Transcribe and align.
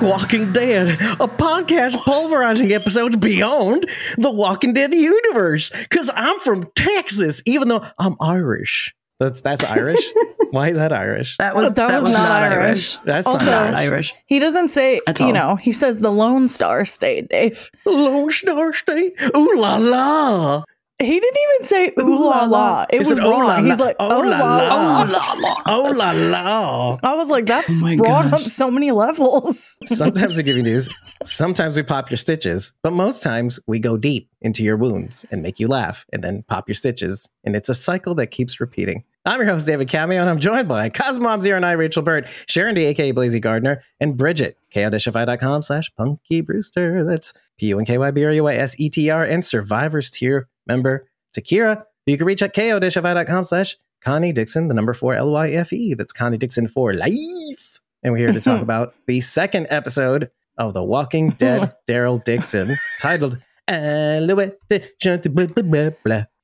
We're 0.00 0.08
Squawking 0.18 0.52
Dead, 0.52 0.88
a 0.88 1.28
podcast 1.28 1.96
pulverizing 2.04 2.72
episodes 2.72 3.16
beyond 3.16 3.88
the 4.18 4.30
Walking 4.30 4.72
Dead 4.72 4.92
universe. 4.92 5.70
Because 5.70 6.10
I'm 6.16 6.40
from 6.40 6.64
Texas, 6.74 7.42
even 7.46 7.68
though 7.68 7.84
I'm 7.98 8.16
Irish. 8.20 8.92
That's 9.20 9.40
that's 9.42 9.62
Irish. 9.62 10.02
Why 10.50 10.70
is 10.70 10.76
that 10.78 10.92
Irish? 10.92 11.36
That 11.36 11.54
was 11.54 11.74
That 11.74 12.02
was 12.02 12.10
not 12.10 12.42
Irish. 12.42 12.96
That's 13.04 13.26
Also- 13.28 13.44
not 13.46 13.70
Not 13.70 13.74
Irish. 13.74 14.12
Irish. 14.12 14.14
He 14.26 14.40
doesn't 14.40 14.68
say, 14.68 15.00
At 15.06 15.20
you 15.20 15.26
all. 15.26 15.32
know, 15.32 15.56
he 15.56 15.72
says 15.72 16.00
the 16.00 16.10
Lone 16.10 16.48
Star 16.48 16.84
State, 16.84 17.28
Dave. 17.28 17.70
Lone 17.86 18.30
Star 18.30 18.72
State. 18.72 19.12
Ooh 19.36 19.52
la 19.56 19.76
la. 19.76 20.64
He 21.00 21.18
didn't 21.18 21.38
even 21.54 21.64
say 21.64 21.92
ooh 21.98 22.24
la 22.24 22.44
la. 22.44 22.86
It 22.88 22.98
was 22.98 23.08
said, 23.08 23.18
"Ooh 23.18 23.30
la 23.30 23.56
wrong. 23.56 23.64
He's 23.64 23.80
like, 23.80 23.96
Oh 23.98 24.20
la 24.20 24.38
la. 24.38 25.62
Oh 25.66 25.92
la 25.96 26.12
la. 26.12 26.98
I 27.02 27.14
was 27.16 27.30
like, 27.30 27.46
that's 27.46 27.82
Oh 27.82 27.96
wrong 27.96 28.32
on 28.32 28.40
so 28.40 28.70
many 28.70 28.92
levels. 28.92 29.76
Sometimes 29.86 30.36
we 30.36 30.44
give 30.44 30.56
you 30.56 30.62
news. 30.62 30.88
Sometimes 31.24 31.76
we 31.76 31.82
pop 31.82 32.10
your 32.10 32.16
stitches, 32.16 32.74
but 32.82 32.92
most 32.92 33.24
times 33.24 33.58
we 33.66 33.80
go 33.80 33.96
deep 33.96 34.30
into 34.40 34.62
your 34.62 34.76
wounds 34.76 35.26
and 35.32 35.42
make 35.42 35.58
you 35.58 35.66
laugh 35.66 36.04
and 36.12 36.22
then 36.22 36.44
pop 36.44 36.68
your 36.68 36.76
stitches. 36.76 37.28
And 37.42 37.56
it's 37.56 37.68
a 37.68 37.74
cycle 37.74 38.14
that 38.16 38.28
keeps 38.28 38.60
repeating. 38.60 39.02
I'm 39.26 39.40
your 39.40 39.48
host, 39.48 39.66
David 39.66 39.88
Cameo, 39.88 40.20
and 40.20 40.28
I'm 40.28 40.38
joined 40.38 40.68
by 40.68 40.90
Cosmom 40.90 41.40
Zero 41.40 41.56
and 41.56 41.64
I, 41.64 41.72
Rachel 41.72 42.02
Bird, 42.02 42.28
Sharon 42.46 42.74
D, 42.74 42.84
aka 42.84 43.10
Blazy 43.10 43.40
Gardner, 43.40 43.82
and 43.98 44.18
Bridget, 44.18 44.58
kodishify.com 44.72 45.62
slash 45.62 45.90
Punky 45.96 46.42
Brewster. 46.42 47.02
That's 47.04 47.32
P 47.58 47.68
U 47.68 47.78
N 47.78 47.86
K 47.86 47.96
Y 47.96 48.10
B 48.10 48.24
R 48.24 48.32
U 48.32 48.44
Y 48.44 48.54
S 48.54 48.78
E 48.78 48.90
T 48.90 49.08
R 49.08 49.24
and 49.24 49.42
Survivors 49.44 50.10
Tier 50.10 50.48
member 50.66 51.08
Takira. 51.36 51.84
You 52.06 52.16
can 52.18 52.26
reach 52.26 52.42
at 52.42 52.54
kodishify.com 52.54 53.44
slash 53.44 53.76
Connie 54.02 54.32
Dixon, 54.32 54.68
the 54.68 54.74
number 54.74 54.92
four 54.92 55.14
L 55.14 55.30
Y 55.30 55.50
F 55.52 55.72
E. 55.72 55.94
That's 55.94 56.12
Connie 56.12 56.36
Dixon 56.38 56.68
for 56.68 56.92
life. 56.94 57.80
And 58.02 58.12
we're 58.12 58.18
here 58.18 58.32
to 58.32 58.40
talk 58.40 58.60
about 58.68 58.94
the 59.06 59.20
second 59.20 59.66
episode 59.70 60.30
of 60.58 60.74
The 60.74 60.82
Walking 60.84 61.30
Dead 61.38 61.74
Daryl 61.88 62.22
Dixon, 62.22 62.76
titled 63.00 63.38
Alouette. 63.68 64.58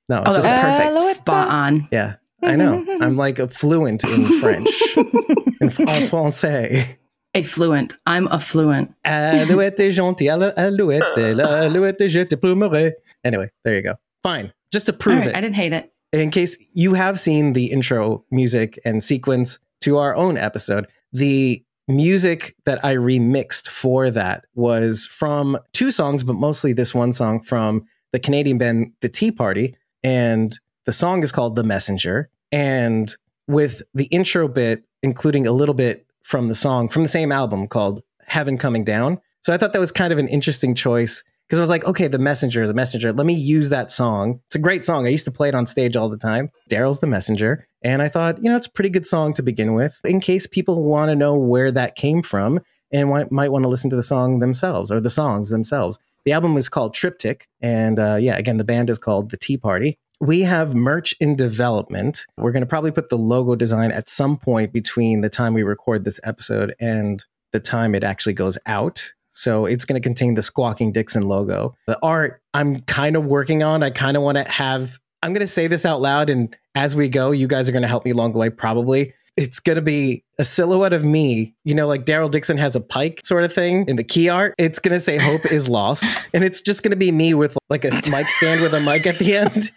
No, 0.09 0.17
Oh, 0.19 0.23
it's 0.23 0.29
was 0.29 0.37
just 0.39 0.49
perfect. 0.49 0.87
Alouette. 0.91 1.17
Spot 1.17 1.49
on. 1.49 1.89
yeah, 1.93 2.17
I 2.43 2.57
know. 2.57 2.85
I'm 3.01 3.17
like 3.17 3.39
a 3.39 3.47
fluent 3.49 4.03
in 4.03 4.25
French, 4.41 4.67
in 4.97 5.69
français. 5.69 6.97
A 7.35 7.43
fluent. 7.45 7.93
I'm 8.07 8.27
a 8.29 8.41
fluent. 8.41 8.93
Alouette 9.05 9.93
gentille, 9.93 10.27
alou- 10.31 10.53
alouette, 10.57 11.17
l'alouette, 11.37 12.09
je 12.09 12.25
te 12.25 12.35
plumerai. 12.37 12.93
Anyway, 13.23 13.51
there 13.65 13.75
you 13.77 13.83
go. 13.83 13.95
Fine. 14.23 14.53
Just 14.73 14.87
to 14.87 14.93
prove 14.93 15.19
right, 15.19 15.29
it. 15.29 15.37
I 15.37 15.41
didn't 15.41 15.57
hate 15.57 15.73
it. 15.73 15.93
in 16.13 16.31
case 16.31 16.63
you 16.73 16.95
have 16.95 17.19
seen 17.19 17.53
the 17.53 17.67
intro 17.67 18.25
music 18.31 18.79
and 18.85 19.03
sequence 19.03 19.59
to 19.83 19.99
our 19.99 20.15
own 20.15 20.37
episode, 20.37 20.87
the 21.13 21.65
music 21.89 22.55
that 22.65 22.85
I 22.85 22.95
remixed 22.95 23.69
for 23.69 24.11
that 24.11 24.45
was 24.55 25.07
from 25.07 25.59
two 25.73 25.91
songs, 25.91 26.23
but 26.23 26.35
mostly 26.35 26.73
this 26.73 26.95
one 26.95 27.13
song 27.13 27.41
from 27.41 27.85
the 28.13 28.19
Canadian 28.19 28.59
band 28.59 28.93
The 29.01 29.09
Tea 29.09 29.33
Party. 29.33 29.77
And 30.03 30.59
the 30.85 30.93
song 30.93 31.23
is 31.23 31.33
called 31.33 31.57
The 31.57 31.65
Messenger. 31.65 32.31
And 32.53 33.15
with 33.47 33.83
the 33.95 34.05
intro 34.07 34.49
bit, 34.49 34.85
including 35.03 35.47
a 35.47 35.53
little 35.53 35.75
bit 35.75 36.07
from 36.23 36.49
the 36.49 36.55
song 36.55 36.89
from 36.89 37.03
the 37.03 37.09
same 37.09 37.33
album 37.33 37.67
called 37.67 38.03
Heaven 38.27 38.59
Coming 38.59 38.85
Down. 38.85 39.21
So 39.41 39.53
I 39.53 39.57
thought 39.57 39.73
that 39.73 39.81
was 39.81 39.93
kind 39.93 40.13
of 40.13 40.19
an 40.19 40.29
interesting 40.29 40.75
choice 40.75 41.25
because 41.51 41.59
I 41.59 41.63
was 41.63 41.71
like, 41.71 41.85
okay, 41.85 42.07
the 42.07 42.21
messenger, 42.21 42.65
the 42.69 42.75
messenger. 42.75 43.13
Let 43.13 43.27
me 43.27 43.35
use 43.35 43.71
that 43.71 43.91
song. 43.91 44.41
It's 44.47 44.55
a 44.55 44.61
great 44.61 44.85
song. 44.85 45.05
I 45.05 45.11
used 45.11 45.25
to 45.25 45.33
play 45.33 45.49
it 45.49 45.55
on 45.57 45.67
stage 45.67 45.97
all 45.97 46.09
the 46.09 46.17
time. 46.17 46.53
Daryl's 46.71 47.01
the 47.01 47.09
messenger, 47.09 47.67
and 47.83 48.03
I 48.03 48.09
thought, 48.09 48.41
you 48.41 48.49
know, 48.49 48.57
it's 48.57 48.69
a 48.69 48.71
pretty 48.71 48.89
good 48.89 49.05
song 49.05 49.35
to 49.35 49.43
begin 49.43 49.75
with, 49.75 50.01
in 50.05 50.21
case 50.21 50.47
people 50.47 50.85
want 50.85 51.09
to 51.09 51.17
know 51.17 51.37
where 51.37 51.73
that 51.73 51.97
came 51.97 52.23
from 52.23 52.61
and 52.93 53.11
might 53.33 53.51
want 53.51 53.65
to 53.65 53.69
listen 53.69 53.91
to 53.91 53.97
the 53.97 54.03
song 54.03 54.39
themselves 54.39 54.93
or 54.93 55.01
the 55.01 55.11
songs 55.11 55.51
themselves. 55.51 55.99
The 56.25 56.31
album 56.31 56.57
is 56.57 56.69
called 56.69 56.95
Triptych, 56.95 57.49
and 57.61 57.99
uh, 57.99 58.15
yeah, 58.15 58.37
again, 58.37 58.59
the 58.59 58.65
band 58.65 58.89
is 58.89 58.99
called 58.99 59.31
The 59.31 59.37
Tea 59.37 59.57
Party. 59.57 59.99
We 60.21 60.43
have 60.43 60.73
merch 60.73 61.17
in 61.19 61.35
development. 61.35 62.27
We're 62.37 62.53
going 62.53 62.63
to 62.63 62.67
probably 62.67 62.93
put 62.93 63.09
the 63.09 63.19
logo 63.19 63.57
design 63.57 63.91
at 63.91 64.09
some 64.09 64.37
point 64.37 64.73
between 64.73 65.23
the 65.23 65.31
time 65.31 65.53
we 65.53 65.65
record 65.65 66.05
this 66.05 66.21
episode 66.23 66.77
and 66.79 67.25
the 67.51 67.59
time 67.59 67.97
it 67.97 68.05
actually 68.05 68.35
goes 68.35 68.57
out. 68.67 69.15
So 69.31 69.67
it's 69.67 69.85
going 69.85 70.01
to 70.01 70.07
contain 70.07 70.35
the 70.35 70.43
Squawking 70.43 70.93
Dixon 70.93 71.23
logo. 71.23 71.75
The 71.87 71.99
art 72.03 72.43
I'm 72.55 72.81
kind 72.83 73.17
of 73.17 73.25
working 73.25 73.63
on. 73.63 73.83
I 73.83 73.91
kind 73.91 74.17
of 74.17 74.23
want 74.23 74.39
to 74.39 74.51
have, 74.51 74.99
I'm 75.23 75.33
going 75.33 75.41
to 75.41 75.47
say 75.47 75.67
this 75.67 75.87
out 75.87 76.01
loud. 76.01 76.31
And 76.31 76.57
as 76.75 76.97
we 76.97 77.09
go, 77.09 77.31
you 77.31 77.47
guys 77.47 77.69
are 77.69 77.73
going 77.73 77.83
to 77.83 77.89
help 77.89 78.05
me 78.05 78.11
along 78.11 78.33
the 78.33 78.39
way, 78.39 78.51
probably. 78.51 79.15
It's 79.37 79.61
going 79.61 79.77
to 79.77 79.83
be 79.83 80.25
a 80.39 80.45
silhouette 80.45 80.93
of 80.93 81.05
me, 81.05 81.55
you 81.65 81.75
know, 81.75 81.87
like 81.87 82.05
Daryl 82.05 82.31
Dixon 82.31 82.59
has 82.59 82.75
a 82.75 82.81
pike 82.81 83.21
sort 83.25 83.45
of 83.45 83.53
thing 83.53 83.87
in 83.89 83.97
the 83.97 84.05
key 84.05 84.29
art. 84.29 84.55
It's 84.59 84.81
going 84.81 84.93
to 84.93 85.01
say 85.01 85.19
Hope 85.19 85.47
is 85.47 85.69
Lost. 85.69 86.05
And 86.35 86.45
it's 86.45 86.61
just 86.61 86.85
going 86.85 86.91
to 86.91 86.97
be 86.97 87.11
me 87.11 87.35
with 87.35 87.59
like 87.71 87.85
a 87.85 87.91
mic 88.09 88.29
stand 88.29 88.61
with 88.61 88.73
a 88.73 88.81
mic 88.81 89.05
at 89.05 89.19
the 89.19 89.37
end, 89.37 89.73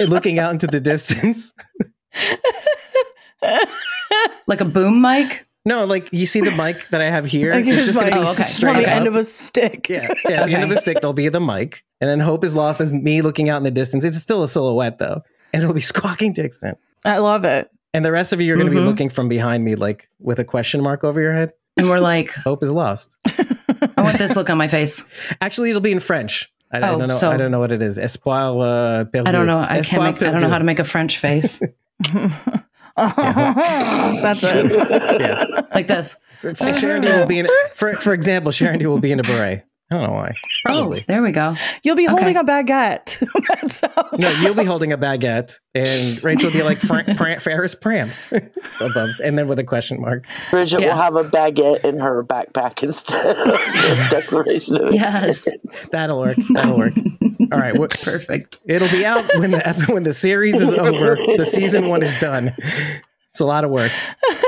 looking 0.00 0.40
out 0.40 0.50
into 0.50 0.66
the 0.66 0.80
distance. 0.80 1.52
Like 4.46 4.60
a 4.60 4.64
boom 4.64 5.00
mic. 5.00 5.46
No, 5.66 5.84
like 5.86 6.08
you 6.12 6.26
see 6.26 6.40
the 6.40 6.50
mic 6.62 6.88
that 6.90 7.00
I 7.00 7.06
have 7.08 7.24
here. 7.26 7.52
Like 7.54 7.66
it's 7.66 7.86
just 7.86 7.98
going 7.98 8.10
to 8.12 8.16
be 8.18 8.26
Oh, 8.26 8.30
okay. 8.32 8.42
on 8.42 8.48
straight 8.48 8.76
the 8.76 8.82
up. 8.90 8.96
end 8.96 9.06
of 9.06 9.16
a 9.16 9.22
stick. 9.22 9.88
Yeah, 9.88 10.08
yeah. 10.28 10.42
At 10.42 10.46
the 10.46 10.54
end 10.54 10.62
of 10.64 10.68
Okay. 10.68 10.74
the 10.74 10.80
stick, 10.80 11.00
there'll 11.00 11.14
be 11.14 11.28
the 11.30 11.40
mic, 11.40 11.84
and 12.00 12.10
then 12.10 12.20
Hope 12.20 12.44
is 12.44 12.54
lost 12.54 12.80
as 12.80 12.92
me 12.92 13.22
looking 13.22 13.48
out 13.48 13.56
in 13.58 13.62
the 13.62 13.70
distance. 13.70 14.04
It's 14.04 14.18
still 14.18 14.42
a 14.42 14.48
silhouette 14.48 14.98
though, 14.98 15.22
and 15.52 15.62
it'll 15.62 15.74
be 15.74 15.80
Squawking 15.92 16.32
Dixon. 16.34 16.74
I 17.04 17.18
love 17.18 17.44
it. 17.44 17.70
And 17.94 18.04
the 18.04 18.12
rest 18.12 18.32
of 18.32 18.40
you 18.40 18.52
are 18.52 18.56
going 18.56 18.66
to 18.68 18.72
be 18.74 18.80
Mhm. 18.82 18.86
looking 18.86 19.08
from 19.08 19.28
behind 19.28 19.64
me, 19.64 19.74
like 19.76 20.08
with 20.18 20.38
a 20.38 20.44
question 20.44 20.82
mark 20.82 21.04
over 21.04 21.20
your 21.20 21.32
head. 21.32 21.52
And 21.76 21.88
we're 21.88 22.00
like, 22.00 22.32
Hope 22.44 22.62
is 22.62 22.72
lost. 22.72 23.16
I 23.26 24.02
want 24.02 24.18
this 24.18 24.34
look 24.36 24.50
on 24.50 24.58
my 24.58 24.68
face. 24.68 25.04
Actually, 25.40 25.70
it'll 25.70 25.80
be 25.80 25.92
in 25.92 26.00
French. 26.00 26.52
I, 26.72 26.78
I 26.80 26.88
Oh, 26.90 26.98
don't 26.98 27.08
know. 27.08 27.14
so- 27.16 27.30
I 27.30 27.36
don't 27.36 27.50
know 27.52 27.60
what 27.60 27.70
it 27.72 27.82
is. 27.82 27.98
Espoir 27.98 28.60
uh, 28.60 29.04
perdu. 29.04 29.28
I 29.28 29.32
don't 29.32 29.46
know. 29.46 29.58
I 29.58 29.78
Espoir 29.78 29.84
can't 29.84 30.20
make, 30.20 30.28
I 30.28 30.32
don't 30.32 30.42
know 30.42 30.48
how 30.48 30.58
to 30.58 30.64
make 30.64 30.78
a 30.80 30.84
French 30.84 31.18
face. 31.18 31.60
That's 32.96 34.42
it. 34.44 35.20
Yeah. 35.20 35.44
like 35.74 35.88
this. 35.88 36.16
For, 36.40 36.54
for 36.54 36.72
Sharon 36.74 37.02
D 37.02 37.08
will 37.08 37.26
be 37.26 37.40
in. 37.40 37.48
For 37.74 37.94
for 37.94 38.12
example, 38.12 38.52
Sharon 38.52 38.78
D 38.78 38.86
will 38.86 39.00
be 39.00 39.10
in 39.10 39.18
a 39.18 39.22
beret. 39.22 39.64
I 39.92 39.96
don't 39.96 40.06
know 40.08 40.12
why. 40.14 40.30
Oh, 40.30 40.48
Probably. 40.64 41.00
Oh, 41.00 41.04
there 41.06 41.22
we 41.22 41.30
go. 41.32 41.56
You'll 41.84 41.94
be 41.96 42.06
holding 42.06 42.36
a 42.36 42.44
baguette. 42.44 43.22
No, 44.18 44.30
you'll 44.40 44.56
be 44.56 44.64
holding 44.64 44.92
a 44.92 44.98
baguette, 44.98 45.58
and 45.74 46.22
Rachel 46.22 46.48
will 46.50 46.52
be 46.58 46.62
like 46.62 46.78
Fra- 46.78 47.14
Fra- 47.16 47.40
Ferris 47.40 47.74
Pramps 47.74 48.32
above, 48.80 49.10
and 49.22 49.36
then 49.38 49.46
with 49.48 49.58
a 49.58 49.64
question 49.64 50.00
mark. 50.00 50.24
Bridget 50.50 50.80
Yeah. 50.80 50.88
will 50.94 51.02
have 51.02 51.16
a 51.16 51.24
baguette 51.24 51.84
in 51.84 51.98
her 52.00 52.22
backpack 52.24 52.82
instead 52.82 53.36
of 53.36 53.46
this 53.82 54.10
declaration 54.10 54.76
of 54.80 54.94
Yes. 54.94 55.48
That'll 55.90 56.18
work. 56.20 56.36
That'll 56.52 56.78
work. 56.78 56.92
All 57.52 57.58
right, 57.58 57.74
wh- 57.76 58.04
Perfect. 58.04 58.58
it'll 58.66 58.88
be 58.88 59.04
out 59.04 59.24
when 59.38 59.50
the 59.50 59.86
when 59.88 60.02
the 60.04 60.14
series 60.14 60.60
is 60.60 60.72
over. 60.72 61.16
The 61.36 61.46
season 61.46 61.88
one 61.88 62.02
is 62.02 62.16
done. 62.18 62.54
It's 63.30 63.40
a 63.40 63.46
lot 63.46 63.64
of 63.64 63.70
work. 63.70 63.90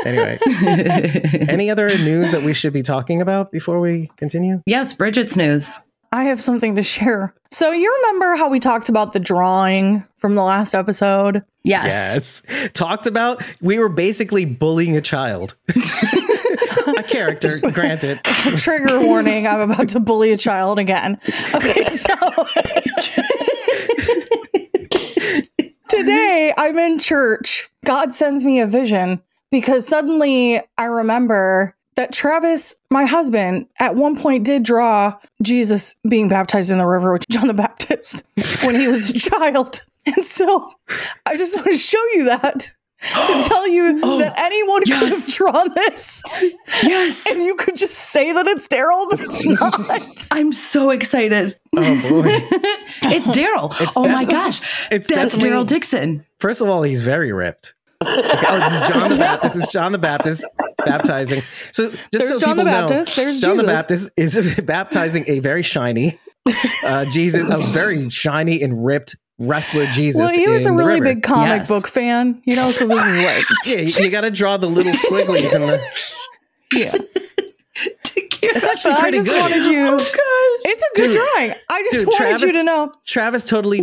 Anyway, 0.07 0.39
any 1.49 1.71
other 1.71 1.89
news 1.99 2.31
that 2.31 2.43
we 2.43 2.55
should 2.55 2.73
be 2.73 2.83
talking 2.83 3.21
about 3.21 3.51
before 3.51 3.81
we 3.81 4.11
continue? 4.17 4.63
yes, 4.67 4.95
Bridget's 4.95 5.37
news. 5.37 5.81
I 6.13 6.25
have 6.25 6.41
something 6.41 6.77
to 6.77 6.83
share. 6.83 7.35
So 7.51 7.73
you 7.73 7.95
remember 8.03 8.37
how 8.37 8.49
we 8.49 8.61
talked 8.61 8.89
about 8.89 9.13
the 9.13 9.21
drawing 9.21 10.05
from 10.19 10.35
the 10.35 10.43
last 10.43 10.75
episode? 10.75 11.43
Yes. 11.65 12.43
Yes, 12.49 12.71
talked 12.73 13.07
about. 13.07 13.43
We 13.61 13.79
were 13.79 13.89
basically 13.89 14.45
bullying 14.45 14.97
a 14.97 15.01
child. 15.01 15.57
a 16.87 17.03
character, 17.03 17.59
granted. 17.73 18.23
Trigger 18.57 19.05
warning, 19.05 19.47
I'm 19.47 19.71
about 19.71 19.89
to 19.89 20.01
bully 20.01 20.31
a 20.31 20.37
child 20.37 20.79
again. 20.79 21.19
Okay, 21.55 21.85
so 21.89 22.15
today 25.89 26.55
I'm 26.57 26.79
in 26.79 26.99
church. 26.99 27.69
God 27.85 28.15
sends 28.15 28.45
me 28.45 28.61
a 28.61 28.67
vision 28.67 29.23
because 29.61 29.89
suddenly 29.89 30.61
I 30.77 30.85
remember 30.85 31.75
that 31.95 32.13
Travis, 32.13 32.75
my 32.91 33.07
husband, 33.07 33.67
at 33.81 33.95
one 33.95 34.15
point 34.15 34.45
did 34.45 34.63
draw 34.63 35.19
Jesus 35.43 35.97
being 36.07 36.29
baptized 36.29 36.71
in 36.71 36.77
the 36.77 36.85
river 36.85 37.11
with 37.11 37.27
John 37.31 37.47
the 37.49 37.55
Baptist 37.55 38.23
when 38.65 38.75
he 38.75 38.87
was 38.87 39.09
a 39.09 39.19
child. 39.19 39.81
And 40.05 40.23
so 40.23 40.71
I 41.25 41.39
just 41.39 41.57
want 41.57 41.69
to 41.69 41.77
show 41.79 42.05
you 42.13 42.27
that 42.27 42.75
to 43.01 43.49
tell 43.49 43.67
you 43.67 43.99
oh, 44.03 44.19
that 44.19 44.35
anyone 44.39 44.83
could 44.85 45.11
have 45.11 45.27
drawn 45.33 45.73
this 45.75 46.23
Yes. 46.83 47.27
and 47.31 47.43
you 47.43 47.55
could 47.55 47.77
just 47.77 47.97
say 47.97 48.31
that 48.31 48.47
it's 48.47 48.69
Daryl, 48.69 49.09
but 49.09 49.21
it's 49.21 49.45
not. 49.61 50.29
I'm 50.39 50.53
so 50.53 50.91
excited. 50.91 51.57
Oh 51.75 52.09
boy! 52.11 52.29
It's 53.09 53.29
Daryl. 53.29 53.73
Oh 53.95 54.09
my 54.09 54.25
gosh. 54.25 54.91
it's 54.91 55.09
That's 55.15 55.37
Daryl 55.37 55.67
Dixon. 55.67 56.25
First 56.41 56.61
of 56.61 56.69
all, 56.69 56.83
he's 56.83 57.03
very 57.03 57.33
ripped. 57.33 57.75
Oh, 58.01 58.61
this 58.61 58.73
is 58.83 58.89
John 58.89 59.11
the 59.11 59.17
Baptist. 59.19 59.55
This 59.55 59.65
is 59.67 59.73
John 59.73 59.93
the 59.93 59.99
Baptist 59.99 60.45
baptizing. 60.85 61.41
So 61.73 61.91
just 61.91 62.11
There's 62.13 62.29
so 62.29 62.39
John 62.41 62.57
the 62.57 62.65
people 62.65 62.81
know, 62.81 62.89
Baptist, 62.89 63.17
there's 63.17 63.41
John 63.41 63.57
the 63.57 63.65
Baptist 63.65 64.11
is 64.17 64.61
baptizing 64.65 65.25
a 65.29 65.41
very 65.41 65.63
shiny 65.63 66.19
uh, 66.85 67.05
Jesus, 67.07 67.49
a 67.49 67.59
very 67.73 68.09
shiny 68.11 68.63
and 68.63 68.85
ripped 68.85 69.17
wrestler 69.39 69.87
Jesus. 69.87 70.21
Well, 70.21 70.29
he 70.31 70.47
was 70.49 70.65
a 70.67 70.73
really 70.73 71.01
big 71.01 71.23
comic 71.23 71.61
Yes. 71.61 71.69
book 71.69 71.89
fan, 71.89 72.41
you 72.45 72.57
know, 72.57 72.71
so 72.71 72.87
this 72.87 73.05
is 73.05 73.19
like, 73.23 73.45
Yeah, 73.67 73.79
you, 73.79 74.05
you 74.05 74.11
got 74.11 74.21
to 74.23 74.31
draw 74.31 74.57
the 74.57 74.67
little 74.69 74.93
squigglies 74.93 75.55
and 75.55 75.65
the. 75.65 75.83
yeah. 76.73 76.95
To 78.37 78.41
cute. 78.41 78.57
It's 78.57 78.67
actually 78.67 78.95
I 78.95 79.01
pretty 79.01 79.19
just 79.19 79.29
good. 79.29 79.41
wanted 79.41 79.67
you. 79.67 79.87
Oh, 79.87 79.97
gosh. 79.99 80.73
It's 80.73 80.83
a 80.83 80.97
good 80.97 81.07
Dude. 81.09 81.17
drawing. 81.17 81.51
I 81.71 81.83
just 81.91 81.93
Dude, 81.93 82.07
wanted 82.07 82.17
Travis- 82.17 82.43
you 82.43 82.59
to 82.59 82.65
know. 82.65 82.93
Travis 83.07 83.45
totally, 83.45 83.81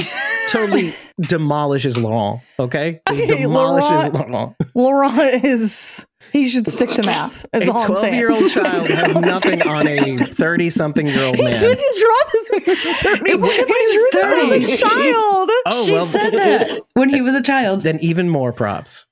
totally 0.52 0.94
demolishes 1.22 1.98
Laurent. 1.98 2.42
Okay, 2.60 3.02
he 3.10 3.16
Hey, 3.26 3.28
demolishes 3.28 4.14
Laurent. 4.14 4.32
Laurent. 4.32 4.56
Laurent 4.76 5.46
is 5.46 6.06
he 6.32 6.48
should 6.48 6.68
stick 6.68 6.90
to 6.92 7.04
math. 7.04 7.46
Is 7.54 7.68
A 7.68 7.72
all 7.72 7.80
I'm 7.82 7.96
saying. 7.96 8.14
twelve-year-old 8.24 8.50
child 8.50 8.88
has 8.90 9.14
nothing 9.16 9.62
on 9.62 9.88
a 9.88 10.18
thirty-something-year-old 10.26 11.36
He 11.36 11.44
man. 11.44 11.60
didn't 11.60 11.98
draw 12.00 12.18
this 12.32 12.50
when 12.50 12.62
he 12.62 12.70
was 12.72 12.80
30. 12.80 13.32
It 13.32 13.40
wasn't 13.42 13.70
when 13.70 13.80
he 13.82 13.92
he 13.92 13.98
was 13.98 14.12
drew 14.12 14.60
this 14.60 14.72
as 14.72 14.82
a 14.82 14.86
child. 14.86 15.50
Oh 15.68 15.84
she 15.86 15.94
well, 15.94 16.06
said 16.06 16.32
that 16.32 16.82
when 16.94 17.10
he 17.10 17.22
was 17.22 17.36
a 17.36 17.42
child. 17.44 17.82
then 17.82 18.00
even 18.02 18.30
more 18.30 18.52
props. 18.54 19.06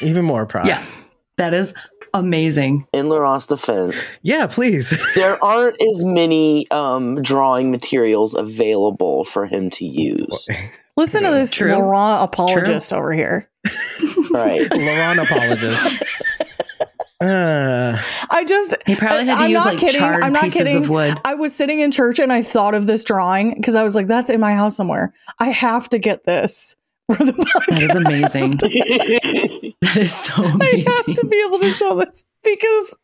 Even 0.00 0.24
more 0.24 0.46
props. 0.46 0.68
Yeah. 0.68 1.02
That 1.38 1.52
is 1.54 1.74
amazing. 2.14 2.86
In 2.92 3.08
Laurent's 3.08 3.46
defense, 3.46 4.14
Yeah, 4.22 4.46
please. 4.46 4.94
there 5.14 5.42
aren't 5.44 5.80
as 5.82 6.02
many 6.04 6.70
um, 6.70 7.22
drawing 7.22 7.70
materials 7.70 8.34
available 8.34 9.24
for 9.24 9.46
him 9.46 9.68
to 9.70 9.84
use. 9.84 10.48
Listen 10.96 11.22
to 11.24 11.30
this 11.30 11.52
True. 11.52 11.72
Laurent 11.74 12.24
apologist 12.24 12.90
over 12.92 13.12
here. 13.12 13.50
Right. 14.30 14.66
Laurent 14.74 15.20
apologist. 15.20 16.02
Uh, 17.20 18.00
I 18.30 18.44
just 18.44 18.74
He 18.86 18.94
probably 18.96 19.26
had 19.26 19.36
to 19.36 19.42
I'm 19.44 19.50
use 19.50 19.64
not 19.64 19.66
like 19.66 19.78
kidding. 19.78 19.98
charred 20.00 20.22
I'm 20.24 20.32
not 20.32 20.44
pieces 20.44 20.62
kidding. 20.62 20.76
of 20.84 20.88
wood. 20.90 21.18
I 21.24 21.34
was 21.34 21.54
sitting 21.54 21.80
in 21.80 21.90
church 21.90 22.18
and 22.18 22.30
I 22.32 22.42
thought 22.42 22.74
of 22.74 22.86
this 22.86 23.04
drawing 23.04 23.54
because 23.54 23.74
I 23.74 23.82
was 23.84 23.94
like, 23.94 24.06
that's 24.06 24.28
in 24.30 24.38
my 24.40 24.54
house 24.54 24.76
somewhere. 24.76 25.12
I 25.38 25.46
have 25.50 25.88
to 25.90 25.98
get 25.98 26.24
this 26.24 26.76
for 27.12 27.24
the 27.24 27.32
That 27.68 27.82
is 27.82 27.94
amazing. 27.94 28.56
that 29.80 29.96
is 29.96 30.12
so 30.12 30.32
I 30.42 30.46
have 30.46 30.54
amazing. 30.54 31.14
to 31.14 31.26
be 31.28 31.44
able 31.46 31.60
to 31.60 31.72
show 31.72 31.96
this 31.96 32.24
because 32.42 32.96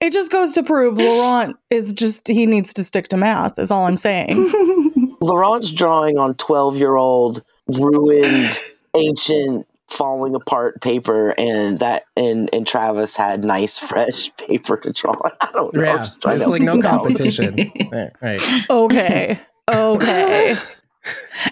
it 0.00 0.12
just 0.12 0.32
goes 0.32 0.52
to 0.52 0.62
prove 0.62 0.96
Laurent 0.98 1.56
is 1.68 1.92
just 1.92 2.26
he 2.28 2.46
needs 2.46 2.72
to 2.74 2.84
stick 2.84 3.08
to 3.08 3.16
math. 3.18 3.58
Is 3.58 3.70
all 3.70 3.86
I'm 3.86 3.96
saying. 3.96 4.50
Laurent's 5.20 5.70
drawing 5.70 6.16
on 6.18 6.34
12 6.34 6.76
year 6.78 6.96
old 6.96 7.42
ruined 7.68 8.58
ancient 8.96 9.66
falling 9.88 10.34
apart 10.34 10.80
paper 10.80 11.34
and 11.36 11.78
that 11.78 12.04
and 12.16 12.48
and 12.52 12.66
Travis 12.66 13.16
had 13.16 13.44
nice 13.44 13.76
fresh 13.78 14.34
paper 14.36 14.76
to 14.78 14.92
draw 14.92 15.12
on. 15.12 15.32
I 15.40 15.50
don't 15.52 15.74
know. 15.74 15.82
Yeah, 15.82 16.00
it's 16.00 16.24
like 16.24 16.62
no 16.62 16.80
help 16.80 16.82
you 16.82 16.88
out. 16.88 17.00
competition. 17.02 17.56
right, 17.92 18.12
right. 18.22 18.70
Okay. 18.70 19.40
Okay. 19.70 20.56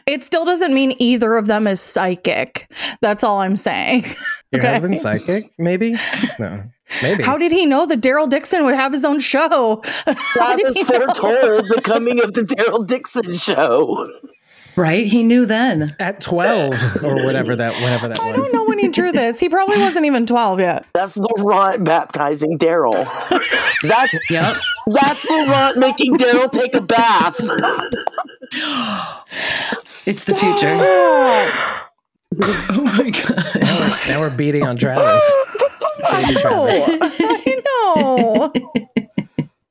It 0.06 0.24
still 0.24 0.44
doesn't 0.44 0.74
mean 0.74 0.94
either 0.98 1.36
of 1.36 1.46
them 1.46 1.66
is 1.66 1.80
psychic. 1.80 2.70
That's 3.00 3.24
all 3.24 3.38
I'm 3.40 3.56
saying. 3.56 4.04
Your 4.52 4.60
Okay. 4.62 4.72
husband's 4.72 5.00
psychic? 5.02 5.52
Maybe. 5.58 5.96
No, 6.38 6.62
maybe. 7.02 7.22
How 7.22 7.36
did 7.38 7.52
he 7.52 7.66
know 7.66 7.84
that 7.86 8.00
Daryl 8.00 8.28
Dixon 8.28 8.64
would 8.64 8.74
have 8.74 8.92
his 8.92 9.04
own 9.04 9.20
show? 9.20 9.82
How 10.06 10.14
Travis 10.56 10.82
foretold 10.82 11.66
the 11.68 11.80
coming 11.84 12.22
of 12.22 12.32
the 12.34 12.42
Daryl 12.42 12.86
Dixon 12.86 13.32
show. 13.34 14.08
right? 14.76 15.06
He 15.06 15.22
knew 15.22 15.44
then. 15.44 15.88
at 15.98 16.20
twelve 16.20 16.74
or 17.04 17.16
whatever 17.24 17.56
that 17.56 17.74
whatever 17.74 18.08
that 18.08 18.20
I 18.20 18.26
was? 18.36 18.50
don't 18.50 18.52
know 18.54 18.68
when 18.68 18.78
he 18.78 18.88
drew 18.88 19.12
this. 19.12 19.38
He 19.40 19.48
probably 19.50 19.78
wasn't 19.80 20.06
even 20.06 20.24
12 20.26 20.60
yet. 20.60 20.86
That's 20.94 21.14
the 21.14 21.28
Laurent 21.38 21.84
baptizing 21.84 22.56
Daryl. 22.58 23.04
That's 23.82 24.14
Yep. 24.30 24.56
that's 24.86 25.28
Laurent 25.30 25.76
making 25.78 26.14
Daryl 26.16 26.50
take 26.50 26.74
a 26.74 26.80
bath. 26.80 27.38
It's 30.06 30.24
the 30.24 30.34
future. 30.34 30.76
Oh, 32.40 32.82
my 32.82 33.10
god. 33.10 33.60
Now 33.60 33.78
we're, 33.80 34.12
now 34.12 34.20
we're 34.20 34.30
beating 34.30 34.62
on 34.62 34.76
Travis. 34.76 35.22
Baby 36.22 36.34
Travis. 36.40 36.84
I 37.20 37.62
know. 37.64 38.52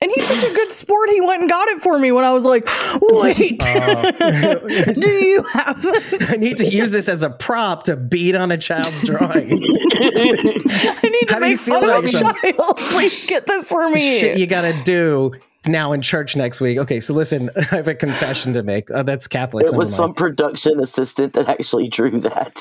And 0.02 0.12
he's 0.14 0.26
such 0.28 0.44
a 0.44 0.54
good 0.54 0.72
sport. 0.72 1.10
He 1.12 1.22
went 1.22 1.42
and 1.42 1.50
got 1.50 1.68
it 1.70 1.82
for 1.82 1.98
me 2.00 2.12
when 2.12 2.24
I 2.26 2.34
was 2.34 2.46
like, 2.46 2.68
wait, 3.00 3.62
Oh. 3.64 4.12
do 4.94 5.10
you 5.10 5.44
have 5.54 5.82
this? 5.82 6.30
I 6.32 6.36
need 6.36 6.58
to 6.58 6.66
use 6.66 6.92
this 6.92 7.08
as 7.08 7.24
a 7.24 7.30
prop 7.30 7.84
to 7.84 7.96
beat 7.96 8.36
on 8.36 8.52
a 8.52 8.58
child's 8.58 9.06
drawing. 9.06 9.52
I 9.52 11.00
need 11.04 11.28
to 11.28 11.34
How 11.34 11.36
do 11.36 11.40
make 11.42 11.60
feel 11.60 11.80
fun 11.82 12.04
of 12.04 12.06
a 12.06 12.08
child. 12.08 12.78
Please 12.78 13.28
get 13.28 13.46
this 13.46 13.70
for 13.70 13.90
me. 13.90 14.20
Shit 14.20 14.38
you 14.40 14.48
gotta 14.48 14.74
do 14.84 15.32
now 15.68 15.94
in 15.94 16.02
church 16.02 16.36
next 16.36 16.62
week. 16.62 16.78
Okay, 16.80 17.00
so 17.00 17.14
listen, 17.14 17.50
I 17.58 17.62
have 17.75 17.88
a 17.88 17.96
confession 17.96 18.54
to 18.54 18.64
make. 18.64 18.90
Uh, 18.92 19.04
that's 19.04 19.28
Catholics. 19.28 19.72
It 19.72 19.78
was 19.78 19.94
some 19.96 20.14
production 20.14 20.80
assistant 20.80 21.34
that 21.34 21.48
actually 21.50 21.88
drew 21.90 22.19
that. 22.19 22.56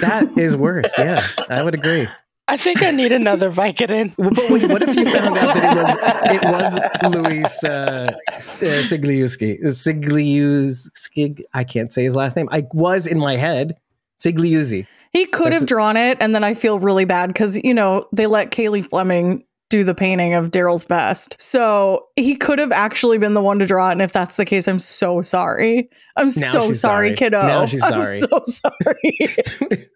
That 0.00 0.36
is 0.36 0.56
worse. 0.56 0.92
Yeah, 0.98 1.22
I 1.50 1.62
would 1.62 1.74
agree. 1.74 2.08
I 2.46 2.56
think 2.58 2.82
I 2.82 2.90
need 2.90 3.10
another 3.12 3.50
Vicodin. 3.60 4.14
Well, 4.18 4.30
But 4.30 4.50
wait, 4.50 4.70
what 4.70 4.82
if 4.82 4.94
you 4.96 5.04
found 5.10 5.36
out 5.38 5.54
that 5.54 6.34
it 6.34 6.44
was 6.44 6.74
it 6.74 7.12
was 7.12 7.14
Luis 7.14 7.64
uh, 7.64 8.14
S- 8.32 8.62
uh, 8.62 8.66
Sigliuski? 8.94 9.62
Siglius 9.64 10.88
Skig. 10.94 11.42
I 11.54 11.64
can't 11.64 11.92
say 11.92 12.04
his 12.04 12.14
last 12.16 12.36
name. 12.36 12.48
I 12.52 12.64
was 12.72 13.06
in 13.06 13.18
my 13.18 13.36
head. 13.36 13.76
Scigliuzzi. 14.22 14.86
He 15.12 15.26
could 15.26 15.46
That's- 15.46 15.60
have 15.60 15.68
drawn 15.68 15.96
it, 15.96 16.18
and 16.20 16.34
then 16.34 16.44
I 16.44 16.54
feel 16.54 16.78
really 16.78 17.04
bad 17.04 17.28
because 17.28 17.56
you 17.62 17.74
know 17.74 18.06
they 18.12 18.26
let 18.26 18.50
Kaylee 18.50 18.84
Fleming 18.88 19.44
do 19.70 19.82
the 19.84 19.94
painting 19.94 20.34
of 20.34 20.50
Daryl's 20.50 20.84
vest, 20.84 21.40
so 21.40 22.06
he 22.16 22.36
could 22.36 22.58
have 22.58 22.70
actually 22.72 23.18
been 23.18 23.34
the 23.34 23.40
one 23.42 23.58
to 23.58 23.66
draw 23.66 23.88
it. 23.88 23.92
And 23.92 24.02
if 24.02 24.12
that's 24.12 24.36
the 24.36 24.44
case, 24.44 24.68
I'm 24.68 24.78
so 24.78 25.20
sorry. 25.22 25.88
I'm 26.16 26.26
Now 26.26 26.30
so 26.30 26.60
sorry, 26.60 26.74
sorry. 26.74 27.14
kiddo. 27.16 27.44
Now 27.46 27.66
she's 27.66 27.82
I'm 27.82 28.02
sorry. 28.02 28.18
so 28.18 28.40
sorry. 28.44 29.36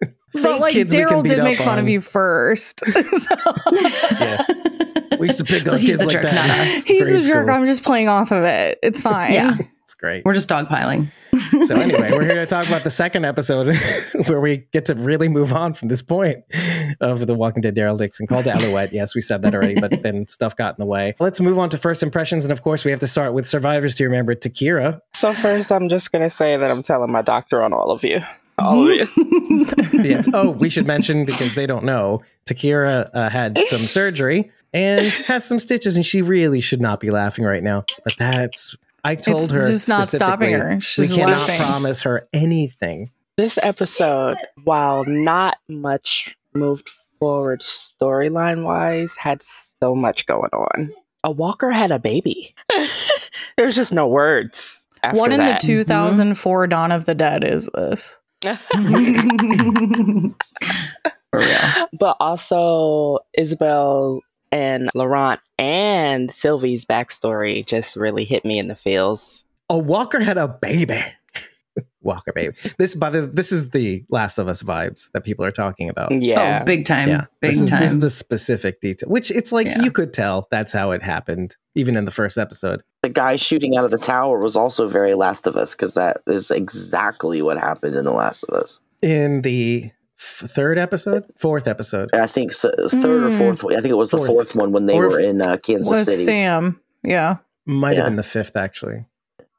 but 0.43 0.61
like 0.61 0.73
kids 0.73 0.93
we 0.93 1.01
can 1.05 1.09
Daryl 1.09 1.23
did 1.23 1.43
make 1.45 1.59
fun 1.59 1.75
on. 1.75 1.79
of 1.79 1.89
you 1.89 2.01
first. 2.01 2.83
So- 2.93 3.37
Yeah. 3.73 4.39
We 5.19 5.27
used 5.27 5.39
to 5.39 5.45
pick 5.45 5.63
So 5.67 5.75
on 5.75 5.81
he's 5.81 5.91
kids 5.91 5.99
the 5.99 6.05
like 6.07 6.13
jerk, 6.13 6.23
that. 6.23 6.35
not 6.35 6.45
in 6.45 6.51
us. 6.63 6.85
He's 6.85 7.09
a 7.11 7.21
jerk. 7.23 7.47
school. 7.47 7.51
I'm 7.57 7.67
just 7.67 7.83
playing 7.85 8.09
off 8.09 8.31
of 8.33 8.45
it. 8.45 8.79
It's 8.83 9.01
fine. 9.01 9.33
Yeah. 9.33 9.57
It's 9.99 10.03
great. 10.05 10.25
We're 10.25 10.35
just 10.35 10.49
dogpiling. 10.49 11.09
So 11.67 11.77
anyway, 11.79 12.11
we're 12.13 12.25
here 12.25 12.35
to 12.37 12.47
talk 12.47 12.67
about 12.67 12.83
the 12.83 12.91
second 13.05 13.25
episode 13.25 13.75
where 14.27 14.41
we 14.41 14.67
get 14.73 14.87
to 14.87 14.95
really 14.95 15.29
move 15.29 15.53
on 15.53 15.73
from 15.73 15.89
this 15.89 16.03
point 16.03 16.45
of 17.01 17.27
the 17.27 17.35
Walking 17.35 17.63
Dead 17.63 17.75
Daryl 17.75 17.97
Dixon 17.97 18.27
called 18.27 18.45
to 18.47 18.53
Alouette. 18.53 18.93
Yes, 18.93 19.15
we 19.15 19.21
said 19.21 19.43
that 19.43 19.55
already, 19.55 19.79
but 19.79 20.03
then 20.03 20.27
stuff 20.27 20.57
got 20.57 20.77
in 20.79 20.83
the 20.83 20.87
way. 20.87 21.15
Let's 21.21 21.41
move 21.41 21.59
on 21.59 21.69
to 21.71 21.79
first 21.79 22.03
impressions, 22.03 22.45
and 22.45 22.53
of 22.53 22.63
course, 22.63 22.85
we 22.85 22.91
have 22.91 23.01
to 23.01 23.07
start 23.07 23.35
with 23.35 23.47
survivors 23.47 23.95
to 23.97 24.05
remember. 24.05 24.35
Takira, 24.35 25.01
So 25.15 25.33
first, 25.33 25.71
I'm 25.71 25.89
just 25.89 26.11
gonna 26.13 26.31
say 26.31 26.57
that 26.57 26.71
I'm 26.71 26.83
telling 26.83 27.13
my 27.13 27.23
doctor 27.23 27.63
on 27.63 27.73
all 27.73 27.91
of 27.91 28.03
you. 28.05 28.21
All 28.59 28.89
of 28.89 28.95
you. 28.95 29.67
Yes. 29.93 30.29
Oh, 30.33 30.51
we 30.51 30.69
should 30.71 30.87
mention 30.87 31.25
because 31.25 31.55
they 31.55 31.67
don't 31.67 31.85
know. 31.85 32.23
Takira 32.47 33.11
uh, 33.15 33.29
had 33.29 33.59
some 33.59 33.79
surgery 33.81 34.51
and 34.73 35.07
has 35.07 35.45
some 35.45 35.59
stitches, 35.59 35.97
and 35.97 36.05
she 36.05 36.23
really 36.23 36.61
should 36.61 36.81
not 36.81 37.01
be 37.01 37.11
laughing 37.11 37.45
right 37.45 37.63
now. 37.63 37.85
But 38.05 38.17
that's 38.19 38.77
I 39.09 39.15
told 39.15 39.45
It's 39.45 39.53
her 39.53 39.67
just 39.67 39.89
not 39.89 40.07
stopping 40.07 40.49
specifically, 40.51 40.75
her. 40.75 40.81
She's 40.83 41.11
we 41.13 41.17
cannot 41.17 41.39
laughing. 41.39 41.57
promise 41.65 42.03
her 42.03 42.29
anything. 42.35 43.11
This 43.39 43.59
episode, 43.63 44.37
while 44.65 45.05
not 45.07 45.57
much 45.67 46.37
moved 46.53 46.91
forward 47.19 47.61
storyline 47.61 48.65
wise, 48.65 49.17
had 49.17 49.43
so 49.83 49.95
much 49.95 50.27
going 50.27 50.51
on. 50.53 50.91
A 51.25 51.31
Walker 51.31 51.71
had 51.71 51.91
a 51.91 51.99
baby. 51.99 52.55
There's 53.57 53.77
just 53.77 53.95
no 53.95 54.07
words. 54.07 54.83
After 55.03 55.19
What 55.19 55.33
in 55.33 55.39
that. 55.39 55.63
Mm-hmm. 55.63 55.69
the 55.69 55.85
2004 55.85 56.67
Dawn 56.67 56.93
of 56.93 57.07
the 57.07 57.15
Dead 57.15 57.45
is 57.45 57.71
this? 57.75 58.19
For 61.31 61.41
real. 61.41 61.89
but 61.99 62.17
also 62.21 63.21
Isabel 63.37 64.21
and 64.53 64.91
Laurent 64.95 65.41
and 65.59 66.31
Sylvie's 66.31 66.85
backstory 66.85 67.65
just 67.67 67.97
really 67.97 68.25
hit 68.25 68.45
me 68.45 68.59
in 68.59 68.69
the 68.69 68.75
feels. 68.75 69.45
A 69.71 69.77
Walker 69.79 70.21
had 70.21 70.39
a 70.39 70.49
baby. 70.49 70.99
Walker 72.01 72.33
baby. 72.33 72.57
This 72.79 72.95
by 72.95 73.11
the 73.11 73.23
this 73.23 73.53
is 73.53 73.71
the 73.71 74.05
Last 74.09 74.39
of 74.39 74.49
Us 74.49 74.63
vibes 74.63 75.11
that 75.13 75.25
people 75.25 75.45
are 75.45 75.51
talking 75.51 75.91
about. 75.91 76.11
Yeah. 76.13 76.61
Oh, 76.63 76.65
big 76.65 76.87
time. 76.87 77.09
Yeah, 77.09 77.25
Big 77.41 77.51
this 77.51 77.61
is, 77.61 77.71
time. 77.71 77.81
This 77.81 77.91
is 77.91 78.01
the 78.01 78.11
specific 78.11 78.81
detail, 78.81 79.09
which 79.11 79.31
it's 79.31 79.53
like 79.53 79.67
Yeah. 79.67 79.83
you 79.83 79.91
could 79.91 80.13
tell 80.13 80.47
that's 80.51 80.73
how 80.73 80.93
it 80.93 81.03
happened, 81.03 81.57
even 81.75 81.97
in 81.97 82.05
the 82.05 82.11
first 82.11 82.39
episode. 82.39 82.83
the 83.03 83.09
guy 83.11 83.37
shooting 83.37 83.77
out 83.77 83.85
of 83.85 83.91
the 83.91 83.99
tower 83.99 84.39
was 84.41 84.57
also 84.57 84.89
very 84.89 85.15
Last 85.15 85.47
of 85.47 85.57
Us 85.57 85.75
because 85.75 85.95
that 85.95 86.19
is 86.27 86.51
exactly 86.51 87.43
what 87.43 87.59
happened 87.59 87.95
in 87.97 88.05
The 88.05 88.13
Last 88.13 88.45
of 88.45 88.55
Us. 88.57 88.81
In 89.03 89.43
the 89.43 89.85
f- 89.87 89.93
third 90.19 90.79
episode, 90.79 91.25
fourth 91.37 91.67
episode, 91.69 92.11
I 92.15 92.27
think 92.27 92.53
so, 92.53 92.71
third 92.89 93.23
or 93.25 93.29
Mm. 93.31 93.39
fourth. 93.57 93.65
I 93.77 93.81
think 93.81 93.93
it 93.93 93.97
was 93.97 94.11
the 94.11 94.17
Fourth. 94.19 94.29
fourth 94.31 94.57
one 94.57 94.73
when 94.73 94.87
they 94.87 94.97
Or 94.97 95.09
were 95.09 95.21
in 95.21 95.41
uh, 95.43 95.57
Kansas 95.59 95.89
With 95.89 96.05
City. 96.05 96.17
Sam. 96.25 96.81
Yeah. 97.03 97.37
might 97.67 97.97
have 97.97 98.07
been 98.07 98.17
the 98.17 98.23
fifth 98.23 98.57
actually. 98.57 99.05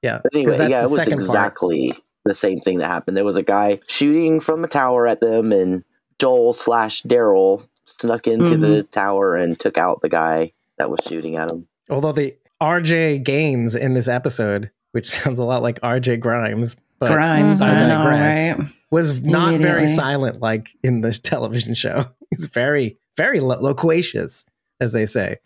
Yeah, 0.01 0.19
But 0.23 0.33
anyway, 0.33 0.45
because 0.45 0.57
that's 0.59 0.71
yeah, 0.71 0.77
the 0.81 0.87
it 0.87 0.91
was 0.91 0.99
second 0.99 1.11
part. 1.19 1.21
exactly 1.27 1.93
the 2.25 2.33
same 2.33 2.59
thing 2.59 2.77
that 2.79 2.87
happened. 2.87 3.15
There 3.17 3.25
was 3.25 3.37
a 3.37 3.43
guy 3.43 3.79
shooting 3.87 4.39
from 4.39 4.63
a 4.63 4.67
tower 4.67 5.07
at 5.07 5.19
them, 5.21 5.51
and 5.51 5.83
Joel 6.19 6.53
slash 6.53 7.03
Daryl 7.03 7.67
snuck 7.85 8.27
into 8.27 8.51
Mm-hmm. 8.51 8.61
the 8.61 8.83
tower 8.83 9.35
and 9.35 9.59
took 9.59 9.77
out 9.77 10.01
the 10.01 10.09
guy 10.09 10.53
that 10.77 10.89
was 10.89 10.99
shooting 11.05 11.35
at 11.37 11.49
him. 11.49 11.67
Although 11.89 12.11
the 12.13 12.35
RJ 12.61 13.23
Gaines 13.23 13.75
in 13.75 13.93
this 13.93 14.07
episode, 14.07 14.69
which 14.91 15.07
sounds 15.09 15.39
a 15.39 15.43
lot 15.43 15.61
like 15.61 15.79
RJ 15.81 16.19
Grimes, 16.19 16.75
but 16.99 17.07
Grimes. 17.09 17.61
I 17.61 17.75
I 17.75 17.79
know, 17.79 17.87
digress. 17.95 18.59
right? 18.59 18.67
was 18.91 19.21
not 19.23 19.55
very 19.59 19.87
silent 19.87 20.39
like 20.41 20.69
in 20.83 21.01
the 21.01 21.11
television 21.23 21.73
show. 21.75 22.05
He 22.29 22.35
was 22.35 22.47
very, 22.47 22.97
very 23.17 23.39
lo- 23.39 23.59
loquacious, 23.61 24.45
as 24.79 24.93
they 24.93 25.05
say. 25.05 25.37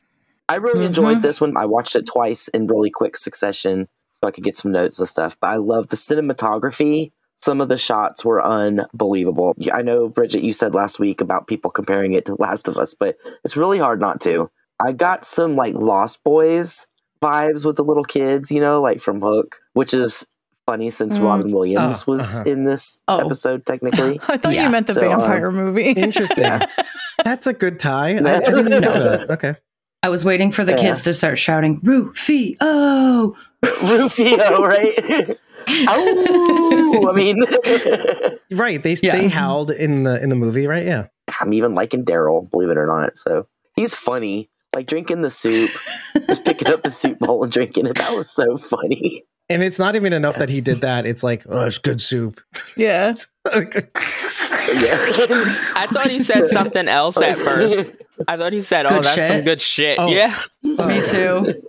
I 0.50 0.56
really 0.56 0.86
enjoyed 0.86 1.18
Mhm. 1.20 1.22
this 1.22 1.40
one. 1.42 1.56
I 1.58 1.66
watched 1.66 1.96
it 1.96 2.06
twice 2.06 2.48
in 2.50 2.68
really 2.68 2.90
quick 2.90 3.16
succession 3.18 3.88
so 4.14 4.28
I 4.28 4.32
could 4.32 4.44
get 4.44 4.58
some 4.58 4.72
notes 4.72 5.00
and 5.00 5.08
stuff. 5.08 5.38
But 5.40 5.52
I 5.52 5.56
love 5.56 5.88
the 5.88 5.96
cinematography. 5.98 7.12
Some 7.36 7.62
of 7.62 7.70
the 7.70 7.78
shots 7.78 8.24
were 8.24 8.44
unbelievable. 8.44 9.56
I 9.74 9.82
know, 9.82 10.08
Bridget, 10.10 10.44
you 10.44 10.54
said 10.54 10.76
last 10.76 11.00
week 11.00 11.22
about 11.22 11.48
people 11.48 11.72
comparing 11.72 12.14
it 12.14 12.26
to 12.26 12.36
Last 12.36 12.68
of 12.68 12.78
Us, 12.78 12.94
but 12.94 13.18
it's 13.44 13.58
really 13.58 13.80
hard 13.80 14.00
not 14.00 14.22
to. 14.22 14.50
I 14.80 14.92
got 14.92 15.26
some 15.26 15.56
like 15.56 15.74
Lost 15.74 16.24
Boys 16.24 16.88
vibes 17.22 17.66
with 17.66 17.76
the 17.78 17.84
little 17.84 18.04
kids, 18.04 18.52
you 18.52 18.60
know, 18.60 18.82
like 18.82 19.00
from 19.00 19.22
Hook, 19.22 19.58
which 19.74 19.94
is 19.94 20.28
funny 20.66 20.90
since 20.90 21.18
Mm. 21.20 21.24
Robin 21.24 21.52
Williams 21.52 22.04
Oh, 22.08 22.12
was 22.14 22.40
uh-huh. 22.40 22.50
in 22.50 22.64
this 22.64 23.02
Oh. 23.08 23.20
episode, 23.20 23.66
technically. 23.66 24.20
I 24.28 24.38
thought 24.38 24.54
Yeah. 24.54 24.64
you 24.66 24.70
meant 24.70 24.88
the 24.88 24.94
So, 24.94 25.06
uh, 25.06 25.18
vampire 25.18 25.52
movie. 25.52 25.92
Interesting. 25.98 26.44
Yeah. 26.46 26.66
That's 27.24 27.48
a 27.48 27.54
good 27.54 27.80
tie. 27.80 28.16
I, 28.18 28.36
I 28.38 28.40
didn't 28.40 28.68
even 28.68 28.82
know 28.82 29.18
that. 29.18 29.30
Okay. 29.32 29.56
I 30.02 30.10
was 30.10 30.26
waiting 30.26 30.52
for 30.52 30.66
the 30.66 30.74
Yeah. 30.74 30.80
kids 30.80 31.04
to 31.04 31.14
start 31.14 31.38
shouting, 31.40 31.80
Rufio! 31.82 32.56
Oh, 32.60 33.36
Rufio, 33.84 34.62
right? 34.66 35.38
oh, 35.88 37.08
I 37.10 37.14
mean, 37.16 37.44
Right. 38.52 38.82
They 38.84 38.96
Yeah. 39.02 39.16
they 39.18 39.28
howled 39.30 39.72
in 39.72 40.04
the 40.04 40.22
in 40.22 40.30
the 40.30 40.36
movie, 40.36 40.68
right? 40.68 40.86
Yeah. 40.86 41.08
I'm 41.40 41.54
even 41.54 41.74
liking 41.74 42.04
Daryl, 42.04 42.50
believe 42.52 42.70
it 42.70 42.78
or 42.78 42.86
not. 42.86 43.18
So 43.18 43.48
he's 43.76 43.96
funny. 43.96 44.50
Like 44.76 44.88
drinking 44.88 45.22
the 45.22 45.30
soup, 45.30 45.70
just 46.28 46.44
picking 46.46 46.68
up 46.68 46.82
the 46.84 46.90
soup 46.92 47.20
bowl 47.20 47.44
and 47.44 47.52
drinking 47.52 47.86
it. 47.86 47.96
That 47.96 48.14
was 48.16 48.30
so 48.30 48.58
funny. 48.58 49.24
And 49.54 49.64
it's 49.64 49.78
not 49.78 49.96
even 49.96 50.14
enough 50.14 50.36
that 50.38 50.50
he 50.50 50.62
did 50.62 50.82
that. 50.82 51.06
It's 51.06 51.24
like, 51.24 51.46
oh, 51.48 51.66
it's 51.66 51.78
good 51.78 52.02
soup. 52.02 52.42
yeah. 52.76 53.14
Yeah. 54.74 54.96
I 55.76 55.88
thought 55.92 56.08
he 56.10 56.20
said 56.20 56.48
something 56.48 56.88
else 56.88 57.22
at 57.22 57.38
first. 57.38 57.90
I 58.30 58.38
thought 58.38 58.54
he 58.54 58.62
said, 58.62 58.86
"Oh, 58.86 58.90
Good 58.96 59.04
that's 59.04 59.28
some 59.28 59.42
good 59.42 59.62
shit." 59.62 60.00
Oh. 60.00 60.08
Yeah. 60.08 60.34
Oh. 60.80 60.88
me 60.88 61.02
too. 61.02 61.62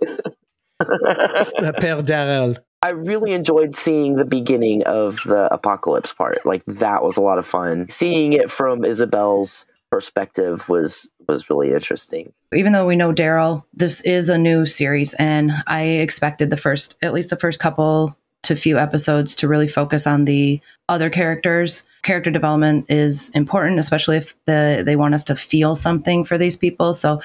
Père 0.81 2.01
Daryl. 2.03 2.57
I 2.81 2.89
really 2.91 3.33
enjoyed 3.33 3.75
seeing 3.75 4.15
the 4.15 4.25
beginning 4.25 4.83
of 4.85 5.17
the 5.25 5.49
apocalypse 5.51 6.13
part. 6.13 6.37
Like 6.45 6.63
that 6.65 7.03
was 7.03 7.17
a 7.17 7.21
lot 7.21 7.37
of 7.37 7.45
fun. 7.45 7.89
Seeing 7.89 8.31
it 8.33 8.49
from 8.49 8.85
Isabel's 8.85 9.65
perspective 9.95 10.67
was 10.67 11.09
was 11.25 11.49
really 11.49 11.71
interesting. 11.71 12.33
Even 12.53 12.73
though 12.73 12.85
we 12.85 12.97
know 12.97 13.13
Daryl, 13.13 13.63
this 13.73 14.01
is 14.01 14.27
a 14.27 14.37
new 14.37 14.65
series, 14.65 15.13
and 15.13 15.53
I 15.67 15.83
expected 15.83 16.49
the 16.49 16.57
first, 16.57 16.97
at 17.01 17.13
least 17.13 17.29
the 17.29 17.37
first 17.37 17.61
couple 17.61 18.17
to 18.43 18.57
few 18.57 18.77
episodes, 18.77 19.37
to 19.37 19.47
really 19.47 19.69
focus 19.69 20.05
on 20.05 20.25
the 20.25 20.59
other 20.89 21.09
characters. 21.09 21.85
Character 22.05 22.29
development 22.29 22.85
is 22.87 23.31
important, 23.31 23.79
especially 23.79 24.17
if 24.17 24.35
the 24.45 24.83
they 24.85 24.95
want 24.95 25.15
us 25.15 25.23
to 25.23 25.35
feel 25.35 25.75
something 25.75 26.23
for 26.23 26.37
these 26.37 26.55
people. 26.55 26.93
So, 26.93 27.19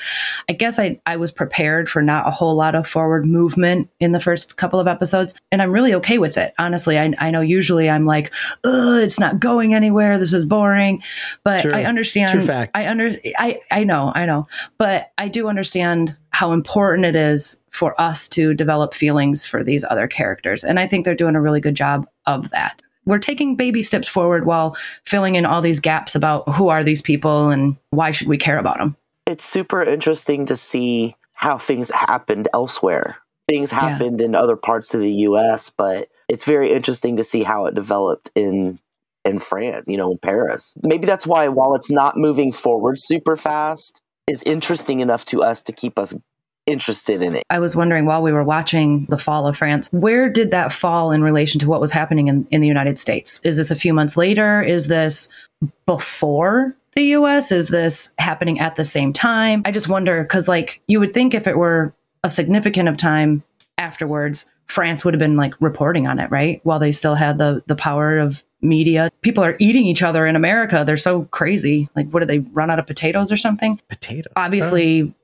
I 0.48 0.54
guess 0.54 0.78
I 0.78 0.98
I 1.04 1.16
was 1.16 1.30
prepared 1.30 1.86
for 1.88 2.00
not 2.00 2.26
a 2.26 2.30
whole 2.30 2.54
lot 2.54 2.74
of 2.74 2.88
forward 2.88 3.26
movement 3.26 3.90
in 4.00 4.12
the 4.12 4.20
first 4.20 4.56
couple 4.56 4.80
of 4.80 4.88
episodes, 4.88 5.34
and 5.52 5.60
I'm 5.60 5.70
really 5.70 5.92
okay 5.94 6.16
with 6.16 6.38
it. 6.38 6.54
Honestly, 6.58 6.98
I 6.98 7.12
I 7.18 7.30
know 7.30 7.42
usually 7.42 7.90
I'm 7.90 8.06
like, 8.06 8.32
Ugh, 8.64 9.02
it's 9.02 9.20
not 9.20 9.38
going 9.38 9.74
anywhere. 9.74 10.16
This 10.16 10.32
is 10.32 10.46
boring, 10.46 11.02
but 11.44 11.60
True. 11.60 11.72
I 11.72 11.84
understand. 11.84 12.30
True 12.32 12.40
facts. 12.40 12.72
I 12.74 12.90
under 12.90 13.14
I 13.38 13.60
I 13.70 13.84
know 13.84 14.12
I 14.14 14.24
know, 14.24 14.48
but 14.78 15.12
I 15.18 15.28
do 15.28 15.48
understand 15.48 16.16
how 16.30 16.52
important 16.52 17.04
it 17.04 17.16
is 17.16 17.60
for 17.68 18.00
us 18.00 18.28
to 18.30 18.54
develop 18.54 18.94
feelings 18.94 19.44
for 19.44 19.62
these 19.62 19.84
other 19.84 20.08
characters, 20.08 20.64
and 20.64 20.80
I 20.80 20.86
think 20.86 21.04
they're 21.04 21.14
doing 21.14 21.36
a 21.36 21.42
really 21.42 21.60
good 21.60 21.76
job 21.76 22.08
of 22.24 22.48
that. 22.50 22.80
We're 23.06 23.18
taking 23.18 23.56
baby 23.56 23.82
steps 23.82 24.08
forward 24.08 24.46
while 24.46 24.76
filling 25.04 25.34
in 25.34 25.46
all 25.46 25.62
these 25.62 25.80
gaps 25.80 26.14
about 26.14 26.48
who 26.54 26.68
are 26.68 26.84
these 26.84 27.02
people 27.02 27.50
and 27.50 27.76
why 27.90 28.10
should 28.10 28.28
we 28.28 28.36
care 28.38 28.58
about 28.58 28.78
them. 28.78 28.96
It's 29.26 29.44
super 29.44 29.82
interesting 29.82 30.46
to 30.46 30.56
see 30.56 31.16
how 31.32 31.58
things 31.58 31.90
happened 31.90 32.48
elsewhere. 32.52 33.16
Things 33.48 33.72
Yeah. 33.72 33.80
happened 33.80 34.20
in 34.20 34.34
other 34.34 34.56
parts 34.56 34.94
of 34.94 35.00
the 35.00 35.12
US, 35.12 35.70
but 35.70 36.08
it's 36.28 36.44
very 36.44 36.72
interesting 36.72 37.16
to 37.16 37.24
see 37.24 37.42
how 37.42 37.66
it 37.66 37.74
developed 37.74 38.30
in 38.34 38.78
in 39.26 39.38
France, 39.38 39.86
you 39.86 39.98
know, 39.98 40.12
in 40.12 40.18
Paris. 40.18 40.74
Maybe 40.82 41.04
that's 41.04 41.26
why 41.26 41.46
while 41.48 41.74
it's 41.74 41.90
not 41.90 42.16
moving 42.16 42.52
forward 42.52 42.98
super 42.98 43.36
fast, 43.36 44.00
is 44.26 44.42
interesting 44.44 45.00
enough 45.00 45.26
to 45.26 45.42
us 45.42 45.60
to 45.62 45.72
keep 45.72 45.98
us 45.98 46.14
interested 46.70 47.22
in 47.22 47.36
it. 47.36 47.44
I 47.50 47.58
was 47.58 47.76
wondering 47.76 48.06
while 48.06 48.22
we 48.22 48.32
were 48.32 48.44
watching 48.44 49.06
the 49.08 49.18
fall 49.18 49.46
of 49.46 49.56
France, 49.56 49.88
where 49.92 50.28
did 50.28 50.50
that 50.52 50.72
fall 50.72 51.12
in 51.12 51.22
relation 51.22 51.58
to 51.60 51.68
what 51.68 51.80
was 51.80 51.90
happening 51.90 52.28
in, 52.28 52.46
in 52.50 52.60
the 52.60 52.68
United 52.68 52.98
States? 52.98 53.40
Is 53.44 53.56
this 53.56 53.70
a 53.70 53.76
few 53.76 53.92
months 53.92 54.16
later? 54.16 54.62
Is 54.62 54.86
this 54.88 55.28
before 55.86 56.76
the 56.92 57.02
US? 57.16 57.52
Is 57.52 57.68
this 57.68 58.12
happening 58.18 58.58
at 58.60 58.76
the 58.76 58.84
same 58.84 59.12
time? 59.12 59.62
I 59.64 59.70
just 59.70 59.88
wonder 59.88 60.22
because, 60.22 60.48
like, 60.48 60.80
you 60.86 61.00
would 61.00 61.12
think 61.12 61.34
if 61.34 61.46
it 61.46 61.58
were 61.58 61.94
a 62.24 62.30
significant 62.30 62.88
of 62.88 62.96
time 62.96 63.42
afterwards, 63.78 64.50
France 64.66 65.04
would 65.04 65.14
have 65.14 65.18
been 65.18 65.36
like 65.36 65.54
reporting 65.60 66.06
on 66.06 66.18
it, 66.18 66.30
right? 66.30 66.60
While 66.64 66.78
they 66.78 66.92
still 66.92 67.16
had 67.16 67.38
the 67.38 67.62
the 67.66 67.76
power 67.76 68.18
of 68.18 68.42
media. 68.62 69.10
People 69.22 69.42
are 69.42 69.56
eating 69.58 69.86
each 69.86 70.02
other 70.02 70.26
in 70.26 70.36
America. 70.36 70.84
They're 70.86 70.96
so 70.96 71.24
crazy. 71.24 71.88
Like, 71.96 72.10
what 72.10 72.20
did 72.20 72.28
they 72.28 72.40
run 72.40 72.70
out 72.70 72.78
of 72.78 72.86
potatoes 72.86 73.32
or 73.32 73.36
something? 73.36 73.80
Potato. 73.88 74.30
Obviously, 74.36 75.14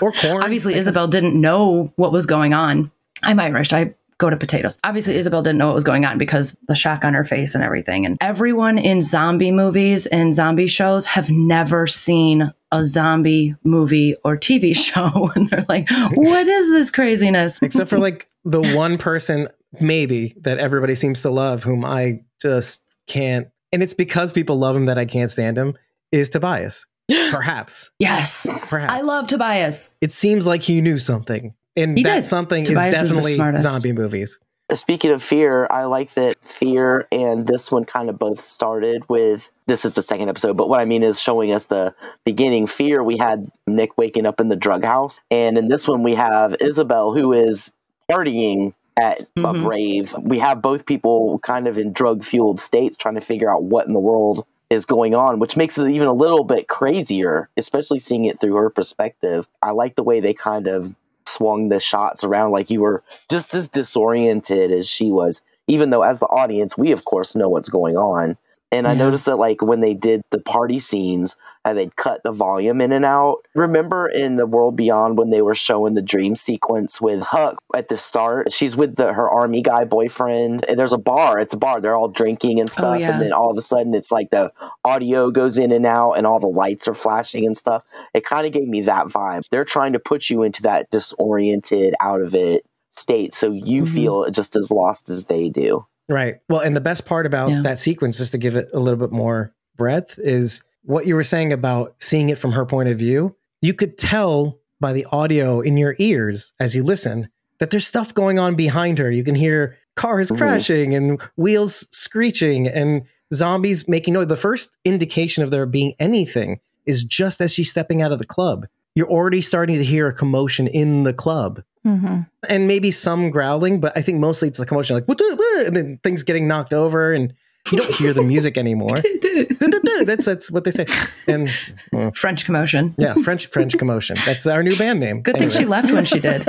or 0.00 0.12
corn. 0.12 0.42
obviously 0.42 0.74
I 0.74 0.76
guess. 0.76 0.86
Isabel 0.86 1.08
didn't 1.08 1.40
know 1.40 1.92
what 1.96 2.12
was 2.12 2.26
going 2.26 2.54
on. 2.54 2.90
I'm 3.22 3.40
Irish. 3.40 3.72
I 3.72 3.94
go 4.18 4.28
to 4.30 4.36
potatoes. 4.36 4.78
Obviously 4.84 5.14
Isabel 5.14 5.42
didn't 5.42 5.58
know 5.58 5.68
what 5.68 5.74
was 5.74 5.84
going 5.84 6.04
on 6.04 6.18
because 6.18 6.56
the 6.66 6.74
shock 6.74 7.04
on 7.04 7.14
her 7.14 7.24
face 7.24 7.54
and 7.54 7.62
everything. 7.62 8.04
And 8.04 8.16
everyone 8.20 8.76
in 8.78 9.00
zombie 9.00 9.52
movies 9.52 10.06
and 10.06 10.34
zombie 10.34 10.66
shows 10.66 11.06
have 11.06 11.30
never 11.30 11.86
seen 11.86 12.52
a 12.72 12.84
zombie 12.84 13.54
movie 13.64 14.14
or 14.24 14.36
TV 14.36 14.76
show. 14.76 15.30
and 15.36 15.48
they're 15.48 15.64
like, 15.68 15.88
what 16.12 16.46
is 16.46 16.70
this 16.70 16.90
craziness? 16.90 17.58
Except 17.62 17.88
for 17.88 17.98
like 17.98 18.28
the 18.44 18.62
one 18.74 18.98
person, 18.98 19.48
maybe, 19.80 20.34
that 20.40 20.58
everybody 20.58 20.94
seems 20.94 21.22
to 21.22 21.30
love, 21.30 21.62
whom 21.62 21.84
I 21.84 22.20
just 22.40 22.96
can't. 23.06 23.48
And 23.72 23.82
it's 23.82 23.94
because 23.94 24.32
people 24.32 24.58
love 24.58 24.74
him 24.74 24.86
that 24.86 24.98
I 24.98 25.04
can't 25.04 25.30
stand 25.30 25.58
him, 25.58 25.76
is 26.10 26.30
Tobias. 26.30 26.86
Perhaps. 27.30 27.90
yes. 27.98 28.46
Perhaps. 28.68 28.92
I 28.92 29.00
love 29.02 29.26
Tobias. 29.26 29.90
it 30.00 30.12
seems 30.12 30.46
like 30.46 30.62
he 30.62 30.80
knew 30.80 30.98
something. 30.98 31.54
And 31.76 31.96
He 31.96 32.04
that 32.04 32.16
did. 32.16 32.24
something 32.24 32.64
Tobias 32.64 32.94
is 32.94 33.02
is 33.02 33.08
definitely 33.10 33.32
smartest. 33.34 33.66
zombie 33.66 33.92
movies. 33.92 34.38
Speaking 34.74 35.12
of 35.12 35.22
fear, 35.22 35.66
I 35.70 35.84
like 35.84 36.12
that 36.14 36.36
fear 36.44 37.06
and 37.10 37.46
this 37.46 37.72
one 37.72 37.84
kind 37.84 38.10
of 38.10 38.18
both 38.18 38.38
started 38.40 39.02
with 39.08 39.50
this 39.66 39.84
is 39.86 39.94
the 39.94 40.02
second 40.02 40.28
episode, 40.28 40.58
but 40.58 40.68
what 40.68 40.80
I 40.80 40.84
mean 40.84 41.02
is 41.02 41.20
showing 41.20 41.52
us 41.52 41.66
the 41.66 41.94
beginning. 42.26 42.66
Fear, 42.66 43.02
we 43.02 43.16
had 43.16 43.50
Nick 43.66 43.96
waking 43.96 44.26
up 44.26 44.40
in 44.40 44.48
the 44.48 44.56
drug 44.56 44.84
house, 44.84 45.20
and 45.30 45.56
in 45.56 45.68
this 45.68 45.86
one 45.88 46.02
we 46.02 46.14
have 46.16 46.56
Isabel 46.60 47.14
who 47.14 47.32
is 47.32 47.70
partying 48.10 48.74
at 49.00 49.20
a 49.20 49.24
Mhm. 49.40 49.62
brave. 49.62 50.14
We 50.22 50.38
have 50.40 50.60
both 50.60 50.84
people 50.84 51.38
kind 51.38 51.66
of 51.66 51.78
in 51.78 51.92
drug 51.92 52.22
fueled 52.24 52.60
states 52.60 52.96
trying 52.96 53.14
to 53.14 53.20
figure 53.22 53.50
out 53.50 53.62
what 53.62 53.86
in 53.86 53.92
the 53.94 54.00
world 54.00 54.44
is 54.70 54.84
going 54.84 55.14
on, 55.14 55.38
which 55.38 55.56
makes 55.56 55.78
it 55.78 55.90
even 55.90 56.08
a 56.08 56.12
little 56.12 56.44
bit 56.44 56.68
crazier, 56.68 57.48
especially 57.56 57.98
seeing 57.98 58.26
it 58.26 58.40
through 58.40 58.54
her 58.54 58.70
perspective. 58.70 59.48
I 59.62 59.70
like 59.70 59.94
the 59.94 60.02
way 60.02 60.20
they 60.20 60.34
kind 60.34 60.66
of 60.66 60.94
swung 61.26 61.68
the 61.68 61.80
shots 61.80 62.24
around 62.24 62.50
like 62.50 62.70
you 62.70 62.80
were 62.80 63.02
just 63.30 63.54
as 63.54 63.68
disoriented 63.68 64.72
as 64.72 64.88
she 64.88 65.10
was, 65.10 65.42
even 65.66 65.90
though 65.90 66.02
as 66.02 66.18
the 66.18 66.26
audience, 66.26 66.76
we 66.76 66.92
of 66.92 67.04
course 67.04 67.34
know 67.34 67.48
what's 67.48 67.68
going 67.68 67.96
on. 67.96 68.36
And 68.70 68.86
I 68.86 68.92
noticed 68.94 69.24
that 69.26 69.36
like 69.36 69.62
when 69.62 69.80
they 69.80 69.94
did 69.94 70.20
the 70.30 70.40
party 70.40 70.78
scenes, 70.78 71.36
uh, 71.64 71.72
they'd 71.72 71.96
cut 71.96 72.22
the 72.22 72.32
volume 72.32 72.82
in 72.82 72.92
and 72.92 73.04
out. 73.04 73.38
Remember 73.54 74.06
in 74.06 74.36
the 74.36 74.44
World 74.46 74.76
Beyond 74.76 75.16
when 75.16 75.30
they 75.30 75.40
were 75.40 75.54
showing 75.54 75.94
the 75.94 76.02
dream 76.02 76.36
sequence 76.36 77.00
with 77.00 77.22
Huck 77.22 77.58
at 77.74 77.88
the 77.88 77.96
start? 77.96 78.52
She's 78.52 78.76
with 78.76 78.96
the, 78.96 79.14
her 79.14 79.28
army 79.30 79.62
guy 79.62 79.84
boyfriend. 79.84 80.66
And 80.68 80.78
there's 80.78 80.92
a 80.92 80.98
bar. 80.98 81.38
It's 81.38 81.54
a 81.54 81.58
bar. 81.58 81.80
They're 81.80 81.96
all 81.96 82.08
drinking 82.08 82.60
and 82.60 82.68
stuff. 82.68 83.00
yeah. 83.00 83.12
And 83.12 83.22
then 83.22 83.32
all 83.32 83.50
of 83.50 83.56
a 83.56 83.62
sudden, 83.62 83.94
it's 83.94 84.12
like 84.12 84.28
the 84.30 84.52
audio 84.84 85.30
goes 85.30 85.56
in 85.58 85.72
and 85.72 85.86
out, 85.86 86.12
and 86.12 86.26
all 86.26 86.38
the 86.38 86.46
lights 86.46 86.86
are 86.86 86.94
flashing 86.94 87.46
and 87.46 87.56
stuff. 87.56 87.84
It 88.12 88.24
kind 88.24 88.46
of 88.46 88.52
gave 88.52 88.68
me 88.68 88.82
that 88.82 89.06
vibe. 89.06 89.44
They're 89.50 89.64
trying 89.64 89.94
to 89.94 89.98
put 89.98 90.28
you 90.28 90.42
into 90.42 90.60
that 90.62 90.90
disoriented, 90.90 91.94
out 92.00 92.20
of 92.20 92.34
it 92.34 92.64
state, 92.90 93.32
so 93.32 93.52
you 93.52 93.82
Mhm. 93.84 93.88
feel 93.94 94.30
just 94.30 94.56
as 94.56 94.70
lost 94.70 95.08
as 95.08 95.26
they 95.26 95.48
do. 95.48 95.86
Right. 96.08 96.36
Well, 96.48 96.60
and 96.60 96.74
the 96.76 96.80
best 96.80 97.04
part 97.06 97.26
about 97.26 97.50
Yeah. 97.50 97.62
that 97.62 97.78
sequence, 97.78 98.18
just 98.18 98.32
to 98.32 98.38
give 98.38 98.56
it 98.56 98.70
a 98.72 98.78
little 98.78 98.98
bit 98.98 99.12
more 99.12 99.54
breadth, 99.76 100.18
is 100.18 100.62
what 100.82 101.06
you 101.06 101.14
were 101.14 101.22
saying 101.24 101.52
about 101.52 101.94
seeing 101.98 102.30
it 102.30 102.38
from 102.38 102.52
her 102.52 102.64
point 102.64 102.88
of 102.88 102.98
view. 102.98 103.36
You 103.60 103.74
could 103.74 103.98
tell 103.98 104.58
by 104.80 104.92
the 104.92 105.06
audio 105.12 105.60
in 105.60 105.76
your 105.76 105.94
ears 105.98 106.52
as 106.60 106.74
you 106.74 106.82
listen 106.82 107.28
that 107.58 107.70
there's 107.70 107.86
stuff 107.86 108.14
going 108.14 108.38
on 108.38 108.54
behind 108.54 108.98
her. 108.98 109.10
You 109.10 109.24
can 109.24 109.34
hear 109.34 109.76
cars 109.96 110.30
crashing 110.30 110.94
and 110.94 111.20
wheels 111.36 111.88
screeching 111.90 112.68
and 112.68 113.02
zombies 113.34 113.88
making 113.88 114.14
noise. 114.14 114.28
The 114.28 114.36
first 114.36 114.78
indication 114.84 115.42
of 115.42 115.50
there 115.50 115.66
being 115.66 115.94
anything 115.98 116.60
is 116.86 117.04
just 117.04 117.40
as 117.40 117.52
she's 117.52 117.70
stepping 117.70 118.00
out 118.00 118.12
of 118.12 118.18
the 118.20 118.24
club. 118.26 118.66
You're 118.98 119.08
already 119.08 119.42
starting 119.42 119.78
to 119.78 119.84
hear 119.84 120.08
a 120.08 120.12
commotion 120.12 120.66
in 120.66 121.04
the 121.04 121.12
club 121.12 121.62
hmm 121.84 122.22
and 122.48 122.66
maybe 122.66 122.90
some 122.90 123.30
growling, 123.30 123.80
but 123.80 123.96
I 123.96 124.02
think 124.02 124.18
mostly 124.18 124.48
it's 124.48 124.58
the 124.58 124.66
commotion, 124.66 124.96
like 124.96 125.06
"What 125.06 125.20
what?" 125.20 125.66
and 125.68 125.76
then 125.76 126.00
things 126.02 126.24
getting 126.24 126.48
knocked 126.48 126.72
over 126.72 127.12
and 127.12 127.32
you 127.70 127.78
don't 127.78 127.94
hear 127.94 128.12
the 128.12 128.22
music 128.22 128.58
anymore. 128.58 128.96
that's 130.04 130.24
that's 130.24 130.50
what 130.50 130.64
they 130.64 130.72
say. 130.72 130.84
And 131.32 131.48
well, 131.92 132.10
French 132.12 132.44
commotion. 132.44 132.96
yeah, 132.98 133.14
French 133.22 133.46
French 133.46 133.78
commotion. 133.78 134.16
That's 134.26 134.48
our 134.48 134.64
new 134.64 134.76
band 134.76 134.98
name. 134.98 135.22
Good 135.22 135.36
thing 135.36 135.50
she 135.50 135.64
left 135.64 135.92
when 135.92 136.04
she 136.04 136.18
did. 136.18 136.42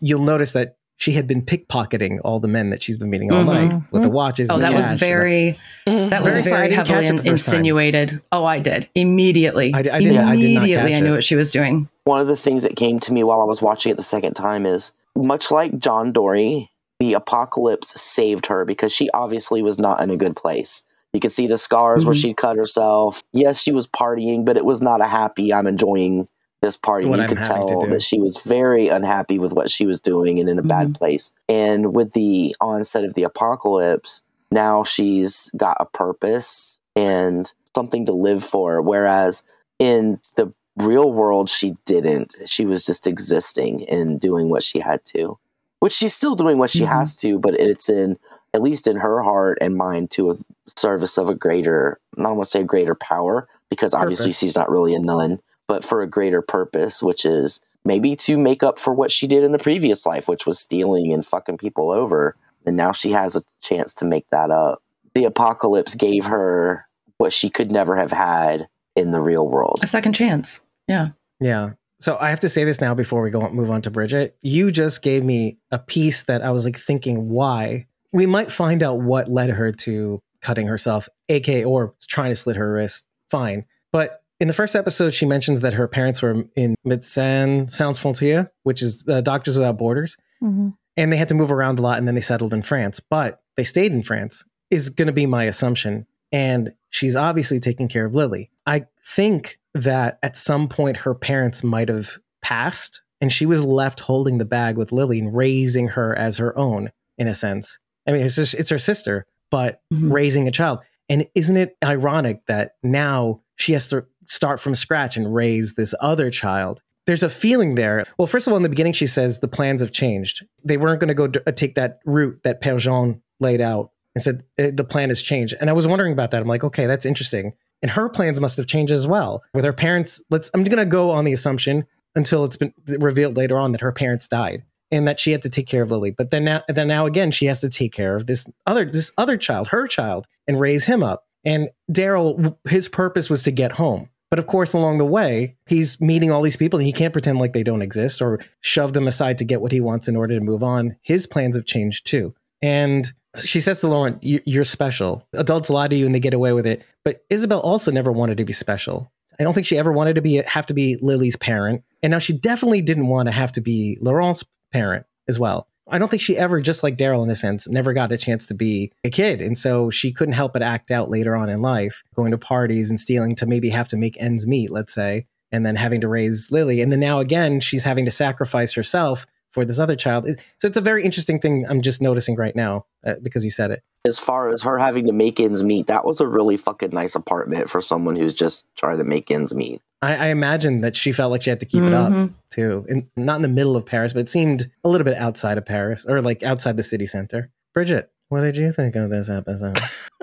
You'll 0.00 0.24
notice 0.24 0.54
that 0.54 0.76
she 1.00 1.12
had 1.12 1.26
been 1.26 1.40
pickpocketing 1.40 2.20
all 2.24 2.40
the 2.40 2.46
men 2.46 2.68
that 2.68 2.82
she's 2.82 2.98
been 2.98 3.08
meeting 3.08 3.32
all 3.32 3.42
Mhm. 3.42 3.46
night 3.70 3.82
with 3.90 4.02
the 4.02 4.10
watches. 4.10 4.50
oh, 4.50 4.56
and 4.56 4.62
the 4.62 4.68
that 4.68 4.76
was 4.76 4.86
cash. 4.86 5.00
very. 5.00 5.58
That 5.86 6.22
was 6.22 6.34
Very 6.34 6.42
sorry, 6.42 6.54
I 6.56 6.60
very 6.60 6.68
didn't 6.68 6.86
heavily 6.88 7.06
catch 7.06 7.14
it 7.14 7.18
time. 7.24 7.32
insinuated. 7.32 8.20
Oh, 8.30 8.44
I 8.44 8.58
did 8.58 8.86
immediately. 8.94 9.72
I 9.74 9.80
di- 9.80 9.90
I 9.90 9.98
did- 9.98 10.08
I 10.08 10.12
did 10.12 10.14
not 10.14 10.34
immediately, 10.34 10.74
catch 10.74 10.92
I 10.98 11.00
knew 11.00 11.12
it. 11.12 11.16
what 11.16 11.24
she 11.24 11.36
was 11.36 11.50
doing. 11.52 11.88
One 12.04 12.20
of 12.20 12.26
the 12.26 12.36
things 12.36 12.64
that 12.64 12.76
came 12.76 13.00
to 13.00 13.14
me 13.14 13.24
while 13.24 13.40
I 13.40 13.44
was 13.44 13.62
watching 13.62 13.90
it 13.90 13.96
the 13.96 14.02
second 14.02 14.34
time 14.34 14.66
is 14.66 14.92
much 15.16 15.50
like 15.50 15.78
John 15.78 16.12
Dorie, 16.12 16.70
the 16.98 17.14
apocalypse 17.14 17.98
saved 17.98 18.48
her 18.48 18.66
because 18.66 18.92
she 18.92 19.08
obviously 19.14 19.62
was 19.62 19.78
not 19.78 20.02
in 20.02 20.10
a 20.10 20.18
good 20.18 20.36
place. 20.36 20.82
You 21.14 21.20
could 21.20 21.32
see 21.32 21.46
the 21.46 21.56
scars 21.56 22.04
where 22.04 22.14
Mhm. 22.14 22.20
she'd 22.22 22.36
cut 22.36 22.56
herself. 22.58 23.22
Yes, 23.32 23.62
she 23.62 23.72
was 23.72 23.88
partying, 23.88 24.44
but 24.44 24.58
it 24.58 24.66
was 24.66 24.82
not 24.82 25.00
a 25.00 25.06
happy, 25.06 25.50
I'm 25.52 25.66
enjoying 25.66 26.28
this 26.62 26.76
party. 26.76 27.06
You 27.06 27.14
I'm 27.14 27.28
could 27.28 27.44
tell 27.44 27.86
that 27.86 28.02
she 28.02 28.18
was 28.20 28.38
very 28.38 28.88
unhappy 28.88 29.38
with 29.38 29.52
what 29.52 29.70
she 29.70 29.86
was 29.86 30.00
doing 30.00 30.38
and 30.38 30.48
in 30.48 30.58
a 30.58 30.62
bad 30.62 30.94
place. 30.94 31.32
And 31.48 31.94
with 31.94 32.12
the 32.12 32.54
onset 32.60 33.04
of 33.04 33.14
the 33.14 33.22
apocalypse, 33.22 34.22
now 34.50 34.84
she's 34.84 35.50
got 35.56 35.76
a 35.80 35.86
purpose 35.86 36.80
and 36.96 37.50
something 37.74 38.04
to 38.06 38.12
live 38.12 38.44
for. 38.44 38.82
Whereas 38.82 39.42
in 39.78 40.20
the 40.36 40.52
real 40.76 41.12
world, 41.12 41.48
she 41.48 41.76
didn't. 41.86 42.36
She 42.46 42.66
was 42.66 42.84
just 42.84 43.06
existing 43.06 43.88
and 43.88 44.20
doing 44.20 44.50
what 44.50 44.62
she 44.62 44.80
had 44.80 45.04
to, 45.06 45.38
which 45.80 45.92
she's 45.92 46.14
still 46.14 46.34
doing 46.34 46.58
what 46.58 46.70
she 46.70 46.80
Mhm. 46.84 46.88
has 46.88 47.16
to, 47.16 47.38
but 47.38 47.54
it's 47.58 47.88
in, 47.88 48.18
at 48.52 48.62
least 48.62 48.86
in 48.86 48.96
her 48.96 49.22
heart 49.22 49.58
and 49.60 49.76
mind, 49.76 50.10
to 50.12 50.30
a 50.30 50.36
service 50.76 51.16
of 51.16 51.28
a 51.28 51.34
greater, 51.34 51.98
I 52.18 52.22
don't 52.22 52.36
want 52.36 52.44
to 52.46 52.50
say 52.50 52.60
a 52.60 52.64
greater 52.64 52.94
power, 52.94 53.48
because 53.70 53.94
obviously 53.94 54.26
Purpose. 54.26 54.38
she's 54.38 54.56
not 54.56 54.70
really 54.70 54.94
a 54.94 54.98
nun, 55.00 55.40
but 55.70 55.84
for 55.84 56.02
a 56.02 56.06
greater 56.08 56.42
purpose, 56.42 57.00
which 57.00 57.24
is 57.24 57.60
maybe 57.84 58.16
to 58.16 58.36
make 58.36 58.64
up 58.64 58.76
for 58.76 58.92
what 58.92 59.12
she 59.12 59.28
did 59.28 59.44
in 59.44 59.52
the 59.52 59.58
previous 59.58 60.04
life, 60.04 60.26
which 60.26 60.44
was 60.44 60.58
stealing 60.58 61.12
and 61.12 61.24
fucking 61.24 61.58
people 61.58 61.92
over. 61.92 62.34
And 62.66 62.76
now 62.76 62.90
she 62.90 63.12
has 63.12 63.36
a 63.36 63.44
chance 63.60 63.94
to 63.94 64.04
make 64.04 64.28
that 64.30 64.50
up. 64.50 64.82
The 65.14 65.26
apocalypse 65.26 65.94
gave 65.94 66.26
her 66.26 66.88
what 67.18 67.32
she 67.32 67.50
could 67.50 67.70
never 67.70 67.94
have 67.94 68.10
had 68.10 68.66
in 68.96 69.12
the 69.12 69.20
real 69.20 69.46
world. 69.46 69.78
A 69.80 69.86
second 69.86 70.14
chance. 70.14 70.64
Yeah. 70.88 71.10
Yeah. 71.38 71.74
So 72.00 72.18
I 72.20 72.30
have 72.30 72.40
to 72.40 72.48
say 72.48 72.64
this 72.64 72.80
now 72.80 72.92
before 72.92 73.22
we 73.22 73.30
go 73.30 73.42
on, 73.42 73.54
move 73.54 73.70
on 73.70 73.82
to 73.82 73.92
Bridget. 73.92 74.36
You 74.42 74.72
just 74.72 75.02
gave 75.02 75.22
me 75.22 75.58
a 75.70 75.78
piece 75.78 76.24
that 76.24 76.42
I 76.42 76.50
was 76.50 76.64
like 76.64 76.76
thinking 76.76 77.28
why. 77.28 77.86
We 78.12 78.26
might 78.26 78.50
find 78.50 78.82
out 78.82 79.02
what 79.02 79.28
led 79.28 79.50
her 79.50 79.70
to 79.70 80.20
cutting 80.40 80.66
herself, 80.66 81.08
aka 81.28 81.62
or 81.62 81.94
trying 82.08 82.32
to 82.32 82.34
slit 82.34 82.56
her 82.56 82.72
wrist. 82.72 83.06
Fine. 83.30 83.66
But 83.92 84.19
in 84.40 84.48
the 84.48 84.54
first 84.54 84.74
episode, 84.74 85.14
she 85.14 85.26
mentions 85.26 85.60
that 85.60 85.74
her 85.74 85.86
parents 85.86 86.22
were 86.22 86.44
in 86.56 86.74
Médecins 86.86 87.70
Sans 87.70 87.98
Frontières, 87.98 88.48
which 88.62 88.82
is 88.82 89.04
uh, 89.08 89.20
Doctors 89.20 89.56
Without 89.56 89.78
Borders, 89.78 90.16
Mhm. 90.42 90.74
and 90.96 91.12
they 91.12 91.16
had 91.16 91.28
to 91.28 91.34
move 91.34 91.52
around 91.52 91.78
a 91.78 91.82
lot 91.82 91.98
and 91.98 92.08
then 92.08 92.14
they 92.14 92.20
settled 92.20 92.52
in 92.54 92.62
France. 92.62 93.00
But 93.00 93.40
they 93.56 93.64
stayed 93.64 93.92
in 93.92 94.02
France, 94.02 94.44
is 94.70 94.90
going 94.90 95.06
to 95.06 95.12
be 95.12 95.26
my 95.26 95.44
assumption. 95.44 96.06
And 96.32 96.72
she's 96.90 97.16
obviously 97.16 97.60
taking 97.60 97.88
care 97.88 98.04
of 98.06 98.14
Lily. 98.14 98.50
I 98.66 98.86
think 99.04 99.58
that 99.74 100.18
at 100.22 100.36
some 100.36 100.68
point 100.68 100.98
her 100.98 101.14
parents 101.14 101.62
might 101.62 101.88
have 101.88 102.18
passed 102.42 103.02
and 103.20 103.30
she 103.30 103.44
was 103.46 103.64
left 103.64 104.00
holding 104.00 104.38
the 104.38 104.44
bag 104.44 104.76
with 104.78 104.92
Lily 104.92 105.18
and 105.18 105.36
raising 105.36 105.88
her 105.88 106.16
as 106.16 106.38
her 106.38 106.56
own, 106.58 106.90
in 107.18 107.28
a 107.28 107.34
sense. 107.34 107.78
I 108.06 108.12
mean, 108.12 108.22
it's 108.22 108.36
just, 108.36 108.54
it's 108.54 108.70
her 108.70 108.78
sister, 108.78 109.26
but 109.50 109.82
Mhm. 109.92 110.10
raising 110.12 110.48
a 110.48 110.52
child. 110.52 110.78
And 111.08 111.26
isn't 111.34 111.56
it 111.56 111.76
ironic 111.84 112.46
that 112.46 112.76
now 112.82 113.42
she 113.56 113.72
has 113.74 113.88
to 113.88 114.06
start 114.30 114.60
from 114.60 114.74
scratch 114.74 115.16
and 115.16 115.34
raise 115.34 115.74
this 115.74 115.94
other 116.00 116.30
child? 116.30 116.82
There's 117.06 117.22
a 117.22 117.28
feeling 117.28 117.74
there. 117.74 118.04
Well, 118.18 118.26
first 118.26 118.46
of 118.46 118.52
all, 118.52 118.56
in 118.56 118.62
the 118.62 118.68
beginning, 118.68 118.92
she 118.92 119.06
says 119.06 119.40
the 119.40 119.48
plans 119.48 119.80
have 119.80 119.92
changed. 119.92 120.46
They 120.64 120.76
weren't 120.76 121.00
going 121.00 121.08
to 121.08 121.14
go 121.14 121.26
d- 121.26 121.40
uh, 121.46 121.52
take 121.52 121.74
that 121.74 122.00
route 122.04 122.40
that 122.44 122.62
Père 122.62 122.78
Jean 122.78 123.22
laid 123.40 123.60
out 123.60 123.90
and 124.14 124.22
said 124.22 124.42
"Eh, 124.58 124.70
the 124.72 124.84
plan 124.84 125.08
has 125.08 125.22
changed. 125.22 125.54
And 125.60 125.70
I 125.70 125.72
was 125.72 125.86
wondering 125.86 126.12
about 126.12 126.30
that. 126.30 126.42
I'm 126.42 126.48
like, 126.48 126.64
okay, 126.64 126.86
that's 126.86 127.06
interesting. 127.06 127.54
And 127.82 127.90
her 127.92 128.08
plans 128.08 128.40
must 128.40 128.56
have 128.58 128.66
changed 128.66 128.92
as 128.92 129.06
well. 129.06 129.42
With 129.54 129.64
her 129.64 129.72
parents, 129.72 130.22
let's. 130.30 130.50
I'm 130.54 130.62
going 130.64 130.78
to 130.78 130.86
go 130.86 131.10
on 131.10 131.24
the 131.24 131.32
assumption 131.32 131.86
until 132.14 132.44
it's 132.44 132.56
been 132.56 132.74
revealed 132.86 133.36
later 133.36 133.58
on 133.58 133.72
that 133.72 133.80
her 133.80 133.92
parents 133.92 134.28
died 134.28 134.64
and 134.90 135.06
that 135.08 135.20
she 135.20 135.32
had 135.32 135.42
to 135.42 135.48
take 135.48 135.66
care 135.66 135.82
of 135.82 135.90
Lily. 135.90 136.10
But 136.10 136.30
then 136.30 136.44
now, 136.44 136.62
then 136.68 136.88
now 136.88 137.06
again, 137.06 137.30
she 137.30 137.46
has 137.46 137.60
to 137.60 137.70
take 137.70 137.92
care 137.92 138.16
of 138.16 138.26
this 138.26 138.50
other 138.66 138.84
this 138.84 139.12
other 139.16 139.36
child, 139.36 139.68
her 139.68 139.86
child, 139.86 140.26
and 140.46 140.60
raise 140.60 140.84
him 140.84 141.02
up. 141.02 141.24
And 141.44 141.70
Daryl, 141.90 142.56
his 142.68 142.88
purpose 142.88 143.30
was 143.30 143.42
to 143.44 143.50
get 143.50 143.72
home. 143.72 144.10
But 144.30 144.38
of 144.38 144.46
course, 144.46 144.72
along 144.74 144.98
the 144.98 145.04
way, 145.04 145.56
he's 145.66 146.00
meeting 146.00 146.30
all 146.30 146.40
these 146.42 146.56
people 146.56 146.78
and 146.78 146.86
he 146.86 146.92
can't 146.92 147.12
pretend 147.12 147.38
like 147.38 147.52
they 147.52 147.64
don't 147.64 147.82
exist 147.82 148.22
or 148.22 148.38
shove 148.60 148.92
them 148.92 149.08
aside 149.08 149.38
to 149.38 149.44
get 149.44 149.60
what 149.60 149.72
he 149.72 149.80
wants 149.80 150.06
in 150.08 150.16
order 150.16 150.34
to 150.38 150.44
move 150.44 150.62
on. 150.62 150.96
His 151.02 151.26
plans 151.26 151.56
have 151.56 151.64
changed 151.64 152.06
too. 152.06 152.34
And 152.62 153.06
she 153.44 153.60
says 153.60 153.80
to 153.80 153.88
Laurent, 153.88 154.22
"You- 154.22 154.40
You're 154.44 154.64
special. 154.64 155.26
Adults 155.32 155.70
lie 155.70 155.88
to 155.88 155.96
you 155.96 156.06
and 156.06 156.14
they 156.14 156.20
get 156.20 156.34
away 156.34 156.52
with 156.52 156.66
it. 156.66 156.84
But 157.04 157.24
Isabel 157.30 157.60
also 157.60 157.90
never 157.90 158.12
wanted 158.12 158.36
to 158.38 158.44
be 158.44 158.52
special. 158.52 159.10
I 159.38 159.42
don't 159.42 159.54
think 159.54 159.66
she 159.66 159.78
ever 159.78 159.90
wanted 159.92 160.14
to 160.14 160.20
be 160.22 160.34
have 160.36 160.66
to 160.66 160.74
be 160.74 160.96
Lily's 161.00 161.36
parent. 161.36 161.82
And 162.02 162.10
now 162.10 162.18
she 162.18 162.32
definitely 162.32 162.82
didn't 162.82 163.06
want 163.08 163.26
to 163.26 163.32
have 163.32 163.52
to 163.52 163.60
be 163.60 163.98
Laurent's 164.00 164.44
parent 164.72 165.06
as 165.28 165.38
well. 165.38 165.66
I 165.90 165.98
don't 165.98 166.08
think 166.08 166.22
she 166.22 166.36
ever, 166.36 166.60
just 166.60 166.82
like 166.82 166.96
Daryl 166.96 167.22
in 167.22 167.30
a 167.30 167.34
sense, 167.34 167.68
never 167.68 167.92
got 167.92 168.12
a 168.12 168.16
chance 168.16 168.46
to 168.46 168.54
be 168.54 168.92
a 169.04 169.10
kid. 169.10 169.40
And 169.40 169.58
so 169.58 169.90
she 169.90 170.12
couldn't 170.12 170.34
help 170.34 170.52
but 170.52 170.62
act 170.62 170.90
out 170.90 171.10
later 171.10 171.36
on 171.36 171.48
in 171.48 171.60
life, 171.60 172.02
going 172.14 172.30
to 172.30 172.38
parties 172.38 172.90
and 172.90 173.00
stealing 173.00 173.34
to 173.36 173.46
maybe 173.46 173.70
have 173.70 173.88
to 173.88 173.96
make 173.96 174.20
ends 174.20 174.46
meet, 174.46 174.70
let's 174.70 174.94
say, 174.94 175.26
and 175.50 175.66
then 175.66 175.76
having 175.76 176.00
to 176.00 176.08
raise 176.08 176.50
Lily. 176.50 176.80
And 176.80 176.92
then 176.92 177.00
now 177.00 177.18
again, 177.18 177.60
she's 177.60 177.84
having 177.84 178.04
to 178.04 178.10
sacrifice 178.10 178.74
herself 178.74 179.26
for 179.48 179.64
this 179.64 179.80
other 179.80 179.96
child. 179.96 180.28
So 180.58 180.68
it's 180.68 180.76
a 180.76 180.80
very 180.80 181.04
interesting 181.04 181.40
thing 181.40 181.66
I'm 181.68 181.82
just 181.82 182.00
noticing 182.00 182.36
right 182.36 182.54
now 182.54 182.86
uh, 183.04 183.16
because 183.20 183.44
you 183.44 183.50
said 183.50 183.72
it. 183.72 183.82
As 184.06 184.18
far 184.18 184.50
as 184.50 184.62
her 184.62 184.78
having 184.78 185.06
to 185.08 185.12
make 185.12 185.38
ends 185.40 185.62
meet, 185.62 185.88
that 185.88 186.06
was 186.06 186.20
a 186.20 186.26
really 186.26 186.56
fucking 186.56 186.88
nice 186.90 187.14
apartment 187.14 187.68
for 187.68 187.82
someone 187.82 188.16
who's 188.16 188.32
just 188.32 188.64
trying 188.74 188.96
to 188.96 189.04
make 189.04 189.30
ends 189.30 189.54
meet. 189.54 189.82
I, 190.00 190.16
I 190.16 190.26
imagine 190.28 190.80
that 190.80 190.96
she 190.96 191.12
felt 191.12 191.30
like 191.30 191.42
she 191.42 191.50
had 191.50 191.60
to 191.60 191.66
keep 191.66 191.82
it 191.82 191.92
up 191.92 192.10
Mhm. 192.10 192.32
too. 192.50 192.86
And 192.88 193.08
not 193.14 193.36
in 193.36 193.42
the 193.42 193.48
middle 193.48 193.76
of 193.76 193.84
Paris, 193.84 194.14
but 194.14 194.20
it 194.20 194.30
seemed 194.30 194.70
a 194.84 194.88
little 194.88 195.04
bit 195.04 195.18
outside 195.18 195.58
of 195.58 195.66
Paris 195.66 196.06
or 196.06 196.22
like 196.22 196.42
outside 196.42 196.78
the 196.78 196.82
city 196.82 197.06
center. 197.06 197.50
Bridget, 197.74 198.10
what 198.30 198.40
did 198.40 198.56
you 198.56 198.72
think 198.72 198.96
of 198.96 199.10
this 199.10 199.28
episode? 199.28 199.78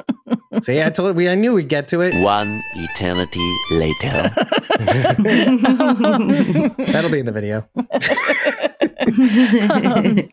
See, 0.63 0.81
I 0.81 0.89
told 0.89 1.15
we 1.15 1.29
I 1.29 1.35
knew 1.35 1.53
we'd 1.53 1.69
get 1.69 1.87
to 1.89 2.01
it. 2.01 2.19
One 2.19 2.63
eternity 2.75 3.47
later. 3.69 4.33
That'll 6.87 7.11
be 7.11 7.19
in 7.19 7.27
the 7.27 7.31
video. 7.31 7.67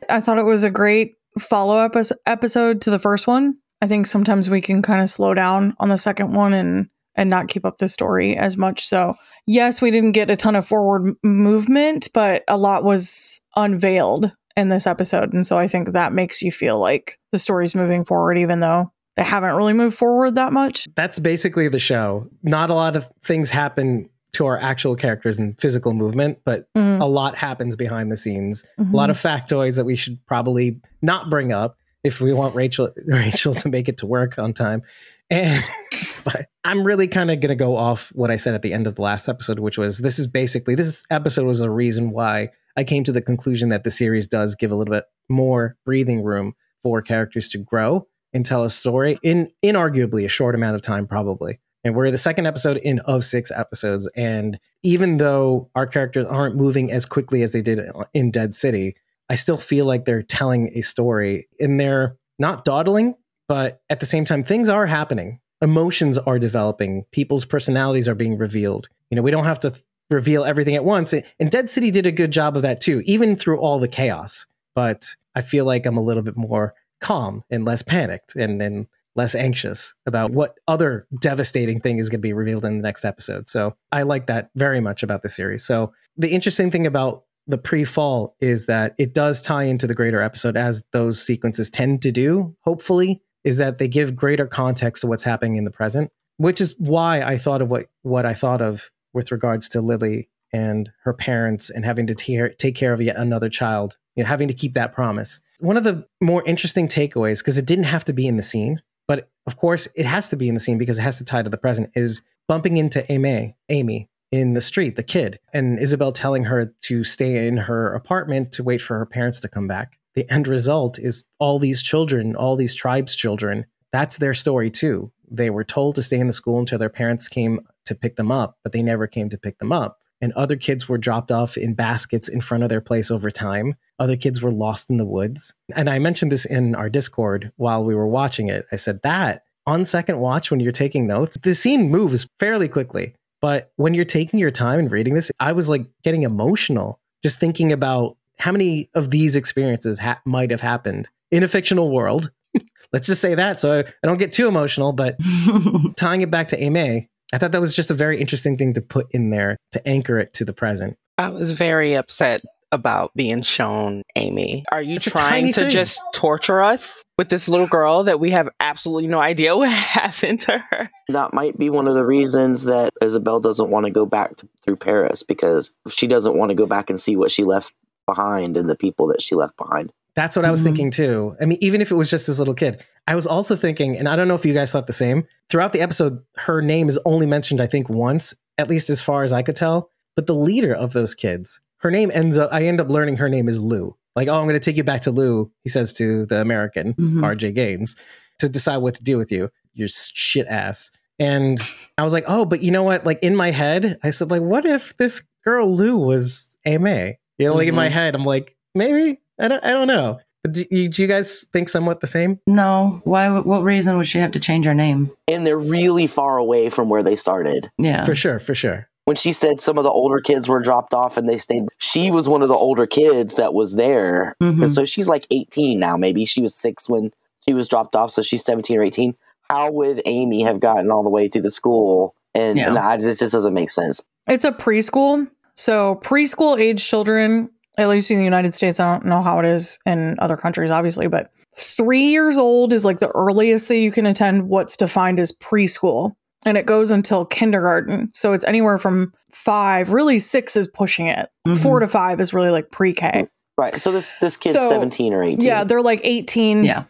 I 0.08 0.20
thought 0.20 0.38
it 0.38 0.46
was 0.46 0.64
a 0.64 0.70
great 0.70 1.16
follow 1.38 1.76
up 1.76 1.94
episode 2.26 2.80
to 2.82 2.90
the 2.90 2.98
first 2.98 3.26
one. 3.26 3.54
I 3.82 3.86
think 3.86 4.06
sometimes 4.06 4.48
we 4.48 4.60
can 4.60 4.82
kind 4.82 5.02
of 5.02 5.10
slow 5.10 5.34
down 5.34 5.74
on 5.78 5.88
the 5.88 5.98
second 5.98 6.32
one 6.32 6.54
and 6.54 6.88
and 7.16 7.30
not 7.30 7.48
keep 7.48 7.64
up 7.64 7.78
the 7.78 7.88
story 7.88 8.36
as 8.36 8.56
much. 8.56 8.84
So, 8.84 9.14
yes, 9.46 9.80
we 9.80 9.90
didn't 9.90 10.12
get 10.12 10.30
a 10.30 10.36
ton 10.36 10.56
of 10.56 10.66
forward 10.66 11.14
movement, 11.22 12.08
but 12.12 12.42
a 12.48 12.56
lot 12.56 12.82
was 12.82 13.40
unveiled 13.54 14.32
in 14.56 14.68
this 14.68 14.86
episode. 14.86 15.32
And 15.32 15.46
so 15.46 15.58
I 15.58 15.68
think 15.68 15.92
that 15.92 16.12
makes 16.12 16.42
you 16.42 16.50
feel 16.50 16.78
like 16.78 17.18
the 17.32 17.38
story's 17.38 17.74
moving 17.74 18.04
forward 18.04 18.38
even 18.38 18.60
though 18.60 18.92
they 19.16 19.22
haven't 19.22 19.54
really 19.54 19.72
moved 19.72 19.96
forward 19.96 20.34
that 20.34 20.52
much. 20.52 20.88
That's 20.96 21.18
basically 21.20 21.68
the 21.68 21.78
show. 21.78 22.28
Not 22.42 22.70
a 22.70 22.74
lot 22.74 22.96
of 22.96 23.08
things 23.22 23.50
happen 23.50 24.08
to 24.34 24.46
our 24.46 24.58
actual 24.58 24.94
characters 24.96 25.38
and 25.38 25.58
physical 25.60 25.92
movement, 25.92 26.38
but 26.44 26.66
Mhm. 26.74 27.00
a 27.00 27.04
lot 27.06 27.36
happens 27.36 27.76
behind 27.76 28.10
the 28.12 28.16
scenes. 28.16 28.64
A 28.78 28.82
lot 28.84 29.10
of 29.10 29.16
factoids 29.16 29.76
that 29.76 29.84
we 29.84 29.96
should 29.96 30.18
probably 30.26 30.80
not 31.02 31.30
bring 31.30 31.52
up 31.52 31.78
if 32.04 32.20
we 32.20 32.32
want 32.32 32.54
Rachel 32.54 32.90
Rachel 33.06 33.54
to 33.54 33.68
make 33.68 33.88
it 33.88 33.98
to 33.98 34.06
work 34.06 34.38
on 34.38 34.52
time. 34.52 34.82
And 35.30 35.62
but 36.24 36.46
I'm 36.64 36.84
really 36.84 37.06
kind 37.08 37.30
of 37.30 37.40
going 37.40 37.48
to 37.50 37.54
go 37.54 37.76
off 37.76 38.10
what 38.14 38.30
I 38.30 38.36
said 38.36 38.54
at 38.54 38.62
the 38.62 38.72
end 38.72 38.86
of 38.86 38.94
the 38.96 39.02
last 39.02 39.28
episode, 39.28 39.58
which 39.58 39.78
was 39.78 39.98
this 39.98 40.18
is 40.18 40.26
basically 40.26 40.74
this 40.74 41.04
episode 41.10 41.46
was 41.46 41.60
the 41.60 41.70
reason 41.70 42.10
why 42.10 42.50
I 42.76 42.84
came 42.84 43.04
to 43.04 43.12
the 43.12 43.22
conclusion 43.22 43.68
that 43.68 43.84
the 43.84 43.90
series 43.90 44.26
does 44.28 44.54
give 44.54 44.70
a 44.70 44.74
little 44.74 44.92
bit 44.92 45.04
more 45.28 45.76
breathing 45.86 46.22
room 46.22 46.54
for 46.82 47.00
characters 47.02 47.48
to 47.50 47.58
grow 47.58 48.06
and 48.32 48.44
tell 48.44 48.64
a 48.64 48.70
story 48.70 49.16
in 49.22 49.50
inarguably 49.64 50.24
a 50.24 50.28
short 50.28 50.54
amount 50.54 50.74
of 50.74 50.82
time, 50.82 51.06
probably. 51.06 51.60
And 51.84 51.94
we're 51.94 52.10
the 52.10 52.18
second 52.18 52.46
episode 52.46 52.78
in 52.78 52.98
of 53.00 53.24
six 53.24 53.50
episodes. 53.50 54.08
And 54.16 54.58
even 54.82 55.18
though 55.18 55.70
our 55.74 55.86
characters 55.86 56.24
aren't 56.24 56.56
moving 56.56 56.90
as 56.90 57.04
quickly 57.04 57.42
as 57.42 57.52
they 57.52 57.62
did 57.62 57.80
in 58.14 58.30
Dead 58.30 58.54
City, 58.54 58.96
I 59.28 59.34
still 59.34 59.58
feel 59.58 59.84
like 59.84 60.04
they're 60.04 60.22
telling 60.22 60.70
a 60.74 60.80
story 60.80 61.46
and 61.60 61.78
they're 61.78 62.16
not 62.38 62.64
dawdling, 62.64 63.14
but 63.48 63.82
at 63.90 64.00
the 64.00 64.06
same 64.06 64.24
time, 64.24 64.42
things 64.42 64.68
are 64.68 64.86
happening. 64.86 65.40
Emotions 65.60 66.18
are 66.18 66.38
developing. 66.38 67.04
People's 67.12 67.44
personalities 67.44 68.08
are 68.08 68.14
being 68.14 68.36
revealed. 68.36 68.88
You 69.10 69.16
know, 69.16 69.22
we 69.22 69.30
don't 69.30 69.44
have 69.44 69.60
to 69.60 69.70
th- 69.70 69.82
reveal 70.10 70.44
everything 70.44 70.74
at 70.74 70.84
once. 70.84 71.12
And 71.12 71.50
Dead 71.50 71.70
City 71.70 71.90
did 71.90 72.06
a 72.06 72.12
good 72.12 72.30
job 72.30 72.56
of 72.56 72.62
that 72.62 72.80
too, 72.80 73.02
even 73.06 73.36
through 73.36 73.58
all 73.58 73.78
the 73.78 73.88
chaos. 73.88 74.46
But 74.74 75.14
I 75.34 75.40
feel 75.40 75.64
like 75.64 75.86
I'm 75.86 75.96
a 75.96 76.02
little 76.02 76.22
bit 76.22 76.36
more 76.36 76.74
calm 77.00 77.44
and 77.50 77.64
less 77.64 77.82
panicked 77.82 78.36
and, 78.36 78.60
and 78.60 78.86
less 79.16 79.34
anxious 79.34 79.94
about 80.06 80.32
what 80.32 80.58
other 80.66 81.06
devastating 81.20 81.80
thing 81.80 81.98
is 81.98 82.08
going 82.08 82.20
to 82.20 82.22
be 82.22 82.32
revealed 82.32 82.64
in 82.64 82.76
the 82.76 82.82
next 82.82 83.04
episode. 83.04 83.48
So 83.48 83.76
I 83.92 84.02
like 84.02 84.26
that 84.26 84.50
very 84.56 84.80
much 84.80 85.02
about 85.02 85.22
the 85.22 85.28
series. 85.28 85.64
So 85.64 85.92
the 86.16 86.32
interesting 86.32 86.70
thing 86.70 86.86
about 86.86 87.24
the 87.46 87.58
pre-fall 87.58 88.36
is 88.40 88.66
that 88.66 88.94
it 88.98 89.14
does 89.14 89.42
tie 89.42 89.64
into 89.64 89.86
the 89.86 89.94
greater 89.94 90.20
episode 90.20 90.56
as 90.56 90.86
those 90.92 91.22
sequences 91.22 91.70
tend 91.70 92.02
to 92.02 92.10
do, 92.10 92.56
hopefully, 92.62 93.22
is 93.44 93.58
that 93.58 93.78
they 93.78 93.88
give 93.88 94.16
greater 94.16 94.46
context 94.46 95.02
to 95.02 95.06
what's 95.06 95.24
happening 95.24 95.56
in 95.56 95.64
the 95.64 95.70
present, 95.70 96.10
which 96.38 96.60
is 96.60 96.74
why 96.78 97.22
I 97.22 97.36
thought 97.36 97.60
of 97.60 97.70
what 97.70 97.86
what 98.02 98.24
I 98.24 98.32
thought 98.34 98.62
of 98.62 98.90
with 99.12 99.30
regards 99.30 99.68
to 99.70 99.82
Lily 99.82 100.30
and 100.52 100.90
her 101.02 101.12
parents 101.12 101.68
and 101.68 101.84
having 101.84 102.06
to 102.06 102.14
take 102.58 102.74
care 102.74 102.92
of 102.92 103.02
yet 103.02 103.16
another 103.16 103.48
child, 103.50 103.98
you 104.16 104.22
know, 104.22 104.28
having 104.28 104.48
to 104.48 104.54
keep 104.54 104.72
that 104.72 104.92
promise. 104.92 105.40
One 105.58 105.76
of 105.76 105.84
the 105.84 106.06
more 106.20 106.42
interesting 106.46 106.88
takeaways, 106.88 107.40
because 107.40 107.58
it 107.58 107.66
didn't 107.66 107.84
have 107.84 108.04
to 108.06 108.12
be 108.12 108.26
in 108.26 108.36
the 108.36 108.42
scene, 108.42 108.80
but 109.06 109.30
of 109.46 109.56
course 109.56 109.88
it 109.96 110.06
has 110.06 110.28
to 110.30 110.36
be 110.36 110.48
in 110.48 110.54
the 110.54 110.60
scene 110.60 110.78
because 110.78 110.98
it 110.98 111.02
has 111.02 111.18
to 111.18 111.24
tie 111.24 111.42
to 111.42 111.50
the 111.50 111.58
present, 111.58 111.90
is 111.94 112.22
bumping 112.48 112.76
into 112.76 113.10
Amy, 113.10 113.56
Amy 113.68 114.08
in 114.32 114.54
the 114.54 114.60
street, 114.60 114.96
the 114.96 115.02
kid, 115.02 115.38
and 115.52 115.78
Isabel 115.78 116.12
telling 116.12 116.44
her 116.44 116.74
to 116.82 117.04
stay 117.04 117.46
in 117.46 117.56
her 117.56 117.94
apartment 117.94 118.52
to 118.52 118.64
wait 118.64 118.80
for 118.80 118.98
her 118.98 119.06
parents 119.06 119.40
to 119.40 119.48
come 119.48 119.68
back. 119.68 119.98
The 120.14 120.30
end 120.30 120.48
result 120.48 120.98
is 120.98 121.26
all 121.38 121.58
these 121.58 121.82
children, 121.82 122.34
all 122.34 122.56
these 122.56 122.74
tribes' 122.74 123.16
children, 123.16 123.66
that's 123.94 124.16
their 124.16 124.34
story 124.34 124.70
too. 124.70 125.12
They 125.30 125.50
were 125.50 125.62
told 125.62 125.94
to 125.94 126.02
stay 126.02 126.18
in 126.18 126.26
the 126.26 126.32
school 126.32 126.58
until 126.58 126.80
their 126.80 126.88
parents 126.88 127.28
came 127.28 127.60
to 127.84 127.94
pick 127.94 128.16
them 128.16 128.32
up, 128.32 128.58
but 128.64 128.72
they 128.72 128.82
never 128.82 129.06
came 129.06 129.28
to 129.28 129.38
pick 129.38 129.58
them 129.58 129.70
up. 129.70 130.00
And 130.20 130.32
other 130.32 130.56
kids 130.56 130.88
were 130.88 130.98
dropped 130.98 131.30
off 131.30 131.56
in 131.56 131.74
baskets 131.74 132.28
in 132.28 132.40
front 132.40 132.62
of 132.62 132.70
their 132.70 132.80
place 132.80 133.10
over 133.10 133.30
time. 133.30 133.74
Other 133.98 134.16
kids 134.16 134.40
were 134.40 134.52
lost 134.52 134.88
in 134.88 134.96
the 134.96 135.04
woods. 135.04 135.54
And 135.74 135.90
I 135.90 135.98
mentioned 135.98 136.32
this 136.32 136.44
in 136.44 136.74
our 136.74 136.88
Discord 136.88 137.52
while 137.56 137.84
we 137.84 137.94
were 137.94 138.06
watching 138.06 138.48
it. 138.48 138.66
I 138.72 138.76
said 138.76 139.02
that 139.02 139.42
on 139.66 139.84
second 139.84 140.18
watch, 140.18 140.50
when 140.50 140.60
you're 140.60 140.72
taking 140.72 141.06
notes, 141.06 141.38
the 141.42 141.54
scene 141.54 141.90
moves 141.90 142.28
fairly 142.38 142.68
quickly. 142.68 143.14
But 143.40 143.72
when 143.76 143.94
you're 143.94 144.04
taking 144.04 144.40
your 144.40 144.50
time 144.50 144.78
and 144.78 144.90
reading 144.90 145.14
this, 145.14 145.30
I 145.40 145.52
was 145.52 145.68
like 145.68 145.86
getting 146.02 146.22
emotional 146.22 147.00
just 147.22 147.40
thinking 147.40 147.72
about 147.72 148.16
how 148.38 148.52
many 148.52 148.90
of 148.94 149.10
these 149.10 149.36
experiences 149.36 149.98
ha- 149.98 150.20
might 150.26 150.50
have 150.50 150.60
happened 150.60 151.08
in 151.30 151.42
a 151.42 151.48
fictional 151.48 151.90
world. 151.90 152.30
Let's 152.92 153.06
just 153.06 153.22
say 153.22 153.34
that. 153.34 153.60
So 153.60 153.80
I, 153.80 153.80
I 153.80 154.06
don't 154.06 154.18
get 154.18 154.32
too 154.32 154.46
emotional, 154.46 154.92
but 154.92 155.16
tying 155.96 156.20
it 156.20 156.30
back 156.30 156.48
to 156.48 156.62
Aimee, 156.62 157.08
I 157.32 157.38
thought 157.38 157.52
that 157.52 157.60
was 157.60 157.74
just 157.74 157.90
a 157.90 157.94
very 157.94 158.20
interesting 158.20 158.56
thing 158.56 158.74
to 158.74 158.82
put 158.82 159.06
in 159.12 159.30
there 159.30 159.56
to 159.72 159.88
anchor 159.88 160.18
it 160.18 160.34
to 160.34 160.44
the 160.44 160.52
present. 160.52 160.96
I 161.18 161.30
was 161.30 161.52
very 161.52 161.94
upset 161.94 162.42
about 162.72 163.12
being 163.14 163.42
shown 163.42 164.02
Amy. 164.16 164.64
Are 164.72 164.82
you 164.82 164.96
It's 164.96 165.10
trying 165.10 165.52
to 165.52 165.62
thing. 165.62 165.70
just 165.70 166.00
torture 166.12 166.60
us 166.60 167.04
with 167.16 167.28
this 167.28 167.48
little 167.48 167.68
girl 167.68 168.02
that 168.04 168.18
we 168.18 168.32
have 168.32 168.48
absolutely 168.58 169.06
no 169.06 169.20
idea 169.20 169.56
what 169.56 169.70
happened 169.70 170.40
to 170.40 170.58
her? 170.58 170.90
That 171.08 171.32
might 171.32 171.56
be 171.56 171.70
one 171.70 171.86
of 171.86 171.94
the 171.94 172.04
reasons 172.04 172.64
that 172.64 172.92
Isabel 173.00 173.40
doesn't 173.40 173.70
want 173.70 173.86
to 173.86 173.92
go 173.92 174.04
back 174.06 174.36
to, 174.38 174.48
through 174.64 174.76
Paris 174.76 175.22
because 175.22 175.72
she 175.88 176.06
doesn't 176.06 176.36
want 176.36 176.50
to 176.50 176.56
go 176.56 176.66
back 176.66 176.90
and 176.90 176.98
see 176.98 177.16
what 177.16 177.30
she 177.30 177.44
left 177.44 177.72
behind 178.06 178.56
and 178.56 178.68
the 178.68 178.76
people 178.76 179.06
that 179.08 179.22
she 179.22 179.34
left 179.34 179.56
behind. 179.56 179.92
That's 180.16 180.36
what 180.36 180.44
I 180.44 180.50
was 180.50 180.60
Mhm. 180.60 180.64
thinking 180.64 180.90
too. 180.90 181.36
I 181.40 181.44
mean, 181.46 181.58
even 181.60 181.80
if 181.80 181.90
it 181.90 181.94
was 181.96 182.08
just 182.10 182.26
this 182.26 182.38
little 182.38 182.54
kid, 182.54 182.82
I 183.06 183.14
was 183.16 183.26
also 183.26 183.56
thinking, 183.56 183.96
and 183.98 184.08
I 184.08 184.14
don't 184.16 184.28
know 184.28 184.34
if 184.36 184.44
you 184.46 184.54
guys 184.54 184.70
thought 184.72 184.86
the 184.86 184.92
same. 184.92 185.24
Throughout 185.50 185.72
the 185.72 185.80
episode, 185.80 186.20
her 186.36 186.62
name 186.62 186.88
is 186.88 186.98
only 187.04 187.26
mentioned, 187.26 187.60
I 187.60 187.66
think, 187.66 187.88
once, 187.88 188.32
at 188.56 188.68
least 188.70 188.90
as 188.90 189.02
far 189.02 189.24
as 189.24 189.32
I 189.32 189.42
could 189.42 189.56
tell. 189.56 189.90
But 190.16 190.26
the 190.26 190.34
leader 190.34 190.72
of 190.72 190.92
those 190.92 191.14
kids, 191.14 191.60
her 191.78 191.90
name 191.90 192.10
ends 192.14 192.38
up, 192.38 192.48
I 192.52 192.62
end 192.64 192.80
up 192.80 192.90
learning 192.90 193.16
her 193.16 193.28
name 193.28 193.48
is 193.48 193.60
Lou. 193.60 193.96
Like, 194.14 194.28
oh, 194.28 194.36
I'm 194.36 194.44
going 194.44 194.54
to 194.54 194.60
take 194.60 194.76
you 194.76 194.84
back 194.84 195.00
to 195.02 195.10
Lou, 195.10 195.50
he 195.64 195.70
says 195.70 195.92
to 195.94 196.24
the 196.26 196.40
American, 196.40 196.94
Mhm. 196.94 197.22
RJ 197.24 197.50
Gaines, 197.52 197.96
to 198.38 198.48
decide 198.48 198.76
what 198.78 198.94
to 198.94 199.02
do 199.02 199.18
with 199.18 199.32
you, 199.32 199.50
your 199.72 199.88
shit 199.88 200.46
ass. 200.46 200.92
And 201.18 201.58
I 201.98 202.04
was 202.04 202.12
like, 202.12 202.24
oh, 202.28 202.44
but 202.44 202.62
you 202.62 202.70
know 202.70 202.84
what? 202.84 203.04
Like 203.04 203.18
in 203.22 203.34
my 203.34 203.50
head, 203.50 203.98
I 204.04 204.10
said, 204.10 204.30
like, 204.30 204.42
what 204.42 204.64
if 204.64 204.96
this 204.96 205.22
girl 205.44 205.72
Lou 205.74 205.96
was 205.96 206.56
Ame? 206.64 207.14
You 207.38 207.48
know, 207.48 207.54
like 207.54 207.66
in 207.68 207.74
my 207.74 207.88
Mhm. 207.88 207.92
head, 207.92 208.14
I'm 208.14 208.24
like, 208.24 208.54
maybe 208.76 209.18
I 209.38 209.48
don't, 209.48 209.64
I 209.64 209.72
don't 209.72 209.88
know. 209.88 210.20
But 210.42 210.52
do 210.52 210.64
you, 210.70 210.88
do 210.88 211.02
you 211.02 211.08
guys 211.08 211.44
think 211.52 211.68
somewhat 211.70 212.00
the 212.00 212.06
same? 212.06 212.38
No. 212.46 213.00
Why? 213.04 213.28
What 213.38 213.62
reason 213.62 213.96
would 213.96 214.06
she 214.06 214.18
have 214.18 214.32
to 214.32 214.40
change 214.40 214.66
her 214.66 214.74
name? 214.74 215.10
And 215.26 215.46
they're 215.46 215.56
really 215.58 216.06
far 216.06 216.36
away 216.36 216.68
from 216.70 216.88
where 216.90 217.02
they 217.02 217.16
started. 217.16 217.70
Yeah. 217.78 218.04
For 218.04 218.14
sure, 218.14 218.38
for 218.38 218.54
sure. 218.54 218.88
When 219.06 219.16
she 219.16 219.32
said 219.32 219.60
some 219.60 219.78
of 219.78 219.84
the 219.84 219.90
older 219.90 220.20
kids 220.20 220.48
were 220.48 220.60
dropped 220.60 220.92
off 220.94 221.16
and 221.16 221.28
they 221.28 221.38
stayed, 221.38 221.64
she 221.78 222.10
was 222.10 222.28
one 222.28 222.42
of 222.42 222.48
the 222.48 222.54
older 222.54 222.86
kids 222.86 223.34
that 223.34 223.52
was 223.54 223.74
there. 223.74 224.34
Mhm. 224.42 224.62
And 224.62 224.70
so 224.72 224.84
she's 224.84 225.08
like 225.08 225.26
18 225.30 225.78
now, 225.78 225.96
maybe. 225.96 226.24
She 226.26 226.40
was 226.42 226.54
six 226.54 226.88
when 226.88 227.12
she 227.46 227.52
was 227.54 227.66
dropped 227.68 227.96
off, 227.96 228.10
so 228.10 228.22
she's 228.22 228.44
17 228.44 228.78
or 228.78 228.82
18. 228.82 229.14
How 229.50 229.70
would 229.70 230.00
Amy 230.06 230.42
have 230.42 230.60
gotten 230.60 230.90
all 230.90 231.02
the 231.02 231.10
way 231.10 231.28
to 231.28 231.40
the 231.40 231.50
school? 231.50 232.14
And, 232.34 232.58
Yeah. 232.58 232.68
and 232.68 232.78
I, 232.78 232.94
it 232.94 233.00
just 233.00 233.20
doesn't 233.32 233.52
make 233.54 233.68
sense. 233.70 234.02
It's 234.26 234.44
a 234.44 234.52
preschool. 234.52 235.30
So 235.56 236.00
preschool 236.02 236.58
age 236.58 236.86
children, 236.86 237.50
at 237.78 237.88
least 237.88 238.10
in 238.10 238.18
the 238.18 238.24
United 238.24 238.54
States, 238.54 238.78
I 238.80 238.92
don't 238.92 239.06
know 239.06 239.22
how 239.22 239.38
it 239.40 239.44
is 239.46 239.78
in 239.86 240.16
other 240.18 240.36
countries, 240.36 240.70
obviously, 240.70 241.06
but 241.08 241.30
three 241.56 242.04
years 242.06 242.36
old 242.36 242.72
is 242.72 242.84
like 242.84 242.98
the 242.98 243.10
earliest 243.14 243.68
that 243.68 243.76
you 243.78 243.90
can 243.92 244.06
attend 244.06 244.48
what's 244.48 244.76
defined 244.76 245.20
as 245.20 245.32
preschool. 245.32 246.12
And 246.46 246.58
it 246.58 246.66
goes 246.66 246.90
until 246.90 247.24
kindergarten. 247.24 248.10
So 248.12 248.32
it's 248.34 248.44
anywhere 248.44 248.78
from 248.78 249.12
five, 249.32 249.90
really 249.92 250.18
six 250.18 250.56
is 250.56 250.66
pushing 250.68 251.06
it. 251.06 251.28
Mhm. 251.46 251.56
Four 251.62 251.80
to 251.80 251.88
five 251.88 252.20
is 252.20 252.34
really 252.34 252.50
like 252.50 252.70
pre 252.70 252.92
K. 252.92 253.26
Right. 253.56 253.80
So 253.80 253.90
this 253.92 254.12
this 254.20 254.36
kid's 254.36 254.56
So, 254.56 254.68
17 254.68 255.14
or 255.14 255.22
18. 255.22 255.40
Yeah, 255.40 255.64
they're 255.64 255.80
like 255.80 256.00
18, 256.04 256.64
Yeah. 256.64 256.84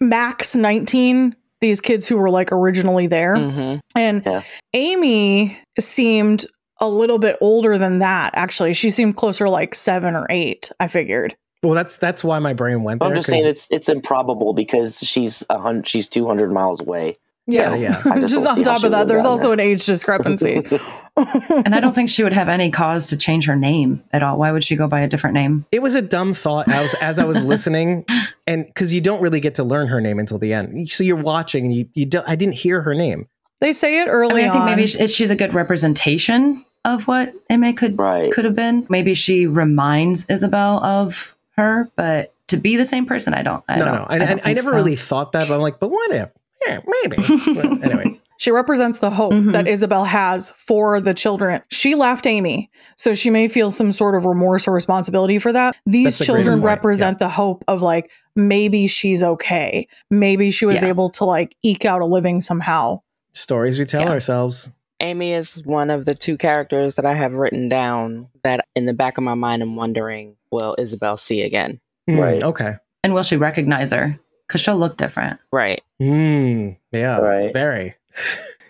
max 0.00 0.54
19. 0.54 1.34
These 1.60 1.80
kids 1.80 2.06
who 2.06 2.16
were 2.18 2.30
like 2.30 2.52
originally 2.52 3.06
there. 3.06 3.36
hmm 3.36 3.76
And 3.96 4.22
Yeah. 4.24 4.42
Amy 4.74 5.58
seemed 5.78 6.46
a 6.80 6.88
little 6.88 7.18
bit 7.18 7.36
older 7.40 7.78
than 7.78 7.98
that, 7.98 8.32
actually. 8.34 8.74
She 8.74 8.90
seemed 8.90 9.16
closer 9.16 9.48
like 9.48 9.74
seven 9.74 10.14
or 10.14 10.26
eight, 10.30 10.70
I 10.80 10.88
figured. 10.88 11.36
Well, 11.62 11.74
that's 11.74 11.98
that's 11.98 12.24
why 12.24 12.38
my 12.38 12.54
brain 12.54 12.82
went 12.84 13.00
there. 13.00 13.10
I'm 13.10 13.14
just 13.14 13.28
saying 13.28 13.46
it's 13.46 13.70
it's 13.70 13.88
improbable 13.88 14.54
because 14.54 15.00
she's 15.00 15.44
a 15.50 15.58
hundred, 15.58 15.86
she's 15.86 16.08
200 16.08 16.50
miles 16.52 16.80
away. 16.80 17.16
Yes. 17.46 17.82
yeah. 17.82 18.00
I 18.04 18.20
just 18.20 18.34
Just 18.34 18.46
on 18.46 18.62
top 18.62 18.84
of 18.84 18.92
that, 18.92 19.08
there's 19.08 19.26
also 19.26 19.48
there. 19.48 19.54
an 19.54 19.60
age 19.60 19.84
discrepancy. 19.86 20.62
And 21.16 21.74
I 21.74 21.80
don't 21.80 21.94
think 21.94 22.08
she 22.08 22.22
would 22.22 22.32
have 22.32 22.48
any 22.48 22.70
cause 22.70 23.08
to 23.08 23.16
change 23.16 23.44
her 23.44 23.56
name 23.56 24.02
at 24.12 24.22
all. 24.22 24.38
Why 24.38 24.52
would 24.52 24.64
she 24.64 24.74
go 24.74 24.86
by 24.86 25.00
a 25.00 25.08
different 25.08 25.34
name? 25.34 25.66
it 25.70 25.82
was 25.82 25.94
a 25.94 26.00
dumb 26.00 26.32
thought 26.32 26.66
as, 26.68 26.94
as 27.02 27.18
I 27.18 27.24
was 27.24 27.44
listening, 27.44 28.06
and 28.46 28.64
because 28.64 28.94
you 28.94 29.02
don't 29.02 29.20
really 29.20 29.40
get 29.40 29.56
to 29.56 29.64
learn 29.64 29.88
her 29.88 30.00
name 30.00 30.18
until 30.18 30.38
the 30.38 30.54
end, 30.54 30.88
so 30.88 31.04
you're 31.04 31.16
watching 31.16 31.66
and 31.66 31.74
you 31.74 31.88
you 31.92 32.06
don't. 32.06 32.26
I 32.26 32.36
didn't 32.36 32.54
hear 32.54 32.80
her 32.82 32.94
name. 32.94 33.28
they 33.60 33.74
say 33.74 34.00
it 34.00 34.08
I 34.08 34.10
early 34.10 34.42
mean, 34.42 34.48
I 34.48 34.52
think 34.52 34.64
on. 34.64 34.70
maybe 34.70 34.86
sh- 34.86 35.10
she's 35.10 35.30
a 35.30 35.36
good 35.36 35.52
representation 35.52 36.64
of 36.84 37.06
what 37.08 37.32
Amy 37.50 37.72
could 37.72 37.98
Right. 37.98 38.32
could 38.32 38.44
have 38.44 38.54
been. 38.56 38.86
Maybe 38.88 39.14
she 39.14 39.46
reminds 39.46 40.26
Isabel 40.28 40.82
of 40.84 41.36
her, 41.56 41.88
but 41.96 42.32
to 42.48 42.56
be 42.56 42.76
the 42.76 42.84
same 42.86 43.06
person, 43.06 43.34
I 43.34 43.42
don't. 43.42 43.62
I 43.68 43.76
no, 43.78 43.84
don't, 43.84 43.94
no, 43.94 44.06
I, 44.08 44.14
I, 44.14 44.18
don't 44.18 44.28
I 44.30 44.34
think 44.42 44.56
never 44.56 44.70
so. 44.70 44.74
really 44.76 44.96
thought 44.96 45.32
that, 45.32 45.48
but 45.48 45.54
I'm 45.54 45.60
like, 45.60 45.78
but 45.78 45.90
what 45.90 46.10
if? 46.10 46.30
Yeah, 46.66 46.80
maybe. 47.02 47.16
Well, 47.54 47.84
anyway, 47.84 48.20
She 48.38 48.50
represents 48.50 49.00
the 49.00 49.10
hope 49.10 49.32
Mhm. 49.34 49.52
that 49.52 49.68
Isabel 49.68 50.04
has 50.06 50.48
for 50.50 50.98
the 51.00 51.12
children. 51.12 51.60
She 51.68 51.94
left 51.94 52.26
Amy, 52.26 52.70
so 52.96 53.12
she 53.12 53.28
may 53.28 53.48
feel 53.48 53.70
some 53.70 53.92
sort 53.92 54.14
of 54.14 54.24
remorse 54.24 54.66
or 54.66 54.72
responsibility 54.72 55.38
for 55.38 55.52
that. 55.52 55.76
These 55.84 56.16
That's 56.18 56.24
children 56.26 56.56
point, 56.60 56.64
represent 56.64 57.18
the 57.18 57.28
hope 57.28 57.64
of 57.68 57.82
like 57.82 58.10
maybe 58.36 58.86
she's 58.86 59.22
okay. 59.22 59.86
Maybe 60.10 60.50
she 60.50 60.64
was 60.64 60.76
Yeah. 60.82 60.88
able 60.88 61.10
to 61.10 61.24
like 61.26 61.54
eke 61.62 61.84
out 61.84 62.00
a 62.00 62.06
living 62.06 62.40
somehow. 62.40 63.00
stories 63.32 63.78
we 63.78 63.84
tell 63.84 64.02
Yeah. 64.02 64.08
ourselves. 64.10 64.70
Amy 65.00 65.32
is 65.32 65.64
one 65.64 65.90
of 65.90 66.04
the 66.04 66.14
two 66.14 66.36
characters 66.36 66.94
that 66.96 67.06
I 67.06 67.14
have 67.14 67.34
written 67.34 67.68
down 67.68 68.28
that 68.44 68.66
in 68.76 68.86
the 68.86 68.92
back 68.92 69.18
of 69.18 69.24
my 69.24 69.34
mind 69.34 69.62
I'm 69.62 69.76
wondering, 69.76 70.36
will 70.50 70.76
Isabel 70.78 71.16
see 71.16 71.42
again? 71.42 71.80
Hmm, 72.08 72.18
Right. 72.18 72.42
Okay. 72.42 72.74
And 73.02 73.14
will 73.14 73.22
she 73.22 73.36
recognize 73.36 73.92
her? 73.92 74.18
Because 74.46 74.60
she'll 74.60 74.76
look 74.76 74.96
different. 74.96 75.38
Right. 75.52 75.80
Hmm. 75.98 76.70
yeah. 76.92 77.18
Right. 77.18 77.52
Very. 77.52 77.94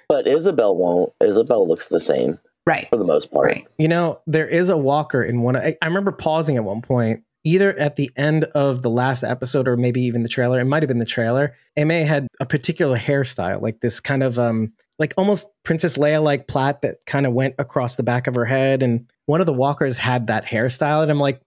But 0.09 0.27
Isabel 0.27 0.77
won't. 0.77 1.13
Isabel 1.21 1.67
looks 1.67 1.89
the 1.89 2.01
same 2.01 2.39
Right. 2.67 2.89
for 2.89 2.97
the 2.97 3.05
most 3.05 3.33
part. 3.33 3.47
Right. 3.47 3.67
You 3.79 3.89
know, 3.89 4.21
there 4.27 4.47
is 4.47 4.69
a 4.69 4.77
walker 4.77 5.23
in 5.23 5.43
one. 5.43 5.57
I, 5.57 5.77
I 5.83 5.87
remember 5.87 6.13
pausing 6.13 6.57
at 6.57 6.65
one 6.65 6.83
point, 6.83 7.23
either 7.45 7.77
at 7.79 7.97
the 7.97 8.11
end 8.17 8.45
of 8.55 8.83
the 8.83 8.91
last 8.91 9.25
episode 9.25 9.67
or 9.67 9.77
maybe 9.77 10.03
even 10.03 10.23
the 10.23 10.29
trailer. 10.29 10.61
It 10.61 10.67
might 10.67 10.83
have 10.83 10.89
been 10.89 10.99
the 10.99 11.05
trailer. 11.07 11.55
Ame 11.77 12.07
had 12.07 12.27
a 12.39 12.47
particular 12.47 12.99
hairstyle, 12.99 13.61
like 13.63 13.81
this 13.81 13.99
kind 14.01 14.23
of 14.23 14.39
um, 14.39 14.73
like 15.01 15.15
almost 15.17 15.53
Princess 15.65 15.99
Leia 15.99 16.23
like 16.23 16.47
plait 16.47 16.83
that 16.83 16.97
kind 17.07 17.27
of 17.27 17.33
went 17.33 17.55
across 17.59 17.97
the 17.97 18.03
back 18.03 18.27
of 18.27 18.35
her 18.35 18.45
head. 18.45 18.83
And 18.83 19.11
one 19.27 19.41
of 19.41 19.47
the 19.47 19.53
walkers 19.53 19.97
had 19.99 20.29
that 20.29 20.45
hairstyle, 20.45 21.03
and 21.03 21.11
I'm 21.11 21.19
like, 21.19 21.41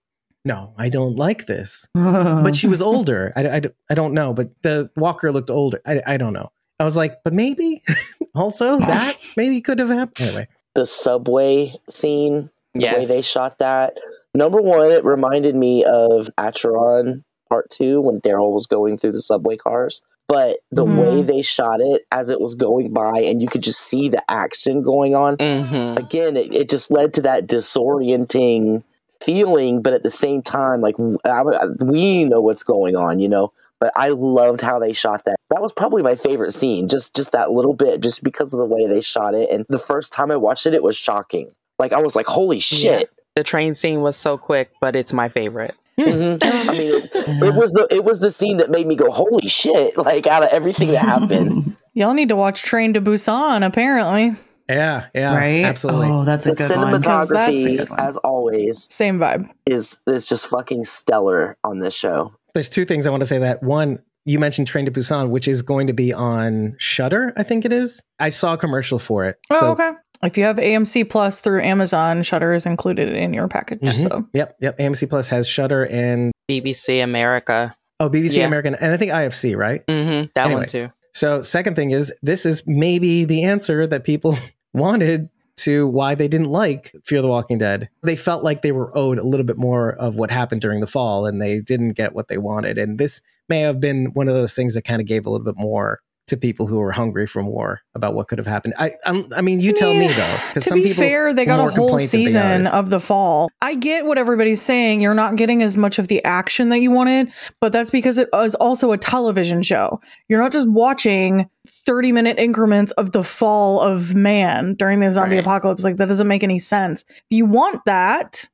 no, 0.44 0.74
I 0.76 0.90
don't 0.90 1.16
like 1.16 1.46
this. 1.46 1.88
But 1.94 2.56
she 2.56 2.66
was 2.66 2.82
older. 2.82 3.32
I, 3.36 3.46
I, 3.46 3.62
I 3.88 3.94
don't 3.94 4.12
know, 4.12 4.34
but 4.34 4.50
the 4.62 4.90
walker 4.96 5.32
looked 5.32 5.50
older. 5.50 5.80
I, 5.86 6.02
I 6.06 6.16
don't 6.18 6.34
know. 6.34 6.50
I 6.78 6.84
was 6.84 6.96
like, 6.96 7.22
but 7.22 7.32
maybe 7.32 7.82
also 8.34 8.78
that 8.78 9.16
maybe 9.36 9.60
could 9.62 9.78
have 9.78 9.88
happened. 9.88 10.28
Anyway, 10.28 10.48
The 10.74 10.84
subway 10.84 11.72
scene, 11.88 12.50
the 12.74 12.86
way 12.86 13.04
they 13.06 13.22
shot 13.22 13.58
that. 13.58 13.98
Number 14.34 14.60
one, 14.60 14.90
it 14.90 15.04
reminded 15.04 15.54
me 15.54 15.84
of 15.84 16.28
Acheron 16.36 17.22
part 17.48 17.70
two 17.70 18.00
when 18.00 18.20
Daryl 18.20 18.52
was 18.52 18.66
going 18.66 18.98
through 18.98 19.12
the 19.12 19.22
subway 19.22 19.56
cars. 19.56 20.02
But 20.28 20.58
the 20.70 20.84
Mhm. 20.86 21.00
way 21.00 21.22
they 21.22 21.42
shot 21.42 21.80
it 21.80 22.06
as 22.10 22.30
it 22.30 22.40
was 22.40 22.54
going 22.54 22.92
by, 22.92 23.20
and 23.20 23.42
you 23.42 23.48
could 23.48 23.62
just 23.62 23.80
see 23.80 24.08
the 24.08 24.22
action 24.30 24.82
going 24.82 25.14
on, 25.14 25.36
Mm-hmm. 25.36 25.98
again, 25.98 26.36
it, 26.36 26.54
it 26.54 26.68
just 26.70 26.90
led 26.90 27.12
to 27.14 27.22
that 27.22 27.46
disorienting 27.46 28.82
feeling, 29.20 29.82
but 29.82 29.92
at 29.92 30.02
the 30.02 30.10
same 30.10 30.42
time, 30.42 30.80
like 30.80 30.96
I, 31.24 31.40
I- 31.42 31.66
we 31.84 32.24
know 32.24 32.40
what's 32.40 32.62
going 32.62 32.96
on, 32.96 33.18
you 33.18 33.28
know. 33.28 33.52
But 33.80 33.92
I 33.96 34.08
loved 34.10 34.62
how 34.62 34.78
they 34.78 34.92
shot 34.94 35.24
that. 35.26 35.36
That 35.50 35.60
was 35.60 35.72
probably 35.72 36.02
my 36.02 36.14
favorite 36.14 36.52
scene, 36.54 36.88
just 36.88 37.14
just 37.14 37.32
that 37.32 37.50
little 37.52 37.74
bit, 37.74 38.00
just 38.00 38.22
because 38.24 38.54
of 38.54 38.58
the 38.58 38.64
way 38.64 38.86
they 38.86 39.00
shot 39.02 39.34
it. 39.34 39.50
And 39.50 39.66
the 39.68 39.78
first 39.78 40.12
time 40.12 40.30
I 40.30 40.36
watched 40.36 40.64
it, 40.64 40.72
it 40.74 40.82
was 40.82 40.96
shocking. 40.96 41.50
Like 41.78 41.92
I 41.92 42.00
was 42.00 42.16
like, 42.16 42.26
"Holy 42.26 42.60
shit!" 42.60 43.10
The 43.36 43.42
train 43.42 43.74
scene 43.74 44.00
was 44.00 44.16
so 44.16 44.38
quick, 44.38 44.70
but 44.80 44.96
it's 44.96 45.12
my 45.12 45.28
favorite. 45.28 45.74
Mhm. 45.98 46.38
I 46.68 46.72
mean, 46.72 46.80
it, 47.04 47.10
it 47.44 47.54
was 47.54 47.72
the 47.72 47.86
it 47.90 48.04
was 48.04 48.20
the 48.20 48.30
scene 48.30 48.56
that 48.58 48.70
made 48.70 48.86
me 48.86 48.96
go, 48.96 49.10
"Holy 49.10 49.48
shit!" 49.48 49.96
Like 49.96 50.26
out 50.26 50.42
of 50.42 50.48
everything 50.50 50.88
that 50.88 50.98
happened, 51.04 51.76
Y'all 51.94 52.14
need 52.14 52.28
to 52.30 52.36
watch 52.36 52.62
Train 52.62 52.94
to 52.94 53.00
Busan, 53.00 53.64
apparently. 53.64 54.32
Yeah, 54.68 55.06
yeah, 55.14 55.36
right? 55.36 55.64
absolutely. 55.64 56.08
Oh, 56.08 56.24
that's 56.24 56.46
a 56.46 56.50
the 56.50 56.54
good 56.56 56.76
one. 56.76 56.90
That's 57.00 57.06
cinematography, 57.06 57.98
as 57.98 58.16
always, 58.18 58.92
Same 58.92 59.18
vibe. 59.18 59.48
is 59.66 60.00
is 60.06 60.26
just 60.28 60.46
fucking 60.48 60.84
stellar 60.84 61.56
on 61.62 61.78
this 61.80 61.94
show. 61.94 62.32
There's 62.54 62.70
two 62.70 62.84
things 62.84 63.06
I 63.06 63.10
want 63.10 63.20
to 63.20 63.26
say. 63.26 63.38
That 63.38 63.62
one, 63.62 64.00
you 64.24 64.38
mentioned 64.38 64.66
Train 64.66 64.84
to 64.86 64.90
Busan, 64.90 65.28
which 65.30 65.46
is 65.48 65.62
going 65.62 65.86
to 65.86 65.92
be 65.92 66.12
on 66.12 66.74
Shudder. 66.78 67.32
I 67.36 67.42
think 67.42 67.64
it 67.64 67.72
is. 67.72 68.02
I 68.18 68.28
saw 68.30 68.54
a 68.54 68.58
commercial 68.58 68.98
for 68.98 69.24
it. 69.26 69.38
Oh, 69.50 69.60
So- 69.60 69.70
okay. 69.72 69.92
If 70.22 70.38
you 70.38 70.44
have 70.44 70.56
AMC 70.56 71.04
Plus 71.10 71.40
through 71.40 71.60
Amazon, 71.62 72.22
Shudder 72.22 72.54
is 72.54 72.64
included 72.64 73.10
in 73.10 73.34
your 73.34 73.46
package. 73.46 73.80
Mhm. 73.80 73.92
So 74.08 74.28
Yep, 74.32 74.56
yep. 74.60 74.78
AMC 74.78 75.06
Plus 75.06 75.28
has 75.28 75.46
Shudder 75.46 75.84
and 75.86 76.32
BBC 76.48 77.00
America. 77.02 77.76
oh 78.00 78.08
BBC 78.08 78.38
Yeah. 78.38 78.46
American 78.46 78.74
and 78.74 78.92
I 78.92 78.96
think 78.96 79.12
IFC, 79.12 79.54
right? 79.54 79.86
Mm-hmm. 79.86 80.28
That 80.34 80.46
Anyways, 80.46 80.72
one 80.74 80.82
too. 80.84 80.92
So, 81.12 81.42
second 81.42 81.76
thing 81.76 81.90
is, 81.90 82.12
this 82.22 82.44
is 82.46 82.62
maybe 82.66 83.24
the 83.24 83.42
answer 83.44 83.86
that 83.86 84.02
people 84.04 84.36
wanted 84.72 85.28
to 85.58 85.86
why 85.86 86.14
they 86.14 86.26
didn't 86.26 86.50
like 86.50 86.92
Fear 87.04 87.20
the 87.22 87.28
Walking 87.28 87.58
Dead. 87.58 87.88
They 88.02 88.16
felt 88.16 88.42
like 88.42 88.62
they 88.62 88.72
were 88.72 88.96
owed 88.96 89.18
a 89.18 89.22
little 89.24 89.46
bit 89.46 89.56
more 89.58 89.90
of 89.92 90.16
what 90.16 90.30
happened 90.30 90.60
during 90.62 90.80
the 90.80 90.86
fall, 90.88 91.26
and 91.26 91.40
they 91.40 91.60
didn't 91.60 91.90
get 91.92 92.14
what 92.14 92.26
they 92.28 92.38
wanted. 92.38 92.78
And 92.78 92.98
this 92.98 93.20
may 93.48 93.60
have 93.60 93.80
been 93.80 94.06
one 94.14 94.28
of 94.28 94.34
those 94.34 94.54
things 94.54 94.74
that 94.74 94.82
kind 94.82 95.00
of 95.00 95.06
gave 95.06 95.26
a 95.26 95.30
little 95.30 95.44
bit 95.44 95.56
more 95.56 96.00
to 96.26 96.38
people 96.38 96.66
who 96.66 96.78
were 96.78 96.90
hungry 96.92 97.26
for 97.26 97.42
more 97.42 97.82
about 97.94 98.14
what 98.14 98.28
could 98.28 98.38
have 98.38 98.46
happened. 98.46 98.72
I, 98.78 98.92
I'm, 99.04 99.26
I 99.36 99.42
mean, 99.42 99.60
you 99.60 99.74
tell 99.74 99.92
me 99.92 100.08
though, 100.08 100.36
because 100.48 100.64
to 100.64 100.70
some 100.70 100.78
be 100.78 100.84
people 100.88 101.02
fair, 101.04 101.34
they 101.34 101.44
got 101.44 101.58
a 101.58 101.64
whole 101.64 101.70
complaints 101.88 102.12
than 102.12 102.20
the 102.22 102.26
season 102.28 102.66
of 102.68 102.88
the 102.88 102.98
fall. 102.98 103.50
I 103.60 103.74
get 103.74 104.06
what 104.06 104.16
everybody's 104.16 104.62
saying. 104.62 105.02
You're 105.02 105.12
not 105.12 105.36
getting 105.36 105.62
as 105.62 105.76
much 105.76 105.98
of 105.98 106.08
the 106.08 106.24
action 106.24 106.70
that 106.70 106.78
you 106.78 106.90
wanted, 106.90 107.30
but 107.60 107.72
that's 107.72 107.90
because 107.90 108.16
it 108.16 108.30
is 108.34 108.54
also 108.54 108.92
a 108.92 108.96
television 108.96 109.62
show. 109.62 110.00
You're 110.30 110.40
not 110.40 110.50
just 110.52 110.66
watching 110.66 111.50
30 111.66 112.12
minute 112.12 112.38
increments 112.38 112.92
of 112.92 113.12
the 113.12 113.22
fall 113.22 113.82
of 113.82 114.14
man 114.16 114.76
during 114.76 115.00
the 115.00 115.12
zombie 115.12 115.36
Right. 115.36 115.44
apocalypse. 115.44 115.84
Like 115.84 115.96
that 115.96 116.08
doesn't 116.08 116.26
make 116.28 116.42
any 116.42 116.58
sense. 116.58 117.04
If 117.10 117.22
you 117.28 117.44
want 117.44 117.82
that, 117.84 118.48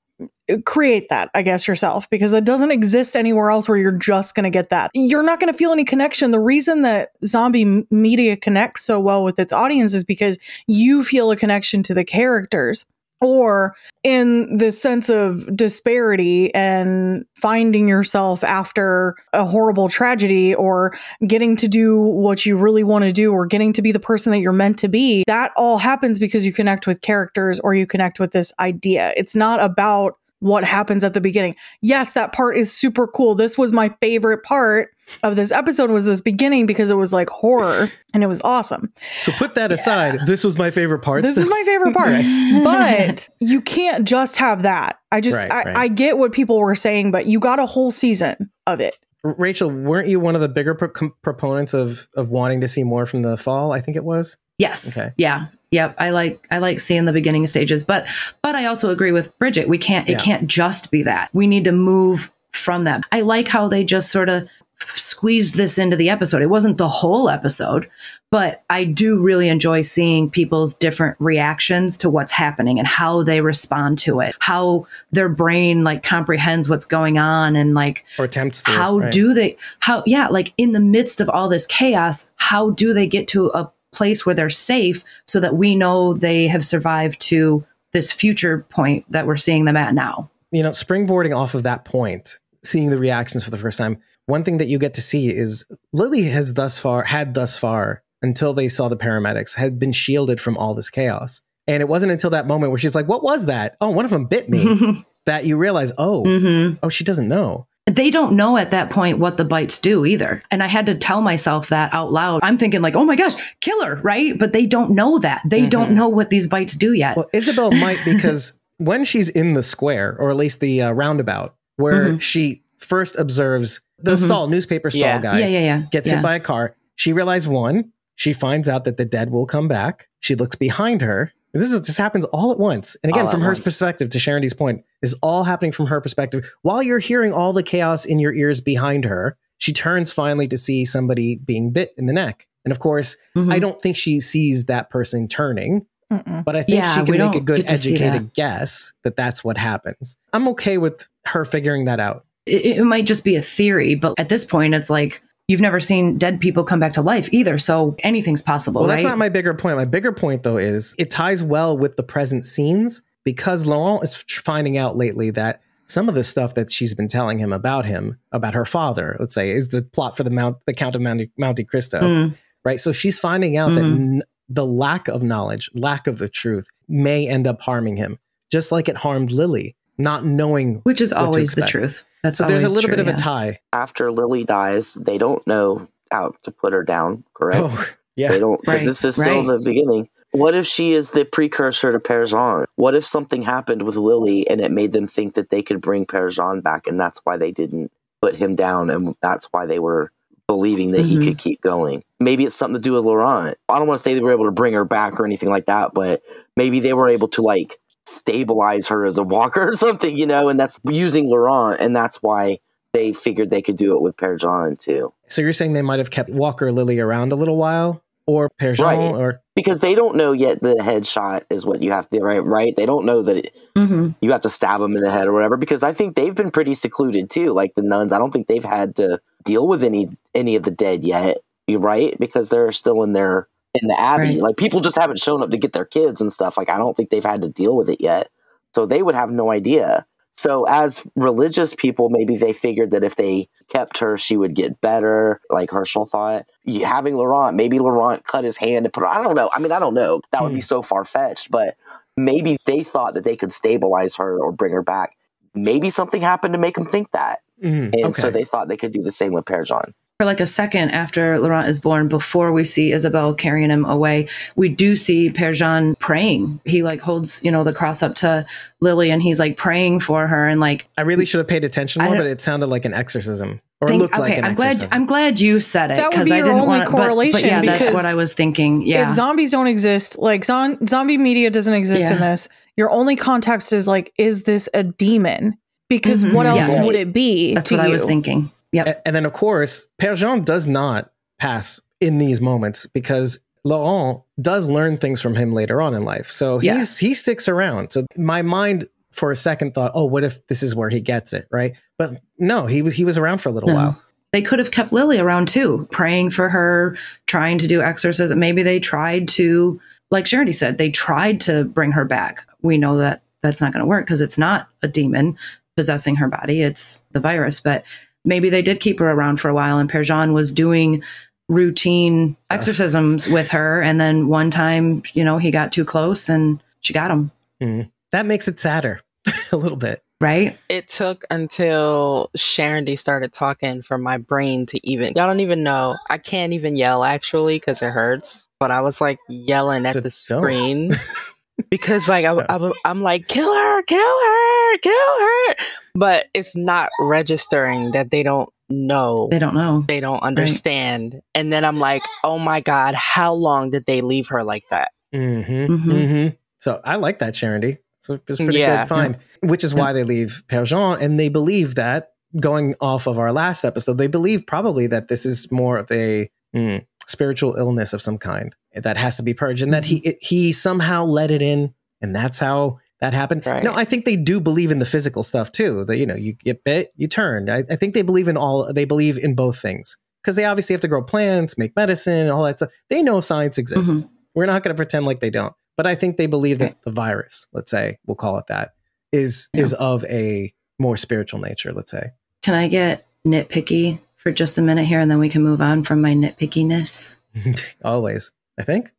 create 0.64 1.08
that, 1.10 1.30
I 1.34 1.42
guess, 1.42 1.68
yourself, 1.68 2.08
because 2.10 2.30
that 2.32 2.44
doesn't 2.44 2.70
exist 2.70 3.16
anywhere 3.16 3.50
else 3.50 3.68
where 3.68 3.78
you're 3.78 3.92
just 3.92 4.34
going 4.34 4.44
to 4.44 4.50
get 4.50 4.70
that. 4.70 4.90
You're 4.94 5.22
not 5.22 5.40
going 5.40 5.52
to 5.52 5.56
feel 5.56 5.72
any 5.72 5.84
connection. 5.84 6.30
The 6.30 6.40
reason 6.40 6.82
that 6.82 7.12
zombie 7.24 7.86
media 7.90 8.36
connects 8.36 8.82
so 8.84 8.98
well 8.98 9.22
with 9.22 9.38
its 9.38 9.52
audience 9.52 9.94
is 9.94 10.04
because 10.04 10.38
you 10.66 11.04
feel 11.04 11.30
a 11.30 11.36
connection 11.36 11.82
to 11.84 11.94
the 11.94 12.04
characters 12.04 12.86
or 13.20 13.74
in 14.02 14.56
the 14.56 14.72
sense 14.72 15.10
of 15.10 15.54
disparity 15.54 16.54
and 16.54 17.24
finding 17.34 17.86
yourself 17.86 18.42
after 18.42 19.14
a 19.32 19.44
horrible 19.44 19.88
tragedy 19.88 20.54
or 20.54 20.96
getting 21.26 21.56
to 21.56 21.68
do 21.68 22.00
what 22.00 22.46
you 22.46 22.56
really 22.56 22.82
want 22.82 23.04
to 23.04 23.12
do 23.12 23.32
or 23.32 23.46
getting 23.46 23.72
to 23.72 23.82
be 23.82 23.92
the 23.92 24.00
person 24.00 24.32
that 24.32 24.38
you're 24.38 24.52
meant 24.52 24.78
to 24.78 24.88
be 24.88 25.22
that 25.26 25.52
all 25.56 25.78
happens 25.78 26.18
because 26.18 26.46
you 26.46 26.52
connect 26.52 26.86
with 26.86 27.02
characters 27.02 27.60
or 27.60 27.74
you 27.74 27.86
connect 27.86 28.18
with 28.18 28.32
this 28.32 28.52
idea. 28.58 29.12
It's 29.16 29.36
not 29.36 29.60
about 29.60 30.16
what 30.38 30.64
happens 30.64 31.04
at 31.04 31.12
the 31.12 31.20
beginning. 31.20 31.54
Yes 31.82 32.12
that 32.12 32.32
part 32.32 32.56
is 32.56 32.72
super 32.72 33.06
cool. 33.06 33.34
This 33.34 33.58
was 33.58 33.72
my 33.72 33.90
favorite 34.00 34.42
part 34.42 34.90
of 35.22 35.36
this 35.36 35.52
episode 35.52 35.90
was 35.90 36.04
this 36.04 36.20
beginning 36.20 36.66
because 36.66 36.90
it 36.90 36.94
was 36.96 37.12
like 37.12 37.28
horror 37.30 37.88
and 38.14 38.22
it 38.22 38.26
was 38.26 38.40
awesome 38.42 38.92
So 39.22 39.32
put 39.32 39.54
that 39.54 39.72
aside. 39.72 40.20
This 40.26 40.44
was 40.44 40.56
my 40.58 40.70
favorite 40.70 41.00
part. 41.00 41.22
this 41.22 41.36
is 41.36 41.48
my 41.48 41.62
favorite 41.66 41.94
part. 41.94 42.64
but 42.64 43.28
you 43.40 43.60
can't 43.60 44.06
just 44.06 44.36
have 44.38 44.62
that. 44.62 44.98
I 45.12 45.20
just 45.20 45.38
Right, 45.48 45.50
I, 45.52 45.62
right. 45.64 45.76
I 45.76 45.88
get 45.88 46.18
what 46.18 46.32
people 46.32 46.58
were 46.58 46.74
saying, 46.74 47.10
but 47.10 47.26
you 47.26 47.40
got 47.40 47.58
a 47.58 47.66
whole 47.66 47.90
season 47.90 48.50
of 48.66 48.80
it. 48.80 48.96
Rachel, 49.22 49.70
weren't 49.70 50.08
you 50.08 50.18
one 50.18 50.34
of 50.34 50.40
the 50.40 50.48
bigger 50.48 50.74
pro- 50.74 51.10
proponents 51.22 51.74
of 51.74 52.08
of 52.16 52.30
wanting 52.30 52.60
to 52.62 52.68
see 52.68 52.84
more 52.84 53.04
from 53.06 53.20
the 53.20 53.36
fall? 53.36 53.72
I 53.72 53.80
think 53.80 53.96
it 53.96 54.04
was. 54.04 54.38
Yes. 54.58 54.96
Okay. 54.98 55.12
Yeah. 55.18 55.46
Yep. 55.72 55.96
I 55.98 56.10
like 56.10 56.46
I 56.50 56.58
like 56.58 56.80
seeing 56.80 57.04
the 57.04 57.12
beginning 57.12 57.46
stages, 57.46 57.84
but 57.84 58.06
but 58.42 58.54
I 58.54 58.64
also 58.66 58.90
agree 58.90 59.12
with 59.12 59.38
Bridget. 59.38 59.68
We 59.68 59.76
can't 59.78 60.08
it 60.08 60.12
Yeah. 60.12 60.18
can't 60.18 60.46
just 60.46 60.90
be 60.90 61.02
that. 61.02 61.28
We 61.34 61.46
need 61.46 61.64
to 61.64 61.72
move 61.72 62.32
from 62.52 62.84
that. 62.84 63.04
I 63.12 63.20
like 63.20 63.46
how 63.48 63.68
they 63.68 63.84
just 63.84 64.10
sort 64.10 64.28
of 64.28 64.48
squeezed 64.82 65.56
this 65.56 65.78
into 65.78 65.96
the 65.96 66.10
episode. 66.10 66.42
It 66.42 66.50
wasn't 66.50 66.78
the 66.78 66.88
whole 66.88 67.28
episode, 67.28 67.88
but 68.30 68.64
I 68.70 68.84
do 68.84 69.20
really 69.20 69.48
enjoy 69.48 69.82
seeing 69.82 70.30
people's 70.30 70.74
different 70.74 71.16
reactions 71.20 71.96
to 71.98 72.10
what's 72.10 72.32
happening 72.32 72.78
and 72.78 72.86
how 72.86 73.22
they 73.22 73.40
respond 73.40 73.98
to 74.00 74.20
it. 74.20 74.34
How 74.40 74.86
their 75.12 75.28
brain 75.28 75.84
like 75.84 76.02
comprehends 76.02 76.68
what's 76.68 76.86
going 76.86 77.18
on 77.18 77.56
and 77.56 77.74
like 77.74 78.04
Or 78.18 78.24
attempts 78.24 78.62
to. 78.64 78.70
how 78.70 78.98
right. 78.98 79.12
do 79.12 79.34
they 79.34 79.56
how 79.80 80.02
yeah 80.06 80.28
like 80.28 80.52
in 80.56 80.72
the 80.72 80.80
midst 80.80 81.20
of 81.20 81.28
all 81.28 81.48
this 81.48 81.66
chaos 81.66 82.30
how 82.36 82.70
do 82.70 82.92
they 82.92 83.06
get 83.06 83.28
to 83.28 83.46
a 83.48 83.70
place 83.92 84.24
where 84.24 84.34
they're 84.34 84.48
safe 84.50 85.04
so 85.26 85.40
that 85.40 85.56
we 85.56 85.74
know 85.74 86.14
they 86.14 86.46
have 86.46 86.64
survived 86.64 87.20
to 87.20 87.64
this 87.92 88.12
future 88.12 88.64
point 88.70 89.04
that 89.10 89.26
we're 89.26 89.36
seeing 89.36 89.64
them 89.64 89.76
at 89.76 89.94
now 89.94 90.30
you 90.52 90.62
know, 90.62 90.70
springboarding 90.70 91.36
off 91.36 91.54
of 91.54 91.62
that 91.62 91.84
point, 91.84 92.38
seeing 92.64 92.90
the 92.90 92.98
reactions 92.98 93.44
for 93.44 93.50
the 93.50 93.58
first 93.58 93.78
time, 93.78 93.98
one 94.30 94.44
thing 94.44 94.58
that 94.58 94.68
you 94.68 94.78
get 94.78 94.94
to 94.94 95.00
see 95.02 95.28
is 95.28 95.64
Lily 95.92 96.22
has 96.22 96.54
thus 96.54 96.78
far 96.78 97.02
had 97.04 97.34
thus 97.34 97.58
far 97.58 98.02
until 98.22 98.52
they 98.54 98.68
saw 98.68 98.88
the 98.88 98.96
paramedics 98.96 99.56
had 99.56 99.78
been 99.78 99.92
shielded 99.92 100.40
from 100.40 100.56
all 100.56 100.74
this 100.74 100.90
chaos. 100.90 101.42
And 101.66 101.82
it 101.82 101.88
wasn't 101.88 102.12
until 102.12 102.30
that 102.30 102.46
moment 102.46 102.70
where 102.72 102.78
she's 102.78 102.94
like, 102.94 103.06
"What 103.08 103.22
was 103.22 103.46
that? 103.46 103.76
Oh, 103.80 103.90
one 103.90 104.04
of 104.04 104.10
them 104.10 104.24
bit 104.26 104.48
me." 104.48 105.04
that 105.26 105.44
you 105.44 105.56
realize, 105.56 105.92
"Oh, 105.98 106.24
hmm 106.24 106.74
oh, 106.82 106.88
she 106.88 107.04
doesn't 107.04 107.28
know." 107.28 107.66
they 107.86 108.10
don't 108.10 108.36
know 108.36 108.56
at 108.56 108.70
that 108.70 108.88
point 108.90 109.18
what 109.18 109.36
the 109.36 109.44
bites 109.44 109.78
do 109.80 110.04
either 110.06 110.44
and 110.52 110.62
i 110.62 110.66
had 110.66 110.86
to 110.86 110.94
tell 110.94 111.20
myself 111.22 111.70
that 111.70 111.92
out 111.92 112.12
loud 112.12 112.38
i'm 112.44 112.56
thinking 112.56 112.82
like 112.82 112.94
oh 112.94 113.04
my 113.04 113.16
gosh 113.16 113.34
killer 113.60 113.96
right 114.04 114.38
but 114.38 114.52
they 114.52 114.64
don't 114.64 114.94
know 114.94 115.18
that 115.18 115.40
they 115.44 115.66
don't 115.66 115.88
Mhm. 115.90 115.94
know 115.94 116.08
what 116.08 116.30
these 116.30 116.46
bites 116.46 116.74
do 116.76 116.92
yet 116.92 117.16
Well, 117.16 117.26
Isabel 117.32 117.72
might 117.72 117.98
because 118.04 118.52
when 118.76 119.02
she's 119.02 119.28
in 119.28 119.54
the 119.54 119.62
square, 119.62 120.14
or 120.20 120.30
at 120.30 120.36
least 120.36 120.60
the 120.60 120.82
uh, 120.82 120.92
roundabout, 120.92 121.56
where 121.76 122.12
Mhm. 122.12 122.20
she 122.20 122.62
first 122.78 123.18
observes 123.18 123.80
the 124.02 124.12
Mhm. 124.12 124.18
stall 124.24 124.48
newspaper 124.48 124.90
stall 124.90 125.00
Yeah. 125.00 125.20
guy, 125.20 125.38
yeah 125.40 125.46
yeah 125.46 125.60
yeah 125.60 125.82
gets 125.90 126.08
yeah. 126.08 126.16
hit 126.16 126.22
by 126.22 126.34
a 126.36 126.40
car. 126.40 126.74
She 126.96 127.12
realizes 127.12 127.48
one, 127.48 127.92
she 128.16 128.32
finds 128.32 128.68
out 128.68 128.84
that 128.84 128.96
the 128.96 129.04
dead 129.04 129.30
will 129.30 129.46
come 129.46 129.68
back. 129.68 130.08
She 130.20 130.34
looks 130.34 130.56
behind 130.56 131.00
her. 131.02 131.32
This 131.52 131.72
is 131.72 131.86
this 131.86 131.96
happens 131.96 132.24
all 132.26 132.52
at 132.52 132.58
once. 132.60 132.96
And 133.02 133.10
again, 133.10 133.24
All 133.26 133.30
from 133.32 133.40
her 133.40 133.48
once. 133.48 133.60
perspective, 133.60 134.08
to 134.10 134.18
Sharon 134.20 134.42
D's 134.42 134.54
point, 134.54 134.84
this 135.02 135.12
is 135.12 135.18
all 135.22 135.44
happening 135.44 135.72
from 135.72 135.86
her 135.86 136.00
perspective. 136.00 136.48
While 136.62 136.82
you're 136.82 136.98
hearing 137.00 137.32
all 137.32 137.52
the 137.52 137.62
chaos 137.64 138.04
in 138.04 138.18
your 138.20 138.32
ears 138.32 138.60
behind 138.60 139.04
her, 139.06 139.36
she 139.58 139.72
turns 139.72 140.12
finally 140.12 140.46
to 140.48 140.56
see 140.56 140.84
somebody 140.84 141.36
being 141.36 141.70
bit 141.72 141.92
in 141.96 142.06
the 142.06 142.12
neck. 142.12 142.46
And 142.64 142.70
of 142.72 142.78
course, 142.78 143.16
Mhm. 143.36 143.52
I 143.52 143.58
don't 143.58 143.80
think 143.80 143.96
she 143.96 144.20
sees 144.20 144.66
that 144.66 144.90
person 144.90 145.26
turning, 145.26 145.86
Mm-mm. 146.12 146.44
but 146.44 146.54
I 146.54 146.62
think 146.62 146.78
Yeah, 146.78 146.94
she 146.94 147.04
can 147.04 147.18
make 147.18 147.34
a 147.34 147.40
good 147.40 147.62
get 147.62 147.68
to 147.68 147.76
see 147.78 147.94
educated 147.94 148.32
guess 148.34 148.92
that 149.02 149.16
that's 149.16 149.42
what 149.42 149.56
happens. 149.58 150.18
I'm 150.32 150.46
okay 150.48 150.78
with 150.78 151.06
her 151.26 151.44
figuring 151.44 151.86
that 151.86 151.98
out. 152.00 152.26
It, 152.46 152.78
it 152.78 152.84
might 152.84 153.06
just 153.06 153.24
be 153.24 153.36
a 153.36 153.42
theory, 153.42 153.94
but 153.94 154.14
at 154.18 154.28
this 154.28 154.44
point, 154.44 154.74
it's 154.74 154.90
like 154.90 155.22
you've 155.48 155.60
never 155.60 155.80
seen 155.80 156.16
dead 156.18 156.40
people 156.40 156.62
come 156.64 156.80
back 156.80 156.92
to 156.94 157.02
life 157.02 157.28
either. 157.32 157.58
So 157.58 157.96
anything's 158.00 158.42
possible, 158.42 158.82
Well, 158.82 158.88
right? 158.90 158.96
that's 158.96 159.04
not 159.04 159.18
my 159.18 159.28
bigger 159.28 159.52
point. 159.54 159.76
My 159.76 159.84
bigger 159.84 160.12
point, 160.12 160.42
though, 160.42 160.56
is 160.56 160.94
it 160.98 161.10
ties 161.10 161.42
well 161.42 161.76
with 161.76 161.96
the 161.96 162.02
present 162.04 162.46
scenes 162.46 163.02
because 163.24 163.66
Laurent 163.66 164.02
is 164.04 164.14
finding 164.16 164.78
out 164.78 164.96
lately 164.96 165.30
that 165.30 165.60
some 165.86 166.08
of 166.08 166.14
the 166.14 166.22
stuff 166.22 166.54
that 166.54 166.70
she's 166.70 166.94
been 166.94 167.08
telling 167.08 167.38
him 167.40 167.52
about 167.52 167.84
him, 167.84 168.16
about 168.30 168.54
her 168.54 168.64
father, 168.64 169.16
let's 169.18 169.34
say, 169.34 169.50
is 169.50 169.68
the 169.70 169.82
plot 169.82 170.16
for 170.16 170.22
the 170.22 170.30
Mount, 170.30 170.56
the 170.66 170.72
Count 170.72 170.94
of 170.94 171.02
Monte, 171.02 171.30
Monte 171.36 171.64
Cristo, 171.64 172.00
Mm, 172.00 172.34
right? 172.64 172.78
So 172.78 172.92
she's 172.92 173.18
finding 173.18 173.56
out 173.56 173.74
that 173.74 173.84
Mhm. 173.84 173.96
n- 174.16 174.22
the 174.48 174.64
lack 174.64 175.08
of 175.08 175.24
knowledge, 175.24 175.68
lack 175.74 176.06
of 176.06 176.18
the 176.18 176.28
truth, 176.28 176.68
may 176.88 177.26
end 177.28 177.46
up 177.48 177.60
harming 177.62 177.96
him, 177.96 178.18
just 178.52 178.70
like 178.70 178.88
it 178.88 178.96
harmed 178.98 179.32
Lily, 179.32 179.74
not 180.00 180.24
knowing. 180.24 180.76
which 180.82 181.00
is 181.00 181.12
what 181.12 181.20
to 181.20 181.26
always 181.26 181.54
the 181.54 181.66
truth. 181.66 182.04
That's 182.22 182.38
So 182.38 182.44
there's 182.44 182.64
a 182.64 182.68
little 182.68 182.82
true, 182.88 182.96
bit 182.96 183.00
of 183.00 183.06
yeah. 183.06 183.14
a 183.14 183.18
tie. 183.18 183.58
After 183.72 184.10
Lily 184.12 184.44
dies, 184.44 184.94
they 184.94 185.18
don't 185.18 185.44
know 185.46 185.88
how 186.10 186.34
to 186.42 186.50
put 186.50 186.72
her 186.72 186.82
down. 186.82 187.24
Correct? 187.34 187.60
Oh, 187.62 187.88
yeah. 188.16 188.28
They 188.28 188.38
don't 188.38 188.60
because 188.60 188.80
Right, 188.80 188.84
this 188.86 189.04
is 189.04 189.14
still 189.16 189.46
right. 189.46 189.58
the 189.58 189.64
beginning. 189.64 190.08
What 190.32 190.54
if 190.54 190.66
she 190.66 190.92
is 190.92 191.10
the 191.10 191.24
precursor 191.24 191.90
to 191.92 191.98
Père 191.98 192.28
Jean? 192.28 192.64
What 192.76 192.94
if 192.94 193.04
something 193.04 193.42
happened 193.42 193.82
with 193.82 193.96
Lily 193.96 194.48
and 194.48 194.60
it 194.60 194.70
made 194.70 194.92
them 194.92 195.06
think 195.08 195.34
that 195.34 195.50
they 195.50 195.62
could 195.62 195.80
bring 195.80 196.06
Père 196.06 196.30
Jean 196.30 196.60
back, 196.60 196.86
and 196.86 197.00
that's 197.00 197.20
why 197.24 197.36
they 197.36 197.50
didn't 197.50 197.90
put 198.22 198.36
him 198.36 198.54
down, 198.54 198.90
and 198.90 199.14
that's 199.22 199.46
why 199.50 199.66
they 199.66 199.78
were 199.80 200.12
believing 200.46 200.90
that 200.92 201.00
Mhm. 201.02 201.08
he 201.08 201.24
could 201.24 201.38
keep 201.38 201.60
going. 201.62 202.04
Maybe 202.20 202.44
it's 202.44 202.54
something 202.54 202.74
to 202.74 202.80
do 202.80 202.92
with 202.92 203.04
Laurent. 203.04 203.56
I 203.68 203.78
don't 203.78 203.88
want 203.88 203.98
to 203.98 204.02
say 204.02 204.14
they 204.14 204.20
were 204.20 204.32
able 204.32 204.44
to 204.44 204.50
bring 204.52 204.74
her 204.74 204.84
back 204.84 205.18
or 205.18 205.24
anything 205.24 205.48
like 205.48 205.66
that, 205.66 205.94
but 205.94 206.22
maybe 206.56 206.78
they 206.80 206.92
were 206.92 207.08
able 207.08 207.28
to 207.28 207.42
like 207.42 207.78
stabilize 208.10 208.88
her 208.88 209.04
as 209.04 209.18
a 209.18 209.22
walker 209.22 209.68
or 209.70 209.72
something, 209.74 210.16
you 210.18 210.26
know, 210.26 210.48
and 210.48 210.58
that's 210.58 210.80
using 210.84 211.28
Laurent, 211.28 211.80
and 211.80 211.94
that's 211.94 212.22
why 212.22 212.58
they 212.92 213.12
figured 213.12 213.50
they 213.50 213.62
could 213.62 213.76
do 213.76 213.94
it 213.96 214.02
with 214.02 214.16
Père 214.16 214.38
Jean 214.38 214.76
too. 214.76 215.12
So 215.28 215.42
you're 215.42 215.52
saying 215.52 215.74
they 215.74 215.82
might 215.82 216.00
have 216.00 216.10
kept 216.10 216.30
Walker 216.30 216.72
Lily 216.72 216.98
around 216.98 217.30
a 217.32 217.36
little 217.36 217.56
while, 217.56 218.02
or 218.26 218.50
Père 218.60 218.74
Jean, 218.74 218.86
Right. 218.86 219.14
or 219.14 219.40
Because 219.54 219.78
they 219.78 219.94
don't 219.94 220.16
know 220.16 220.32
yet 220.32 220.60
the 220.60 220.74
headshot 220.74 221.42
is 221.50 221.64
what 221.64 221.82
you 221.82 221.92
have 221.92 222.08
to 222.10 222.20
right 222.20 222.44
right. 222.44 222.74
They 222.76 222.86
don't 222.86 223.04
know 223.06 223.22
that 223.22 223.36
it, 223.36 223.56
hmm 223.76 224.08
you 224.20 224.32
have 224.32 224.40
to 224.42 224.48
stab 224.50 224.80
them 224.80 224.96
in 224.96 225.02
the 225.02 225.10
head 225.10 225.26
or 225.26 225.32
whatever. 225.32 225.56
Because 225.56 225.82
I 225.82 225.92
think 225.92 226.14
they've 226.16 226.34
been 226.34 226.50
pretty 226.50 226.74
secluded 226.74 227.30
too. 227.30 227.52
Like 227.52 227.74
the 227.74 227.82
nuns, 227.82 228.12
I 228.12 228.18
don't 228.18 228.32
think 228.32 228.48
they've 228.48 228.62
had 228.64 228.96
to 228.96 229.20
deal 229.44 229.66
with 229.68 229.82
any 229.84 230.08
any 230.34 230.56
of 230.56 230.64
the 230.64 230.70
dead 230.72 231.04
yet. 231.04 231.38
You 231.68 231.78
right? 231.78 232.18
Because 232.18 232.50
they're 232.50 232.72
still 232.72 233.02
in 233.04 233.12
their 233.12 233.46
in 233.74 233.88
the 233.88 233.98
abbey. 233.98 234.34
Right. 234.34 234.38
Like 234.38 234.56
people 234.56 234.80
just 234.80 234.98
haven't 234.98 235.18
shown 235.18 235.42
up 235.42 235.50
to 235.50 235.58
get 235.58 235.72
their 235.72 235.84
kids 235.84 236.20
and 236.20 236.32
stuff. 236.32 236.56
Like 236.56 236.70
I 236.70 236.78
don't 236.78 236.96
think 236.96 237.10
they've 237.10 237.24
had 237.24 237.42
to 237.42 237.48
deal 237.48 237.76
with 237.76 237.88
it 237.88 238.00
yet. 238.00 238.30
So 238.74 238.86
they 238.86 239.02
would 239.02 239.14
have 239.14 239.30
no 239.30 239.50
idea. 239.50 240.06
So 240.32 240.64
as 240.68 241.06
religious 241.16 241.74
people, 241.74 242.08
maybe 242.08 242.36
they 242.36 242.52
figured 242.52 242.92
that 242.92 243.02
if 243.02 243.16
they 243.16 243.48
kept 243.68 243.98
her, 243.98 244.16
she 244.16 244.36
would 244.36 244.54
get 244.54 244.80
better. 244.80 245.40
Like 245.50 245.70
Hershel 245.70 246.08
thought, 246.08 246.46
having 246.84 247.16
Laurent, 247.16 247.56
maybe 247.56 247.78
Laurent 247.80 248.24
cut 248.26 248.44
his 248.44 248.56
hand 248.56 248.86
and 248.86 248.92
put. 248.92 249.04
I 249.04 249.22
don't 249.22 249.34
know. 249.34 249.50
I 249.52 249.58
mean, 249.58 249.72
I 249.72 249.80
don't 249.80 249.94
know. 249.94 250.20
That 250.30 250.42
would 250.42 250.54
be 250.54 250.60
so 250.60 250.82
far 250.82 251.04
fetched, 251.04 251.50
but 251.50 251.76
maybe 252.16 252.56
they 252.64 252.84
thought 252.84 253.14
that 253.14 253.24
they 253.24 253.36
could 253.36 253.52
stabilize 253.52 254.16
her 254.16 254.38
or 254.38 254.52
bring 254.52 254.72
her 254.72 254.82
back. 254.82 255.16
Maybe 255.52 255.90
something 255.90 256.22
happened 256.22 256.54
to 256.54 256.60
make 256.60 256.76
them 256.76 256.84
think 256.84 257.10
that, 257.10 257.40
Mhm, 257.62 257.92
and 257.96 258.04
okay. 258.04 258.12
so 258.22 258.30
they 258.30 258.44
thought 258.44 258.68
they 258.68 258.76
could 258.76 258.92
do 258.92 259.02
the 259.02 259.10
same 259.10 259.32
with 259.32 259.44
Père 259.46 259.66
Jean. 259.66 259.92
For 260.20 260.26
like 260.26 260.40
a 260.40 260.46
second 260.46 260.90
after 260.90 261.38
Laurent 261.38 261.66
is 261.66 261.80
born, 261.80 262.06
before 262.08 262.52
we 262.52 262.62
see 262.62 262.92
Isabel 262.92 263.32
carrying 263.32 263.70
him 263.70 263.86
away, 263.86 264.28
we 264.54 264.68
do 264.68 264.94
see 264.94 265.30
Père 265.30 265.54
Jean 265.54 265.94
praying. 265.94 266.60
He 266.66 266.82
like 266.82 267.00
holds, 267.00 267.42
you 267.42 267.50
know, 267.50 267.64
the 267.64 267.72
cross 267.72 268.02
up 268.02 268.16
to 268.16 268.44
Lily 268.82 269.10
and 269.10 269.22
he's 269.22 269.38
like 269.38 269.56
praying 269.56 270.00
for 270.00 270.26
her 270.26 270.46
and 270.46 270.60
like 270.60 270.86
I 270.98 271.00
really 271.02 271.24
should 271.24 271.38
have 271.38 271.48
paid 271.48 271.64
attention 271.64 272.04
more, 272.04 272.16
but 272.18 272.26
it 272.26 272.42
sounded 272.42 272.66
like 272.66 272.84
an 272.84 272.92
exorcism, 272.92 273.60
or 273.80 273.88
think- 273.88 274.02
looked 274.02 274.18
like 274.18 274.36
an 274.36 274.44
I'm 274.44 274.54
glad 274.56 274.66
exorcism. 274.72 274.88
I'm 274.92 275.06
glad 275.06 275.40
you 275.40 275.58
said 275.58 275.90
it 275.90 275.96
That 275.96 276.08
would 276.08 276.10
because 276.10 276.28
be 276.28 276.32
I 276.34 276.36
your 276.36 276.46
didn't 276.48 276.60
only 276.60 276.68
want 276.80 276.84
but- 276.90 276.96
But, 276.98 277.02
correlation 277.02 277.48
yeah, 277.48 277.62
that's 277.62 277.78
because 277.78 277.94
what 277.94 278.04
I 278.04 278.14
was 278.14 278.34
thinking. 278.34 278.82
Yeah. 278.82 279.06
If 279.06 279.12
zombies 279.12 279.50
don't 279.52 279.68
exist, 279.68 280.18
like 280.18 280.44
zon- 280.44 280.86
zombie 280.86 281.16
media 281.16 281.48
doesn't 281.48 281.72
exist 281.72 282.10
in 282.10 282.18
this, 282.20 282.46
your 282.76 282.90
only 282.90 283.16
context 283.16 283.72
is 283.72 283.88
like, 283.88 284.12
is 284.18 284.42
this 284.42 284.68
a 284.74 284.82
demon? 284.82 285.54
Because 285.88 286.24
Mhm. 286.26 286.34
what 286.34 286.44
else 286.44 286.68
Yes. 286.68 286.84
would 286.84 286.94
it 286.94 287.14
be? 287.14 287.54
that's 287.54 287.70
to 287.70 287.76
what 287.78 287.86
I 287.86 287.88
was 287.88 288.04
thinking. 288.04 288.50
Yep. 288.72 288.86
A- 288.86 289.06
and 289.06 289.16
then, 289.16 289.26
of 289.26 289.32
course, 289.32 289.88
Père 290.00 290.16
Jean 290.16 290.42
does 290.42 290.66
not 290.66 291.10
pass 291.38 291.80
in 292.00 292.18
these 292.18 292.40
moments 292.40 292.86
because 292.86 293.40
Laurent 293.64 294.22
does 294.40 294.68
learn 294.68 294.96
things 294.96 295.20
from 295.20 295.34
him 295.34 295.52
later 295.52 295.82
on 295.82 295.94
in 295.94 296.04
life. 296.04 296.26
So 296.30 296.58
he's 296.58 296.66
Yes. 296.66 296.98
he 296.98 297.14
sticks 297.14 297.48
around. 297.48 297.92
So 297.92 298.06
my 298.16 298.42
mind 298.42 298.88
for 299.12 299.30
a 299.30 299.36
second 299.36 299.74
thought, 299.74 299.92
oh, 299.94 300.04
what 300.04 300.24
if 300.24 300.46
this 300.46 300.62
is 300.62 300.74
where 300.74 300.88
he 300.88 301.00
gets 301.00 301.32
it, 301.32 301.46
right? 301.50 301.74
But 301.98 302.20
no, 302.38 302.66
he 302.66 302.80
was 302.80 302.94
he 302.94 303.04
was 303.04 303.18
around 303.18 303.38
for 303.42 303.48
a 303.48 303.52
little 303.52 303.68
No. 303.68 303.74
while. 303.74 304.02
They 304.32 304.40
could 304.42 304.60
have 304.60 304.70
kept 304.70 304.92
Lily 304.92 305.18
around 305.18 305.48
too, 305.48 305.88
praying 305.90 306.30
for 306.30 306.48
her, 306.48 306.96
trying 307.26 307.58
to 307.58 307.66
do 307.66 307.82
exorcism. 307.82 308.38
Maybe 308.38 308.62
they 308.62 308.78
tried 308.78 309.26
to, 309.30 309.80
like 310.12 310.24
Charity 310.24 310.52
said, 310.52 310.78
they 310.78 310.88
tried 310.90 311.40
to 311.40 311.64
bring 311.64 311.90
her 311.92 312.04
back. 312.04 312.46
We 312.62 312.78
know 312.78 312.96
that 312.98 313.22
that's 313.42 313.60
not 313.60 313.72
going 313.72 313.80
to 313.80 313.86
work 313.88 314.06
because 314.06 314.20
it's 314.20 314.38
not 314.38 314.68
a 314.82 314.88
demon 314.88 315.36
possessing 315.76 316.16
her 316.16 316.28
body, 316.28 316.62
it's 316.62 317.02
the 317.10 317.20
virus. 317.20 317.60
But 317.60 317.84
maybe 318.24 318.50
they 318.50 318.62
did 318.62 318.80
keep 318.80 318.98
her 318.98 319.10
around 319.10 319.40
for 319.40 319.48
a 319.48 319.54
while, 319.54 319.78
and 319.78 319.90
Père 319.90 320.04
Jean 320.04 320.32
was 320.32 320.52
doing 320.52 321.02
routine 321.48 322.36
exorcisms 322.48 323.26
with 323.28 323.50
her. 323.50 323.82
And 323.82 324.00
then 324.00 324.28
one 324.28 324.50
time, 324.50 325.02
you 325.14 325.24
know, 325.24 325.38
he 325.38 325.50
got 325.50 325.72
too 325.72 325.84
close 325.84 326.28
and 326.28 326.62
she 326.80 326.92
got 326.92 327.10
him, 327.10 327.30
mm-hmm. 327.60 327.88
That 328.12 328.26
makes 328.26 328.48
it 328.48 328.58
sadder 328.58 329.00
a 329.52 329.56
little 329.56 329.76
bit. 329.76 330.02
right? 330.20 330.58
It 330.68 330.88
took 330.88 331.24
until 331.30 332.30
Sharon 332.34 332.84
D 332.84 332.96
started 332.96 333.32
talking 333.32 333.82
for 333.82 333.98
my 333.98 334.16
brain 334.18 334.66
to 334.66 334.80
even. 334.84 335.12
Y'all 335.14 335.26
don't 335.26 335.40
even 335.40 335.62
know. 335.62 335.96
I 336.08 336.18
can't 336.18 336.52
even 336.52 336.76
yell 336.76 337.04
actually 337.04 337.56
because 337.56 337.82
it 337.82 337.90
hurts. 337.90 338.48
But 338.58 338.70
I 338.70 338.80
was 338.80 339.00
like 339.00 339.18
yelling 339.28 339.86
at 339.86 339.94
the 339.94 340.00
don't. 340.02 340.10
screen 340.10 340.92
because 341.68 342.08
like 342.08 342.24
I, 342.24 342.32
I, 342.32 342.72
I'm 342.84 343.02
like 343.02 343.28
kill 343.28 343.52
her, 343.54 343.82
kill 343.82 343.98
her, 343.98 344.78
kill 344.78 345.20
her. 345.20 345.54
But 345.94 346.26
it's 346.34 346.56
not 346.56 346.90
registering 347.00 347.90
that 347.92 348.10
they 348.10 348.22
don't 348.22 348.48
know. 348.68 349.28
They 349.30 349.38
don't 349.38 349.54
know. 349.54 349.84
They 349.86 350.00
don't 350.00 350.22
understand. 350.22 351.20
And 351.34 351.52
then 351.52 351.64
I'm 351.64 351.78
like, 351.78 352.02
oh 352.24 352.38
my 352.38 352.60
god, 352.60 352.94
how 352.94 353.34
long 353.34 353.70
did 353.70 353.84
they 353.86 354.00
leave 354.00 354.28
her 354.28 354.44
like 354.44 354.64
that? 354.70 354.90
Mm-hmm. 355.14 355.52
Mhm. 355.52 355.84
Mm-hmm. 355.84 356.34
So 356.60 356.80
I 356.84 356.96
like 356.96 357.18
that, 357.18 357.34
Sharon 357.34 357.78
So 358.00 358.20
it's 358.28 358.38
pretty 358.38 358.58
Yeah. 358.58 358.82
good 358.82 358.88
find, 358.88 359.18
which 359.42 359.64
is 359.64 359.74
why 359.74 359.92
they 359.92 360.04
leave 360.04 360.42
Père 360.48 360.64
Jean, 360.66 360.98
and 361.00 361.18
they 361.18 361.28
believe 361.28 361.74
that 361.74 362.12
going 362.38 362.74
off 362.80 363.06
of 363.06 363.18
our 363.18 363.32
last 363.32 363.64
episode, 363.64 363.98
they 363.98 364.06
believe 364.06 364.46
probably 364.46 364.86
that 364.86 365.08
this 365.08 365.26
is 365.26 365.50
more 365.50 365.78
of 365.78 365.90
a 365.90 366.30
mm, 366.54 366.84
spiritual 367.06 367.56
illness 367.56 367.92
of 367.92 368.00
some 368.00 368.18
kind 368.18 368.54
that 368.74 368.96
has 368.96 369.16
to 369.16 369.22
be 369.22 369.34
purged, 369.34 369.62
and 369.62 369.72
that 369.72 369.84
he 369.84 369.96
mm-hmm. 369.96 370.08
it, 370.08 370.18
he 370.20 370.52
somehow 370.52 371.04
let 371.04 371.30
it 371.30 371.42
in, 371.42 371.74
and 372.00 372.14
that's 372.14 372.38
how 372.38 372.78
that 373.00 373.14
happened. 373.14 373.44
Right. 373.46 373.64
No, 373.64 373.74
I 373.74 373.84
think 373.84 374.04
they 374.04 374.16
do 374.16 374.40
believe 374.40 374.70
in 374.70 374.78
the 374.78 374.86
physical 374.86 375.22
stuff 375.22 375.52
too. 375.52 375.84
That 375.84 375.96
you 375.96 376.06
know, 376.06 376.14
you 376.14 376.34
get 376.34 376.64
bit, 376.64 376.92
you 376.96 377.08
turn. 377.08 377.48
I, 377.48 377.64
I 377.70 377.76
think 377.76 377.94
they 377.94 378.02
believe 378.02 378.28
in 378.28 378.36
all. 378.36 378.72
They 378.72 378.84
believe 378.84 379.18
in 379.18 379.34
both 379.34 379.60
things 379.60 379.96
because 380.22 380.36
they 380.36 380.44
obviously 380.44 380.74
have 380.74 380.80
to 380.82 380.88
grow 380.88 381.02
plants, 381.02 381.56
make 381.58 381.74
medicine, 381.74 382.28
all 382.28 382.44
that 382.44 382.58
stuff. 382.58 382.70
They 382.88 383.02
know 383.02 383.20
science 383.20 383.58
exists. 383.58 384.04
Mm-hmm. 384.04 384.14
We're 384.34 384.46
not 384.46 384.62
going 384.62 384.74
to 384.74 384.78
pretend 384.78 385.06
like 385.06 385.20
they 385.20 385.30
don't. 385.30 385.54
But 385.76 385.86
I 385.86 385.94
think 385.94 386.16
they 386.16 386.26
believe 386.26 386.58
that 386.58 386.76
the 386.84 386.90
virus, 386.90 387.46
let's 387.52 387.70
say, 387.70 387.98
we'll 388.06 388.14
call 388.16 388.38
it 388.38 388.46
that, 388.48 388.72
is 389.12 389.48
Yeah. 389.54 389.62
is 389.62 389.72
of 389.72 390.04
a 390.04 390.52
more 390.78 390.96
spiritual 390.96 391.40
nature. 391.40 391.72
Let's 391.72 391.90
say. 391.90 392.10
Can 392.42 392.54
I 392.54 392.68
get 392.68 393.06
nitpicky 393.26 394.00
for 394.16 394.30
just 394.30 394.58
a 394.58 394.62
minute 394.62 394.84
here 394.84 395.00
and 395.00 395.10
then 395.10 395.18
we 395.18 395.28
can 395.30 395.42
move 395.42 395.60
on 395.60 395.82
from 395.82 396.02
my 396.02 396.12
nitpickiness? 396.12 397.20
Always, 397.84 398.32
I 398.60 398.62
think. 398.62 398.92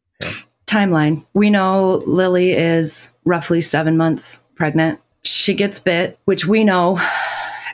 Timeline. 0.65 1.23
We 1.35 1.51
know 1.51 2.01
Lily 2.07 2.51
is 2.53 3.11
roughly 3.25 3.61
seven 3.61 3.95
months 3.95 4.43
pregnant. 4.55 4.99
She 5.23 5.53
gets 5.53 5.79
bit, 5.79 6.17
which 6.25 6.47
we 6.47 6.63
know 6.63 6.99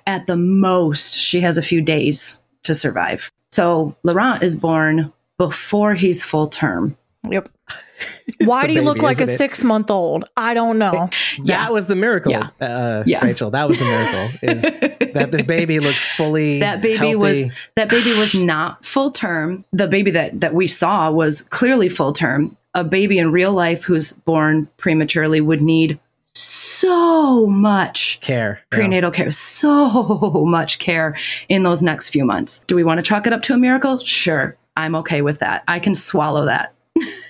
at 0.05 0.27
the 0.27 0.35
most 0.35 1.13
she 1.13 1.39
has 1.41 1.57
a 1.57 1.61
few 1.61 1.81
days 1.81 2.39
to 2.63 2.75
survive. 2.75 3.31
So 3.51 3.95
Laurent 4.03 4.43
is 4.43 4.57
born 4.57 5.13
before 5.37 5.93
he's 5.93 6.23
full 6.23 6.47
term. 6.47 6.97
Yep. 7.29 7.49
Why 8.39 8.61
the 8.63 8.67
do 8.67 8.73
you 8.75 8.81
look 8.83 9.01
like 9.01 9.19
a 9.19 9.23
it? 9.23 9.27
six 9.27 9.63
month 9.63 9.89
old? 9.89 10.25
I 10.37 10.53
don't 10.53 10.77
know. 10.77 11.09
That 11.45 11.71
was 11.71 11.87
the 11.87 11.95
miracle, 11.95 12.31
Yeah. 12.31 12.49
Uh, 12.61 13.03
Yeah. 13.05 13.23
Rachel. 13.25 13.49
That 13.51 13.67
was 13.67 13.79
the 13.79 13.85
miracle. 13.85 14.39
Is 14.43 14.61
that 15.13 15.31
this 15.31 15.43
baby 15.43 15.79
looks 15.79 16.05
fully 16.05 16.59
that 16.59 16.81
baby 16.81 16.97
healthy. 16.97 17.15
was 17.15 17.45
that 17.75 17.89
baby 17.89 18.17
was 18.19 18.33
not 18.35 18.83
full 18.85 19.11
term. 19.11 19.65
The 19.73 19.87
baby 19.87 20.11
that 20.11 20.39
that 20.41 20.53
we 20.53 20.67
saw 20.67 21.11
was 21.11 21.43
clearly 21.43 21.89
full 21.89 22.13
term. 22.13 22.55
A 22.73 22.83
baby 22.83 23.17
in 23.17 23.31
real 23.31 23.51
life 23.53 23.83
who's 23.85 24.13
born 24.13 24.67
prematurely 24.77 25.41
would 25.41 25.61
need 25.61 25.99
so 26.33 27.47
much 27.47 28.19
care. 28.21 28.59
yeah. 28.71 28.77
prenatal 28.77 29.09
care, 29.11 29.31
so 29.31 30.45
much 30.47 30.77
care 30.79 31.15
in 31.49 31.63
those 31.63 31.81
next 31.81 32.09
few 32.09 32.23
months. 32.23 32.59
Do 32.67 32.75
we 32.75 32.83
want 32.83 32.99
to 32.99 33.01
chalk 33.01 33.25
it 33.25 33.33
up 33.33 33.41
to 33.43 33.53
a 33.53 33.57
miracle? 33.57 33.97
Sure. 33.99 34.55
I'm 34.75 34.93
okay 34.95 35.21
with 35.23 35.39
that. 35.39 35.63
I 35.67 35.79
can 35.79 35.95
swallow 35.95 36.45
that. 36.45 36.73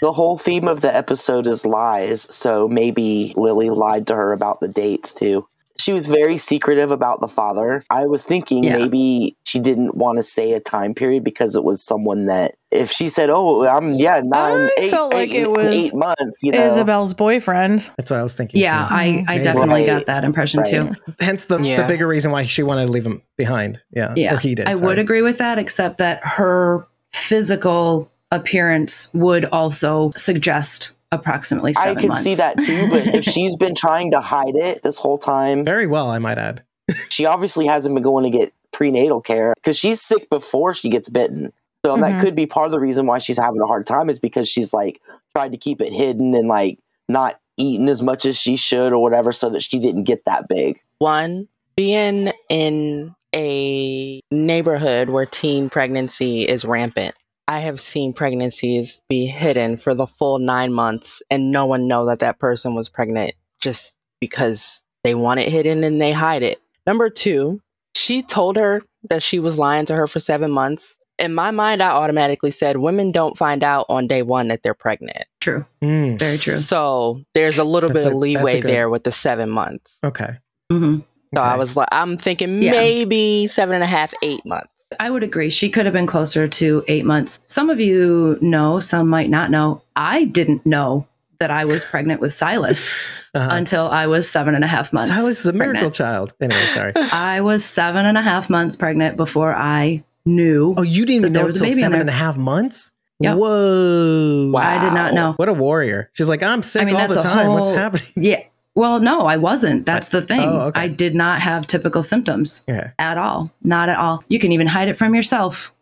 The 0.01 0.11
whole 0.11 0.37
theme 0.37 0.67
of 0.67 0.81
the 0.81 0.95
episode 0.95 1.47
is 1.47 1.65
lies, 1.65 2.27
so 2.33 2.67
maybe 2.67 3.33
Lily 3.35 3.69
lied 3.69 4.07
to 4.07 4.15
her 4.15 4.31
about 4.31 4.59
the 4.59 4.67
dates 4.67 5.13
too. 5.13 5.47
She 5.79 5.93
was 5.93 6.07
very 6.07 6.37
secretive 6.37 6.89
about 6.91 7.21
the 7.21 7.27
father. 7.27 7.83
I 7.91 8.07
was 8.07 8.23
thinking 8.23 8.63
Yeah. 8.63 8.77
maybe 8.77 9.37
she 9.43 9.59
didn't 9.59 9.95
want 9.95 10.17
to 10.17 10.23
say 10.23 10.53
a 10.53 10.59
time 10.59 10.93
period 10.95 11.23
because 11.23 11.55
it 11.55 11.63
was 11.63 11.81
someone 11.83 12.25
that 12.25 12.55
if 12.71 12.91
she 12.91 13.07
said, 13.09 13.29
"Oh, 13.29 13.65
I'm 13.65 13.91
yeah 13.93 14.21
nine, 14.23 14.55
I 14.55 14.69
eight, 14.79 14.89
felt 14.89 15.13
like 15.13 15.29
eight- 15.29 15.41
it 15.43 15.51
was 15.51 15.73
eight 15.73 15.93
months," 15.95 16.41
you 16.43 16.51
know, 16.51 16.65
Isabel's 16.65 17.13
boyfriend. 17.13 17.89
That's 17.95 18.09
what 18.11 18.19
I 18.19 18.23
was 18.23 18.33
thinking. 18.33 18.59
Yeah, 18.59 18.87
too. 18.89 18.93
I, 18.95 19.03
I 19.03 19.23
Maybe. 19.33 19.43
definitely 19.43 19.73
Right. 19.81 19.85
got 19.85 20.05
that 20.07 20.23
impression 20.23 20.61
Right. 20.61 20.69
too. 20.69 20.91
Hence 21.19 21.45
the, 21.45 21.59
yeah. 21.59 21.83
the 21.83 21.87
bigger 21.87 22.07
reason 22.07 22.31
why 22.31 22.43
she 22.45 22.63
wanted 22.63 22.87
to 22.87 22.91
leave 22.91 23.05
him 23.05 23.21
behind. 23.37 23.79
Yeah. 23.91 24.13
Yeah, 24.15 24.33
Or 24.35 24.37
he 24.39 24.55
did. 24.55 24.67
I 24.67 24.73
sorry. 24.73 24.85
would 24.87 24.99
agree 24.99 25.21
with 25.21 25.37
that, 25.37 25.57
except 25.59 25.99
that 25.99 26.21
her 26.23 26.87
physical 27.13 28.11
appearance 28.31 29.09
would 29.13 29.45
also 29.45 30.11
suggest 30.15 30.93
approximately 31.11 31.73
I 31.77 31.83
seven 31.85 32.01
could 32.01 32.07
months. 32.09 32.23
see 32.23 32.35
that 32.35 32.57
too. 32.59 32.89
But 32.89 33.07
if 33.07 33.23
she's 33.33 33.55
been 33.55 33.75
trying 33.75 34.11
to 34.11 34.19
hide 34.19 34.55
it 34.55 34.83
this 34.83 34.97
whole 34.97 35.17
time, 35.17 35.63
Very 35.63 35.87
well, 35.87 36.09
I 36.09 36.19
might 36.19 36.37
add. 36.37 36.63
she 37.09 37.25
obviously 37.25 37.65
hasn't 37.65 37.95
been 37.95 38.03
going 38.03 38.23
to 38.29 38.29
get 38.37 38.53
prenatal 38.73 39.21
care 39.21 39.53
because 39.55 39.77
she's 39.77 40.01
sick 40.01 40.29
before 40.29 40.73
she 40.73 40.89
gets 40.89 41.09
bitten. 41.09 41.51
So 41.85 41.95
Mhm. 41.95 42.01
that 42.01 42.21
could 42.21 42.35
be 42.35 42.45
part 42.45 42.65
of 42.65 42.71
the 42.73 42.79
reason 42.79 43.05
why 43.05 43.19
she's 43.19 43.37
having 43.39 43.61
a 43.61 43.65
hard 43.65 43.85
time 43.87 44.09
is 44.09 44.19
because 44.19 44.49
she's 44.49 44.73
like 44.73 44.99
tried 45.35 45.51
to 45.53 45.57
keep 45.57 45.79
it 45.81 45.93
hidden 45.93 46.33
and 46.35 46.47
like 46.47 46.79
not 47.07 47.39
eating 47.57 47.87
as 47.89 48.01
much 48.03 48.25
as 48.25 48.37
she 48.39 48.55
should 48.57 48.91
or 48.91 49.01
whatever 49.01 49.31
so 49.31 49.49
that 49.49 49.61
she 49.61 49.79
didn't 49.79 50.03
get 50.03 50.25
that 50.25 50.47
big. 50.47 50.79
One, 50.99 51.47
being 51.75 52.31
in 52.49 53.15
a 53.33 54.19
neighborhood 54.31 55.09
where 55.09 55.25
teen 55.25 55.69
pregnancy 55.69 56.43
is 56.47 56.65
rampant. 56.65 57.15
I 57.47 57.59
have 57.59 57.79
seen 57.79 58.13
pregnancies 58.13 59.01
be 59.07 59.25
hidden 59.25 59.77
for 59.77 59.93
the 59.93 60.05
full 60.07 60.39
nine 60.39 60.73
months 60.73 61.21
and 61.31 61.51
no 61.51 61.65
one 61.65 61.87
know 61.87 62.05
that 62.07 62.19
that 62.19 62.39
person 62.39 62.75
was 62.75 62.89
pregnant 62.89 63.33
just 63.61 63.95
because 64.19 64.83
they 65.03 65.15
want 65.15 65.39
it 65.39 65.49
hidden 65.49 65.83
and 65.83 66.01
they 66.01 66.11
hide 66.11 66.43
it. 66.43 66.59
Number 66.85 67.09
two, 67.09 67.61
she 67.95 68.21
told 68.21 68.57
her 68.57 68.81
that 69.09 69.23
she 69.23 69.39
was 69.39 69.57
lying 69.57 69.85
to 69.85 69.95
her 69.95 70.07
for 70.07 70.19
seven 70.19 70.51
months. 70.51 70.97
In 71.19 71.33
my 71.33 71.51
mind, 71.51 71.81
I 71.81 71.89
automatically 71.89 72.51
said 72.51 72.77
women 72.77 73.11
don't 73.11 73.37
find 73.37 73.63
out 73.63 73.85
on 73.89 74.07
day 74.07 74.21
one 74.21 74.49
that 74.49 74.61
they're 74.61 74.73
pregnant. 74.75 75.23
True. 75.39 75.65
Mm. 75.81 76.19
Very 76.19 76.37
true. 76.37 76.53
So 76.55 77.23
there's 77.33 77.57
a 77.57 77.63
little 77.63 77.89
That's 77.89 78.05
bit 78.05 78.11
a- 78.11 78.15
of 78.15 78.19
leeway 78.21 78.61
good- 78.61 78.69
there 78.69 78.89
with 78.89 79.03
the 79.03 79.11
seven 79.11 79.49
months. 79.49 79.99
Okay. 80.03 80.35
hmm 80.71 80.97
So 81.33 81.41
I 81.41 81.55
was 81.55 81.75
like, 81.75 81.87
I'm 81.91 82.17
thinking 82.17 82.61
Yeah. 82.61 82.71
maybe 82.71 83.47
seven 83.47 83.75
and 83.75 83.83
a 83.83 83.87
half, 83.87 84.13
eight 84.21 84.45
months. 84.45 84.69
I 84.99 85.09
would 85.09 85.23
agree. 85.23 85.49
She 85.49 85.69
could 85.69 85.85
have 85.85 85.93
been 85.93 86.07
closer 86.07 86.47
to 86.47 86.83
eight 86.87 87.05
months. 87.05 87.39
Some 87.45 87.69
of 87.69 87.79
you 87.79 88.37
know, 88.41 88.79
some 88.79 89.09
might 89.09 89.29
not 89.29 89.51
know. 89.51 89.81
I 89.95 90.25
didn't 90.25 90.65
know 90.65 91.07
that 91.39 91.51
I 91.51 91.65
was 91.65 91.85
pregnant 91.85 92.21
with 92.21 92.33
Silas 92.33 93.13
Uh-huh. 93.35 93.49
until 93.51 93.87
I 93.87 94.07
was 94.07 94.27
seven 94.27 94.55
and 94.55 94.63
a 94.63 94.67
half 94.67 94.91
months. 94.91 95.13
Silas 95.13 95.41
is 95.41 95.45
a 95.45 95.53
miracle 95.53 95.73
pregnant. 95.73 95.93
child. 95.93 96.33
Anyway, 96.41 96.59
sorry. 96.67 96.93
I 96.95 97.41
was 97.41 97.63
seven 97.63 98.05
and 98.07 98.17
a 98.17 98.21
half 98.21 98.49
months 98.49 98.75
pregnant 98.75 99.15
before 99.15 99.53
I 99.53 100.03
knew. 100.25 100.73
Oh, 100.75 100.81
you 100.81 101.05
didn't 101.05 101.17
even 101.21 101.33
know 101.33 101.45
until 101.45 101.65
there. 101.67 101.99
and 101.99 102.09
a 102.09 102.13
half 102.13 102.35
months? 102.37 102.89
Yep. 103.19 103.37
Whoa. 103.37 104.49
Wow. 104.51 104.61
I 104.61 104.83
did 104.83 104.93
not 104.93 105.13
know. 105.13 105.33
What 105.33 105.49
a 105.49 105.53
warrior. 105.53 106.09
She's 106.13 106.29
like, 106.29 106.41
I'm 106.41 106.63
sick 106.63 106.81
I 106.81 106.85
mean, 106.85 106.95
all 106.95 107.01
that's 107.01 107.15
the 107.17 107.21
time. 107.21 107.51
What's 107.51 107.71
happening? 107.71 108.07
Yeah. 108.15 108.43
Well, 108.77 108.99
no, 108.99 109.21
I 109.21 109.37
wasn't. 109.37 109.87
That's 109.87 110.09
the 110.09 110.21
thing. 110.21 110.39
Oh, 110.39 110.67
okay. 110.67 110.81
I 110.81 110.87
did 110.87 111.15
not 111.15 111.41
have 111.41 111.65
typical 111.65 112.03
symptoms 112.03 112.63
Yeah. 112.67 112.91
at 112.99 113.17
all. 113.17 113.49
Not 113.63 113.89
at 113.89 113.97
all. 113.97 114.23
You 114.29 114.37
can 114.37 114.51
even 114.51 114.67
hide 114.67 114.87
it 114.87 114.93
from 114.93 115.15
yourself. 115.15 115.73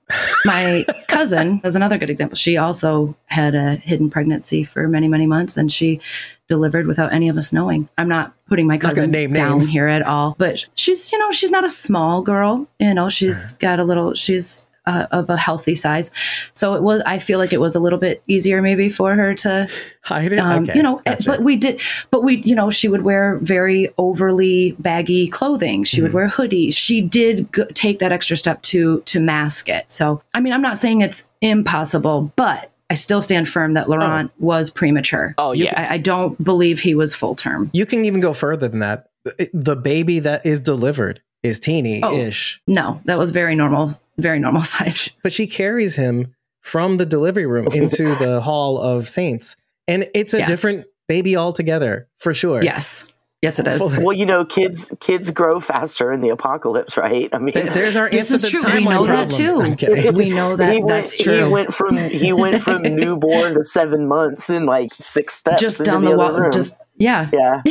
My 0.46 0.86
cousin 1.10 1.60
is 1.66 1.76
another 1.76 1.98
good 1.98 2.10
example. 2.10 2.38
She 2.38 2.56
also 2.56 3.18
had 3.26 3.54
a 3.54 3.76
hidden 3.76 4.10
pregnancy 4.10 4.64
for 4.64 4.88
many, 4.88 5.10
many 5.10 5.28
months 5.28 5.58
and 5.58 5.70
she 5.70 6.00
delivered 6.48 6.88
without 6.88 7.12
any 7.12 7.28
of 7.28 7.36
us 7.36 7.52
knowing. 7.52 7.90
I'm 7.98 8.08
not 8.08 8.34
putting 8.48 8.66
my 8.66 8.78
cousin 8.78 9.12
name 9.12 9.34
down 9.34 9.58
names. 9.58 9.70
here 9.70 9.88
at 9.88 10.04
all, 10.04 10.36
but 10.38 10.66
she's, 10.76 11.12
you 11.12 11.18
know, 11.18 11.32
she's 11.32 11.52
not 11.52 11.66
a 11.66 11.72
small 11.72 12.22
girl. 12.22 12.66
You 12.80 12.94
know, 12.94 13.10
she's 13.10 13.52
uh-huh. 13.52 13.58
got 13.60 13.80
a 13.82 13.84
little, 13.84 14.14
she's 14.14 14.65
uh, 14.88 15.08
of 15.12 15.30
a 15.30 15.38
healthy 15.38 15.76
size. 15.76 16.12
So 16.54 16.76
it 16.76 16.84
was, 16.84 17.02
I 17.06 17.20
feel 17.20 17.40
like 17.40 17.54
it 17.54 17.60
was 17.62 17.76
a 17.76 17.80
little 17.80 18.00
bit 18.00 18.24
easier 18.28 18.62
maybe 18.62 18.90
for 18.90 19.16
her 19.16 19.34
to 19.36 19.68
Hide 20.04 20.34
it? 20.34 20.40
um, 20.40 20.64
okay. 20.64 20.74
you 20.76 20.84
know, 20.84 21.02
Gotcha. 21.06 21.30
but 21.30 21.42
we 21.42 21.56
did, 21.56 21.82
but 22.12 22.24
we, 22.24 22.38
you 22.38 22.56
know, 22.56 22.70
she 22.70 22.88
would 22.88 23.02
wear 23.04 23.38
very 23.42 23.90
overly 23.98 24.76
baggy 24.80 25.28
clothing. 25.28 25.84
She 25.84 26.02
would 26.02 26.10
Mm-hmm. 26.10 26.16
wear 26.16 26.30
hoodies. 26.30 26.76
She 26.76 27.02
did 27.02 27.52
g- 27.54 27.64
take 27.74 28.00
that 28.00 28.12
extra 28.12 28.38
step 28.38 28.62
to 28.64 29.02
to 29.02 29.20
mask 29.20 29.70
it. 29.70 29.90
So, 29.90 30.22
I 30.34 30.40
mean, 30.40 30.54
I'm 30.54 30.62
not 30.62 30.78
saying 30.78 31.02
it's 31.02 31.28
impossible, 31.42 32.32
but 32.36 32.72
I 32.90 32.94
still 32.94 33.22
stand 33.24 33.50
firm 33.50 33.74
that 33.74 33.90
Laurent 33.90 34.32
was 34.40 34.70
premature. 34.70 35.34
Oh, 35.40 35.54
yeah. 35.54 35.74
I, 35.76 35.96
I 35.96 35.98
don't 35.98 36.42
believe 36.44 36.80
he 36.82 36.94
was 36.94 37.16
full 37.16 37.34
term. 37.36 37.72
you 37.74 37.86
can 37.88 38.06
even 38.06 38.20
go 38.20 38.32
further 38.34 38.68
than 38.68 38.80
that. 38.82 39.10
The- 39.54 39.76
baby 39.76 40.20
that 40.20 40.46
is 40.46 40.62
delivered 40.62 41.22
is 41.42 41.60
teeny 41.60 42.02
Oh. 42.04 42.16
ish, 42.16 42.62
No, 42.68 43.02
that 43.06 43.18
was 43.18 43.32
very 43.32 43.56
normal, 43.56 44.00
very 44.18 44.40
normal 44.40 44.64
size. 44.76 45.10
but 45.24 45.34
she 45.34 45.48
carries 45.48 45.96
him 45.96 46.34
from 46.62 46.98
the 46.98 47.06
delivery 47.06 47.46
room 47.46 47.68
into 47.74 48.16
the 48.16 48.42
Hall 48.42 48.80
of 48.80 49.08
Saints. 49.08 49.56
And 49.88 50.08
it's 50.14 50.34
a 50.34 50.40
Yeah. 50.40 50.48
different 50.48 50.86
baby 51.08 51.38
altogether, 51.38 52.08
for 52.18 52.34
sure. 52.34 52.64
Yes, 52.64 53.06
yes, 53.44 53.60
it 53.60 53.68
is. 53.68 53.96
Well, 54.00 54.14
you 54.14 54.26
know, 54.26 54.44
kids 54.58 54.92
kids 55.00 55.30
grow 55.30 55.60
faster 55.60 56.12
in 56.12 56.22
the 56.22 56.30
apocalypse, 56.30 56.98
right? 56.98 57.30
I 57.32 57.38
mean, 57.38 57.54
There's 57.54 57.96
our 57.96 58.10
This 58.10 58.32
answer 58.32 58.48
is 58.48 58.52
true. 58.52 58.62
the 58.62 58.66
We 58.66 58.72
timeline 58.82 58.90
know 58.90 59.06
that 59.06 59.30
too. 59.30 60.12
We 60.18 60.30
know 60.32 60.56
that 60.56 60.74
he 60.74 60.80
went, 60.80 60.88
that's 60.88 61.18
true. 61.22 61.46
He 61.46 61.52
went 61.52 61.76
from 61.76 61.98
he 61.98 62.34
went 62.34 62.64
from 62.64 62.82
newborn 62.82 63.54
to 63.54 63.64
seven 63.64 64.08
months 64.08 64.50
in 64.50 64.66
like 64.66 64.92
six 65.00 65.36
steps. 65.36 65.62
just 65.62 65.86
down 65.86 66.04
the 66.04 66.14
other 66.18 66.40
wall, 66.42 66.50
just 66.50 66.76
yeah. 66.98 67.30
yeah. 67.34 67.62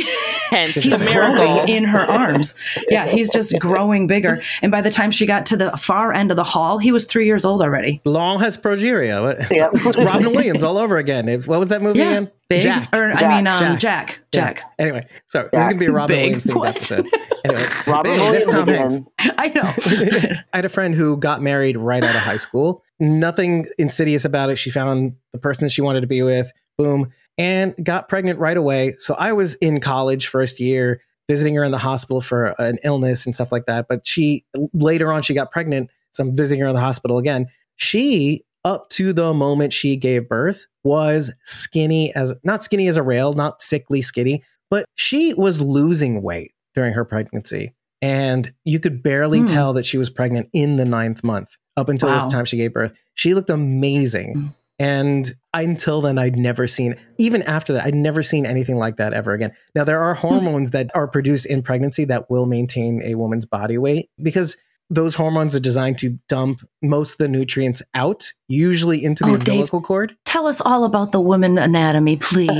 Hence 0.51 0.75
he's 0.75 0.99
the 0.99 1.05
growing 1.05 1.67
in 1.67 1.83
her 1.85 1.99
arms. 2.09 2.55
Yeah, 2.89 3.07
he's 3.07 3.29
just 3.31 3.57
growing 3.59 4.07
bigger. 4.07 4.41
And 4.61 4.71
by 4.71 4.81
the 4.81 4.91
time 4.91 5.11
she 5.11 5.25
got 5.25 5.45
to 5.47 5.57
the 5.57 5.71
far 5.71 6.13
end 6.13 6.31
of 6.31 6.37
the 6.37 6.43
hall, 6.43 6.77
he 6.77 6.91
was 6.91 7.05
three 7.05 7.25
years 7.25 7.43
old 7.45 7.61
already. 7.61 8.01
Law 8.05 8.37
has 8.37 8.55
progeria. 8.55 9.21
What- 9.21 9.51
Yeah. 9.51 9.69
Robin 10.05 10.31
Williams 10.31 10.63
all 10.63 10.77
over 10.77 10.97
again. 10.97 11.27
What 11.43 11.59
was 11.59 11.69
that 11.69 11.81
movie 11.81 11.99
Yeah, 11.99 12.09
again? 12.11 12.31
big. 12.49 12.61
Jack. 12.61 12.95
Or 12.95 13.11
Jack, 13.13 13.23
I 13.23 13.35
mean, 13.37 13.47
um, 13.47 13.57
Jack. 13.59 13.79
Jack. 13.79 14.19
Yeah. 14.33 14.39
Jack. 14.53 14.61
Anyway, 14.79 15.07
so 15.27 15.47
this 15.51 15.61
is 15.61 15.67
gonna 15.67 15.79
be 15.79 15.85
a 15.87 15.91
Robin 15.91 16.15
Big. 16.15 16.23
Williams 16.25 16.45
thing 16.45 16.65
episode. 16.65 17.05
Anyway, 17.43 17.63
Robin 17.87 18.13
big, 18.13 18.21
Williams 18.21 18.47
Tom 18.49 18.69
again. 18.69 18.89
Hanks. 19.19 19.35
I 19.37 19.47
know. 19.47 20.35
I 20.53 20.57
had 20.57 20.65
a 20.65 20.69
friend 20.69 20.93
who 20.95 21.17
got 21.17 21.41
married 21.41 21.77
right 21.77 22.03
out 22.03 22.15
of 22.15 22.21
high 22.21 22.37
school. 22.37 22.83
Nothing 22.99 23.65
insidious 23.77 24.25
about 24.25 24.49
it. 24.49 24.57
She 24.57 24.69
found 24.71 25.15
the 25.33 25.39
person 25.39 25.67
she 25.69 25.81
wanted 25.81 26.01
to 26.01 26.07
be 26.07 26.21
with, 26.21 26.51
boom, 26.77 27.11
and 27.37 27.73
got 27.83 28.07
pregnant 28.09 28.39
right 28.39 28.57
away. 28.57 28.93
So 28.97 29.15
I 29.15 29.33
was 29.33 29.55
in 29.55 29.79
college 29.79 30.27
first 30.27 30.59
year, 30.59 31.01
visiting 31.27 31.55
her 31.55 31.63
in 31.63 31.71
the 31.71 31.77
hospital 31.77 32.21
for 32.21 32.55
an 32.59 32.77
illness 32.83 33.25
and 33.25 33.33
stuff 33.35 33.51
like 33.51 33.65
that. 33.65 33.87
But 33.89 34.07
she 34.07 34.45
later 34.73 35.11
on 35.11 35.21
she 35.21 35.33
got 35.33 35.51
pregnant, 35.51 35.89
so 36.11 36.23
I'm 36.23 36.35
visiting 36.35 36.61
her 36.61 36.67
in 36.67 36.73
the 36.73 36.79
hospital 36.79 37.17
again. 37.17 37.47
She 37.75 38.43
up 38.63 38.89
to 38.89 39.13
the 39.13 39.33
moment 39.33 39.73
she 39.73 39.95
gave 39.95 40.27
birth 40.27 40.65
was 40.83 41.35
skinny 41.43 42.13
as 42.15 42.33
not 42.43 42.63
skinny 42.63 42.87
as 42.87 42.97
a 42.97 43.03
rail, 43.03 43.33
not 43.33 43.61
sickly 43.61 44.01
skinny, 44.01 44.43
but 44.71 44.85
she 44.95 45.33
was 45.35 45.61
losing 45.61 46.21
weight 46.23 46.51
during 46.73 46.93
her 46.93 47.05
pregnancy. 47.05 47.73
And 48.01 48.51
you 48.63 48.79
could 48.79 49.01
barely 49.03 49.39
Hmm. 49.39 49.45
tell 49.45 49.73
that 49.73 49.85
she 49.85 49.97
was 49.97 50.09
pregnant 50.09 50.49
in 50.53 50.75
the 50.77 50.85
ninth 50.85 51.23
month 51.23 51.57
up 51.77 51.89
until 51.89 52.09
Wow. 52.09 52.23
the 52.25 52.29
time 52.29 52.45
she 52.45 52.57
gave 52.57 52.73
birth. 52.73 52.93
She 53.13 53.33
looked 53.33 53.49
amazing. 53.49 54.53
And 54.77 55.31
until 55.53 56.01
then, 56.01 56.17
I'd 56.17 56.37
never 56.37 56.67
seen, 56.67 56.95
even 57.17 57.41
after 57.43 57.71
that, 57.73 57.85
I'd 57.85 57.95
never 57.95 58.21
seen 58.21 58.45
anything 58.45 58.77
like 58.77 58.97
that 58.97 59.13
ever 59.13 59.31
again. 59.33 59.53
Now, 59.73 59.83
there 59.85 60.03
are 60.03 60.15
Hmm. 60.15 60.27
hormones 60.27 60.71
that 60.71 60.91
are 60.93 61.07
produced 61.07 61.45
in 61.45 61.61
pregnancy 61.61 62.03
that 62.05 62.29
will 62.29 62.45
maintain 62.45 63.01
a 63.03 63.15
woman's 63.15 63.45
body 63.45 63.77
weight 63.77 64.09
because 64.21 64.57
those 64.89 65.15
hormones 65.15 65.55
are 65.55 65.59
designed 65.59 65.97
to 65.99 66.19
dump 66.29 66.61
most 66.83 67.13
of 67.13 67.17
the 67.19 67.27
nutrients 67.27 67.81
out, 67.95 68.31
usually 68.47 69.03
into 69.03 69.23
the 69.23 69.31
Oh, 69.31 69.37
Dave. 69.37 69.47
umbilical 69.47 69.81
cord. 69.81 70.15
Tell 70.25 70.45
us 70.45 70.61
all 70.61 70.83
about 70.83 71.11
the 71.11 71.21
woman 71.21 71.57
anatomy, 71.57 72.17
please. 72.17 72.49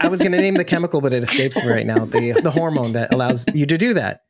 I 0.00 0.08
was 0.10 0.20
going 0.20 0.32
to 0.32 0.38
name 0.40 0.54
the 0.54 0.64
chemical, 0.64 1.00
but 1.00 1.12
it 1.12 1.22
escapes 1.22 1.62
me 1.64 1.70
right 1.70 1.86
now. 1.86 2.04
The 2.04 2.32
the 2.42 2.50
hormone 2.50 2.92
that 2.92 3.12
allows 3.12 3.46
you 3.54 3.66
to 3.66 3.78
do 3.78 3.94
that. 3.94 4.22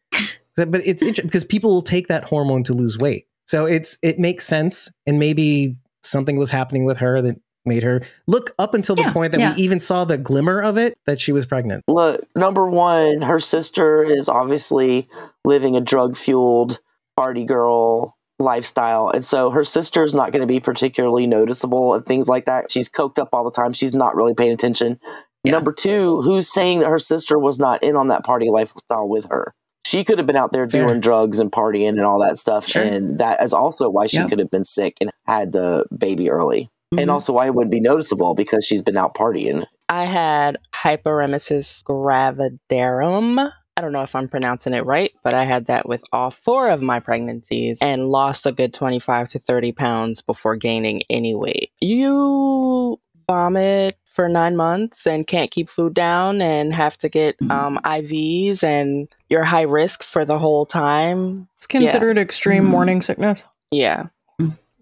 But 0.57 0.83
it's 0.85 1.03
interesting 1.03 1.27
because 1.29 1.45
people 1.45 1.71
will 1.71 1.83
take 1.83 2.09
that 2.09 2.25
hormone 2.25 2.65
to 2.65 2.75
lose 2.75 2.99
weight. 2.99 3.27
So 3.49 3.65
it's 3.65 3.99
it 4.03 4.19
makes 4.19 4.47
sense, 4.47 4.89
and 5.07 5.19
maybe 5.19 5.77
something 6.05 6.37
was 6.37 6.51
happening 6.51 6.85
with 6.85 6.99
her 6.99 7.21
that 7.23 7.37
made 7.65 7.83
her 7.83 8.03
look 8.27 8.55
up 8.59 8.75
until 8.75 8.95
the 8.95 9.03
Yeah, 9.03 9.13
point 9.13 9.33
that 9.33 9.41
yeah. 9.41 9.55
we 9.55 9.63
even 9.63 9.81
saw 9.81 10.05
the 10.05 10.17
glimmer 10.17 10.61
of 10.61 10.79
it 10.79 10.97
that 11.07 11.21
she 11.21 11.33
was 11.33 11.45
pregnant. 11.45 11.85
Look, 11.89 12.25
number 12.37 12.67
one, 12.67 13.23
her 13.23 13.41
sister 13.41 14.05
is 14.05 14.29
obviously 14.29 15.09
living 15.45 15.77
a 15.77 15.81
drug 15.81 16.17
fueled 16.17 16.79
party 17.17 17.45
girl 17.45 18.17
lifestyle. 18.39 19.11
And 19.11 19.25
so 19.25 19.51
her 19.51 19.65
sister 19.65 20.05
is 20.05 20.15
not 20.15 20.31
going 20.31 20.41
to 20.43 20.47
be 20.47 20.61
particularly 20.61 21.27
noticeable 21.27 21.93
of 21.93 22.05
things 22.05 22.29
like 22.29 22.45
that. 22.47 22.71
She's 22.71 22.89
coked 22.89 23.19
up 23.19 23.31
all 23.33 23.45
the 23.45 23.51
time. 23.51 23.73
She's 23.73 23.95
not 23.95 24.15
really 24.15 24.35
paying 24.35 24.53
attention. 24.53 25.01
Yeah. 25.45 25.53
Number 25.53 25.73
two, 25.73 26.23
who's 26.23 26.51
saying 26.51 26.81
that 26.81 26.89
her 26.89 26.99
sister 26.99 27.39
was 27.39 27.59
not 27.59 27.83
in 27.83 27.97
on 27.97 28.09
that 28.09 28.25
party 28.25 28.49
lifestyle 28.51 29.09
with 29.09 29.27
her? 29.31 29.55
She 29.89 30.05
could 30.05 30.19
have 30.19 30.27
been 30.27 30.37
out 30.37 30.53
there 30.53 30.69
Fair. 30.69 30.87
doing 30.87 31.01
drugs 31.01 31.41
and 31.41 31.51
partying 31.51 31.89
and 31.91 32.03
all 32.03 32.21
that 32.21 32.37
stuff. 32.37 32.67
Sure. 32.69 32.83
And 32.83 33.19
that 33.21 33.43
is 33.43 33.53
also 33.55 33.89
why 33.89 34.07
she 34.07 34.19
Yep. 34.19 34.29
could 34.29 34.39
have 34.39 34.51
been 34.51 34.65
sick 34.65 34.97
and 35.01 35.11
had 35.27 35.53
the 35.53 35.87
baby 35.97 36.31
early. 36.31 36.69
And 36.93 37.09
Mhm. 37.09 37.13
also 37.13 37.33
why 37.33 37.47
it 37.47 37.55
wouldn't 37.55 37.71
be 37.71 37.81
noticeable 37.81 38.35
because 38.35 38.65
she's 38.65 38.83
been 38.83 38.97
out 38.97 39.15
partying. 39.15 39.65
I 39.89 40.05
had 40.05 40.59
hyperemesis 40.75 41.83
gravidarum. 41.85 43.51
I 43.77 43.81
don't 43.81 43.93
know 43.93 44.03
if 44.03 44.15
I'm 44.17 44.29
pronouncing 44.29 44.75
it 44.75 44.85
right, 44.85 45.13
but 45.23 45.35
I 45.35 45.45
had 45.45 45.67
that 45.67 45.89
with 45.89 46.03
all 46.13 46.31
four 46.31 46.69
of 46.69 46.83
my 46.83 46.99
pregnancies 46.99 47.79
and 47.81 48.09
lost 48.09 48.45
a 48.47 48.53
good 48.53 48.75
25 48.75 49.29
to 49.29 49.39
30 49.39 49.73
pounds 49.73 50.21
before 50.21 50.57
gaining 50.57 51.03
any 51.09 51.35
weight. 51.35 51.71
You 51.81 52.99
vomit 53.29 53.98
for 54.19 54.29
nine 54.29 54.57
months 54.57 55.07
and 55.07 55.29
can't 55.29 55.53
keep 55.53 55.71
food 55.71 55.95
down 55.95 56.43
and 56.43 56.75
have 56.75 56.99
to 56.99 57.09
get 57.09 57.37
um, 57.53 57.79
IVs 57.85 58.65
and 58.65 59.07
you're 59.31 59.45
high 59.45 59.63
risk 59.63 60.03
for 60.03 60.25
the 60.25 60.41
whole 60.41 60.67
time. 60.67 61.47
It's 61.57 61.69
considered 61.69 62.19
extreme 62.19 62.65
Mhm. 62.65 62.69
morning 62.71 63.01
sickness. 63.01 63.45
Yeah. 63.71 64.07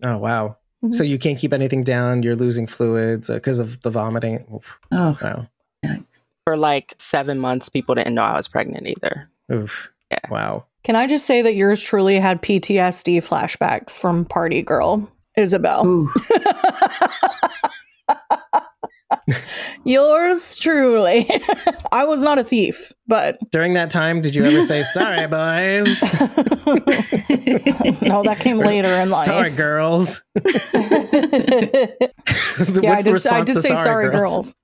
Oh 0.02 0.16
wow! 0.16 0.56
Mhm. 0.82 0.94
So 0.94 1.04
you 1.04 1.18
can't 1.18 1.38
keep 1.38 1.52
anything 1.52 1.82
down. 1.84 2.22
You're 2.22 2.34
losing 2.34 2.66
fluids 2.66 3.28
because 3.28 3.58
of 3.58 3.82
the 3.82 3.90
vomiting. 3.90 4.46
Oof. 4.54 4.80
oh, 4.90 5.18
Wow. 5.22 5.46
yikes. 5.84 6.28
For 6.46 6.56
like 6.56 6.94
seven 6.96 7.38
months, 7.38 7.68
people 7.68 7.94
didn't 7.94 8.14
know 8.14 8.22
I 8.22 8.36
was 8.36 8.48
pregnant 8.48 8.86
either. 8.86 9.28
Oof. 9.52 9.92
Yeah. 10.10 10.18
Wow. 10.30 10.64
Can 10.82 10.96
I 10.96 11.06
just 11.06 11.26
say 11.26 11.42
that 11.42 11.54
yours 11.56 11.82
truly 11.82 12.18
had 12.18 12.40
PTSD 12.40 13.18
flashbacks 13.18 13.98
from 13.98 14.24
Party 14.24 14.62
Girl, 14.62 15.12
Isabel? 15.36 16.08
Ooh. 19.30 19.34
yours 19.84 20.56
truly. 20.56 21.28
I 21.92 22.04
was 22.04 22.22
not 22.22 22.38
a 22.38 22.44
thief. 22.44 22.92
but 23.06 23.38
During 23.50 23.74
that 23.74 23.90
time, 23.90 24.20
did 24.20 24.34
you 24.34 24.44
ever 24.44 24.62
say 24.62 24.82
sorry, 24.82 25.26
boys? 25.26 26.00
no, 28.02 28.22
that 28.22 28.38
came 28.40 28.58
later 28.58 28.88
in 28.88 29.10
life. 29.10 29.26
Sorry, 29.26 29.50
girls. 29.50 30.22
Yeah, 32.82 32.92
I 32.92 33.00
did- 33.02 33.26
I 33.26 33.40
did 33.44 33.62
say 33.62 33.74
sorry, 33.76 34.10
girls. 34.10 34.54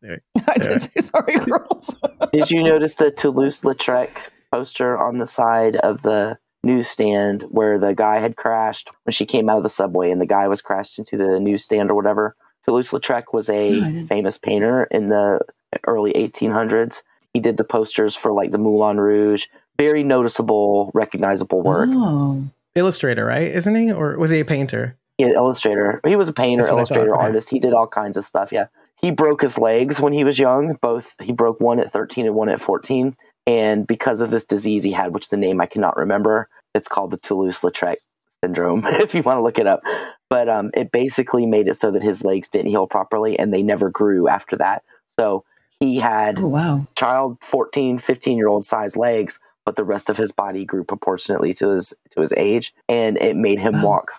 I 0.48 0.58
did 0.58 0.82
say 0.82 1.00
sorry, 1.00 1.38
girls. 1.38 1.96
Did 2.32 2.50
you 2.50 2.62
notice 2.62 2.94
the 2.96 3.10
Toulouse-Lautrec 3.10 4.08
poster 4.50 4.98
on 4.98 5.18
the 5.18 5.26
side 5.26 5.76
of 5.76 6.02
the 6.02 6.38
newsstand 6.64 7.42
where 7.50 7.78
the 7.78 7.94
guy 7.94 8.18
had 8.18 8.36
crashed 8.36 8.90
when 9.04 9.12
she 9.12 9.26
came 9.26 9.48
out 9.48 9.56
of 9.58 9.62
the 9.62 9.68
subway 9.68 10.10
and 10.10 10.20
the 10.20 10.26
guy 10.26 10.46
was 10.48 10.62
crashed 10.62 10.98
into 10.98 11.16
the 11.16 11.40
newsstand 11.40 11.90
or 11.90 11.94
whatever? 11.94 12.34
Toulouse-Lautrec 12.64 13.32
was 13.32 13.48
No, 13.48 13.54
I 13.54 13.58
a 13.58 13.70
didn't. 13.80 14.06
famous 14.06 14.38
painter 14.38 14.84
in 14.84 15.08
the 15.08 15.40
early 15.86 16.12
1800s. 16.12 17.02
He 17.34 17.40
did 17.40 17.56
the 17.56 17.64
posters 17.64 18.14
for 18.14 18.32
like 18.32 18.50
the 18.50 18.58
Moulin 18.58 19.00
Rouge. 19.00 19.46
Very 19.78 20.02
noticeable, 20.02 20.90
recognizable 20.94 21.62
work. 21.62 21.88
Oh. 21.92 22.44
Illustrator, 22.74 23.24
right? 23.24 23.50
Isn't 23.50 23.74
he? 23.74 23.90
Or 23.92 24.16
was 24.18 24.30
he 24.30 24.40
a 24.40 24.44
painter? 24.44 24.96
Yeah, 25.18 25.28
illustrator. 25.28 26.00
He 26.06 26.16
was 26.16 26.28
a 26.28 26.32
painter, 26.32 26.62
That's 26.62 26.70
what 26.72 26.80
I 26.80 26.84
thought, 26.84 26.96
illustrator, 26.96 27.14
okay. 27.16 27.24
artist. 27.26 27.50
He 27.50 27.58
did 27.58 27.74
all 27.74 27.86
kinds 27.86 28.16
of 28.16 28.24
stuff. 28.24 28.52
Yeah. 28.52 28.66
He 29.00 29.10
broke 29.10 29.42
his 29.42 29.58
legs 29.58 30.00
when 30.00 30.12
he 30.12 30.24
was 30.24 30.38
young. 30.38 30.74
Both 30.80 31.16
he 31.20 31.32
broke 31.32 31.60
one 31.60 31.80
at 31.80 31.88
13 31.90 32.26
and 32.26 32.34
one 32.34 32.48
at 32.48 32.60
14. 32.60 33.14
And 33.46 33.86
because 33.86 34.20
of 34.20 34.30
this 34.30 34.44
disease 34.44 34.84
he 34.84 34.92
had, 34.92 35.12
which 35.14 35.28
the 35.28 35.36
name 35.36 35.60
I 35.60 35.66
cannot 35.66 35.96
remember, 35.96 36.48
it's 36.74 36.88
called 36.88 37.10
the 37.10 37.18
Toulouse-Lautrec 37.18 37.96
syndrome, 38.44 38.82
if 38.86 39.14
you 39.14 39.22
want 39.22 39.36
to 39.38 39.42
look 39.42 39.58
it 39.58 39.66
up. 39.66 39.80
But 40.28 40.48
um, 40.48 40.70
it 40.74 40.92
basically 40.92 41.46
made 41.46 41.68
it 41.68 41.74
so 41.74 41.90
that 41.90 42.02
his 42.02 42.24
legs 42.24 42.48
didn't 42.48 42.68
heal 42.70 42.86
properly 42.86 43.38
and 43.38 43.52
they 43.52 43.62
never 43.62 43.90
grew 43.90 44.28
after 44.28 44.56
that. 44.56 44.82
So 45.06 45.44
he 45.80 45.98
had 45.98 46.38
Oh, 46.40 46.46
wow. 46.48 46.86
child 46.96 47.38
14 47.42 47.98
15 47.98 48.36
year 48.38 48.48
old 48.48 48.64
size 48.64 48.96
legs 48.96 49.40
but 49.64 49.76
the 49.76 49.84
rest 49.84 50.10
of 50.10 50.16
his 50.16 50.30
body 50.32 50.64
grew 50.64 50.84
proportionately 50.84 51.54
to 51.54 51.70
his 51.70 51.94
to 52.10 52.20
his 52.20 52.32
age 52.34 52.72
and 52.88 53.16
it 53.18 53.34
made 53.36 53.58
him 53.58 53.74
Wow. 53.74 53.84
walk 53.84 54.12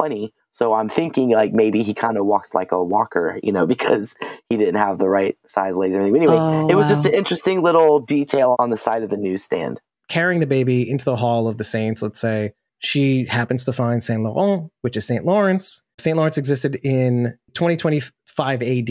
funny 0.00 0.32
so 0.50 0.72
i'm 0.72 0.88
thinking 0.88 1.30
like 1.30 1.52
maybe 1.52 1.82
he 1.82 1.92
kind 1.92 2.16
of 2.16 2.24
walks 2.24 2.54
like 2.54 2.72
a 2.72 2.82
walker 2.82 3.38
you 3.42 3.52
know 3.52 3.66
because 3.74 4.16
he 4.48 4.56
didn't 4.56 4.76
have 4.76 4.98
the 4.98 5.08
right 5.08 5.36
size 5.46 5.76
legs 5.76 5.94
or 5.96 6.00
anything 6.00 6.20
But 6.24 6.30
anyway 6.32 6.38
Oh, 6.42 6.68
it 6.70 6.74
was 6.76 6.88
just 6.88 7.04
an 7.06 7.12
interesting 7.14 7.60
little 7.62 7.98
detail 8.00 8.56
on 8.58 8.70
the 8.70 8.76
side 8.78 9.02
of 9.02 9.10
the 9.10 9.18
newsstand 9.18 9.80
Carrying 10.08 10.40
the 10.40 10.46
baby 10.46 10.88
into 10.88 11.04
the 11.04 11.14
Hall 11.16 11.46
of 11.46 11.56
the 11.56 11.62
Saints, 11.64 12.02
let's 12.02 12.18
say, 12.20 12.52
she 12.80 13.26
happens 13.26 13.64
to 13.64 13.72
find 13.72 14.02
Saint 14.02 14.22
Laurent, 14.22 14.70
which 14.80 14.96
is 14.96 15.06
Saint 15.06 15.24
Lawrence. 15.24 15.82
Saint 15.98 16.16
Lawrence 16.16 16.38
existed 16.38 16.76
in 16.82 17.38
2025 17.54 18.62
AD 18.62 18.90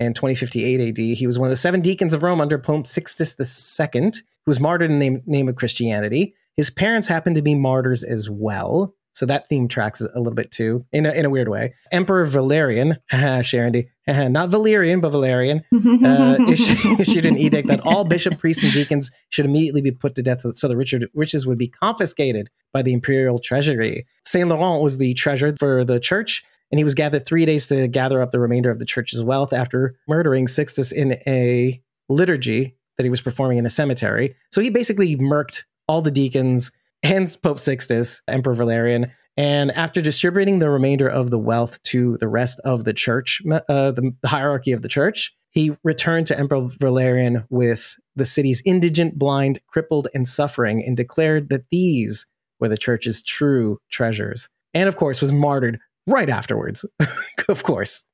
and 0.00 0.16
2058 0.16 0.88
AD. 0.88 0.98
He 0.98 1.26
was 1.26 1.38
one 1.38 1.46
of 1.46 1.50
the 1.50 1.56
seven 1.56 1.80
deacons 1.80 2.12
of 2.12 2.22
Rome 2.22 2.40
under 2.40 2.58
Pope 2.58 2.86
Sixtus 2.86 3.38
II, 3.80 4.00
who 4.02 4.12
was 4.46 4.60
martyred 4.60 4.90
in 4.90 4.98
the 4.98 5.22
name, 5.24 5.48
of 5.48 5.56
Christianity. 5.56 6.34
His 6.56 6.70
parents 6.70 7.06
happened 7.06 7.36
to 7.36 7.42
be 7.42 7.54
martyrs 7.54 8.02
as 8.02 8.28
well. 8.28 8.94
So 9.12 9.26
that 9.26 9.46
theme 9.46 9.68
tracks 9.68 10.00
a 10.00 10.18
little 10.18 10.34
bit 10.34 10.50
too, 10.50 10.86
in 10.92 11.06
a, 11.06 11.12
in 11.12 11.24
a 11.24 11.30
weird 11.30 11.48
way. 11.48 11.74
Emperor 11.90 12.24
Valerian, 12.24 12.96
haha, 13.10 13.42
Sharon 13.42 13.72
D, 13.72 13.86
haha, 14.06 14.28
not 14.28 14.48
Valerian, 14.48 15.00
but 15.00 15.10
Valerian, 15.10 15.62
uh, 16.04 16.36
issued, 16.48 17.00
issued 17.00 17.26
an 17.26 17.36
edict 17.36 17.68
that 17.68 17.80
all 17.84 18.04
bishop, 18.04 18.38
priests, 18.38 18.64
and 18.64 18.72
deacons 18.72 19.10
should 19.28 19.44
immediately 19.44 19.82
be 19.82 19.92
put 19.92 20.14
to 20.14 20.22
death 20.22 20.40
so 20.40 20.68
the 20.68 20.76
Richard, 20.76 21.08
riches 21.14 21.46
would 21.46 21.58
be 21.58 21.68
confiscated 21.68 22.48
by 22.72 22.82
the 22.82 22.92
imperial 22.92 23.38
treasury. 23.38 24.06
Saint 24.24 24.48
Laurent 24.48 24.82
was 24.82 24.98
the 24.98 25.14
treasurer 25.14 25.54
for 25.58 25.84
the 25.84 26.00
church, 26.00 26.42
and 26.70 26.78
he 26.78 26.84
was 26.84 26.94
gathered 26.94 27.26
three 27.26 27.44
days 27.44 27.66
to 27.66 27.86
gather 27.88 28.22
up 28.22 28.30
the 28.30 28.40
remainder 28.40 28.70
of 28.70 28.78
the 28.78 28.86
church's 28.86 29.22
wealth 29.22 29.52
after 29.52 29.94
murdering 30.08 30.48
Sixtus 30.48 30.90
in 30.90 31.18
a 31.26 31.80
liturgy 32.08 32.76
that 32.96 33.04
he 33.04 33.10
was 33.10 33.20
performing 33.20 33.58
in 33.58 33.66
a 33.66 33.70
cemetery. 33.70 34.34
So 34.50 34.60
he 34.60 34.70
basically 34.70 35.16
murked 35.16 35.64
all 35.86 36.02
the 36.02 36.10
deacons 36.10 36.72
and 37.02 37.34
Pope 37.42 37.58
Sixtus, 37.58 38.22
Emperor 38.28 38.54
Valerian. 38.54 39.12
And 39.36 39.70
after 39.72 40.00
distributing 40.00 40.58
the 40.58 40.70
remainder 40.70 41.08
of 41.08 41.30
the 41.30 41.38
wealth 41.38 41.82
to 41.84 42.18
the 42.18 42.28
rest 42.28 42.60
of 42.64 42.84
the 42.84 42.92
church, 42.92 43.40
uh, 43.50 43.90
the 43.90 44.14
hierarchy 44.24 44.72
of 44.72 44.82
the 44.82 44.88
church, 44.88 45.34
he 45.50 45.76
returned 45.84 46.26
to 46.26 46.38
Emperor 46.38 46.68
Valerian 46.80 47.44
with 47.50 47.96
the 48.14 48.24
city's 48.24 48.62
indigent, 48.64 49.18
blind, 49.18 49.60
crippled, 49.66 50.08
and 50.14 50.28
suffering, 50.28 50.82
and 50.84 50.96
declared 50.96 51.48
that 51.48 51.68
these 51.70 52.26
were 52.60 52.68
the 52.68 52.78
church's 52.78 53.22
true 53.22 53.78
treasures. 53.90 54.48
And 54.74 54.88
of 54.88 54.96
course, 54.96 55.20
was 55.20 55.32
martyred 55.32 55.78
right 56.06 56.28
afterwards, 56.28 56.84
of 57.48 57.62
course. 57.62 58.04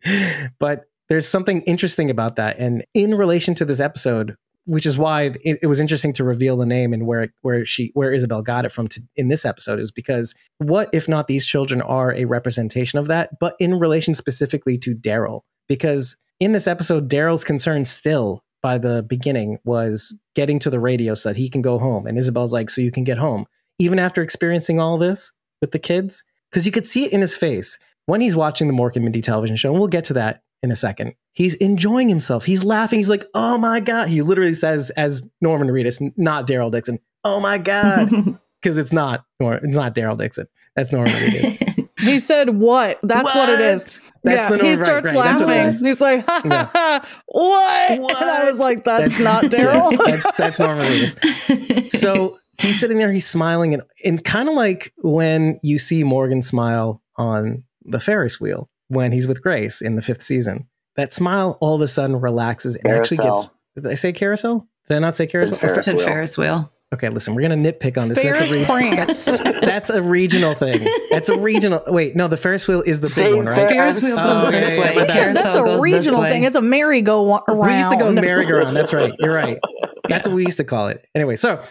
But 0.58 0.84
there's 1.08 1.28
something 1.28 1.62
interesting 1.62 2.10
about 2.10 2.36
that. 2.36 2.58
And 2.58 2.84
in 2.94 3.14
relation 3.14 3.54
to 3.56 3.64
this 3.64 3.80
episode, 3.80 4.36
which 4.68 4.84
is 4.84 4.98
why 4.98 5.22
it, 5.42 5.58
it 5.62 5.66
was 5.66 5.80
interesting 5.80 6.12
to 6.12 6.22
reveal 6.22 6.58
the 6.58 6.66
name 6.66 6.92
and 6.92 7.06
where 7.06 7.32
where 7.40 7.64
she 7.64 7.90
where 7.94 8.12
Isabel 8.12 8.42
got 8.42 8.66
it 8.66 8.72
from 8.72 8.86
to, 8.88 9.00
in 9.16 9.28
this 9.28 9.46
episode 9.46 9.80
is 9.80 9.90
because 9.90 10.34
what 10.58 10.90
if 10.92 11.08
not 11.08 11.26
these 11.26 11.46
children 11.46 11.80
are 11.80 12.12
a 12.12 12.26
representation 12.26 12.98
of 12.98 13.06
that, 13.06 13.38
but 13.40 13.54
in 13.58 13.78
relation 13.78 14.12
specifically 14.12 14.76
to 14.78 14.94
Daryl? 14.94 15.40
Because 15.68 16.16
in 16.38 16.52
this 16.52 16.66
episode, 16.66 17.08
Daryl's 17.08 17.44
concern 17.44 17.86
still 17.86 18.44
by 18.62 18.76
the 18.76 19.02
beginning 19.02 19.58
was 19.64 20.14
getting 20.34 20.58
to 20.58 20.70
the 20.70 20.80
radio 20.80 21.14
so 21.14 21.30
that 21.30 21.38
he 21.38 21.48
can 21.48 21.62
go 21.62 21.78
home, 21.78 22.06
and 22.06 22.18
Isabel's 22.18 22.52
like, 22.52 22.68
"So 22.68 22.82
you 22.82 22.92
can 22.92 23.04
get 23.04 23.16
home," 23.16 23.46
even 23.78 23.98
after 23.98 24.22
experiencing 24.22 24.78
all 24.78 24.98
this 24.98 25.32
with 25.62 25.70
the 25.70 25.78
kids, 25.78 26.22
because 26.50 26.66
you 26.66 26.72
could 26.72 26.86
see 26.86 27.06
it 27.06 27.12
in 27.12 27.22
his 27.22 27.34
face. 27.34 27.78
When 28.04 28.20
he's 28.20 28.36
watching 28.36 28.68
the 28.68 28.74
Mork 28.74 28.96
and 28.96 29.04
Mindy 29.04 29.22
television 29.22 29.56
show, 29.56 29.70
and 29.70 29.78
we'll 29.78 29.88
get 29.88 30.04
to 30.04 30.14
that 30.14 30.42
in 30.62 30.70
a 30.70 30.76
second. 30.76 31.14
He's 31.32 31.54
enjoying 31.54 32.08
himself. 32.08 32.44
He's 32.44 32.64
laughing. 32.64 32.98
He's 32.98 33.10
like, 33.10 33.24
"Oh 33.34 33.58
my 33.58 33.80
god!" 33.80 34.08
He 34.08 34.22
literally 34.22 34.54
says, 34.54 34.90
as 34.90 35.28
Norman 35.40 35.68
Reedus, 35.68 36.00
not 36.16 36.46
Daryl 36.46 36.70
Dixon. 36.70 36.98
"Oh 37.24 37.40
my 37.40 37.58
god," 37.58 38.10
because 38.60 38.78
it's 38.78 38.92
not 38.92 39.24
it's 39.40 39.76
not 39.76 39.94
Daryl 39.94 40.16
Dixon. 40.16 40.46
That's 40.74 40.92
Norman 40.92 41.12
Reedus. 41.12 41.88
he 42.00 42.20
said, 42.20 42.50
"What? 42.50 42.98
That's 43.02 43.34
what, 43.34 43.48
it 43.48 43.60
is." 43.60 44.00
That's 44.24 44.46
yeah, 44.46 44.50
the 44.50 44.56
Norman, 44.56 44.72
he 44.72 44.76
starts 44.76 45.14
right. 45.14 45.24
That's 45.24 45.42
laughing. 45.42 45.86
He's 45.86 46.00
like, 46.00 46.26
ha, 46.26 46.42
ha, 46.44 46.70
ha, 46.72 47.08
what? 47.26 47.90
And 47.90 48.30
I 48.30 48.50
was 48.50 48.58
like, 48.58 48.84
"That's, 48.84 49.20
not 49.20 49.42
Yeah, 49.44 49.48
Daryl." 49.50 50.06
that's 50.06 50.32
that's 50.34 50.58
Norman 50.58 50.84
Reedus. 50.84 51.90
So 51.92 52.38
he's 52.60 52.80
sitting 52.80 52.98
there, 52.98 53.12
he's 53.12 53.26
smiling, 53.26 53.74
and 53.74 53.82
and 54.04 54.24
kind 54.24 54.48
of 54.48 54.54
like 54.54 54.92
when 54.98 55.60
you 55.62 55.78
see 55.78 56.02
Morgan 56.02 56.42
smile 56.42 57.00
on 57.16 57.64
the 57.84 58.00
Ferris 58.00 58.40
wheel 58.40 58.68
when 58.88 59.12
he's 59.12 59.26
with 59.26 59.42
Grace 59.42 59.80
in 59.80 59.96
the 59.96 60.02
fifth 60.02 60.22
season. 60.22 60.66
That 60.96 61.14
smile 61.14 61.56
all 61.60 61.76
of 61.76 61.80
a 61.80 61.86
sudden 61.86 62.20
relaxes 62.20 62.76
and 62.76 62.92
actually 62.92 63.18
gets. 63.18 63.48
Did 63.76 63.86
I 63.86 63.94
say 63.94 64.12
carousel? 64.12 64.66
Did 64.88 64.96
I 64.96 64.98
not 65.00 65.14
say 65.14 65.26
carousel? 65.26 65.54
Or 65.56 65.58
Ferris 65.58 65.76
Fer- 65.76 65.82
Said. 65.82 66.00
Ferris 66.00 66.36
wheel. 66.38 66.72
okay, 66.92 67.08
listen, 67.10 67.34
we're 67.34 67.42
gonna 67.42 67.54
nitpick 67.56 67.96
on 68.00 68.08
this. 68.08 68.20
That's 68.22 68.40
a, 68.40 68.44
Ferris 68.46 68.68
re- 68.68 68.90
prance. 68.90 69.38
that's 69.64 69.90
a 69.90 70.02
regional 70.02 70.54
thing. 70.54 70.80
That's 71.10 71.28
a 71.28 71.38
regional. 71.40 71.82
Wait, 71.86 72.16
no, 72.16 72.26
the 72.26 72.36
Ferris 72.36 72.66
wheel 72.66 72.82
is 72.82 73.00
the 73.00 73.06
big 73.06 73.12
Same 73.12 73.36
one, 73.36 73.46
right? 73.46 73.54
Ferris 73.68 74.00
Ferris 74.00 74.02
wheel 74.02 74.16
Oh, 74.18 74.42
goes 74.50 74.54
yeah, 74.54 74.60
this 74.60 74.78
way. 74.78 74.94
yeah, 74.96 75.04
That's, 75.04 75.14
a, 75.16 75.42
that's 75.42 75.56
a 75.56 75.78
regional 75.80 76.22
thing. 76.22 76.42
It's 76.44 76.56
a 76.56 76.62
merry-go-round. 76.62 77.42
We 77.48 77.74
used 77.74 77.90
to 77.90 77.96
go 77.98 78.10
merry-go-round. 78.12 78.76
That's 78.76 78.92
right. 78.92 79.12
You're 79.20 79.34
right. 79.34 79.58
That's 80.08 80.26
what 80.26 80.34
we 80.34 80.44
used 80.44 80.56
to 80.56 80.64
call 80.64 80.88
it. 80.88 81.06
Anyway, 81.14 81.36
so 81.36 81.62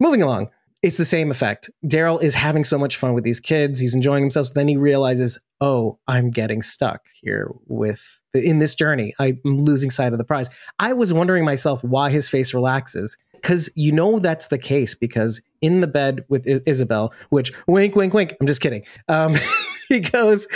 moving 0.00 0.20
along, 0.22 0.50
it's 0.82 0.98
the 0.98 1.04
same 1.04 1.30
effect. 1.30 1.70
Daryl 1.86 2.20
is 2.22 2.34
having 2.34 2.64
so 2.64 2.76
much 2.78 2.96
fun 2.96 3.14
with 3.14 3.24
these 3.24 3.40
kids. 3.40 3.78
He's 3.78 3.94
enjoying 3.94 4.24
himself. 4.24 4.48
So 4.48 4.52
then 4.54 4.68
he 4.68 4.76
realizes, 4.76 5.38
oh, 5.60 5.98
I'm 6.06 6.30
getting 6.30 6.62
stuck 6.62 7.06
here 7.20 7.50
with 7.66 8.22
in 8.34 8.58
this 8.60 8.74
journey. 8.74 9.14
I'm 9.18 9.40
losing 9.44 9.90
sight 9.90 10.12
of 10.12 10.18
the 10.18 10.24
prize. 10.24 10.50
I 10.78 10.92
was 10.92 11.12
wondering 11.12 11.44
myself 11.44 11.82
why 11.82 12.10
his 12.10 12.28
face 12.28 12.54
relaxes. 12.54 13.16
Because 13.34 13.70
you 13.76 13.92
know 13.92 14.18
that's 14.18 14.48
the 14.48 14.58
case 14.58 14.96
because 14.96 15.40
in 15.60 15.78
the 15.80 15.86
bed 15.86 16.24
with 16.28 16.44
I- 16.48 16.60
Isabel, 16.66 17.12
which 17.30 17.52
wink, 17.68 17.94
wink, 17.94 18.12
wink. 18.12 18.34
I'm 18.40 18.46
just 18.48 18.60
kidding. 18.60 18.84
Um, 19.08 19.36
he 19.88 20.00
goes, 20.00 20.48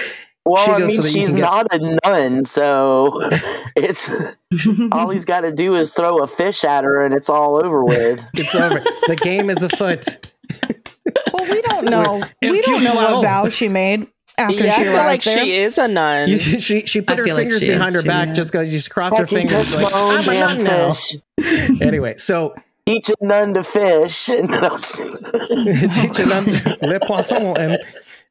Well, 0.44 0.56
She 0.64 0.70
I 0.72 0.78
goes 0.80 0.88
mean, 0.90 1.02
so 1.02 1.08
she's 1.08 1.28
can 1.28 1.36
get- 1.36 1.42
not 1.42 1.66
a 1.72 1.98
nun, 2.04 2.42
so 2.42 3.20
it's 3.76 4.10
all 4.90 5.10
he's 5.10 5.24
got 5.32 5.42
to 5.42 5.52
do 5.52 5.76
is 5.76 5.92
throw 5.92 6.24
a 6.24 6.26
fish 6.26 6.64
at 6.64 6.82
her, 6.82 7.04
and 7.04 7.14
it's 7.14 7.30
all 7.30 7.64
over 7.64 7.84
with. 7.84 8.28
it's 8.34 8.54
over. 8.56 8.80
the 9.06 9.16
game 9.22 9.48
is 9.48 9.62
afoot. 9.62 10.04
Well, 11.32 11.50
we 11.50 11.62
don't 11.62 11.84
know. 11.86 12.24
We're- 12.42 12.50
we 12.52 12.60
don't 12.62 12.82
know 12.82 12.94
Well- 12.96 13.16
what 13.18 13.22
vow 13.22 13.48
she 13.48 13.68
made 13.68 14.08
after 14.38 14.64
yeah, 14.64 14.70
I 14.72 14.76
she 14.76 14.82
feel 14.84 14.92
like 14.94 15.22
there. 15.22 15.44
she 15.44 15.52
is 15.56 15.78
a 15.78 15.88
nun. 15.88 16.28
You- 16.28 16.38
she 16.38 16.86
she 16.86 17.00
put 17.00 17.14
I 17.14 17.16
her 17.16 17.24
feel 17.24 17.36
like 17.36 17.44
fingers 17.44 17.60
behind 17.60 17.94
her 17.94 18.02
too, 18.02 18.08
back 18.08 18.28
yeah. 18.28 18.32
just 18.34 18.52
because 18.52 18.68
she 18.68 18.76
just 18.76 18.90
crossed 18.90 19.18
her 19.18 19.26
fingers. 19.26 19.74
Like, 19.74 19.92
I'm 19.94 20.28
a 20.28 20.40
nun 20.40 20.64
damn 20.64 20.64
now. 20.64 20.92
Anyway, 21.86 22.16
so 22.16 22.54
Teach 22.86 23.10
a 23.10 23.14
nun 23.24 23.54
to 23.54 23.62
fish. 23.62 24.28
And 24.28 24.50
no, 24.50 24.58
I'm 24.58 24.80
teach 25.90 26.18
a 26.18 26.26
nun 26.26 26.44
to 26.44 26.78
le 26.82 26.98
poisson. 27.00 27.56
And 27.56 27.78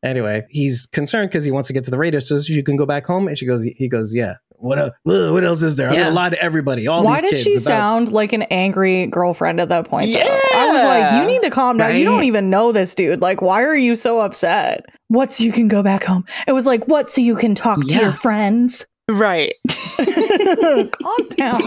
anyway, 0.03 0.45
he's 0.49 0.87
concerned 0.87 1.29
because 1.29 1.45
he 1.45 1.51
wants 1.51 1.67
to 1.67 1.73
get 1.73 1.85
to 1.85 1.91
the 1.91 1.97
radio. 1.97 2.19
So 2.19 2.41
she 2.41 2.61
can 2.61 2.75
go 2.75 2.85
back 2.85 3.05
home. 3.05 3.27
And 3.29 3.37
she 3.37 3.45
goes, 3.45 3.63
he 3.63 3.87
goes, 3.87 4.13
yeah. 4.13 4.35
What 4.61 4.77
el- 4.79 4.91
what 5.03 5.43
else 5.43 5.63
is 5.63 5.75
there? 5.75 5.89
I'm 5.89 5.95
gonna 5.95 6.11
lie 6.11 6.29
to 6.29 6.41
everybody. 6.41 6.87
All 6.87 7.03
Why 7.03 7.19
these 7.21 7.31
did 7.31 7.39
she 7.39 7.51
about- 7.53 7.61
sound 7.61 8.11
like 8.11 8.31
an 8.33 8.43
angry 8.43 9.07
girlfriend 9.07 9.59
at 9.59 9.69
that 9.69 9.87
point? 9.89 10.13
Though? 10.13 10.19
I 10.19 10.69
was 10.71 10.83
like, 10.83 11.19
you 11.21 11.27
need 11.27 11.43
to 11.43 11.49
calm 11.49 11.77
down. 11.77 11.95
You 11.97 12.05
don't 12.05 12.23
even 12.25 12.49
know 12.49 12.71
this 12.71 12.93
dude. 12.95 13.21
Like, 13.21 13.41
why 13.41 13.63
are 13.63 13.75
you 13.75 13.95
so 13.95 14.19
upset? 14.19 14.85
What 15.07 15.33
so 15.33 15.43
you 15.43 15.51
can 15.51 15.67
go 15.67 15.81
back 15.83 16.03
home? 16.03 16.25
It 16.47 16.51
was 16.53 16.65
like, 16.65 16.85
what 16.87 17.09
so 17.09 17.21
you 17.21 17.35
can 17.35 17.55
talk 17.55 17.85
to 17.87 17.93
your 17.99 18.11
friends? 18.11 18.85
Right. 19.09 19.53
Calm 19.97 21.29
down. 21.35 21.61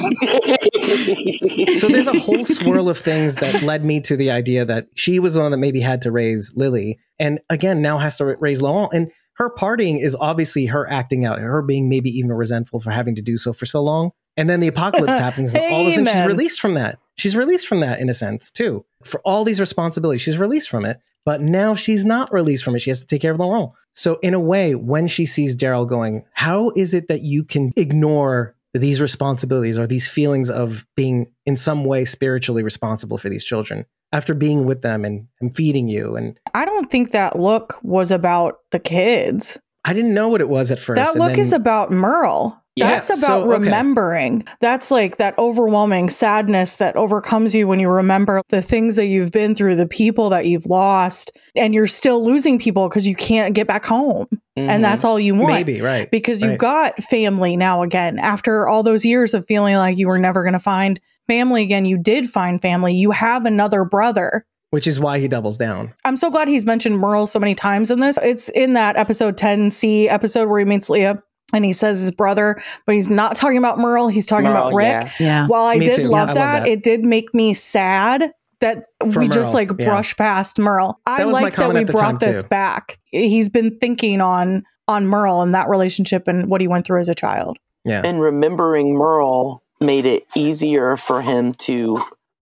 so 1.76 1.88
there's 1.88 2.06
a 2.08 2.18
whole 2.18 2.44
swirl 2.44 2.88
of 2.88 2.96
things 2.98 3.36
that 3.36 3.62
led 3.62 3.84
me 3.84 4.00
to 4.02 4.16
the 4.16 4.30
idea 4.30 4.64
that 4.64 4.86
she 4.94 5.18
was 5.18 5.34
the 5.34 5.40
one 5.40 5.50
that 5.50 5.58
maybe 5.58 5.80
had 5.80 6.02
to 6.02 6.10
raise 6.10 6.52
Lily, 6.56 6.98
and 7.18 7.40
again 7.50 7.82
now 7.82 7.98
has 7.98 8.16
to 8.18 8.24
raise 8.40 8.62
Laurent. 8.62 8.92
And 8.92 9.10
her 9.34 9.50
partying 9.50 10.00
is 10.00 10.16
obviously 10.18 10.66
her 10.66 10.88
acting 10.88 11.24
out, 11.24 11.38
and 11.38 11.46
her 11.46 11.62
being 11.62 11.88
maybe 11.88 12.10
even 12.10 12.32
resentful 12.32 12.80
for 12.80 12.90
having 12.90 13.14
to 13.16 13.22
do 13.22 13.36
so 13.36 13.52
for 13.52 13.66
so 13.66 13.82
long. 13.82 14.10
And 14.36 14.48
then 14.48 14.60
the 14.60 14.68
apocalypse 14.68 15.16
happens, 15.18 15.54
and 15.54 15.64
all 15.72 15.80
of 15.82 15.86
a 15.86 15.90
sudden 15.90 16.06
she's 16.06 16.26
released 16.26 16.60
from 16.60 16.74
that. 16.74 16.98
She's 17.16 17.36
released 17.36 17.66
from 17.66 17.80
that 17.80 18.00
in 18.00 18.08
a 18.08 18.14
sense 18.14 18.50
too. 18.50 18.84
For 19.02 19.20
all 19.20 19.44
these 19.44 19.60
responsibilities, 19.60 20.22
she's 20.22 20.38
released 20.38 20.68
from 20.68 20.84
it. 20.84 21.00
But 21.24 21.40
now 21.40 21.74
she's 21.74 22.04
not 22.04 22.32
released 22.32 22.64
from 22.64 22.76
it. 22.76 22.80
She 22.80 22.90
has 22.90 23.00
to 23.00 23.06
take 23.06 23.22
care 23.22 23.32
of 23.32 23.38
Laurent. 23.38 23.72
So 23.94 24.18
in 24.22 24.34
a 24.34 24.40
way, 24.40 24.74
when 24.74 25.08
she 25.08 25.24
sees 25.24 25.56
Daryl 25.56 25.88
going, 25.88 26.24
how 26.32 26.70
is 26.76 26.92
it 26.92 27.08
that 27.08 27.22
you 27.22 27.44
can 27.44 27.72
ignore 27.76 28.54
these 28.74 29.00
responsibilities 29.00 29.78
or 29.78 29.86
these 29.86 30.08
feelings 30.08 30.50
of 30.50 30.86
being 30.96 31.32
in 31.46 31.56
some 31.56 31.84
way 31.84 32.04
spiritually 32.04 32.62
responsible 32.62 33.16
for 33.16 33.28
these 33.28 33.44
children 33.44 33.86
after 34.14 34.32
being 34.34 34.64
with 34.64 34.80
them 34.82 35.04
and, 35.04 35.26
and 35.40 35.54
feeding 35.54 35.88
you? 35.88 36.16
And 36.16 36.38
I 36.54 36.64
don't 36.64 36.90
think 36.90 37.10
that 37.12 37.38
look 37.38 37.78
was 37.82 38.10
about 38.10 38.58
the 38.70 38.78
kids. 38.78 39.58
I 39.84 39.92
didn't 39.92 40.14
know 40.14 40.28
what 40.28 40.40
it 40.40 40.48
was 40.48 40.70
at 40.70 40.78
first. 40.78 40.96
That 40.96 41.18
look 41.18 41.32
then- 41.32 41.40
is 41.40 41.52
about 41.52 41.90
Merle. 41.90 42.58
Yeah, 42.76 42.88
That's 42.90 43.08
about 43.10 43.20
so, 43.20 43.40
okay. 43.52 43.60
remembering. 43.60 44.44
That's 44.60 44.90
like 44.90 45.18
that 45.18 45.38
overwhelming 45.38 46.10
sadness 46.10 46.74
that 46.76 46.96
overcomes 46.96 47.54
you 47.54 47.68
when 47.68 47.78
you 47.78 47.88
remember 47.88 48.42
the 48.48 48.62
things 48.62 48.96
that 48.96 49.06
you've 49.06 49.30
been 49.30 49.54
through, 49.54 49.76
the 49.76 49.86
people 49.86 50.28
that 50.30 50.46
you've 50.46 50.66
lost, 50.66 51.30
and 51.54 51.72
you're 51.72 51.86
still 51.86 52.24
losing 52.24 52.58
people 52.58 52.88
because 52.88 53.06
you 53.06 53.14
can't 53.14 53.54
get 53.54 53.68
back 53.68 53.84
home. 53.86 54.26
Mhm. 54.58 54.68
And 54.68 54.82
that's 54.82 55.04
all 55.04 55.20
you 55.20 55.36
want. 55.36 55.52
maybe 55.54 55.80
right 55.82 56.10
Because 56.10 56.42
you've 56.42 56.58
got 56.58 57.00
family 57.00 57.56
now 57.56 57.82
again. 57.84 58.18
After 58.18 58.66
all 58.66 58.82
those 58.82 59.04
years 59.04 59.34
of 59.34 59.46
feeling 59.46 59.76
like 59.76 59.96
you 59.96 60.08
were 60.08 60.18
never 60.18 60.42
going 60.42 60.54
to 60.54 60.58
find 60.58 60.98
family 61.26 61.62
again, 61.62 61.84
you 61.84 61.98
did 61.98 62.28
find 62.30 62.60
family. 62.60 62.94
You 62.94 63.10
have 63.12 63.44
another 63.46 63.84
brother. 63.84 64.46
which 64.70 64.86
is 64.86 64.98
why 64.98 65.18
he 65.20 65.28
doubles 65.28 65.56
down. 65.56 65.94
I'm 66.04 66.16
so 66.16 66.30
glad 66.30 66.48
he's 66.48 66.66
mentioned 66.66 66.98
Merle 66.98 67.26
so 67.26 67.38
many 67.38 67.54
times 67.54 67.90
in 67.90 68.00
this. 68.00 68.18
It's 68.22 68.48
in 68.50 68.72
that 68.74 68.96
episode 68.96 69.36
10C 69.36 70.08
episode 70.08 70.48
where 70.48 70.58
he 70.58 70.64
meets 70.64 70.90
Leah 70.90 71.22
and 71.52 71.64
he 71.64 71.72
says 71.72 72.00
his 72.00 72.10
brother, 72.10 72.60
but 72.86 72.94
he's 72.96 73.08
not 73.08 73.36
talking 73.36 73.58
about 73.58 73.78
Merle. 73.78 74.08
He's 74.08 74.26
talking 74.26 74.46
about 74.48 74.72
Rick. 74.74 74.86
yeah. 74.86 75.10
Yeah. 75.20 75.46
While 75.46 75.64
I 75.64 75.76
Me 75.76 75.84
did 75.84 75.96
too. 75.96 76.02
love, 76.04 76.30
I 76.30 76.32
love 76.32 76.34
that, 76.34 76.58
that. 76.64 76.68
it 76.68 76.82
did 76.82 77.04
make 77.04 77.32
me 77.34 77.54
sad 77.54 78.32
that 78.60 78.84
For 79.12 79.20
we 79.20 79.28
just 79.28 79.52
Merle, 79.52 79.62
like 79.68 79.70
yeah. 79.78 79.86
brush 79.86 80.16
past 80.16 80.58
Merle. 80.58 80.98
I 81.06 81.18
That 81.18 81.26
was 81.26 81.34
my 81.36 81.42
like 81.42 81.54
that 81.56 81.72
we 81.72 81.84
brought 81.84 82.18
this 82.20 82.42
too. 82.42 82.48
back. 82.48 82.98
He's 83.12 83.50
been 83.50 83.78
thinking 83.78 84.20
on 84.20 84.64
on 84.88 85.06
Merle 85.06 85.40
and 85.42 85.54
that 85.54 85.68
relationship 85.68 86.26
and 86.28 86.48
what 86.48 86.60
he 86.60 86.68
went 86.68 86.84
through 86.86 87.00
as 87.00 87.08
a 87.08 87.14
child. 87.14 87.58
Yeah. 87.86 88.00
and 88.04 88.20
remembering 88.20 88.94
Merle 88.94 89.62
made 89.84 90.06
it 90.06 90.26
easier 90.34 90.96
for 90.96 91.22
him 91.22 91.52
to 91.54 91.98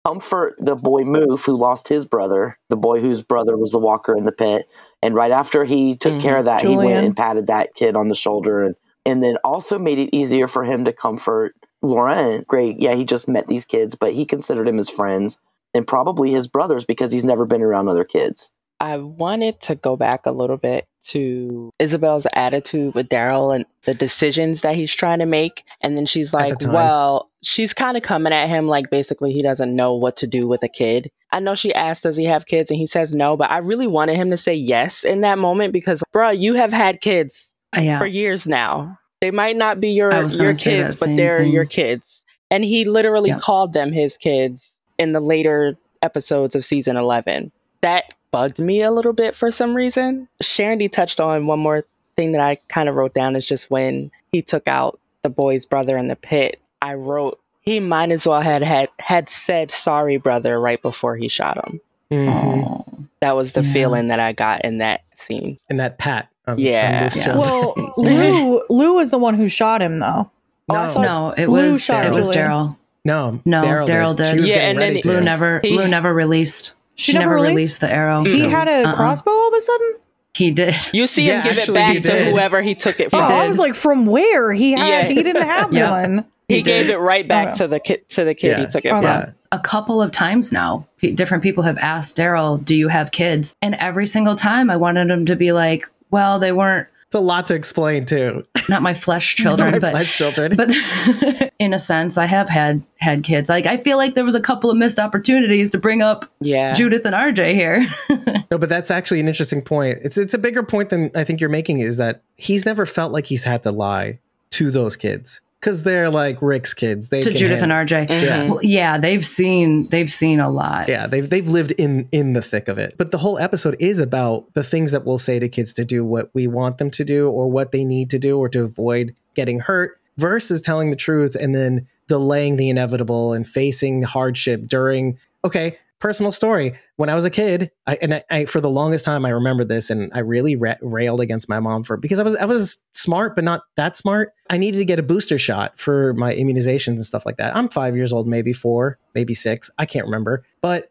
comfort 0.06 0.56
the 0.58 0.76
boy 0.76 1.04
Moof, 1.04 1.46
who 1.46 1.56
lost 1.58 1.88
his 1.88 2.06
brother, 2.06 2.58
the 2.70 2.78
boy 2.78 3.00
whose 3.00 3.22
brother 3.22 3.58
was 3.58 3.72
the 3.72 3.80
walker 3.80 4.16
in 4.16 4.26
the 4.26 4.32
pit. 4.32 4.68
And 5.02 5.14
right 5.14 5.32
after 5.32 5.64
he 5.64 5.96
took 5.96 6.14
Mhm. 6.14 6.22
care 6.22 6.38
of 6.38 6.46
that, 6.46 6.62
he 6.62 6.76
went 6.76 7.06
and 7.06 7.16
patted 7.16 7.48
that 7.48 7.76
kid 7.76 7.96
on 7.96 8.08
the 8.08 8.16
shoulder, 8.16 8.64
and 8.64 8.76
and 9.06 9.24
then 9.24 9.36
also 9.44 9.80
made 9.80 9.98
it 9.98 10.16
easier 10.16 10.48
for 10.48 10.64
him 10.64 10.86
to 10.86 10.94
comfort 10.94 11.56
Laurent. 11.82 12.46
Great, 12.48 12.80
yeah, 12.80 12.94
he 12.94 13.04
just 13.04 13.28
met 13.28 13.48
these 13.48 13.66
kids, 13.66 13.96
but 13.96 14.14
he 14.14 14.26
considered 14.26 14.68
him 14.68 14.78
his 14.78 14.92
friends 14.92 15.40
and 15.74 15.88
probably 15.88 16.32
his 16.32 16.48
brothers 16.48 16.86
because 16.86 17.12
he's 17.12 17.26
never 17.26 17.46
been 17.46 17.64
around 17.64 17.88
other 17.88 18.04
kids. 18.04 18.52
I 18.80 18.98
wanted 18.98 19.60
to 19.62 19.76
go 19.76 19.96
back 19.96 20.26
a 20.28 20.32
little 20.32 20.58
bit 20.58 20.86
to 21.08 21.72
Isabel's 21.80 22.28
attitude 22.34 22.94
with 22.94 23.10
Daryl 23.10 23.56
and 23.56 23.66
the 23.84 23.94
decisions 23.94 24.62
that 24.62 24.76
he's 24.76 24.94
trying 24.94 25.20
to 25.20 25.26
make. 25.26 25.64
And 25.82 25.98
then 25.98 26.06
she's 26.06 26.34
like, 26.34 26.56
well, 26.66 27.30
she's 27.42 27.74
kind 27.74 27.98
of 27.98 28.04
coming 28.04 28.34
at 28.34 28.48
him 28.50 28.68
like 28.68 28.90
basically 28.90 29.34
he 29.34 29.42
doesn't 29.42 29.76
know 29.76 29.94
what 29.96 30.16
to 30.18 30.28
do 30.28 30.48
with 30.48 30.64
a 30.64 30.70
kid. 30.70 31.10
I 31.32 31.40
know 31.40 31.56
she 31.56 31.74
asked, 31.74 32.04
does 32.04 32.18
he 32.18 32.26
have 32.26 32.46
kids? 32.46 32.70
And 32.70 32.78
he 32.78 32.86
says 32.86 33.16
no, 33.16 33.36
but 33.36 33.50
I 33.50 33.58
really 33.60 33.88
wanted 33.88 34.16
him 34.18 34.30
to 34.32 34.38
say 34.38 34.54
yes 34.54 35.04
in 35.04 35.22
that 35.22 35.38
moment 35.38 35.74
because, 35.74 36.04
bruh, 36.14 36.38
you 36.40 36.54
have 36.56 36.72
had 36.74 37.02
kids 37.02 37.54
Uh, 37.76 37.82
yeah. 37.82 37.98
for 38.00 38.06
years 38.06 38.48
now. 38.48 38.98
They 39.22 39.32
might 39.32 39.56
not 39.56 39.80
be 39.80 39.90
your, 39.90 40.14
I 40.14 40.22
was 40.22 40.36
gonna 40.36 40.50
your 40.50 40.56
kids, 40.56 41.00
but 41.00 41.16
they're 41.16 41.40
thing. 41.40 41.52
your 41.54 41.66
kids. 41.66 42.26
And 42.50 42.64
he 42.66 42.86
literally 42.86 43.30
Yeah. 43.30 43.38
called 43.40 43.74
them 43.74 43.92
his 43.94 44.18
kids 44.18 44.80
in 45.00 45.14
the 45.14 45.20
later 45.22 45.78
episodes 46.02 46.56
of 46.56 46.66
season 46.66 46.98
11. 46.98 47.52
That 47.82 48.14
bugged 48.32 48.60
me 48.60 48.82
a 48.82 48.92
little 48.92 49.14
bit 49.14 49.36
for 49.36 49.52
some 49.52 49.76
reason. 49.76 50.28
Sharondy 50.42 50.92
touched 50.92 51.20
on 51.20 51.48
one 51.48 51.60
more 51.60 51.84
thing 52.16 52.32
that 52.34 52.42
I 52.42 52.56
kind 52.68 52.90
of 52.90 52.96
wrote 52.96 53.14
down 53.14 53.36
is 53.36 53.48
just 53.48 53.70
when 53.72 54.12
he 54.32 54.42
took 54.42 54.68
out 54.68 55.00
the 55.22 55.30
boy's 55.30 55.66
brother 55.66 55.98
in 55.98 56.08
the 56.08 56.16
pit. 56.16 56.60
I 56.82 56.96
wrote 56.96 57.40
he 57.62 57.80
might 57.80 58.12
as 58.12 58.26
well 58.26 58.42
had 58.42 58.64
had, 58.64 58.90
had 59.00 59.30
said 59.30 59.70
sorry 59.70 60.18
brother 60.18 60.60
right 60.60 60.82
before 60.82 61.16
he 61.16 61.28
shot 61.28 61.64
him. 61.68 61.80
Mhm. 62.12 62.64
Oh. 62.66 62.86
That 63.20 63.36
was 63.36 63.54
the 63.54 63.62
Yeah. 63.62 63.72
feeling 63.74 64.08
that 64.08 64.20
I 64.20 64.34
got 64.34 64.66
in 64.66 64.80
that 64.80 65.02
scene. 65.16 65.60
And 65.70 65.80
that 65.80 65.98
pat. 66.00 66.28
on- 66.48 66.58
Yeah. 66.58 67.10
Yeah. 67.16 67.38
Well, 67.38 67.76
Lou 67.98 68.64
Lou 68.70 68.98
is 69.00 69.12
the 69.12 69.20
one 69.20 69.36
who 69.36 69.48
shot 69.48 69.82
him 69.82 70.00
though. 70.00 70.32
Oh, 70.70 70.74
no, 70.74 70.88
thought- 70.88 71.02
No, 71.04 71.34
it 71.38 71.48
Lou 71.50 71.66
was 71.68 71.84
shot 71.84 72.06
it 72.06 72.16
was 72.16 72.32
Daryl. 72.32 72.76
no, 73.06 73.40
No, 73.46 73.62
Daryl 73.62 74.16
did. 74.16 74.26
She 74.28 74.40
was 74.40 74.50
Yeah, 74.50 74.58
and 74.70 74.80
then. 74.80 75.00
Lou 75.06 75.22
never 75.22 75.60
He- 75.64 75.78
Lou 75.78 75.88
never 75.88 76.12
released. 76.14 76.74
She 76.96 77.12
She, 77.14 77.18
never 77.18 77.26
never 77.32 77.36
released? 77.36 77.56
released 77.56 77.82
the 77.82 77.92
arrow. 77.92 78.24
He 78.24 78.42
Mm. 78.42 78.50
had 78.52 78.68
a 78.68 78.84
Uh-uh. 78.90 78.94
crossbow 78.94 79.32
all 79.32 79.48
of 79.50 79.54
a 79.54 79.62
sudden? 79.62 79.96
He 80.34 80.52
did. 80.52 80.76
You 80.94 81.08
see 81.08 81.28
Yeah, 81.28 81.42
him 81.42 81.44
give 81.44 81.52
it 81.54 81.58
actually, 81.60 81.82
he 81.82 81.94
back 82.00 82.04
to 82.04 82.24
whoever 82.26 82.62
he 82.62 82.76
took 82.76 83.00
it 83.00 83.08
Oh, 83.08 83.18
from. 83.18 83.32
I 83.32 83.48
was 83.48 83.60
like, 83.60 83.76
from 83.76 84.06
where? 84.06 84.52
He 84.54 84.72
had 84.74 84.88
Yeah. 84.88 85.08
he 85.10 85.24
didn't 85.24 85.42
have 85.44 85.74
Yeah. 85.74 85.92
one. 85.92 86.26
He, 86.48 86.58
He 86.58 86.62
gave 86.64 86.90
it 86.90 87.00
right 87.00 87.26
back 87.28 87.54
to 87.56 87.68
the 87.68 87.80
kid 87.80 88.08
to 88.10 88.24
the 88.26 88.34
kid 88.34 88.48
Yeah. 88.58 88.60
he 88.60 88.66
took 88.68 88.86
it 88.86 88.90
from. 88.90 89.04
Yeah. 89.04 89.30
a 89.54 89.60
couple 89.60 90.02
of 90.02 90.12
times 90.12 90.52
now. 90.54 90.86
P- 90.98 91.12
different 91.12 91.44
people 91.44 91.64
have 91.64 91.78
asked 91.80 92.16
Daryl, 92.18 92.64
"Do 92.64 92.74
you 92.76 92.88
have 92.88 93.12
kids?" 93.12 93.54
And 93.62 93.76
every 93.76 94.08
single 94.08 94.36
time, 94.36 94.70
I 94.70 94.78
wanted 94.78 95.10
him 95.12 95.26
to 95.26 95.36
be 95.36 95.52
like, 95.52 95.90
"Well, 96.10 96.40
they 96.40 96.52
weren't 96.54 96.88
It's 97.12 97.16
a 97.18 97.20
lot 97.20 97.48
to 97.48 97.56
explain 97.56 98.06
too. 98.06 98.46
not 98.70 98.82
my 98.82 98.94
flesh 98.94 99.36
children, 99.44 99.72
My 99.72 99.80
but 99.80 99.92
flesh 99.92 100.16
children. 100.18 100.56
but 100.56 100.70
in 101.60 101.74
a 101.74 101.80
sense, 101.80 102.18
I 102.18 102.26
have 102.26 102.48
had 102.48 102.84
had 103.00 103.26
kids. 103.26 103.50
Like 103.50 103.66
I 103.66 103.76
feel 103.76 103.98
like 103.98 104.14
there 104.14 104.24
was 104.24 104.34
a 104.34 104.40
couple 104.40 104.72
of 104.72 104.78
missed 104.78 104.98
opportunities 104.98 105.72
to 105.72 105.78
bring 105.78 106.02
up 106.02 106.32
Yeah. 106.40 106.72
Judith 106.72 107.04
and 107.06 107.14
RJ 107.14 107.54
here. 107.54 107.86
No, 108.50 108.58
but 108.58 108.68
that's 108.70 108.92
actually 108.92 109.20
an 109.22 109.28
interesting 109.30 109.62
point. 109.62 110.00
It's 110.04 110.18
it's 110.18 110.34
a 110.34 110.38
bigger 110.38 110.62
point 110.64 110.90
than 110.90 111.10
I 111.16 111.24
think 111.26 111.40
you're 111.42 111.50
making 111.50 111.80
is 111.80 111.98
that 111.98 112.22
he's 112.38 112.66
never 112.66 112.86
felt 112.86 113.12
like 113.14 113.26
he's 113.26 113.44
had 113.46 113.64
to 113.64 113.72
lie 113.72 114.20
to 114.52 114.72
those 114.72 114.96
kids 114.98 115.40
because 115.62 115.84
they're 115.84 116.10
like 116.10 116.42
Rick's 116.42 116.74
kids. 116.74 117.10
They 117.10 117.22
to 117.22 117.32
Judith 117.32 117.62
and 117.62 117.72
handle- 117.72 117.98
RJ. 118.00 118.08
Mhm. 118.08 118.50
Well, 118.50 118.60
yeah, 118.64 118.98
they've 118.98 119.24
seen 119.24 119.88
they've 119.90 120.12
seen 120.12 120.40
a 120.40 120.50
lot. 120.50 120.90
Yeah, 120.90 121.08
they've 121.08 121.30
they've 121.30 121.48
lived 121.48 121.72
in 121.78 122.08
in 122.12 122.34
the 122.34 122.42
thick 122.42 122.68
of 122.68 122.80
it. 122.80 122.96
But 122.98 123.12
the 123.12 123.20
whole 123.20 123.38
episode 123.38 123.76
is 123.80 124.00
about 124.00 124.52
the 124.54 124.64
things 124.64 124.92
that 124.92 125.06
we'll 125.06 125.20
say 125.20 125.38
to 125.40 125.48
kids 125.48 125.74
to 125.76 125.86
do 125.86 126.04
what 126.04 126.32
we 126.34 126.48
want 126.48 126.80
them 126.80 126.90
to 126.92 127.06
do 127.06 127.30
or 127.30 127.50
what 127.50 127.72
they 127.72 127.86
need 127.86 128.10
to 128.10 128.20
do 128.20 128.38
or 128.40 128.50
to 128.50 128.64
avoid 128.64 129.16
getting 129.36 129.60
hurt 129.60 129.98
versus 130.18 130.62
telling 130.62 130.90
the 130.90 130.96
truth 130.96 131.36
and 131.40 131.54
then 131.56 131.88
delaying 132.08 132.58
the 132.58 132.70
inevitable 132.70 133.32
and 133.34 133.48
facing 133.48 134.02
hardship 134.02 134.66
during 134.66 135.18
okay, 135.46 135.78
personal 136.02 136.32
story. 136.32 136.78
When 136.98 137.10
I 137.10 137.16
was 137.16 137.24
a 137.24 137.30
kid, 137.30 137.72
I 137.88 137.98
and 138.02 138.16
I, 138.16 138.24
I 138.30 138.46
for 138.46 138.60
the 138.60 138.70
longest 138.70 139.06
time 139.06 139.26
I 139.26 139.30
remember 139.30 139.64
this 139.64 139.90
and 139.90 140.12
I 140.14 140.20
really 140.20 140.56
ra- 140.56 140.76
railed 140.82 141.22
against 141.22 141.48
my 141.48 141.60
mom 141.60 141.84
for 141.84 141.96
because 141.96 142.20
I 142.20 142.24
was 142.24 142.36
I 142.36 142.46
was 142.46 142.84
smart 142.92 143.36
but 143.36 143.44
not 143.44 143.64
that 143.76 143.96
smart. 143.96 144.34
I 144.50 144.58
needed 144.58 144.80
to 144.80 144.86
get 144.86 145.00
a 145.00 145.04
booster 145.04 145.38
shot 145.38 145.80
for 145.80 146.14
my 146.14 146.34
immunizations 146.36 146.88
and 146.88 147.06
stuff 147.06 147.26
like 147.26 147.38
that. 147.38 147.56
I'm 147.56 147.70
5 147.70 147.96
years 147.96 148.12
old, 148.12 148.28
maybe 148.28 148.52
4, 148.52 148.98
maybe 149.16 149.34
6, 149.34 149.72
I 149.78 149.86
can't 149.86 150.06
remember. 150.06 150.44
But 150.60 150.90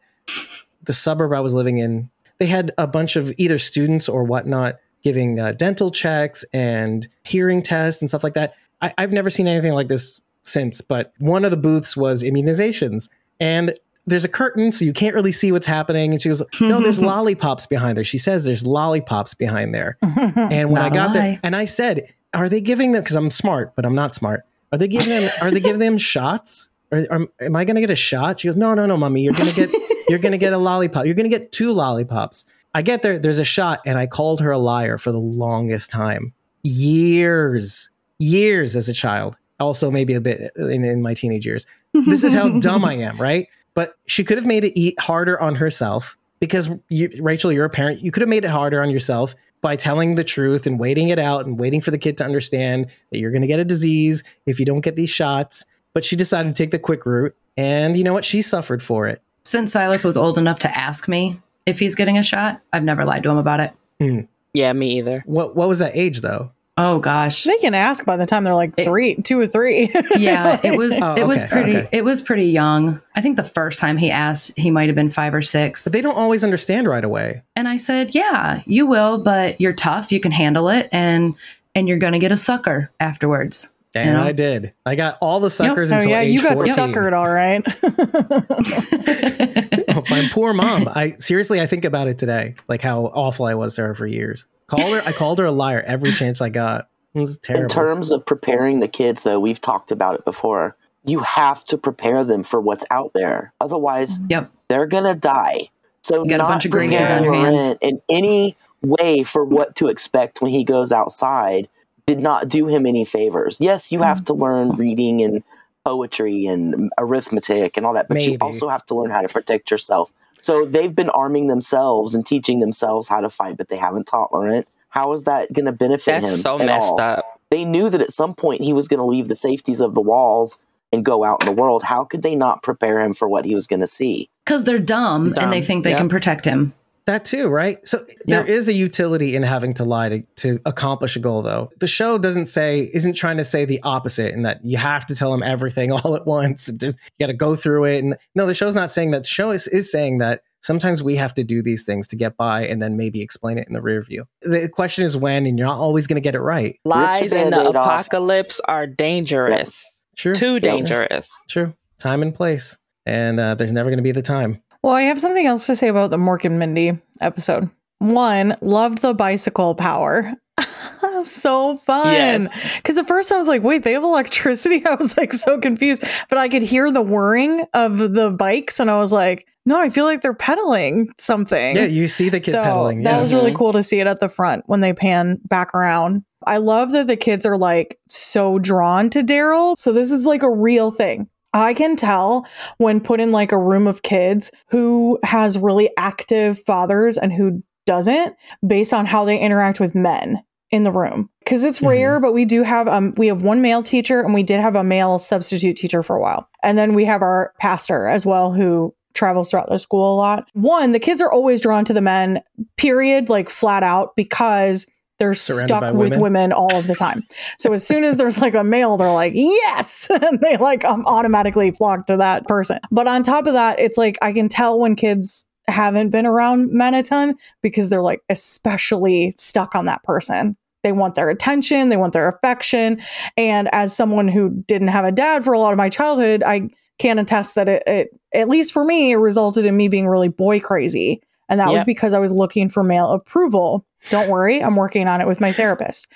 the 0.85 0.93
suburb 0.93 1.33
I 1.33 1.41
was 1.41 1.55
living 1.55 1.79
in, 1.79 2.09
they 2.39 2.47
had 2.47 2.73
a 2.79 2.87
bunch 2.87 3.17
of 3.17 3.35
either 3.37 3.59
students 3.59 4.09
or 4.09 4.25
whatnot 4.25 4.79
giving 5.03 5.41
uh, 5.41 5.53
dental 5.53 5.91
checks 5.91 6.45
and 6.53 7.09
hearing 7.25 7.63
tests 7.63 8.01
and 8.01 8.09
stuff 8.09 8.25
like 8.25 8.35
that. 8.35 8.55
I, 8.81 8.95
I've 8.97 9.13
never 9.13 9.31
seen 9.31 9.47
anything 9.47 9.73
like 9.73 9.89
this 9.89 10.21
since, 10.43 10.81
but 10.81 11.13
one 11.19 11.45
of 11.45 11.51
the 11.51 11.57
booths 11.57 11.97
was 11.97 12.23
immunizations. 12.23 13.11
And 13.39 13.75
there's 14.07 14.25
a 14.25 14.29
curtain, 14.29 14.73
so 14.73 14.85
you 14.85 14.93
can't 14.93 15.15
really 15.15 15.33
see 15.33 15.53
what's 15.53 15.67
happening. 15.67 16.13
And 16.13 16.21
she 16.21 16.29
goes, 16.29 16.43
No, 16.61 16.81
there's 16.81 17.01
lollipops 17.03 17.67
behind 17.67 17.97
there. 17.97 18.05
She 18.05 18.19
says 18.19 18.45
there's 18.45 18.67
lollipops 18.67 19.35
behind 19.35 19.75
there. 19.75 19.99
And 20.03 20.71
when 20.71 20.83
I 20.83 20.89
Not 20.89 20.95
got 20.95 21.13
there, 21.13 21.41
and 21.43 21.55
I 21.55 21.65
said, 21.65 22.13
Are 22.35 22.49
they 22.49 22.61
giving 22.61 22.93
them? 22.93 23.03
Because 23.03 23.17
I'm 23.17 23.31
smart, 23.31 23.75
but 23.77 23.85
I'm 23.85 23.95
not 23.95 24.15
smart. 24.15 24.45
Are 24.73 24.79
they 24.79 24.89
giving 24.89 25.11
them? 25.11 25.31
Are 25.43 25.51
they 25.51 25.61
giving 25.61 25.81
them 25.81 25.99
shots? 26.13 26.71
Am 26.93 27.29
I 27.41 27.65
going 27.65 27.77
to 27.77 27.81
get 27.81 27.91
a 27.91 27.97
shot? 27.97 28.41
She 28.41 28.49
goes, 28.49 28.57
No, 28.57 28.75
no, 28.75 28.87
no, 28.87 28.97
mommy. 28.97 29.23
You're 29.23 29.35
going 29.35 29.49
to 29.49 29.55
get. 29.55 29.71
You're 30.09 30.19
going 30.19 30.33
to 30.33 30.39
get 30.39 30.53
a 30.53 30.59
lollipop. 30.59 31.07
You're 31.07 31.15
going 31.15 31.31
to 31.31 31.39
get 31.39 31.53
two 31.53 31.73
lollipops. 31.73 32.45
I 32.75 32.83
get 32.83 33.03
there. 33.03 33.19
There's 33.19 33.39
a 33.39 33.45
shot, 33.45 33.81
and 33.87 33.97
I 33.99 34.07
called 34.07 34.41
her 34.41 34.51
a 34.51 34.59
liar 34.59 34.99
for 34.99 35.13
the 35.13 35.21
longest 35.21 35.91
time. 35.91 36.33
Years, 36.63 37.91
years 38.19 38.75
as 38.77 38.89
a 38.89 38.93
child. 38.93 39.37
Also, 39.61 39.91
maybe 39.91 40.15
a 40.15 40.21
bit 40.21 40.53
in, 40.57 40.85
in 40.85 41.03
my 41.03 41.15
teenage 41.15 41.47
years. 41.47 41.67
This 41.93 42.25
is 42.25 42.33
how 42.33 42.59
dumb 42.61 42.85
I 42.85 42.95
am, 42.95 43.17
right? 43.19 43.47
But 43.75 43.95
she 44.07 44.25
could 44.25 44.39
have 44.39 44.47
made 44.47 44.65
it 44.65 44.79
eat 44.79 44.99
harder 45.01 45.41
on 45.41 45.57
herself 45.57 46.17
because 46.41 46.69
you, 46.89 47.11
Rachel, 47.21 47.53
you're 47.53 47.65
a 47.65 47.71
parent. 47.71 48.01
You 48.01 48.11
could 48.11 48.23
have 48.23 48.29
made 48.29 48.45
it 48.45 48.51
harder 48.51 48.83
on 48.83 48.91
yourself 48.91 49.35
by 49.61 49.77
telling 49.77 50.15
the 50.15 50.25
truth 50.25 50.67
and 50.67 50.81
waiting 50.81 51.09
it 51.09 51.19
out 51.19 51.47
and 51.47 51.59
waiting 51.59 51.81
for 51.81 51.91
the 51.91 51.99
kid 51.99 52.17
to 52.19 52.25
understand 52.25 52.87
that 53.11 53.19
you're 53.19 53.31
going 53.31 53.43
to 53.43 53.49
get 53.49 53.61
a 53.61 53.65
disease 53.65 54.25
if 54.47 54.59
you 54.59 54.67
don't 54.67 54.81
get 54.81 54.97
these 54.97 55.11
shots. 55.11 55.67
But 55.93 56.05
she 56.05 56.17
decided 56.17 56.55
to 56.55 56.63
take 56.63 56.71
the 56.71 56.79
quick 56.79 57.05
route. 57.05 57.35
And 57.57 57.97
you 57.97 58.05
know 58.05 58.13
what? 58.13 58.25
She 58.25 58.43
suffered 58.43 58.83
for 58.83 59.07
it. 59.07 59.23
Since 59.45 59.73
Silas 59.73 60.05
was 60.05 60.17
old 60.17 60.39
enough 60.39 60.61
to 60.61 60.79
ask 60.79 61.09
me 61.09 61.41
if 61.67 61.79
he's 61.79 61.95
getting 61.95 62.17
a 62.17 62.23
shot, 62.23 62.61
I've 62.73 62.85
never 62.85 63.05
lied 63.05 63.23
to 63.25 63.31
him 63.31 63.37
about 63.37 63.61
it. 63.61 63.73
Hmm. 64.01 64.21
Yeah, 64.55 64.73
me 64.73 64.99
either. 64.99 65.23
What, 65.27 65.57
what 65.57 65.69
was 65.69 65.79
that 65.81 65.93
age, 65.95 66.21
though? 66.21 66.53
Oh 66.77 66.99
gosh. 66.99 67.45
They 67.45 67.59
can 67.59 67.75
ask 67.75 68.07
by 68.07 68.17
the 68.17 68.25
time 68.25 68.43
they're 68.45 68.55
like 68.55 68.73
It- 68.79 68.85
three, 68.85 69.17
two 69.17 69.39
or 69.39 69.47
three. 69.47 69.91
Yeah, 70.17 70.59
it 70.65 70.79
was 70.79 70.99
Oh, 71.03 71.15
it 71.15 71.27
was 71.27 71.45
pretty 71.45 71.77
okay. 71.77 71.89
it 71.93 72.05
was 72.05 72.23
pretty 72.23 72.47
young. 72.47 73.03
I 73.15 73.21
think 73.21 73.37
the 73.37 73.45
first 73.45 73.81
time 73.81 73.99
he 73.99 74.11
asked, 74.11 74.53
he 74.57 74.71
might 74.71 74.89
have 74.89 74.97
been 74.97 75.11
5 75.11 75.35
or 75.35 75.43
6. 75.43 75.85
But 75.85 75.93
they 75.93 76.01
don't 76.01 76.17
always 76.17 76.43
understand 76.45 76.89
right 76.89 77.05
away. 77.05 77.43
And 77.55 77.69
I 77.69 77.77
said, 77.77 78.15
"Yeah, 78.15 78.63
you 78.67 78.87
will, 78.87 79.19
but 79.19 79.61
you're 79.61 79.73
tough, 79.75 80.11
you 80.13 80.21
can 80.21 80.33
handle 80.33 80.69
it 80.71 80.89
and 80.93 81.35
and 81.75 81.87
you're 81.89 81.99
going 81.99 82.15
to 82.15 82.19
get 82.19 82.33
a 82.33 82.37
sucker 82.37 82.91
afterwards." 82.99 83.69
And 83.95 84.07
You 84.09 84.15
know? 84.15 84.23
I 84.23 84.33
did. 84.33 84.73
I 84.87 84.95
got 84.95 85.19
all 85.21 85.41
the 85.41 85.51
suckers 85.51 85.93
oh 85.93 85.97
until 85.97 86.11
yeah, 86.13 86.21
age 86.21 86.33
you 86.35 86.43
got 86.43 86.53
14. 86.55 86.75
suckered, 86.75 87.13
all 87.13 87.29
right. 87.29 87.63
My 90.11 90.29
poor 90.33 90.53
mom. 90.53 90.89
I 90.89 91.13
seriously, 91.19 91.61
I 91.61 91.67
think 91.67 91.85
about 91.85 92.09
it 92.09 92.19
today, 92.19 92.57
like 92.69 92.83
how 92.83 93.05
awful 93.07 93.47
I 93.47 93.55
was 93.55 93.75
to 93.77 93.83
her 93.83 93.95
for 93.95 94.07
years. 94.07 94.49
Called 94.67 94.93
her, 94.93 95.03
I 95.07 95.13
called 95.13 95.39
her 95.39 95.47
a 95.47 95.53
liar 95.53 95.83
every 95.85 96.13
chance 96.13 96.41
I 96.41 96.49
got. 96.49 96.89
It 97.15 97.21
was 97.21 97.39
terrible. 97.39 97.65
In 97.65 97.69
terms 97.69 98.13
of 98.13 98.25
preparing 98.25 98.81
the 98.81 98.89
kids, 98.89 99.23
though, 99.23 99.41
we've 99.41 99.61
talked 99.61 99.91
about 99.91 100.15
it 100.15 100.25
before. 100.25 100.77
You 101.05 101.21
have 101.21 101.65
to 101.67 101.79
prepare 101.79 102.25
them 102.25 102.43
for 102.43 102.61
what's 102.61 102.85
out 102.91 103.13
there. 103.15 103.53
Otherwise, 103.61 104.21
Yep. 104.29 104.51
they're 104.69 104.87
gonna 104.87 105.15
die. 105.15 105.71
So 106.03 106.25
You 106.25 106.31
got 106.31 106.41
a 106.41 106.45
bunch 106.45 106.65
of 106.65 106.71
graces 106.71 107.11
on 107.11 107.25
your 107.25 107.35
hands. 107.35 107.63
Laurent 107.63 107.79
in 107.81 108.01
any 108.09 108.57
way 108.83 109.23
for 109.23 109.45
what 109.45 109.77
to 109.77 109.89
expect 109.89 110.41
when 110.41 110.51
he 110.51 110.65
goes 110.65 110.93
outside 110.93 111.69
did 112.07 112.21
not 112.21 112.49
do 112.49 112.67
him 112.67 112.87
any 112.87 113.05
favors. 113.05 113.59
Yes, 113.61 113.93
you 113.93 114.03
have 114.03 114.23
mm. 114.23 114.27
to 114.27 114.35
learn 114.35 114.71
reading 114.71 115.23
and 115.23 115.43
poetry 115.85 116.47
and 116.47 116.91
arithmetic 116.99 117.77
and 117.77 117.87
all 117.87 117.95
that, 117.95 118.09
but 118.09 118.23
you 118.23 118.37
also 118.41 118.69
have 118.69 118.85
to 118.87 118.95
learn 118.95 119.11
how 119.11 119.21
to 119.23 119.29
protect 119.29 119.71
yourself. 119.71 120.13
So 120.41 120.65
they've 120.65 120.95
been 120.95 121.11
arming 121.11 121.47
themselves 121.49 122.15
and 122.15 122.25
teaching 122.25 122.61
themselves 122.61 123.09
how 123.09 123.21
to 123.21 123.31
fight, 123.31 123.57
but 123.57 123.69
they 123.69 123.77
haven't 123.77 124.07
taught 124.07 124.33
Laurent. 124.33 124.67
How 124.89 125.13
is 125.13 125.25
that 125.25 125.53
going 125.53 125.67
to 125.67 125.73
benefit 125.73 126.17
him? 126.17 126.23
That's 126.23 126.43
so 126.43 126.59
at 126.59 126.67
messed 126.67 126.89
all? 126.89 127.01
up. 127.01 127.41
they 127.51 127.65
knew 127.65 127.91
that 127.91 128.01
at 128.01 128.11
some 128.11 128.35
point 128.35 128.63
he 128.63 128.73
was 128.73 128.89
going 128.89 128.99
to 128.99 129.05
leave 129.05 129.29
the 129.29 129.35
safeties 129.35 129.81
of 129.81 129.95
the 129.95 130.01
walls 130.01 130.59
and 130.93 131.05
go 131.05 131.25
out 131.25 131.43
in 131.43 131.47
the 131.47 131.61
world. 131.61 131.85
How 131.85 132.05
could 132.05 132.23
they 132.23 132.35
not 132.35 132.63
prepare 132.63 133.01
him 133.01 133.15
for 133.15 133.29
what 133.29 133.45
he 133.45 133.55
was 133.55 133.67
going 133.67 133.81
to 133.81 133.87
see? 133.87 134.29
Cuz 134.47 134.65
they're 134.65 134.79
dumb, 134.79 135.33
Dumb, 135.33 135.45
and 135.45 135.53
they 135.53 135.63
think 135.63 135.85
they 135.85 135.91
yep. 135.91 135.99
can 135.99 136.09
protect 136.09 136.45
him. 136.45 136.73
That 137.07 137.25
too, 137.25 137.49
right? 137.49 137.79
So 137.87 137.99
there 138.27 138.47
Yeah. 138.47 138.53
is 138.55 138.69
a 138.69 138.73
utility 138.73 139.35
in 139.37 139.43
having 139.43 139.75
to 139.75 139.85
lie 139.85 140.09
to, 140.11 140.23
to 140.37 140.61
accomplish 140.67 141.17
a 141.17 141.19
goal, 141.21 141.43
though. 141.43 141.71
The 141.81 141.87
show 141.87 142.19
doesn't 142.19 142.47
say, 142.47 142.91
isn't 142.93 143.15
trying 143.15 143.37
to 143.39 143.45
say 143.45 143.65
the 143.65 143.81
opposite, 143.83 144.33
in 144.35 144.43
that 144.43 144.65
you 144.65 144.77
have 144.77 145.07
to 145.07 145.15
tell 145.15 145.31
them 145.33 145.43
everything 145.43 145.91
all 145.97 146.15
at 146.17 146.27
once. 146.27 146.69
And 146.69 146.79
just, 146.81 146.99
you 147.19 147.27
got 147.27 147.31
to 147.33 147.37
go 147.37 147.57
through 147.57 147.85
it. 147.87 148.03
And 148.05 148.17
no, 148.35 148.47
the 148.47 148.55
show's 148.55 148.75
not 148.75 148.91
saying 148.91 149.11
that. 149.13 149.23
The 149.23 149.29
show 149.29 149.51
is, 149.51 149.67
is 149.69 149.91
saying 149.91 150.19
that 150.19 150.43
sometimes 150.63 151.03
we 151.03 151.17
have 151.17 151.33
to 151.35 151.43
do 151.45 151.63
these 151.63 151.85
things 151.85 152.07
to 152.09 152.17
get 152.17 152.37
by 152.37 152.67
and 152.67 152.81
then 152.83 152.97
maybe 152.97 153.23
explain 153.23 153.57
it 153.59 153.67
in 153.67 153.73
the 153.73 153.81
rear 153.83 154.03
view. 154.03 154.27
The 154.43 154.69
question 154.69 155.05
is 155.05 155.17
when, 155.17 155.47
and 155.47 155.59
you're 155.59 155.67
not 155.69 155.79
always 155.79 156.07
going 156.07 156.17
to 156.17 156.21
get 156.21 156.35
it 156.35 156.41
right. 156.41 156.79
Lies 156.85 157.33
in 157.33 157.51
the 157.51 157.57
Band-Aid 157.57 157.77
off. 157.77 157.87
apocalypse 158.07 158.61
are 158.69 158.87
dangerous. 158.87 160.01
True. 160.17 160.35
Too 160.35 160.61
dangerous. 160.61 161.29
True. 161.49 161.75
Time 161.99 162.23
and 162.23 162.35
place. 162.35 162.77
And 163.07 163.41
uh, 163.41 163.55
there's 163.55 163.73
never 163.73 163.89
going 163.89 163.97
to 163.99 164.03
be 164.03 164.13
the 164.13 164.21
time. 164.23 164.63
Well, 164.83 164.95
I 164.95 165.03
have 165.03 165.21
something 165.21 165.47
else 165.47 165.67
to 165.67 165.77
say 165.77 165.89
about 165.89 166.11
the 166.11 166.17
Mork 166.17 166.45
and 166.45 166.59
Mindy 166.59 166.99
episode. 167.21 167.69
One, 167.99 168.57
loved 168.63 169.03
the 169.03 169.13
bicycle 169.13 169.75
power. 169.75 170.33
so 171.23 171.77
fun. 171.79 172.13
Yes. 172.15 172.49
Because 172.77 172.97
at 172.97 173.07
first 173.07 173.31
I 173.31 173.37
was 173.37 173.47
like, 173.47 173.63
wait, 173.63 173.83
they 173.83 173.93
have 173.93 174.03
electricity? 174.03 174.85
I 174.91 174.95
was 174.95 175.17
like 175.17 175.33
so 175.35 175.59
confused. 175.61 176.05
But 176.31 176.39
I 176.39 176.49
could 176.49 176.63
hear 176.63 176.91
the 176.91 177.03
whirring 177.03 177.67
of 177.75 177.99
the 177.99 178.31
bikes 178.31 178.81
and 178.81 178.91
I 178.91 178.99
was 179.01 179.13
like, 179.13 179.47
no, 179.67 179.79
I 179.79 179.91
feel 179.91 180.07
like 180.07 180.23
they're 180.23 180.33
pedaling 180.33 181.09
something. 181.19 181.77
Yeah, 181.77 181.85
you 181.85 182.09
see 182.09 182.31
the 182.31 182.41
kid 182.41 182.53
so 182.53 182.63
pedaling. 182.63 183.03
that 183.03 183.21
was 183.21 183.35
really 183.35 183.53
Mhm. 183.53 183.57
cool 183.57 183.73
to 183.75 183.83
see 183.83 184.01
it 184.01 184.07
at 184.07 184.19
the 184.21 184.29
front 184.31 184.65
when 184.67 184.81
they 184.81 184.95
pan 184.95 185.39
back 185.45 185.75
around. 185.75 186.25
I 186.47 186.57
love 186.57 186.93
that 186.93 187.07
the 187.07 187.17
kids 187.17 187.45
are 187.45 187.59
like 187.59 187.99
so 188.09 188.59
drawn 188.59 189.11
to 189.11 189.21
Daryl. 189.23 189.77
So 189.77 189.93
this 189.93 190.11
is 190.11 190.25
like 190.25 190.43
a 190.43 190.51
real 190.51 190.91
thing. 190.91 191.29
I 191.53 191.75
can 191.75 191.97
tell 191.97 192.47
when 192.79 193.01
put 193.01 193.21
in 193.21 193.33
like 193.33 193.53
a 193.53 193.59
room 193.59 193.87
of 193.87 194.03
kids 194.03 194.51
who 194.69 195.19
has 195.25 195.59
really 195.59 195.91
active 195.97 196.59
fathers 196.61 197.19
and 197.19 197.33
who 197.33 197.63
doesn't 197.87 198.37
based 198.67 198.93
on 198.93 199.07
how 199.07 199.25
they 199.25 199.39
interact 199.39 199.81
with 199.81 199.95
men 199.95 200.43
in 200.71 200.85
the 200.85 200.93
room. 200.93 201.29
Cause 201.47 201.65
it's 201.65 201.81
Mhm. 201.81 201.89
rare, 201.89 202.21
but 202.21 202.33
we 202.33 202.45
do 202.45 202.63
have 202.63 202.87
um 202.87 203.15
we 203.17 203.27
have 203.27 203.43
one 203.43 203.61
male 203.61 203.83
teacher 203.83 204.21
and 204.21 204.33
we 204.33 204.45
did 204.45 204.61
have 204.61 204.77
a 204.77 204.85
male 204.85 205.19
substitute 205.19 205.77
teacher 205.77 206.03
for 206.03 206.15
a 206.15 206.21
while. 206.21 206.49
And 206.63 206.79
then 206.79 206.95
we 206.95 207.05
have 207.07 207.23
our 207.23 207.53
pastor 207.59 208.07
as 208.07 208.25
well 208.25 208.53
who 208.53 208.95
travels 209.15 209.51
throughout 209.51 209.69
the 209.69 209.79
school 209.79 210.15
a 210.15 210.17
lot. 210.17 210.47
One, 210.53 210.93
the 210.93 211.01
kids 211.01 211.21
are 211.21 211.33
always 211.33 211.61
drawn 211.61 211.85
to 211.87 211.93
the 211.93 212.01
men, 212.01 212.41
period, 212.77 213.29
like 213.29 213.51
flat 213.51 213.83
out, 213.83 214.15
because 214.15 214.87
they're 215.21 215.35
Surrounded 215.35 215.69
stuck 215.69 215.95
with 215.95 216.13
women. 216.13 216.21
women 216.21 216.53
all 216.53 216.75
of 216.75 216.87
the 216.87 216.95
time. 216.95 217.23
so 217.59 217.73
as 217.73 217.87
soon 217.87 218.05
as 218.05 218.17
there's 218.17 218.41
like 218.41 218.55
a 218.55 218.65
male, 218.65 218.97
they're 218.97 219.13
like, 219.13 219.35
yes, 219.37 220.09
and 220.23 220.41
they 220.41 220.57
like 220.57 220.85
um, 220.85 221.05
automatically 221.07 221.71
flock 221.71 222.07
to 222.07 222.17
that 222.17 222.49
person. 222.49 222.81
But 222.91 223.07
on 223.07 223.23
top 223.23 223.47
of 223.47 223.53
that, 223.53 223.79
it's 223.79 223.99
like 223.99 224.19
I 224.23 224.33
can 224.33 224.49
tell 224.49 224.81
when 224.81 224.97
kids 224.97 225.47
haven't 225.69 226.11
been 226.11 226.27
around 226.27 226.73
men 226.73 226.95
a 226.95 227.03
ton 227.03 227.37
because 227.63 227.91
they're 227.91 228.03
like 228.03 228.23
especially 228.31 229.33
stuck 229.37 229.75
on 229.75 229.85
that 229.85 230.03
person. 230.03 230.57
They 230.83 230.93
want 230.93 231.15
their 231.15 231.29
attention, 231.29 231.91
they 231.91 231.99
want 231.99 232.15
their 232.15 232.27
affection. 232.27 233.03
And 233.37 233.69
as 233.73 233.95
someone 233.95 234.27
who 234.27 234.65
didn't 234.67 234.89
have 234.89 235.05
a 235.05 235.13
dad 235.13 235.45
for 235.45 235.53
a 235.53 235.59
lot 235.59 235.73
of 235.73 235.77
my 235.77 235.91
childhood, 235.91 236.43
I 236.45 236.71
can 236.99 237.19
attest 237.19 237.55
that 237.57 237.69
it, 237.69 237.83
it 237.87 238.09
at 238.33 238.49
least 238.49 238.73
for 238.73 238.85
me, 238.85 239.13
it 239.13 239.17
resulted 239.17 239.67
in 239.67 239.77
me 239.77 239.89
being 239.89 240.09
really 240.09 240.29
boy 240.29 240.61
crazy. 240.61 241.21
And 241.51 241.61
that 241.61 241.73
was 241.73 241.85
because 241.85 242.15
I 242.15 242.21
was 242.21 242.33
looking 242.33 242.69
for 242.69 242.85
male 242.85 243.11
approval. 243.11 243.85
Don't 244.09 244.29
worry, 244.29 244.63
I'm 244.63 244.77
working 244.77 245.07
on 245.09 245.21
it 245.21 245.27
with 245.27 245.41
my 245.41 245.53
therapist. 245.53 246.07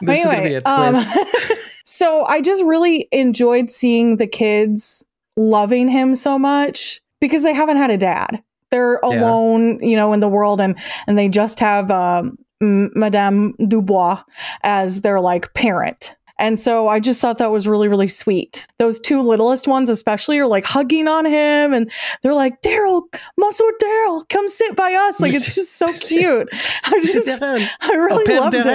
But 0.00 0.12
This 0.12 0.20
is 0.20 0.26
going 0.26 0.42
to 0.42 0.48
be 0.48 0.54
a 0.54 0.62
um, 0.64 0.94
twist. 0.94 1.70
so 1.84 2.24
I 2.24 2.40
just 2.40 2.64
really 2.64 3.08
enjoyed 3.12 3.70
seeing 3.70 4.16
the 4.16 4.26
kids 4.26 5.04
loving 5.36 5.88
him 5.88 6.14
so 6.14 6.38
much 6.38 7.00
because 7.20 7.42
they 7.42 7.52
haven't 7.54 7.76
had 7.76 7.90
a 7.90 7.96
dad. 7.98 8.42
They're 8.70 8.98
Yeah. 9.02 9.08
alone, 9.20 9.78
you 9.82 9.94
know, 9.96 10.12
in 10.12 10.20
the 10.20 10.28
world, 10.28 10.60
and 10.60 10.76
and 11.06 11.16
they 11.18 11.28
just 11.28 11.60
have 11.60 11.90
um, 11.90 12.38
Madame 12.60 13.54
Dubois 13.68 14.22
as 14.62 15.02
their 15.02 15.20
like 15.20 15.52
parent. 15.54 16.16
And 16.38 16.58
so 16.58 16.88
I 16.88 16.98
just 17.00 17.20
thought 17.20 17.38
that 17.38 17.50
was 17.52 17.68
really, 17.68 17.86
really 17.86 18.08
sweet. 18.08 18.66
Those 18.78 18.98
two 18.98 19.22
littlest 19.22 19.68
ones, 19.68 19.88
especially, 19.88 20.38
are 20.40 20.46
like 20.48 20.64
hugging 20.64 21.06
on 21.06 21.24
him 21.24 21.72
and 21.72 21.90
they're 22.22 22.34
like, 22.34 22.60
Daryl, 22.62 23.02
Monsieur 23.38 23.70
Daryl, 23.80 24.28
come 24.28 24.48
sit 24.48 24.74
by 24.74 24.94
us. 24.94 25.20
Like, 25.20 25.32
it's 25.32 25.54
just 25.54 25.76
so 25.76 25.86
cute. 26.08 26.48
I 26.84 27.00
just, 27.02 27.40
I 27.42 27.94
really 27.94 28.24
Père 28.26 28.40
loved 28.40 28.54
it. 28.56 28.66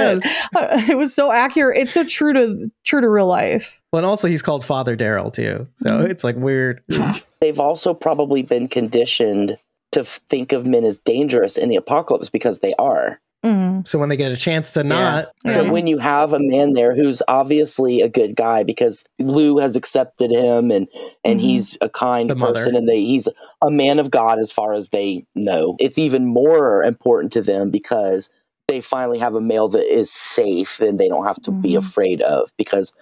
Uh, 0.56 0.82
It 0.90 0.98
was 0.98 1.14
so 1.14 1.32
accurate. 1.32 1.78
It's 1.78 1.94
so 1.94 2.04
true 2.06 2.34
to 2.34 2.72
true 2.86 3.02
to 3.02 3.10
real 3.10 3.28
life. 3.28 3.82
Well, 3.92 4.00
and 4.00 4.06
also 4.06 4.28
he's 4.28 4.42
called 4.42 4.64
Father 4.64 4.96
Daryl 4.96 5.32
too, 5.34 5.68
so 5.76 5.90
Mhm. 5.90 6.10
it's 6.10 6.24
like 6.24 6.36
weird. 6.38 6.82
They've 7.42 7.60
also 7.60 7.94
probably 7.94 8.42
been 8.42 8.68
conditioned 8.68 9.58
to 9.92 10.04
think 10.04 10.52
of 10.52 10.66
men 10.68 10.84
as 10.86 10.98
dangerous 10.98 11.58
in 11.58 11.68
the 11.70 11.76
apocalypse 11.76 12.30
because 12.30 12.60
they 12.60 12.74
are. 12.80 13.20
Mm. 13.46 13.88
So 13.88 13.98
when 13.98 14.10
they 14.10 14.18
get 14.18 14.32
a 14.34 14.36
chance 14.38 14.74
to 14.74 14.84
not, 14.84 15.30
So 15.50 15.62
Yeah. 15.64 15.72
when 15.72 15.88
you 15.88 15.98
have 15.98 16.34
a 16.34 16.40
man 16.40 16.74
there 16.74 16.94
who's 16.94 17.22
obviously 17.30 18.02
a 18.02 18.10
good 18.10 18.36
guy 18.36 18.64
because 18.64 19.06
Lou 19.18 19.60
has 19.60 19.76
accepted 19.78 20.32
him 20.32 20.72
and 20.72 20.88
and 21.24 21.40
Mhm. 21.40 21.44
he's 21.44 21.78
a 21.80 21.88
kind 21.90 22.30
The 22.30 22.36
mother. 22.36 22.54
person 22.54 22.76
and 22.76 22.88
they 22.88 23.00
he's 23.00 23.30
a 23.62 23.72
man 23.72 23.98
of 24.00 24.12
God 24.12 24.40
as 24.40 24.52
far 24.52 24.74
as 24.74 24.90
they 24.90 25.26
know. 25.36 25.76
It's 25.80 25.98
even 25.98 26.26
more 26.26 26.84
important 26.84 27.32
to 27.34 27.42
them 27.42 27.70
because 27.70 28.30
they 28.68 28.82
finally 28.82 29.20
have 29.20 29.36
a 29.36 29.42
male 29.42 29.70
that 29.70 29.86
is 29.92 30.12
safe 30.12 30.80
and 30.82 31.00
they 31.00 31.08
don't 31.08 31.26
have 31.26 31.42
to 31.44 31.52
be 31.52 31.72
Mhm. 31.72 31.78
afraid 31.78 32.22
of 32.22 32.52
because 32.58 32.94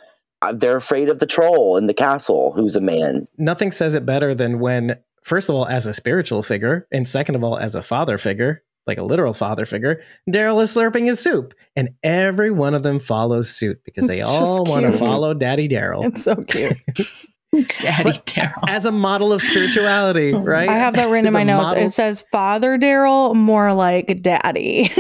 uh, 0.44 0.54
they're 0.54 0.76
afraid 0.78 1.10
of 1.10 1.18
the 1.18 1.26
troll 1.26 1.78
in 1.78 1.88
the 1.88 1.96
castle 1.96 2.52
who's 2.56 2.76
a 2.76 2.82
man. 2.82 3.26
nothing 3.40 3.72
says 3.72 3.96
it 3.96 4.06
better 4.06 4.36
than 4.36 4.60
when, 4.60 4.96
first 5.24 5.50
of 5.50 5.56
all, 5.56 5.66
as 5.66 5.88
a 5.88 5.94
spiritual 5.94 6.44
figure, 6.44 6.86
and 6.92 7.08
second 7.08 7.34
of 7.34 7.44
all, 7.44 7.58
as 7.58 7.74
a 7.74 7.82
father 7.82 8.20
figure, 8.20 8.62
like 8.88 8.98
a 8.98 9.04
literal 9.04 9.34
father 9.34 9.66
figure, 9.66 10.02
Daryl 10.30 10.62
is 10.62 10.74
slurping 10.76 11.06
his 11.06 11.20
soup, 11.20 11.54
and 11.76 11.90
every 12.04 12.52
one 12.52 12.74
of 12.74 12.84
them 12.84 13.00
follows 13.00 13.50
suit 13.50 13.82
because 13.84 14.08
they 14.08 14.22
all 14.22 14.64
want 14.66 14.86
to 14.86 14.92
follow 14.92 15.34
Daddy 15.34 15.68
Daryl 15.70 16.06
It's 16.06 16.24
so 16.24 16.36
cute. 16.36 16.78
Daddy 17.80 18.12
Daryl. 18.12 18.66
as 18.68 18.86
a 18.86 18.92
model 18.92 19.32
of 19.32 19.42
spirituality, 19.42 20.34
right? 20.34 20.70
I 20.70 20.74
have 20.74 20.96
that 20.96 21.10
written 21.10 21.28
in 21.28 21.34
my 21.34 21.44
notes. 21.44 21.64
model- 21.72 21.84
It 21.86 21.92
says 21.92 22.26
Father 22.32 22.78
Daryl, 22.78 23.34
more 23.36 23.74
like 23.74 24.22
Daddy. 24.22 24.92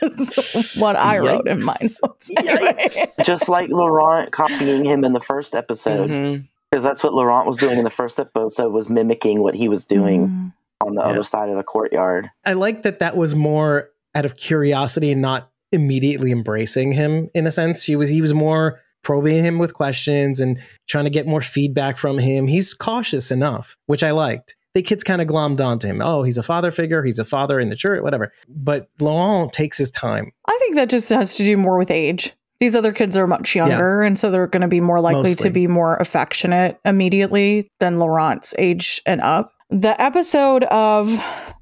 That's 0.00 0.76
what 0.76 0.96
I 0.96 1.18
wrote 1.18 1.48
in 1.48 1.64
my 1.64 1.76
notes. 1.80 2.30
Yikes. 2.30 3.24
Just 3.24 3.48
like 3.48 3.70
Laurent 3.70 4.30
copying 4.32 4.84
him 4.84 5.04
in 5.04 5.12
the 5.12 5.20
first 5.20 5.54
episode 5.54 6.10
Mhm. 6.10 6.46
because 6.70 6.84
that's 6.84 7.02
what 7.02 7.14
Laurent 7.14 7.46
was 7.46 7.56
doing 7.58 7.78
in 7.78 7.84
the 7.84 7.90
first 7.90 8.18
episode 8.20 8.70
was 8.72 8.88
mimicking 8.90 9.42
what 9.42 9.54
he 9.54 9.68
was 9.68 9.84
doing. 9.86 10.28
Mm. 10.28 10.52
On 10.80 10.94
the 10.94 11.02
Yeah. 11.02 11.08
other 11.08 11.22
side 11.22 11.48
of 11.48 11.56
the 11.56 11.62
courtyard. 11.64 12.30
I 12.44 12.54
like 12.54 12.82
that 12.82 12.98
that 13.00 13.16
was 13.16 13.34
more 13.34 13.90
out 14.14 14.24
of 14.24 14.36
curiosity 14.36 15.10
and 15.12 15.20
not 15.22 15.50
immediately 15.72 16.32
embracing 16.32 16.92
him 16.92 17.28
in 17.34 17.46
a 17.46 17.50
sense. 17.50 17.82
She 17.84 17.94
was 17.96 18.08
he 18.10 18.20
was 18.20 18.34
more 18.34 18.80
probing 19.02 19.42
him 19.42 19.58
with 19.58 19.72
questions 19.74 20.40
and 20.40 20.58
trying 20.88 21.04
to 21.04 21.10
get 21.10 21.26
more 21.26 21.40
feedback 21.40 21.96
from 21.96 22.18
him. 22.18 22.46
He's 22.48 22.74
cautious 22.74 23.30
enough, 23.30 23.76
which 23.86 24.02
I 24.02 24.10
liked. 24.10 24.56
The 24.74 24.82
kids 24.82 25.02
kind 25.02 25.20
of 25.22 25.26
glommed 25.26 25.60
onto 25.60 25.88
him. 25.88 26.00
Oh, 26.02 26.22
he's 26.22 26.38
a 26.38 26.42
father 26.42 26.70
figure. 26.70 27.02
He's 27.02 27.18
a 27.18 27.24
father 27.24 27.58
in 27.58 27.70
the 27.70 27.76
church, 27.76 28.02
whatever. 28.02 28.30
But 28.48 28.88
Laurent 29.00 29.52
takes 29.52 29.78
his 29.78 29.90
time. 29.90 30.30
I 30.46 30.56
think 30.60 30.76
that 30.76 30.88
just 30.90 31.08
has 31.08 31.34
to 31.36 31.44
do 31.44 31.56
more 31.56 31.76
with 31.78 31.90
age. 31.90 32.34
These 32.60 32.76
other 32.76 32.92
kids 32.92 33.16
are 33.16 33.26
much 33.26 33.56
younger, 33.56 34.02
and 34.02 34.18
so 34.18 34.30
they're 34.30 34.46
going 34.46 34.60
to 34.60 34.68
be 34.68 34.80
more 34.80 35.00
likely 35.00 35.30
Mostly. 35.30 35.48
to 35.48 35.50
be 35.50 35.66
more 35.66 35.96
affectionate 35.96 36.78
immediately 36.84 37.70
than 37.80 37.98
Laurent's 37.98 38.54
age 38.58 39.00
and 39.06 39.22
up. 39.22 39.54
The 39.70 40.00
episode 40.00 40.64
of 40.64 41.06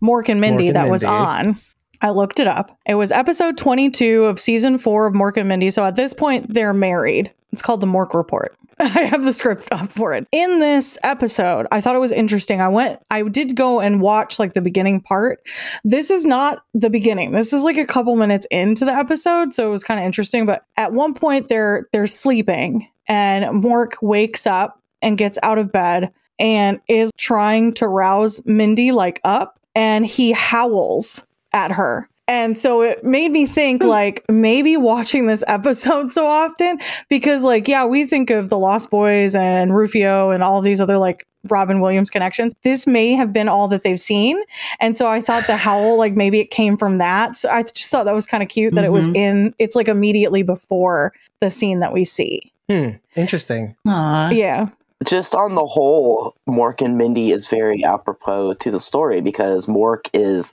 Mork 0.03 0.28
and 0.28 0.40
Mindy 0.40 0.64
Mork 0.64 0.68
and 0.68 0.76
that 0.76 0.90
was 0.90 1.05
on, 1.05 1.57
I 2.01 2.11
looked 2.11 2.40
it 2.40 2.46
up. 2.46 2.76
It 2.86 2.94
was 2.94 3.11
episode 3.11 3.57
22 3.57 4.24
of 4.24 4.38
season 4.38 4.78
four 4.78 5.07
of 5.07 5.14
Mork 5.14 5.36
and 5.36 5.49
Mindy. 5.49 5.70
So 5.70 5.84
at 5.84 5.96
this 5.96 6.14
point, 6.14 6.53
they're 6.53 6.74
married. 6.74 7.32
It's 7.53 7.62
called 7.62 7.80
the 7.80 7.86
Mork 7.86 8.14
Report. 8.14 8.55
I 8.80 9.05
have 9.05 9.24
the 9.24 9.32
script 9.32 9.68
up 9.72 9.90
for 9.90 10.12
it. 10.12 10.28
In 10.30 10.61
this 10.61 10.99
episode, 11.03 11.66
I 11.72 11.80
thought 11.80 11.96
it 11.96 12.01
was 12.01 12.12
interesting. 12.12 12.61
I 12.61 12.68
went, 12.68 13.01
I 13.11 13.22
did 13.22 13.57
go 13.57 13.80
and 13.80 14.01
watch 14.01 14.38
like 14.38 14.53
the 14.53 14.61
beginning 14.61 15.01
part. 15.01 15.40
This 15.82 16.11
is 16.11 16.24
not 16.24 16.62
the 16.74 16.90
beginning. 16.90 17.32
This 17.32 17.53
is 17.53 17.64
like 17.64 17.76
a 17.76 17.86
couple 17.86 18.14
minutes 18.14 18.46
into 18.51 18.84
the 18.84 18.94
episode, 18.94 19.53
so 19.53 19.66
it 19.66 19.72
was 19.72 19.82
kind 19.82 19.99
of 19.99 20.07
interesting. 20.07 20.46
But 20.46 20.64
at 20.76 20.92
one 20.92 21.14
point, 21.14 21.49
they're 21.49 21.88
they're 21.92 22.07
sleeping, 22.07 22.88
and 23.09 23.64
Mork 23.64 23.94
wakes 24.01 24.46
up 24.46 24.80
and 25.03 25.18
gets 25.18 25.38
out 25.42 25.59
of 25.59 25.72
bed 25.72 26.12
and 26.38 26.80
is 26.88 27.11
trying 27.16 27.74
to 27.74 27.88
rouse 27.88 28.46
Mindy 28.46 28.92
like 28.92 29.20
up, 29.24 29.59
and 29.74 30.07
he 30.07 30.30
howls 30.30 31.24
at 31.53 31.72
her. 31.72 32.09
And 32.26 32.59
so 32.59 32.82
it 32.82 33.03
made 33.05 33.30
me 33.30 33.46
think 33.46 33.82
like 33.84 34.24
maybe 34.28 34.76
watching 34.76 35.26
this 35.26 35.42
episode 35.46 36.11
so 36.11 36.26
often 36.26 36.78
because 37.09 37.42
like 37.44 37.68
yeah, 37.68 37.84
we 37.86 38.05
think 38.05 38.30
of 38.30 38.51
the 38.51 38.59
Lost 38.59 38.90
Boys 38.90 39.34
and 39.34 39.74
Rufio 39.74 40.30
and 40.30 40.42
all 40.42 40.61
these 40.61 40.80
other 40.80 40.99
like 40.99 41.26
Robin 41.49 41.80
Williams 41.80 42.11
connections. 42.11 42.53
This 42.64 42.86
may 42.86 43.12
have 43.12 43.32
been 43.32 43.49
all 43.49 43.68
that 43.68 43.82
they've 43.82 43.99
seen. 44.01 44.38
And 44.80 44.96
so 44.96 45.07
I 45.07 45.20
thought 45.22 45.46
the 45.46 45.57
howl 45.57 45.96
like 45.96 46.16
maybe 46.16 46.40
it 46.40 46.51
came 46.51 46.76
from 46.76 46.99
that. 46.99 47.36
So 47.36 47.49
I 47.49 47.62
just 47.62 47.90
thought 47.90 48.05
that 48.05 48.14
was 48.14 48.26
kind 48.26 48.42
of 48.42 48.49
cute 48.51 48.74
that 48.74 48.84
it 48.84 48.92
was 48.92 49.09
Mhm. 49.09 49.16
in 49.16 49.55
it's 49.59 49.74
like 49.74 49.88
immediately 49.88 50.42
before 50.42 51.14
the 51.40 51.49
scene 51.49 51.80
that 51.80 51.94
we 51.94 52.05
see. 52.05 52.53
Hmm. 52.68 52.90
Interesting. 53.16 53.74
Aw. 53.86 54.30
Yeah. 54.30 54.66
Just 55.07 55.34
on 55.34 55.55
the 55.55 55.64
whole, 55.64 56.34
Mork 56.46 56.84
and 56.84 56.99
Mindy 56.99 57.30
is 57.30 57.46
very 57.46 57.84
apropos 57.84 58.55
to 58.55 58.70
the 58.70 58.80
story 58.80 59.20
because 59.22 59.66
Mork 59.66 60.09
is 60.12 60.53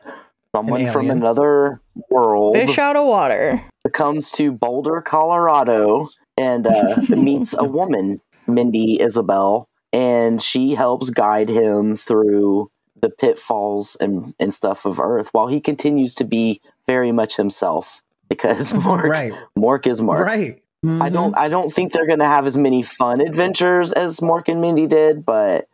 someone 0.56 0.88
from 0.88 1.10
another 1.10 1.82
world 2.10 2.56
Fish 2.56 2.78
out 2.78 2.96
of 2.96 3.06
water. 3.06 3.64
comes 3.94 4.32
to 4.32 4.52
Boulder, 4.52 5.02
Colorado, 5.02 6.10
and 6.38 6.66
uh, 6.68 6.72
meets 7.10 7.56
a 7.58 7.64
woman, 7.64 8.22
Mindy 8.48 9.02
Isabel, 9.02 9.68
and 9.94 10.42
she 10.42 10.76
helps 10.76 11.10
guide 11.10 11.50
him 11.50 11.96
through 11.96 12.70
the 13.02 13.10
pitfalls 13.10 13.96
and, 14.00 14.34
and 14.40 14.54
stuff 14.54 14.86
of 14.86 15.00
Earth 15.00 15.30
while 15.34 15.48
he 15.48 15.60
continues 15.62 16.14
to 16.16 16.24
be 16.24 16.62
very 16.88 17.12
much 17.12 17.36
himself 17.38 18.02
because 18.30 18.72
Mork, 18.74 19.04
Right. 19.04 19.34
Mork 19.58 19.86
is 19.88 20.02
Mork. 20.02 20.26
Right. 20.26 20.62
I 20.84 20.88
Mhm. 20.88 21.14
don't 21.14 21.38
I 21.38 21.48
don't 21.50 21.72
think 21.74 21.94
they're 21.94 22.06
gonna 22.06 22.28
have 22.28 22.46
as 22.46 22.58
many 22.58 22.84
fun 22.84 23.20
adventures 23.20 23.92
as 23.92 24.20
Mork 24.20 24.48
and 24.50 24.62
Mindy 24.62 24.86
did, 24.86 25.26
but 25.26 25.68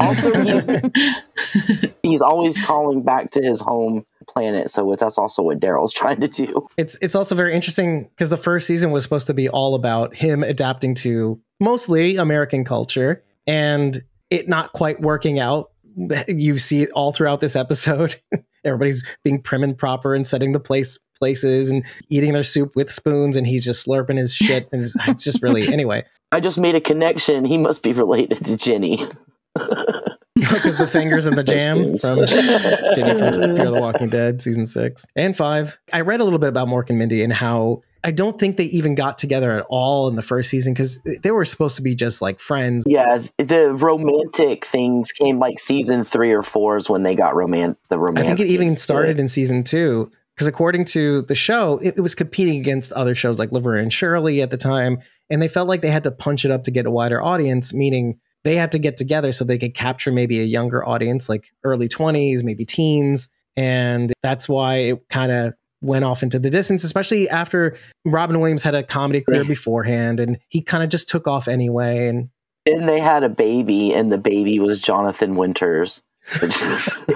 also 0.00 0.40
he's 0.40 0.70
he's 2.02 2.22
always 2.22 2.64
calling 2.64 3.02
back 3.02 3.30
to 3.30 3.42
his 3.42 3.60
home 3.60 4.06
planet, 4.28 4.70
so 4.70 4.94
that's 4.94 5.18
also 5.18 5.42
what 5.42 5.60
Daryl's 5.60 5.92
trying 5.92 6.20
to 6.20 6.28
do. 6.28 6.68
It's 6.76 6.98
it's 7.02 7.14
also 7.14 7.34
very 7.34 7.54
interesting 7.54 8.04
because 8.04 8.30
the 8.30 8.36
first 8.36 8.66
season 8.66 8.90
was 8.90 9.02
supposed 9.02 9.26
to 9.26 9.34
be 9.34 9.48
all 9.48 9.74
about 9.74 10.14
him 10.14 10.42
adapting 10.42 10.94
to 10.96 11.40
mostly 11.60 12.16
American 12.16 12.64
culture 12.64 13.24
and 13.46 13.98
it 14.30 14.48
not 14.48 14.72
quite 14.72 15.00
working 15.00 15.38
out. 15.38 15.70
You 16.28 16.58
see 16.58 16.82
it 16.82 16.90
all 16.92 17.12
throughout 17.12 17.40
this 17.40 17.56
episode. 17.56 18.16
Everybody's 18.64 19.06
being 19.24 19.42
prim 19.42 19.62
and 19.62 19.76
proper 19.76 20.14
and 20.14 20.26
setting 20.26 20.52
the 20.52 20.60
place 20.60 20.98
places 21.18 21.70
and 21.70 21.84
eating 22.08 22.32
their 22.32 22.44
soup 22.44 22.74
with 22.76 22.90
spoons, 22.90 23.36
and 23.36 23.46
he's 23.46 23.64
just 23.64 23.86
slurping 23.86 24.18
his 24.18 24.34
shit. 24.34 24.68
And 24.72 24.82
it's, 24.82 24.96
it's 25.06 25.24
just 25.24 25.42
really 25.42 25.66
anyway 25.72 26.04
I 26.30 26.40
just 26.40 26.58
made 26.58 26.74
a 26.74 26.80
connection. 26.80 27.44
He 27.44 27.56
must 27.56 27.82
be 27.82 27.92
related 27.92 28.44
to 28.44 28.56
Jenny. 28.56 29.06
because 30.34 30.76
the 30.76 30.86
fingers 30.86 31.26
and 31.26 31.36
the 31.36 31.42
jam 31.44 31.98
from 31.98 32.24
Jenny 32.94 33.18
from 33.18 33.56
Fear 33.56 33.70
the 33.70 33.78
Walking 33.80 34.08
Dead 34.08 34.40
season 34.40 34.66
six 34.66 35.06
and 35.16 35.36
five. 35.36 35.78
I 35.92 36.02
read 36.02 36.20
a 36.20 36.24
little 36.24 36.38
bit 36.38 36.50
about 36.50 36.68
Mork 36.68 36.90
and 36.90 36.98
Mindy 36.98 37.24
and 37.24 37.32
how 37.32 37.80
I 38.04 38.12
don't 38.12 38.38
think 38.38 38.56
they 38.56 38.66
even 38.66 38.94
got 38.94 39.18
together 39.18 39.52
at 39.58 39.66
all 39.68 40.06
in 40.06 40.14
the 40.14 40.22
first 40.22 40.50
season 40.50 40.74
because 40.74 41.02
they 41.22 41.30
were 41.30 41.44
supposed 41.44 41.76
to 41.76 41.82
be 41.82 41.94
just 41.94 42.22
like 42.22 42.38
friends. 42.38 42.84
Yeah, 42.86 43.22
the 43.38 43.72
romantic 43.72 44.64
things 44.64 45.10
came 45.10 45.40
like 45.40 45.58
season 45.58 46.04
three 46.04 46.32
or 46.32 46.42
four 46.42 46.76
is 46.76 46.88
when 46.88 47.02
they 47.02 47.16
got 47.16 47.34
romant 47.34 47.76
the 47.88 47.98
romance. 47.98 48.24
I 48.24 48.28
think 48.28 48.40
it 48.40 48.48
even 48.48 48.76
started 48.76 49.18
in 49.18 49.28
season 49.28 49.64
two 49.64 50.12
because 50.38 50.46
according 50.46 50.84
to 50.84 51.22
the 51.22 51.34
show, 51.34 51.78
it, 51.78 51.94
it 51.96 52.00
was 52.00 52.14
competing 52.14 52.60
against 52.60 52.92
other 52.92 53.16
shows 53.16 53.40
like 53.40 53.50
Laverne 53.50 53.80
and 53.80 53.92
Shirley 53.92 54.40
at 54.40 54.50
the 54.52 54.56
time, 54.56 55.00
and 55.28 55.42
they 55.42 55.48
felt 55.48 55.66
like 55.66 55.80
they 55.82 55.90
had 55.90 56.04
to 56.04 56.12
punch 56.12 56.44
it 56.44 56.52
up 56.52 56.62
to 56.62 56.70
get 56.70 56.86
a 56.86 56.92
wider 56.92 57.20
audience, 57.20 57.74
meaning 57.74 58.20
they 58.44 58.54
had 58.54 58.70
to 58.70 58.78
get 58.78 58.96
together 58.96 59.32
so 59.32 59.44
they 59.44 59.58
could 59.58 59.74
capture 59.74 60.12
maybe 60.12 60.38
a 60.38 60.44
younger 60.44 60.86
audience, 60.88 61.28
like 61.28 61.50
early 61.64 61.88
twenties, 61.88 62.44
maybe 62.44 62.64
teens, 62.64 63.30
and 63.56 64.12
that's 64.22 64.48
why 64.48 64.76
it 64.76 65.08
kind 65.08 65.32
of 65.32 65.54
went 65.80 66.04
off 66.04 66.22
into 66.22 66.38
the 66.38 66.50
distance, 66.50 66.84
especially 66.84 67.28
after 67.28 67.76
Robin 68.04 68.38
Williams 68.38 68.62
had 68.62 68.76
a 68.76 68.84
comedy 68.84 69.20
career 69.20 69.42
Yeah. 69.42 69.48
beforehand, 69.48 70.20
and 70.20 70.38
he 70.48 70.62
kind 70.62 70.84
of 70.84 70.88
just 70.88 71.08
took 71.08 71.26
off 71.26 71.48
anyway, 71.48 72.06
and 72.06 72.28
Then 72.64 72.86
they 72.86 73.00
had 73.00 73.24
a 73.24 73.28
baby, 73.28 73.92
and 73.92 74.12
the 74.12 74.18
baby 74.18 74.60
was 74.60 74.80
Jonathan 74.80 75.34
Winters. 75.34 76.04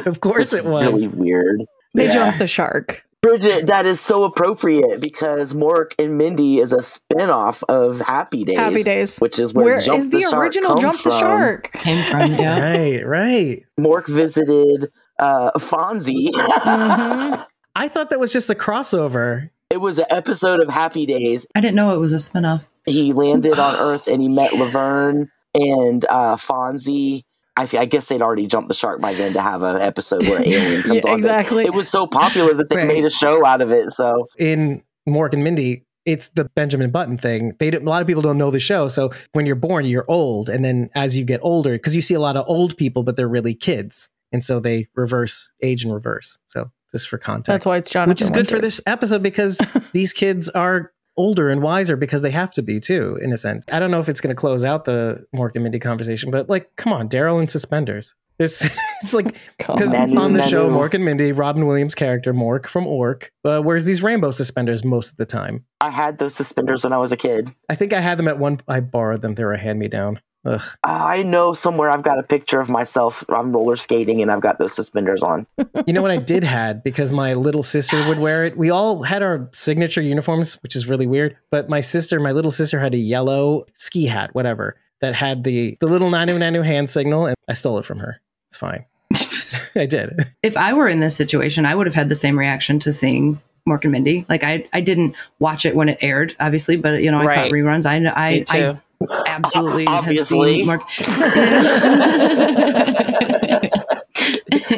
of 0.07 0.19
course 0.21 0.53
it 0.53 0.65
was. 0.65 0.85
really 0.85 1.09
weird. 1.09 1.61
They 1.95 2.07
Yeah. 2.07 2.13
jumped 2.15 2.39
the 2.41 2.47
shark. 2.47 3.05
Bridget, 3.23 3.67
that 3.69 3.87
is 3.87 4.01
so 4.01 4.25
appropriate 4.25 5.01
because 5.01 5.55
Mork 5.55 5.93
and 5.97 6.19
Mindy 6.19 6.59
is 6.59 6.73
a 6.73 6.81
spin-off 6.83 7.63
of 7.69 8.01
Happy 8.01 8.43
Days. 8.43 8.59
Happy 8.59 8.83
days. 8.83 9.19
Which 9.19 9.39
is 9.39 9.55
where, 9.55 9.65
Where 9.67 9.77
is 9.77 9.87
Jump 9.87 10.11
the, 10.11 10.19
the, 10.19 10.23
Shark 10.25 10.43
original 10.43 10.71
come 10.75 10.81
Jump 10.81 11.03
the. 11.03 11.11
Shark? 11.13 11.73
Came 11.73 12.05
from, 12.11 12.33
yeah. 12.41 12.59
right, 12.61 13.07
right. 13.07 13.63
Mork 13.79 14.09
visited 14.09 14.91
uh, 15.21 15.53
Fonzie. 15.53 16.31
Mhm. 16.33 17.47
I 17.77 17.89
thought 17.89 18.11
that 18.11 18.19
was 18.19 18.33
just 18.33 18.51
a 18.51 18.55
crossover. 18.57 19.51
it 19.71 19.81
was 19.81 19.99
an 20.01 20.07
episode 20.11 20.61
of 20.61 20.69
Happy 20.69 21.07
Days. 21.07 21.47
I 21.55 21.61
didn't 21.61 21.77
know 21.77 21.95
it 21.95 21.99
was 22.01 22.13
a 22.13 22.17
spinoff. 22.17 22.67
He 22.87 23.13
landed 23.13 23.57
on 23.59 23.77
Earth 23.77 24.09
and 24.09 24.21
he 24.21 24.29
met 24.29 24.53
Laverne 24.55 25.31
and 25.55 26.05
uh, 26.11 26.35
Fonzie. 26.35 27.23
I, 27.57 27.67
th- 27.67 27.81
I 27.81 27.85
guess 27.85 28.09
they'd 28.09 28.23
already 28.23 28.47
jumped 28.47 28.69
the 28.69 28.75
shark 28.75 29.01
by 29.01 29.13
then 29.15 29.35
to 29.35 29.43
have 29.43 29.63
an 29.63 29.77
episode 29.81 30.27
where 30.27 30.41
alien 30.45 30.83
comes 30.83 31.05
Yeah, 31.05 31.13
on. 31.13 31.19
exactly. 31.19 31.65
It 31.65 31.75
was 31.75 31.89
so 31.89 32.07
popular 32.07 32.55
that 32.55 32.71
they 32.71 32.77
Right. 32.77 32.87
made 32.87 33.05
a 33.05 33.11
show 33.11 33.45
out 33.45 33.61
of 33.61 33.71
it. 33.71 33.91
So 33.91 34.27
in 34.39 34.83
Mork 35.09 35.35
and 35.35 35.45
Mindy, 35.45 35.85
it's 36.07 36.31
the 36.31 36.49
Benjamin 36.57 36.91
Button 36.91 37.19
thing. 37.19 37.53
They 37.59 37.71
don't, 37.71 37.87
a 37.87 37.89
lot 37.89 38.01
of 38.01 38.07
people 38.09 38.23
don't 38.23 38.39
know 38.39 38.51
the 38.51 38.59
show. 38.59 38.89
So 38.89 39.11
when 39.33 39.45
you're 39.47 39.55
born, 39.55 39.85
you're 39.85 40.07
old, 40.09 40.49
and 40.49 40.65
then 40.65 40.89
as 40.95 41.17
you 41.19 41.25
get 41.25 41.41
older, 41.43 41.73
because 41.73 41.95
you 41.95 42.03
see 42.03 42.15
a 42.15 42.21
lot 42.21 42.37
of 42.37 42.45
old 42.49 42.77
people, 42.77 43.03
but 43.03 43.17
they're 43.17 43.29
really 43.29 43.55
kids, 43.55 44.09
and 44.33 44.43
so 44.43 44.59
they 44.59 44.87
reverse 44.97 45.53
age 45.63 45.85
and 45.85 45.93
reverse. 45.95 46.39
So 46.47 46.71
just 46.91 47.09
for 47.09 47.19
context, 47.19 47.47
That's 47.49 47.67
why 47.67 47.77
it's 47.77 47.91
Jonathan. 47.91 48.11
which 48.11 48.23
is 48.23 48.31
good 48.31 48.49
for 48.49 48.59
this 48.59 48.81
episode 48.87 49.23
because 49.23 49.61
these 49.93 50.13
kids 50.13 50.49
are 50.49 50.91
older 51.23 51.51
and 51.51 51.63
wiser 51.63 51.97
because 51.97 52.23
they 52.23 52.33
have 52.33 52.53
to 52.53 52.63
be 52.63 52.81
too, 52.81 53.17
in 53.23 53.33
a 53.33 53.39
sense. 53.39 53.65
I 53.71 53.79
don't 53.79 53.93
know 53.93 54.01
if 54.01 54.09
it's 54.09 54.21
going 54.21 54.35
to 54.35 54.39
close 54.39 54.65
out 54.65 54.85
the 54.85 55.25
Mork 55.33 55.53
and 55.55 55.63
Mindy 55.63 55.79
conversation, 55.79 56.33
but 56.33 56.49
like, 56.49 56.75
come 56.75 56.93
on, 56.93 57.09
Daryl 57.09 57.41
in 57.41 57.47
suspenders. 57.47 58.17
It's 58.41 58.65
it's 59.03 59.15
like 59.15 59.37
because 59.59 59.95
on. 59.95 60.19
On 60.19 60.33
the 60.33 60.43
show, 60.43 60.69
Mork 60.69 60.95
and 60.95 61.05
Mindy, 61.05 61.31
Robin 61.31 61.65
Williams' 61.65 61.95
character 61.95 62.35
Mork 62.35 62.67
from 62.67 62.89
Ork 62.89 63.31
uh, 63.45 63.63
wears 63.65 63.85
these 63.85 64.03
rainbow 64.03 64.33
suspenders 64.33 64.85
most 64.85 65.13
of 65.13 65.17
the 65.17 65.27
time. 65.27 65.65
I 65.81 65.91
had 65.91 66.19
those 66.19 66.35
suspenders 66.35 66.83
when 66.83 66.93
I 66.93 66.99
was 66.99 67.13
a 67.13 67.17
kid. 67.17 67.55
I 67.69 67.77
think 67.77 67.93
I 67.93 68.01
had 68.01 68.19
them 68.19 68.27
at 68.27 68.41
one. 68.41 68.59
I 68.67 68.81
borrowed 68.81 69.23
them. 69.23 69.37
They 69.37 69.45
were 69.45 69.53
a 69.53 69.61
hand 69.61 69.79
me 69.79 69.87
down. 69.87 70.21
Ugh. 70.45 70.61
I 70.83 71.23
know 71.23 71.53
somewhere 71.53 71.89
I've 71.91 72.03
got 72.03 72.19
a 72.19 72.23
picture 72.23 72.59
of 72.61 72.69
myself. 72.69 73.25
I'm 73.29 73.53
roller 73.53 73.77
skating 73.77 74.21
and 74.23 74.31
I've 74.31 74.41
got 74.41 74.59
those 74.59 74.75
suspenders 74.75 75.23
on. 75.23 75.47
You 75.87 75.93
know 75.93 76.03
what 76.03 76.11
I 76.11 76.17
did 76.19 76.45
had 76.45 76.83
because 76.85 77.13
my 77.13 77.35
little 77.35 77.63
sister 77.63 77.97
would 78.09 78.19
wear 78.19 78.47
it. 78.47 78.57
We 78.57 78.71
all 78.71 79.03
had 79.03 79.23
our 79.23 79.49
signature 79.53 80.01
uniforms, 80.01 80.55
which 80.63 80.77
is 80.77 80.87
really 80.87 81.07
weird. 81.07 81.37
But 81.51 81.69
my 81.69 81.81
sister, 81.81 82.21
my 82.21 82.33
little 82.33 82.51
sister, 82.53 82.79
had 82.81 82.95
a 82.95 82.99
yellow 82.99 83.67
ski 83.75 84.07
hat, 84.07 84.35
whatever, 84.35 84.77
that 85.01 85.15
had 85.15 85.43
the 85.45 85.77
the 85.81 85.87
little 85.87 86.09
nanu 86.11 86.39
nanu 86.39 86.65
hand 86.65 86.89
signal, 86.89 87.27
and 87.27 87.37
I 87.49 87.55
stole 87.55 87.79
it 87.79 87.85
from 87.85 87.99
her. 87.99 88.21
It's 88.49 88.57
fine. 88.57 88.85
I 89.75 89.87
did. 89.87 90.21
If 90.43 90.57
I 90.57 90.73
were 90.73 90.89
in 90.89 91.01
this 91.01 91.17
situation, 91.17 91.67
I 91.67 91.75
would 91.75 91.87
have 91.87 91.95
had 91.95 92.09
the 92.09 92.17
same 92.17 92.39
reaction 92.39 92.79
to 92.81 92.93
seeing 92.93 93.41
Mork 93.69 93.83
and 93.83 93.93
Mindy. 93.93 94.25
Like 94.29 94.45
I, 94.45 94.67
I 94.73 94.81
didn't 94.81 95.15
watch 95.41 95.67
it 95.67 95.75
when 95.75 95.89
it 95.89 95.99
aired, 96.01 96.37
obviously, 96.39 96.77
but 96.77 97.03
you 97.03 97.11
know, 97.11 97.19
I 97.21 97.25
Right. 97.25 97.35
caught 97.37 97.51
reruns. 97.51 97.87
I, 97.87 97.97
I, 98.29 98.31
Me 98.39 98.45
too. 98.45 98.59
I 98.59 98.79
absolutely 99.27 99.87
have 99.87 100.05
Obviously. 100.05 100.59
seen 100.61 100.69
Mork. 100.69 100.83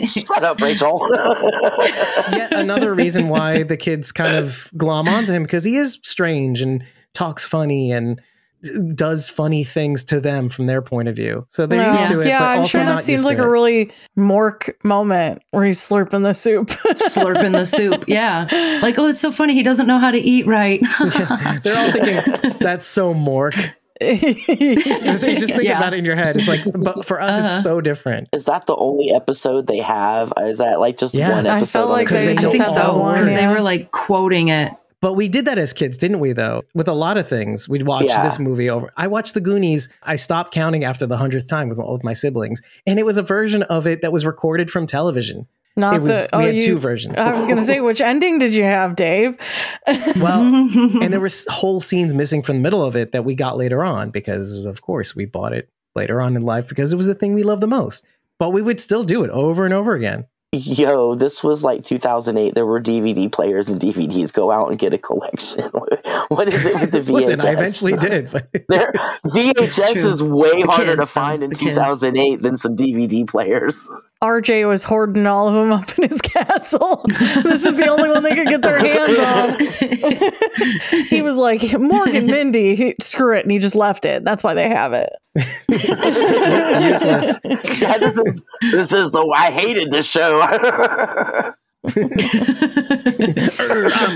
Shut 0.07 0.43
up, 0.43 0.61
Rachel. 0.61 1.07
Yet 2.33 2.53
another 2.53 2.95
reason 2.95 3.29
why 3.29 3.63
the 3.63 3.77
kids 3.77 4.13
kind 4.13 4.37
of 4.37 4.71
glom 4.77 5.09
onto 5.09 5.33
him 5.33 5.43
because 5.43 5.65
he 5.65 5.77
is 5.77 5.99
strange 6.03 6.63
and 6.63 6.85
talks 7.13 7.45
funny 7.45 7.93
and 7.93 8.21
does 8.95 9.29
funny 9.29 9.63
things 9.63 10.05
to 10.05 10.21
them 10.21 10.49
from 10.49 10.67
their 10.67 10.81
point 10.81 11.09
of 11.09 11.17
view. 11.17 11.47
So 11.51 11.67
they're 11.67 11.93
used 11.93 12.09
to 12.09 12.21
it. 12.21 12.27
yeah, 12.27 12.39
but 12.39 12.45
I'm 12.45 12.59
also 12.61 12.79
sure 12.79 12.87
that 12.87 13.03
seems 13.03 13.25
like 13.25 13.37
to 13.37 13.45
a 13.45 13.51
really 13.51 13.93
Mork 14.17 14.71
moment 14.83 15.43
where 15.51 15.65
he's 15.65 15.79
slurping 15.79 16.23
the 16.23 16.33
soup. 16.33 16.69
Slurping 16.69 17.53
the 17.53 17.67
soup. 17.67 18.05
Yeah. 18.09 18.79
Like, 18.81 18.99
oh, 18.99 19.07
it's 19.07 19.21
so 19.21 19.31
funny. 19.31 19.55
He 19.55 19.63
doesn't 19.63 19.87
know 19.87 19.99
how 19.99 20.11
to 20.11 20.19
eat 20.19 20.47
right. 20.47 20.81
They're 20.99 21.77
all 21.77 21.93
thinking 21.93 22.59
that's 22.59 22.87
so 22.87 23.13
Mork. 23.13 23.75
they 24.01 25.37
just 25.39 25.53
think 25.55 25.65
Yeah. 25.65 25.79
about 25.79 25.95
it 25.95 25.99
in 25.99 26.05
your 26.05 26.17
head. 26.17 26.37
It's 26.37 26.49
like, 26.49 26.63
but 26.75 27.05
for 27.05 27.21
us, 27.21 27.37
Uh-huh. 27.39 27.49
it's 27.55 27.63
so 27.63 27.81
different. 27.81 28.29
Is 28.33 28.45
that 28.47 28.67
the 28.67 28.77
only 28.77 29.13
episode 29.13 29.67
they 29.67 29.79
have? 29.79 30.33
Is 30.41 30.59
that 30.59 30.81
like 30.81 30.99
just 30.99 31.15
Yeah. 31.15 31.31
one 31.33 31.47
I 31.47 31.57
episode? 31.57 31.79
felt 31.79 31.91
like 31.91 32.09
the 32.09 32.15
they 32.15 32.33
I 32.33 32.35
just 32.35 32.53
think 32.53 32.67
so. 32.67 32.99
one, 32.99 33.15
Because 33.15 33.33
they 33.33 33.47
were 33.47 33.61
like 33.63 33.91
quoting 33.93 34.49
it. 34.49 34.73
But 35.01 35.15
we 35.15 35.29
did 35.29 35.45
that 35.45 35.59
as 35.59 35.73
kids, 35.75 35.99
didn't 35.99 36.19
we? 36.19 36.33
Though 36.33 36.63
with 36.75 36.89
a 36.89 36.93
lot 36.95 37.19
of 37.19 37.29
things, 37.29 37.69
we'd 37.69 37.87
watch 37.87 38.07
Yeah. 38.09 38.23
this 38.25 38.39
movie 38.39 38.71
over. 38.71 38.91
I 38.97 39.07
watched 39.07 39.35
The 39.35 39.41
Goonies. 39.41 39.89
I 40.03 40.17
stopped 40.17 40.53
counting 40.55 40.83
after 40.83 41.07
the 41.07 41.19
hundredth 41.19 41.49
time 41.49 41.69
with 41.69 41.79
all 41.79 41.95
of 41.95 42.03
my 42.03 42.15
siblings, 42.15 42.63
and 42.87 42.99
it 42.99 43.05
was 43.05 43.19
a 43.19 43.23
version 43.23 43.63
of 43.65 43.87
it 43.87 44.01
that 44.03 44.13
was 44.13 44.25
recorded 44.25 44.71
from 44.71 44.87
television. 44.87 45.47
Not 45.77 45.97
It 45.97 46.03
was- 46.03 46.29
the. 46.29 46.37
we 46.39 46.45
oh, 46.45 46.47
had 46.47 46.55
you- 46.55 46.63
two 46.63 46.79
versions. 46.79 47.19
I 47.19 47.33
was 47.33 47.45
going 47.47 47.57
to 47.57 47.63
say, 47.65 47.81
which 47.81 48.01
ending 48.01 48.39
did 48.39 48.55
you 48.55 48.63
have, 48.65 48.95
Dave? 48.97 49.37
Well, 50.17 50.43
and 50.43 51.13
there 51.13 51.21
were 51.21 51.29
whole 51.49 51.81
scenes 51.81 52.15
missing 52.15 52.43
from 52.43 52.57
the 52.57 52.63
middle 52.63 52.85
of 52.85 52.95
it 52.97 53.13
that 53.13 53.25
we 53.25 53.35
got 53.35 53.57
later 53.57 53.83
on 53.85 54.11
because, 54.11 54.55
of 54.55 54.81
course, 54.83 55.17
we 55.17 55.25
bought 55.25 55.53
it 55.53 55.69
later 55.95 56.21
on 56.21 56.37
in 56.37 56.43
life 56.43 56.69
because 56.69 56.93
it 56.93 56.97
was 56.97 57.07
the 57.07 57.15
thing 57.15 57.35
we 57.35 57.43
loved 57.43 57.63
the 57.63 57.67
most. 57.67 58.07
But 58.39 58.51
we 58.51 58.63
would 58.63 58.81
still 58.81 59.05
do 59.05 59.25
it 59.25 59.31
over 59.31 59.65
and 59.65 59.75
over 59.75 59.95
again. 59.95 60.27
Yo, 60.53 61.17
this 61.17 61.43
was 61.43 61.65
like 61.65 61.83
2008. 61.83 62.55
There 62.55 62.65
were 62.65 62.81
DVD 62.81 63.31
players 63.31 63.71
and 63.71 63.81
DVDs. 63.81 64.33
Go 64.33 64.53
out 64.53 64.71
and 64.71 64.79
get 64.79 64.95
a 64.95 64.99
collection. 64.99 65.65
what 66.29 66.47
is 66.49 66.65
it 66.65 66.81
with 66.81 66.93
the 66.93 67.01
VHS? 67.01 67.11
Listen, 67.11 67.41
I 67.41 67.51
eventually 67.53 67.93
did. 67.97 68.31
But 68.31 68.49
There, 68.69 68.93
VHS 69.27 70.07
is 70.07 70.23
way 70.23 70.61
The 70.63 70.67
harder 70.69 70.85
to 70.93 70.97
kids, 70.97 70.97
though. 70.99 71.05
find 71.07 71.43
in 71.43 71.51
The 71.51 71.57
kids. 71.57 71.77
2008 71.77 72.43
than 72.43 72.57
some 72.57 72.77
DVD 72.77 73.27
players. 73.29 73.89
RJ 74.25 74.67
was 74.67 74.85
hoarding 74.85 75.27
all 75.27 75.49
of 75.49 75.55
them 75.55 75.73
up 75.73 75.99
in 75.99 76.05
his 76.09 76.21
castle. 76.23 77.05
this 77.09 77.65
is 77.65 77.77
the 77.77 77.89
only 77.89 78.09
one 78.09 78.23
they 78.23 78.35
could 78.35 78.49
get 78.49 78.63
their 78.63 78.79
hands 78.79 79.19
on. 79.19 79.59
he 81.09 81.21
was 81.23 81.37
like, 81.37 81.61
Mork 81.61 82.15
and 82.17 82.27
Mindy, 82.27 82.75
he- 82.75 82.95
screw 83.01 83.37
it. 83.37 83.43
And 83.43 83.51
he 83.53 83.59
just 83.59 83.77
left 83.77 84.05
it. 84.05 84.25
That's 84.25 84.43
why 84.43 84.55
they 84.55 84.69
have 84.69 84.93
it. 84.95 85.11
useless. 85.69 87.39
Yeah, 87.81 87.99
this 87.99 88.19
is 88.19 88.41
this 88.73 88.93
is 88.93 89.13
the 89.13 89.25
I 89.35 89.51
hated 89.51 89.91
this 89.91 90.09
show. 90.09 90.39
I'm 90.41 91.55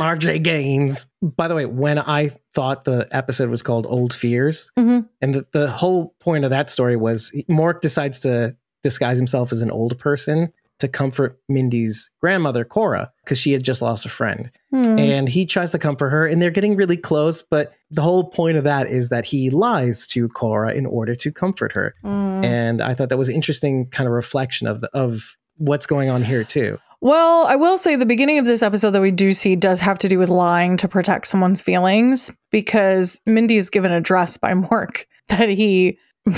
RJ 0.00 0.42
Gaines. 0.42 1.10
By 1.22 1.48
the 1.48 1.54
way, 1.54 1.66
when 1.66 1.98
I 1.98 2.30
thought 2.54 2.84
the 2.84 3.08
episode 3.10 3.50
was 3.50 3.62
called 3.62 3.86
Old 3.86 4.14
Fears, 4.14 4.70
Mhm. 4.78 5.08
and 5.20 5.34
the, 5.34 5.46
the 5.52 5.68
whole 5.70 6.14
point 6.20 6.44
of 6.44 6.50
that 6.50 6.70
story 6.70 6.96
was 6.96 7.32
Mork 7.50 7.80
decides 7.80 8.20
to 8.20 8.56
disguise 8.82 9.18
himself 9.18 9.52
as 9.52 9.62
an 9.62 9.70
old 9.70 9.98
person 9.98 10.52
to 10.78 10.88
comfort 10.88 11.40
Mindy's 11.48 12.10
grandmother, 12.20 12.64
Cora, 12.64 13.10
because 13.24 13.38
she 13.38 13.52
had 13.52 13.64
just 13.64 13.82
lost 13.82 14.06
a 14.06 14.08
friend. 14.08 14.50
Hmm. 14.70 14.98
And 14.98 15.28
he 15.28 15.44
tries 15.44 15.72
to 15.72 15.78
comfort 15.78 16.10
her, 16.10 16.26
and 16.26 16.40
they're 16.40 16.50
getting 16.50 16.76
really 16.76 16.96
close. 16.96 17.42
But 17.42 17.72
the 17.90 18.02
whole 18.02 18.24
point 18.24 18.58
of 18.58 18.64
that 18.64 18.88
is 18.88 19.08
that 19.08 19.24
he 19.24 19.50
lies 19.50 20.06
to 20.08 20.28
Cora 20.28 20.72
in 20.72 20.86
order 20.86 21.14
to 21.16 21.32
comfort 21.32 21.72
her. 21.72 21.94
Hmm. 22.02 22.44
And 22.44 22.80
I 22.80 22.94
thought 22.94 23.08
that 23.08 23.18
was 23.18 23.28
an 23.28 23.34
interesting 23.34 23.86
kind 23.86 24.06
of 24.06 24.12
reflection 24.12 24.66
of 24.66 24.80
the, 24.80 24.90
of 24.94 25.36
what's 25.56 25.86
going 25.86 26.10
on 26.10 26.22
here 26.22 26.44
too. 26.44 26.78
Well, 27.00 27.46
I 27.46 27.56
will 27.56 27.78
say 27.78 27.94
the 27.94 28.06
beginning 28.06 28.38
of 28.38 28.46
this 28.46 28.62
episode 28.62 28.90
that 28.90 29.02
we 29.02 29.12
do 29.12 29.32
see 29.32 29.54
does 29.54 29.80
have 29.80 29.98
to 30.00 30.08
do 30.08 30.18
with 30.18 30.30
lying 30.30 30.76
to 30.78 30.88
protect 30.88 31.28
someone's 31.28 31.62
feelings 31.62 32.36
because 32.50 33.20
Mindy 33.24 33.56
is 33.56 33.70
given 33.70 33.92
a 33.92 34.00
dress 34.00 34.36
by 34.36 34.52
Mork 34.52 35.04
that 35.28 35.48
he 35.48 35.98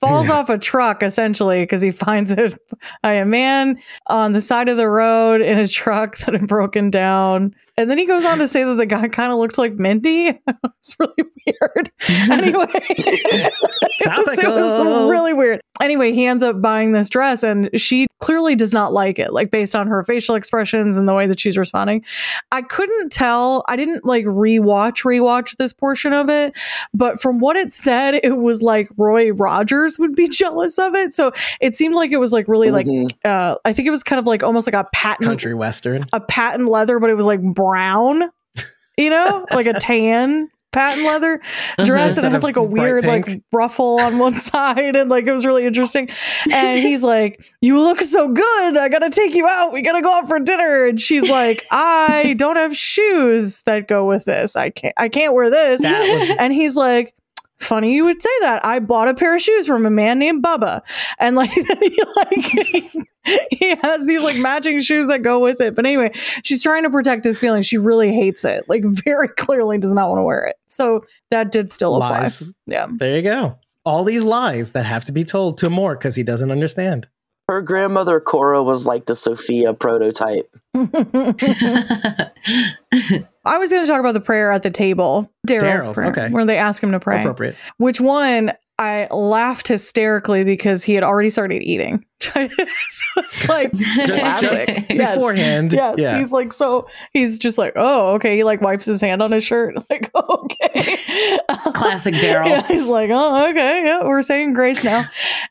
falls 0.00 0.30
off 0.30 0.48
a 0.48 0.58
truck 0.58 1.02
essentially 1.02 1.62
because 1.62 1.82
he 1.82 1.90
finds 1.90 2.32
it 2.32 2.58
a 3.02 3.24
man 3.24 3.80
on 4.08 4.32
the 4.32 4.40
side 4.40 4.68
of 4.68 4.76
the 4.76 4.88
road 4.88 5.40
in 5.40 5.58
a 5.58 5.66
truck 5.66 6.18
that 6.18 6.34
had 6.34 6.48
broken 6.48 6.90
down. 6.90 7.54
And 7.78 7.90
then 7.90 7.98
he 7.98 8.06
goes 8.06 8.24
on 8.24 8.38
to 8.38 8.48
say 8.48 8.64
that 8.64 8.74
the 8.76 8.86
guy 8.86 9.06
kind 9.08 9.30
of 9.32 9.38
looked 9.38 9.58
like 9.58 9.74
Mindy. 9.74 10.28
it's 10.64 10.96
really 10.98 11.14
weird. 11.18 11.90
Anyway, 12.30 12.66
it, 12.70 13.52
was, 14.06 14.38
it 14.38 14.48
was 14.48 14.80
really 15.10 15.32
weird. 15.32 15.60
Anyway, 15.80 16.12
he 16.12 16.26
ends 16.26 16.42
up 16.42 16.60
buying 16.60 16.92
this 16.92 17.08
dress 17.08 17.42
and 17.42 17.68
she 17.78 18.06
clearly 18.20 18.54
does 18.54 18.72
not 18.72 18.92
like 18.92 19.18
it, 19.18 19.32
like 19.32 19.50
based 19.50 19.76
on 19.76 19.86
her 19.86 20.02
facial 20.04 20.34
expressions 20.34 20.96
and 20.96 21.06
the 21.08 21.12
way 21.14 21.26
that 21.26 21.38
she's 21.38 21.58
responding. 21.58 22.02
I 22.50 22.62
couldn't 22.62 23.10
tell. 23.12 23.64
I 23.68 23.76
didn't 23.76 24.04
like 24.04 24.24
rewatch, 24.24 25.04
rewatch 25.04 25.56
this 25.56 25.72
portion 25.72 26.12
of 26.12 26.28
it, 26.30 26.54
but 26.94 27.20
from 27.20 27.38
what 27.40 27.56
it 27.56 27.72
said, 27.72 28.14
it 28.22 28.38
was 28.38 28.62
like 28.62 28.88
Roy 28.96 29.32
Rogers 29.32 29.98
would 29.98 30.14
be 30.14 30.28
jealous 30.28 30.78
of 30.78 30.94
it. 30.94 31.14
So 31.14 31.32
it 31.60 31.74
seemed 31.74 31.94
like 31.94 32.10
it 32.12 32.18
was 32.18 32.32
like 32.32 32.48
really 32.48 32.70
like, 32.70 32.86
Mhm. 32.86 33.10
uh, 33.24 33.56
I 33.64 33.72
think 33.72 33.86
it 33.86 33.90
was 33.92 34.02
kind 34.02 34.18
of 34.18 34.26
like 34.26 34.42
almost 34.42 34.66
like 34.66 34.74
a 34.74 34.88
patent 34.92 35.26
Country 35.28 35.54
Western. 35.54 36.06
a 36.12 36.20
patent 36.20 36.68
leather, 36.68 36.98
but 36.98 37.10
it 37.10 37.14
was 37.14 37.26
like 37.26 37.40
brown, 37.66 38.22
you 38.96 39.10
know, 39.10 39.46
like 39.52 39.66
a 39.66 39.72
tan 39.80 40.48
patent 40.76 41.06
leather 41.06 41.40
uh-huh. 41.42 41.84
dress, 41.84 42.18
and 42.18 42.26
it 42.26 42.32
had 42.32 42.42
like 42.42 42.56
a 42.56 42.60
bright 42.60 42.82
weird 42.82 43.04
like 43.06 43.42
ruffle 43.50 43.98
on 43.98 44.18
one 44.18 44.34
side, 44.50 44.94
and 44.94 45.08
like 45.08 45.26
it 45.26 45.32
was 45.32 45.46
really 45.46 45.66
interesting. 45.66 46.08
And 46.52 46.78
he's 46.78 47.02
like, 47.02 47.40
"You 47.60 47.80
look 47.80 48.00
so 48.00 48.28
good. 48.28 48.76
I 48.76 48.88
gotta 48.88 49.10
take 49.10 49.34
you 49.34 49.46
out. 49.48 49.72
We 49.72 49.82
gotta 49.82 50.02
go 50.02 50.12
out 50.12 50.28
for 50.28 50.38
dinner." 50.38 50.86
And 50.86 51.00
she's 51.00 51.28
like, 51.28 51.64
"I 51.70 52.34
don't 52.38 52.56
have 52.56 52.76
shoes 52.76 53.62
that 53.62 53.88
go 53.88 54.06
with 54.06 54.26
this. 54.26 54.54
I 54.54 54.70
can't. 54.70 54.94
I 54.96 55.08
can't 55.08 55.34
wear 55.34 55.50
this." 55.50 55.80
Was- 55.82 56.36
and 56.38 56.52
he's 56.52 56.76
like. 56.76 57.14
Funny 57.58 57.94
you 57.94 58.04
would 58.04 58.20
say 58.20 58.30
that. 58.42 58.64
I 58.64 58.78
bought 58.78 59.08
a 59.08 59.14
pair 59.14 59.34
of 59.34 59.42
shoes 59.42 59.66
from 59.66 59.86
a 59.86 59.90
man 59.90 60.18
named 60.18 60.44
Bubba, 60.44 60.82
and 61.18 61.36
like 61.36 61.50
he 61.54 61.98
like 62.16 63.06
he 63.50 63.74
has 63.76 64.06
these 64.06 64.22
like 64.22 64.38
matching 64.38 64.80
shoes 64.80 65.08
that 65.08 65.22
go 65.22 65.40
with 65.40 65.60
it. 65.60 65.74
But 65.74 65.86
anyway, 65.86 66.12
she's 66.44 66.62
trying 66.62 66.84
to 66.84 66.90
protect 66.90 67.24
his 67.24 67.38
feelings. 67.38 67.66
She 67.66 67.78
really 67.78 68.12
hates 68.12 68.44
it. 68.44 68.68
Like 68.68 68.84
very 68.84 69.28
clearly 69.28 69.78
does 69.78 69.94
not 69.94 70.08
want 70.08 70.18
to 70.18 70.22
wear 70.22 70.44
it. 70.44 70.56
So 70.66 71.04
that 71.30 71.50
did 71.50 71.70
still 71.70 71.96
apply. 71.96 72.20
Lies. 72.20 72.52
Yeah. 72.66 72.86
There 72.90 73.16
you 73.16 73.22
go. 73.22 73.58
All 73.84 74.04
these 74.04 74.24
lies 74.24 74.72
that 74.72 74.86
have 74.86 75.04
to 75.04 75.12
be 75.12 75.24
told 75.24 75.58
to 75.58 75.68
Mork 75.68 75.98
because 75.98 76.16
he 76.16 76.22
doesn't 76.22 76.50
understand. 76.50 77.08
Her 77.48 77.62
grandmother 77.62 78.18
Cora 78.18 78.64
was 78.64 78.86
like 78.86 79.06
the 79.06 79.14
Sophia 79.14 79.72
prototype. 79.72 80.52
I 80.74 80.88
was 83.58 83.70
going 83.70 83.84
to 83.84 83.86
talk 83.86 84.00
about 84.00 84.14
the 84.14 84.20
prayer 84.20 84.50
at 84.50 84.64
the 84.64 84.70
table, 84.70 85.32
Daryl's 85.46 85.88
Daryl's, 85.88 85.94
prayer, 85.94 86.08
okay. 86.10 86.28
where 86.30 86.44
they 86.44 86.58
ask 86.58 86.82
him 86.82 86.92
to 86.92 87.00
pray. 87.00 87.20
Appropriate. 87.20 87.56
Which 87.78 88.00
one? 88.00 88.52
I 88.78 89.08
laughed 89.10 89.68
hysterically 89.68 90.44
because 90.44 90.84
he 90.84 90.92
had 90.94 91.02
already 91.02 91.30
started 91.30 91.62
eating. 91.62 92.04
so 92.20 92.30
it's 93.16 93.48
like 93.48 93.72
Just, 94.06 94.40
just. 94.42 94.68
Yes. 94.90 95.14
beforehand. 95.14 95.72
Yes, 95.72 95.94
Yeah. 95.98 96.18
he's 96.18 96.30
like 96.30 96.52
so. 96.52 96.86
He's 97.14 97.38
just 97.38 97.56
like, 97.56 97.72
oh, 97.76 98.14
okay. 98.16 98.36
He 98.36 98.44
like 98.44 98.60
wipes 98.60 98.84
his 98.84 99.00
hand 99.00 99.22
on 99.22 99.32
his 99.32 99.44
shirt, 99.44 99.76
like, 99.90 100.10
okay. 100.14 101.38
Classic 101.72 102.12
Daryl. 102.14 102.48
Yeah, 102.48 102.66
he's 102.66 102.88
like, 102.88 103.08
oh, 103.12 103.48
okay, 103.50 103.82
yeah, 103.84 104.04
we're 104.04 104.22
saying 104.22 104.52
grace 104.52 104.84
now, 104.84 105.04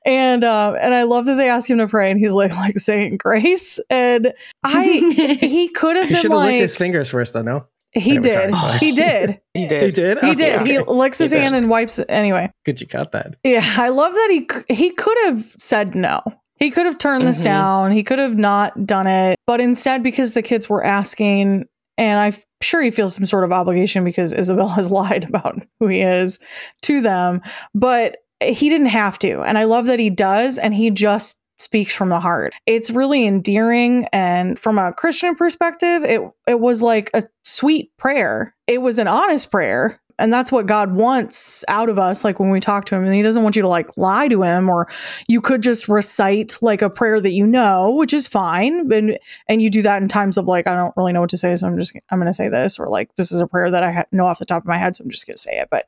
and 0.05 0.43
um, 0.43 0.75
and 0.79 0.93
I 0.93 1.03
love 1.03 1.25
that 1.25 1.35
they 1.35 1.49
ask 1.49 1.69
him 1.69 1.79
to 1.79 1.87
pray, 1.87 2.11
and 2.11 2.19
he's 2.19 2.33
like, 2.33 2.51
like 2.57 2.77
saying 2.77 3.17
grace, 3.17 3.79
and 3.89 4.33
I 4.63 4.83
he 4.83 5.69
could 5.69 5.95
have 5.95 6.05
he 6.05 6.13
been 6.13 6.21
should 6.21 6.31
have 6.31 6.39
like 6.39 6.47
licked 6.51 6.61
his 6.61 6.75
fingers 6.77 7.09
first, 7.09 7.33
though. 7.33 7.41
No, 7.41 7.67
he 7.95 8.17
Anyway, 8.17 8.29
sorry. 8.29 8.45
did, 8.47 8.51
Go 8.51 8.57
he 8.79 8.91
did, 8.91 9.39
He 9.53 9.67
did. 9.67 9.83
he 9.83 9.91
did. 9.91 10.17
he 10.19 10.25
Okay, 10.31 10.35
did. 10.35 10.67
He 10.67 10.77
okay. 10.79 10.91
licks 10.91 11.17
his 11.17 11.31
He 11.31 11.39
hand 11.39 11.55
and 11.55 11.69
wipes 11.69 11.97
it 11.99 12.05
anyway. 12.09 12.51
Good, 12.65 12.81
you 12.81 12.87
got 12.87 13.11
that. 13.13 13.35
Yeah, 13.43 13.61
I 13.77 13.89
love 13.89 14.13
that 14.13 14.27
he 14.67 14.73
he 14.73 14.89
could 14.91 15.17
have 15.25 15.55
said 15.57 15.95
no. 15.95 16.21
He 16.57 16.71
could 16.71 16.85
have 16.85 16.97
turned 16.97 17.25
this 17.25 17.37
Mm-hmm. 17.37 17.47
Mhm. 17.47 17.57
down. 17.57 17.91
He 17.91 18.03
could 18.03 18.19
have 18.19 18.37
not 18.37 18.85
done 18.85 19.07
it, 19.07 19.37
but 19.47 19.59
instead, 19.61 20.03
because 20.03 20.33
the 20.33 20.41
kids 20.41 20.69
were 20.69 20.83
asking, 20.85 21.65
and 21.97 22.19
I'm 22.19 22.33
sure 22.61 22.81
he 22.81 22.91
feels 22.91 23.13
some 23.15 23.25
sort 23.25 23.43
of 23.43 23.51
obligation 23.51 24.03
because 24.03 24.33
Isabel 24.33 24.67
has 24.69 24.89
lied 24.99 25.25
about 25.27 25.59
who 25.79 25.87
he 25.87 26.01
is 26.01 26.39
to 26.83 27.01
them, 27.01 27.41
but 27.73 28.17
he 28.41 28.69
didn't 28.69 28.87
have 28.87 29.17
to. 29.19 29.41
And 29.41 29.57
I 29.57 29.63
love 29.65 29.85
that 29.87 29.99
he 29.99 30.09
does, 30.09 30.57
and 30.57 30.73
he 30.73 30.91
just 30.91 31.39
speaks 31.57 31.93
from 31.93 32.09
the 32.09 32.19
heart. 32.19 32.53
It's 32.65 32.89
really 32.89 33.25
endearing, 33.25 34.07
and 34.11 34.57
from 34.59 34.77
a 34.77 34.93
Christian 34.93 35.35
perspective, 35.35 36.03
it 36.03 36.21
it 36.47 36.59
was 36.59 36.81
like 36.81 37.09
a 37.13 37.23
sweet 37.43 37.95
prayer. 37.97 38.55
It 38.67 38.81
was 38.81 38.99
an 38.99 39.07
honest 39.07 39.51
prayer, 39.51 40.01
And 40.17 40.31
that's 40.31 40.51
what 40.51 40.65
God 40.65 40.93
wants 40.93 41.65
out 41.67 41.89
of 41.89 41.99
us, 41.99 42.23
like 42.23 42.39
when 42.39 42.49
we 42.49 42.59
talk 42.59 42.85
to 42.85 42.95
him. 42.95 43.03
And 43.03 43.13
he 43.13 43.21
doesn't 43.21 43.43
want 43.43 43.55
you 43.55 43.61
to 43.63 43.67
like 43.67 43.97
lie 43.97 44.27
to 44.29 44.43
him, 44.43 44.69
or 44.69 44.87
you 45.27 45.41
could 45.41 45.61
just 45.61 45.89
recite 45.89 46.57
like 46.61 46.81
a 46.81 46.89
prayer 46.89 47.19
that 47.19 47.31
you 47.31 47.45
know, 47.45 47.91
which 47.91 48.13
is 48.13 48.27
fine. 48.27 48.91
And 48.91 49.17
and 49.49 49.61
you 49.61 49.69
do 49.69 49.81
that 49.81 50.01
in 50.01 50.07
times 50.07 50.37
of 50.37 50.45
like, 50.45 50.67
I 50.67 50.73
don't 50.73 50.93
really 50.95 51.11
know 51.11 51.21
what 51.21 51.29
to 51.31 51.37
say, 51.37 51.55
so 51.55 51.67
I'm 51.67 51.77
just 51.77 51.95
I'm 52.09 52.19
gonna 52.19 52.33
say 52.33 52.47
this, 52.47 52.79
or 52.79 52.87
like 52.87 53.13
this 53.15 53.31
is 53.31 53.41
a 53.41 53.47
prayer 53.47 53.69
that 53.69 53.83
I 53.83 53.91
ha- 53.91 54.05
know 54.11 54.25
off 54.25 54.39
the 54.39 54.45
top 54.45 54.63
of 54.63 54.67
my 54.67 54.77
head, 54.77 54.95
so 54.95 55.03
I'm 55.03 55.09
just 55.09 55.27
gonna 55.27 55.37
say 55.37 55.59
it. 55.59 55.67
But 55.69 55.85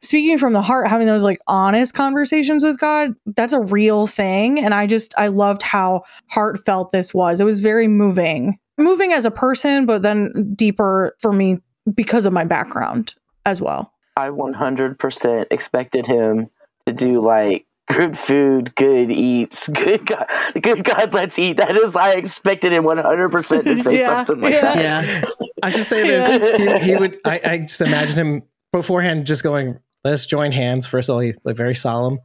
speaking 0.00 0.38
from 0.38 0.52
the 0.52 0.62
heart, 0.62 0.88
having 0.88 1.08
those 1.08 1.24
like 1.24 1.40
honest 1.48 1.94
conversations 1.94 2.62
with 2.62 2.78
God, 2.78 3.14
that's 3.26 3.52
a 3.52 3.60
real 3.60 4.06
thing. 4.06 4.60
And 4.60 4.74
I 4.74 4.86
just 4.86 5.12
I 5.16 5.26
loved 5.28 5.62
how 5.62 6.02
heartfelt 6.28 6.92
this 6.92 7.12
was. 7.12 7.40
It 7.40 7.44
was 7.44 7.60
very 7.60 7.88
moving. 7.88 8.58
Moving 8.78 9.12
as 9.12 9.24
a 9.24 9.30
person, 9.30 9.86
but 9.86 10.02
then 10.02 10.52
deeper 10.54 11.16
for 11.18 11.32
me 11.32 11.58
because 11.94 12.26
of 12.26 12.32
my 12.32 12.44
background 12.44 13.14
as 13.46 13.62
well. 13.62 13.92
I 14.16 14.28
100% 14.28 15.46
expected 15.50 16.06
him 16.06 16.50
to 16.86 16.92
do 16.92 17.20
like 17.22 17.66
good 17.88 18.18
food, 18.18 18.74
good 18.74 19.10
eats, 19.10 19.68
good 19.72 20.04
God, 20.06 20.26
good 20.60 20.84
God, 20.84 21.14
let's 21.14 21.38
eat. 21.38 21.56
That 21.56 21.76
is, 21.76 21.96
I 21.96 22.12
expected 22.14 22.72
him 22.72 22.84
100% 22.84 23.64
to 23.64 23.76
say 23.78 23.98
Yeah, 24.00 24.24
something 24.24 24.42
like 24.42 24.54
yeah. 24.54 24.74
that. 24.74 25.24
Yeah. 25.40 25.46
I 25.62 25.70
should 25.70 25.84
say 25.84 26.06
this. 26.06 26.82
He, 26.82 26.90
he 26.90 26.96
would. 26.96 27.18
I, 27.24 27.40
I 27.44 27.58
just 27.58 27.80
imagine 27.80 28.18
him 28.18 28.42
beforehand, 28.72 29.26
just 29.26 29.42
going, 29.42 29.78
"Let's 30.04 30.26
join 30.26 30.52
hands." 30.52 30.86
First 30.86 31.08
of 31.08 31.14
all, 31.14 31.20
he's 31.20 31.38
like 31.44 31.56
very 31.56 31.74
solemn. 31.74 32.18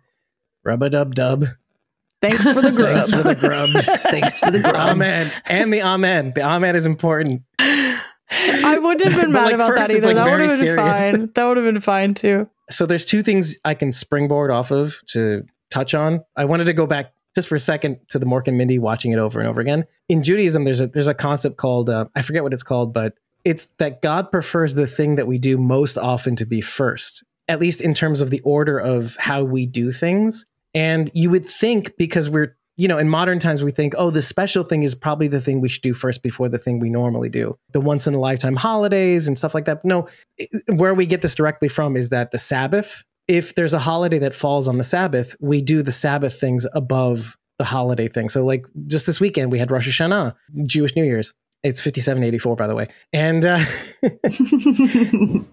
Rub 0.65 0.83
a 0.83 0.89
dub 0.89 1.15
dub. 1.15 1.45
Thanks 2.21 2.51
for 2.51 2.61
the 2.61 2.71
grub. 2.75 2.93
Thanks 2.93 3.11
for 3.11 3.23
the 3.23 3.35
grub. 3.35 3.69
Thanks 4.11 4.37
for 4.39 4.51
the 4.51 4.59
grub. 4.59 4.75
amen. 4.75 5.31
And 5.45 5.73
the 5.73 5.81
amen. 5.81 6.33
The 6.35 6.41
amen 6.43 6.75
is 6.75 6.85
important. 6.85 7.43
I 8.65 8.77
wouldn't 8.77 9.11
have 9.11 9.21
been 9.21 9.31
mad 9.31 9.45
like, 9.45 9.55
about 9.55 9.67
first 9.69 9.87
that 9.87 9.97
either. 9.97 10.07
like, 10.07 10.15
that 10.15 10.31
would 10.31 10.39
have 10.41 10.49
been 10.49 10.59
serious. 10.59 11.11
fine. 11.11 11.31
That 11.33 11.45
would 11.45 11.57
have 11.57 11.65
been 11.65 11.81
fine 11.81 12.13
too. 12.13 12.49
So 12.69 12.85
there's 12.85 13.05
two 13.05 13.21
things 13.23 13.59
I 13.65 13.73
can 13.73 13.91
springboard 13.91 14.51
off 14.51 14.71
of 14.71 15.01
to 15.07 15.45
touch 15.69 15.93
on. 15.93 16.23
I 16.35 16.45
wanted 16.45 16.65
to 16.65 16.73
go 16.73 16.87
back 16.87 17.13
just 17.35 17.47
for 17.47 17.55
a 17.55 17.59
second 17.59 17.99
to 18.09 18.19
the 18.19 18.25
Mork 18.25 18.47
and 18.47 18.57
Mindy 18.57 18.79
watching 18.79 19.11
it 19.11 19.19
over 19.19 19.39
and 19.39 19.47
over 19.47 19.61
again. 19.61 19.85
In 20.09 20.23
Judaism, 20.23 20.63
there's 20.63 20.81
a 20.81 20.87
there's 20.87 21.07
a 21.07 21.13
concept 21.13 21.57
called 21.57 21.89
uh, 21.89 22.05
I 22.15 22.21
forget 22.21 22.43
what 22.43 22.53
it's 22.53 22.63
called, 22.63 22.93
but 22.93 23.13
it's 23.43 23.67
that 23.77 24.01
God 24.01 24.31
prefers 24.31 24.75
the 24.75 24.87
thing 24.87 25.15
that 25.15 25.27
we 25.27 25.37
do 25.37 25.57
most 25.57 25.97
often 25.97 26.35
to 26.37 26.45
be 26.45 26.61
first, 26.61 27.23
at 27.47 27.59
least 27.59 27.81
in 27.81 27.93
terms 27.93 28.21
of 28.21 28.29
the 28.29 28.41
order 28.41 28.77
of 28.77 29.15
how 29.19 29.43
we 29.43 29.65
do 29.65 29.91
things. 29.91 30.45
And 30.73 31.11
you 31.13 31.29
would 31.29 31.45
think 31.45 31.97
because 31.97 32.29
we're 32.29 32.55
you 32.77 32.87
know 32.87 32.97
in 32.97 33.09
modern 33.09 33.39
times 33.39 33.63
we 33.63 33.71
think 33.71 33.93
oh 33.97 34.09
the 34.09 34.21
special 34.21 34.63
thing 34.63 34.83
is 34.83 34.95
probably 34.95 35.27
the 35.27 35.41
thing 35.41 35.61
we 35.61 35.69
should 35.69 35.81
do 35.81 35.93
first 35.93 36.23
before 36.23 36.49
the 36.49 36.57
thing 36.57 36.79
we 36.79 36.89
normally 36.89 37.29
do. 37.29 37.57
The 37.71 37.81
once 37.81 38.07
in 38.07 38.13
a 38.13 38.19
lifetime 38.19 38.55
holidays 38.55 39.27
and 39.27 39.37
stuff 39.37 39.53
like 39.53 39.65
that. 39.65 39.83
No 39.83 40.07
where 40.67 40.93
we 40.93 41.05
get 41.05 41.21
this 41.21 41.35
directly 41.35 41.67
from 41.67 41.95
is 41.95 42.09
that 42.09 42.31
the 42.31 42.39
sabbath 42.39 43.03
if 43.27 43.55
there's 43.55 43.73
a 43.73 43.79
holiday 43.79 44.19
that 44.19 44.33
falls 44.33 44.67
on 44.67 44.77
the 44.77 44.83
sabbath 44.83 45.35
we 45.39 45.61
do 45.61 45.81
the 45.83 45.91
sabbath 45.91 46.39
things 46.39 46.67
above 46.73 47.37
the 47.57 47.65
holiday 47.65 48.07
thing. 48.07 48.29
So 48.29 48.43
like 48.45 48.65
just 48.87 49.05
this 49.05 49.19
weekend 49.19 49.51
we 49.51 49.59
had 49.59 49.71
rosh 49.71 49.87
hashanah 49.87 50.35
jewish 50.67 50.95
new 50.95 51.03
year's. 51.03 51.33
It's 51.63 51.79
5784 51.79 52.55
by 52.55 52.67
the 52.67 52.75
way. 52.75 52.87
And 53.13 53.45
uh, 53.45 53.59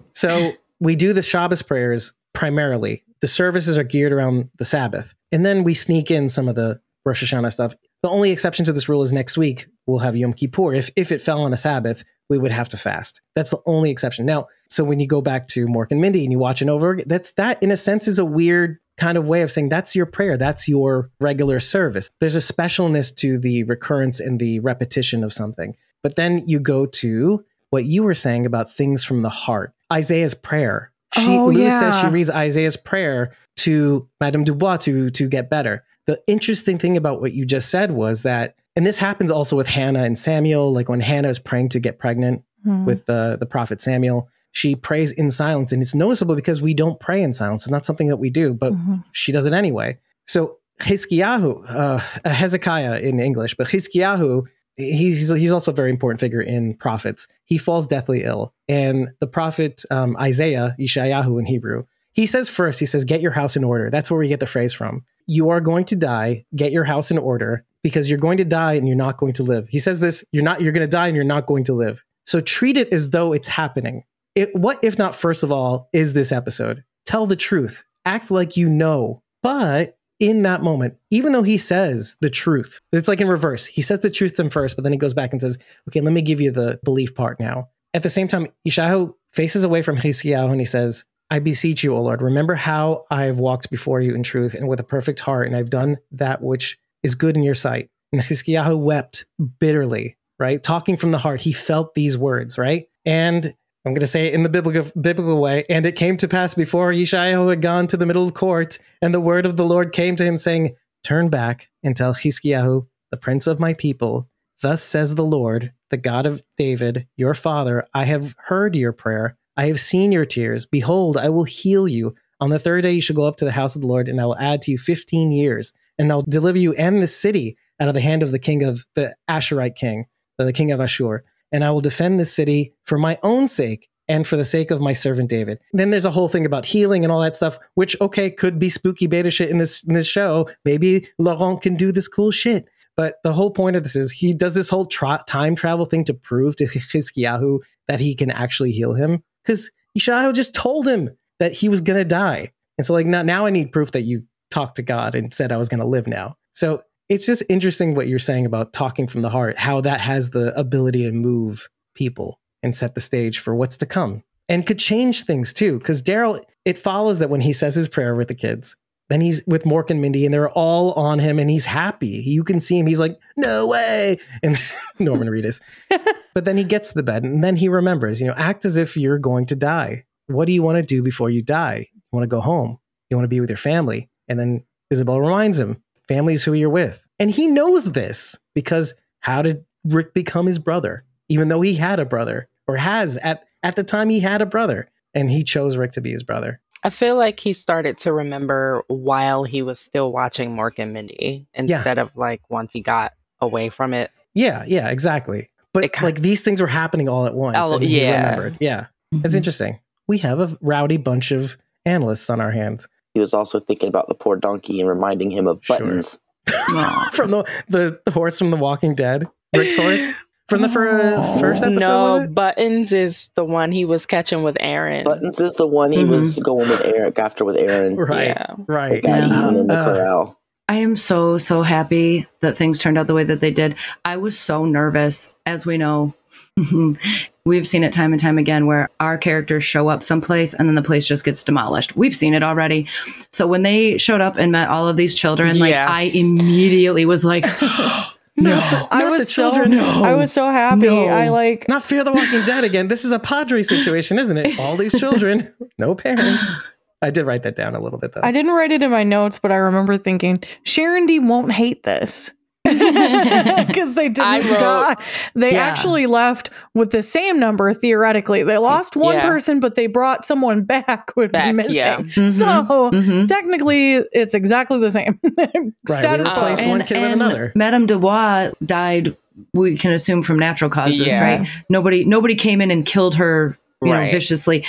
so 0.13 0.53
we 0.81 0.97
do 0.97 1.13
the 1.13 1.23
Shabbos 1.23 1.63
prayers 1.63 2.13
primarily. 2.33 3.05
The 3.21 3.29
services 3.29 3.77
are 3.77 3.85
geared 3.85 4.13
around 4.13 4.51
the 4.59 4.65
Sabbath. 4.65 5.15
And 5.33 5.45
then 5.45 5.65
we 5.65 5.75
sneak 5.75 6.11
in 6.11 6.29
some 6.29 6.49
of 6.49 6.55
the 6.55 6.81
Rosh 7.09 7.25
Hashanah 7.25 7.53
stuff. 7.53 7.75
The 8.03 8.09
only 8.09 8.31
exception 8.31 8.65
to 8.67 8.73
this 8.73 8.89
rule 8.89 9.03
is 9.03 9.13
next 9.13 9.37
week 9.37 9.67
we'll 9.87 9.99
have 9.99 10.17
Yom 10.17 10.33
Kippur. 10.33 10.75
If, 10.75 10.91
if 10.97 11.11
it 11.11 11.21
fell 11.21 11.41
on 11.43 11.53
a 11.53 11.57
Sabbath, 11.57 12.05
we 12.29 12.39
would 12.39 12.51
have 12.53 12.69
to 12.71 12.77
fast. 12.77 13.21
That's 13.35 13.51
the 13.51 13.61
only 13.67 13.91
exception. 13.91 14.27
Now, 14.27 14.47
so 14.71 14.85
when 14.85 15.01
you 15.01 15.07
go 15.07 15.21
back 15.21 15.49
to 15.49 15.67
Mork 15.67 15.87
and 15.91 16.01
Mindy 16.01 16.23
and 16.25 16.31
you 16.33 16.39
watch 16.39 16.61
it 16.63 16.69
over, 16.69 16.99
that's 17.07 17.33
that 17.33 17.61
in 17.63 17.71
a 17.71 17.77
sense 17.77 18.07
is 18.07 18.19
a 18.19 18.25
weird 18.25 18.79
kind 18.99 19.17
of 19.17 19.27
way 19.29 19.43
of 19.43 19.51
saying 19.51 19.69
that's 19.71 19.97
your 19.97 20.07
prayer. 20.07 20.37
That's 20.37 20.69
your 20.69 21.11
regular 21.21 21.59
service. 21.61 22.11
There's 22.21 22.37
a 22.37 22.41
specialness 22.53 23.15
to 23.17 23.39
the 23.39 23.63
recurrence 23.65 24.21
and 24.21 24.39
the 24.39 24.61
repetition 24.61 25.25
of 25.25 25.33
something. 25.33 25.75
But 26.03 26.17
then 26.17 26.45
you 26.47 26.61
go 26.61 26.85
to 26.87 27.45
what 27.71 27.85
you 27.87 28.03
were 28.03 28.15
saying 28.15 28.45
about 28.47 28.71
things 28.71 29.05
from 29.05 29.23
the 29.23 29.29
heart. 29.31 29.73
Isaiah's 29.93 30.35
prayer. 30.35 30.93
She 31.15 31.37
Oh, 31.37 31.47
Lou 31.47 31.63
yeah. 31.65 31.81
says 31.81 31.99
she 31.99 32.07
reads 32.09 32.31
Isaiah's 32.31 32.77
prayer 32.77 33.33
to 33.59 34.07
Madame 34.21 34.45
Dubois 34.45 34.77
to 34.79 35.09
to 35.11 35.29
get 35.29 35.49
better. 35.49 35.85
The 36.09 36.21
interesting 36.27 36.79
thing 36.79 36.97
about 36.97 37.21
what 37.21 37.33
you 37.35 37.45
just 37.47 37.71
said 37.71 37.93
was 37.93 38.25
that, 38.25 38.57
and 38.75 38.85
this 38.85 38.99
happens 38.99 39.31
also 39.31 39.57
with 39.57 39.67
Hannah 39.69 40.03
and 40.03 40.19
Samuel, 40.19 40.73
like 40.73 40.89
when 40.89 41.01
Hannah 41.01 41.29
is 41.29 41.39
praying 41.39 41.69
to 41.71 41.79
get 41.81 42.01
pregnant 42.01 42.43
Hmm. 42.65 42.85
with 42.87 43.07
the, 43.07 43.37
the 43.39 43.47
prophet 43.47 43.81
Samuel, 43.81 44.29
she 44.51 44.75
prays 44.75 45.13
in 45.13 45.31
silence. 45.31 45.71
And 45.71 45.81
it's 45.81 45.95
noticeable 45.95 46.35
because 46.35 46.61
we 46.61 46.75
don't 46.75 46.99
pray 46.99 47.23
in 47.23 47.33
silence. 47.33 47.63
It's 47.63 47.71
not 47.71 47.85
something 47.85 48.09
that 48.09 48.17
we 48.17 48.31
do, 48.31 48.53
but 48.53 48.73
Mhm. 48.73 49.05
she 49.13 49.31
does 49.31 49.47
it 49.47 49.53
anyway. 49.53 49.99
So 50.27 50.57
Hizkiyahu, 50.81 51.65
uh, 51.71 51.99
Hezekiah 52.29 52.99
in 52.99 53.21
English, 53.21 53.55
but 53.57 53.69
Hizkiyahu, 53.69 54.43
he's 54.77 55.29
he's 55.29 55.53
also 55.53 55.71
a 55.71 55.75
very 55.75 55.91
important 55.91 56.19
figure 56.21 56.41
in 56.41 56.75
prophets. 56.75 57.29
He 57.45 57.59
falls 57.59 57.87
deathly 57.87 58.25
ill, 58.25 58.55
and 58.69 59.11
the 59.21 59.27
prophet 59.29 59.83
um, 59.91 60.17
Isaiah, 60.19 60.75
Yeshayahu 60.81 61.39
in 61.39 61.47
Hebrew, 61.47 61.85
he 62.13 62.27
says 62.27 62.49
first, 62.49 62.81
he 62.81 62.87
says, 62.87 63.05
"Get 63.05 63.21
your 63.21 63.33
house 63.33 63.57
in 63.57 63.63
order." 63.65 63.89
That's 63.91 64.11
where 64.11 64.19
we 64.19 64.29
get 64.29 64.41
the 64.41 64.47
phrase 64.47 64.73
from. 64.73 65.05
You 65.29 65.51
are 65.51 65.61
going 65.61 65.85
to 65.85 65.97
die. 65.97 66.45
Get 66.57 66.73
your 66.73 66.85
house 66.85 67.13
in 67.13 67.19
order 67.19 67.65
because 67.85 68.09
you're 68.11 68.19
going 68.19 68.39
to 68.39 68.45
die 68.45 68.73
and 68.73 68.89
you're 68.89 68.97
not 68.97 69.19
going 69.19 69.35
to 69.35 69.45
live. 69.45 69.69
He 69.69 69.79
says 69.79 70.01
this: 70.01 70.25
you're 70.33 70.43
not. 70.43 70.61
You're 70.61 70.73
going 70.73 70.87
to 70.87 70.91
die 70.91 71.07
and 71.07 71.15
you're 71.15 71.25
not 71.25 71.47
going 71.47 71.63
to 71.65 71.75
live. 71.75 72.05
So 72.27 72.41
treat 72.41 72.77
it 72.77 72.93
as 72.93 73.11
though 73.11 73.33
it's 73.33 73.49
happening. 73.49 74.03
It, 74.35 74.55
what 74.55 74.79
if 74.83 74.99
not? 74.99 75.15
First 75.15 75.43
of 75.43 75.53
all, 75.53 75.89
is 75.93 76.13
this 76.13 76.33
episode? 76.33 76.83
Tell 77.07 77.27
the 77.27 77.37
truth. 77.37 77.85
Act 78.05 78.31
like 78.31 78.57
you 78.57 78.69
know, 78.69 79.23
but 79.43 79.99
in 80.21 80.43
that 80.43 80.63
moment, 80.63 80.97
even 81.11 81.33
though 81.33 81.43
he 81.43 81.59
says 81.59 82.17
the 82.21 82.31
truth, 82.31 82.81
it's 82.93 83.09
like 83.09 83.21
in 83.21 83.29
reverse. 83.29 83.67
He 83.67 83.83
says 83.83 84.01
the 84.01 84.11
truth 84.11 84.35
to 84.37 84.43
him 84.43 84.51
first, 84.51 84.77
but 84.77 84.83
then 84.83 84.93
he 84.93 84.99
goes 84.99 85.15
back 85.15 85.33
and 85.33 85.41
says, 85.41 85.59
okay, 85.89 86.01
let 86.01 86.13
me 86.13 86.23
give 86.23 86.41
you 86.41 86.51
the 86.51 86.81
belief 86.85 87.15
part 87.15 87.39
now. 87.39 87.69
At 87.95 88.03
the 88.03 88.09
same 88.09 88.29
time, 88.29 88.49
Ishahu 88.67 89.15
faces 89.33 89.65
away 89.65 89.83
from 89.83 89.97
Hezekiah 89.97 90.47
and 90.47 90.61
he 90.61 90.67
says, 90.67 91.05
I 91.31 91.39
beseech 91.41 91.85
you, 91.85 91.95
O 91.95 92.01
Lord, 92.01 92.23
remember 92.23 92.55
how 92.55 93.05
I 93.11 93.25
have 93.25 93.39
walked 93.39 93.71
before 93.71 94.01
you 94.01 94.15
in 94.15 94.23
truth 94.23 94.55
and 94.55 94.69
with 94.69 94.81
a 94.81 94.85
perfect 94.85 95.21
heart, 95.21 95.47
and 95.47 95.57
I've 95.57 95.71
done 95.71 95.99
that 96.13 96.43
which 96.43 96.79
is 97.03 97.15
good 97.15 97.37
in 97.37 97.43
your 97.43 97.55
sight. 97.55 97.91
And 98.11 98.23
Hezekiah 98.23 98.75
wept 98.75 99.27
bitterly, 99.61 100.17
right? 100.39 100.63
Talking 100.63 100.97
from 100.97 101.11
the 101.11 101.19
heart, 101.19 101.43
he 101.43 101.53
felt 101.53 101.93
these 101.93 102.17
words, 102.17 102.57
right? 102.57 102.87
And 103.05 103.55
I'm 103.85 103.93
going 103.93 104.01
to 104.01 104.07
say 104.07 104.29
it 104.29 104.35
in 104.35 104.45
the 104.45 104.49
biblical, 104.49 104.91
biblical 104.99 105.39
way. 105.39 105.67
And 105.69 105.85
it 105.85 105.95
came 105.95 106.17
to 106.17 106.27
pass 106.27 106.55
before 106.55 106.91
Yeshayahu 106.91 107.51
had 107.51 107.61
gone 107.61 107.87
to 107.89 107.99
the 107.99 108.07
middle 108.07 108.31
court, 108.31 108.79
and 109.03 109.13
the 109.13 109.21
word 109.21 109.45
of 109.45 109.59
the 109.59 109.67
Lord 109.67 109.93
came 109.93 110.17
to 110.17 110.25
him, 110.25 110.39
saying, 110.39 110.75
Turn 111.05 111.29
back 111.29 111.69
and 111.83 111.95
tell 111.95 112.15
Hezekiah, 112.15 112.81
the 113.11 113.19
prince 113.19 113.47
of 113.47 113.61
my 113.61 113.75
people, 113.75 114.31
Thus 114.61 114.83
says 114.83 115.15
the 115.15 115.25
Lord, 115.25 115.73
the 115.91 115.97
God 115.97 116.27
of 116.27 116.43
David, 116.57 117.07
your 117.17 117.35
father, 117.35 117.87
I 117.95 118.05
have 118.05 118.35
heard 118.47 118.75
your 118.75 118.93
prayer. 118.93 119.37
I 119.59 119.67
have 119.67 119.79
seen 119.79 120.13
your 120.13 120.25
tears. 120.25 120.65
Behold, 120.65 121.19
I 121.19 121.29
will 121.29 121.45
heal 121.45 121.87
you. 121.87 122.15
On 122.41 122.49
the 122.49 122.59
third 122.59 122.83
day, 122.85 122.93
you 122.93 123.03
shall 123.03 123.17
go 123.17 123.27
up 123.27 123.37
to 123.37 123.45
the 123.45 123.53
house 123.53 123.75
of 123.75 123.83
the 123.83 123.89
Lord, 123.89 124.09
and 124.09 124.21
I 124.21 124.25
will 124.25 124.39
add 124.39 124.63
to 124.63 124.71
you 124.71 124.79
15 124.79 125.33
years, 125.33 125.75
and 125.99 126.11
I'll 126.11 126.23
deliver 126.23 126.59
you 126.59 126.73
and 126.75 127.03
the 127.03 127.07
city 127.07 127.59
out 127.81 127.89
of 127.89 127.95
the 127.95 128.01
hand 128.01 128.23
of 128.23 128.31
the 128.31 128.39
king 128.39 128.63
of 128.63 128.87
the 128.95 129.15
Asherite 129.29 129.75
king, 129.75 130.07
uh, 130.39 130.45
the 130.45 130.53
king 130.53 130.73
of 130.73 130.81
Ashur 130.81 131.25
and 131.53 131.65
I 131.65 131.71
will 131.71 131.81
defend 131.81 132.19
this 132.19 132.33
city 132.33 132.75
for 132.85 132.99
my 132.99 133.19
own 133.23 133.47
sake 133.47 133.89
and 134.09 134.27
for 134.27 134.37
the 134.37 134.45
sake 134.45 134.71
of 134.71 134.81
my 134.81 134.93
servant 134.93 135.29
David. 135.29 135.59
Then 135.73 135.91
there's 135.91 136.05
a 136.05 136.11
whole 136.11 136.29
thing 136.29 136.47
about 136.47 136.65
healing 136.65 137.05
and 137.05 137.13
all 137.13 137.21
that 137.21 137.37
stuff, 137.37 137.59
which 137.75 137.97
okay 138.01 138.31
could 138.31 138.59
be 138.59 138.71
spooky 138.71 139.07
beta 139.07 139.31
shit 139.31 139.51
in 139.51 139.59
this 139.59 139.85
in 139.85 139.95
this 139.95 140.07
show. 140.07 140.49
Maybe 140.65 141.09
Laurent 141.19 141.61
can 141.61 141.77
do 141.77 141.93
this 141.93 142.09
cool 142.09 142.31
shit. 142.31 142.69
But 142.97 143.17
the 143.23 143.33
whole 143.33 143.53
point 143.53 143.77
of 143.77 143.85
this 143.85 143.95
is 143.95 144.11
he 144.11 144.35
does 144.35 144.55
this 144.55 144.69
whole 144.69 144.87
tra- 144.87 145.23
time 145.29 145.55
travel 145.55 145.85
thing 145.85 146.03
to 146.05 146.15
prove 146.15 146.57
to 146.57 146.65
Hizkiyahu 146.65 147.61
that 147.87 148.01
he 148.01 148.15
can 148.15 148.31
actually 148.31 148.73
heal 148.73 148.95
him 148.95 149.23
because 149.49 149.71
Yeshayahu 149.99 150.35
just 150.35 150.55
told 150.55 150.87
him 150.87 151.17
that 151.39 151.55
he 151.55 151.69
was 151.69 151.81
gonna 151.81 152.05
die, 152.05 152.53
and 152.77 152.87
so 152.87 152.93
like 152.93 153.07
now 153.07 153.23
now 153.23 153.47
I 153.47 153.51
need 153.51 153.73
proof 153.73 153.93
that 153.93 154.03
you 154.03 154.25
talked 154.51 154.77
to 154.77 154.83
God 154.83 155.15
and 155.15 155.33
said 155.33 155.51
I 155.51 155.57
was 155.57 155.69
gonna 155.69 155.87
live 155.87 156.07
now. 156.07 156.37
So 156.53 156.83
it's 157.09 157.25
just 157.25 157.43
interesting 157.49 157.95
what 157.95 158.09
you're 158.09 158.19
saying 158.19 158.45
about 158.45 158.75
talking 158.75 159.07
from 159.07 159.23
the 159.23 159.31
heart, 159.31 159.57
how 159.57 159.81
that 159.81 160.01
has 160.01 160.31
the 160.31 160.57
ability 160.59 161.05
to 161.05 161.13
move 161.13 161.69
people 161.95 162.39
and 162.63 162.77
set 162.77 162.95
the 162.95 163.01
stage 163.01 163.39
for 163.39 163.55
what's 163.55 163.79
to 163.79 163.87
come 163.87 164.23
and 164.49 164.67
could 164.67 164.79
change 164.79 165.23
things 165.23 165.55
too. 165.55 165.79
Because 165.79 166.03
Daryl, 166.03 166.43
it 166.67 166.77
follows 166.77 167.19
that 167.21 167.31
when 167.31 167.41
he 167.41 167.53
says 167.55 167.75
his 167.75 167.89
prayer 167.89 168.15
with 168.15 168.29
the 168.29 168.35
kids, 168.35 168.77
then 169.09 169.21
he's 169.21 169.43
with 169.47 169.65
Mork 169.65 169.91
and 169.91 170.03
Mindy 170.03 170.25
and 170.25 170.35
they're 170.35 170.51
all 170.51 170.93
on 170.93 171.19
him 171.19 171.39
and 171.39 171.49
he's 171.51 171.65
happy. 171.65 172.23
You 172.27 172.45
can 172.45 172.61
see 172.61 172.79
him. 172.79 172.87
He's 172.87 173.01
like, 173.01 173.19
no 173.37 173.67
way. 173.67 174.19
And 174.43 174.57
Norman 174.99 175.29
Reedus. 175.29 175.63
but 176.35 176.45
then 176.45 176.57
he 176.57 176.65
gets 176.65 176.91
to 176.91 176.95
the 176.95 177.03
bed 177.03 177.25
and 177.25 177.43
then 177.43 177.57
he 177.57 177.69
remembers, 177.69 178.21
you 178.21 178.27
know, 178.27 178.35
act 178.37 178.65
as 178.65 178.77
if 178.77 178.97
you're 178.97 179.19
going 179.19 179.47
to 179.47 179.57
die. 179.57 180.05
What 180.27 180.45
do 180.45 180.53
you 180.53 180.63
want 180.63 180.77
to 180.77 180.83
do 180.83 181.03
before 181.03 181.31
you 181.31 181.43
die? 181.43 181.89
You 181.95 182.03
want 182.13 182.25
to 182.25 182.29
go 182.29 182.41
home. 182.41 182.79
You 183.09 183.17
want 183.17 183.25
to 183.25 183.29
be 183.29 183.41
with 183.41 183.51
your 183.51 183.57
family. 183.57 184.11
And 184.29 184.39
then 184.39 184.65
Isabel 184.91 185.21
reminds 185.21 185.59
him, 185.59 185.83
family 186.07 186.35
is 186.35 186.45
who 186.45 186.53
you're 186.53 186.69
with. 186.69 187.07
And 187.19 187.31
he 187.31 187.47
knows 187.47 187.93
this 187.93 188.39
because 188.55 188.95
how 189.21 189.41
did 189.43 189.65
Rick 189.85 190.13
become 190.13 190.47
his 190.47 190.59
brother? 190.59 191.05
Even 191.31 191.49
though 191.49 191.63
he 191.63 191.75
had 191.75 191.99
a 191.99 192.05
brother 192.07 192.49
or 192.67 192.77
has 192.77 193.17
at, 193.19 193.45
at 193.63 193.77
the 193.77 193.85
time 193.85 194.11
he 194.11 194.21
had 194.21 194.43
a 194.43 194.47
brother. 194.47 194.91
and 195.15 195.31
he 195.31 195.43
chose 195.43 195.77
Rick 195.79 195.93
to 195.93 196.03
be 196.03 196.11
his 196.11 196.23
brother. 196.23 196.61
I 196.85 196.91
feel 196.91 197.17
like 197.17 197.41
he 197.41 197.53
started 197.53 197.99
to 197.99 198.13
remember 198.13 198.85
while 198.89 199.45
he 199.45 199.63
was 199.63 199.81
still 199.81 200.13
watching 200.13 200.55
Mork 200.57 200.75
and 200.79 200.93
Mindy 200.93 201.47
instead 201.55 201.99
of 201.99 202.15
like 202.17 202.41
once 202.49 202.73
he 202.73 202.81
got 202.81 203.13
away 203.41 203.69
from 203.69 203.95
it. 203.95 204.11
Yeah, 204.35 204.65
yeah, 204.67 204.89
exactly. 204.89 205.51
But 205.75 205.85
It 205.85 205.93
kind- 205.93 206.05
like 206.15 206.23
these 206.23 206.43
things 206.43 206.61
were 206.61 206.67
happening 206.69 207.09
all 207.09 207.27
at 207.27 207.35
once. 207.35 207.57
All- 207.57 207.75
and 207.75 207.85
yeah. 207.85 208.31
remembered. 208.31 208.57
Yeah, 208.61 208.87
it's 209.13 209.35
Mhm. 209.35 209.37
interesting. 209.39 209.79
We 210.07 210.19
have 210.19 210.41
a 210.41 210.57
rowdy 210.61 210.97
bunch 210.97 211.31
of 211.33 211.57
analysts 211.85 212.29
on 212.31 212.41
our 212.41 212.51
hands 212.53 212.87
He 213.15 213.21
was 213.21 213.35
also 213.35 213.59
thinking 213.59 213.89
about 213.89 214.09
the 214.09 214.15
poor 214.15 214.37
donkey 214.37 214.79
and 214.81 214.89
reminding 214.89 215.31
him 215.31 215.47
of 215.47 215.61
buttons. 215.67 216.19
Aw. 216.49 217.09
from 217.13 217.31
the, 217.33 217.45
the 217.69 218.01
the 218.05 218.11
horse 218.13 218.39
from 218.39 218.51
The 218.51 218.57
Walking 218.57 218.95
Dead, 218.95 219.27
Rick's 219.57 219.77
horse 219.77 220.13
from 220.49 220.63
the 220.63 220.69
fir- 220.69 221.15
Oh. 221.17 221.39
first 221.41 221.63
episode. 221.63 221.81
no, 221.81 222.15
was 222.15 222.25
it? 222.25 222.35
Buttons 222.35 222.93
is 222.93 223.31
the 223.35 223.45
one 223.45 223.71
he 223.73 223.85
was 223.85 224.07
catching 224.07 224.43
with 224.43 224.57
Aaron. 224.61 225.05
Buttons 225.05 225.41
is 225.41 225.55
the 225.55 225.67
one 225.67 225.93
he 225.93 226.05
was 226.05 226.39
going 226.39 226.69
with 226.69 226.85
Eric 226.85 227.19
after 227.19 227.45
with 227.45 227.57
Aaron. 227.57 227.97
Right, 227.97 228.29
Yeah. 228.29 228.55
right. 228.67 229.03
Got 229.03 229.09
Yeah. 229.21 229.27
eaten 229.45 229.57
in 229.61 229.67
the 229.67 229.75
Uh, 229.75 229.85
corral. 229.95 230.41
I 230.71 230.77
am 230.77 230.97
so, 230.97 231.39
so 231.39 231.63
happy 231.63 232.27
that 232.41 232.57
things 232.59 232.79
turned 232.79 232.99
out 232.99 233.07
the 233.07 233.15
way 233.15 233.25
that 233.25 233.41
they 233.41 233.51
did. 233.51 233.75
I 234.05 234.17
was 234.19 234.39
so 234.39 234.65
nervous, 234.67 235.33
as 235.47 235.65
we 235.65 235.79
know. 235.79 236.13
We've 237.45 237.67
seen 237.67 237.85
it 237.85 237.93
time 237.95 238.13
and 238.13 238.21
time 238.21 238.37
again 238.37 238.67
where 238.67 238.91
our 239.01 239.17
characters 239.17 239.65
show 239.65 239.89
up 239.89 240.03
someplace 240.03 240.53
and 240.53 240.69
then 240.69 240.75
the 240.75 240.83
place 240.83 241.07
just 241.07 241.25
gets 241.25 241.43
demolished. 241.43 241.97
We've 241.97 242.15
seen 242.15 242.35
it 242.35 242.43
already. 242.43 242.87
So 243.33 243.47
when 243.47 243.63
they 243.63 243.97
showed 243.97 244.21
up 244.21 244.37
and 244.37 244.53
met 244.53 244.69
all 244.69 244.87
of 244.89 244.97
these 244.99 245.15
children, 245.15 245.59
like 245.59 245.75
I 245.75 246.03
immediately 246.13 247.07
was 247.07 247.25
like, 247.25 247.47
no. 248.43 248.87
I 248.91 249.11
was 249.11 249.27
the 249.27 249.33
children. 249.33 249.73
so 249.73 250.05
I 250.05 250.15
was 250.15 250.33
so 250.33 250.45
happy. 250.51 250.83
No. 250.83 251.07
I 251.07 251.29
like 251.29 251.69
Not 251.69 251.83
Fear 251.83 252.05
the 252.05 252.13
Walking 252.13 252.43
Dead 252.47 252.65
again. 252.65 252.89
This 252.89 253.05
is 253.05 253.13
a 253.13 253.19
Padre 253.19 253.63
situation, 253.63 254.19
isn't 254.19 254.37
it? 254.39 254.59
All 254.59 254.77
these 254.77 254.99
children, 254.99 255.47
no 255.79 255.95
parents. 255.95 256.55
I 257.01 257.11
did 257.11 257.27
write 257.27 257.43
that 257.45 257.55
down 257.55 257.75
a 257.75 257.81
little 257.81 257.99
bit 257.99 258.13
though. 258.13 258.21
I 258.25 258.33
didn't 258.33 258.53
write 258.53 258.73
it 258.73 258.83
in 258.83 258.91
my 258.91 259.05
notes, 259.05 259.39
but 259.39 259.53
I 259.53 259.57
remember 259.57 259.97
thinking 259.97 260.43
Sharon 260.65 261.07
D 261.07 261.19
won't 261.21 261.53
hate 261.53 261.83
this. 261.85 262.33
Because 263.67 263.95
they 263.95 264.09
didn't 264.09 264.21
I 264.27 264.39
wrote- 264.39 264.59
die. 264.61 264.97
They 265.35 265.53
Yeah. 265.53 265.63
actually 265.67 266.07
left 266.07 266.51
with 266.75 266.91
the 266.91 267.03
same 267.03 267.39
number 267.41 267.73
theoretically. 267.73 268.43
They 268.43 268.59
lost 268.59 268.97
one 268.97 269.15
Yeah. 269.17 269.23
person, 269.29 269.61
but 269.61 269.75
they 269.75 269.87
brought 269.87 270.25
someone 270.25 270.63
back 270.63 271.13
who 271.15 271.23
had 271.23 271.33
Back, 271.33 271.45
been 271.47 271.57
missing. 271.57 271.77
yeah. 271.77 271.97
Mhm. 271.99 272.29
So 272.31 272.45
Mhm. 272.93 273.29
technically, 273.29 273.95
it's 274.13 274.35
exactly 274.35 274.79
the 274.81 274.91
same. 274.91 275.19
Status 275.89 276.29
we 276.29 276.35
quo. 276.35 276.49
replaced 276.49 276.69
one 276.69 276.83
kid 276.85 277.03
with 277.03 277.13
another. 277.13 277.53
Madame 277.55 277.87
Dubois 277.87 278.51
died. 278.65 279.17
We 279.55 279.77
can 279.77 279.93
assume 279.93 280.23
from 280.23 280.39
natural 280.39 280.71
causes, 280.71 281.07
Yeah. 281.07 281.23
right? 281.23 281.49
Nobody, 281.71 282.05
nobody 282.05 282.35
came 282.35 282.61
in 282.61 282.71
and 282.71 282.85
killed 282.85 283.15
her, 283.17 283.57
you 283.83 283.93
know, 283.93 284.11
viciously. 284.11 284.65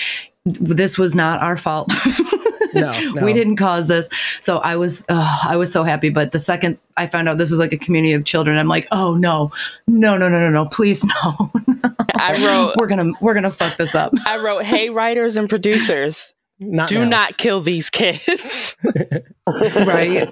This 0.46 0.98
was 0.98 1.16
not 1.16 1.42
our 1.42 1.58
fault. 1.58 1.92
No, 2.74 2.92
no. 3.14 3.24
we 3.24 3.34
didn't 3.34 3.56
cause 3.56 3.88
this. 3.88 4.10
So 4.42 4.58
I 4.58 4.76
was, 4.76 5.06
oh, 5.10 5.40
I 5.48 5.56
was 5.58 5.72
so 5.72 5.84
happy. 5.84 6.10
But 6.10 6.32
the 6.32 6.40
second 6.40 6.78
I 6.98 7.08
found 7.08 7.30
out 7.30 7.38
this 7.38 7.52
was 7.52 7.60
like 7.60 7.74
a 7.74 7.78
community 7.78 8.14
of 8.14 8.26
children, 8.26 8.58
I'm 8.58 8.68
like, 8.68 8.88
oh 8.92 9.16
no, 9.16 9.52
no, 9.88 10.18
no, 10.18 10.28
no, 10.30 10.40
no, 10.40 10.50
no, 10.50 10.66
please 10.66 11.04
no. 11.04 11.52
I 12.16 12.34
wrote 12.46 12.76
we're 12.78 12.88
gonna, 12.88 13.14
we're 13.22 13.34
gonna 13.34 13.52
fuck 13.52 13.78
this 13.78 13.96
up. 13.96 14.14
I 14.26 14.38
wrote, 14.38 14.64
Hey 14.64 14.90
writers 14.90 15.38
and 15.38 15.48
producers, 15.48 16.34
Not 16.60 16.90
do 16.90 17.00
now. 17.00 17.10
not 17.10 17.38
kill 17.38 17.62
these 17.62 17.90
kids. 17.90 18.76
right? 19.48 20.30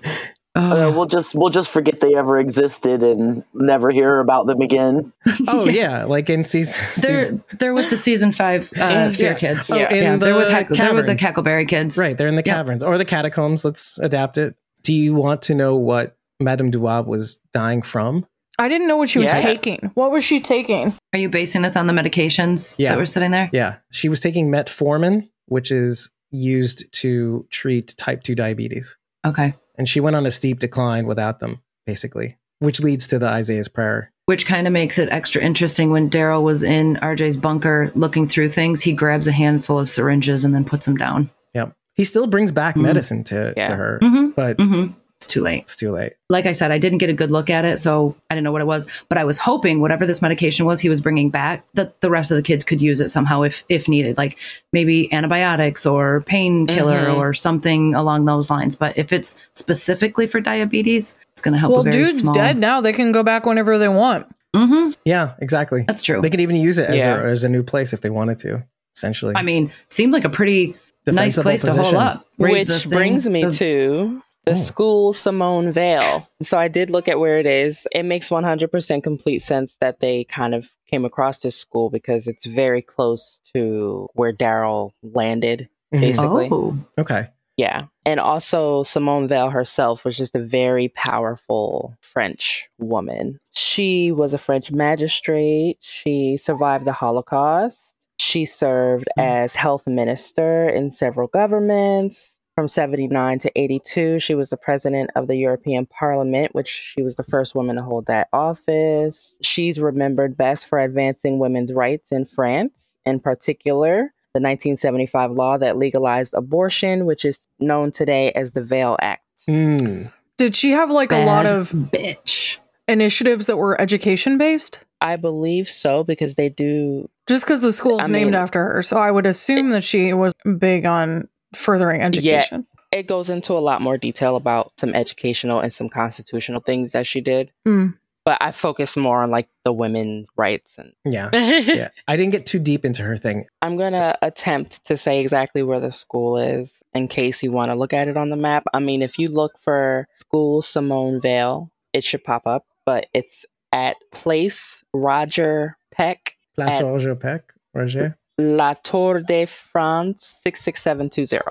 Uh, 0.57 0.75
Oh, 0.87 0.91
we'll 0.91 1.05
just 1.05 1.35
we'll 1.35 1.49
just 1.49 1.69
forget 1.69 1.99
they 1.99 2.15
ever 2.15 2.37
existed 2.39 3.03
and 3.03 3.43
never 3.53 3.89
hear 3.91 4.19
about 4.19 4.47
them 4.47 4.61
again. 4.61 5.13
Oh 5.47 5.65
yeah, 5.69 6.03
like 6.05 6.29
in 6.29 6.43
season. 6.43 6.83
they're 7.01 7.21
season- 7.21 7.43
they're 7.59 7.73
with 7.73 7.89
the 7.89 7.97
season 7.97 8.31
five 8.31 8.69
uh, 8.79 9.11
Fear 9.11 9.31
Yeah. 9.31 9.37
Kids. 9.37 9.69
Oh, 9.71 9.77
yeah, 9.77 9.93
in 10.13 10.19
they're 10.19 10.35
with 10.35 10.47
the 10.47 10.51
Hack- 10.53 10.69
they're 10.69 10.93
with 10.93 11.05
the. 11.05 11.15
Cackleberry 11.15 11.67
Kids. 11.67 11.97
right. 11.97 12.17
They're 12.17 12.27
in 12.27 12.35
the 12.35 12.43
Yeah. 12.45 12.55
caverns 12.55 12.83
or 12.83 12.97
the 12.97 13.05
catacombs. 13.05 13.63
Let's 13.63 13.97
adapt 13.99 14.37
it. 14.37 14.55
Do 14.83 14.93
you 14.93 15.13
want 15.15 15.41
to 15.43 15.55
know 15.55 15.75
what 15.75 16.15
Madame 16.39 16.71
Dubois 16.71 17.01
was 17.01 17.39
dying 17.53 17.81
from? 17.81 18.25
I 18.59 18.67
didn't 18.69 18.87
know 18.87 18.97
what 18.97 19.09
she 19.09 19.19
was 19.19 19.27
Yeah. 19.27 19.37
taking. 19.37 19.91
What 19.93 20.11
was 20.11 20.23
she 20.23 20.39
taking? 20.39 20.93
Are 21.13 21.19
you 21.19 21.29
basing 21.29 21.61
this 21.61 21.75
on 21.77 21.85
the 21.87 21.93
medications 21.93 22.75
Yeah. 22.79 22.91
that 22.91 22.97
were 22.97 23.05
sitting 23.05 23.29
there? 23.31 23.49
Yeah, 23.53 23.75
she 23.91 24.09
was 24.09 24.19
taking 24.19 24.49
metformin, 24.49 25.29
which 25.45 25.71
is 25.71 26.11
used 26.31 26.91
to 26.93 27.45
treat 27.51 27.95
type 27.97 28.23
two 28.23 28.33
diabetes. 28.35 28.95
Okay. 29.25 29.53
And 29.77 29.87
she 29.87 29.99
went 29.99 30.15
on 30.15 30.25
a 30.25 30.31
steep 30.31 30.59
decline 30.59 31.05
without 31.05 31.39
them, 31.39 31.61
basically, 31.85 32.37
which 32.59 32.79
leads 32.81 33.07
to 33.07 33.19
the 33.19 33.27
Isaiah's 33.27 33.67
prayer. 33.67 34.11
Which 34.25 34.45
kind 34.45 34.67
of 34.67 34.73
makes 34.73 34.99
it 34.99 35.07
extra 35.09 35.41
interesting 35.41 35.89
when 35.91 36.09
Daryl 36.09 36.43
was 36.43 36.61
in 36.63 36.95
RJ's 36.97 37.37
bunker 37.37 37.91
looking 37.95 38.27
through 38.27 38.49
things. 38.49 38.81
He 38.81 38.91
grabs 38.91 39.27
a 39.27 39.31
handful 39.31 39.79
of 39.79 39.89
syringes 39.89 40.43
and 40.43 40.53
then 40.53 40.65
puts 40.65 40.85
them 40.85 40.97
down. 40.97 41.29
Yep. 41.53 41.73
He 41.95 42.03
still 42.03 42.27
brings 42.27 42.51
back 42.51 42.75
Mhm. 42.75 42.81
medicine 42.81 43.23
to, 43.25 43.53
Yeah. 43.55 43.63
to 43.69 43.75
her, 43.75 43.99
Mhm. 44.03 44.35
but 44.35 44.59
hmm 44.59 44.87
It's 45.19 45.25
too 45.25 45.41
late. 45.41 45.63
it's 45.63 45.75
too 45.75 45.91
late. 45.91 46.13
Like 46.29 46.45
I 46.45 46.51
said, 46.51 46.71
I 46.71 46.77
didn't 46.77 46.99
get 46.99 47.09
a 47.09 47.13
good 47.13 47.31
look 47.31 47.49
at 47.49 47.65
it, 47.65 47.79
so 47.79 48.15
I 48.29 48.35
didn't 48.35 48.43
know 48.43 48.51
what 48.51 48.61
it 48.61 48.67
was. 48.67 48.87
But 49.09 49.17
I 49.17 49.23
was 49.23 49.39
hoping 49.39 49.81
whatever 49.81 50.05
this 50.05 50.21
medication 50.21 50.67
was 50.67 50.79
he 50.79 50.89
was 50.89 51.01
bringing 51.01 51.31
back, 51.31 51.65
that 51.73 51.99
the 52.01 52.11
rest 52.11 52.29
of 52.29 52.37
the 52.37 52.43
kids 52.43 52.63
could 52.63 52.83
use 52.83 53.01
it 53.01 53.09
somehow 53.09 53.41
if 53.41 53.63
if 53.67 53.89
needed, 53.89 54.15
like 54.15 54.37
maybe 54.73 55.11
antibiotics 55.11 55.87
or 55.87 56.21
painkiller 56.27 57.07
Mhm. 57.07 57.15
or 57.17 57.33
something 57.33 57.95
along 57.95 58.25
those 58.25 58.51
lines. 58.51 58.75
But 58.75 58.95
if 58.95 59.11
it's 59.11 59.39
specifically 59.53 60.27
for 60.27 60.39
diabetes, 60.39 61.15
it's 61.33 61.41
going 61.41 61.53
to 61.53 61.59
help. 61.59 61.71
Well, 61.71 61.81
a 61.81 61.85
very 61.85 61.95
dude's 61.95 62.21
small. 62.21 62.35
dead 62.35 62.59
now. 62.59 62.81
They 62.81 62.93
can 62.93 63.11
go 63.11 63.23
back 63.23 63.45
whenever 63.47 63.79
they 63.79 63.87
want. 63.89 64.27
hmm 64.55 64.89
Yeah, 65.03 65.33
exactly. 65.39 65.83
That's 65.87 66.03
true. 66.03 66.21
They 66.21 66.29
could 66.29 66.41
even 66.41 66.55
use 66.57 66.77
it 66.77 66.91
as, 66.91 66.99
Yeah. 67.03 67.21
a, 67.21 67.25
as 67.25 67.43
a 67.43 67.49
new 67.49 67.63
place 67.63 67.91
if 67.91 68.01
they 68.01 68.09
wanted 68.11 68.37
to, 68.39 68.63
essentially. 68.95 69.33
I 69.35 69.41
mean, 69.41 69.71
seemed 69.89 70.13
like 70.13 70.25
a 70.25 70.29
pretty 70.29 70.75
nice 71.07 71.35
Defensible 71.35 71.43
place 71.43 71.61
to 71.61 71.67
position. 71.69 71.93
hole 71.95 71.99
up. 72.03 72.25
Raise 72.37 72.67
Which 72.67 72.83
thing- 72.83 72.91
brings 72.91 73.27
me 73.29 73.45
the- 73.45 73.51
to 73.51 74.21
the 74.47 74.53
Oh. 74.53 74.55
school 74.55 75.13
Simone 75.13 75.71
Veil. 75.71 76.27
So 76.41 76.57
I 76.57 76.67
did 76.67 76.89
look 76.89 77.07
at 77.07 77.19
where 77.19 77.37
it 77.37 77.45
is. 77.45 77.85
It 77.91 78.03
makes 78.03 78.29
100% 78.29 79.03
complete 79.03 79.39
sense 79.41 79.77
that 79.81 79.99
they 79.99 80.23
kind 80.25 80.55
of 80.55 80.69
came 80.89 81.05
across 81.05 81.39
this 81.41 81.55
school 81.57 81.89
because 81.89 82.27
it's 82.27 82.45
very 82.45 82.81
close 82.81 83.39
to 83.53 84.07
where 84.13 84.33
Daryl 84.33 84.91
landed, 85.03 85.67
Mhm. 85.93 85.99
basically. 86.01 86.49
Oh, 86.51 86.77
Okay. 86.97 87.27
Yeah. 87.57 87.85
And 88.05 88.19
also, 88.19 88.83
Simone 88.83 89.27
Veil 89.27 89.49
herself 89.49 90.05
was 90.05 90.15
just 90.15 90.35
a 90.35 90.39
very 90.39 90.89
powerful 90.89 91.93
French 92.01 92.69
woman. 92.77 93.39
She 93.51 94.11
was 94.11 94.31
a 94.33 94.37
French 94.37 94.71
magistrate. 94.71 95.77
She 95.81 96.37
survived 96.37 96.85
the 96.85 96.93
Holocaust. 96.93 97.95
She 98.19 98.45
served 98.45 99.07
as 99.17 99.55
health 99.55 99.87
minister 99.87 100.69
in 100.69 100.91
several 100.91 101.27
governments. 101.27 102.36
From 102.57 102.67
79 102.67 103.37
to 103.37 103.51
82, 103.55 104.17
she 104.19 104.33
was 104.33 104.49
the 104.49 104.57
president 104.57 105.11
of 105.15 105.27
the 105.27 105.35
European 105.35 105.85
Parliament, 105.85 106.55
which 106.55 106.67
she 106.67 107.03
was 107.03 107.15
the 107.15 107.23
first 107.23 107.53
woman 107.53 107.75
to 107.75 107.83
hold 107.83 108.07
that 108.07 108.29
office. 108.33 109.37
She's 109.43 109.79
remembered 109.79 110.35
best 110.35 110.67
for 110.67 110.79
advancing 110.79 111.37
women's 111.37 111.71
rights 111.71 112.11
in 112.11 112.25
France, 112.25 112.97
in 113.05 113.19
particular 113.19 114.11
the 114.33 114.41
1975 114.41 115.31
law 115.31 115.59
that 115.59 115.77
legalized 115.77 116.33
abortion, 116.33 117.05
which 117.05 117.25
is 117.25 117.47
known 117.59 117.91
today 117.91 118.31
as 118.31 118.53
the 118.53 118.63
Veil 118.63 118.97
Act. 119.01 119.23
Mm. 119.47 120.11
Did 120.39 120.55
she 120.55 120.71
have 120.71 120.89
like 120.89 121.11
a 121.11 121.25
lot 121.25 121.45
of 121.45 121.69
bitch. 121.69 122.57
initiatives 122.87 123.45
that 123.45 123.57
were 123.57 123.79
education 123.79 124.39
based? 124.39 124.83
I 124.99 125.15
believe 125.15 125.67
so 125.67 126.03
because 126.03 126.35
they 126.37 126.49
do. 126.49 127.07
Just 127.27 127.45
because 127.45 127.61
the 127.61 127.71
school's 127.71 128.09
I 128.09 128.11
named 128.11 128.31
mean- 128.31 128.35
after 128.35 128.63
her. 128.63 128.81
So 128.81 128.97
I 128.97 129.11
would 129.11 129.27
assume 129.27 129.69
that 129.69 129.83
she 129.83 130.11
was 130.13 130.33
big 130.57 130.85
on 130.85 131.27
furthering 131.55 132.01
education. 132.01 132.65
It 132.91 133.07
goes 133.07 133.29
into 133.29 133.53
a 133.53 133.59
lot 133.59 133.81
more 133.81 133.97
detail 133.97 134.35
about 134.35 134.71
some 134.77 134.93
educational 134.95 135.59
and 135.59 135.71
some 135.71 135.89
constitutional 135.89 136.61
things 136.61 136.93
that 136.93 137.05
she 137.05 137.21
did. 137.21 137.51
Mm. 137.67 137.97
But 138.23 138.37
I 138.41 138.51
focus 138.51 138.97
more 138.97 139.23
on 139.23 139.31
like 139.31 139.47
the 139.63 139.71
women's 139.71 140.29
rights 140.35 140.77
and. 140.77 140.93
Yeah. 141.05 141.29
Yeah. 141.33 141.89
I 142.07 142.17
didn't 142.17 142.31
get 142.33 142.45
too 142.45 142.59
deep 142.59 142.83
into 142.85 143.03
her 143.03 143.15
thing. 143.17 143.45
I'm 143.61 143.77
gonna 143.77 144.17
attempt 144.21 144.85
to 144.85 144.97
say 144.97 145.19
exactly 145.21 145.63
where 145.63 145.79
the 145.79 145.91
school 145.91 146.37
is 146.37 146.81
in 146.93 147.07
case 147.07 147.41
you 147.43 147.51
want 147.51 147.71
to 147.71 147.75
look 147.75 147.93
at 147.93 148.07
it 148.07 148.17
on 148.17 148.29
the 148.29 148.35
map. 148.35 148.63
I 148.73 148.79
mean, 148.79 149.01
if 149.01 149.19
you 149.19 149.29
look 149.29 149.57
for 149.61 150.07
school 150.19 150.61
Simone 150.61 151.21
Veil, 151.21 151.71
it 151.93 152.03
should 152.03 152.23
pop 152.23 152.47
up, 152.47 152.65
but 152.85 153.07
it's 153.13 153.45
at 153.71 153.95
Place 154.11 154.83
Roger 154.93 155.77
Peck 155.91 156.37
Place 156.55 156.79
At- 156.79 156.85
Roger 156.85 157.15
Peck. 157.15 157.53
Roger. 157.73 158.17
La 158.37 158.73
Tour 158.75 159.21
de 159.21 159.45
France 159.45 160.39
66720. 160.43 161.41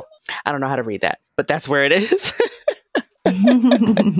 I 0.45 0.53
don't 0.53 0.61
know 0.61 0.69
how 0.69 0.77
to 0.77 0.83
read 0.83 1.01
that, 1.03 1.19
but 1.37 1.49
that's 1.49 1.69
where 1.69 1.85
it 1.85 1.93
is. 1.93 2.39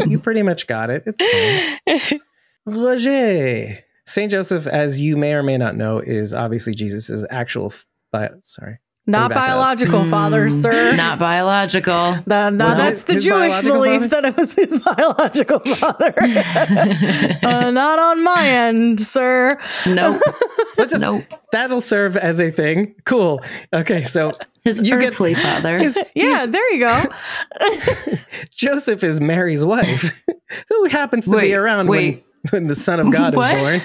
You 0.07 0.19
pretty 0.19 0.43
much 0.43 0.67
got 0.67 0.91
it. 0.91 1.05
It's 1.07 2.11
fine. 2.11 2.21
Roger. 2.67 3.75
Saint 4.05 4.31
Joseph, 4.31 4.67
as 4.67 5.01
you 5.01 5.17
may 5.17 5.35
or 5.35 5.43
may 5.43 5.57
not 5.59 5.77
know, 5.77 5.99
is 5.99 6.35
obviously 6.35 6.75
Jesus's 6.75 7.27
actual. 7.31 7.67
f- 7.67 7.85
Bi- 8.13 8.31
sorry, 8.41 8.79
Not 9.09 9.29
back 9.31 9.39
up. 9.39 9.47
biological 9.49 10.05
father, 10.07 10.51
sir. 10.51 10.97
Not 10.97 11.19
biological. 11.21 12.19
No, 12.27 12.51
no, 12.51 12.67
Was 12.69 12.77
that's 12.79 13.05
the 13.05 13.21
Jewish 13.21 13.61
belief 13.63 14.01
father? 14.03 14.09
that 14.09 14.25
it 14.25 14.37
was 14.37 14.55
his 14.55 14.79
biological 14.97 15.61
father. 15.61 16.13
uh, 17.47 17.71
not 17.71 17.99
on 18.01 18.25
my 18.25 18.43
end, 18.49 19.01
sir. 19.01 19.59
Nope. 19.87 20.21
Just 20.79 21.01
Nope. 21.03 21.23
that'll 21.53 21.81
serve 21.81 22.17
as 22.17 22.41
a 22.41 22.51
thing. 22.51 22.97
Cool. 23.05 23.43
Okay, 23.73 24.03
so 24.03 24.33
His 24.65 24.79
You 24.81 24.99
get- 24.99 25.11
earthly 25.11 25.35
father. 25.35 25.79
his, 25.79 25.99
Yeah, 26.17 26.47
there 26.49 26.73
you 26.75 26.81
go. 26.81 27.03
Joseph 28.51 29.05
is 29.05 29.21
Mary's 29.21 29.65
wife, 29.65 30.27
who 30.69 30.85
happens 30.87 31.29
to 31.29 31.39
be 31.39 31.55
around 31.55 31.87
wait. 31.89 32.25
when 32.51 32.53
when 32.63 32.67
the 32.69 32.75
Son 32.75 33.01
of 33.01 33.11
God 33.11 33.35
is 33.35 33.61
born. 33.61 33.83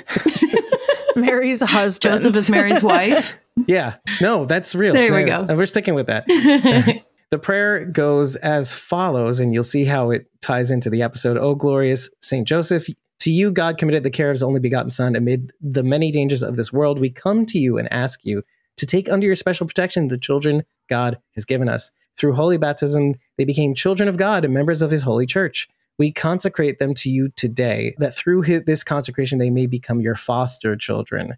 Mary's 1.15 1.61
husband. 1.61 2.13
Joseph 2.13 2.35
is 2.35 2.49
Mary's 2.51 2.83
wife. 2.83 3.37
Yeah, 3.71 3.95
no, 4.19 4.43
that's 4.43 4.75
real. 4.75 4.93
There 4.93 5.13
we 5.13 5.23
go. 5.23 5.45
We're 5.47 5.65
sticking 5.65 5.93
with 5.93 6.07
that. 6.07 6.27
the 7.31 7.39
prayer 7.39 7.85
goes 7.85 8.35
as 8.35 8.73
follows, 8.73 9.39
and 9.39 9.53
you'll 9.53 9.63
see 9.63 9.85
how 9.85 10.11
it 10.11 10.27
ties 10.41 10.71
into 10.71 10.89
the 10.89 11.01
episode. 11.01 11.37
Oh, 11.37 11.55
glorious 11.55 12.13
Saint 12.21 12.49
Joseph, 12.49 12.87
to 13.21 13.31
you 13.31 13.49
God 13.49 13.77
committed 13.77 14.03
the 14.03 14.09
care 14.09 14.29
of 14.29 14.33
his 14.33 14.43
only 14.43 14.59
begotten 14.59 14.91
Son. 14.91 15.15
Amid 15.15 15.53
the 15.61 15.83
many 15.83 16.11
dangers 16.11 16.43
of 16.43 16.57
this 16.57 16.73
world, 16.73 16.99
we 16.99 17.09
come 17.09 17.45
to 17.45 17.57
you 17.57 17.77
and 17.77 17.91
ask 17.93 18.25
you 18.25 18.43
to 18.75 18.85
take 18.85 19.09
under 19.09 19.25
your 19.25 19.37
special 19.37 19.65
protection 19.65 20.09
the 20.09 20.17
children 20.17 20.63
God 20.89 21.17
has 21.35 21.45
given 21.45 21.69
us. 21.69 21.91
Through 22.17 22.33
holy 22.33 22.57
baptism, 22.57 23.13
they 23.37 23.45
became 23.45 23.73
children 23.73 24.09
of 24.09 24.17
God 24.17 24.43
and 24.43 24.53
members 24.53 24.81
of 24.81 24.91
his 24.91 25.03
holy 25.03 25.25
church. 25.25 25.69
We 25.97 26.11
consecrate 26.11 26.79
them 26.79 26.93
to 26.95 27.09
you 27.09 27.29
today, 27.37 27.95
that 27.99 28.13
through 28.13 28.43
hi- 28.43 28.63
this 28.65 28.83
consecration 28.83 29.37
they 29.37 29.49
may 29.49 29.65
become 29.65 30.01
your 30.01 30.15
foster 30.15 30.75
children. 30.75 31.37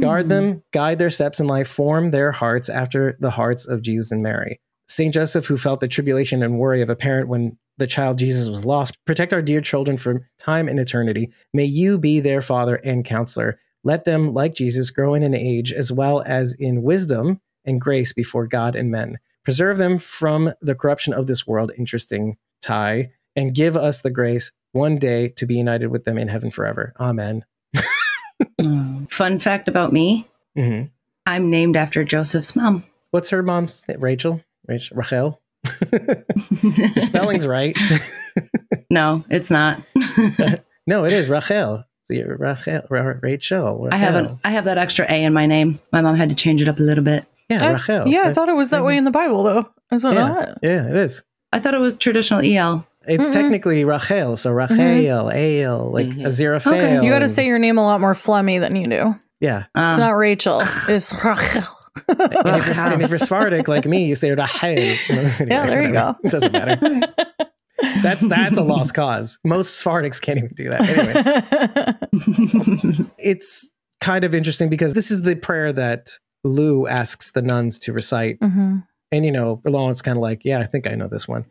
Guard 0.00 0.28
them, 0.28 0.54
mm. 0.54 0.62
guide 0.72 0.98
their 0.98 1.10
steps 1.10 1.40
in 1.40 1.46
life, 1.46 1.68
form 1.68 2.10
their 2.10 2.32
hearts 2.32 2.68
after 2.68 3.16
the 3.20 3.30
hearts 3.30 3.66
of 3.66 3.82
Jesus 3.82 4.12
and 4.12 4.22
Mary. 4.22 4.60
Saint 4.86 5.14
Joseph, 5.14 5.46
who 5.46 5.56
felt 5.56 5.80
the 5.80 5.88
tribulation 5.88 6.42
and 6.42 6.58
worry 6.58 6.82
of 6.82 6.90
a 6.90 6.96
parent 6.96 7.28
when 7.28 7.56
the 7.78 7.86
child 7.86 8.18
Jesus 8.18 8.48
was 8.48 8.64
lost, 8.64 8.96
protect 9.04 9.32
our 9.32 9.42
dear 9.42 9.60
children 9.60 9.96
from 9.96 10.22
time 10.38 10.68
and 10.68 10.78
eternity. 10.78 11.32
May 11.52 11.64
you 11.64 11.98
be 11.98 12.20
their 12.20 12.40
father 12.40 12.76
and 12.76 13.04
counselor. 13.04 13.58
Let 13.82 14.04
them, 14.04 14.32
like 14.32 14.54
Jesus, 14.54 14.90
grow 14.90 15.14
in 15.14 15.22
an 15.22 15.34
age 15.34 15.72
as 15.72 15.90
well 15.90 16.22
as 16.26 16.54
in 16.54 16.82
wisdom 16.82 17.40
and 17.64 17.80
grace 17.80 18.12
before 18.12 18.46
God 18.46 18.76
and 18.76 18.90
men. 18.90 19.18
Preserve 19.44 19.78
them 19.78 19.98
from 19.98 20.52
the 20.60 20.74
corruption 20.74 21.12
of 21.12 21.26
this 21.26 21.46
world, 21.46 21.72
interesting 21.76 22.36
tie, 22.62 23.10
and 23.36 23.54
give 23.54 23.76
us 23.76 24.00
the 24.00 24.10
grace 24.10 24.52
one 24.72 24.96
day 24.96 25.28
to 25.28 25.46
be 25.46 25.56
united 25.56 25.88
with 25.88 26.04
them 26.04 26.18
in 26.18 26.28
heaven 26.28 26.50
forever. 26.50 26.94
Amen. 27.00 27.44
Mm. 28.60 28.83
Fun 29.14 29.38
fact 29.38 29.68
about 29.68 29.92
me 29.92 30.26
Mhm. 30.56 30.90
I'm 31.26 31.48
named 31.50 31.76
after 31.76 32.04
Joseph's 32.04 32.54
mom. 32.56 32.84
What's 33.12 33.30
her 33.30 33.42
mom's 33.42 33.84
name? 33.88 34.00
Rachel? 34.00 34.40
Rachel? 34.66 34.96
Rachel? 34.96 35.40
spelling's 36.96 37.46
right. 37.46 37.78
no, 38.90 39.24
it's 39.30 39.50
not. 39.50 39.80
no, 40.86 41.04
it 41.04 41.12
is 41.12 41.28
Rachel. 41.28 41.84
See, 42.04 42.22
Rachel, 42.22 42.82
Ra- 42.90 43.14
Rachel. 43.22 43.88
I 43.90 43.96
have 43.96 44.14
an 44.16 44.38
I 44.44 44.50
have 44.50 44.64
that 44.66 44.78
extra 44.78 45.06
A 45.10 45.24
in 45.24 45.32
my 45.32 45.46
name. 45.46 45.80
My 45.92 46.00
mom 46.02 46.16
had 46.16 46.28
to 46.30 46.34
change 46.34 46.60
it 46.60 46.68
up 46.68 46.78
a 46.78 46.82
little 46.82 47.04
bit. 47.04 47.24
Yeah, 47.48 47.64
I- 47.64 47.72
Rachel. 47.74 48.08
yeah, 48.08 48.24
I 48.26 48.32
thought 48.34 48.48
it 48.48 48.56
was 48.56 48.70
that 48.70 48.84
way 48.84 48.96
in 48.96 49.04
the 49.04 49.10
Bible, 49.10 49.42
though. 49.42 49.68
I 49.90 49.94
was 49.94 50.04
like, 50.04 50.14
Yeah, 50.14 50.44
"Ah." 50.48 50.54
yeah, 50.62 50.88
it 50.90 50.96
is. 50.96 51.22
I 51.52 51.60
thought 51.60 51.74
it 51.74 51.80
was 51.80 51.96
traditional 51.96 52.40
EL. 52.40 52.86
It's 53.06 53.28
Mm-mm. 53.28 53.32
technically 53.32 53.84
Rachel, 53.84 54.36
so 54.36 54.50
Rachel, 54.52 55.30
Ale, 55.30 55.90
like 55.92 56.08
Mhm. 56.08 56.26
Aziraphale. 56.26 56.72
Okay, 56.72 57.04
you 57.04 57.10
got 57.10 57.18
to 57.20 57.28
say 57.28 57.46
your 57.46 57.58
name 57.58 57.78
a 57.78 57.82
lot 57.82 58.00
more 58.00 58.14
phlegmy 58.14 58.60
than 58.60 58.76
you 58.76 58.88
do. 58.88 59.14
Yeah. 59.40 59.64
Uh, 59.74 59.88
It's 59.90 59.98
not 59.98 60.10
Rachel. 60.10 60.60
It's 60.88 61.12
Rachel. 61.12 61.62
And 62.08 62.20
if, 62.20 62.66
you're, 62.66 62.86
and 62.86 63.02
if 63.02 63.10
you're 63.10 63.18
Sephardic 63.18 63.68
like 63.74 63.86
me, 63.86 64.06
you 64.06 64.14
say 64.14 64.30
Rachel. 64.34 64.58
Anyway, 64.68 64.96
Yeah, 65.46 65.66
there 65.66 65.82
you 65.82 65.88
whatever. 65.92 66.16
It 66.24 66.30
doesn't 66.32 66.52
matter. 66.52 66.78
That's 68.02 68.26
that's 68.26 68.56
a 68.56 68.62
lost 68.62 68.94
cause. 68.94 69.38
Most 69.44 69.84
Sephardics 69.84 70.20
can't 70.22 70.38
even 70.38 70.52
do 70.54 70.70
that. 70.70 70.80
Anyway. 70.88 72.04
it's 73.18 73.70
kind 74.00 74.24
of 74.24 74.34
interesting 74.34 74.68
because 74.68 74.94
this 74.94 75.10
is 75.10 75.22
the 75.22 75.34
prayer 75.36 75.72
that 75.72 76.10
Lou 76.44 76.86
asks 76.86 77.32
the 77.32 77.42
nuns 77.42 77.78
to 77.80 77.92
recite. 77.92 78.38
Mhm. 78.40 78.84
And, 79.12 79.24
you 79.24 79.32
know, 79.32 79.60
Laurent's 79.64 80.02
kind 80.02 80.16
of 80.16 80.22
like, 80.22 80.44
yeah, 80.44 80.58
I 80.58 80.64
think 80.64 80.86
I 80.86 80.94
know 80.94 81.08
this 81.08 81.28
one. 81.28 81.44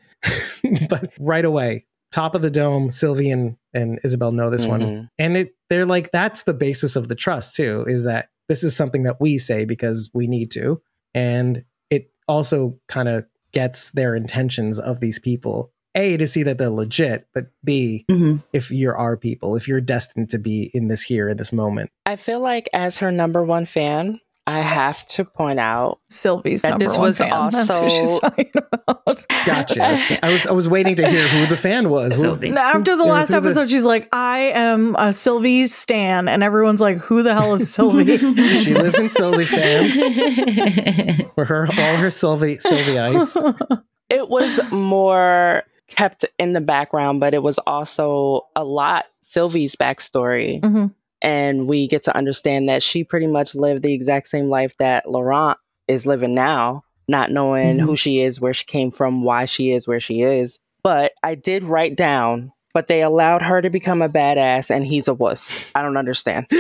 but 0.90 1.14
right 1.20 1.46
away, 1.46 1.86
top 2.12 2.36
of 2.36 2.42
the 2.42 2.52
dome, 2.52 2.92
Sylvie 2.92 3.32
and, 3.32 3.58
and 3.74 4.00
Isabel 4.04 4.32
know 4.32 4.50
this 4.50 4.66
one. 4.66 4.82
Mhm. 4.82 5.10
And 5.18 5.38
it, 5.38 5.56
they're 5.70 5.86
like, 5.86 6.12
that's 6.12 6.44
the 6.44 6.54
basis 6.54 6.96
of 6.96 7.08
the 7.08 7.16
trust, 7.16 7.56
too, 7.56 7.86
is 7.88 8.06
that 8.06 8.28
this 8.50 8.64
is 8.64 8.76
something 8.76 9.04
that 9.04 9.22
we 9.22 9.38
say 9.38 9.66
because 9.66 10.12
we 10.14 10.28
need 10.28 10.52
to. 10.52 10.82
And 11.14 11.64
it 11.90 12.12
also 12.28 12.80
kind 12.88 13.08
of 13.08 13.26
gets 13.52 13.92
their 13.92 14.16
intentions 14.16 14.80
of 14.80 15.00
these 15.00 15.20
people. 15.20 15.72
A, 15.96 16.18
to 16.18 16.26
see 16.26 16.42
that 16.44 16.58
they're 16.58 16.72
legit, 16.72 17.28
but 17.36 17.52
B, 17.64 18.06
mhm. 18.10 18.44
if 18.52 18.72
you're 18.72 18.98
our 18.98 19.16
people, 19.16 19.56
if 19.56 19.68
you're 19.68 19.80
destined 19.80 20.30
to 20.30 20.40
be 20.40 20.72
in 20.74 20.88
this 20.88 21.04
here, 21.04 21.30
in 21.30 21.38
this 21.38 21.54
moment. 21.54 21.92
I 22.06 22.16
feel 22.16 22.40
like 22.40 22.68
as 22.74 22.98
her 22.98 23.12
number 23.12 23.44
one 23.44 23.66
fan, 23.66 24.20
I 24.46 24.60
have 24.60 25.08
to 25.08 25.24
point 25.24 25.58
out 25.60 26.00
Sylvie's 26.10 26.64
That 26.64 26.78
this 26.78 26.98
was 26.98 27.18
fan. 27.18 27.30
That's 27.50 27.78
who 27.80 27.88
she's 27.90 28.08
also- 28.08 28.20
talking 28.20 28.52
about. 28.74 29.26
Gotcha. 29.46 29.84
I 30.22 30.32
was 30.32 30.48
I 30.48 30.52
was 30.52 30.68
waiting 30.68 30.96
to 30.96 31.08
hear 31.10 31.26
who 31.30 31.46
the 31.46 31.56
fan 31.56 31.90
was. 31.90 32.20
Sylvie. 32.20 32.50
No, 32.50 32.60
After 32.60 32.98
the 32.98 33.06
Yeah, 33.06 33.12
last 33.12 33.32
through 33.32 33.40
the- 33.40 33.48
episode, 33.48 33.70
she's 33.70 33.86
like, 33.86 34.10
I 34.14 34.52
am 34.54 34.98
a 34.98 35.14
Sylvie 35.14 35.68
Stan. 35.68 36.28
And 36.28 36.44
everyone's 36.44 36.82
like, 36.82 36.98
who 36.98 37.24
the 37.24 37.34
hell 37.34 37.54
is 37.54 37.72
Sylvie? 37.74 38.18
She 38.64 38.74
lives 38.74 39.00
in 39.00 39.06
Sylviestan, 39.08 39.90
where 41.36 41.46
her 41.46 41.64
all 41.80 41.96
her 41.96 42.10
Sylvie 42.10 42.58
Sylvieites. 42.58 43.82
it 44.10 44.28
was 44.30 44.72
more 44.74 45.64
kept 45.88 46.26
in 46.38 46.52
the 46.54 46.62
background, 46.62 47.20
but 47.20 47.34
it 47.34 47.44
was 47.44 47.58
also 47.60 48.48
a 48.56 48.64
lot 48.66 49.06
Sylvie's 49.22 49.76
backstory. 49.78 50.60
Mhm. 50.62 50.94
And 51.24 51.68
we 51.70 51.88
get 51.88 52.04
to 52.04 52.16
understand 52.16 52.68
that 52.70 52.84
she 52.84 53.04
pretty 53.04 53.28
much 53.28 53.56
lived 53.56 53.82
the 53.82 53.94
exact 53.94 54.28
same 54.28 54.50
life 54.50 54.76
that 54.78 55.10
Laurent 55.10 55.58
is 55.88 56.06
living 56.06 56.36
now, 56.36 56.84
not 57.08 57.32
knowing 57.32 57.78
Mhm. 57.78 57.82
who 57.86 57.96
she 57.96 58.22
is, 58.22 58.40
where 58.42 58.54
she 58.54 58.66
came 58.66 58.92
from, 58.92 59.24
why 59.24 59.46
she 59.46 59.72
is 59.72 59.88
where 59.88 60.02
she 60.02 60.22
is. 60.22 60.60
But 60.84 61.14
I 61.24 61.36
did 61.36 61.64
write 61.64 61.96
down, 61.96 62.52
but 62.74 62.88
they 62.88 63.02
allowed 63.02 63.42
her 63.42 63.62
to 63.62 63.70
become 63.70 64.02
a 64.02 64.10
badass 64.10 64.70
and 64.70 64.86
he's 64.86 65.08
a 65.08 65.14
wuss. 65.14 65.72
I 65.74 65.82
don't 65.82 65.98
understand. 65.98 66.46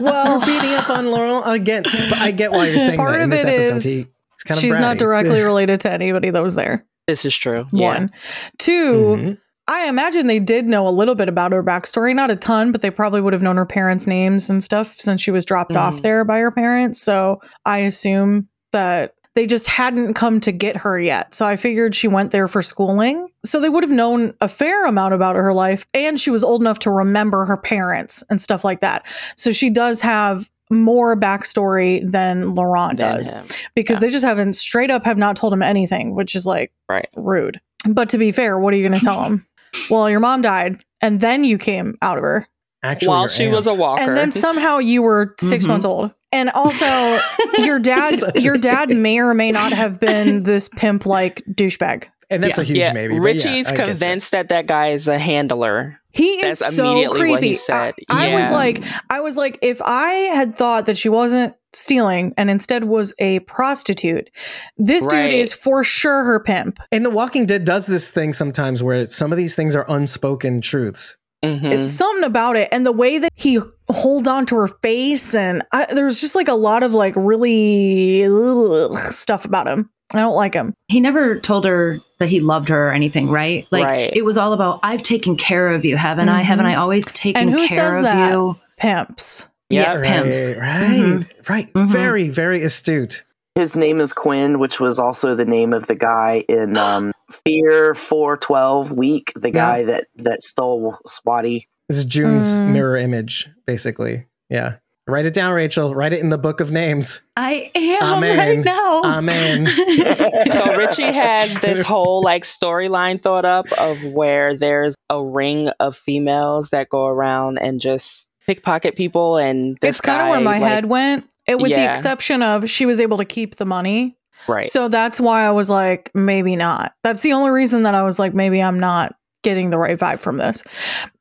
Well, 0.00 0.40
beating 0.46 0.72
up 0.74 0.88
on 0.88 1.10
Laurent 1.10 1.44
again. 1.46 1.82
But 1.82 2.18
I 2.20 2.30
get 2.30 2.52
why 2.52 2.68
you're 2.68 2.78
saying 2.78 2.96
Part 2.96 3.12
that 3.12 3.16
in 3.20 3.24
of 3.24 3.30
this 3.30 3.44
it 3.44 3.48
episode. 3.48 3.74
is 3.74 3.84
He, 3.84 3.90
he's 3.90 4.06
kind 4.46 4.56
of 4.56 4.62
she's 4.62 4.78
not 4.78 4.96
directly 4.98 5.42
related 5.42 5.80
to 5.80 5.92
anybody 5.92 6.30
that 6.30 6.42
was 6.42 6.54
there. 6.54 6.86
This 7.06 7.24
is 7.26 7.36
true. 7.36 7.66
Yeah. 7.72 7.86
One. 7.94 8.10
2 8.58 8.94
Mhm. 8.94 9.38
I 9.70 9.88
imagine 9.88 10.26
they 10.26 10.40
did 10.40 10.66
know 10.66 10.86
a 10.86 10.90
little 10.90 11.14
bit 11.14 11.28
about 11.28 11.52
her 11.52 11.62
backstory, 11.62 12.14
not 12.14 12.30
a 12.30 12.36
ton, 12.36 12.72
but 12.72 12.82
they 12.82 12.90
probably 12.90 13.20
would 13.20 13.32
have 13.32 13.40
known 13.42 13.56
her 13.56 13.64
parents' 13.64 14.06
names 14.06 14.50
and 14.50 14.62
stuff 14.62 14.96
since 15.00 15.20
she 15.20 15.30
was 15.30 15.44
dropped 15.44 15.76
off 15.76 15.98
Mhm. 15.98 16.02
there 16.02 16.24
by 16.24 16.40
her 16.40 16.50
parents. 16.50 17.00
So 17.00 17.40
I 17.64 17.78
assume 17.78 18.48
that 18.72 19.14
they 19.36 19.46
just 19.46 19.68
hadn't 19.68 20.14
come 20.14 20.40
to 20.40 20.50
get 20.50 20.78
her 20.78 20.98
yet. 20.98 21.34
So 21.34 21.46
I 21.46 21.54
figured 21.54 21.94
she 21.94 22.08
went 22.08 22.32
there 22.32 22.48
for 22.48 22.62
schooling. 22.62 23.28
So 23.46 23.60
they 23.60 23.68
would 23.68 23.84
have 23.84 23.92
known 23.92 24.34
a 24.40 24.48
fair 24.48 24.86
amount 24.86 25.14
about 25.14 25.36
her 25.36 25.54
life. 25.54 25.86
And 25.94 26.18
she 26.18 26.30
was 26.30 26.42
old 26.42 26.62
enough 26.62 26.80
to 26.80 26.90
remember 26.90 27.44
her 27.44 27.56
parents 27.56 28.24
and 28.28 28.40
stuff 28.40 28.64
like 28.64 28.80
that. 28.80 29.04
So 29.36 29.52
she 29.52 29.70
does 29.70 30.00
have 30.00 30.50
more 30.68 31.16
backstory 31.16 32.04
than 32.10 32.54
Laurent 32.56 32.98
does 32.98 33.32
because 33.76 33.96
Yeah. 33.98 34.00
they 34.00 34.10
just 34.10 34.24
haven't 34.24 34.54
straight 34.54 34.90
up 34.90 35.04
have 35.04 35.18
not 35.18 35.36
told 35.36 35.52
him 35.52 35.62
anything, 35.62 36.14
which 36.16 36.34
is 36.34 36.44
like 36.44 36.72
Right. 36.88 37.08
rude. 37.16 37.60
But 37.88 38.08
to 38.10 38.18
be 38.18 38.30
fair, 38.30 38.58
what 38.58 38.74
are 38.74 38.76
you 38.76 38.86
going 38.88 38.98
to 39.00 39.04
tell 39.04 39.22
him? 39.24 39.46
Well, 39.90 40.08
your 40.08 40.20
mom 40.20 40.42
died, 40.42 40.76
and 41.00 41.20
then 41.20 41.44
you 41.44 41.58
came 41.58 41.96
out 42.02 42.18
of 42.18 42.22
her, 42.24 42.46
Actually, 42.82 43.08
While 43.08 43.20
your 43.22 43.28
she 43.28 43.48
was 43.48 43.66
a 43.66 43.70
aunt. 43.72 43.80
walker. 43.80 44.02
and 44.02 44.16
then 44.16 44.32
somehow 44.32 44.78
you 44.78 45.02
were 45.02 45.34
6 45.38 45.64
Mhm. 45.64 45.68
months 45.68 45.84
old, 45.84 46.12
and 46.32 46.48
also 46.50 46.86
your 47.58 47.78
dad, 47.78 48.18
your 48.36 48.56
dad 48.56 48.88
may 48.88 49.18
or 49.20 49.34
may 49.34 49.50
not 49.50 49.72
have 49.72 50.00
been 50.00 50.42
this 50.44 50.68
pimp 50.68 51.04
like 51.04 51.42
douchebag. 51.50 52.04
and 52.30 52.42
that's 52.42 52.56
Yeah. 52.58 52.62
a 52.62 52.64
huge 52.64 52.78
yeah, 52.78 52.92
maybe. 52.94 53.18
Richie's 53.20 53.44
yeah, 53.44 53.50
I 53.50 53.62
get 53.76 53.78
you. 53.80 53.86
convinced 53.88 54.30
that 54.32 54.48
that 54.48 54.66
guy 54.66 54.88
is 54.88 55.08
a 55.08 55.18
handler. 55.18 55.99
He 56.12 56.44
is 56.44 56.58
That's 56.58 56.76
so 56.76 56.84
immediately 56.90 57.20
creepy. 57.20 57.30
what 57.32 57.42
he 57.42 57.54
said. 57.54 57.94
I, 58.08 58.30
I 58.30 58.34
was 58.34 58.50
like, 58.50 58.84
I 59.10 59.20
was 59.20 59.36
like, 59.36 59.58
if 59.62 59.80
I 59.82 60.10
had 60.34 60.56
thought 60.56 60.86
that 60.86 60.98
she 60.98 61.08
wasn't 61.08 61.54
stealing 61.72 62.34
and 62.36 62.50
instead 62.50 62.84
was 62.84 63.14
a 63.18 63.38
prostitute, 63.40 64.28
this 64.76 65.06
dude 65.06 65.30
is 65.30 65.52
for 65.52 65.84
sure 65.84 66.24
her 66.24 66.40
pimp. 66.40 66.78
And 66.90 67.04
The 67.04 67.10
Walking 67.10 67.46
Dead 67.46 67.64
does 67.64 67.86
this 67.86 68.10
thing 68.10 68.32
sometimes 68.32 68.82
where 68.82 69.06
some 69.08 69.30
of 69.32 69.38
these 69.38 69.54
things 69.54 69.74
are 69.74 69.84
unspoken 69.88 70.60
truths. 70.60 71.16
Mhm. 71.44 71.72
It's 71.72 71.90
something 71.90 72.24
about 72.24 72.56
it, 72.56 72.68
and 72.70 72.84
the 72.84 72.92
way 72.92 73.16
that 73.16 73.30
he 73.34 73.60
holds 73.88 74.28
on 74.28 74.44
to 74.46 74.56
her 74.56 74.66
face, 74.68 75.34
and 75.34 75.62
I, 75.72 75.86
there's 75.94 76.20
just 76.20 76.34
like 76.34 76.48
a 76.48 76.54
lot 76.54 76.82
of 76.82 76.92
like 76.92 77.14
really 77.16 78.24
ugh, 78.26 78.98
stuff 78.98 79.46
about 79.46 79.66
him. 79.66 79.88
I 80.12 80.18
don't 80.20 80.34
like 80.34 80.54
him. 80.54 80.74
he 80.88 81.00
never 81.00 81.38
told 81.38 81.64
her 81.64 81.98
that 82.18 82.28
he 82.28 82.40
loved 82.40 82.68
her 82.68 82.88
or 82.88 82.92
anything, 82.92 83.28
right? 83.30 83.66
Like 83.70 83.84
Right. 83.84 84.10
it 84.14 84.24
was 84.24 84.36
all 84.36 84.52
about 84.52 84.80
I've 84.82 85.02
taken 85.02 85.36
care 85.36 85.68
of 85.68 85.84
you, 85.84 85.96
haven't 85.96 86.28
I? 86.28 86.40
Mhm. 86.42 86.44
Haven't 86.44 86.66
I 86.66 86.74
always 86.74 87.06
taken 87.06 87.40
And 87.42 87.50
who 87.50 87.66
care 87.66 87.68
says 87.92 87.98
of 87.98 88.02
that? 88.04 88.30
you? 88.32 88.54
Pimps. 88.76 89.46
Yeah, 89.70 89.94
right, 89.94 90.04
pimps. 90.04 90.52
Right, 90.52 91.24
right. 91.48 91.72
Mhm. 91.72 91.88
Very, 91.88 92.28
very 92.28 92.62
astute. 92.62 93.24
his 93.56 93.76
name 93.76 94.00
is 94.00 94.12
Quinn, 94.12 94.58
which 94.58 94.80
was 94.80 94.98
also 94.98 95.34
the 95.34 95.44
name 95.44 95.72
of 95.72 95.86
the 95.86 95.94
guy 95.96 96.44
in 96.48 96.76
um, 96.88 97.12
Fear 97.44 97.94
412 97.94 98.92
Weak, 98.92 99.32
the 99.36 99.50
guy 99.50 99.84
that 99.84 100.06
that 100.16 100.42
stole 100.42 100.96
Swati. 101.06 101.64
This 101.88 101.98
is 101.98 102.04
June's 102.04 102.52
Mm. 102.54 102.68
mirror 102.72 102.96
image, 102.96 103.48
basically. 103.66 104.26
Yeah. 104.48 104.76
Write 105.10 105.26
it 105.26 105.34
down, 105.34 105.52
Rachel. 105.52 105.94
Write 105.94 106.12
it 106.12 106.20
in 106.20 106.28
the 106.28 106.38
book 106.38 106.60
of 106.60 106.70
names. 106.70 107.22
I 107.36 107.70
am 107.74 108.18
Amen. 108.18 108.38
right 108.38 108.64
now. 108.64 109.02
Amen. 109.04 109.66
So 110.52 110.76
Richie 110.76 111.02
has 111.12 111.60
this 111.60 111.82
whole 111.82 112.22
like 112.22 112.44
storyline 112.44 113.20
thought 113.20 113.44
up 113.44 113.66
of 113.78 114.02
where 114.04 114.56
there's 114.56 114.94
a 115.08 115.22
ring 115.22 115.68
of 115.80 115.96
females 115.96 116.70
that 116.70 116.88
go 116.88 117.06
around 117.06 117.58
and 117.58 117.80
just 117.80 118.28
pickpocket 118.46 118.96
people, 118.96 119.36
and 119.36 119.76
this 119.80 119.96
it's 119.96 120.00
kind 120.00 120.22
of 120.22 120.28
where 120.28 120.40
my 120.40 120.58
like- 120.58 120.68
head 120.70 120.86
went. 120.86 121.28
It, 121.46 121.58
with 121.58 121.72
the 121.72 121.90
exception 121.90 122.42
of 122.42 122.70
she 122.70 122.86
was 122.86 123.00
able 123.00 123.18
to 123.18 123.24
keep 123.24 123.56
the 123.56 123.64
money. 123.64 124.16
Right. 124.46 124.62
So 124.62 124.88
that's 124.88 125.18
why 125.20 125.44
I 125.44 125.50
was 125.50 125.68
like, 125.68 126.10
maybe 126.14 126.54
not. 126.54 126.94
That's 127.02 127.22
the 127.22 127.32
only 127.32 127.50
reason 127.50 127.82
that 127.82 127.94
I 127.94 128.02
was 128.02 128.18
like, 128.18 128.34
maybe 128.34 128.62
I'm 128.62 128.78
not 128.78 129.16
getting 129.42 129.70
the 129.70 129.78
right 129.78 129.98
vibe 129.98 130.20
from 130.20 130.36
this. 130.36 130.62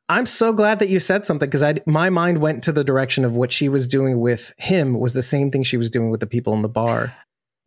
I'm 0.10 0.26
so 0.26 0.52
glad 0.54 0.80
that 0.80 0.90
you 0.90 1.00
said 1.00 1.24
something 1.24 1.48
because 1.48 1.62
I 1.64 1.76
my 1.86 2.10
mind 2.10 2.40
went 2.40 2.64
to 2.64 2.72
the 2.72 2.84
direction 2.84 3.24
of 3.24 3.36
what 3.36 3.52
she 3.52 3.70
was 3.70 3.88
doing 3.88 4.20
with 4.20 4.54
him 4.58 5.00
was 5.00 5.14
the 5.14 5.22
same 5.22 5.52
thing 5.52 5.64
she 5.64 5.78
was 5.78 5.90
doing 5.92 6.10
with 6.10 6.20
the 6.20 6.28
people 6.28 6.54
in 6.54 6.62
the 6.64 6.68
bar. 6.70 7.14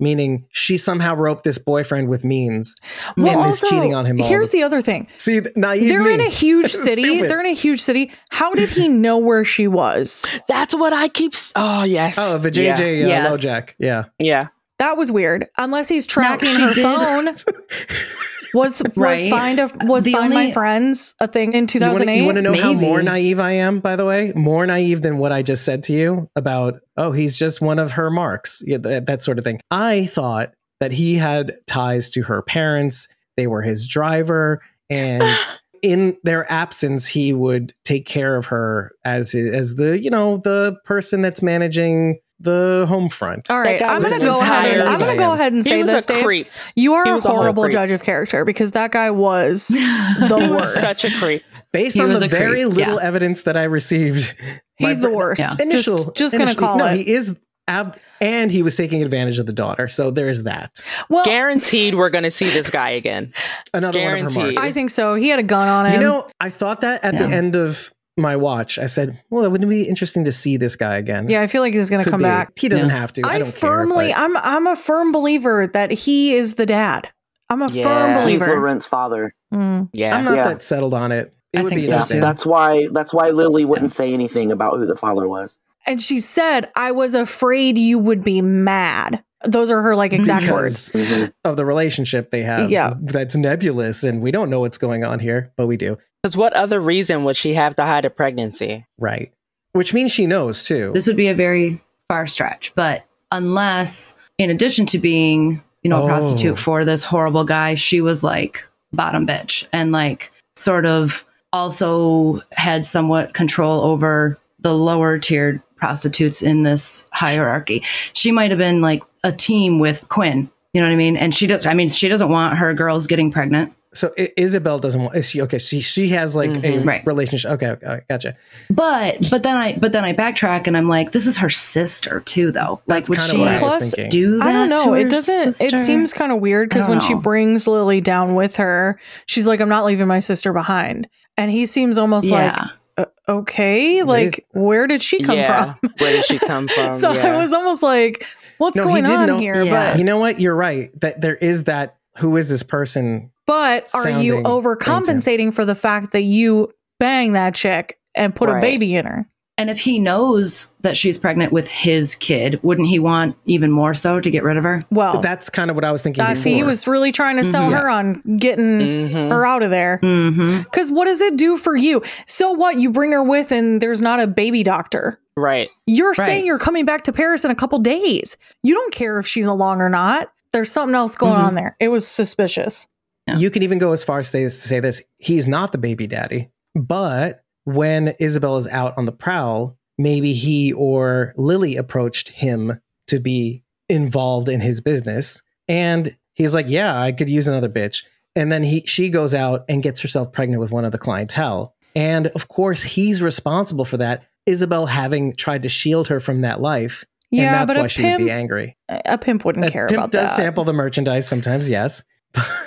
Meaning 0.01 0.47
she 0.51 0.77
somehow 0.79 1.15
roped 1.15 1.45
this 1.45 1.59
boyfriend 1.59 2.09
with 2.09 2.25
means 2.25 2.75
and 3.17 3.49
is 3.49 3.61
cheating 3.61 3.95
on 3.95 4.05
him. 4.05 4.21
all 4.21 4.27
Here's 4.27 4.51
the, 4.51 4.59
the 4.59 4.65
other 4.65 4.81
thing. 4.81 5.07
see 5.17 5.41
th- 5.41 5.55
naive. 5.55 5.89
They're 5.89 6.03
me. 6.03 6.15
in 6.15 6.21
a 6.21 6.29
huge 6.29 6.73
city. 6.73 7.03
Stupid. 7.05 7.31
They're 7.31 7.39
in 7.39 7.47
a 7.47 7.55
huge 7.55 7.81
city. 7.81 8.11
How 8.31 8.53
did 8.55 8.69
he 8.71 8.89
know 8.89 9.19
where 9.19 9.45
she 9.45 9.69
was? 9.69 10.27
That's 10.49 10.75
what 10.75 10.93
I 10.93 11.07
keep. 11.07 11.35
s- 11.35 11.53
Oh 11.55 11.85
yes. 11.85 12.17
oh 12.19 12.39
the 12.39 12.51
Yeah. 12.61 12.75
JJ 12.77 13.05
uh, 13.05 13.07
Yes. 13.09 13.45
LoJack. 13.47 13.75
Yeah. 13.79 14.05
Yeah. 14.19 14.49
That 14.81 14.97
was 14.97 15.13
weird. 15.13 15.47
Unless 15.57 15.89
he's 15.89 16.07
tracking 16.07 16.49
she 16.49 16.63
her 16.63 16.75
did- 16.75 16.85
phone. 16.85 17.27
Was 18.55 18.83
was 18.85 18.97
Right. 18.97 19.31
find 19.31 19.59
a, 19.59 19.71
was 19.83 20.05
The 20.05 20.13
find 20.13 20.33
my 20.35 20.53
friends 20.53 21.15
a 21.21 21.27
thing 21.29 21.55
in 21.55 21.67
2008 21.67 22.19
You 22.19 22.25
want 22.27 22.37
to 22.37 22.43
know 22.43 22.55
how 22.55 22.73
more 22.73 23.03
naive 23.03 23.41
I 23.41 23.53
am? 23.53 23.81
By 23.81 23.97
the 23.97 24.05
way, 24.05 24.33
more 24.35 24.67
naive 24.67 25.03
than 25.03 25.19
what 25.19 25.33
I 25.33 25.43
just 25.43 25.65
said 25.65 25.83
to 25.85 25.93
you 25.93 26.29
about. 26.37 26.81
Oh, 26.97 27.13
he's 27.13 27.39
just 27.39 27.61
one 27.61 27.79
of 27.79 27.93
her 27.93 28.11
marks. 28.11 28.63
Yeah, 28.67 28.79
that, 28.79 29.07
that 29.07 29.23
sort 29.23 29.39
of 29.39 29.45
thing. 29.45 29.61
I 29.71 30.07
thought 30.07 30.53
that 30.81 30.93
he 30.93 31.15
had 31.15 31.57
ties 31.67 32.11
to 32.11 32.23
her 32.25 32.43
parents. 32.43 33.09
They 33.37 33.47
were 33.47 33.63
his 33.63 33.87
driver, 33.89 34.61
and 34.91 35.23
in 35.83 36.17
their 36.23 36.51
absence, 36.53 37.07
he 37.07 37.33
would 37.33 37.73
take 37.85 38.07
care 38.07 38.37
of 38.37 38.47
her 38.47 38.93
as 39.05 39.35
as 39.35 39.77
the 39.77 39.99
you 39.99 40.11
know 40.11 40.37
the 40.37 40.77
person 40.85 41.23
that's 41.23 41.43
managing 41.43 42.19
the 42.43 42.87
home 42.89 43.09
front. 43.09 43.51
All 43.51 43.61
right, 43.61 43.83
I'm 43.83 44.03
gonna 44.03 44.19
go 44.19 44.41
ahead. 44.41 44.75
And, 44.81 44.89
I'm 44.89 44.99
gonna 44.99 45.17
go 45.17 45.33
ahead 45.33 45.53
and 45.53 45.63
He 45.65 45.71
say 45.71 45.83
was 45.83 45.93
this, 45.93 46.05
a 46.07 46.09
Dave. 46.09 46.25
creep. 46.25 46.49
You 46.77 46.95
are 46.95 47.05
He 47.05 47.11
a 47.11 47.15
was 47.15 47.25
a 47.25 47.31
horrible 47.31 47.63
creep. 47.65 47.73
judge 47.73 47.91
of 47.93 48.03
character 48.03 48.45
because 48.45 48.73
that 48.73 48.91
guy 48.93 49.11
was 49.11 49.69
the 49.69 50.39
He 50.41 50.49
was 50.49 50.51
worst. 50.77 51.01
such 51.01 51.13
a 51.13 51.17
creep. 51.17 51.43
Based 51.73 51.97
He 51.97 52.03
on 52.03 52.13
the 52.13 52.27
very 52.29 52.63
creep, 52.63 52.75
little 52.77 52.95
yeah. 53.01 53.07
evidence 53.07 53.43
that 53.43 53.57
I 53.57 53.65
received, 53.65 54.37
He's 54.77 55.01
the 55.01 55.11
worst. 55.11 55.41
Yeah. 55.41 55.63
Initial, 55.65 55.95
Just- 55.97 56.15
just 56.17 56.33
gonna 56.35 56.45
initially- 56.51 56.61
call 56.67 56.79
no, 56.79 56.87
it. 56.87 56.97
he 56.99 57.13
is. 57.13 57.41
Ab- 57.69 57.97
and 58.21 58.51
he 58.51 58.61
was 58.65 58.77
taking 58.77 59.05
advantage 59.05 59.39
of 59.39 59.47
the 59.47 59.53
daughter. 59.53 59.87
So 59.87 60.11
there's 60.11 60.43
that. 60.43 60.85
well, 61.09 61.25
Guaranteed, 61.25 61.95
we're 61.95 62.11
gonna 62.11 62.31
see 62.33 62.47
this 62.51 62.71
guy 62.71 62.91
again. 62.91 63.33
Another 63.73 64.03
one 64.03 64.15
of 64.15 64.35
her 64.35 64.41
marks. 64.41 64.65
I 64.67 64.73
think 64.73 64.91
so. 64.91 65.15
He 65.15 65.29
had 65.29 65.39
a 65.39 65.45
gun 65.45 65.69
on 65.69 65.87
him. 65.87 66.01
You 66.01 66.07
know, 66.09 66.27
I 66.41 66.51
thought 66.51 66.81
that 66.81 67.05
at 67.05 67.17
the 67.17 67.25
end 67.25 67.55
of 67.55 67.93
my 68.17 68.37
watch. 68.37 68.79
I 68.79 68.87
said, 68.87 69.23
"Well, 69.31 69.45
it 69.45 69.51
wouldn't 69.51 69.71
be 69.71 69.89
interesting 69.89 70.25
to 70.25 70.33
see 70.33 70.57
this 70.57 70.77
guy 70.77 70.97
again." 70.99 71.29
yeah, 71.29 71.41
I 71.43 71.47
feel 71.47 71.63
like 71.63 71.75
he's 71.75 71.91
gonna 71.91 72.05
come 72.05 72.21
be. 72.21 72.25
back. 72.25 72.53
He 72.59 72.69
doesn't 72.69 72.89
Yeah. 72.91 72.97
have 72.99 73.13
to. 73.15 73.23
I, 73.25 73.35
I, 73.35 73.39
don't 73.39 73.53
firmly, 73.53 74.09
care. 74.13 74.17
I'm, 74.25 74.37
I'm 74.37 74.67
a 74.67 74.77
firm 74.77 75.13
believer 75.13 75.67
that 75.69 75.91
he 75.91 76.35
is 76.35 76.55
the 76.55 76.67
dad. 76.67 77.09
I'm 77.51 77.63
a 77.63 77.69
Yeah. 77.71 77.85
firm 77.87 78.29
He's 78.29 78.41
believer. 78.41 78.57
Laurent's 78.61 78.87
father. 78.87 79.35
Mm. 79.53 79.91
Yeah. 79.93 80.17
I'm 80.17 80.25
not 80.25 80.37
Yeah. 80.37 80.49
that 80.49 80.63
settled 80.63 80.95
on 80.95 81.13
it. 81.13 81.35
It 81.53 81.59
I 81.59 81.63
would 81.63 81.69
think 81.71 81.81
be 81.83 81.87
so, 81.87 81.93
interesting. 81.95 82.21
that's 82.21 82.47
why. 82.47 82.89
That's 82.93 83.13
why 83.13 83.29
Lily 83.31 83.65
wouldn't 83.67 83.91
say 83.91 84.15
anything 84.15 84.51
about 84.51 84.77
who 84.79 84.87
the 84.87 84.97
father 84.97 85.29
was. 85.29 85.59
And 85.87 86.01
she 86.01 86.21
said, 86.21 86.71
"I 86.77 86.93
was 86.93 87.15
afraid 87.15 87.77
you 87.77 87.99
would 87.99 88.23
be 88.25 88.41
mad." 88.41 89.23
Those 89.45 89.71
are 89.71 89.83
her 89.83 89.95
like 89.97 90.13
exact 90.13 90.51
words. 90.51 90.93
because 90.93 91.09
Mhm. 91.09 91.33
of 91.45 91.57
the 91.57 91.65
relationship 91.65 92.31
they 92.31 92.43
have. 92.43 92.71
Yeah. 92.71 92.95
that's 93.01 93.37
nebulous, 93.37 94.05
and 94.05 94.21
we 94.23 94.31
don't 94.31 94.51
know 94.51 94.61
what's 94.61 94.79
going 94.79 95.05
on 95.05 95.19
here, 95.19 95.51
but 95.57 95.67
we 95.67 95.77
do. 95.77 95.99
Because 96.23 96.37
what 96.37 96.53
other 96.53 96.81
reason 96.81 97.25
would 97.25 97.37
she 97.37 97.55
have 97.55 97.75
to 97.77 97.85
hide 97.85 98.05
a 98.05 98.11
pregnancy? 98.11 98.87
Right. 98.99 99.33
Which 99.73 99.93
means 99.95 100.13
she 100.13 100.27
knows 100.27 100.65
too. 100.65 100.93
this 100.95 101.07
would 101.07 101.17
be 101.17 101.29
a 101.29 101.35
very 101.35 101.81
far 102.09 102.27
stretch, 102.27 102.73
but 102.77 103.05
unless, 103.33 104.15
in 104.39 104.51
addition 104.51 104.87
to 104.87 104.99
being, 104.99 105.63
you 105.83 105.91
know, 105.91 106.03
a 106.03 106.05
Oh. 106.05 106.09
prostitute 106.09 106.59
for 106.59 106.85
this 106.85 107.03
horrible 107.03 107.45
guy, 107.45 107.75
she 107.75 108.01
was 108.01 108.23
like 108.23 108.69
bottom 108.93 109.27
bitch 109.27 109.67
and 109.73 109.91
like 109.91 110.31
sort 110.55 110.87
of 110.87 111.25
also 111.53 112.41
had 112.53 112.85
somewhat 112.87 113.35
control 113.35 113.81
over 113.83 114.39
the 114.61 114.75
lower 114.75 115.19
tiered 115.19 115.61
prostitutes 115.77 116.43
in 116.43 116.63
this 116.63 117.07
hierarchy. 117.13 117.83
She 118.13 118.31
might 118.31 118.51
have 118.51 118.59
been 118.59 118.81
like 118.81 119.03
a 119.25 119.33
team 119.33 119.79
with 119.79 120.09
Quinn. 120.09 120.51
You 120.73 120.81
know 120.81 120.87
what 120.87 120.93
I 120.95 120.97
mean? 120.97 121.17
And 121.17 121.35
she 121.35 121.47
does. 121.47 121.67
I 121.67 121.75
mean, 121.75 121.91
she 121.91 122.09
doesn't 122.09 122.31
want 122.31 122.57
her 122.59 122.73
girls 122.75 123.07
getting 123.07 123.31
pregnant. 123.31 123.75
So 123.95 124.11
I- 124.19 124.33
Isabel 124.39 124.79
doesn't 124.79 125.03
want. 125.03 125.15
Is 125.17 125.29
she 125.29 125.43
okay? 125.43 125.59
She 125.59 125.81
she 125.81 126.09
has 126.11 126.35
like 126.35 126.49
a 126.51 126.53
Mhm. 126.79 126.87
Right. 126.87 127.07
relationship. 127.07 127.51
Okay, 127.53 127.67
okay, 127.73 128.01
gotcha. 128.09 128.37
But 128.71 129.29
but 129.31 129.43
then 129.43 129.59
I 129.59 129.77
but 129.77 129.93
then 129.93 130.03
I 130.03 130.15
backtrack 130.15 130.67
and 130.67 130.79
I'm 130.79 130.89
like, 130.89 131.13
this 131.13 131.27
is 131.27 131.37
her 131.37 131.51
sister 131.51 132.21
too, 132.21 132.53
though. 132.53 132.81
Like, 132.87 133.01
That's 133.05 133.11
would 133.11 133.19
kind 133.19 133.31
of 133.33 133.35
she 133.37 133.41
what 133.41 133.49
I 133.49 133.61
was 133.63 133.95
Plus, 133.95 134.09
do 134.09 134.39
that? 134.39 134.47
I 134.49 134.53
don't 134.53 134.71
know. 134.71 134.93
her 134.95 135.01
It 135.01 135.11
doesn't. 135.11 135.53
sister? 135.53 135.77
It 135.77 135.85
seems 135.85 136.15
kind 136.15 136.33
of 136.33 136.41
weird 136.41 136.71
because 136.71 136.87
I 136.87 136.89
don't 136.89 136.97
when 136.99 137.07
she 137.07 137.13
brings 137.13 137.67
Lily 137.67 138.01
down 138.01 138.35
with 138.35 138.57
her, 138.57 138.99
she's 139.27 139.47
like, 139.47 139.61
"I'm 139.61 139.69
not 139.69 139.85
leaving 139.85 140.07
my 140.09 140.21
sister 140.21 140.55
behind," 140.55 141.07
and 141.37 141.51
he 141.51 141.67
seems 141.67 141.99
almost 141.99 142.29
yeah. 142.29 142.69
like, 142.97 143.07
uh, 143.29 143.31
"Okay, 143.31 144.03
like 144.05 144.47
where 144.53 144.87
did 144.87 145.03
she 145.03 145.23
come 145.23 145.37
yeah. 145.37 145.75
from?" 145.75 145.91
Where 145.99 146.13
did 146.17 146.25
she 146.25 146.39
come 146.47 146.67
from? 146.67 146.95
so 146.95 147.13
yeah. 147.13 147.35
I 147.35 147.39
was 147.39 147.53
almost 147.53 147.83
like, 147.83 148.27
"What's 148.63 148.77
No, 148.77 148.85
going 148.85 149.05
did 149.05 149.13
on 149.13 149.27
know- 149.27 149.39
here?" 149.39 149.63
Yeah. 149.63 149.97
You 149.97 150.05
know 150.05 150.19
what? 150.19 150.41
You're 150.41 150.55
right. 150.55 150.91
That 151.01 151.21
there 151.21 151.37
is 151.37 151.65
that. 151.65 151.97
Who 152.19 152.37
is 152.37 152.49
this 152.51 152.63
person? 152.63 153.31
But 153.47 153.89
but 153.93 154.07
are 154.07 154.11
you 154.23 154.35
Sounding 154.35 154.45
overcompensating 154.45 155.55
for 155.55 155.65
the 155.65 155.75
fact 155.75 156.13
that 156.13 156.21
you 156.23 156.69
bang 157.01 157.33
that 157.33 157.55
chick 157.55 157.99
and 158.15 158.35
put 158.37 158.49
a 158.51 158.61
baby 158.61 158.95
in 158.95 159.07
her? 159.07 159.27
And 159.59 159.69
if 159.69 159.79
he 159.81 159.99
knows 159.99 160.71
that 160.81 160.97
she's 160.97 161.19
pregnant 161.19 161.53
with 161.53 161.69
his 161.69 162.15
kid, 162.17 162.59
wouldn't 162.63 162.89
he 162.89 162.99
want 162.99 163.37
even 163.45 163.71
more 163.71 163.93
so 163.95 164.19
to 164.19 164.31
get 164.31 164.43
rid 164.43 164.57
of 164.57 164.65
her? 164.65 164.85
Well, 164.91 165.21
That's 165.21 165.51
kind 165.51 165.69
of 165.71 165.77
what 165.77 165.85
I 165.85 165.93
was 165.93 166.03
thinking. 166.03 166.25
that's 166.25 166.43
before. 166.43 166.57
he 166.57 166.63
was 166.65 166.87
really 166.87 167.13
trying 167.13 167.37
to 167.37 167.45
sell 167.45 167.69
Mhm. 167.71 167.79
her 167.79 167.89
on 167.91 168.23
getting 168.39 168.65
Mhm. 169.11 169.29
her 169.31 169.45
out 169.47 169.63
of 169.63 169.71
there. 169.71 170.01
Mm-hmm. 170.03 170.63
Because 170.63 170.91
what 170.91 171.05
does 171.05 171.21
it 171.21 171.37
do 171.37 171.59
for 171.59 171.77
you? 171.77 172.03
So 172.27 172.51
what? 172.51 172.79
You 172.81 172.91
bring 172.91 173.13
her 173.13 173.23
with, 173.23 173.53
and 173.53 173.81
there's 173.81 174.01
not 174.01 174.21
a 174.21 174.27
baby 174.27 174.63
doctor. 174.63 175.19
Right. 175.37 175.69
You're 175.87 176.09
Right. 176.11 176.17
saying 176.27 176.47
you're 176.47 176.59
coming 176.59 176.85
back 176.87 177.05
to 177.05 177.13
Paris 177.13 177.45
in 177.45 177.51
a 177.51 177.55
couple 177.55 177.79
days. 177.79 178.37
You 178.63 178.75
don't 178.75 178.95
care 178.95 179.19
if 179.19 179.27
she's 179.27 179.47
along 179.47 179.81
or 179.81 179.89
not. 179.91 180.31
There's 180.53 180.73
something 180.73 180.95
else 180.95 181.15
going 181.15 181.35
Mhm. 181.35 181.45
on 181.45 181.55
there. 181.57 181.77
It 181.79 181.89
was 181.89 182.07
suspicious. 182.09 182.89
Yeah. 183.29 183.37
You 183.37 183.51
can 183.51 183.63
even 183.63 183.79
go 183.79 183.93
as 183.93 184.03
far 184.03 184.19
as 184.19 184.31
to 184.33 184.49
say 184.51 184.81
this: 184.81 185.03
he's 185.19 185.47
not 185.47 185.73
the 185.73 185.79
baby 185.79 186.07
daddy, 186.07 186.49
but 186.75 187.42
when 187.65 188.15
Isabel 188.19 188.57
is 188.57 188.67
out 188.69 188.97
on 188.97 189.05
the 189.05 189.13
prowl, 189.13 189.77
maybe 189.99 190.33
he 190.33 190.73
or 190.73 191.33
Lily 191.37 191.77
approached 191.77 192.31
him 192.31 192.81
to 193.09 193.21
be 193.21 193.63
involved 193.89 194.49
in 194.49 194.61
his 194.61 194.81
business, 194.81 195.43
and 195.69 196.17
he's 196.35 196.55
like, 196.55 196.69
"Yeah, 196.69 196.99
I 197.01 197.13
could 197.13 197.29
use 197.29 197.47
another 197.49 197.69
bitch." 197.69 198.05
And 198.35 198.51
then 198.51 198.63
he 198.63 198.83
she 198.87 199.11
goes 199.11 199.35
out 199.35 199.65
and 199.69 199.83
gets 199.83 200.01
herself 200.01 200.33
pregnant 200.33 200.61
with 200.61 200.71
one 200.71 200.85
of 200.85 200.93
the 200.93 200.99
clientele, 200.99 201.75
and 201.95 202.29
of 202.29 202.49
course 202.49 202.83
he's 202.83 203.21
responsible 203.23 203.85
for 203.85 203.99
that. 203.99 204.25
Isabel 204.47 204.87
having 204.87 205.35
tried 205.35 205.63
to 205.65 205.69
shield 205.69 206.09
her 206.09 206.19
from 206.19 206.41
that 206.41 206.61
life, 206.61 207.05
Yeah, 207.31 207.45
and 207.45 207.55
that's 207.55 207.75
but 207.75 207.81
why 207.83 207.87
she 207.89 208.03
pimp, 208.03 208.19
would 208.21 208.25
be 208.27 208.31
angry. 208.33 208.77
a 208.89 209.19
pimp 209.19 209.45
wouldn't 209.45 209.67
A 209.67 209.71
care 209.71 209.87
pimp 209.87 209.99
about 209.99 210.11
does 210.11 210.31
that. 210.31 210.37
sample 210.37 210.65
the 210.65 210.73
merchandise 210.73 211.29
sometimes, 211.29 211.69
yes. 211.71 212.03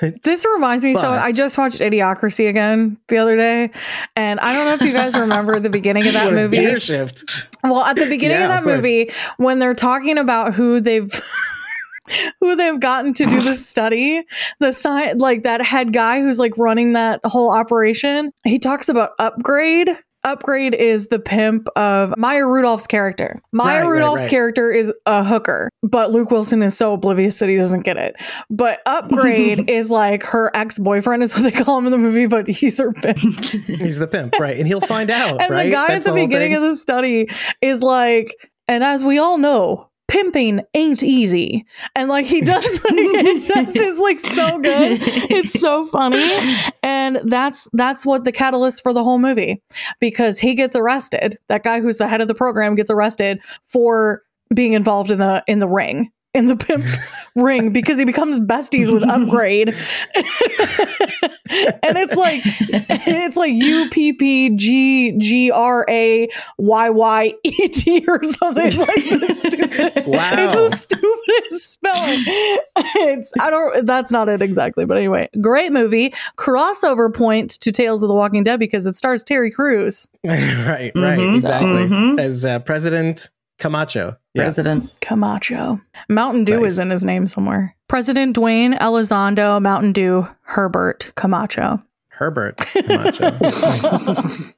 But 0.02 0.22
This 0.24 0.46
reminds 0.46 0.84
me. 0.84 0.96
so 0.96 1.12
I 1.12 1.32
just 1.32 1.58
watched 1.58 1.80
Idiocracy 1.80 2.48
again 2.50 2.98
the 3.08 3.18
other 3.18 3.36
day, 3.36 3.72
and 4.16 4.40
I 4.40 4.54
don't 4.54 4.66
know 4.66 4.74
if 4.74 4.82
you 4.82 4.94
guys 4.94 5.18
remember 5.18 5.60
the 5.60 5.70
beginning 5.70 6.06
of 6.08 6.14
that 6.14 6.32
movie. 6.34 6.80
shift. 6.80 7.48
Well, 7.64 7.82
at 7.82 7.96
the 7.96 8.06
beginning 8.08 8.38
Yeah, 8.38 8.44
of 8.44 8.50
that 8.50 8.60
of 8.60 8.66
movie, 8.84 9.12
when 9.38 9.60
they're 9.60 9.74
talking 9.74 10.18
about 10.18 10.54
who 10.54 10.80
they've 10.80 11.12
who 12.40 12.56
they've 12.56 12.80
gotten 12.80 13.14
to 13.16 13.26
do 13.26 13.42
the 13.42 13.56
study, 13.56 14.24
the 14.60 14.68
sci- 14.68 15.14
like 15.14 15.44
that 15.44 15.62
head 15.62 15.92
guy 15.94 16.22
who's 16.22 16.38
like 16.38 16.58
running 16.58 16.94
that 16.94 17.20
whole 17.24 17.50
operation, 17.52 18.32
he 18.44 18.60
talks 18.60 18.90
about 18.90 19.18
Upgrayedd. 19.18 19.98
Upgrayedd 20.26 20.74
is 20.74 21.08
the 21.10 21.20
pimp 21.20 21.68
of 21.76 22.14
Maya 22.18 22.46
Rudolph's 22.48 22.88
character. 22.88 23.40
Maya 23.52 23.68
Right, 23.68 23.82
right, 23.84 23.90
Rudolph's 23.90 24.24
right. 24.24 24.30
character 24.32 24.72
is 24.72 24.92
a 25.06 25.24
hooker, 25.24 25.70
but 25.84 26.12
Luke 26.12 26.32
Wilson 26.32 26.64
is 26.64 26.76
so 26.76 26.94
oblivious 26.94 27.36
that 27.38 27.48
he 27.48 27.56
doesn't 27.56 27.82
get 27.82 27.98
it. 27.98 28.16
But 28.50 28.84
Upgrayedd 28.86 29.70
is 29.70 29.92
like 29.92 30.24
her 30.24 30.50
ex 30.56 30.80
boyfriend, 30.80 31.22
is 31.22 31.34
what 31.36 31.44
they 31.44 31.52
call 31.52 31.78
him 31.78 31.86
in 31.86 31.92
the 31.92 31.98
movie, 32.00 32.26
but 32.26 32.48
he's 32.48 32.80
her 32.80 32.92
pimp. 32.92 33.20
He's 33.20 34.00
the 34.00 34.08
pimp, 34.08 34.34
right? 34.40 34.58
And 34.58 34.68
he'll 34.68 34.82
find 34.82 35.10
out, 35.12 35.42
and 35.42 35.52
right? 35.52 35.66
the 35.66 35.72
guy 35.72 35.88
That's 35.88 36.06
at 36.08 36.12
the 36.14 36.18
whole 36.18 36.28
beginning 36.28 36.50
thing. 36.54 36.56
of 36.58 36.64
the 36.64 36.76
study 36.76 37.30
is 37.62 37.84
like, 37.84 38.34
and 38.68 38.84
as 38.84 39.04
we 39.04 39.20
all 39.20 39.38
know, 39.38 39.90
pimping 40.08 40.62
ain't 40.74 41.04
easy. 41.04 41.66
And 41.96 42.10
like 42.10 42.26
he 42.26 42.42
does 42.42 42.84
like 42.84 42.94
it 42.94 43.48
just 43.54 43.76
is 43.76 44.00
like 44.00 44.20
so 44.20 44.60
good. 44.60 45.00
It's 45.32 45.60
so 45.60 45.86
funny. 45.86 46.26
And 46.84 47.20
that's 47.26 47.68
that's 47.74 48.06
what 48.06 48.24
the 48.24 48.32
catalyst 48.32 48.84
for 48.84 48.94
the 48.94 49.04
whole 49.04 49.20
movie. 49.20 49.62
Because 50.00 50.40
he 50.40 50.56
gets 50.56 50.76
arrested. 50.76 51.38
That 51.50 51.64
guy 51.64 51.82
who's 51.82 51.98
the 51.98 52.08
head 52.08 52.22
of 52.22 52.28
the 52.28 52.36
program 52.36 52.76
gets 52.76 52.92
arrested 52.92 53.40
for 53.64 54.22
being 54.54 54.74
involved 54.74 55.12
in 55.12 55.20
the 55.20 55.44
in 55.48 55.60
the 55.60 55.68
ring. 55.68 56.12
In 56.36 56.48
the 56.48 56.56
pimp 56.56 56.86
ring 57.36 57.74
because 57.74 57.98
he 57.98 58.06
becomes 58.06 58.40
besties 58.40 58.94
with 58.94 59.04
Upgrayedd. 59.04 59.70
and 61.84 61.98
it's 61.98 62.16
like 62.16 62.42
it's 63.08 63.38
like 63.38 63.54
U 63.54 63.90
P 63.90 64.14
P 64.14 64.50
G 64.56 65.14
G 65.18 65.52
R 65.52 65.86
A 65.90 66.28
Y 66.58 66.90
Y 66.90 67.34
E 67.44 67.68
T 67.70 68.06
or 68.08 68.24
something. 68.24 68.68
It's 68.68 68.78
like 68.78 69.20
the 69.22 69.34
stupidest. 69.34 70.10
Wow. 70.10 70.32
It's 70.34 70.72
the 70.72 70.76
stupidest 70.78 71.72
spelling. 71.72 72.24
It's 73.08 73.32
I 73.40 73.50
don't. 73.50 73.86
That's 73.86 74.12
not 74.12 74.30
it 74.30 74.42
exactly, 74.42 74.86
but 74.86 74.98
anyway, 74.98 75.30
great 75.42 75.72
movie. 75.72 76.14
Crossover 76.38 77.14
point 77.14 77.52
to 77.62 77.72
Tales 77.72 78.04
of 78.04 78.10
the 78.10 78.16
Walking 78.16 78.44
Dead 78.44 78.60
because 78.60 78.86
it 78.86 78.96
stars 78.96 79.24
Terry 79.24 79.52
Crews, 79.52 80.08
right, 80.26 80.92
right, 80.94 80.94
Mhm, 80.94 81.36
exactly. 81.38 81.70
mhm. 81.88 82.20
As 82.20 82.46
uh, 82.46 82.60
President 82.60 83.30
Camacho. 83.60 84.18
Yeah. 84.36 84.44
President. 84.44 84.92
Camacho. 85.02 85.80
Mountain 86.10 86.44
Dew 86.44 86.60
Nice. 86.62 86.74
is 86.74 86.80
in 86.80 86.90
his 86.90 87.04
name 87.06 87.26
somewhere. 87.26 87.76
President 87.88 88.36
Dwayne 88.36 88.78
Elizondo, 88.80 89.62
Mountain 89.62 89.94
Dew, 89.94 90.28
Herbert 90.42 91.14
Camacho. 91.16 91.82
Herbert 92.10 92.58
Camacho. 92.58 93.32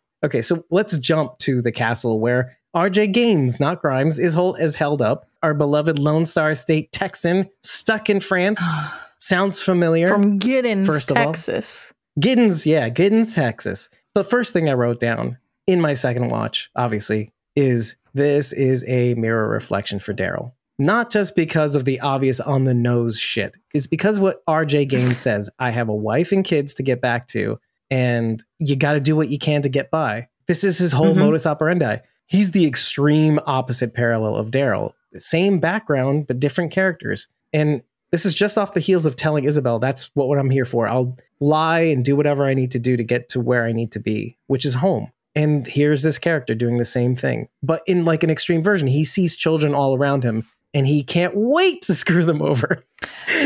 okay, 0.26 0.42
so 0.42 0.64
let's 0.72 0.98
jump 0.98 1.38
to 1.40 1.62
the 1.62 1.72
castle 1.72 2.20
where 2.20 2.58
RJ 2.76 3.14
Gaines, 3.14 3.60
not 3.60 3.80
Grimes, 3.82 4.20
is, 4.20 4.34
hold, 4.34 4.60
is 4.60 4.76
held 4.76 5.02
up. 5.02 5.28
Our 5.44 5.54
beloved 5.54 6.00
Lone 6.00 6.26
Star 6.26 6.56
State 6.56 6.92
Texan, 6.92 7.48
stuck 7.62 8.10
in 8.10 8.20
France. 8.20 8.62
Sounds 9.20 9.62
familiar. 9.62 10.08
From 10.08 10.38
Giddings, 10.40 10.88
First 10.88 11.12
of 11.12 11.18
all. 11.18 11.26
Texas. 11.26 11.94
Giddings, 12.20 12.66
yeah, 12.66 12.90
Giddings, 12.90 13.36
Texas. 13.36 13.90
The 14.16 14.24
first 14.24 14.54
thing 14.54 14.70
I 14.70 14.74
wrote 14.74 15.00
down 15.00 15.38
in 15.68 15.82
my 15.82 15.94
second 15.94 16.30
watch, 16.30 16.72
obviously, 16.76 17.32
is 17.56 17.96
this 18.18 18.52
is 18.54 18.84
a 18.88 19.14
mirror 19.16 19.48
reflection 19.48 20.00
for 20.00 20.14
Daryl. 20.14 20.52
Not 20.80 21.12
just 21.12 21.36
because 21.36 21.76
of 21.76 21.86
the 21.86 22.00
obvious 22.02 22.40
on 22.40 22.66
the 22.66 22.74
nose 22.74 23.20
shit, 23.20 23.56
it's 23.74 23.88
because 23.88 24.20
what 24.20 24.46
RJ 24.46 24.90
Gaines 24.90 25.18
says 25.28 25.50
I 25.58 25.72
have 25.72 25.90
a 25.90 25.96
wife 25.96 26.32
and 26.32 26.44
kids 26.44 26.74
to 26.76 26.84
get 26.84 27.02
back 27.02 27.28
to, 27.30 27.60
and 27.90 28.44
you 28.60 28.76
got 28.76 28.94
to 28.94 29.00
do 29.00 29.16
what 29.16 29.30
you 29.30 29.40
can 29.40 29.62
to 29.64 29.70
get 29.70 29.90
by. 29.90 30.28
This 30.48 30.64
is 30.64 30.78
his 30.78 30.92
whole 30.92 31.16
Mhm. 31.16 31.20
modus 31.20 31.48
operandi. 31.48 31.98
He's 32.28 32.52
the 32.52 32.66
extreme 32.68 33.40
opposite 33.46 33.94
parallel 33.94 34.36
of 34.36 34.52
Daryl. 34.52 34.92
Same 35.16 35.60
background, 35.60 36.28
but 36.28 36.40
different 36.40 36.72
characters. 36.72 37.28
And 37.54 37.82
this 38.12 38.26
is 38.26 38.34
just 38.34 38.58
off 38.58 38.74
the 38.74 38.80
heels 38.80 39.06
of 39.06 39.16
telling 39.16 39.46
Isabel, 39.46 39.80
that's 39.80 40.12
what, 40.16 40.28
what 40.28 40.38
I'm 40.38 40.50
here 40.50 40.66
for. 40.66 40.88
I'll 40.88 41.18
lie 41.40 41.82
and 41.82 42.06
do 42.06 42.16
whatever 42.16 42.46
I 42.46 42.54
need 42.54 42.72
to 42.72 42.80
do 42.80 42.98
to 42.98 43.04
get 43.04 43.30
to 43.30 43.40
where 43.40 43.66
I 43.66 43.72
need 43.72 43.92
to 43.94 44.00
be, 44.00 44.38
which 44.48 44.66
is 44.66 44.76
home. 44.76 45.12
And 45.38 45.68
here's 45.68 46.02
this 46.04 46.18
character 46.18 46.56
doing 46.56 46.78
the 46.78 46.86
same 46.86 47.16
thing, 47.16 47.48
but 47.62 47.82
in 47.86 48.06
like 48.06 48.24
an 48.24 48.30
extreme 48.30 48.64
version. 48.64 48.88
He 48.88 49.04
sees 49.04 49.36
children 49.36 49.76
all 49.76 49.96
around 49.96 50.24
him 50.24 50.48
and 50.74 50.88
he 50.88 51.04
can't 51.04 51.34
wait 51.36 51.84
to 51.84 51.94
screw 51.96 52.26
them 52.26 52.42
over. 52.42 52.84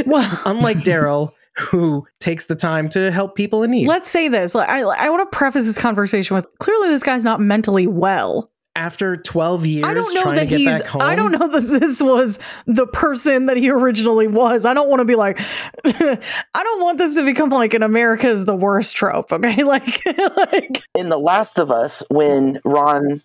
Well, 0.06 0.42
Unlike 0.46 0.78
Daryl, 0.78 1.34
who 1.58 2.08
takes 2.20 2.46
the 2.46 2.56
time 2.56 2.88
to 2.90 3.12
help 3.12 3.36
people 3.36 3.64
in 3.64 3.72
need. 3.72 3.88
let's 3.88 4.08
say 4.10 4.28
this. 4.30 4.56
I, 4.56 4.80
I 4.80 5.10
want 5.10 5.30
to 5.30 5.38
preface 5.38 5.66
this 5.66 5.78
conversation 5.78 6.36
with 6.36 6.48
clearly 6.60 6.90
this 6.90 7.04
guy's 7.04 7.26
not 7.26 7.40
mentally 7.42 7.88
well. 7.88 8.51
After 8.74 9.18
12 9.18 9.66
years 9.66 9.86
I 9.86 9.94
don't 9.94 10.14
know 10.16 10.22
trying 10.22 10.36
that 10.36 10.44
to 10.46 10.50
get 10.50 10.60
he's. 10.60 10.82
back 10.82 10.90
home. 10.90 11.02
I 11.02 11.14
don't 11.16 11.32
know 11.34 11.46
that 11.46 11.80
this 11.80 12.02
was 12.02 12.40
the 12.66 12.88
person 12.88 13.48
that 13.48 13.58
he 13.58 13.70
originally 13.70 14.28
was. 14.28 14.66
I 14.66 14.74
don't 14.74 14.90
want 14.90 15.02
to 15.02 15.06
be 15.06 15.16
like. 15.16 15.40
I 15.86 16.20
don't 16.56 16.82
want 16.82 16.98
this 16.98 17.18
to 17.18 17.26
become 17.26 17.50
like 17.50 17.74
an 17.74 17.84
America 17.84 18.30
is 18.30 18.46
the 18.46 18.56
worst 18.56 18.96
trope. 18.96 19.34
Okay, 19.34 19.64
like, 19.66 20.06
like 20.38 20.84
in 20.96 21.10
The 21.10 21.20
Last 21.20 21.60
of 21.60 21.70
Us, 21.70 22.02
when 22.10 22.62
Ron, 22.64 23.22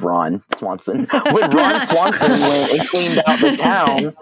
Ron 0.00 0.42
Swanson, 0.54 1.06
when 1.06 1.50
Ron 1.50 1.80
Swanson 1.86 2.30
went 2.30 2.72
and 2.72 2.88
cleaned 2.88 3.22
out 3.26 3.40
the 3.40 3.56
town 3.56 4.14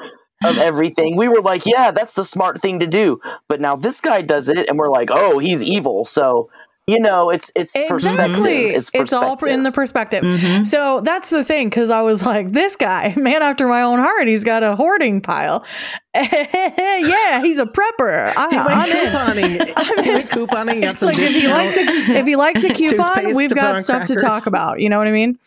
of 0.45 0.57
everything, 0.59 1.17
we 1.17 1.27
were 1.27 1.43
like, 1.43 1.67
yeah, 1.67 1.91
that's 1.91 2.15
the 2.15 2.25
smart 2.25 2.63
thing 2.63 2.79
to 2.79 2.87
do. 2.87 3.21
But 3.49 3.61
now 3.61 3.75
this 3.75 4.01
guy 4.01 4.23
does 4.23 4.49
it, 4.49 4.69
and 4.69 4.79
we're 4.79 4.89
like, 4.89 5.11
oh, 5.11 5.39
he's 5.39 5.65
evil. 5.65 6.05
So 6.05 6.49
you 6.87 6.99
know, 6.99 7.31
it's 7.31 7.53
it's 7.55 7.73
perspective. 7.89 8.31
exactly. 8.37 8.65
It's 8.71 8.91
It's 8.93 9.13
all 9.13 9.37
in 9.45 9.63
the 9.63 9.71
perspective. 9.71 10.25
Mhm. 10.25 10.67
So 10.67 11.01
that's 11.03 11.31
the 11.31 11.45
thing, 11.45 11.69
because 11.69 11.89
I 11.91 12.03
was 12.03 12.27
like, 12.27 12.53
this 12.53 12.75
guy, 12.77 13.15
man 13.19 13.43
after 13.43 13.69
my 13.69 13.83
own 13.83 13.99
heart, 14.01 14.27
he's 14.27 14.43
got 14.45 14.63
a 14.65 14.75
hoarding 14.75 15.21
pile. 15.21 15.65
yeah, 16.15 17.41
he's 17.43 17.59
a 17.61 17.67
prepper. 17.67 18.33
I, 18.37 18.49
He 18.51 18.57
went 18.57 18.71
I'm 18.73 19.39
in. 19.39 19.61
couponing. 19.61 20.05
He 20.05 20.11
went 20.11 20.31
couponing. 20.31 20.81
Got 20.83 20.91
It's 20.93 21.01
some 21.01 21.11
like 21.11 21.19
if 21.19 21.43
you 21.43 21.49
like 21.51 21.75
to 21.75 21.81
if 22.17 22.27
you 22.27 22.37
like 22.37 22.61
to 22.61 22.73
coupon, 22.75 23.35
we've 23.37 23.49
to 23.51 23.55
got 23.55 23.77
on 23.77 23.83
stuff 23.83 24.05
to 24.07 24.15
talk 24.17 24.47
about. 24.47 24.81
You 24.81 24.89
know 24.89 24.99
what 24.99 25.07
I 25.07 25.13
mean? 25.13 25.39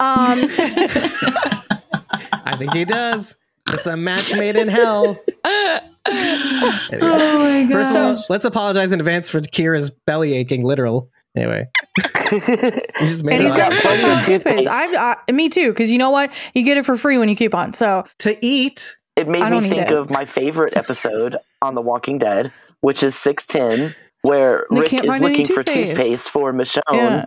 Um, 0.00 0.38
I 2.44 2.56
think 2.58 2.72
he 2.72 2.84
does. 2.84 3.36
It's 3.74 3.86
a 3.86 3.96
match 3.96 4.34
made 4.34 4.56
in 4.56 4.68
hell. 4.68 5.18
Anyway. 5.44 7.00
Oh 7.02 7.64
my 7.66 7.72
First 7.72 7.94
of 7.94 7.96
all, 8.02 8.24
let's 8.30 8.44
apologize 8.44 8.92
in 8.92 9.00
advance 9.00 9.28
for 9.28 9.40
Kira's 9.40 9.90
belly 9.90 10.34
aching, 10.34 10.64
literal. 10.64 11.10
Anyway, 11.36 11.68
we 12.32 12.40
just 13.00 13.22
made 13.24 13.34
and 13.34 13.42
it 13.42 13.42
he's 13.42 13.52
up. 13.52 13.58
got 13.58 13.70
got 13.72 13.82
so 13.82 13.90
toothpaste. 13.96 14.26
toothpaste. 14.26 14.68
I, 14.96 15.16
I, 15.28 15.32
me 15.32 15.48
too, 15.48 15.68
because 15.68 15.90
you 15.90 15.98
know 15.98 16.10
what? 16.10 16.32
You 16.54 16.64
get 16.64 16.78
it 16.78 16.86
for 16.86 16.96
free 16.96 17.18
when 17.18 17.28
you 17.28 17.36
coupon. 17.36 17.72
So 17.74 18.04
to 18.20 18.36
eat. 18.44 18.96
it 19.16 19.28
made 19.28 19.42
I 19.42 19.50
don't 19.50 19.62
me 19.64 19.68
think 19.70 19.90
of 19.90 20.10
my 20.10 20.24
favorite 20.24 20.76
episode 20.76 21.36
on 21.62 21.74
The 21.74 21.82
Walking 21.82 22.18
Dead, 22.18 22.52
which 22.80 23.02
is 23.02 23.14
six 23.14 23.44
ten, 23.46 23.94
where 24.22 24.66
They 24.70 24.80
Rick 24.80 24.94
is 24.94 25.00
find 25.02 25.22
any 25.22 25.28
looking 25.38 25.46
for 25.54 25.62
toothpaste. 25.62 25.98
toothpaste 25.98 26.28
for 26.30 26.52
Michonne, 26.52 26.80
Yeah. 26.92 27.26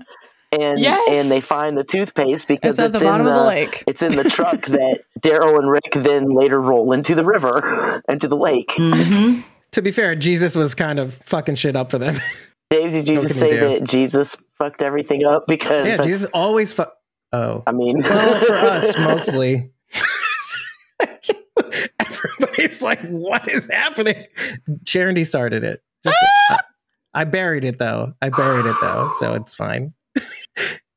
And 0.52 0.80
Yes. 0.80 1.22
and 1.23 1.32
they 1.32 1.41
find 1.41 1.78
the 1.78 1.84
toothpaste 1.84 2.48
because 2.48 2.78
it's 2.78 2.80
at 2.80 2.91
the 2.94 2.99
in 2.99 3.06
bottom 3.06 3.28
of 3.28 3.34
the 3.34 3.40
the 3.40 3.45
lake. 3.48 3.84
It's 3.88 4.02
in 4.02 4.15
the 4.15 4.23
truck 4.26 4.61
that 4.68 5.02
Daryl 5.19 5.57
and 5.60 5.69
Rick 5.69 5.91
then 5.94 6.30
later 6.30 6.60
roll 6.60 6.91
into 6.91 7.15
the 7.15 7.23
river, 7.23 8.02
into 8.10 8.28
the 8.28 8.36
lake. 8.38 8.69
Mhm. 8.78 9.44
To 9.72 9.82
be 9.82 9.91
fair, 9.91 10.15
Jesus 10.15 10.56
was 10.56 10.76
kind 10.76 10.99
of 10.99 11.14
fucking 11.26 11.56
shit 11.56 11.76
up 11.76 11.91
for 11.91 11.98
them. 11.98 12.18
Dave, 12.69 12.91
did 12.91 13.07
you 13.07 13.15
What 13.15 13.23
just 13.23 13.40
say 13.40 13.52
you 13.53 13.60
that 13.80 13.84
Jesus 13.86 14.36
fucked 14.57 14.82
everything 14.82 15.26
up? 15.26 15.45
Because 15.48 15.88
yeah, 15.88 15.98
Jesus 15.98 16.30
always. 16.34 16.73
Fu- 16.73 16.84
oh, 17.34 17.64
I 17.68 17.72
mean, 17.72 18.02
well, 18.02 18.40
for 18.41 18.56
us 18.56 18.98
mostly. 18.98 19.72
Everybody's 21.99 22.82
like, 22.82 23.02
"What 23.07 23.48
is 23.49 23.69
happening?" 23.69 24.26
Charity 24.86 25.23
started 25.23 25.64
it. 25.64 25.82
Just, 26.03 26.15
I, 26.49 26.60
I 27.14 27.23
buried 27.26 27.64
it 27.64 27.78
though. 27.80 28.14
I 28.22 28.30
buried 28.30 28.65
it 28.65 28.76
though, 28.82 29.10
so 29.19 29.34
it's 29.34 29.56
fine. 29.56 29.94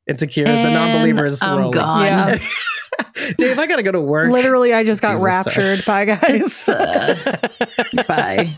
It's 0.07 0.23
a 0.23 0.27
cure. 0.27 0.47
the 0.47 0.71
non-believers 0.71 1.43
I'm 1.43 1.59
rolling. 1.59 1.73
gone. 1.73 2.05
Yeah. 2.05 2.39
Dave, 3.39 3.59
I 3.59 3.67
gotta 3.67 3.83
go 3.83 3.93
to 3.93 4.01
work. 4.01 4.31
Literally, 4.31 4.73
I 4.75 4.85
just 4.85 5.01
got 5.03 5.13
Jesus, 5.17 5.23
sorry. 5.55 5.67
raptured. 5.69 5.85
Bye, 5.85 6.05
guys. 6.05 6.69
Uh, 6.69 7.49
bye. 8.09 8.51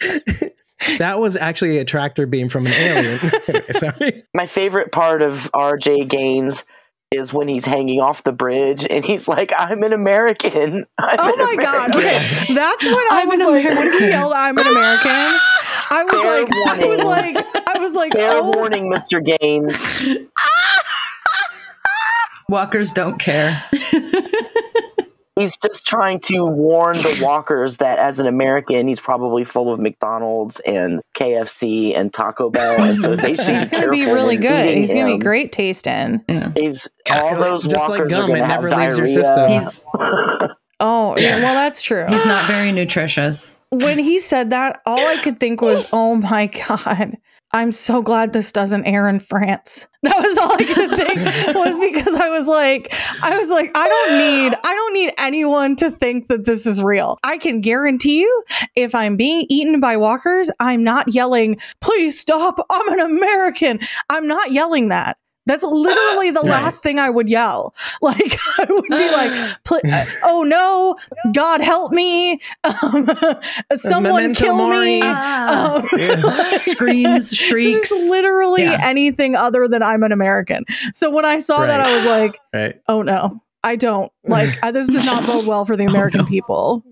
That 0.98 1.18
was 1.18 1.34
actually 1.36 1.78
a 1.78 1.84
tractor 1.86 2.26
beam 2.26 2.50
from 2.50 2.66
an 2.66 2.74
alien. 2.74 3.18
Sorry. 3.72 4.24
my 4.34 4.44
favorite 4.44 4.92
part 4.92 5.22
of 5.22 5.50
RJ 5.54 6.08
Gaines 6.08 6.64
is 7.10 7.32
when 7.32 7.48
he's 7.48 7.64
hanging 7.64 8.00
off 8.00 8.22
the 8.24 8.32
bridge 8.32 8.86
and 8.90 9.02
he's 9.02 9.26
like, 9.26 9.50
"I'm 9.56 9.82
an 9.82 9.94
American." 9.94 10.84
I'm 10.98 11.16
Oh 11.18 11.32
an 11.32 11.38
my 11.38 11.56
god! 11.62 11.90
Okay, 11.96 12.18
that's 12.54 12.84
when 12.84 12.94
I 12.96 13.20
I'm 13.22 13.28
was 13.28 13.40
an 13.40 13.46
like, 13.46 13.64
American. 13.64 13.76
when 13.92 14.02
he 14.02 14.08
yelled, 14.08 14.32
"I'm 14.34 14.58
an 14.58 14.66
American." 14.66 15.38
I 15.90 16.04
was 16.04 16.22
Fair 16.22 16.42
like, 16.42 16.52
I 16.52 16.86
was 16.86 17.04
like, 17.04 17.68
I 17.68 17.78
was 17.78 17.94
like, 17.94 18.12
Fair 18.12 18.30
oh, 18.34 18.50
warning, 18.52 18.90
Mr. 18.92 19.24
Gaines. 19.24 19.76
Walkers 22.48 22.92
don't 22.92 23.18
care. 23.18 23.64
He's 25.36 25.56
just 25.56 25.84
trying 25.84 26.20
to 26.26 26.44
warn 26.44 26.92
the 26.92 27.18
walkers 27.20 27.78
that 27.78 27.98
as 27.98 28.20
an 28.20 28.26
American, 28.28 28.86
he's 28.86 29.00
probably 29.00 29.42
full 29.42 29.72
of 29.72 29.80
McDonald's 29.80 30.60
and 30.60 31.00
KFC 31.16 31.96
and 31.96 32.12
Taco 32.12 32.50
Bell, 32.50 32.80
and 32.80 33.00
so 33.00 33.16
they 33.16 33.34
should 33.34 33.46
he's 33.56 33.68
be 33.68 33.76
gonna 33.76 33.90
be 33.90 34.04
really 34.04 34.36
good. 34.36 34.76
He's 34.76 34.92
gonna 34.94 35.16
be 35.16 35.18
great 35.18 35.50
tasting. 35.50 36.22
Yeah. 36.28 36.52
He's 36.54 36.86
all 37.10 37.34
those 37.34 37.64
Just 37.66 37.88
like 37.88 38.02
walkers 38.02 38.10
gum, 38.10 38.30
are 38.30 38.36
it 38.36 38.46
never 38.46 38.68
have 38.68 38.96
leaves 38.96 39.16
your 39.16 39.24
diarrhea. 39.24 39.60
system. 39.60 40.50
He's 40.78 40.86
Oh, 40.86 41.16
yeah. 41.16 41.36
Well, 41.42 41.54
that's 41.54 41.82
true. 41.82 42.06
he's 42.08 42.26
not 42.26 42.46
very 42.46 42.72
nutritious. 42.72 43.56
when 43.70 43.98
he 43.98 44.18
said 44.18 44.50
that, 44.50 44.80
all 44.86 44.98
I 45.00 45.16
could 45.22 45.38
think 45.40 45.60
was, 45.60 45.88
"Oh 45.92 46.16
my 46.16 46.46
god." 46.46 47.16
I'm 47.52 47.70
so 47.70 48.02
glad 48.02 48.32
this 48.32 48.50
doesn't 48.50 48.84
air 48.84 49.08
in 49.08 49.20
France. 49.20 49.86
That 50.04 50.20
was 50.20 50.36
all 50.36 50.52
I 50.52 50.64
could 50.64 50.90
think 50.90 51.56
was 51.56 51.78
because 51.78 52.14
I 52.16 52.28
was 52.28 52.46
like, 52.46 52.92
I 53.22 53.38
was 53.38 53.48
like, 53.48 53.70
I 53.74 53.88
don't 53.88 54.18
need, 54.18 54.54
I 54.62 54.74
don't 54.74 54.92
need 54.92 55.12
anyone 55.16 55.76
to 55.76 55.90
think 55.90 56.28
that 56.28 56.44
this 56.44 56.66
is 56.66 56.82
real. 56.82 57.16
I 57.24 57.38
can 57.38 57.62
guarantee 57.62 58.20
you, 58.20 58.44
if 58.76 58.94
I'm 58.94 59.16
being 59.16 59.46
eaten 59.48 59.80
by 59.80 59.96
walkers, 59.96 60.50
I'm 60.60 60.84
not 60.84 61.14
yelling, 61.14 61.56
please 61.80 62.20
stop. 62.20 62.58
I'm 62.70 62.92
an 62.92 63.00
American. 63.00 63.78
I'm 64.10 64.26
not 64.28 64.50
yelling 64.52 64.88
that. 64.88 65.16
That's 65.46 65.62
literally 65.62 66.30
the 66.30 66.40
Right. 66.44 66.50
last 66.50 66.82
thing 66.82 66.98
I 66.98 67.10
would 67.10 67.28
yell. 67.28 67.74
Like 68.02 68.36
I 68.58 68.66
would 68.68 68.84
be 68.88 69.10
like, 69.12 69.84
uh, 69.92 70.04
"Oh 70.24 70.42
no, 70.42 70.96
God 71.34 71.60
help 71.60 71.92
me! 71.92 72.38
Um, 72.64 73.08
someone 73.76 74.14
Memento 74.22 74.40
kill 74.44 74.56
mori. 74.56 74.76
me!" 74.86 75.00
Ah. 75.02 75.76
Um, 75.76 75.88
Yeah. 75.98 76.56
Screams, 76.56 77.34
shrieks. 77.36 77.88
Just 77.88 78.10
literally 78.10 78.62
Yeah. 78.64 78.78
anything 78.82 79.34
other 79.36 79.68
than 79.68 79.82
I'm 79.82 80.02
an 80.02 80.12
American. 80.12 80.64
So 80.92 81.10
when 81.10 81.24
I 81.24 81.38
saw 81.38 81.66
that, 81.66 81.80
I 81.80 81.94
was 81.94 82.04
like, 82.06 82.38
Right. 82.52 82.80
"Oh 82.88 83.02
no, 83.02 83.40
I 83.62 83.76
don't 83.76 84.10
like 84.24 84.50
I, 84.62 84.70
this. 84.70 84.88
Does 84.90 85.06
not 85.06 85.26
bode 85.26 85.46
well 85.46 85.64
for 85.64 85.76
the 85.76 85.84
American 85.84 86.26
people." 86.26 86.84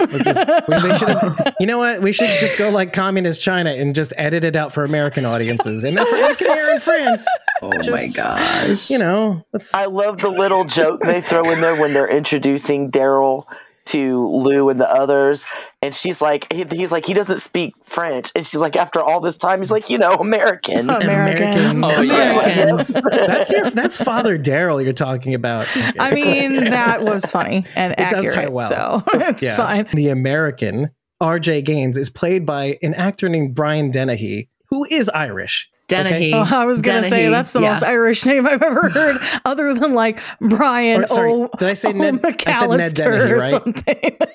We'll 0.00 0.22
just- 0.22 0.48
we- 0.68 0.80
they 0.80 0.94
should 0.94 1.08
have, 1.08 1.54
you 1.60 1.66
know 1.66 1.78
what? 1.78 2.00
We 2.02 2.12
should 2.12 2.26
just 2.28 2.58
go 2.58 2.70
like 2.70 2.92
communist 2.92 3.40
China 3.42 3.70
and 3.70 3.94
just 3.94 4.12
edit 4.16 4.44
it 4.44 4.56
out 4.56 4.72
for 4.72 4.84
American 4.84 5.24
audiences. 5.24 5.84
And 5.84 5.98
if 5.98 6.12
I 6.12 6.34
can 6.34 6.52
hear 6.52 6.70
in 6.70 6.78
France, 6.80 7.26
oh 7.62 7.70
my 7.90 8.08
gosh. 8.14 8.90
you 8.90 8.98
know, 8.98 9.44
let's. 9.52 9.74
I 9.74 9.86
love 9.86 10.18
the 10.18 10.30
little 10.30 10.64
joke 10.64 11.00
they 11.00 11.20
throw 11.20 11.42
in 11.50 11.60
there 11.60 11.74
when 11.76 11.92
they're 11.92 12.08
introducing 12.10 12.90
Daryl 12.90 13.44
to 13.86 14.28
Lou 14.28 14.68
and 14.68 14.80
the 14.80 14.88
others, 14.88 15.46
and 15.82 15.92
she's 15.94 16.22
like, 16.22 16.52
he- 16.52 16.64
he's 16.70 16.92
like, 16.92 17.06
he 17.06 17.14
doesn't 17.14 17.38
speak 17.38 17.74
French, 17.82 18.30
and 18.36 18.46
she's 18.46 18.60
like, 18.60 18.76
after 18.76 19.00
all 19.00 19.20
this 19.20 19.36
time, 19.36 19.58
he's 19.60 19.72
like, 19.72 19.90
you 19.90 19.98
know, 19.98 20.10
American. 20.12 20.88
Americans. 20.90 21.78
Americans. 21.78 21.82
Oh, 21.84 22.00
yeah. 22.02 23.26
That's 23.26 23.52
your. 23.52 23.70
That's 23.70 24.02
Father 24.02 24.38
Daryl 24.38 24.82
you're 24.84 24.92
talking 24.92 25.34
about. 25.34 25.66
I 25.98 26.12
mean, 26.14 26.64
that 26.70 27.02
was 27.02 27.24
funny 27.30 27.64
and 27.74 27.92
It 27.94 28.10
does 28.10 28.24
accurate. 28.26 28.36
fit 28.36 28.52
well. 28.52 28.68
So 28.68 29.02
it's 29.14 29.42
Yeah. 29.42 29.56
fine. 29.56 29.86
The 29.94 30.08
American 30.10 30.90
R.J. 31.20 31.62
Gaines 31.62 31.96
is 31.96 32.10
played 32.10 32.46
by 32.46 32.78
an 32.82 32.94
actor 32.94 33.28
named 33.28 33.54
Brian 33.54 33.90
Dennehy, 33.90 34.48
who 34.68 34.84
is 34.84 35.08
Irish. 35.10 35.68
Dennehy. 35.90 36.32
Oh, 36.32 36.48
I 36.50 36.64
was 36.64 36.80
gonna 36.80 37.04
say 37.04 37.28
that's 37.28 37.52
the 37.52 37.60
yeah. 37.60 37.70
most 37.70 37.82
Irish 37.82 38.24
name 38.24 38.46
I've 38.46 38.62
ever 38.62 38.88
heard, 38.88 39.16
other 39.44 39.74
than 39.74 39.94
like 39.94 40.20
Brian 40.40 41.02
Or, 41.04 41.06
sorry, 41.06 41.32
O. 41.32 41.48
did 41.58 41.68
I 41.68 41.74
say 41.74 41.90
O. 41.90 41.92
Ned? 41.92 42.20
I 42.24 42.52
said 42.52 42.70
Ned 42.70 42.94
Dennehy, 42.94 43.32
or 43.32 43.36
right? 43.38 43.50
something. 43.50 44.18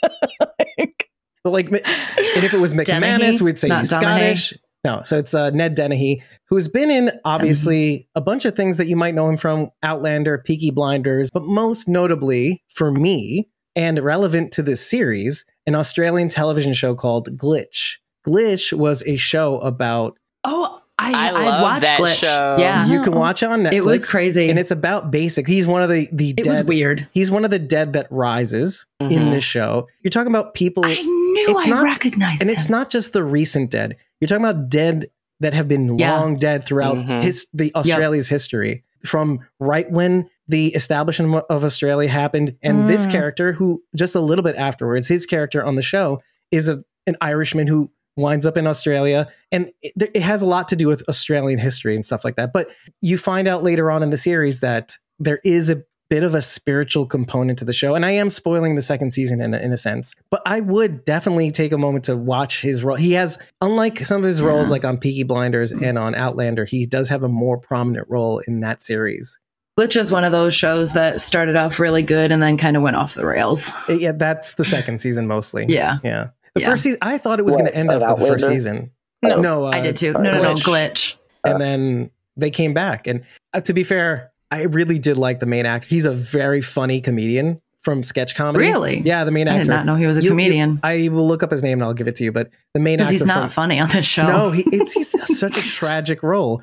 Like, 0.77 1.10
But 1.44 1.52
like, 1.52 1.68
and 1.68 2.44
if 2.44 2.53
it 2.53 2.60
was 2.60 2.73
McManus, 2.73 2.86
Dennehy, 2.86 3.44
we'd 3.44 3.60
say 3.60 3.69
he's. 3.69 3.90
Scottish. 3.90 4.53
No, 4.84 5.02
so 5.02 5.18
it's 5.18 5.34
uh, 5.34 5.49
Ned 5.49 5.73
Dennehy, 5.73 6.22
who's 6.48 6.68
been 6.68 6.91
in 6.91 7.10
obviously 7.26 8.07
a 8.14 8.22
bunch 8.22 8.45
of 8.45 8.56
things 8.56 8.77
that 8.77 8.86
you 8.86 8.95
might 8.95 9.15
know 9.15 9.27
him 9.27 9.36
from 9.38 9.72
Outlander, 9.82 10.38
Peaky 10.38 10.69
Blinders, 10.69 11.32
but 11.32 11.41
most 11.44 11.88
notably 11.88 12.64
for 12.69 12.91
me 12.91 13.49
and 13.76 13.98
relevant 13.99 14.52
to 14.53 14.61
this 14.61 14.86
series, 14.88 15.44
an 15.65 15.73
Australian 15.73 16.30
television 16.30 16.73
show 16.73 16.94
called 16.94 17.36
Glitch. 17.36 17.98
Glitch 18.27 18.73
was 18.73 19.02
a 19.07 19.18
show 19.18 19.57
about 19.60 20.18
Oh, 20.44 20.80
I, 20.97 21.11
I 21.11 21.27
I, 21.27 21.45
love 21.45 21.61
watched 21.61 21.81
that 21.81 21.99
Glitch. 21.99 22.22
show. 22.22 22.55
Yeah. 22.57 22.88
you 22.88 23.03
can 23.03 23.13
watch 23.13 23.43
on 23.43 23.63
Netflix. 23.63 23.73
It 23.73 23.84
was 23.84 24.09
crazy. 24.09 24.49
and 24.49 24.57
it's 24.57 24.72
about 24.72 25.11
basic. 25.11 25.45
He's 25.47 25.67
one 25.67 25.84
of 25.84 25.89
the 25.89 26.07
the 26.13 26.30
it 26.31 26.38
dead. 26.43 26.47
was 26.47 26.63
weird. 26.63 27.07
He's 27.11 27.30
one 27.30 27.43
of 27.43 27.51
the 27.51 27.59
dead 27.59 27.93
that 27.93 28.07
rises 28.09 28.85
in 29.01 29.09
Mhm. 29.09 29.31
this 29.31 29.43
show. 29.43 29.88
You're 30.03 30.11
talking 30.11 30.31
about 30.31 30.53
people 30.53 30.85
I 30.85 30.93
knew 30.95 31.45
it's 31.49 31.65
I 31.65 31.69
not- 31.69 31.84
recognized 31.84 32.41
and 32.41 32.49
it's 32.49 32.69
not 32.69 32.89
just 32.89 33.11
the 33.13 33.23
recent 33.23 33.72
dead. 33.72 33.97
You're 34.22 34.27
talking 34.30 34.45
about 34.45 34.69
dead 34.69 35.07
that 35.41 35.53
have 35.53 35.67
been 35.67 35.99
Yeah. 35.99 36.17
long 36.17 36.38
dead 36.38 36.63
throughout 36.63 36.95
Mhm. 36.97 37.22
his 37.22 37.47
the 37.53 37.73
Australia's 37.76 38.30
history 38.30 38.84
from 39.03 39.39
right 39.59 39.91
when 39.91 40.30
the 40.47 40.67
establishment 40.76 41.43
of 41.49 41.63
Australia 41.65 42.07
happened, 42.09 42.55
and 42.63 42.88
this 42.89 43.05
Mm. 43.05 43.11
character 43.11 43.51
who 43.53 43.81
just 43.95 44.15
a 44.15 44.19
little 44.22 44.43
bit 44.43 44.55
afterwards, 44.55 45.07
his 45.09 45.26
character 45.26 45.63
on 45.63 45.76
the 45.76 45.81
show 45.81 46.22
is 46.51 46.69
a 46.69 46.84
an 47.07 47.15
Irishman 47.22 47.67
who 47.67 47.91
winds 48.18 48.46
up 48.46 48.58
in 48.58 48.68
Australia, 48.68 49.28
and 49.52 49.72
it, 49.82 50.12
it 50.16 50.22
has 50.22 50.42
a 50.42 50.46
lot 50.46 50.68
to 50.70 50.76
do 50.76 50.88
with 50.88 51.08
Australian 51.10 51.60
history 51.60 51.96
and 51.96 52.06
stuff 52.06 52.24
like 52.24 52.36
that. 52.36 52.54
But 52.54 52.68
you 53.02 53.18
find 53.18 53.48
out 53.48 53.64
later 53.64 53.92
on 53.92 54.04
in 54.04 54.10
the 54.10 54.18
series 54.18 54.60
that 54.62 54.94
there 55.20 55.40
is 55.44 55.70
a 55.70 55.84
bit 56.10 56.22
of 56.24 56.36
a 56.36 56.42
spiritual 56.42 57.08
component 57.08 57.58
to 57.58 57.66
the 57.66 57.74
show. 57.74 57.96
And 57.96 58.06
I 58.06 58.12
am 58.12 58.30
spoiling 58.30 58.76
the 58.76 58.82
second 58.84 59.10
season 59.12 59.42
in 59.42 59.56
a, 59.56 59.58
in 59.58 59.74
a 59.74 59.78
sense, 59.78 60.14
but 60.30 60.40
I 60.46 60.60
would 60.60 61.04
definitely 61.04 61.50
take 61.50 61.72
a 61.72 61.80
moment 61.80 62.06
to 62.06 62.16
watch 62.16 62.62
his 62.62 62.84
role. 62.84 62.96
He 62.96 63.14
has, 63.14 63.42
unlike 63.60 63.98
some 64.06 64.20
of 64.20 64.24
his 64.24 64.40
Yeah. 64.40 64.46
roles 64.48 64.70
like 64.70 64.86
on 64.86 65.00
Peaky 65.00 65.24
Blinders 65.24 65.72
and 65.72 65.98
on 65.98 66.14
Outlander, 66.14 66.66
he 66.66 66.86
does 66.86 67.10
have 67.10 67.24
a 67.24 67.28
more 67.28 67.58
prominent 67.58 68.08
role 68.08 68.38
in 68.48 68.60
that 68.60 68.84
series. 68.84 69.40
Glitch 69.80 69.96
is 70.00 70.12
one 70.12 70.24
of 70.24 70.32
those 70.32 70.54
shows 70.54 70.94
that 70.94 71.22
started 71.22 71.56
off 71.56 71.80
really 71.80 72.04
good 72.04 72.32
and 72.32 72.40
then 72.42 72.56
kind 72.56 72.78
of 72.78 72.84
went 72.84 72.96
off 72.96 73.16
the 73.16 73.26
rails. 73.26 73.72
Uh, 73.90 73.94
Yeah, 73.94 74.12
that's 74.12 74.54
the 74.54 74.64
second 74.64 75.02
season 75.02 75.26
mostly. 75.26 75.66
Yeah. 75.68 75.98
Yeah. 76.04 76.28
The 76.56 76.61
Yeah. 76.61 76.68
first 76.68 76.84
season, 76.84 76.99
I 77.02 77.18
thought 77.18 77.40
it 77.40 77.45
was 77.45 77.56
going 77.56 77.68
to 77.68 77.76
end 77.76 77.90
after 77.91 77.99
the 78.07 78.15
first 78.15 78.22
Outlander? 78.45 78.48
season. 78.48 78.91
No. 79.22 79.40
no, 79.41 79.65
uh, 79.65 79.69
I 79.72 79.82
did 79.82 79.95
too. 79.95 80.14
No, 80.14 80.19
no, 80.22 80.41
no, 80.41 80.53
Glitch. 80.53 80.64
Glitch. 80.64 81.15
and 81.44 81.60
then 81.60 82.11
they 82.38 82.49
came 82.49 82.73
back. 82.73 83.07
And 83.07 83.23
uh, 83.53 83.61
to 83.61 83.73
be 83.73 83.84
fair, 83.84 84.32
I 84.52 84.64
really 84.64 84.99
did 84.99 85.18
like 85.18 85.40
the 85.40 85.45
main 85.45 85.65
actor. 85.65 85.88
He's 85.88 86.06
a 86.06 86.11
very 86.11 86.61
funny 86.61 87.02
comedian 87.02 87.61
from 87.80 88.03
sketch 88.03 88.36
comedy. 88.36 88.65
Really? 88.68 89.02
Yeah, 89.02 89.23
the 89.26 89.32
main 89.32 89.48
actor. 89.48 89.61
I 89.61 89.64
did 89.64 89.69
not 89.69 89.86
know 89.86 89.95
he 89.95 90.06
was 90.07 90.18
a 90.18 90.22
You- 90.22 90.26
you- 90.26 90.30
comedian 90.32 90.80
I 90.84 91.10
will 91.10 91.27
look 91.27 91.44
up 91.44 91.52
his 91.52 91.61
name 91.64 91.80
and 91.80 91.84
I'll 91.84 91.94
give 91.94 92.07
it 92.07 92.15
to 92.15 92.23
you. 92.23 92.32
But 92.32 92.49
the 92.73 92.80
main 92.80 92.98
because 92.98 93.07
actor 93.07 93.14
he's 93.14 93.26
not 93.26 93.40
from, 93.41 93.49
funny 93.49 93.80
on 93.80 93.90
this 93.90 94.06
show. 94.06 94.26
no, 94.27 94.52
he, 94.52 94.64
it's 94.72 94.94
he's 94.94 95.38
such 95.40 95.57
a 95.57 95.61
tragic 95.61 96.23
role. 96.23 96.61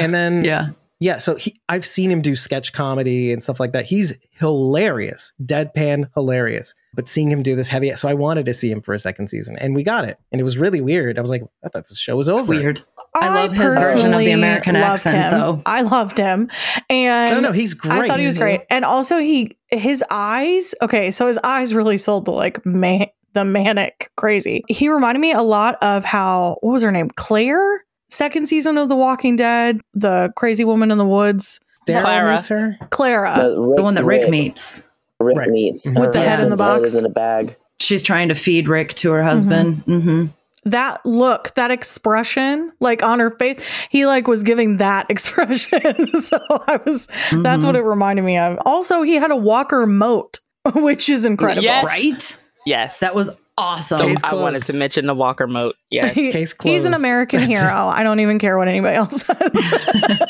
And 0.00 0.14
then 0.14 0.44
yeah. 0.44 0.68
Yeah, 1.04 1.18
so 1.18 1.36
he, 1.36 1.60
I've 1.68 1.84
seen 1.84 2.10
him 2.10 2.22
do 2.22 2.34
sketch 2.34 2.72
comedy 2.72 3.30
and 3.30 3.42
stuff 3.42 3.60
like 3.60 3.72
that. 3.72 3.84
He's 3.84 4.18
hilarious, 4.38 5.34
deadpan 5.44 6.08
hilarious. 6.14 6.74
But 6.94 7.08
seeing 7.08 7.30
him 7.30 7.42
do 7.42 7.54
this 7.54 7.68
heavy, 7.68 7.90
so 7.90 8.08
I 8.08 8.14
wanted 8.14 8.46
to 8.46 8.54
see 8.54 8.70
him 8.70 8.80
for 8.80 8.94
a 8.94 8.98
second 8.98 9.28
season, 9.28 9.58
and 9.58 9.74
we 9.74 9.82
got 9.82 10.06
it, 10.06 10.18
and 10.32 10.40
it 10.40 10.44
was 10.44 10.56
really 10.56 10.80
weird. 10.80 11.18
I 11.18 11.20
was 11.20 11.30
like, 11.30 11.42
I 11.62 11.68
thought 11.68 11.86
the 11.88 11.94
show 11.94 12.16
was 12.16 12.30
over. 12.30 12.54
It's 12.54 12.62
weird. 12.62 12.82
I 13.14 13.28
love 13.34 13.52
his 13.52 13.74
version 13.74 14.14
of 14.14 14.20
the 14.20 14.30
American 14.30 14.76
accent, 14.76 15.16
him. 15.16 15.38
though. 15.38 15.62
I 15.66 15.82
loved 15.82 16.16
him, 16.16 16.48
and 16.88 17.30
No, 17.32 17.40
no, 17.40 17.52
he's 17.52 17.74
great. 17.74 17.92
I 18.00 18.08
thought 18.08 18.20
he 18.20 18.26
was 18.26 18.38
great. 18.38 18.62
And 18.70 18.86
also 18.86 19.18
he 19.18 19.58
his 19.68 20.02
eyes, 20.10 20.74
okay, 20.80 21.10
so 21.10 21.26
his 21.26 21.38
eyes 21.44 21.74
really 21.74 21.98
sold 21.98 22.24
the 22.24 22.32
like 22.32 22.64
man, 22.64 23.08
the 23.34 23.44
manic 23.44 24.10
crazy. 24.16 24.64
He 24.68 24.88
reminded 24.88 25.20
me 25.20 25.32
a 25.32 25.42
lot 25.42 25.76
of 25.82 26.04
how 26.04 26.56
what 26.62 26.72
was 26.72 26.82
her 26.82 26.90
name? 26.90 27.10
Claire? 27.10 27.84
Second 28.14 28.46
season 28.46 28.78
of 28.78 28.88
The 28.88 28.96
Walking 28.96 29.34
Dead, 29.36 29.80
the 29.92 30.32
crazy 30.36 30.64
woman 30.64 30.90
in 30.90 30.98
the 30.98 31.06
woods. 31.06 31.58
Daryl 31.88 32.00
Clara. 32.02 32.34
meets 32.34 32.48
her. 32.48 32.78
Clara. 32.90 33.34
The, 33.36 33.74
The 33.76 33.82
one 33.82 33.94
that 33.94 34.04
Rick 34.04 34.22
Rick, 34.22 34.30
meets. 34.30 34.86
Rick 35.20 35.36
Right. 35.36 35.50
meets 35.50 35.86
With 35.90 36.12
the 36.12 36.20
head 36.22 36.40
in 36.40 36.48
the 36.50 36.56
box. 36.56 36.94
in 36.94 37.04
a 37.04 37.08
bag. 37.08 37.56
She's 37.80 38.02
trying 38.02 38.28
to 38.28 38.34
feed 38.34 38.68
Rick 38.68 38.94
to 38.94 39.10
her 39.12 39.22
husband. 39.22 39.78
hmm 39.84 40.26
that 40.66 41.04
look, 41.04 41.52
that 41.56 41.70
expression, 41.70 42.72
like 42.80 43.02
on 43.02 43.18
her 43.18 43.30
face, 43.32 43.62
he 43.90 44.06
like 44.06 44.26
was 44.26 44.42
giving 44.42 44.78
that 44.78 45.04
expression. 45.10 46.06
so 46.20 46.38
I 46.66 46.80
was 46.86 47.06
that's 47.32 47.66
what 47.66 47.76
it 47.76 47.82
reminded 47.82 48.22
me 48.24 48.38
of. 48.38 48.58
Also, 48.64 49.02
he 49.02 49.16
had 49.16 49.30
a 49.30 49.36
Walker 49.36 49.86
moat, 49.86 50.38
which 50.74 51.10
is 51.10 51.26
incredible. 51.26 51.64
Yes. 51.64 51.84
Right? 51.84 52.42
Yes. 52.64 53.00
That 53.00 53.14
was 53.14 53.36
awesome. 53.58 54.00
Case 54.00 54.22
I 54.24 54.34
wanted 54.34 54.62
to 54.64 54.72
mention 54.76 55.06
the 55.06 55.14
Walker 55.14 55.46
moat. 55.46 55.74
Yeah, 55.90 56.08
He- 56.08 56.32
Case 56.32 56.54
he's 56.62 56.84
an. 56.84 56.94
American 56.94 57.40
That's 57.40 57.52
it. 57.52 57.54
hero. 57.56 57.72
I 57.86 58.02
don't 58.02 58.20
even 58.20 58.38
care 58.38 58.58
what 58.58 58.66
anybody 58.68 58.96
else 58.96 59.22
says. 59.22 59.78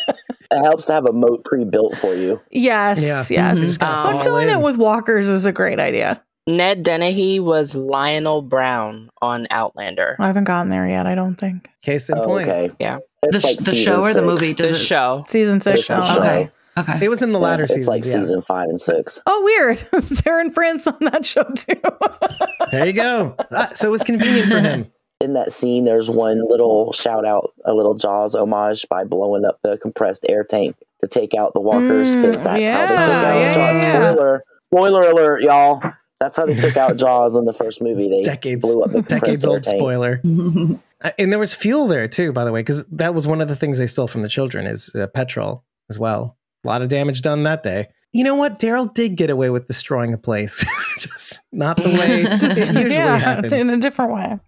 It 0.50 0.62
helps 0.62 0.84
to 0.86 0.92
have 0.92 1.06
a 1.06 1.12
moat 1.12 1.44
pre-built 1.44 1.96
for 1.96 2.14
you. 2.14 2.40
yes, 2.52 3.02
Yeah. 3.02 3.24
yes. 3.48 3.58
You 3.60 3.66
just 3.66 3.80
gotta 3.80 4.08
Um, 4.10 4.12
But 4.16 4.22
filling 4.22 4.48
in. 4.48 4.58
it 4.58 4.62
with 4.62 4.76
walkers 4.76 5.28
is 5.28 5.46
a 5.46 5.52
great 5.52 5.80
idea. 5.80 6.22
Ned 6.46 6.84
Dennehy 6.84 7.40
was 7.40 7.74
Lionel 7.74 8.40
Brown 8.42 9.10
on 9.20 9.48
Outlander. 9.50 10.14
I 10.20 10.26
haven't 10.28 10.44
gotten 10.44 10.70
there 10.70 10.86
yet. 10.86 11.06
I 11.06 11.14
don't 11.16 11.34
think 11.34 11.70
Case 11.82 12.08
in 12.10 12.18
Oh, 12.18 12.24
point. 12.24 12.48
okay. 12.48 12.70
Yeah. 12.78 12.98
The 13.22 13.40
sh- 13.40 13.64
the 13.64 13.74
show 13.74 14.00
or 14.02 14.12
the 14.12 14.22
movie? 14.22 14.52
Does 14.52 14.78
The 14.78 14.84
show. 14.84 15.24
season 15.26 15.60
six. 15.60 15.80
It's 15.80 15.88
the 15.88 16.02
oh, 16.02 16.14
show. 16.14 16.20
Okay. 16.22 16.50
Okay. 16.76 16.98
It 17.02 17.08
was 17.08 17.22
in 17.22 17.32
the 17.32 17.38
Yeah, 17.38 17.44
latter 17.44 17.62
it's 17.64 17.74
season. 17.74 17.92
like 17.92 18.02
season 18.04 18.42
five 18.42 18.68
and 18.68 18.80
six. 18.80 19.20
Oh, 19.26 19.42
weird. 19.44 19.78
They're 20.24 20.40
in 20.40 20.50
France 20.50 20.86
on 20.86 20.96
that 21.00 21.24
show 21.24 21.44
too. 21.44 21.80
There 22.72 22.86
you 22.86 22.92
go. 22.92 23.36
Ah, 23.52 23.70
so 23.74 23.86
it 23.86 23.90
was 23.90 24.02
convenient 24.02 24.48
for 24.48 24.58
him. 24.60 24.90
In 25.20 25.34
that 25.34 25.52
scene, 25.52 25.84
there's 25.84 26.10
one 26.10 26.42
little 26.48 26.92
shout 26.92 27.24
out, 27.24 27.52
a 27.64 27.72
little 27.72 27.94
Jaws 27.94 28.34
homage 28.34 28.84
by 28.90 29.04
blowing 29.04 29.44
up 29.44 29.58
the 29.62 29.78
compressed 29.78 30.26
air 30.28 30.42
tank 30.44 30.76
to 31.00 31.06
take 31.08 31.34
out 31.34 31.54
the 31.54 31.60
walkers 31.60 32.16
because 32.16 32.38
Mm, 32.38 32.44
that's 32.44 32.68
how 32.68 32.86
they 32.86 32.96
took 32.96 33.08
out 33.24 33.38
yeah, 33.38 33.54
Jaws. 33.54 33.82
yeah. 33.82 34.10
Spoiler, 34.12 34.44
spoiler 34.72 35.10
alert, 35.10 35.42
y'all. 35.42 35.82
That's 36.18 36.36
how 36.36 36.46
they 36.46 36.54
took 36.54 36.76
out 36.76 36.96
Jaws 36.96 37.36
in 37.36 37.44
the 37.44 37.52
first 37.52 37.80
movie. 37.80 38.10
They 38.10 38.22
Decades, 38.24 38.60
blew 38.60 38.82
up 38.82 38.90
the 38.90 39.02
compressed 39.02 39.22
decades 39.22 39.44
air 39.46 39.50
old 39.52 39.62
tank. 39.62 39.78
spoiler. 39.78 40.20
Uh, 41.00 41.10
And 41.16 41.30
there 41.32 41.38
was 41.38 41.54
fuel 41.54 41.86
there 41.86 42.08
too, 42.08 42.32
by 42.32 42.44
the 42.44 42.50
way, 42.52 42.60
because 42.60 42.84
that 42.88 43.14
was 43.14 43.26
one 43.26 43.40
of 43.40 43.46
the 43.48 43.56
things 43.56 43.78
they 43.78 43.86
stole 43.86 44.08
from 44.08 44.22
the 44.22 44.28
children 44.28 44.66
is 44.66 44.94
uh, 44.96 45.06
petrol 45.06 45.64
as 45.88 45.98
well. 45.98 46.36
A 46.64 46.68
lot 46.68 46.82
of 46.82 46.88
damage 46.88 47.22
done 47.22 47.42
that 47.44 47.62
day. 47.62 47.88
You 48.12 48.24
know 48.24 48.34
what? 48.36 48.58
Daryl 48.60 48.92
did 48.94 49.16
get 49.16 49.28
away 49.30 49.50
with 49.50 49.66
destroying 49.66 50.14
a 50.14 50.18
place, 50.18 50.64
just 50.98 51.40
not 51.52 51.76
the 51.76 51.88
way 51.90 52.22
Just 52.38 52.70
it 52.70 52.74
usually 52.76 52.94
yeah, 52.94 53.16
happens. 53.18 53.52
in 53.52 53.70
a 53.70 53.76
different 53.78 54.12
way. 54.12 54.38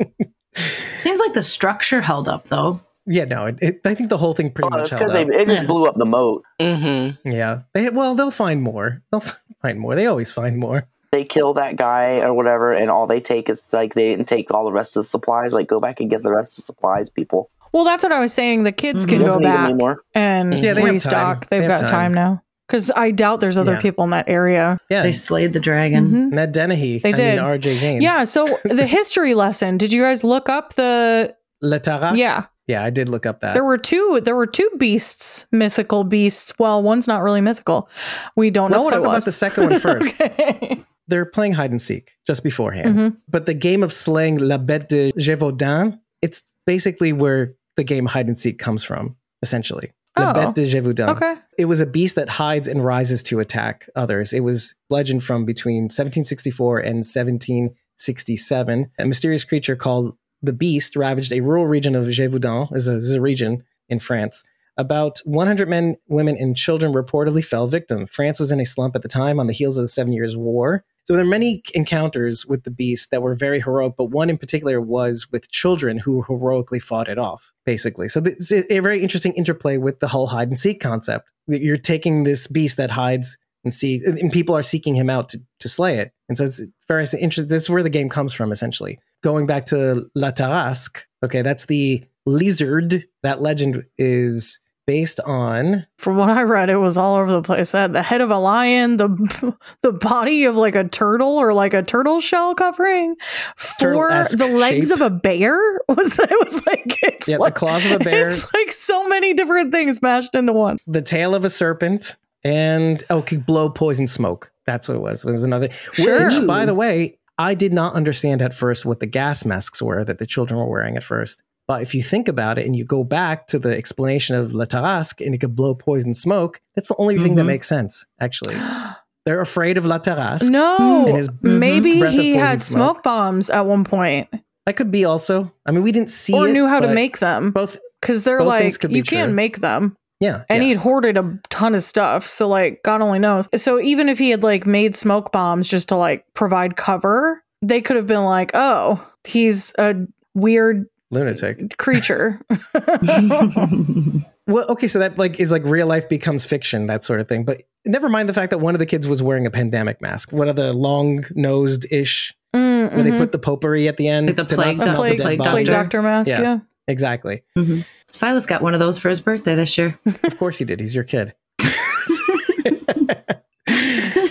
Seems 0.99 1.21
like 1.21 1.33
the 1.35 1.43
structure 1.43 2.01
held 2.01 2.29
up 2.29 2.45
though. 2.45 2.81
yeah, 3.07 3.25
no, 3.25 3.47
it, 3.47 3.59
it, 3.61 3.81
I 3.85 3.95
think 3.95 4.09
the 4.11 4.17
whole 4.19 4.35
thing 4.35 4.51
pretty 4.51 4.69
Oh, 4.73 4.79
much 4.79 4.91
held 4.91 5.01
because 5.01 5.13
they 5.15 5.23
up. 5.25 5.29
it 5.31 5.47
just 5.49 5.63
Yeah. 5.63 5.67
blew 5.69 5.87
up 5.87 5.97
the 5.97 6.05
moat. 6.07 6.43
Mm-hmm. 6.61 7.29
Yeah, 7.29 7.63
they 7.75 7.91
well, 7.91 8.15
they'll 8.15 8.31
find 8.31 8.63
more. 8.63 9.03
They'll 9.11 9.21
find 9.63 9.79
more. 9.79 9.95
They 9.95 10.07
always 10.07 10.31
find 10.31 10.57
more. 10.59 10.87
They 11.13 11.25
kill 11.25 11.55
that 11.55 11.77
guy 11.77 12.21
or 12.21 12.35
whatever, 12.35 12.73
and 12.73 12.91
all 12.91 13.07
they 13.07 13.21
take 13.21 13.49
is 13.49 13.67
like 13.73 13.95
they 13.95 14.11
didn't 14.11 14.29
take 14.29 14.53
all 14.53 14.65
the 14.65 14.73
rest 14.73 14.97
of 14.97 15.03
the 15.05 15.09
supplies. 15.09 15.53
Like 15.55 15.67
go 15.69 15.81
back 15.81 16.01
and 16.01 16.09
get 16.11 16.23
the 16.23 16.33
rest 16.33 16.59
of 16.59 16.63
the 16.63 16.67
supplies, 16.67 17.11
people. 17.11 17.51
Well, 17.73 17.85
that's 17.85 18.03
what 18.03 18.13
I 18.13 18.21
was 18.21 18.33
saying. 18.33 18.65
The 18.65 18.73
kids 18.73 19.05
Mhm. 19.05 19.09
can 19.09 19.23
go 19.23 19.39
back 19.41 19.69
anymore. 19.71 20.01
and 20.15 20.55
Yeah, 20.55 20.75
they 20.75 20.81
have 20.83 20.91
restock. 20.91 21.41
time. 21.43 21.49
They've 21.51 21.61
They 21.63 21.67
have 21.69 21.81
got 21.81 21.89
time. 21.89 21.91
time, 21.91 22.15
now. 22.15 22.43
Because 22.69 22.91
I 22.97 23.13
doubt 23.13 23.41
there's 23.41 23.59
other 23.59 23.75
Yeah. 23.75 23.81
people 23.81 24.05
in 24.05 24.11
that 24.11 24.25
area. 24.29 24.79
Yeah, 24.91 25.03
They 25.03 25.13
slayed 25.13 25.53
the 25.53 25.61
dragon. 25.61 26.11
Mhm. 26.11 26.33
Ned 26.33 26.53
Dennehy. 26.53 26.99
They 26.99 27.11
I 27.11 27.13
did. 27.13 27.37
mean, 27.37 27.45
R.J. 27.45 27.79
Gaines. 27.79 28.03
Yeah. 28.03 28.25
So 28.25 28.47
the 28.65 28.87
history 28.99 29.35
lesson. 29.35 29.79
Did 29.79 29.93
you 29.93 30.03
guys 30.03 30.25
look 30.25 30.49
up 30.49 30.75
the? 30.75 31.35
Le 31.63 31.79
Tarak? 31.81 32.17
Yeah, 32.17 32.45
yeah, 32.67 32.83
I 32.85 32.91
did 32.91 33.09
look 33.09 33.25
up 33.25 33.41
that. 33.41 33.55
there 33.55 33.65
were 33.65 33.79
two. 33.79 34.21
There 34.25 34.35
were 34.37 34.47
two 34.47 34.69
beasts, 34.79 35.47
mythical 35.53 36.03
beasts. 36.05 36.53
Well, 36.59 36.83
one's 36.83 37.07
not 37.07 37.23
really 37.23 37.41
mythical. 37.41 37.89
We 38.37 38.51
don't 38.51 38.71
know 38.71 38.79
Let's 38.79 38.87
what 38.87 38.91
talk 38.91 39.03
it 39.05 39.07
about 39.07 39.25
the 39.25 39.33
second 39.33 39.71
one 39.71 39.79
first. 39.81 40.21
Okay. 40.21 40.85
They're 41.09 41.25
playing 41.25 41.53
hide 41.53 41.71
and 41.71 41.81
seek 41.81 42.17
just 42.27 42.43
beforehand. 42.43 42.99
Mhm. 42.99 43.17
But 43.31 43.47
the 43.47 43.55
game 43.55 43.83
of 43.85 43.93
slaying 43.93 44.39
La 44.39 44.59
Bête 44.59 44.89
de 44.89 45.13
Gévaudan, 45.13 46.01
it's 46.21 46.43
basically 46.67 47.13
where 47.13 47.55
the 47.77 47.85
game 47.85 48.07
hide 48.07 48.27
and 48.27 48.39
seek 48.39 48.59
comes 48.59 48.85
from, 48.85 49.17
essentially. 49.43 49.93
La 50.19 50.31
Oh. 50.31 50.35
Bête 50.35 50.55
de 50.55 50.63
Gévaudan. 50.63 51.09
Okay. 51.11 51.35
It 51.59 51.67
was 51.67 51.81
a 51.81 51.87
beast 51.87 52.17
that 52.17 52.29
hides 52.29 52.69
and 52.69 52.83
rises 52.85 53.23
to 53.25 53.39
attack 53.39 53.89
others. 53.95 54.33
It 54.33 54.41
was 54.41 54.75
legend 54.89 55.23
from 55.23 55.45
between 55.45 55.85
1764 55.85 56.79
and 56.81 56.97
1767. 57.05 58.91
A 58.99 59.07
mysterious 59.07 59.45
creature 59.45 59.77
called 59.77 60.17
the 60.43 60.53
Beast 60.53 60.97
ravaged 60.97 61.33
a 61.33 61.41
rural 61.41 61.67
region 61.67 61.95
of 61.95 62.07
Gévaudan, 62.07 62.75
is 62.75 62.89
a, 62.89 62.97
is 62.97 63.15
a 63.15 63.21
region 63.21 63.63
in 63.89 63.99
France. 63.99 64.45
About 64.79 65.19
100 65.25 65.69
men, 65.69 65.97
women, 66.09 66.37
and 66.37 66.57
children 66.57 66.93
reportedly 66.93 67.45
fell 67.45 67.67
victim. 67.67 68.07
France 68.07 68.39
was 68.39 68.53
in 68.53 68.61
a 68.61 68.65
slump 68.67 68.95
at 68.95 69.03
the 69.03 69.09
time 69.09 69.41
on 69.41 69.47
the 69.47 69.55
heels 69.55 69.79
of 69.79 69.83
the 69.85 69.89
Seven 69.89 70.13
Years' 70.13 70.37
War. 70.37 70.85
So 71.07 71.15
there 71.15 71.23
are 71.23 71.29
many 71.29 71.63
encounters 71.73 72.45
with 72.47 72.65
the 72.65 72.71
beast 72.71 73.13
that 73.13 73.23
were 73.23 73.37
very 73.37 73.61
heroic, 73.61 73.95
but 73.97 74.07
one 74.07 74.29
in 74.29 74.37
particular 74.37 74.81
was 74.81 75.29
with 75.31 75.49
children 75.53 75.99
who 75.99 76.23
heroically 76.23 76.81
fought 76.81 77.09
it 77.09 77.17
off, 77.17 77.53
basically. 77.65 78.09
So 78.09 78.21
it's 78.25 78.51
a, 78.53 78.81
very 78.81 79.01
interesting 79.01 79.33
interplay 79.35 79.77
with 79.77 80.01
the 80.01 80.09
whole 80.09 80.27
hide 80.27 80.49
and 80.49 80.59
seek 80.59 80.81
concept. 80.81 81.31
You're 81.47 81.77
taking 81.77 82.25
this 82.25 82.49
beast 82.49 82.77
that 82.79 82.91
hides 82.91 83.39
and 83.63 83.73
see, 83.73 84.03
and 84.05 84.33
people 84.33 84.57
are 84.57 84.65
seeking 84.65 84.97
him 84.97 85.09
out 85.09 85.29
to, 85.29 85.39
to 85.61 85.69
slay 85.69 85.99
it. 85.99 86.11
And 86.29 86.37
so 86.37 86.45
it's 86.45 86.61
very 86.89 87.03
interesting. 87.03 87.47
This 87.47 87.63
is 87.63 87.71
where 87.71 87.85
the 87.85 87.91
game 87.91 88.09
comes 88.09 88.35
from, 88.35 88.51
essentially. 88.51 88.99
Going 89.23 89.47
back 89.47 89.65
to 89.67 90.11
La 90.17 90.33
Tarasque, 90.33 91.05
okay, 91.25 91.43
that's 91.43 91.67
the 91.67 92.05
lizard. 92.27 93.05
That 93.23 93.41
legend 93.41 93.85
is 93.97 94.61
based 94.87 95.21
on 95.21 95.87
From 95.99 96.17
what 96.17 96.31
I 96.31 96.43
read, 96.43 96.71
it 96.71 96.77
was 96.77 96.97
all 96.97 97.17
over 97.17 97.31
the 97.31 97.43
place. 97.43 97.75
It 97.75 97.79
had 97.79 97.93
the 97.93 98.03
head 98.03 98.21
of 98.21 98.31
a 98.31 98.39
lion, 98.39 98.97
the 98.97 99.57
the 99.83 99.93
body 99.93 100.45
of 100.45 100.57
like 100.57 100.75
a 100.75 100.85
turtle 100.85 101.37
or 101.37 101.53
like 101.53 101.75
a 101.75 101.83
turtle 101.83 102.21
shell 102.21 102.55
covering, 102.55 103.17
for 103.57 103.93
the 103.93 104.47
legs 104.57 104.89
shape. 104.89 104.95
of 104.95 105.01
a 105.01 105.11
bear. 105.11 105.59
Was 105.89 106.19
it 106.19 106.31
was 106.45 106.67
like 106.67 106.99
it's 107.03 107.29
yeah, 107.29 107.37
like, 107.39 107.55
the 107.55 107.61
claws 107.61 107.87
of 107.87 107.93
a 107.93 107.99
bear, 107.99 108.29
It's 108.29 108.53
like 108.53 108.73
so 108.73 109.09
many 109.09 109.35
different 109.35 109.73
things 109.73 110.03
mashed 110.03 110.35
into 110.35 110.53
one. 110.53 110.79
the 110.87 111.03
tail 111.03 111.35
of 111.35 111.45
a 111.45 111.51
serpent, 111.51 112.17
and 112.45 113.03
oh, 113.11 113.23
could 113.23 113.47
blow 113.47 113.71
poison 113.71 114.07
smoke. 114.07 114.53
That's 114.65 114.89
what 114.89 114.97
it 114.97 115.01
was. 115.01 115.25
It 115.25 115.29
was 115.29 115.43
another. 115.45 115.71
Sure. 115.93 116.25
Which, 116.25 116.47
by 116.47 116.67
the 116.67 116.75
way, 116.75 117.19
I 117.39 117.55
did 117.55 117.73
not 117.73 117.95
understand 117.95 118.43
at 118.43 118.55
first 118.55 118.85
what 118.87 119.01
the 119.01 119.07
gas 119.07 119.45
masks 119.45 119.81
were 119.83 120.05
that 120.05 120.19
the 120.19 120.27
children 120.27 120.59
were 120.59 120.69
wearing 120.69 120.97
at 120.97 121.05
first. 121.05 121.43
But 121.69 121.83
if 121.83 121.95
you 121.95 122.03
think 122.03 122.29
about 122.29 122.59
it 122.59 122.67
and 122.67 122.77
you 122.77 122.85
go 122.85 123.03
back 123.05 123.47
to 123.49 123.59
the 123.59 123.77
explanation 123.77 124.37
of 124.37 124.55
La 124.55 124.65
Tarasque 124.67 125.25
and 125.25 125.35
it 125.35 125.39
could 125.39 125.57
blow 125.57 125.75
poison 125.75 126.15
smoke, 126.15 126.61
that's 126.75 126.89
the 126.89 126.97
only 126.99 127.19
thing 127.19 127.35
that 127.37 127.43
Mhm. 127.43 127.47
makes 127.47 127.67
sense, 127.69 128.07
actually. 128.21 128.55
They're 129.27 129.41
afraid 129.41 129.77
of 129.77 129.85
La 129.85 129.99
Tarasque. 129.99 130.49
No, 130.51 131.07
And 131.09 131.17
his 131.17 131.29
maybe 131.43 131.95
he 132.09 132.35
had 132.37 132.61
smoke. 132.61 132.97
smoke 132.97 133.03
bombs 133.03 133.51
at 133.51 133.67
one 133.67 133.83
point, 133.85 134.29
That 134.67 134.77
could 134.77 134.91
be 134.93 135.05
also. 135.05 135.53
I 135.67 135.73
mean, 135.73 135.83
we 135.83 135.91
didn't 135.93 136.11
see 136.11 136.33
or 136.35 136.49
it, 136.49 136.53
knew 136.53 136.67
how 136.69 136.79
to 136.81 136.93
make 136.95 137.19
them 137.19 137.51
both. 137.51 137.79
because 138.01 138.23
they're 138.23 138.39
both 138.39 138.47
like 138.49 138.63
things 138.63 138.79
could 138.79 138.91
be 138.91 138.97
you 138.97 139.03
can't 139.03 139.33
make 139.35 139.59
them. 139.61 139.97
Yeah. 140.21 140.45
and 140.49 140.63
yeah. 140.63 140.69
he'd 140.71 140.77
hoarded 140.79 141.17
a 141.19 141.39
ton 141.51 141.75
of 141.75 141.83
stuff 141.83 142.27
so 142.27 142.49
like 142.49 142.83
god 142.83 143.03
only 143.03 143.19
knows 143.19 143.51
so 143.61 143.79
even 143.79 144.09
if 144.09 144.19
he 144.19 144.31
had 144.31 144.43
like 144.43 144.65
made 144.67 144.97
smoke 144.97 145.31
bombs 145.31 145.69
just 145.69 145.91
to 145.91 145.97
like 145.97 146.25
provide 146.33 146.75
cover 146.75 147.45
they 147.61 147.83
could 147.83 147.97
have 147.97 148.07
been 148.07 148.25
like 148.25 148.51
oh 148.55 148.99
he's 149.25 149.75
a 149.79 149.95
weird 150.35 150.87
lunatic. 151.11 151.77
creature 151.79 152.41
Well, 154.49 154.65
okay, 154.69 154.87
so 154.87 155.01
that 155.01 155.19
like 155.19 155.41
is 155.41 155.51
like 155.51 155.65
real 155.65 155.89
life 155.89 156.09
becomes 156.09 156.45
fiction, 156.45 156.87
that 156.87 157.03
sort 157.03 157.19
of 157.19 157.29
thing. 157.29 157.45
But 157.45 157.63
never 157.85 158.09
mind 158.09 158.29
the 158.29 158.33
fact 158.33 158.51
that 158.51 158.59
one 158.59 158.77
of 158.77 158.79
the 158.79 158.87
kids 158.87 159.09
was 159.09 159.21
wearing 159.21 159.45
a 159.45 159.51
pandemic 159.51 160.01
mask. 160.01 160.31
One 160.33 160.49
of 160.49 160.55
the 160.55 160.73
long 160.73 161.25
nosed 161.35 161.87
ish, 161.91 162.33
Mm, 162.55 162.95
where 162.95 163.03
they 163.03 163.11
mhm. 163.11 163.19
put 163.19 163.33
the 163.33 163.39
potpourri 163.41 163.89
at 163.89 163.97
the 163.97 164.07
end 164.09 164.29
Like 164.29 164.37
the 164.37 164.45
plague 164.45 164.79
not 164.79 164.97
plague, 164.97 165.19
the 165.19 165.25
plague 165.25 165.41
plague 165.41 165.67
doctor 165.67 166.01
mask 166.01 166.31
Yeah. 166.31 166.41
yeah, 166.41 166.59
Exactly. 166.87 167.43
Mhm. 167.59 167.85
Silas 168.07 168.47
got 168.47 168.63
one 168.63 168.73
of 168.73 168.79
those 168.81 168.99
for 169.01 169.09
his 169.09 169.21
birthday 169.21 169.57
this 169.57 169.77
year. 169.77 169.99
Of 170.23 170.39
course 170.39 170.59
he 170.59 170.65
did. 170.65 170.79
He's 170.81 170.95
your 170.95 171.03
kid. 171.05 171.35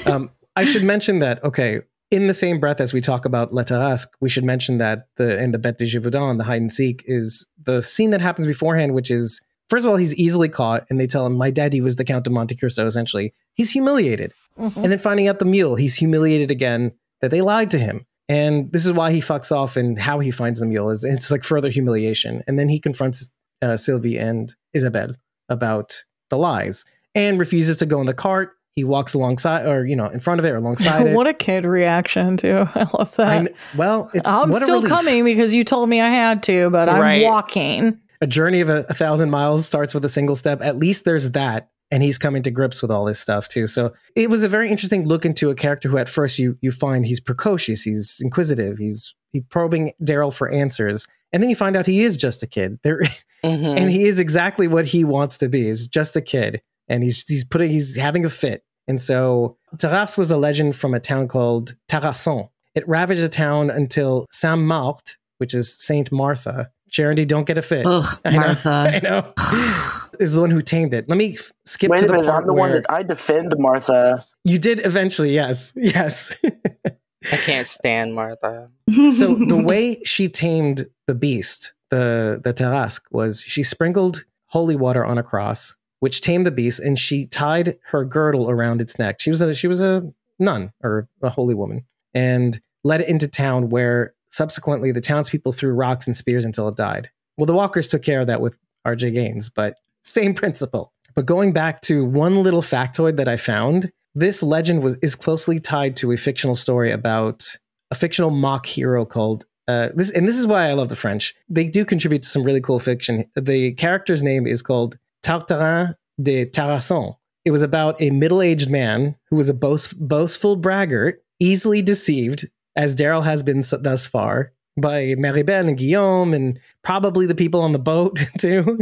um, 0.05 0.31
I 0.55 0.63
should 0.63 0.83
mention 0.83 1.19
that, 1.19 1.43
okay, 1.43 1.81
in 2.15 2.27
the 2.27 2.33
same 2.33 2.59
breath 2.59 2.79
as 2.79 2.93
we 2.93 3.01
talk 3.01 3.25
about 3.25 3.53
La 3.53 3.63
Tarasque, 3.63 4.09
we 4.21 4.29
should 4.29 4.45
mention 4.45 4.77
that 4.77 5.07
the 5.17 5.37
in 5.37 5.51
the 5.51 5.57
Bête 5.59 5.77
de 5.77 5.85
Gévaudan, 5.85 6.37
the 6.37 6.45
hide 6.45 6.61
and 6.61 6.71
seek, 6.71 7.03
is 7.05 7.45
the 7.61 7.81
scene 7.81 8.11
that 8.11 8.21
happens 8.21 8.47
beforehand, 8.47 8.93
which 8.93 9.11
is 9.11 9.41
first 9.69 9.85
of 9.85 9.91
all, 9.91 9.97
he's 9.97 10.15
easily 10.15 10.47
caught, 10.47 10.85
and 10.89 10.99
they 10.99 11.07
tell 11.07 11.25
him, 11.25 11.35
My 11.35 11.51
daddy 11.51 11.81
was 11.81 11.97
the 11.97 12.05
Count 12.05 12.25
of 12.27 12.33
Monte 12.33 12.55
Cristo, 12.55 12.85
essentially. 12.85 13.33
He's 13.55 13.71
humiliated. 13.71 14.31
Mhm. 14.57 14.83
And 14.83 14.91
then 14.91 14.99
finding 14.99 15.27
out 15.27 15.39
the 15.39 15.45
mule, 15.45 15.75
he's 15.75 15.95
humiliated 15.95 16.51
again 16.51 16.93
that 17.21 17.31
they 17.31 17.41
lied 17.41 17.71
to 17.71 17.79
him. 17.79 18.05
And 18.29 18.71
this 18.71 18.85
is 18.85 18.93
why 18.93 19.11
he 19.11 19.19
fucks 19.19 19.51
off 19.51 19.75
and 19.77 19.99
how 19.99 20.19
he 20.19 20.31
finds 20.31 20.59
the 20.59 20.65
mule 20.65 20.89
is 20.89 21.03
it's 21.03 21.29
like 21.29 21.43
further 21.43 21.69
humiliation. 21.69 22.43
And 22.47 22.57
then 22.57 22.69
he 22.69 22.79
confronts 22.79 23.31
uh, 23.61 23.77
Sylvie 23.77 24.17
and 24.17 24.55
Isabelle 24.73 25.15
about 25.49 26.03
the 26.29 26.37
lies 26.37 26.85
and 27.13 27.39
refuses 27.39 27.77
to 27.77 27.85
go 27.85 27.99
in 27.99 28.07
the 28.07 28.13
cart. 28.13 28.51
He 28.75 28.83
walks 28.83 29.13
alongside 29.13 29.65
or, 29.65 29.85
you 29.85 29.95
know, 29.95 30.07
in 30.07 30.19
front 30.19 30.39
of 30.39 30.45
it 30.45 30.49
or 30.49 30.57
alongside 30.57 31.07
it. 31.07 31.13
what 31.15 31.27
a 31.27 31.33
kid 31.33 31.63
reaction 31.65 32.35
too 32.37 32.67
i 32.75 32.85
love 32.97 33.15
that 33.15 33.27
I 33.27 33.37
kn- 33.45 33.55
well, 33.77 34.09
it's 34.13 34.27
i'm 34.29 34.49
what 34.49 34.61
still 34.61 34.81
relief. 34.81 34.89
coming 34.89 35.23
because 35.23 35.53
you 35.53 35.63
told 35.63 35.87
me 35.89 36.01
i 36.01 36.09
had 36.09 36.43
to 36.43 36.69
but 36.69 36.89
i'm 36.89 36.99
Right. 37.01 37.23
walking 37.23 37.97
A 38.21 38.27
journey 38.27 38.59
of 38.61 38.69
a, 38.69 38.85
a 38.89 38.93
thousand 38.93 39.29
miles 39.29 39.65
starts 39.65 39.93
with 39.93 40.03
a 40.05 40.09
single 40.09 40.35
step. 40.35 40.61
At 40.61 40.77
least 40.77 41.03
there's 41.05 41.31
that. 41.31 41.69
And 41.91 42.01
he's 42.01 42.17
coming 42.17 42.41
to 42.43 42.51
grips 42.51 42.81
with 42.81 42.89
all 42.89 43.05
this 43.05 43.19
stuff 43.19 43.47
too. 43.47 43.67
So 43.67 43.93
it 44.15 44.29
was 44.29 44.43
a 44.43 44.47
very 44.49 44.69
interesting 44.69 45.05
look 45.07 45.23
into 45.25 45.49
a 45.51 45.55
character 45.55 45.87
who 45.89 45.97
at 45.97 46.09
first 46.09 46.39
you 46.39 46.57
you 46.61 46.71
find 46.71 47.05
he's 47.05 47.19
precocious, 47.19 47.83
he's 47.83 48.19
inquisitive, 48.23 48.77
he's 48.79 49.13
he 49.33 49.41
probing 49.41 49.91
Daryl 50.01 50.33
for 50.35 50.49
answers. 50.49 51.07
And 51.31 51.43
then 51.43 51.49
you 51.49 51.55
find 51.55 51.75
out 51.75 51.85
he 51.85 52.01
is 52.03 52.17
just 52.17 52.41
a 52.41 52.47
kid. 52.47 52.79
There 52.83 52.99
Mhm. 53.45 53.77
and 53.79 53.91
he 53.91 54.05
is 54.07 54.17
exactly 54.19 54.67
what 54.67 54.85
he 54.87 55.03
wants 55.03 55.37
to 55.39 55.47
be. 55.49 55.67
Is 55.69 55.87
just 55.87 56.15
a 56.15 56.21
kid, 56.21 56.61
and 56.87 57.03
he's 57.03 57.27
he's 57.27 57.43
putting 57.43 57.69
he's 57.69 57.95
having 57.95 58.25
a 58.25 58.29
fit. 58.29 58.63
And 58.87 59.01
so 59.01 59.57
Taras 59.79 60.17
was 60.17 60.29
a 60.31 60.37
legend 60.37 60.75
from 60.75 60.93
a 60.93 60.99
town 60.99 61.27
called 61.27 61.75
Tarascon. 61.89 62.49
It 62.75 62.87
ravaged 62.87 63.21
the 63.21 63.29
town 63.29 63.69
until 63.69 64.27
Saint 64.31 64.61
Marthe, 64.61 64.99
which 65.37 65.53
is 65.53 65.73
Saint 65.73 66.11
Martha. 66.11 66.69
Charity, 66.89 67.25
don't 67.25 67.47
get 67.47 67.57
a 67.57 67.61
fit. 67.61 67.85
Ugh, 67.85 68.05
I 68.25 68.29
know. 68.31 68.39
Martha. 68.39 68.69
I 68.93 68.99
know. 68.99 69.33
is 70.19 70.33
the 70.35 70.41
one 70.41 70.49
who 70.51 70.61
tamed 70.61 70.93
it. 70.93 71.09
Let 71.09 71.17
me 71.17 71.33
f- 71.33 71.51
skip 71.65 71.89
Wait 71.91 71.97
to 71.99 72.05
a 72.05 72.07
the 72.07 72.13
minute, 72.13 72.27
part 72.29 72.41
I'm 72.43 72.47
the 72.47 72.53
where 72.53 72.61
one 72.61 72.71
that 72.73 72.89
I 72.89 73.03
defend 73.03 73.53
Martha. 73.57 74.25
you 74.43 74.59
did 74.59 74.85
eventually. 74.85 75.33
Yes, 75.33 75.73
yes. 75.77 76.35
I 76.45 77.37
can't 77.37 77.65
stand 77.67 78.13
Martha. 78.13 78.69
so 79.09 79.33
the 79.35 79.61
way 79.61 80.01
she 80.03 80.29
tamed 80.29 80.83
the 81.07 81.15
beast, 81.15 81.73
the 81.89 82.39
the 82.43 82.53
Tarasque, 82.53 83.01
was 83.11 83.41
she 83.41 83.63
sprinkled 83.63 84.23
holy 84.47 84.75
water 84.75 85.03
on 85.03 85.17
a 85.17 85.23
cross, 85.23 85.75
which 85.99 86.21
tamed 86.21 86.45
the 86.45 86.51
beast, 86.51 86.79
and 86.79 86.97
she 86.99 87.25
tied 87.25 87.77
her 87.87 88.05
girdle 88.05 88.49
around 88.49 88.81
its 88.81 88.99
neck. 88.99 89.19
She 89.19 89.29
was 89.29 89.41
a 89.41 89.55
she 89.55 89.67
was 89.67 89.81
a 89.81 90.11
nun 90.39 90.71
or 90.83 91.07
a 91.21 91.29
holy 91.29 91.55
woman, 91.55 91.85
and 92.13 92.59
led 92.83 93.01
it 93.01 93.09
into 93.09 93.27
town, 93.27 93.69
where 93.69 94.13
subsequently 94.29 94.91
the 94.91 95.01
townspeople 95.01 95.51
threw 95.51 95.73
rocks 95.73 96.07
and 96.07 96.15
spears 96.15 96.45
until 96.45 96.67
it 96.67 96.75
died. 96.75 97.09
Well, 97.37 97.45
the 97.45 97.53
walkers 97.53 97.87
took 97.87 98.03
care 98.03 98.19
of 98.19 98.27
that 98.27 98.41
with 98.41 98.57
R.J. 98.85 99.11
Gaines, 99.11 99.49
but 99.49 99.79
same 100.03 100.33
principle. 100.33 100.93
But 101.15 101.25
going 101.25 101.53
back 101.53 101.81
to 101.81 102.05
one 102.05 102.43
little 102.43 102.61
factoid 102.61 103.15
that 103.17 103.27
I 103.27 103.37
found, 103.37 103.91
this 104.13 104.43
legend 104.43 104.83
was 104.83 104.97
is 104.97 105.15
closely 105.15 105.59
tied 105.59 105.95
to 105.97 106.11
a 106.11 106.17
fictional 106.17 106.55
story 106.55 106.91
about 106.91 107.45
a 107.91 107.95
fictional 107.95 108.31
mock 108.31 108.65
hero 108.65 109.05
called 109.05 109.45
uh, 109.67 109.89
this, 109.95 110.11
and 110.11 110.27
this 110.27 110.37
is 110.37 110.45
why 110.45 110.69
I 110.69 110.73
love 110.73 110.89
the 110.89 110.95
French. 110.95 111.33
They 111.49 111.65
do 111.65 111.85
contribute 111.85 112.21
to 112.21 112.29
some 112.29 112.43
really 112.43 112.61
cool 112.61 112.79
fiction. 112.79 113.25
The 113.35 113.73
character's 113.73 114.23
name 114.23 114.45
is 114.45 114.61
called 114.61 114.97
Tartarin 115.25 115.95
de 116.21 116.45
Tarascon. 116.45 117.15
It 117.45 117.51
was 117.51 117.63
about 117.63 118.01
a 118.01 118.09
middle-aged 118.11 118.69
man 118.69 119.15
who 119.29 119.35
was 119.35 119.49
a 119.49 119.53
boast, 119.53 119.99
boastful 119.99 120.55
braggart, 120.55 121.23
easily 121.39 121.81
deceived, 121.81 122.45
as 122.75 122.95
Daryl 122.95 123.23
has 123.23 123.43
been 123.43 123.61
thus 123.81 124.05
far, 124.05 124.51
by 124.77 125.15
Maribel 125.15 125.67
and 125.67 125.77
Guillaume, 125.77 126.33
and 126.33 126.59
probably 126.83 127.25
the 127.25 127.35
people 127.35 127.61
on 127.61 127.71
the 127.71 127.79
boat 127.79 128.19
too, 128.39 128.79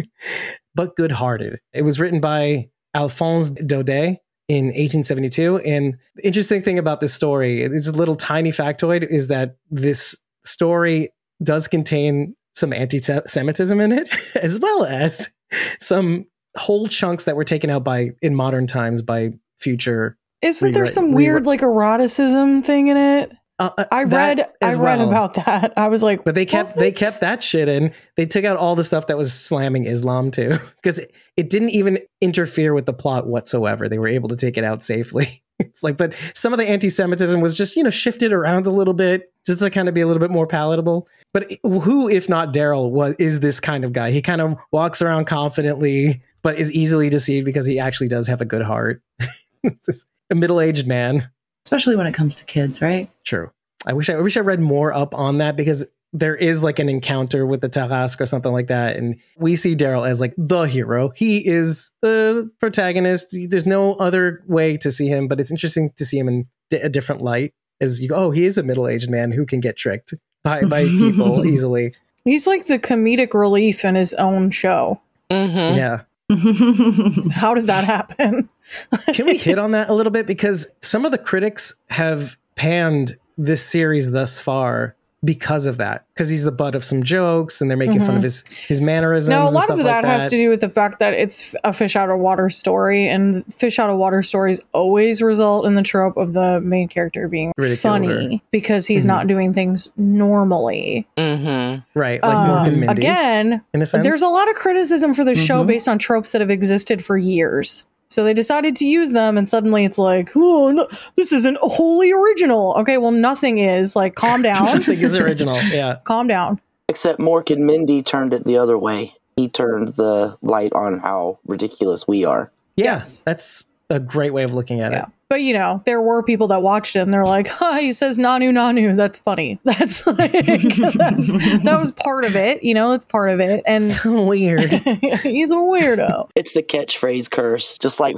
but 0.75 0.95
good-hearted. 0.95 1.59
It 1.71 1.83
was 1.83 1.99
written 1.99 2.19
by 2.19 2.69
Alphonse 2.93 3.51
Daudet 3.51 4.17
in 4.47 4.65
1872. 4.65 5.59
And 5.59 5.97
the 6.15 6.25
interesting 6.25 6.61
thing 6.61 6.79
about 6.79 6.99
this 6.99 7.13
story, 7.13 7.63
it's 7.63 7.87
a 7.87 7.91
little 7.95 8.15
tiny 8.15 8.51
factoid, 8.51 9.07
is 9.07 9.27
that 9.29 9.55
this 9.69 10.17
story 10.43 11.09
does 11.41 11.67
contain 11.67 12.35
some 12.55 12.73
anti-Semitism 12.73 13.79
in 13.79 13.91
it, 13.91 14.09
as 14.35 14.59
well 14.59 14.85
as 14.85 15.33
some 15.79 16.25
whole 16.57 16.87
chunks 16.87 17.25
that 17.25 17.35
were 17.35 17.43
taken 17.43 17.69
out 17.69 17.83
by 17.83 18.11
in 18.21 18.35
modern 18.35 18.67
times 18.67 19.01
by 19.01 19.31
future. 19.57 20.17
Isn't 20.41 20.71
there 20.73 20.81
Rewrite- 20.81 20.93
some 20.93 21.11
weird 21.13 21.45
like 21.45 21.61
eroticism 21.61 22.63
thing 22.63 22.87
in 22.87 22.97
it? 22.97 23.31
Uh, 23.59 23.69
uh, 23.77 23.85
I 23.91 24.03
read 24.03 24.39
I 24.61 24.73
read 24.75 24.97
well. 24.99 25.07
about 25.07 25.33
that. 25.35 25.73
I 25.77 25.87
was 25.87 26.01
like, 26.03 26.23
But 26.25 26.35
they 26.35 26.45
kept 26.45 26.75
they 26.75 26.91
kept 26.91 27.21
that 27.21 27.43
shit 27.43 27.69
in. 27.69 27.93
They 28.17 28.25
took 28.25 28.43
out 28.45 28.57
all 28.57 28.75
the 28.75 28.83
stuff 28.83 29.07
that 29.07 29.17
was 29.17 29.31
slamming 29.31 29.85
Islam 29.85 30.31
too, 30.31 30.57
because 30.81 30.99
it, 30.99 31.11
it 31.37 31.49
didn't 31.49 31.69
even 31.69 31.99
interfere 32.19 32.73
with 32.73 32.87
the 32.87 32.93
plot 32.93 33.27
whatsoever. 33.27 33.87
They 33.87 33.99
were 33.99 34.07
able 34.07 34.29
to 34.29 34.35
take 34.35 34.57
it 34.57 34.63
out 34.63 34.81
safely. 34.83 35.39
It's 35.59 35.83
like, 35.83 35.97
but 35.97 36.15
some 36.33 36.51
of 36.51 36.57
the 36.57 36.67
anti-Semitism 36.67 37.39
was 37.39 37.55
just 37.55 37.77
you 37.77 37.83
know 37.83 37.91
shifted 37.91 38.33
around 38.33 38.65
a 38.65 38.71
little 38.71 38.95
bit 38.95 39.31
just 39.45 39.59
to 39.59 39.69
kind 39.69 39.87
of 39.87 39.93
be 39.93 40.01
a 40.01 40.07
little 40.07 40.19
bit 40.19 40.31
more 40.31 40.47
palatable. 40.47 41.07
But 41.31 41.49
who, 41.61 42.09
if 42.09 42.27
not 42.27 42.53
Daryl, 42.53 42.89
was 42.89 43.15
is 43.17 43.39
this 43.39 43.59
kind 43.59 43.85
of 43.85 43.93
guy? 43.93 44.09
He 44.09 44.21
kind 44.23 44.41
of 44.41 44.57
walks 44.71 44.99
around 45.01 45.25
confidently, 45.25 46.23
but 46.43 46.57
is 46.57 46.71
easily 46.71 47.09
deceived 47.09 47.45
because 47.45 47.65
he 47.65 47.79
actually 47.79 48.09
does 48.09 48.27
have 48.27 48.41
a 48.41 48.45
good 48.45 48.61
heart. 48.61 49.01
A 50.29 50.35
middle-aged 50.35 50.87
man. 50.87 51.29
Especially 51.65 51.95
when 51.95 52.07
it 52.07 52.13
comes 52.13 52.35
to 52.37 52.45
kids, 52.45 52.81
right? 52.81 53.09
True. 53.23 53.51
I 53.85 53.93
wish 53.93 54.09
I, 54.09 54.13
I 54.13 54.21
wish 54.21 54.37
I 54.37 54.41
read 54.41 54.59
more 54.59 54.93
up 54.93 55.13
on 55.13 55.37
that 55.39 55.55
because 55.55 55.85
there 56.13 56.35
is 56.35 56.63
like 56.63 56.79
an 56.79 56.89
encounter 56.89 57.45
with 57.45 57.61
the 57.61 57.69
Tarasque 57.69 58.21
or 58.21 58.25
something 58.25 58.51
like 58.51 58.67
that, 58.67 58.95
and 58.95 59.19
we 59.37 59.55
see 59.55 59.75
Daryl 59.75 60.07
as 60.07 60.21
like 60.21 60.33
the 60.37 60.63
hero. 60.63 61.09
He 61.15 61.45
is 61.45 61.91
the 62.01 62.51
protagonist. 62.59 63.35
There's 63.49 63.65
no 63.65 63.95
other 63.95 64.43
way 64.47 64.77
to 64.77 64.91
see 64.91 65.07
him, 65.07 65.27
but 65.27 65.39
it's 65.39 65.51
interesting 65.51 65.91
to 65.97 66.05
see 66.05 66.19
him 66.19 66.27
in 66.27 66.47
a 66.71 66.89
different 66.89 67.21
light. 67.21 67.53
As 67.81 68.01
you 68.01 68.09
go, 68.09 68.15
oh, 68.15 68.31
he 68.31 68.45
is 68.45 68.57
a 68.57 68.63
middle 68.63 68.87
aged 68.87 69.09
man 69.09 69.31
who 69.31 69.45
can 69.45 69.59
get 69.59 69.75
tricked 69.75 70.13
by 70.43 70.63
by 70.63 70.83
people 70.85 71.45
easily. 71.47 71.93
He's 72.23 72.47
like 72.47 72.67
the 72.67 72.79
comedic 72.79 73.33
relief 73.33 73.83
in 73.83 73.95
his 73.95 74.13
own 74.13 74.51
show. 74.51 75.01
Mm-hmm. 75.29 75.77
Yeah. 75.77 76.01
How 77.31 77.53
did 77.53 77.67
that 77.67 77.83
happen? 77.83 78.49
Can 79.13 79.25
we 79.25 79.37
hit 79.37 79.59
on 79.59 79.71
that 79.71 79.89
a 79.89 79.93
little 79.93 80.11
bit 80.11 80.25
because 80.25 80.69
some 80.81 81.05
of 81.05 81.11
the 81.11 81.17
critics 81.17 81.75
have 81.89 82.37
panned 82.55 83.17
this 83.37 83.63
series 83.63 84.11
thus 84.11 84.39
far 84.39 84.95
because 85.23 85.65
of 85.67 85.77
that 85.77 86.05
because 86.13 86.29
he's 86.29 86.43
the 86.43 86.51
butt 86.51 86.75
of 86.75 86.83
some 86.83 87.01
jokes 87.03 87.61
and 87.61 87.69
they're 87.69 87.77
making 87.77 87.99
fun 87.99 88.15
Mhm. 88.15 88.17
of 88.17 88.23
his 88.23 88.43
his 88.67 88.81
mannerisms. 88.81 89.29
now 89.29 89.43
a 89.43 89.45
and 89.45 89.53
lot 89.55 89.63
stuff 89.63 89.79
of 89.79 89.85
like 89.85 90.01
that, 90.03 90.05
has 90.05 90.29
to 90.29 90.35
do 90.37 90.49
with 90.49 90.61
the 90.61 90.69
fact 90.69 90.99
that 90.99 91.13
it's 91.13 91.55
a 91.63 91.71
fish 91.73 91.95
out 91.95 92.09
of 92.09 92.19
water 92.19 92.49
story, 92.49 93.07
and 93.07 93.43
fish 93.53 93.79
out 93.79 93.89
of 93.89 93.97
water 93.97 94.21
stories 94.21 94.59
always 94.73 95.21
result 95.21 95.65
in 95.65 95.75
the 95.75 95.81
trope 95.83 96.17
of 96.17 96.33
the 96.33 96.59
main 96.61 96.87
character 96.87 97.27
being 97.27 97.51
Ridicule 97.57 97.77
funny 97.93 98.43
because 98.51 98.85
he's 98.87 99.05
Mhm. 99.05 99.07
not 99.07 99.27
doing 99.27 99.53
things 99.53 99.89
normally. 99.97 101.07
Mm-hmm. 101.17 101.99
right, 101.99 102.21
like 102.23 102.33
Um, 102.33 102.79
Mindy. 102.79 102.87
Again, 102.87 103.61
in 103.73 103.81
a 103.81 103.85
sense, 103.85 104.03
there's 104.03 104.21
a 104.21 104.27
lot 104.27 104.49
of 104.49 104.55
criticism 104.55 105.13
for 105.13 105.23
the 105.23 105.35
show 105.35 105.63
Mhm. 105.63 105.67
based 105.67 105.87
on 105.87 105.97
tropes 105.99 106.31
that 106.31 106.41
have 106.41 106.49
existed 106.49 107.03
for 107.03 107.17
years. 107.17 107.85
So 108.13 108.23
they 108.23 108.33
decided 108.33 108.75
to 108.77 108.85
use 108.85 109.11
them, 109.11 109.37
and 109.37 109.49
suddenly 109.49 109.85
it's 109.85 109.97
like, 109.97 110.29
oh, 110.35 110.71
no, 110.71 110.87
this 111.15 111.33
isn't 111.33 111.57
wholly 111.61 112.11
original. 112.11 112.75
Okay, 112.77 112.97
well, 112.97 113.11
nothing 113.11 113.57
is. 113.57 113.95
Like, 113.95 114.15
calm 114.15 114.41
down. 114.43 114.65
Nothing 114.65 114.99
is 114.99 115.15
original. 115.15 115.57
Yeah. 115.71 115.97
calm 116.03 116.27
down. 116.27 116.61
Except 116.87 117.19
Mork 117.19 117.49
and 117.51 117.65
Mindy 117.65 118.03
turned 118.03 118.33
it 118.33 118.43
the 118.43 118.57
other 118.57 118.77
way. 118.77 119.15
He 119.35 119.49
turned 119.49 119.95
the 119.95 120.37
light 120.43 120.73
on 120.73 120.99
how 120.99 121.39
ridiculous 121.47 122.07
we 122.07 122.23
are. 122.23 122.51
Yes. 122.75 123.23
That's 123.23 123.65
a 123.89 123.99
great 123.99 124.31
way 124.31 124.43
of 124.43 124.53
looking 124.53 124.79
at 124.79 124.91
Yeah. 124.91 125.05
But 125.33 125.41
you 125.41 125.53
know, 125.53 125.81
there 125.87 125.99
were 125.99 126.21
people 126.21 126.49
that 126.49 126.61
watched 126.61 126.95
it 126.95 126.99
and 126.99 127.11
they're 127.11 127.25
like, 127.25 127.47
huh, 127.47 127.79
he 127.79 127.91
says 127.91 128.19
Nanu 128.19 128.51
Nanu. 128.51 128.95
That's 128.95 129.17
funny. 129.17 129.59
That's 129.65 130.05
like 130.05 130.31
that's, 130.31 131.63
that 131.63 131.77
was 131.79 131.91
part 131.91 132.25
of 132.25 132.35
it, 132.35 132.63
you 132.63 132.75
know, 132.75 132.91
that's 132.91 133.03
part 133.05 133.31
of 133.31 133.39
it. 133.39 133.49
it. 133.49 133.63
And 133.65 133.91
So 133.93 134.25
weird. 134.25 134.69
he's 135.23 135.49
a 135.49 135.55
weirdo. 135.55 136.29
It's 136.35 136.53
the 136.53 136.61
catchphrase 136.61 137.31
curse, 137.31 137.79
just 137.79 137.99
like 137.99 138.17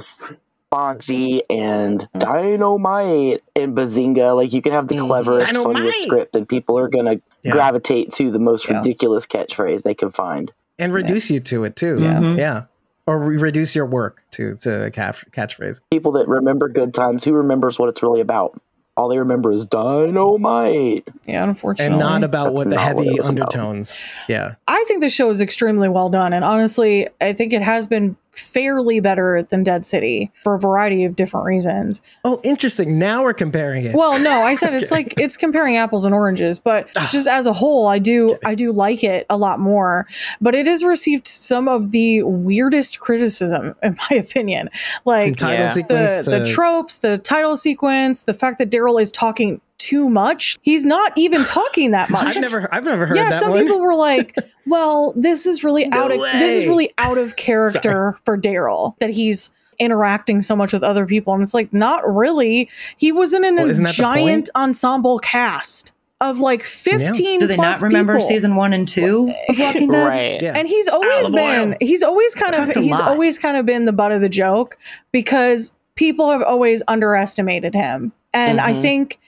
Fonzie 0.70 1.40
and 1.48 2.06
Dynamite 2.18 3.42
and 3.54 3.74
Bazinga. 3.74 4.36
Like 4.36 4.52
you 4.52 4.60
can 4.60 4.72
have 4.72 4.88
the 4.88 4.96
Mhm. 4.96 5.06
cleverest, 5.06 5.46
Dynamite! 5.54 5.74
funniest 5.76 6.02
script, 6.02 6.36
and 6.36 6.46
people 6.46 6.78
are 6.78 6.88
gonna 6.88 7.16
Yeah. 7.42 7.52
gravitate 7.52 8.12
to 8.14 8.30
the 8.30 8.38
most 8.38 8.68
Yeah. 8.68 8.76
ridiculous 8.76 9.26
catchphrase 9.26 9.84
they 9.84 9.94
can 9.94 10.10
find. 10.10 10.52
and 10.78 10.92
reduce 10.92 11.30
you 11.30 11.40
to 11.40 11.64
it 11.64 11.74
too. 11.76 11.96
Yeah. 12.02 12.18
Mhm. 12.20 12.36
Yeah. 12.36 12.62
Or 13.06 13.18
re- 13.18 13.36
reduce 13.36 13.76
your 13.76 13.86
work 13.86 14.24
to 14.32 14.56
to 14.56 14.86
a 14.86 14.90
catchphrase. 14.90 15.80
People 15.90 16.12
that 16.12 16.26
remember 16.26 16.68
good 16.68 16.92
times, 16.92 17.24
who 17.24 17.32
remembers 17.32 17.78
what 17.78 17.88
it's 17.88 18.02
really 18.02 18.20
about? 18.20 18.60
All 18.96 19.08
they 19.08 19.18
remember 19.18 19.52
is 19.52 19.66
dynamite. 19.66 21.06
Yeah, 21.26 21.44
unfortunately. 21.44 21.92
And 21.92 22.00
not 22.00 22.24
about 22.24 22.44
That's 22.44 22.56
what 22.56 22.70
the 22.70 22.76
not 22.76 22.94
what 22.96 23.04
heavy 23.04 23.18
about. 23.18 23.28
undertones. 23.28 23.98
Yeah. 24.26 24.54
I 24.66 24.82
think 24.88 25.02
the 25.02 25.10
show 25.10 25.28
is 25.30 25.40
extremely 25.42 25.88
well 25.88 26.08
done. 26.08 26.32
And 26.32 26.44
honestly, 26.44 27.06
I 27.20 27.32
think 27.34 27.52
it 27.52 27.60
has 27.62 27.86
been 27.86 28.16
fairly 28.38 29.00
better 29.00 29.42
than 29.42 29.64
Dead 29.64 29.86
City 29.86 30.30
for 30.42 30.54
a 30.54 30.58
variety 30.58 31.04
of 31.04 31.16
different 31.16 31.46
reasons. 31.46 32.00
Oh, 32.24 32.40
interesting. 32.44 32.98
Now 32.98 33.22
we're 33.22 33.34
comparing 33.34 33.84
it. 33.84 33.94
Well, 33.94 34.18
no, 34.22 34.42
I 34.42 34.54
said 34.54 34.74
it's 34.80 34.90
like 34.90 35.14
it's 35.18 35.36
comparing 35.36 35.76
apples 35.76 36.04
and 36.04 36.14
oranges, 36.14 36.58
but 36.58 36.88
ah. 36.96 37.08
just 37.12 37.28
as 37.28 37.46
a 37.46 37.52
whole, 37.52 37.86
I 37.86 37.98
do 37.98 38.38
I 38.44 38.54
do 38.54 38.72
like 38.72 39.04
it 39.04 39.26
a 39.30 39.36
lot 39.36 39.58
more. 39.58 40.06
But 40.40 40.54
it 40.54 40.66
has 40.66 40.84
received 40.84 41.26
some 41.28 41.68
of 41.68 41.90
the 41.90 42.22
weirdest 42.22 43.00
criticism, 43.00 43.74
in 43.82 43.96
my 44.10 44.16
opinion. 44.16 44.68
From 45.02 45.12
Like 45.12 45.36
title 45.36 45.64
Yeah. 45.64 45.68
sequence 45.68 46.16
the 46.16 46.22
to 46.22 46.30
the 46.38 46.46
tropes, 46.46 46.96
the 46.98 47.18
title 47.18 47.56
sequence, 47.56 48.24
the 48.24 48.34
fact 48.34 48.58
that 48.58 48.70
Daryl 48.70 49.00
is 49.00 49.12
talking 49.12 49.60
too 49.78 50.08
much. 50.08 50.56
He's 50.62 50.84
not 50.84 51.12
even 51.16 51.44
talking 51.44 51.90
that 51.92 52.10
much. 52.10 52.36
I've 52.36 52.40
never 52.42 52.68
I've 52.74 52.84
never 52.84 53.06
heard 53.06 53.16
yeah, 53.16 53.30
that 53.30 53.40
some 53.40 53.50
one. 53.50 53.62
people 53.64 53.80
were 53.80 53.94
like, 53.94 54.36
"Well, 54.66 55.12
this 55.16 55.46
is 55.46 55.62
really 55.64 55.84
No 55.86 55.98
out 56.04 56.10
of 56.10 56.18
this 56.18 56.62
is 56.62 56.68
really 56.68 56.92
out 56.98 57.18
of 57.18 57.36
character 57.36 58.16
for 58.24 58.38
Daryl 58.38 58.98
that 59.00 59.10
he's 59.10 59.50
interacting 59.78 60.40
so 60.40 60.56
much 60.56 60.72
with 60.72 60.82
other 60.82 61.06
people." 61.06 61.34
And 61.34 61.42
it's 61.42 61.54
like, 61.54 61.72
not 61.72 62.02
really. 62.06 62.68
He 62.96 63.12
was 63.12 63.34
in 63.34 63.44
an, 63.44 63.56
Well, 63.56 63.66
a 63.66 63.70
isn't 63.70 63.84
that 63.84 63.90
the 63.90 63.94
giant 64.02 64.50
ensemble 64.56 65.18
cast 65.18 65.92
of 66.22 66.40
like 66.40 66.62
fifteen. 66.62 67.40
Do 67.40 67.46
they 67.46 67.56
plus 67.56 67.82
not 67.82 67.86
remember 67.86 68.14
people. 68.14 68.26
season 68.26 68.56
one 68.56 68.72
and 68.72 68.88
two 68.88 69.30
of 69.50 69.58
Walking 69.58 69.88
Dead? 69.90 70.02
Right. 70.06 70.42
yeah. 70.42 70.54
And 70.56 70.66
he's 70.66 70.88
always 70.88 71.30
been 71.30 71.72
oil. 71.72 71.76
he's 71.80 72.02
always 72.02 72.34
kind 72.34 72.54
of 72.54 72.64
Talked 72.66 72.78
a 72.78 72.80
he's 72.80 72.92
lot. 72.92 73.02
always 73.02 73.38
kind 73.38 73.58
of 73.58 73.66
been 73.66 73.84
the 73.84 73.92
butt 73.92 74.12
of 74.12 74.22
the 74.22 74.30
joke 74.30 74.78
because 75.12 75.74
people 75.94 76.30
have 76.30 76.40
always 76.42 76.82
underestimated 76.88 77.74
him. 77.74 78.12
And 78.32 78.60
I 78.62 78.72
Mhm. 78.72 78.80
think 78.82 79.18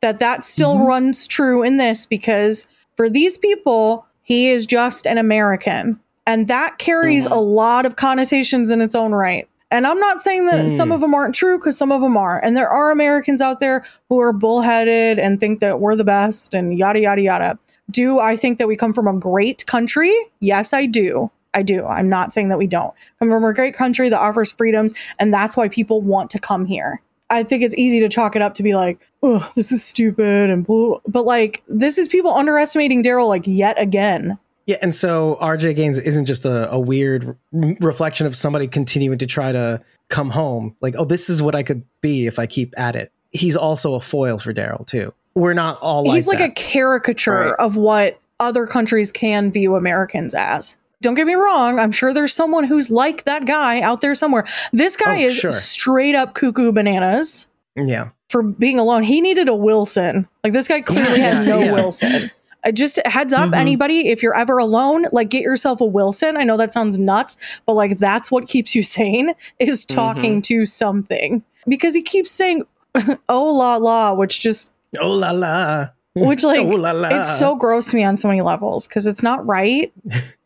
that 0.00 0.18
that 0.20 0.44
still 0.44 0.76
Mhm. 0.76 0.86
runs 0.86 1.26
true 1.26 1.62
in 1.62 1.76
this 1.76 2.06
because 2.06 2.66
for 2.96 3.08
these 3.10 3.38
people 3.38 4.04
he 4.22 4.50
is 4.50 4.66
just 4.66 5.06
an 5.06 5.18
American 5.18 5.98
and 6.26 6.48
that 6.48 6.78
carries 6.78 7.26
Mhm. 7.26 7.32
a 7.32 7.40
lot 7.40 7.86
of 7.86 7.96
connotations 7.96 8.70
in 8.70 8.80
its 8.82 8.94
own 8.94 9.12
right. 9.12 9.48
And 9.70 9.86
I'm 9.86 9.98
not 10.00 10.20
saying 10.20 10.46
that 10.46 10.66
Mm. 10.66 10.72
some 10.72 10.92
of 10.92 11.00
them 11.00 11.14
aren't 11.14 11.34
true 11.34 11.58
because 11.58 11.76
some 11.76 11.92
of 11.92 12.00
them 12.00 12.16
are. 12.16 12.40
And 12.42 12.56
there 12.56 12.68
are 12.70 12.90
Americans 12.90 13.40
out 13.42 13.60
there 13.60 13.84
who 14.08 14.18
are 14.20 14.32
bullheaded 14.32 15.18
and 15.18 15.38
think 15.40 15.60
that 15.60 15.80
we're 15.80 15.96
the 15.96 16.04
best 16.04 16.54
and 16.54 16.76
yada, 16.76 17.00
yada, 17.00 17.20
yada. 17.20 17.58
Do 17.90 18.18
I 18.18 18.34
think 18.36 18.58
that 18.58 18.68
we 18.68 18.76
come 18.76 18.92
from 18.94 19.06
a 19.06 19.12
great 19.12 19.66
country? 19.66 20.14
Yes, 20.40 20.72
I 20.72 20.86
do. 20.86 21.30
I 21.54 21.62
do. 21.62 21.86
I'm 21.86 22.08
not 22.08 22.32
saying 22.32 22.48
that 22.50 22.58
we 22.58 22.66
don't. 22.66 22.92
Come 23.18 23.30
from 23.30 23.44
a 23.44 23.52
great 23.54 23.74
country 23.74 24.08
that 24.10 24.18
offers 24.18 24.52
freedoms, 24.52 24.92
and 25.18 25.32
that's 25.32 25.56
why 25.56 25.68
people 25.68 26.00
want 26.02 26.30
to 26.30 26.38
come 26.38 26.66
here. 26.66 27.00
I 27.30 27.42
think 27.42 27.62
it's 27.62 27.74
easy 27.76 28.00
to 28.00 28.08
chalk 28.08 28.36
it 28.36 28.42
up 28.42 28.54
to 28.54 28.62
be 28.62 28.74
like, 28.74 28.98
oh, 29.22 29.50
this 29.54 29.70
is 29.72 29.84
stupid 29.84 30.48
and 30.50 30.66
blah. 30.66 30.98
But 31.06 31.24
like, 31.24 31.62
this 31.68 31.98
is 31.98 32.08
people 32.08 32.32
underestimating 32.32 33.02
Daryl 33.02 33.28
like 33.28 33.46
yet 33.46 33.80
again. 33.80 34.38
Yeah, 34.66 34.76
and 34.82 34.94
so 34.94 35.38
RJ 35.40 35.76
Gaines 35.76 35.98
isn't 35.98 36.26
just 36.26 36.44
a, 36.44 36.70
a 36.70 36.78
weird 36.78 37.26
r- 37.26 37.74
reflection 37.80 38.26
of 38.26 38.36
somebody 38.36 38.66
continuing 38.66 39.16
to 39.18 39.26
try 39.26 39.50
to 39.52 39.80
come 40.08 40.28
home. 40.30 40.76
Like, 40.82 40.94
oh, 40.98 41.04
this 41.06 41.30
is 41.30 41.40
what 41.40 41.54
I 41.54 41.62
could 41.62 41.84
be 42.02 42.26
if 42.26 42.38
I 42.38 42.46
keep 42.46 42.74
at 42.78 42.94
it. 42.94 43.10
He's 43.30 43.56
also 43.56 43.94
a 43.94 44.00
foil 44.00 44.36
for 44.38 44.52
Daryl 44.52 44.86
too. 44.86 45.12
We're 45.34 45.54
not 45.54 45.78
all 45.80 46.04
like 46.04 46.14
He's 46.14 46.26
like 46.26 46.40
a 46.40 46.50
caricature 46.50 47.32
Right. 47.32 47.54
of 47.58 47.76
what 47.76 48.18
other 48.40 48.66
countries 48.66 49.12
can 49.12 49.50
view 49.52 49.74
Americans 49.76 50.34
as. 50.34 50.76
Don't 51.00 51.14
get 51.14 51.26
me 51.26 51.34
wrong. 51.34 51.78
I'm 51.78 51.92
sure 51.92 52.12
there's 52.12 52.32
someone 52.32 52.64
who's 52.64 52.90
like 52.90 53.24
that 53.24 53.46
guy 53.46 53.80
out 53.80 54.00
there 54.00 54.14
somewhere. 54.14 54.44
This 54.72 54.96
guy 54.96 55.22
Oh, 55.22 55.26
is 55.26 55.36
sure. 55.36 55.50
straight 55.52 56.14
up 56.16 56.34
cuckoo 56.34 56.72
bananas 56.72 57.46
yeah. 57.76 58.08
for 58.30 58.42
being 58.42 58.78
alone. 58.80 59.04
He 59.04 59.20
needed 59.20 59.48
a 59.48 59.54
Wilson. 59.54 60.26
Like 60.42 60.52
this 60.52 60.66
guy 60.66 60.80
clearly 60.80 61.18
Yeah, 61.18 61.34
had 61.34 61.46
no 61.48 61.60
yeah. 61.60 61.72
Wilson. 61.72 62.30
I 62.64 62.72
just 62.72 62.98
heads 63.06 63.32
up, 63.32 63.50
Mhm. 63.50 63.56
anybody, 63.56 64.08
if 64.08 64.20
you're 64.24 64.36
ever 64.36 64.58
alone, 64.58 65.06
like 65.12 65.28
get 65.30 65.42
yourself 65.42 65.80
a 65.80 65.84
Wilson. 65.84 66.36
I 66.36 66.42
know 66.42 66.56
that 66.56 66.72
sounds 66.72 66.98
nuts, 66.98 67.36
but 67.64 67.74
like 67.74 67.98
that's 67.98 68.32
what 68.32 68.48
keeps 68.48 68.74
you 68.74 68.82
sane 68.96 69.34
is 69.60 69.86
talking 69.86 70.42
to 70.42 70.66
something. 70.66 71.44
Because 71.68 71.94
he 71.94 72.02
keeps 72.02 72.32
saying 72.32 72.64
oh 73.28 73.54
la 73.54 73.76
la, 73.76 74.14
which 74.14 74.40
just 74.40 74.72
Oh 74.98 75.12
la 75.12 75.30
la. 75.30 75.88
Which 76.26 76.44
like 76.44 76.60
oh 76.60 76.76
la 76.76 76.92
la. 76.92 77.08
it's 77.08 77.38
so 77.38 77.54
gross 77.56 77.90
to 77.90 77.96
me 77.96 78.04
on 78.04 78.16
so 78.16 78.28
many 78.28 78.40
levels 78.40 78.86
because 78.86 79.06
it's 79.06 79.22
not 79.22 79.46
right. 79.46 79.92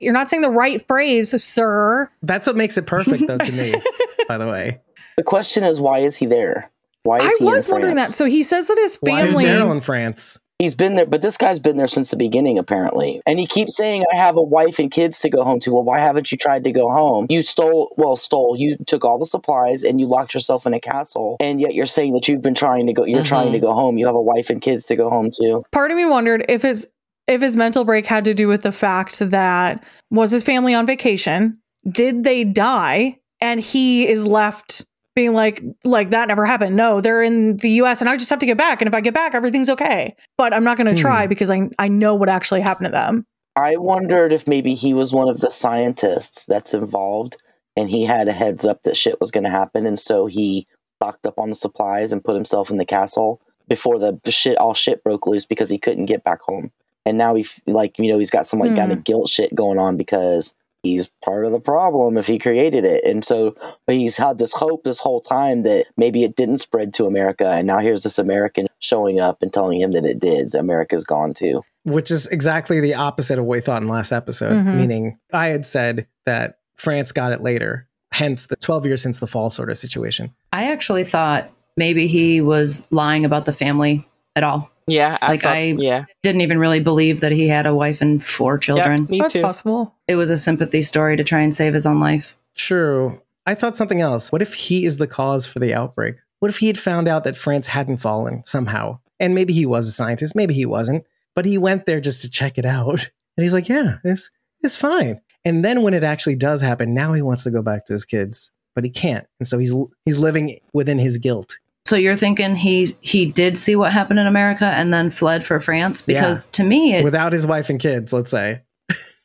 You're 0.00 0.12
not 0.12 0.28
saying 0.30 0.42
the 0.42 0.50
right 0.50 0.86
phrase, 0.86 1.30
sir. 1.42 2.10
That's 2.22 2.46
what 2.46 2.56
makes 2.56 2.76
it 2.76 2.86
perfect, 2.86 3.26
though, 3.26 3.38
to 3.38 3.52
me. 3.52 3.74
by 4.28 4.38
the 4.38 4.46
way, 4.46 4.80
The 5.16 5.22
question 5.22 5.64
is, 5.64 5.80
why 5.80 6.00
is 6.00 6.16
he 6.16 6.26
there? 6.26 6.70
Why 7.04 7.16
is 7.18 7.22
I 7.24 7.36
he 7.38 7.44
was 7.44 7.66
in 7.66 7.72
wondering 7.72 7.96
that. 7.96 8.14
So 8.14 8.26
he 8.26 8.42
says 8.42 8.68
that 8.68 8.78
his 8.78 8.96
why 9.00 9.22
is 9.22 9.32
family 9.32 9.44
Daryl 9.44 9.72
in 9.72 9.80
France? 9.80 10.38
He's 10.58 10.74
been 10.76 10.94
there, 10.94 11.06
but 11.06 11.22
this 11.22 11.36
guy's 11.36 11.58
been 11.58 11.76
there 11.76 11.88
since 11.88 12.10
the 12.10 12.16
beginning, 12.16 12.56
apparently. 12.56 13.20
And 13.26 13.40
he 13.40 13.46
keeps 13.46 13.76
saying, 13.76 14.04
I 14.14 14.16
have 14.18 14.36
a 14.36 14.42
wife 14.42 14.78
and 14.78 14.90
kids 14.92 15.18
to 15.20 15.28
go 15.30 15.42
home 15.42 15.58
to. 15.60 15.72
Well, 15.72 15.82
why 15.82 15.98
haven't 15.98 16.30
you 16.30 16.38
tried 16.38 16.62
to 16.64 16.72
go 16.72 16.88
home? 16.88 17.26
You 17.28 17.42
stole, 17.42 17.92
well, 17.96 18.14
stole, 18.14 18.54
you 18.56 18.76
took 18.86 19.04
all 19.04 19.18
the 19.18 19.26
supplies 19.26 19.82
and 19.82 19.98
you 19.98 20.06
locked 20.06 20.34
yourself 20.34 20.64
in 20.64 20.72
a 20.72 20.78
castle. 20.78 21.36
And 21.40 21.60
yet 21.60 21.74
you're 21.74 21.86
saying 21.86 22.12
that 22.14 22.28
you've 22.28 22.42
been 22.42 22.54
trying 22.54 22.86
to 22.86 22.92
go, 22.92 23.04
you're 23.04 23.22
Mhm. 23.22 23.26
trying 23.26 23.52
to 23.52 23.58
go 23.58 23.72
home. 23.72 23.98
You 23.98 24.06
have 24.06 24.14
a 24.14 24.22
wife 24.22 24.50
and 24.50 24.60
kids 24.60 24.84
to 24.84 24.94
go 24.96 25.10
home 25.10 25.30
to. 25.40 25.64
Part 25.72 25.90
of 25.90 25.96
me 25.96 26.04
wondered 26.04 26.44
if 26.48 26.62
his 26.62 26.86
if 27.28 27.40
his 27.40 27.56
mental 27.56 27.84
break 27.84 28.04
had 28.06 28.24
to 28.24 28.34
do 28.34 28.48
with 28.48 28.62
the 28.62 28.72
fact 28.72 29.18
that 29.20 29.82
was 30.10 30.32
his 30.32 30.42
family 30.42 30.74
on 30.74 30.86
vacation? 30.86 31.58
Did 31.88 32.24
they 32.24 32.42
die? 32.44 33.18
And 33.40 33.60
he 33.60 34.08
is 34.08 34.26
left 34.26 34.84
being 35.14 35.34
like 35.34 35.62
like 35.84 36.10
that 36.10 36.28
never 36.28 36.44
happened. 36.46 36.76
No, 36.76 37.00
they're 37.00 37.22
in 37.22 37.56
the 37.58 37.70
US 37.82 38.00
and 38.00 38.08
I 38.08 38.16
just 38.16 38.30
have 38.30 38.38
to 38.40 38.46
get 38.46 38.56
back. 38.58 38.80
And 38.80 38.88
if 38.88 38.94
I 38.94 39.00
get 39.00 39.14
back, 39.14 39.34
everything's 39.34 39.70
okay. 39.70 40.14
But 40.38 40.54
I'm 40.54 40.64
not 40.64 40.76
gonna 40.76 40.90
Hmm. 40.92 40.96
try 40.96 41.26
because 41.26 41.50
I 41.50 41.68
I 41.78 41.88
know 41.88 42.14
what 42.14 42.28
actually 42.28 42.60
happened 42.60 42.86
to 42.86 42.92
them. 42.92 43.26
I 43.54 43.76
wondered 43.76 44.32
if 44.32 44.48
maybe 44.48 44.72
he 44.74 44.94
was 44.94 45.12
one 45.12 45.28
of 45.28 45.40
the 45.40 45.50
scientists 45.50 46.46
that's 46.46 46.72
involved 46.72 47.36
and 47.76 47.90
he 47.90 48.04
had 48.04 48.26
a 48.28 48.32
heads 48.32 48.64
up 48.64 48.82
that 48.84 48.96
shit 48.96 49.20
was 49.20 49.30
going 49.30 49.44
to 49.44 49.50
happen. 49.50 49.84
And 49.86 49.98
so 49.98 50.24
he 50.26 50.66
stocked 50.96 51.26
up 51.26 51.38
on 51.38 51.50
the 51.50 51.54
supplies 51.54 52.12
and 52.12 52.24
put 52.24 52.34
himself 52.34 52.70
in 52.70 52.78
the 52.78 52.84
castle 52.86 53.40
before 53.68 53.98
the 53.98 54.18
shit, 54.30 54.56
all 54.56 54.72
shit 54.74 55.04
broke 55.04 55.26
loose 55.26 55.44
because 55.44 55.68
he 55.68 55.78
couldn't 55.78 56.06
get 56.06 56.24
back 56.24 56.40
home. 56.40 56.70
And 57.04 57.18
now 57.18 57.34
he, 57.34 57.46
like, 57.66 57.98
you 57.98 58.10
know, 58.10 58.18
he's 58.18 58.30
got 58.30 58.46
some 58.46 58.58
like 58.60 58.74
kind 58.76 58.92
of 58.92 59.04
guilt 59.04 59.28
shit 59.28 59.54
going 59.54 59.78
on 59.78 59.96
because 59.98 60.54
he's 60.82 61.08
part 61.24 61.44
of 61.44 61.52
the 61.52 61.60
problem 61.60 62.16
if 62.16 62.26
he 62.26 62.38
created 62.38 62.84
it. 62.84 63.04
And 63.04 63.24
so 63.24 63.54
he's 63.86 64.16
had 64.16 64.38
this 64.38 64.52
hope 64.52 64.84
this 64.84 65.00
whole 65.00 65.20
time 65.20 65.62
that 65.62 65.86
maybe 65.96 66.24
it 66.24 66.36
didn't 66.36 66.58
spread 66.58 66.92
to 66.94 67.06
America. 67.06 67.48
And 67.48 67.66
now 67.66 67.78
here's 67.78 68.02
this 68.02 68.18
American 68.18 68.66
showing 68.80 69.20
up 69.20 69.42
and 69.42 69.52
telling 69.52 69.80
him 69.80 69.92
that 69.92 70.04
it 70.04 70.18
did. 70.18 70.50
So 70.50 70.58
America's 70.58 71.04
gone 71.04 71.34
too. 71.34 71.62
which 71.84 72.12
is 72.12 72.28
exactly 72.28 72.78
the 72.78 72.94
opposite 72.94 73.40
of 73.40 73.44
what 73.44 73.56
we 73.56 73.60
thought 73.60 73.82
in 73.82 73.88
the 73.88 73.92
last 73.92 74.12
episode. 74.12 74.52
Mhm. 74.52 74.76
Meaning, 74.76 75.18
I 75.32 75.48
had 75.48 75.66
said 75.66 76.06
that 76.26 76.58
France 76.76 77.10
got 77.10 77.32
it 77.32 77.40
later, 77.40 77.88
hence 78.12 78.46
the 78.46 78.54
12 78.54 78.86
years 78.86 79.02
since 79.02 79.18
the 79.18 79.26
fall 79.26 79.50
sort 79.50 79.68
of 79.68 79.76
situation. 79.76 80.32
I 80.52 80.70
actually 80.70 81.02
thought 81.02 81.50
maybe 81.76 82.06
he 82.06 82.40
was 82.40 82.86
lying 82.92 83.24
about 83.24 83.46
the 83.46 83.52
family 83.52 84.06
at 84.36 84.44
all. 84.44 84.70
Yeah, 84.86 85.16
I 85.22 85.28
Like, 85.28 85.40
thought- 85.42 85.52
I- 85.56 85.76
yeah, 85.78 86.04
Didn't 86.22 86.40
even 86.40 86.58
really 86.58 86.80
believe 86.80 87.20
that 87.20 87.32
he 87.32 87.48
had 87.48 87.66
a 87.66 87.74
wife 87.74 88.00
and 88.00 88.22
four 88.22 88.58
children. 88.58 89.02
Yep, 89.02 89.10
me 89.10 89.18
That's 89.20 89.34
too. 89.34 89.42
possible. 89.42 89.94
It 90.08 90.16
was 90.16 90.30
a 90.30 90.38
sympathy 90.38 90.82
story 90.82 91.16
to 91.16 91.24
try 91.24 91.40
and 91.40 91.54
save 91.54 91.74
his 91.74 91.86
own 91.86 92.00
life. 92.00 92.36
True. 92.56 93.20
I 93.46 93.54
thought 93.54 93.76
something 93.76 94.00
else. 94.00 94.30
What 94.32 94.42
if 94.42 94.54
he 94.54 94.84
is 94.84 94.98
the 94.98 95.06
cause 95.06 95.46
for 95.46 95.58
the 95.58 95.74
outbreak? 95.74 96.16
What 96.40 96.48
if 96.50 96.58
he 96.58 96.66
had 96.66 96.78
found 96.78 97.08
out 97.08 97.24
that 97.24 97.36
France 97.36 97.68
hadn't 97.68 97.98
fallen 97.98 98.42
somehow? 98.44 98.98
And 99.20 99.34
maybe 99.34 99.52
he 99.52 99.66
was 99.66 99.86
a 99.88 99.92
scientist, 99.92 100.34
maybe 100.34 100.54
he 100.54 100.66
wasn't, 100.66 101.04
but 101.36 101.44
he 101.44 101.56
went 101.58 101.86
there 101.86 102.00
just 102.00 102.22
to 102.22 102.30
check 102.30 102.58
it 102.58 102.64
out. 102.64 103.10
And 103.36 103.44
he's 103.44 103.54
like, 103.54 103.66
yeah, 103.68 103.96
it's, 104.04 104.30
it's 104.60 104.76
fine. 104.76 105.22
And 105.42 105.64
then 105.64 105.80
when 105.82 105.94
it 105.94 106.04
actually 106.04 106.36
does 106.36 106.60
happen, 106.60 106.92
now 106.92 107.14
he 107.14 107.22
wants 107.22 107.44
to 107.44 107.50
go 107.50 107.62
back 107.62 107.86
to 107.86 107.94
his 107.94 108.04
kids, 108.04 108.50
but 108.74 108.84
he 108.84 108.90
can't. 108.90 109.26
And 109.40 109.46
so 109.48 109.56
he's 109.56 109.72
he's 110.04 110.18
living 110.18 110.58
within 110.74 110.98
his 110.98 111.16
guilt. 111.16 111.56
So 111.92 111.98
you're 111.98 112.16
thinking 112.16 112.56
he 112.56 112.96
he 113.02 113.26
did 113.26 113.58
see 113.58 113.76
what 113.76 113.92
happened 113.92 114.18
in 114.18 114.26
America 114.26 114.64
and 114.64 114.94
then 114.94 115.10
fled 115.10 115.44
for 115.44 115.60
France 115.60 116.00
because 116.00 116.46
to 116.46 116.64
me 116.64 116.94
it, 116.94 117.04
Without 117.04 117.34
his 117.34 117.46
wife 117.46 117.68
and 117.68 117.78
kids, 117.78 118.14
let's 118.14 118.30
say. 118.30 118.62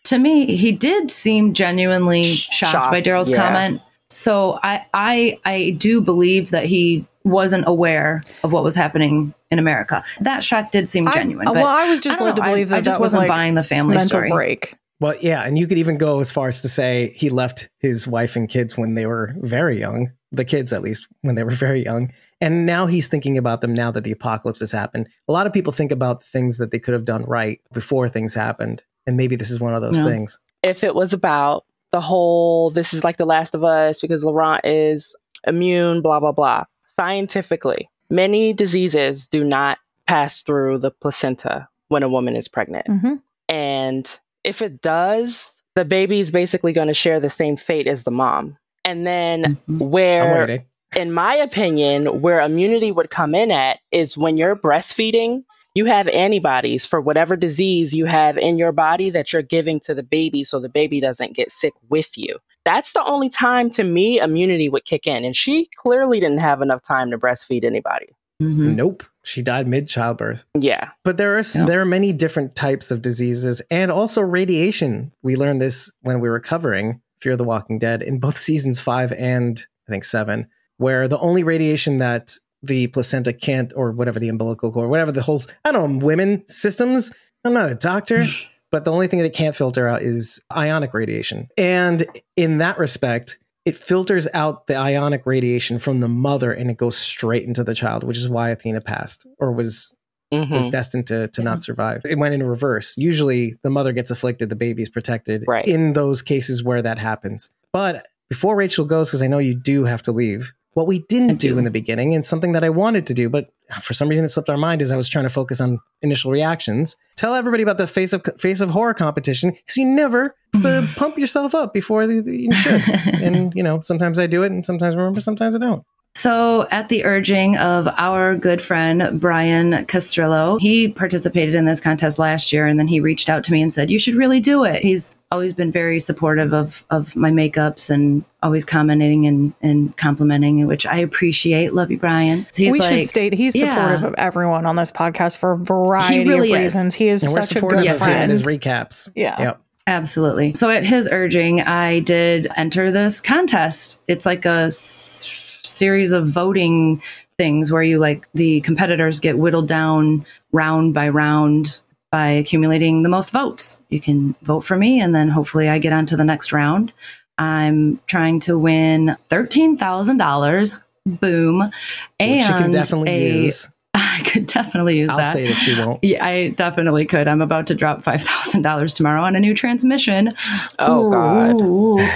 to 0.03 0.19
me 0.19 0.57
he 0.57 0.73
did 0.73 1.10
seem 1.10 1.53
genuinely 1.53 2.26
shocked, 2.26 2.91
by 2.91 3.02
Daryl's 3.02 3.30
yeah. 3.30 3.38
comment. 3.38 3.80
So 4.10 4.60
I 4.64 4.85
I 4.94 5.39
I 5.45 5.77
do 5.77 6.02
believe 6.02 6.49
that 6.49 6.65
he 6.65 7.07
wasn't 7.23 7.64
aware 7.68 8.22
of 8.44 8.52
what 8.52 8.65
was 8.65 8.76
happening 8.76 9.34
in 9.49 9.60
America. 9.60 10.03
That 10.19 10.44
shock 10.44 10.72
did 10.72 10.89
seem 10.89 11.07
I- 11.07 11.14
genuine. 11.14 11.48
Uh, 11.48 11.53
well, 11.53 11.64
but 11.64 11.69
I 11.69 11.89
was 11.89 12.02
just 12.02 12.19
I 12.19 12.26
don't 12.26 12.27
led 12.27 12.35
to 12.35 12.41
know. 12.41 12.48
I- 12.49 12.52
believe 12.52 12.68
that 12.68 12.76
I 12.76 12.81
just 12.81 12.98
that 12.98 13.02
was, 13.02 13.14
wasn't 13.14 13.22
like, 13.22 13.27
buying 13.30 13.56
the 13.56 13.64
family 13.64 13.94
Mental 13.94 14.10
story. 14.10 14.30
break. 14.30 14.76
Well, 14.99 15.15
yeah, 15.22 15.44
and 15.44 15.57
you 15.57 15.68
could 15.68 15.77
even 15.77 15.98
go 15.98 16.19
as 16.19 16.34
far 16.34 16.49
as 16.49 16.61
to 16.64 16.68
say 16.69 17.14
he 17.15 17.30
left 17.30 17.69
his 17.80 18.10
wife 18.10 18.35
and 18.35 18.49
kids 18.49 18.77
when 18.77 18.95
they 18.95 19.06
were 19.06 19.35
very 19.38 19.80
young, 19.80 20.11
the 20.34 20.44
kids 20.44 20.73
at 20.73 20.81
least 20.81 21.07
when 21.22 21.35
they 21.35 21.44
were 21.44 21.52
very 21.52 21.81
young. 21.81 22.11
And 22.39 22.65
now 22.65 22.85
he's 22.85 23.07
thinking 23.07 23.38
about 23.38 23.61
them 23.61 23.73
now 23.73 23.89
that 23.91 24.03
the 24.03 24.11
apocalypse 24.11 24.59
has 24.59 24.72
happened. 24.72 25.07
A 25.27 25.31
lot 25.31 25.47
of 25.47 25.53
people 25.53 25.73
think 25.73 25.91
about 25.91 26.19
the 26.19 26.26
things 26.26 26.57
that 26.59 26.72
they 26.72 26.80
could 26.80 26.93
have 26.93 27.05
done 27.05 27.23
right 27.26 27.59
before 27.73 28.07
things 28.09 28.34
happened. 28.35 28.84
And 29.07 29.18
maybe 29.18 29.35
this 29.35 29.49
is 29.51 29.59
one 29.59 29.73
of 29.73 29.81
those 29.81 29.97
Yeah. 29.99 30.05
things. 30.05 30.39
if 30.64 30.84
it 30.84 30.95
was 30.95 31.14
about 31.14 31.65
the 31.91 32.01
whole 32.01 32.72
this 32.72 32.91
is 32.93 33.03
like 33.03 33.18
the 33.18 33.26
last 33.27 33.53
of 33.55 33.64
us 33.64 34.01
because 34.01 34.23
laurent 34.23 34.59
is 34.65 35.15
immune 35.45 36.01
blah 36.01 36.19
blah 36.19 36.31
blah 36.31 36.64
scientifically 37.11 37.89
many 38.09 38.53
diseases 38.53 39.27
do 39.27 39.43
not 39.43 39.77
pass 40.07 40.41
through 40.41 40.77
the 40.80 40.91
placenta 40.91 41.68
when 41.89 42.03
a 42.03 42.09
woman 42.09 42.35
is 42.35 42.47
pregnant 42.47 42.85
hmm 42.88 43.15
and 43.49 44.19
if 44.43 44.61
it 44.61 44.81
does 44.81 45.53
the 45.76 45.85
baby 45.85 46.19
is 46.19 46.31
basically 46.31 46.73
going 46.73 46.88
to 46.88 46.93
share 46.93 47.19
the 47.19 47.30
same 47.30 47.55
fate 47.55 47.88
as 47.88 48.03
the 48.03 48.11
mom 48.11 48.57
and 48.84 49.05
then 49.07 49.43
Mhm. 49.43 49.57
I'm 49.81 49.89
where 49.89 50.34
waiting. 50.34 50.65
In 50.95 51.11
my 51.11 51.35
opinion, 51.35 52.22
where 52.22 52.39
immunity 52.41 52.91
would 52.91 53.09
come 53.09 53.35
in 53.35 53.51
at 53.51 53.80
is 53.91 54.18
when 54.18 54.38
you're 54.38 54.55
breastfeeding, 54.55 55.43
you 55.76 55.85
have 55.85 56.07
antibodies 56.07 56.85
for 56.88 56.99
whatever 57.01 57.35
disease 57.35 57.93
you 57.93 58.05
have 58.05 58.38
in 58.38 58.57
your 58.57 58.72
body 58.72 59.09
that 59.11 59.31
you're 59.31 59.41
giving 59.43 59.80
to 59.81 59.93
the 59.93 60.01
baby 60.03 60.43
so 60.43 60.59
the 60.59 60.69
baby 60.69 60.99
doesn't 60.99 61.35
get 61.35 61.51
sick 61.51 61.73
with 61.89 62.18
you. 62.18 62.38
That's 62.65 62.93
the 62.93 63.03
only 63.05 63.30
time 63.30 63.69
to 63.72 63.84
me 63.84 64.19
immunity 64.19 64.69
would 64.69 64.85
kick 64.85 65.05
in. 65.05 65.23
And 65.23 65.35
she 65.35 65.69
clearly 65.76 66.19
didn't 66.19 66.39
have 66.39 66.61
enough 66.61 66.81
time 66.81 67.11
to 67.11 67.18
breastfeed 67.18 67.64
anybody. 67.64 68.07
Mhm. 68.41 68.76
Nope. 68.76 69.03
She 69.23 69.41
died 69.41 69.68
mid 69.68 69.88
childbirth. 69.88 70.45
Yeah. 70.57 70.89
But 71.03 71.18
there 71.18 71.38
are 71.38 71.43
Yeah. 71.55 71.65
there 71.65 71.81
are 71.81 71.85
many 71.85 72.11
different 72.14 72.55
types 72.55 72.91
of 72.91 73.01
diseases 73.01 73.61
and 73.69 73.91
also 73.91 74.22
radiation. 74.22 75.11
We 75.22 75.35
learned 75.35 75.61
this 75.61 75.91
when 76.01 76.19
we 76.19 76.30
were 76.30 76.39
covering 76.39 77.01
Fear 77.19 77.35
the 77.35 77.43
Walking 77.43 77.77
Dead 77.80 78.01
in 78.01 78.19
both 78.19 78.38
seasons 78.38 78.80
5 78.80 79.11
and 79.14 79.64
I 79.88 79.91
think 79.91 80.03
7 80.03 80.47
where 80.78 81.08
the 81.08 81.20
only 81.20 81.44
radiation 81.44 81.98
that 81.98 82.34
the 82.64 82.88
placenta 82.88 83.34
can't 83.34 83.72
or 83.76 83.91
whatever 83.91 84.20
the 84.20 84.30
umbilical 84.30 84.72
cord 84.72 84.90
whatever 84.90 85.12
the 85.12 85.22
whole 85.22 85.40
I 85.64 85.72
don't 85.72 85.99
know 85.99 86.06
women 86.06 86.45
systems 86.48 87.14
I'm 87.45 87.54
not 87.54 87.70
a 87.70 87.76
doctor 87.76 88.24
but 88.72 88.84
the 88.84 88.91
only 88.91 89.08
thing 89.08 89.20
that 89.20 89.26
it 89.26 89.34
can't 89.34 89.56
filter 89.56 89.88
out 89.88 90.02
is 90.02 90.41
ionic 90.52 90.94
radiation. 90.94 91.48
And 91.58 92.06
in 92.36 92.58
that 92.58 92.78
respect 92.78 93.38
it 93.66 93.76
filters 93.76 94.28
out 94.34 94.68
the 94.68 94.76
ionic 94.78 95.26
radiation 95.26 95.78
from 95.78 95.99
the 95.99 96.08
mother 96.08 96.52
and 96.52 96.70
it 96.72 96.78
goes 96.78 96.98
straight 96.98 97.44
into 97.44 97.64
the 97.66 97.76
child, 97.76 98.04
which 98.04 98.18
is 98.18 98.28
why 98.30 98.49
Athena 98.49 98.82
passed 98.82 99.28
or 99.40 99.52
was 99.52 99.94
Mhm. 100.34 100.52
was 100.52 100.68
destined 100.68 101.08
to, 101.08 101.30
to 101.30 101.41
not 101.41 101.64
survive. 101.64 102.02
It 102.04 102.18
went 102.18 102.34
in 102.34 102.44
reverse. 102.44 102.98
Usually 102.98 103.56
the 103.64 103.70
mother 103.70 103.94
gets 103.94 104.12
afflicted, 104.12 104.49
the 104.49 104.58
baby's 104.58 104.90
protected 104.90 105.45
Right. 105.48 105.66
in 105.66 105.94
those 105.94 106.22
cases 106.22 106.62
where 106.62 106.82
that 106.82 106.98
happens. 106.99 107.49
But 107.72 108.06
before 108.30 108.58
Rachel 108.58 108.84
goes, 108.84 109.08
because 109.10 109.22
I 109.22 109.28
know 109.28 109.38
you 109.38 109.56
do 109.56 109.86
have 109.86 110.02
to 110.02 110.12
leave, 110.12 110.52
what 110.78 110.86
we 110.86 110.99
didn't 111.10 111.38
do. 111.38 111.54
do. 111.54 111.58
in 111.58 111.64
the 111.66 111.72
beginning 111.72 112.14
and 112.14 112.24
something 112.24 112.52
that 112.52 112.64
I 112.64 112.70
wanted 112.70 113.08
to 113.08 113.16
do, 113.16 113.30
but 113.30 113.49
for 113.82 113.95
some 113.95 114.08
reason 114.08 114.24
it 114.26 114.30
slipped 114.30 114.48
our 114.48 114.58
mind 114.58 114.80
is 114.84 114.91
I 114.91 114.95
was 114.95 115.10
trying 115.10 115.24
to 115.26 115.30
focus 115.30 115.60
on 115.60 115.80
initial 116.04 116.30
reactions. 116.32 116.95
Tell 117.16 117.34
everybody 117.34 117.64
about 117.64 117.80
the 117.80 117.88
face 117.88 118.14
of 118.14 118.22
face 118.38 118.62
of 118.62 118.70
horror 118.70 118.94
competition 118.94 119.49
because 119.49 119.76
you 119.78 119.86
never 119.86 120.36
pump 120.95 121.18
yourself 121.18 121.56
up 121.56 121.74
before 121.74 122.06
the, 122.06 122.22
the- 122.22 122.38
you 122.44 122.52
should. 122.52 122.82
and 123.24 123.54
you 123.56 123.64
know, 123.64 123.80
sometimes 123.82 124.20
I 124.20 124.28
do 124.28 124.44
it 124.44 124.52
and 124.52 124.64
sometimes 124.64 124.94
I 124.94 124.98
remember, 124.99 125.20
sometimes 125.20 125.56
I 125.56 125.60
don't. 125.60 125.84
So, 126.18 126.68
at 126.72 126.89
the 126.89 127.06
urging 127.06 127.57
of 127.57 127.88
our 127.95 128.35
good 128.35 128.60
friend 128.60 129.22
Brian 129.22 129.72
Castrillo, 129.85 130.60
he 130.60 130.88
participated 130.88 131.53
in 131.53 131.65
this 131.65 131.80
contest 131.80 132.18
last 132.18 132.52
year 132.52 132.65
and 132.65 132.80
then 132.80 132.88
he 132.88 132.99
reached 132.99 133.30
out 133.30 133.44
to 133.44 133.52
me 133.52 133.61
and 133.61 133.72
said, 133.72 133.91
You 133.91 133.99
should 133.99 134.15
really 134.15 134.39
do 134.39 134.64
it. 134.64 134.81
He's 134.81 135.15
always 135.31 135.53
been 135.53 135.72
very 135.72 135.99
supportive 135.99 136.56
of, 136.56 136.84
of 136.89 137.15
my 137.15 137.30
makeups 137.30 137.91
and 137.91 138.26
always 138.41 138.65
commenting 138.65 139.27
and, 139.27 139.53
and 139.61 139.95
complimenting, 139.95 140.65
which 140.65 140.88
I 140.88 140.98
appreciate. 140.98 141.76
Love 141.76 141.91
you, 141.91 141.99
Brian. 141.99 142.48
So 142.49 142.64
he's 142.64 142.73
we 142.73 142.80
like, 142.80 142.89
should 142.89 143.06
state 143.06 143.34
he's 143.34 143.56
yeah. 143.56 143.76
supportive 143.76 144.03
of 144.06 144.15
everyone 144.18 144.65
on 144.65 144.76
this 144.76 144.91
podcast 144.91 145.38
for 145.38 145.52
a 145.52 145.57
variety 145.57 146.26
really 146.27 146.52
of 146.52 146.57
is. 146.61 146.73
reasons. 146.73 146.95
He 146.95 147.10
is 147.10 147.22
And 147.22 147.34
we're 147.34 147.44
such 147.44 147.57
a 147.57 147.61
good 147.61 147.73
of 147.73 147.80
him 147.81 147.89
and 147.89 147.99
friend. 147.99 148.31
his 148.31 148.41
recaps. 148.41 149.11
Yeah. 149.15 149.39
Yep. 149.39 149.61
Absolutely. 149.85 150.56
So, 150.56 150.72
at 150.72 150.84
his 150.84 151.07
urging, 151.11 151.61
I 151.61 151.99
did 151.99 152.48
enter 152.57 152.89
this 152.91 153.22
contest. 153.22 154.02
It's 154.07 154.26
like 154.26 154.45
a 154.45 154.65
s- 154.68 155.44
series 155.78 156.12
of 156.12 156.28
voting 156.28 157.02
things 157.38 157.72
where 157.72 157.84
you 157.84 157.99
like 157.99 158.28
the 158.34 158.62
competitors 158.62 159.20
get 159.20 159.38
whittled 159.38 159.68
down 159.68 160.26
round 160.52 160.94
by 160.94 161.08
round 161.10 161.80
by 162.12 162.28
accumulating 162.30 163.04
the 163.04 163.10
most 163.10 163.32
votes. 163.32 163.80
You 163.90 163.99
can 163.99 164.34
vote 164.41 164.62
for 164.62 164.78
me, 164.78 164.99
and 165.02 165.14
then 165.14 165.30
hopefully 165.30 165.68
I 165.70 165.78
get 165.78 165.94
on 165.94 166.06
to 166.08 166.18
the 166.18 166.24
next 166.26 166.54
round. 166.54 166.94
I'm 167.38 167.99
trying 168.08 168.40
to 168.41 168.58
win 168.58 169.16
$13,000. 169.30 170.82
Boom. 171.06 171.72
And 172.20 172.32
Which 172.38 172.48
can 172.48 172.72
definitely 172.72 173.10
a- 173.12 173.44
use. 173.44 173.68
I 173.94 174.22
could 174.32 174.48
definitely 174.48 174.98
use 174.98 175.10
I'll 175.12 175.18
that. 175.18 175.34
say 175.34 175.48
that 175.48 175.54
she 175.54 175.78
won't. 175.80 176.04
Yeah, 176.04 176.26
I 176.26 176.49
definitely 176.49 177.06
could. 177.06 177.28
I'm 177.28 177.41
about 177.41 177.68
to 177.68 177.76
drop 177.76 178.04
five 178.04 178.22
thousand 178.24 178.62
dollars 178.64 178.94
tomorrow 178.94 179.22
on 179.22 179.36
a 179.36 179.40
new 179.40 179.54
transmission. 179.54 180.34
Oh, 180.80 181.12
God. 181.12 182.10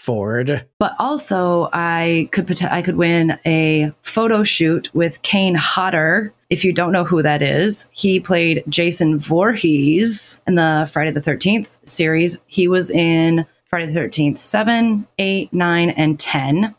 Ooh. 0.00 0.04
Ford. 0.04 0.66
But 0.78 0.94
also, 0.98 1.68
I 1.72 2.28
could 2.32 2.46
pot- 2.46 2.62
I 2.70 2.82
could 2.82 2.96
win 2.96 3.38
a 3.46 3.92
photo 4.02 4.42
shoot 4.44 4.88
with 4.94 5.20
Kane 5.22 5.54
Hodder. 5.54 6.32
If 6.48 6.64
you 6.64 6.72
don't 6.72 6.92
know 6.92 7.04
who 7.04 7.22
that 7.22 7.42
is, 7.42 7.88
he 7.92 8.18
played 8.20 8.64
Jason 8.68 9.18
Voorhees 9.20 10.38
in 10.46 10.54
the 10.56 10.88
Friday 10.92 11.10
the 11.12 11.20
Thirteenth 11.20 11.78
series. 11.86 12.42
He 12.46 12.66
was 12.68 12.90
in 12.90 13.46
Friday 13.66 13.86
the 13.86 13.92
Thirteenth 13.92 14.38
seven, 14.38 15.06
eight, 15.18 15.52
nine, 15.52 15.90
and 15.90 16.18
ten. 16.18 16.74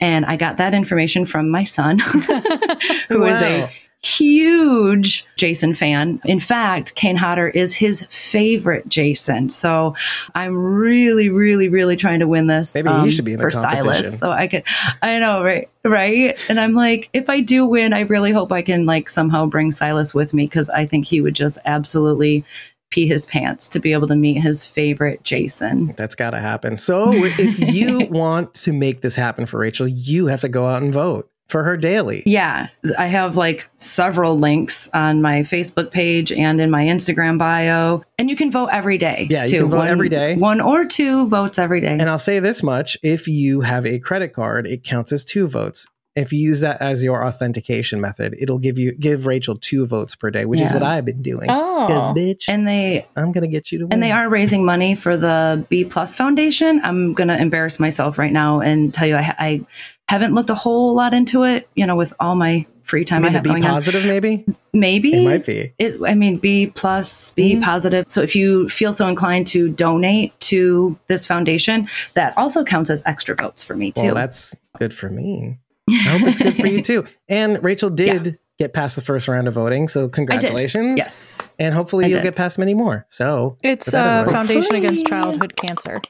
And 0.00 0.24
I 0.26 0.36
got 0.36 0.58
that 0.58 0.74
information 0.74 1.26
from 1.26 1.50
my 1.50 1.64
son, 1.64 1.98
who 3.08 3.24
is 3.24 3.40
Wow. 3.40 3.42
a 3.42 3.72
huge 4.06 5.26
Jason 5.36 5.74
fan. 5.74 6.20
In 6.24 6.38
fact, 6.38 6.94
Kane 6.94 7.16
Hodder 7.16 7.48
is 7.48 7.74
his 7.74 8.04
favorite 8.08 8.88
Jason. 8.88 9.50
So 9.50 9.94
I'm 10.34 10.56
really, 10.56 11.28
really, 11.28 11.68
really 11.68 11.96
trying 11.96 12.20
to 12.20 12.28
win 12.28 12.46
this. 12.46 12.76
um, 12.76 12.84
Maybe 12.84 13.04
he 13.04 13.10
should 13.10 13.24
be 13.24 13.32
in 13.32 13.38
the 13.38 13.46
for. 13.46 13.50
Silas. 13.50 14.18
So 14.18 14.30
I 14.30 14.46
could, 14.48 14.62
I 15.02 15.18
know, 15.18 15.42
right, 15.42 15.68
right. 15.84 16.38
And 16.48 16.60
I'm 16.60 16.74
like, 16.74 17.10
if 17.12 17.28
I 17.28 17.40
do 17.40 17.66
win, 17.66 17.92
I 17.92 18.00
really 18.00 18.32
hope 18.32 18.52
I 18.52 18.62
can 18.62 18.86
like 18.86 19.08
somehow 19.08 19.46
bring 19.46 19.72
Silas 19.72 20.14
with 20.14 20.32
me 20.32 20.44
because 20.44 20.70
I 20.70 20.86
think 20.86 21.06
he 21.06 21.20
would 21.20 21.34
just 21.34 21.58
absolutely 21.64 22.44
pee 22.90 23.08
his 23.08 23.26
pants 23.26 23.68
to 23.68 23.80
be 23.80 23.92
able 23.92 24.06
to 24.06 24.14
meet 24.14 24.40
his 24.40 24.64
favorite 24.64 25.24
Jason. 25.24 25.94
That's 25.96 26.14
got 26.14 26.30
to 26.30 26.38
happen. 26.38 26.78
So 26.78 27.08
if 27.12 27.58
you 27.58 28.06
want 28.10 28.54
to 28.54 28.72
make 28.72 29.00
this 29.00 29.16
happen 29.16 29.44
for 29.46 29.58
Rachel, 29.58 29.88
you 29.88 30.26
have 30.28 30.42
to 30.42 30.48
go 30.48 30.66
out 30.68 30.82
and 30.82 30.92
vote 30.92 31.28
for 31.48 31.62
her 31.62 31.76
daily. 31.76 32.22
Yeah, 32.26 32.68
I 32.98 33.06
have 33.06 33.36
like 33.36 33.70
several 33.76 34.36
links 34.36 34.90
on 34.92 35.22
my 35.22 35.40
Facebook 35.40 35.90
page 35.90 36.32
and 36.32 36.60
in 36.60 36.70
my 36.70 36.84
Instagram 36.86 37.38
bio, 37.38 38.02
and 38.18 38.28
you 38.28 38.34
can 38.36 38.50
vote 38.50 38.68
every 38.72 38.98
day. 38.98 39.26
Yeah, 39.30 39.42
you 39.42 39.48
too. 39.48 39.60
can 39.62 39.70
vote 39.70 39.76
One- 39.78 39.88
every 39.88 40.08
day. 40.08 40.36
One 40.36 40.60
or 40.60 40.84
two 40.84 41.28
votes 41.28 41.58
every 41.58 41.80
day. 41.80 41.96
And 41.98 42.10
I'll 42.10 42.18
say 42.18 42.40
this 42.40 42.62
much 42.62 42.96
if 43.02 43.28
you 43.28 43.60
have 43.60 43.86
a 43.86 43.98
credit 43.98 44.32
card, 44.32 44.66
it 44.66 44.82
counts 44.82 45.12
as 45.12 45.24
two 45.24 45.46
votes. 45.46 45.86
If 46.16 46.32
you 46.32 46.40
use 46.40 46.60
that 46.62 46.80
as 46.80 47.04
your 47.04 47.26
authentication 47.26 48.00
method, 48.00 48.34
it'll 48.40 48.58
give 48.58 48.78
you 48.78 48.92
give 48.92 49.26
Rachel 49.26 49.54
two 49.54 49.84
votes 49.84 50.14
per 50.16 50.30
day, 50.30 50.46
which 50.46 50.62
is 50.62 50.72
what 50.72 50.82
I've 50.82 51.04
been 51.04 51.20
doing. 51.20 51.42
Because 51.42 52.08
Oh. 52.08 52.14
bitch, 52.14 52.48
and 52.48 52.66
they 52.66 53.06
I'm 53.16 53.32
gonna 53.32 53.48
get 53.48 53.70
you 53.70 53.80
to 53.80 53.84
win. 53.84 53.92
and 53.92 54.02
they 54.02 54.12
are 54.12 54.26
raising 54.30 54.64
money 54.64 54.94
for 54.94 55.16
the 55.18 55.62
B 55.68 55.84
Plus 55.84 56.16
Foundation. 56.16 56.80
I'm 56.82 57.12
gonna 57.12 57.36
embarrass 57.36 57.78
myself 57.78 58.18
right 58.18 58.32
now 58.32 58.60
and 58.60 58.94
tell 58.94 59.06
you 59.06 59.14
I, 59.16 59.34
I 59.38 59.60
haven't 60.08 60.34
looked 60.34 60.50
a 60.50 60.54
whole 60.54 60.94
lot 60.94 61.14
into 61.14 61.42
it. 61.44 61.68
You 61.74 61.86
know, 61.86 61.96
with 61.96 62.12
all 62.20 62.34
my 62.36 62.66
free 62.82 63.04
time 63.04 63.24
I 63.24 63.28
I 63.28 63.30
mean, 63.30 63.32
to 63.32 63.36
have 63.38 63.42
be 63.44 63.50
going 63.50 63.62
positive, 63.62 64.06
maybe 64.06 64.44
on, 64.46 64.56
maybe 64.72 65.12
it 65.12 65.24
might 65.24 65.44
be. 65.44 65.72
it 65.76 65.96
i 66.06 66.14
mean 66.14 66.38
b 66.38 66.68
plus 66.68 67.32
b 67.32 67.56
Mhm. 67.56 67.62
positive 67.64 68.04
so 68.08 68.22
if 68.22 68.36
you 68.36 68.68
feel 68.68 68.92
so 68.92 69.08
inclined 69.08 69.48
to 69.48 69.68
donate 69.70 70.38
to 70.38 70.96
this 71.08 71.26
foundation 71.26 71.88
that 72.14 72.32
also 72.38 72.62
counts 72.62 72.88
as 72.88 73.02
extra 73.04 73.34
votes 73.34 73.64
for 73.64 73.74
me 73.74 73.90
too 73.90 74.02
Well, 74.04 74.14
that's 74.14 74.54
good 74.78 74.94
for 74.94 75.10
me. 75.10 75.58
I 75.90 75.94
hope 75.94 76.28
it's 76.28 76.38
good 76.38 76.54
for 76.54 76.68
you 76.68 76.80
too. 76.80 77.06
And 77.28 77.60
Rachel 77.64 77.90
did 77.90 78.38
get 78.56 78.72
past 78.72 78.94
the 78.94 79.02
first 79.02 79.26
round 79.26 79.48
of 79.48 79.54
voting, 79.54 79.88
so 79.88 80.08
congratulations. 80.08 80.96
yes 80.96 81.52
And 81.58 81.74
hopefully 81.74 82.04
I 82.04 82.08
you'll 82.08 82.18
did. 82.18 82.24
get 82.28 82.36
past 82.36 82.56
many 82.56 82.74
more. 82.74 83.04
So 83.08 83.56
It's 83.64 83.92
a 83.94 83.98
uh, 84.00 84.20
or 84.22 84.24
worse. 84.26 84.32
Foundation 84.32 84.76
Against 84.76 85.06
Childhood 85.08 85.56
Cancer. 85.56 86.00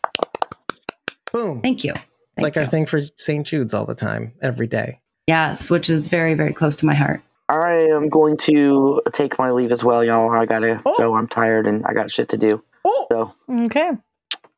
boom. 1.33 1.63
thank 1.63 1.85
you 1.85 1.95
It's 2.37 2.43
like 2.43 2.57
our 2.59 2.67
thing 2.67 2.85
for 2.87 3.01
St. 3.17 3.47
Jude's 3.47 3.73
all 3.73 3.87
the 3.87 3.95
time, 3.95 4.33
every 4.43 4.67
day. 4.67 5.01
yes 5.27 5.71
which 5.71 5.89
is 5.91 6.07
very 6.09 6.35
very 6.35 6.53
close 6.53 6.77
to 6.77 6.87
my 6.87 6.95
heart 6.95 7.23
I 7.49 7.73
am 7.91 8.09
going 8.09 8.37
to 8.39 9.01
take 9.13 9.39
my 9.39 9.53
leave 9.53 9.71
as 9.71 9.85
well, 9.85 10.03
y'all. 10.05 10.31
I 10.33 10.47
gotta 10.47 10.83
Oh. 10.85 10.97
go. 10.99 11.15
I'm 11.15 11.29
tired 11.29 11.67
and 11.69 11.87
I 11.87 11.93
got 11.95 12.11
shit 12.11 12.29
to 12.31 12.37
do. 12.37 12.61
Oh, 12.85 13.07
So 13.11 13.35
Okay. 13.67 13.93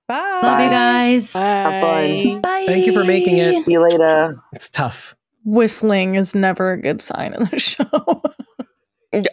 Bye. 0.08 0.40
love 0.42 0.60
you 0.60 0.70
guys 0.70 1.34
Have 1.34 1.82
fun. 1.82 2.40
bye 2.40 2.64
Thank 2.66 2.86
you 2.86 2.92
for 2.94 3.04
making 3.04 3.36
it. 3.38 3.64
see 3.66 3.72
you 3.72 3.80
later. 3.86 4.38
it's 4.54 4.70
tough. 4.70 5.14
Whistling 5.44 6.14
is 6.16 6.34
never 6.34 6.72
a 6.72 6.80
good 6.80 7.00
sign 7.02 7.34
in 7.34 7.44
the 7.44 7.58
show. 7.70 8.22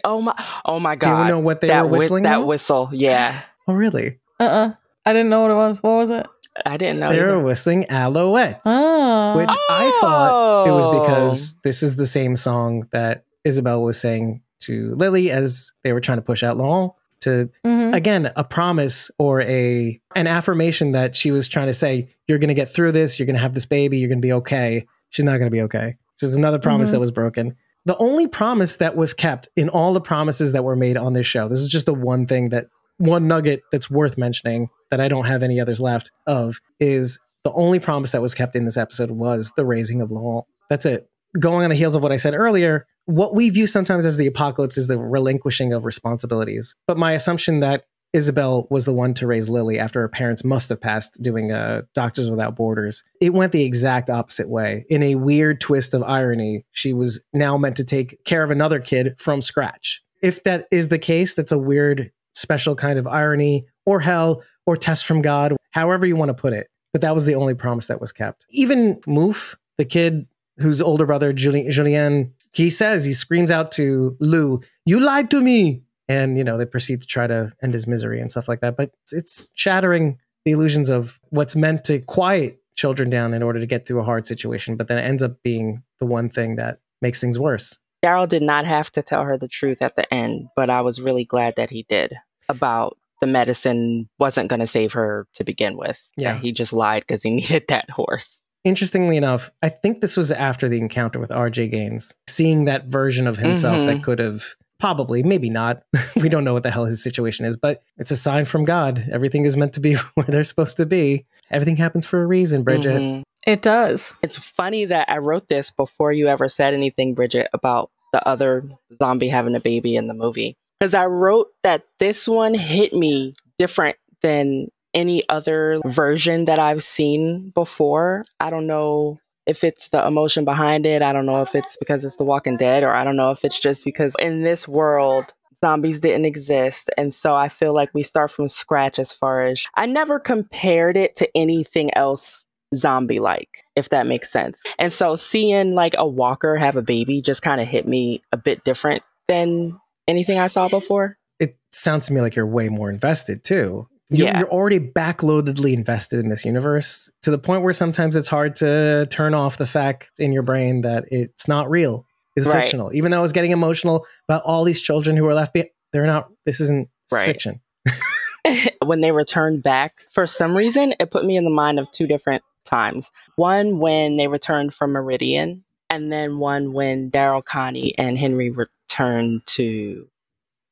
Oh 0.04 0.22
my! 0.22 0.34
Oh 0.66 0.80
my 0.80 0.96
God! 0.96 1.16
Do 1.16 1.22
you 1.24 1.28
know 1.30 1.40
what 1.40 1.60
they 1.62 1.68
that 1.68 1.84
were 1.86 1.90
whi- 1.92 1.98
whistling? 2.00 2.24
that 2.24 2.46
whistle, 2.46 2.90
yeah. 2.94 3.42
oh, 3.68 3.74
really? 3.74 4.20
uh-uh. 4.40 4.74
I 5.06 5.14
didn't 5.14 5.30
know 5.30 5.42
what 5.42 5.52
it 5.52 5.56
was. 5.56 5.84
What 5.84 5.92
was 5.98 6.10
it? 6.12 6.26
I 6.66 6.78
didn't 6.78 7.00
know. 7.00 7.12
They 7.12 7.22
were 7.22 7.40
whistling 7.40 7.86
Alouette, 7.90 8.62
Oh. 8.66 9.38
which 9.38 9.50
I 9.70 9.98
thought 10.02 10.68
it 10.68 10.72
was 10.72 10.86
Oh. 10.86 11.00
because 11.02 11.60
this 11.64 11.84
is 11.84 11.96
the 11.96 12.08
same 12.08 12.36
song 12.36 12.88
that 12.92 13.26
Isabelle 13.44 13.82
was 13.84 14.00
saying 14.00 14.42
to 14.62 14.96
Lily 14.96 15.32
as 15.32 15.74
they 15.84 15.92
were 15.94 16.00
trying 16.00 16.18
to 16.18 16.22
push 16.24 16.44
out 16.44 16.58
Laurent 16.58 16.94
to 17.22 17.50
Mhm. 17.66 17.94
again 17.96 18.32
a 18.36 18.44
promise 18.44 19.12
or 19.18 19.42
a 19.42 20.00
an 20.16 20.28
affirmation 20.28 20.92
that 20.94 21.16
she 21.16 21.32
was 21.32 21.48
trying 21.48 21.68
to 21.68 21.74
say 21.74 22.10
you're 22.28 22.38
going 22.40 22.48
to 22.50 22.54
get 22.54 22.70
through 22.70 22.92
this 22.92 23.18
you're 23.20 23.26
going 23.26 23.36
to 23.36 23.42
have 23.42 23.54
this 23.54 23.66
baby 23.66 23.98
you're 23.98 24.10
going 24.10 24.22
to 24.22 24.26
be 24.26 24.34
okay 24.34 24.86
she's 25.10 25.26
not 25.26 25.38
going 25.38 25.46
to 25.50 25.52
be 25.52 25.62
okay 25.62 25.96
this 26.20 26.30
is 26.30 26.36
another 26.38 26.60
promise 26.60 26.90
Mhm. 26.90 26.94
that 26.94 27.00
was 27.00 27.12
broken 27.12 27.56
the 27.86 27.98
only 27.98 28.28
promise 28.28 28.78
that 28.78 28.96
was 28.96 29.14
kept 29.14 29.48
in 29.56 29.70
all 29.70 29.94
the 29.94 30.02
promises 30.02 30.52
that 30.54 30.64
were 30.64 30.76
made 30.76 30.98
on 30.98 31.14
this 31.14 31.26
show 31.26 31.48
this 31.48 31.60
is 31.60 31.68
just 31.68 31.86
the 31.86 31.94
one 31.94 32.26
thing 32.26 32.50
that 32.50 32.68
one 32.98 33.28
nugget 33.28 33.62
that's 33.72 33.90
worth 33.90 34.18
mentioning 34.18 34.70
that 34.92 35.02
i 35.02 35.08
don't 35.08 35.26
have 35.26 35.44
any 35.44 35.60
others 35.60 35.82
left 35.82 36.12
of 36.28 36.60
is 36.80 37.20
the 37.44 37.52
only 37.54 37.80
promise 37.80 38.12
that 38.12 38.22
was 38.22 38.34
kept 38.34 38.56
in 38.56 38.66
this 38.66 38.78
episode 38.78 39.12
was 39.12 39.54
the 39.56 39.66
raising 39.66 40.02
of 40.02 40.12
Laurent. 40.12 40.46
that's 40.70 40.86
it 40.86 41.10
going 41.40 41.64
on 41.64 41.70
the 41.70 41.76
heels 41.76 41.96
of 41.96 42.04
what 42.04 42.12
i 42.12 42.18
said 42.18 42.34
earlier 42.34 42.86
what 43.06 43.36
we 43.36 43.50
view 43.50 43.68
sometimes 43.68 44.06
as 44.06 44.18
the 44.18 44.28
apocalypse 44.28 44.78
is 44.78 44.88
the 44.88 44.98
relinquishing 44.98 45.74
of 45.74 45.86
responsibilities. 45.86 46.76
But 46.88 46.98
my 46.98 47.14
assumption 47.14 47.60
that 47.60 47.86
Isabelle 48.14 48.68
was 48.70 48.86
the 48.86 48.94
one 48.94 49.14
to 49.16 49.28
raise 49.28 49.50
Lily 49.50 49.78
after 49.78 50.00
her 50.00 50.08
parents 50.08 50.44
must 50.44 50.70
have 50.70 50.80
passed 50.80 51.22
doing 51.22 51.52
uh, 51.52 51.82
Doctors 51.94 52.32
Without 52.32 52.56
Borders. 52.56 53.04
It 53.20 53.34
went 53.34 53.52
the 53.52 53.66
exact 53.66 54.10
opposite 54.10 54.50
way. 54.50 54.86
In 54.90 55.04
a 55.04 55.16
weird 55.16 55.60
twist 55.60 55.94
of 55.94 56.02
irony, 56.04 56.66
she 56.72 56.94
was 56.94 57.22
now 57.34 57.58
meant 57.58 57.76
to 57.78 57.84
take 57.84 58.24
care 58.24 58.44
of 58.44 58.52
another 58.52 58.80
kid 58.80 59.16
from 59.20 59.42
scratch. 59.42 60.02
If 60.22 60.44
that 60.44 60.66
is 60.72 60.88
the 60.88 60.98
case, 60.98 61.36
that's 61.36 61.52
a 61.52 61.58
weird, 61.58 62.12
special 62.36 62.76
kind 62.76 63.00
of 63.00 63.08
irony 63.08 63.66
or 63.86 64.00
hell 64.00 64.44
or 64.66 64.78
test 64.78 65.06
from 65.06 65.22
God, 65.22 65.56
however 65.72 66.06
you 66.06 66.16
want 66.16 66.30
to 66.30 66.34
put 66.34 66.54
it. 66.54 66.68
But 66.94 67.02
that 67.02 67.14
was 67.14 67.26
the 67.26 67.36
only 67.36 67.56
promise 67.56 67.88
that 67.88 68.00
was 68.00 68.12
kept. 68.12 68.46
Even 68.50 68.96
Moof, 69.02 69.56
the 69.78 69.86
kid 69.86 70.28
whose 70.58 70.82
older 70.82 71.06
brother, 71.06 71.34
Julien, 71.34 71.70
Julien 71.70 72.34
he 72.56 72.70
says, 72.70 73.04
he 73.04 73.12
screams 73.12 73.52
out 73.52 73.72
to 73.74 74.16
Lou, 74.22 74.62
You 74.86 75.02
lied 75.02 75.30
to 75.32 75.42
me. 75.42 75.84
And, 76.08 76.38
you 76.38 76.44
know, 76.44 76.58
they 76.58 76.66
proceed 76.66 77.02
to 77.02 77.08
try 77.08 77.28
to 77.28 77.52
end 77.62 77.74
his 77.74 77.88
misery 77.88 78.22
and 78.22 78.32
stuff 78.32 78.48
like 78.48 78.62
that. 78.62 78.78
But 78.78 78.92
it's 79.12 79.52
shattering 79.56 80.20
the 80.46 80.52
illusions 80.52 80.90
of 80.90 81.20
what's 81.30 81.56
meant 81.56 81.84
to 81.86 82.00
quiet 82.00 82.62
children 82.76 83.10
down 83.10 83.34
in 83.34 83.42
order 83.42 83.60
to 83.60 83.66
get 83.66 83.86
through 83.86 84.00
a 84.00 84.04
hard 84.04 84.28
situation. 84.28 84.76
But 84.78 84.88
then 84.88 85.00
it 85.00 85.02
ends 85.02 85.24
up 85.24 85.42
being 85.44 85.84
the 86.00 86.06
one 86.06 86.30
thing 86.30 86.58
that 86.58 86.78
makes 87.02 87.20
things 87.20 87.40
worse. 87.40 87.78
Daryl 88.06 88.28
did 88.28 88.44
not 88.44 88.66
have 88.66 88.92
to 88.92 89.02
tell 89.02 89.24
her 89.24 89.38
the 89.38 89.48
truth 89.48 89.82
at 89.82 89.96
the 89.96 90.12
end, 90.14 90.48
but 90.56 90.70
I 90.70 90.82
was 90.82 91.02
really 91.02 91.26
glad 91.26 91.56
that 91.56 91.70
he 91.72 91.84
did 91.90 92.14
about 92.50 92.98
the 93.22 93.28
medicine 93.28 94.08
wasn't 94.20 94.50
going 94.50 94.60
to 94.60 94.68
save 94.68 94.94
her 94.94 95.26
to 95.34 95.44
begin 95.44 95.76
with. 95.78 95.98
Yeah. 96.18 96.34
That 96.34 96.42
he 96.44 96.52
just 96.52 96.74
lied 96.74 97.02
because 97.04 97.24
he 97.24 97.30
needed 97.36 97.66
that 97.70 97.90
horse. 97.90 98.46
Interestingly 98.64 99.18
enough, 99.18 99.50
I 99.64 99.70
think 99.70 100.02
this 100.02 100.18
was 100.18 100.32
after 100.32 100.68
the 100.68 100.78
encounter 100.80 101.20
with 101.20 101.30
RJ 101.32 101.72
Gaines, 101.72 102.14
seeing 102.28 102.66
that 102.66 102.86
version 102.86 103.26
of 103.28 103.38
himself 103.38 103.82
Mhm. 103.82 103.86
that 103.88 104.04
could 104.04 104.20
have 104.20 104.44
probably, 104.80 105.24
maybe 105.24 105.50
not. 105.50 105.82
we 106.16 106.30
don't 106.30 106.44
know 106.44 106.54
what 106.54 106.64
the 106.64 106.72
hell 106.72 106.86
his 106.86 107.02
situation 107.02 107.46
is, 107.46 107.58
but 107.58 107.82
it's 107.98 108.12
a 108.12 108.18
sign 108.18 108.46
from 108.46 108.66
God. 108.66 109.08
Everything 109.12 109.46
is 109.46 109.56
meant 109.56 109.74
to 109.74 109.80
be 109.80 109.94
where 110.16 110.26
they're 110.28 110.44
supposed 110.44 110.78
to 110.78 110.86
be. 110.86 111.26
Everything 111.50 111.78
happens 111.78 112.06
for 112.06 112.22
a 112.22 112.26
reason, 112.28 112.64
Bridget. 112.64 113.02
Mhm. 113.02 113.24
It 113.48 113.62
does. 113.62 114.16
It's 114.24 114.38
funny 114.38 114.86
that 114.86 115.08
I 115.10 115.20
wrote 115.20 115.48
this 115.48 115.70
before 115.70 116.12
you 116.12 116.28
ever 116.28 116.48
said 116.50 116.74
anything, 116.74 117.14
Bridget, 117.14 117.48
about 117.54 117.92
the 118.16 118.26
other 118.26 118.64
zombie 118.94 119.28
having 119.28 119.56
a 119.56 119.60
baby 119.60 119.98
in 119.98 120.08
the 120.08 120.14
movie. 120.14 120.56
Because 120.80 120.94
I 120.94 121.06
wrote 121.06 121.48
that 121.64 121.84
this 122.00 122.30
one 122.30 122.54
hit 122.54 122.94
me 122.94 123.34
different 123.60 123.98
than 124.22 124.70
any 124.94 125.28
other 125.28 125.82
version 125.86 126.46
that 126.46 126.58
I've 126.58 126.82
seen 126.82 127.50
before. 127.50 128.24
I 128.40 128.50
don't 128.50 128.68
know 128.68 129.20
if 129.46 129.66
it's 129.66 129.90
the 129.90 130.08
emotion 130.08 130.46
behind 130.46 130.86
it. 130.86 131.02
I 131.02 131.12
don't 131.12 131.26
know 131.26 131.42
if 131.42 131.56
it's 131.56 131.76
because 131.76 132.06
it's 132.06 132.16
The 132.16 132.24
Walking 132.24 132.56
Dead, 132.56 132.84
or 132.84 132.96
I 132.96 133.04
don't 133.04 133.18
know 133.18 133.32
if 133.32 133.44
it's 133.44 133.60
just 133.60 133.84
because 133.84 134.16
in 134.18 134.44
this 134.44 134.66
world, 134.66 135.34
zombies 135.60 136.00
didn't 136.00 136.24
exist. 136.24 136.90
And 136.98 137.14
so 137.14 137.36
I 137.36 137.50
feel 137.50 137.74
like 137.74 137.94
we 137.94 138.02
start 138.02 138.32
from 138.32 138.48
scratch 138.48 138.98
as 138.98 139.12
far 139.12 139.46
as 139.46 139.62
I 139.76 139.88
never 139.88 140.20
compared 140.20 140.96
it 140.96 141.18
to 141.18 141.30
anything 141.36 141.94
else 141.98 142.45
zombie 142.76 143.20
like, 143.20 143.64
if 143.76 143.90
that 143.90 144.08
makes 144.08 144.32
sense. 144.32 144.64
And 144.80 144.92
so 144.92 145.16
seeing 145.16 145.74
like 145.74 145.96
a 145.98 146.08
walker 146.08 146.56
have 146.56 146.76
a 146.76 146.82
baby 146.82 147.22
just 147.22 147.42
kind 147.42 147.60
of 147.62 147.68
hit 147.68 147.88
me 147.88 148.22
a 148.32 148.38
bit 148.38 148.64
different 148.64 149.04
than 149.28 149.80
anything 150.08 150.38
I 150.40 150.48
saw 150.48 150.68
before. 150.68 151.18
It 151.40 151.58
sounds 151.72 152.08
to 152.08 152.14
me 152.14 152.22
like 152.22 152.36
you're 152.36 152.46
way 152.48 152.70
more 152.70 152.90
invested 152.90 153.44
too. 153.44 153.88
You're, 154.10 154.28
Yeah. 154.28 154.40
you're 154.40 154.50
already 154.52 154.80
backloadedly 154.80 155.74
invested 155.74 156.20
in 156.20 156.30
this 156.30 156.46
universe 156.46 157.12
to 157.24 157.32
the 157.32 157.40
point 157.40 157.64
where 157.64 157.74
sometimes 157.74 158.16
it's 158.16 158.28
hard 158.28 158.56
to 158.58 159.08
turn 159.10 159.34
off 159.34 159.58
the 159.58 159.66
fact 159.66 160.12
in 160.20 160.32
your 160.32 160.44
brain 160.44 160.82
that 160.82 161.06
it's 161.10 161.48
not 161.48 161.70
real. 161.70 162.06
It's 162.36 162.46
Right. 162.46 162.62
fictional. 162.62 162.94
Even 162.94 163.12
though 163.12 163.18
I 163.18 163.22
was 163.22 163.34
getting 163.34 163.52
emotional 163.52 164.06
about 164.30 164.44
all 164.44 164.64
these 164.64 164.80
children 164.82 165.18
who 165.18 165.26
are 165.26 165.34
left 165.34 165.54
behind, 165.54 165.72
they're 165.92 166.06
not. 166.06 166.28
This 166.46 166.60
isn't 166.62 166.88
Right. 167.12 167.26
fiction. 167.26 167.62
when 168.86 169.02
they 169.02 169.12
returned 169.12 169.64
back, 169.64 170.02
for 170.14 170.28
some 170.28 170.56
reason, 170.56 170.94
it 171.00 171.10
put 171.12 171.26
me 171.26 171.38
in 171.38 171.44
the 171.44 171.50
mind 171.50 171.80
of 171.80 171.90
two 171.92 172.06
different 172.08 172.44
times. 172.66 173.12
One 173.36 173.80
when 173.80 174.18
they 174.18 174.28
returned 174.28 174.74
from 174.74 174.92
Meridian, 174.92 175.64
and 175.90 176.12
then 176.12 176.40
one 176.40 176.74
when 176.74 177.10
Daryl 177.12 177.44
Connie 177.46 177.98
and 177.98 178.18
Henry 178.18 178.50
returned 178.50 179.46
to 179.48 180.08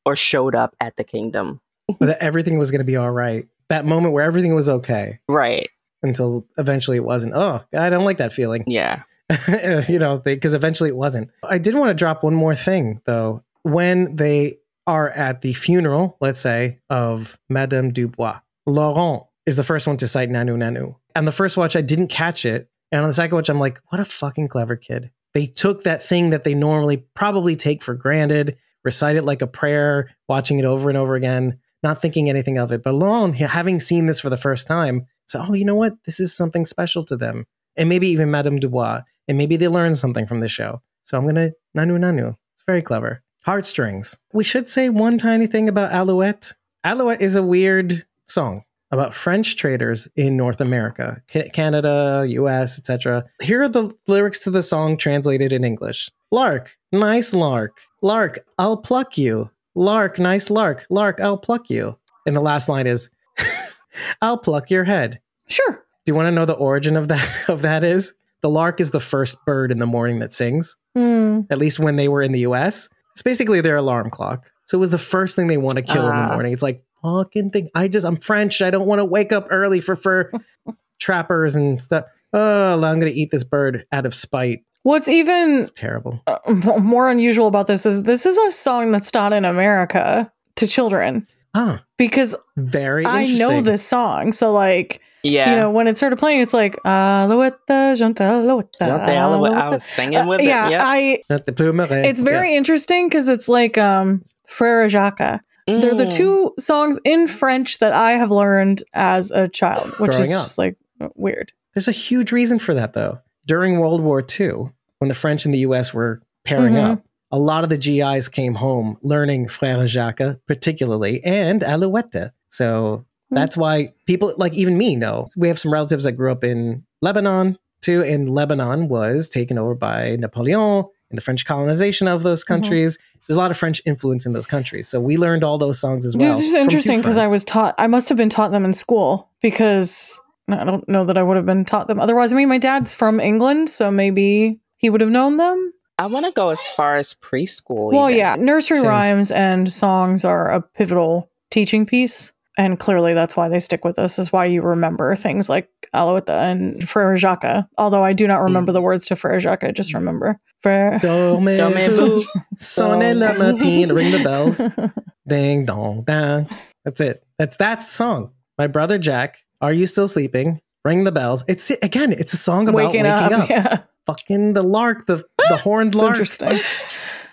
or 0.06 0.16
showed 0.16 0.56
up 0.56 0.76
at 0.82 0.96
the 0.98 1.04
kingdom. 1.04 1.62
that 2.00 2.18
everything 2.22 2.58
was 2.58 2.72
going 2.72 2.80
to 2.80 2.86
be 2.86 2.98
all 2.98 3.12
right. 3.12 3.48
That 3.70 3.86
moment 3.86 4.14
where 4.14 4.24
everything 4.26 4.54
was 4.54 4.68
okay 4.68 5.20
Right. 5.30 5.70
until 6.02 6.46
eventually 6.58 6.98
it 6.98 7.04
wasn't. 7.06 7.34
Oh, 7.36 7.62
I 7.74 7.90
don't 7.90 8.04
like 8.06 8.18
that 8.18 8.34
feeling. 8.34 8.64
Yeah. 8.68 9.04
you 9.88 10.00
know, 10.00 10.20
because 10.20 10.54
eventually 10.54 10.90
it 10.90 10.96
wasn't. 10.96 11.30
I 11.44 11.58
did 11.58 11.76
want 11.76 11.90
to 11.90 11.94
drop 11.94 12.24
one 12.24 12.34
more 12.36 12.56
thing 12.56 13.02
though. 13.06 13.44
When 13.64 14.16
they 14.18 14.58
are 14.86 15.10
at 15.10 15.42
the 15.42 15.54
funeral, 15.54 16.18
let's 16.20 16.42
say, 16.42 16.80
of 16.90 17.40
Madame 17.50 17.92
Dubois, 17.94 18.40
Laurent 18.66 19.24
is 19.46 19.56
the 19.56 19.64
first 19.64 19.88
one 19.88 19.96
to 19.98 20.08
cite 20.08 20.30
Nanu 20.30 20.58
Nanu. 20.58 20.96
On 21.16 21.26
the 21.26 21.32
first 21.32 21.58
watch, 21.58 21.76
I 21.76 21.82
didn't 21.82 22.08
catch 22.08 22.46
it. 22.46 22.70
And 22.92 23.02
on 23.02 23.08
the 23.08 23.14
second 23.14 23.36
watch, 23.36 23.50
I'm 23.50 23.60
like, 23.60 23.80
what 23.90 24.00
a 24.00 24.06
fucking 24.06 24.48
clever 24.48 24.76
kid. 24.76 25.12
They 25.34 25.48
took 25.48 25.84
that 25.84 26.04
thing 26.04 26.30
that 26.30 26.44
they 26.44 26.54
normally 26.54 27.06
probably 27.16 27.56
take 27.56 27.82
for 27.82 27.96
granted, 27.96 28.58
recite 28.84 29.16
it 29.16 29.24
like 29.26 29.42
a 29.42 29.48
prayer, 29.48 30.12
watching 30.30 30.60
it 30.60 30.66
over 30.66 30.90
and 30.90 30.98
over 30.98 31.16
again, 31.16 31.60
not 31.82 32.02
thinking 32.02 32.30
anything 32.30 32.58
of 32.58 32.72
it. 32.72 32.84
But 32.84 32.94
Laurent, 32.94 33.36
having 33.36 33.80
seen 33.80 34.06
this 34.06 34.20
for 34.20 34.30
the 34.30 34.38
first 34.38 34.68
time, 34.68 35.08
said, 35.26 35.46
oh, 35.48 35.54
you 35.54 35.66
know 35.66 35.76
what? 35.76 35.94
This 36.06 36.20
is 36.20 36.36
something 36.36 36.66
special 36.66 37.04
to 37.06 37.16
them. 37.16 37.46
And 37.76 37.90
maybe 37.90 38.10
even 38.10 38.30
Madame 38.30 38.60
Dubois. 38.60 39.02
And 39.28 39.38
maybe 39.38 39.56
they 39.56 39.68
learned 39.68 39.98
something 39.98 40.28
from 40.28 40.40
this 40.40 40.52
show. 40.52 40.82
So 41.04 41.18
I'm 41.18 41.24
going 41.24 41.36
to 41.36 41.54
Nanu 41.76 41.98
Nanu. 41.98 42.36
It's 42.54 42.64
very 42.68 42.82
clever. 42.82 43.24
Heartstrings. 43.46 44.18
We 44.34 44.44
should 44.44 44.70
say 44.70 44.90
one 44.90 45.18
tiny 45.18 45.48
thing 45.48 45.68
about 45.68 45.92
Alouette. 45.92 46.54
Alouette 46.84 47.22
is 47.22 47.36
a 47.36 47.44
weird 47.44 48.06
song 48.28 48.64
about 48.94 49.14
French 49.14 49.56
traders 49.58 50.08
in 50.16 50.38
North 50.38 50.62
America, 50.62 51.22
Canada, 51.54 52.26
US, 52.30 52.78
etc. 52.78 53.26
Here 53.42 53.64
are 53.64 53.68
the 53.70 53.92
lyrics 54.08 54.44
to 54.44 54.52
the 54.52 54.64
song 54.64 54.98
translated 54.98 55.52
in 55.52 55.64
English. 55.64 56.10
Lark, 56.32 56.78
nice 56.92 57.34
lark. 57.34 57.78
Lark, 58.02 58.46
I'll 58.58 58.78
pluck 58.78 59.18
you. 59.18 59.50
Lark, 59.76 60.20
nice 60.20 60.50
lark. 60.50 60.86
Lark, 60.90 61.20
I'll 61.20 61.38
pluck 61.38 61.70
you. 61.70 61.98
And 62.26 62.36
the 62.36 62.42
last 62.42 62.70
line 62.70 62.88
is 62.88 63.10
I'll 64.22 64.38
pluck 64.38 64.70
your 64.70 64.84
head. 64.84 65.20
Sure. 65.50 65.84
Do 66.06 66.12
you 66.12 66.16
want 66.16 66.28
to 66.28 66.32
know 66.32 66.46
the 66.46 66.54
origin 66.54 66.96
of 66.96 67.08
that 67.08 67.46
of 67.50 67.62
that 67.64 67.84
is? 67.84 68.14
The 68.42 68.50
lark 68.50 68.80
is 68.82 68.92
the 68.92 69.00
first 69.00 69.44
bird 69.46 69.72
in 69.72 69.80
the 69.80 69.86
morning 69.86 70.20
that 70.20 70.34
sings, 70.34 70.76
Hmm. 70.96 71.42
at 71.50 71.58
least 71.58 71.80
when 71.80 71.96
they 71.96 72.08
were 72.10 72.22
in 72.22 72.32
the 72.34 72.42
US. 72.42 72.90
It's 73.14 73.22
basically 73.22 73.62
their 73.62 73.78
alarm 73.78 74.10
clock. 74.10 74.52
So 74.66 74.78
it 74.78 74.82
was 74.82 74.92
the 74.92 74.98
first 74.98 75.36
thing 75.36 75.48
they 75.48 75.58
want 75.58 75.76
to 75.76 75.82
kill 75.82 76.04
in 76.10 76.16
the 76.16 76.22
Ah. 76.22 76.34
morning. 76.34 76.54
It's 76.54 76.64
like 76.64 76.82
fucking 77.04 77.52
thing. 77.52 77.70
I 77.76 77.88
just 77.88 78.06
I'm 78.06 78.16
French. 78.18 78.62
I 78.62 78.70
don't 78.70 78.86
want 78.88 79.00
to 79.00 79.06
wake 79.06 79.32
up 79.34 79.48
early 79.52 79.82
for 79.82 79.96
fur 79.96 80.32
trappers 81.00 81.56
and 81.56 81.82
stuff. 81.82 82.06
Oh, 82.34 82.74
I'm 82.84 83.00
gonna 83.00 83.12
eat 83.14 83.32
this 83.32 83.44
bird 83.44 83.86
out 83.92 84.06
of 84.06 84.14
spite. 84.16 84.64
What's 84.84 85.08
even 85.08 85.60
It's 85.60 85.72
terrible. 85.72 86.22
uh, 86.28 86.38
more 86.82 87.10
unusual 87.10 87.48
about 87.48 87.68
this 87.68 87.86
is 87.86 88.04
this 88.04 88.26
is 88.26 88.38
a 88.38 88.52
song 88.52 88.92
that's 88.92 89.14
not 89.14 89.32
in 89.34 89.46
America 89.46 90.32
to 90.58 90.68
children 90.68 91.28
Ah, 91.56 91.84
because 91.98 92.36
very 92.58 93.06
I 93.06 93.26
know 93.26 93.62
this 93.62 93.86
song. 93.86 94.32
So 94.32 94.52
like, 94.52 95.00
Yeah. 95.24 95.52
you 95.52 95.56
know, 95.56 95.72
when 95.72 95.88
it 95.88 95.98
started 95.98 96.18
playing, 96.18 96.42
it's 96.42 96.54
like 96.54 96.78
Alouette, 96.86 97.54
jante 97.70 98.22
Alouette, 98.22 98.72
Don't 98.80 99.06
they 99.06 99.18
all- 99.18 99.46
I 99.46 99.70
was 99.70 99.84
singing 99.84 100.26
with 100.26 100.42
Uh, 100.42 100.44
it. 100.44 100.48
yeah, 100.48 100.70
Yep. 100.70 100.82
I. 100.84 101.20
Not 101.30 101.46
the 101.46 101.52
plumeret. 101.54 102.06
It's 102.06 102.22
very 102.22 102.56
interesting 102.56 103.08
because 103.08 103.28
it's 103.28 103.48
like 103.48 103.78
um 103.78 104.24
Frere 104.54 104.88
Jacques. 104.88 105.42
They're 105.66 105.96
the 105.96 106.06
Mm. 106.06 106.12
two 106.12 106.54
songs 106.60 107.00
in 107.06 107.28
French 107.28 107.80
that 107.80 107.94
I 107.94 108.14
have 108.14 108.32
learned 108.32 108.84
as 108.94 109.32
a 109.32 109.48
child, 109.48 109.92
which 110.00 110.16
is 110.16 110.32
up. 110.34 110.40
just 110.42 110.58
like 110.58 110.76
weird. 111.16 111.54
There's 111.74 111.88
a 111.88 111.92
huge 111.94 112.32
reason 112.32 112.60
for 112.60 112.74
that, 112.74 112.94
though. 112.94 113.20
During 113.48 113.80
World 113.80 114.02
War 114.02 114.22
II, 114.40 114.70
when 115.00 115.08
the 115.10 115.16
French 115.16 115.46
and 115.46 115.54
the 115.54 115.60
US 115.60 115.94
were 115.94 116.22
pairing 116.46 116.74
Mhm. 116.76 116.92
up, 116.92 117.02
a 117.32 117.40
lot 117.40 117.64
of 117.64 117.70
the 117.70 117.78
GIs 117.78 118.28
came 118.30 118.56
home 118.56 118.98
learning 119.02 119.48
Frère 119.48 119.88
Jacques, 119.88 120.38
particularly, 120.48 121.24
and 121.24 121.64
Alouette. 121.64 122.32
So 122.50 123.06
that's 123.32 123.58
why 123.58 123.90
people, 124.06 124.34
like 124.38 124.54
even 124.54 124.78
me, 124.78 124.96
know. 124.96 125.28
We 125.36 125.48
have 125.48 125.58
some 125.60 125.74
relatives 125.74 126.04
that 126.04 126.12
grew 126.12 126.32
up 126.32 126.44
in 126.44 126.84
Lebanon, 127.02 127.58
too, 127.82 128.04
and 128.04 128.30
Lebanon 128.34 128.88
was 128.88 129.30
taken 129.30 129.58
over 129.58 129.74
by 129.76 130.16
Napoleon 130.18 130.86
and 131.14 131.18
the 131.20 131.22
French 131.22 131.46
colonization 131.46 132.08
of 132.08 132.24
those 132.24 132.44
mm-hmm. 132.44 132.56
countries. 132.56 132.98
There's 133.28 133.38
a 133.38 133.40
lot 133.40 133.52
of 133.52 133.58
French 133.58 133.82
influence 133.86 134.26
in 134.26 134.34
those 134.34 134.48
countries. 134.48 134.88
So 134.88 135.00
we 135.00 135.16
learned 135.16 135.44
all 135.44 135.60
those 135.60 135.80
songs 135.80 136.06
as 136.06 136.18
well. 136.18 136.28
this 136.28 136.44
is 136.44 136.56
interesting 136.56 136.98
because 136.98 137.20
I 137.20 137.28
was 137.28 137.44
taught. 137.44 137.76
I 137.78 137.86
must 137.86 138.10
have 138.10 138.18
been 138.18 138.30
taught 138.30 138.52
them 138.52 138.66
in 138.66 138.74
school 138.74 139.30
because 139.40 140.20
I 140.50 140.64
don't 140.64 140.90
know 140.90 141.06
that 141.06 141.18
I 141.18 141.22
would 141.22 141.38
have 141.38 141.46
been 141.46 141.66
taught 141.66 141.88
them 141.88 142.00
otherwise. 142.00 142.34
I 142.34 142.36
mean, 142.36 142.50
my 142.50 142.58
dad's 142.58 142.96
from 142.96 143.20
England, 143.20 143.70
so 143.70 143.92
maybe 143.92 144.60
he 144.78 144.90
would 144.90 145.02
have 145.02 145.12
known 145.12 145.38
them. 145.38 145.74
I 146.00 146.08
want 146.08 146.26
to 146.26 146.32
go 146.32 146.50
as 146.50 146.68
far 146.68 146.96
as 146.96 147.14
preschool. 147.14 147.94
Well, 147.94 148.10
even. 148.10 148.18
yeah, 148.18 148.36
nursery 148.36 148.80
Same. 148.80 148.90
rhymes 148.90 149.32
and 149.32 149.72
songs 149.72 150.26
are 150.26 150.52
a 150.52 150.62
pivotal 150.62 151.30
teaching 151.52 151.86
piece. 151.86 152.34
And 152.58 152.78
clearly 152.80 153.14
that's 153.16 153.36
why 153.36 153.50
they 153.50 153.60
stick 153.60 153.84
with 153.84 153.98
us, 153.98 154.20
is 154.20 154.32
why 154.32 154.46
you 154.46 154.62
remember 154.62 155.16
things 155.16 155.50
like 155.50 155.70
Alouette 155.94 156.30
and 156.30 156.88
Frere 156.88 157.18
Jacques. 157.18 157.66
Although 157.78 158.04
I 158.04 158.14
do 158.14 158.28
not 158.28 158.42
remember 158.42 158.72
the 158.72 158.82
words 158.82 159.08
to 159.08 159.16
Frere 159.16 159.40
Jacques, 159.40 159.64
I 159.64 159.72
just 159.72 159.94
remember 159.94 160.40
Frere. 160.62 161.00
Dormez-vous, 161.02 161.58
Dormez-vous. 161.58 162.24
sonnez 162.60 163.16
la 163.16 163.34
matine, 163.34 163.92
ring 163.92 164.12
the 164.12 164.24
bells. 164.24 164.62
Ding 165.28 165.66
dong 165.66 166.04
dang. 166.06 166.48
That's 166.86 167.02
it. 167.02 167.24
That's 167.40 167.56
that's 167.56 167.86
the 167.86 167.92
song. 167.92 168.32
My 168.58 168.68
brother 168.68 169.00
Jack, 169.00 169.40
are 169.62 169.74
you 169.74 169.86
still 169.88 170.08
sleeping? 170.08 170.62
Ring 170.86 171.06
the 171.06 171.12
bells. 171.12 171.44
It's 171.48 171.72
again, 171.72 172.12
it's 172.12 172.34
a 172.34 172.38
song 172.38 172.68
about 172.68 172.78
waking, 172.94 173.06
up. 173.08 173.50
Yeah, 173.50 173.84
Fucking 174.06 174.54
the 174.54 174.64
lark, 174.64 175.06
the 175.08 175.24
the 175.50 175.58
horned 175.64 175.96
lark 175.96 176.12
interesting. 176.12 176.60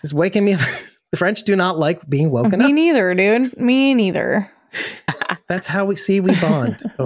is 0.03 0.15
waking 0.15 0.45
me 0.45 0.55
up. 0.55 0.61
the 1.11 1.17
French 1.19 1.43
do 1.43 1.57
not 1.57 1.79
like 1.79 2.09
being 2.09 2.31
woken 2.31 2.61
Me 2.61 2.65
up. 2.65 2.67
Me 2.69 2.73
neither, 2.73 3.13
dude. 3.15 3.57
Me 3.59 3.93
neither. 3.93 4.51
That's 5.51 5.67
how 5.67 5.85
we 5.85 5.97
see 5.97 6.21
we 6.21 6.35
bond. 6.41 6.81
Or 6.99 7.05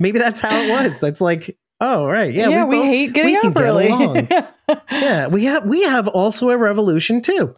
maybe 0.00 0.18
that's 0.18 0.40
how 0.40 0.56
it 0.56 0.70
was. 0.70 1.00
That's 1.00 1.20
like, 1.20 1.58
oh 1.80 2.06
right, 2.06 2.32
yeah, 2.32 2.48
Yeah, 2.48 2.64
we, 2.64 2.76
both- 2.76 2.84
hate 2.86 3.12
getting 3.12 3.32
we 3.32 3.36
up 3.48 3.54
get 3.54 3.62
early. 3.62 3.88
along. 3.88 4.28
yeah, 4.90 5.26
we 5.26 5.44
have 5.44 5.66
we 5.66 5.82
have 5.82 6.06
also 6.08 6.50
a 6.50 6.56
revolution 6.56 7.20
too. 7.20 7.54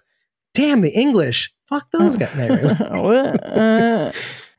Damn 0.55 0.81
the 0.81 0.91
English. 0.91 1.53
Fuck 1.69 1.91
those 1.93 2.17
guys. 2.17 2.35
Anyway. 2.37 2.75
Uh, 3.45 4.11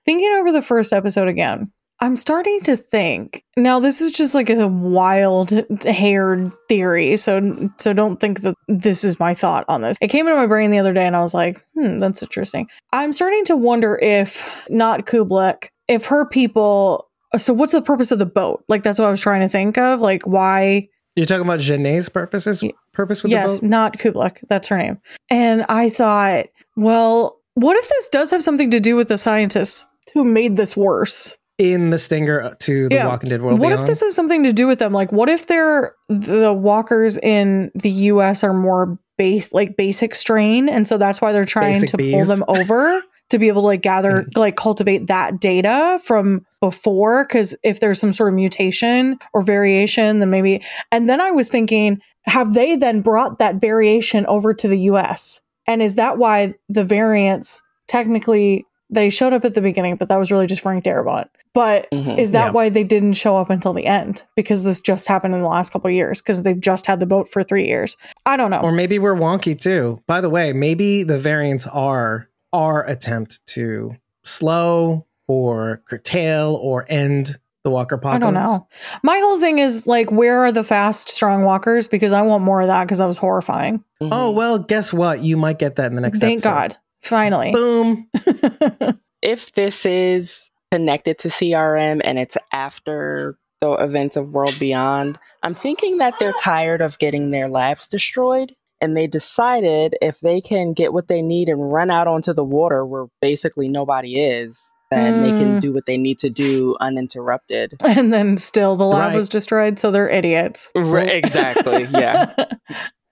thinking 0.06 0.30
over 0.40 0.52
the 0.52 0.62
first 0.62 0.94
episode 0.94 1.28
again, 1.28 1.72
I'm 2.02 2.16
starting 2.16 2.60
to 2.62 2.76
think. 2.76 3.44
Now, 3.56 3.80
this 3.80 4.02
is 4.02 4.12
just 4.12 4.36
like 4.36 4.50
a 4.50 4.68
wild 4.68 5.52
haired 5.86 6.54
theory, 6.68 7.16
so 7.18 7.70
so 7.78 7.94
don't 7.94 8.20
think 8.20 8.42
that 8.42 8.56
this 8.68 9.04
is 9.04 9.20
my 9.20 9.34
thought 9.34 9.66
on 9.70 9.82
this. 9.82 9.98
It 10.02 10.10
came 10.10 10.28
into 10.28 10.38
my 10.38 10.48
brain 10.48 10.72
the 10.72 10.80
other 10.80 10.94
day, 10.94 11.06
and 11.06 11.16
I 11.16 11.22
was 11.22 11.34
like, 11.34 11.66
"Hmm, 11.74 12.00
that's 12.00 12.22
interesting." 12.22 12.68
I'm 12.92 13.14
starting 13.14 13.46
to 13.46 13.56
wonder 13.56 13.98
if 14.02 14.66
not 14.70 15.06
Kublek, 15.06 15.70
if 15.88 16.06
her 16.08 16.26
people. 16.26 17.10
So, 17.38 17.54
what's 17.54 17.72
the 17.72 17.82
purpose 17.82 18.12
of 18.12 18.20
the 18.20 18.26
boat? 18.26 18.64
Like, 18.68 18.84
that's 18.84 19.00
what 19.00 19.08
I 19.08 19.12
was 19.12 19.22
trying 19.22 19.42
to 19.42 19.50
think 19.50 19.78
of. 19.78 20.02
Like, 20.02 20.24
why 20.28 20.90
You're 21.16 21.26
talking 21.26 21.46
about 21.46 21.60
Genet's 21.60 22.10
purposes 22.10 22.64
purpose 22.94 23.24
with 23.24 23.32
yes, 23.32 23.60
the 23.60 23.66
boat? 23.66 23.70
not 23.70 23.98
Kublek. 23.98 24.40
That's 24.50 24.68
her 24.68 24.78
name. 24.78 25.00
And 25.30 25.66
I 25.70 25.90
thought, 25.90 26.48
well, 26.76 27.40
what 27.56 27.78
if 27.78 27.88
this 27.88 28.10
does 28.10 28.32
have 28.32 28.44
something 28.44 28.70
to 28.72 28.80
do 28.82 28.96
with 28.96 29.08
the 29.08 29.18
scientists 29.18 29.86
who 30.14 30.26
made 30.26 30.58
this 30.58 30.76
worse? 30.76 31.38
In 31.58 31.90
the 31.90 31.98
stinger 31.98 32.54
to 32.60 32.90
the 32.90 32.96
Yeah. 32.96 33.08
Walking 33.08 33.30
Dead 33.30 33.42
world 33.42 33.60
what 33.60 33.70
beyond. 33.70 33.82
if 33.84 33.88
this 33.88 34.02
has 34.02 34.14
something 34.14 34.44
to 34.44 34.52
do 34.52 34.68
with 34.68 34.80
them? 34.80 34.92
Like, 34.92 35.12
what 35.14 35.30
if 35.30 35.48
they're 35.48 35.94
the 36.10 36.52
walkers 36.52 37.18
in 37.18 37.72
the 37.76 37.90
U.S. 37.90 38.44
are 38.44 38.54
more 38.54 38.98
base, 39.18 39.54
like 39.54 39.78
basic 39.78 40.16
strain, 40.16 40.68
and 40.68 40.86
so 40.86 40.98
that's 40.98 41.22
why 41.22 41.32
they're 41.32 41.46
trying 41.46 41.76
Basic 41.82 41.92
to 41.92 41.98
pull 41.98 42.26
them 42.26 42.44
over 42.50 43.02
to 43.30 43.40
be 43.40 43.48
able 43.48 43.62
to 43.62 43.68
like 43.68 43.82
gather, 43.82 44.24
Mm. 44.24 44.38
like 44.38 44.56
cultivate 44.58 45.08
that 45.08 45.40
data 45.40 45.98
from 46.04 46.46
before? 46.60 47.24
Because 47.24 47.56
if 47.64 47.80
there's 47.80 48.00
some 48.00 48.12
sort 48.14 48.30
of 48.30 48.36
mutation 48.36 49.18
or 49.34 49.42
variation, 49.42 50.20
then 50.20 50.30
maybe. 50.30 50.62
And 50.92 51.08
then 51.08 51.22
I 51.22 51.32
was 51.32 51.48
thinking, 51.48 52.00
have 52.26 52.54
they 52.54 52.76
then 52.76 53.02
brought 53.02 53.40
that 53.40 53.56
variation 53.62 54.26
over 54.28 54.54
to 54.54 54.68
the 54.68 54.80
U.S. 54.82 55.40
And 55.68 55.82
is 55.82 55.96
that 55.96 56.18
why 56.18 56.54
the 56.70 56.84
variants 56.84 57.62
technically 57.88 58.66
they 58.90 59.10
showed 59.10 59.34
up 59.34 59.44
at 59.46 59.54
the 59.56 59.62
beginning, 59.62 59.96
but 59.96 60.08
that 60.10 60.20
was 60.20 60.32
really 60.32 60.48
just 60.48 60.62
Frank 60.62 60.84
Darabont. 60.84 61.28
But 61.54 61.90
Mhm. 61.92 62.18
is 62.20 62.32
that 62.32 62.48
Yeah. 62.48 62.52
why 62.52 62.70
they 62.70 62.84
didn't 62.84 63.14
show 63.14 63.38
up 63.38 63.50
until 63.50 63.74
the 63.74 63.86
end? 63.86 64.24
Because 64.36 64.64
this 64.64 64.80
just 64.80 65.08
happened 65.08 65.34
in 65.34 65.42
the 65.42 65.48
last 65.48 65.72
couple 65.72 65.88
of 65.90 65.94
years 65.96 66.22
because 66.22 66.44
they've 66.44 66.60
just 66.60 66.86
had 66.86 67.00
the 67.00 67.06
boat 67.06 67.28
for 67.30 67.42
three 67.44 67.66
years. 67.66 67.96
I 68.26 68.38
don't 68.38 68.52
know. 68.52 68.60
Or 68.62 68.72
maybe 68.72 69.00
we're 69.00 69.16
wonky 69.16 69.58
too. 69.60 70.02
By 70.08 70.22
the 70.22 70.30
way, 70.30 70.54
maybe 70.54 71.04
the 71.04 71.18
variants 71.18 71.66
are 71.68 72.28
our 72.54 72.86
attempt 72.88 73.46
to 73.48 73.96
slow 74.24 75.06
or 75.28 75.82
curtail 75.90 76.60
or 76.62 76.86
end 76.90 77.38
the 77.64 77.72
Walker 77.72 77.96
I 77.96 77.98
apocalypse. 77.98 78.22
don't 78.22 78.34
know. 78.36 78.68
My 79.02 79.18
whole 79.18 79.40
thing 79.40 79.58
is 79.58 79.88
like, 79.88 80.12
where 80.12 80.44
are 80.46 80.52
the 80.52 80.64
fast, 80.64 81.10
strong 81.10 81.44
walkers? 81.44 81.88
Because 81.88 82.12
I 82.12 82.22
want 82.22 82.44
more 82.44 82.62
of 82.62 82.68
that 82.68 82.84
because 82.84 83.00
that 83.00 83.08
was 83.08 83.18
horrifying. 83.18 83.84
Mhm. 84.02 84.10
Oh 84.12 84.30
well, 84.30 84.60
guess 84.60 84.94
what? 84.94 85.22
You 85.24 85.36
might 85.38 85.58
get 85.58 85.76
that 85.78 85.88
in 85.88 85.96
the 85.96 86.02
next. 86.02 86.20
Thank 86.20 86.42
episode. 86.46 86.50
God. 86.50 86.78
Finally. 87.06 87.52
Boom. 87.52 88.08
if 89.22 89.54
this 89.54 89.86
is 89.86 90.50
connected 90.72 91.18
to 91.20 91.28
CRM 91.30 92.02
and 92.04 92.20
it's 92.20 92.38
after 92.52 93.38
the 93.62 93.72
events 93.74 94.16
of 94.18 94.30
World 94.30 94.56
Beyond. 94.60 95.18
I'm 95.44 95.54
thinking 95.54 95.98
that 96.00 96.20
they're 96.20 96.34
tired 96.34 96.82
of 96.82 97.00
getting 97.00 97.32
their 97.32 97.48
labs 97.48 97.88
destroyed. 97.88 98.54
And 98.82 98.96
they 98.96 99.08
decided 99.08 99.96
if 100.02 100.20
they 100.20 100.42
can 100.42 100.74
get 100.74 100.92
what 100.92 101.08
they 101.08 101.22
need 101.22 101.48
and 101.48 101.72
run 101.72 101.90
out 101.90 102.08
onto 102.08 102.34
the 102.34 102.44
water 102.44 102.86
where 102.86 103.06
basically 103.22 103.70
nobody 103.70 104.20
is, 104.22 104.62
then 104.92 105.22
they 105.22 105.32
can 105.32 105.58
Mm. 105.58 105.62
do 105.62 105.74
what 105.74 105.86
they 105.88 105.98
need 105.98 106.20
to 106.20 106.30
do 106.30 106.76
uninterrupted. 106.82 107.74
And 107.86 108.14
then 108.14 108.38
still 108.38 108.76
the 108.76 108.84
lab 108.86 109.12
Right. 109.12 109.16
was 109.18 109.30
destroyed, 109.30 109.80
so 109.80 109.90
they're 109.92 110.10
idiots. 110.10 110.72
Right, 110.76 111.10
exactly. 111.16 111.88
Yeah. 111.92 112.34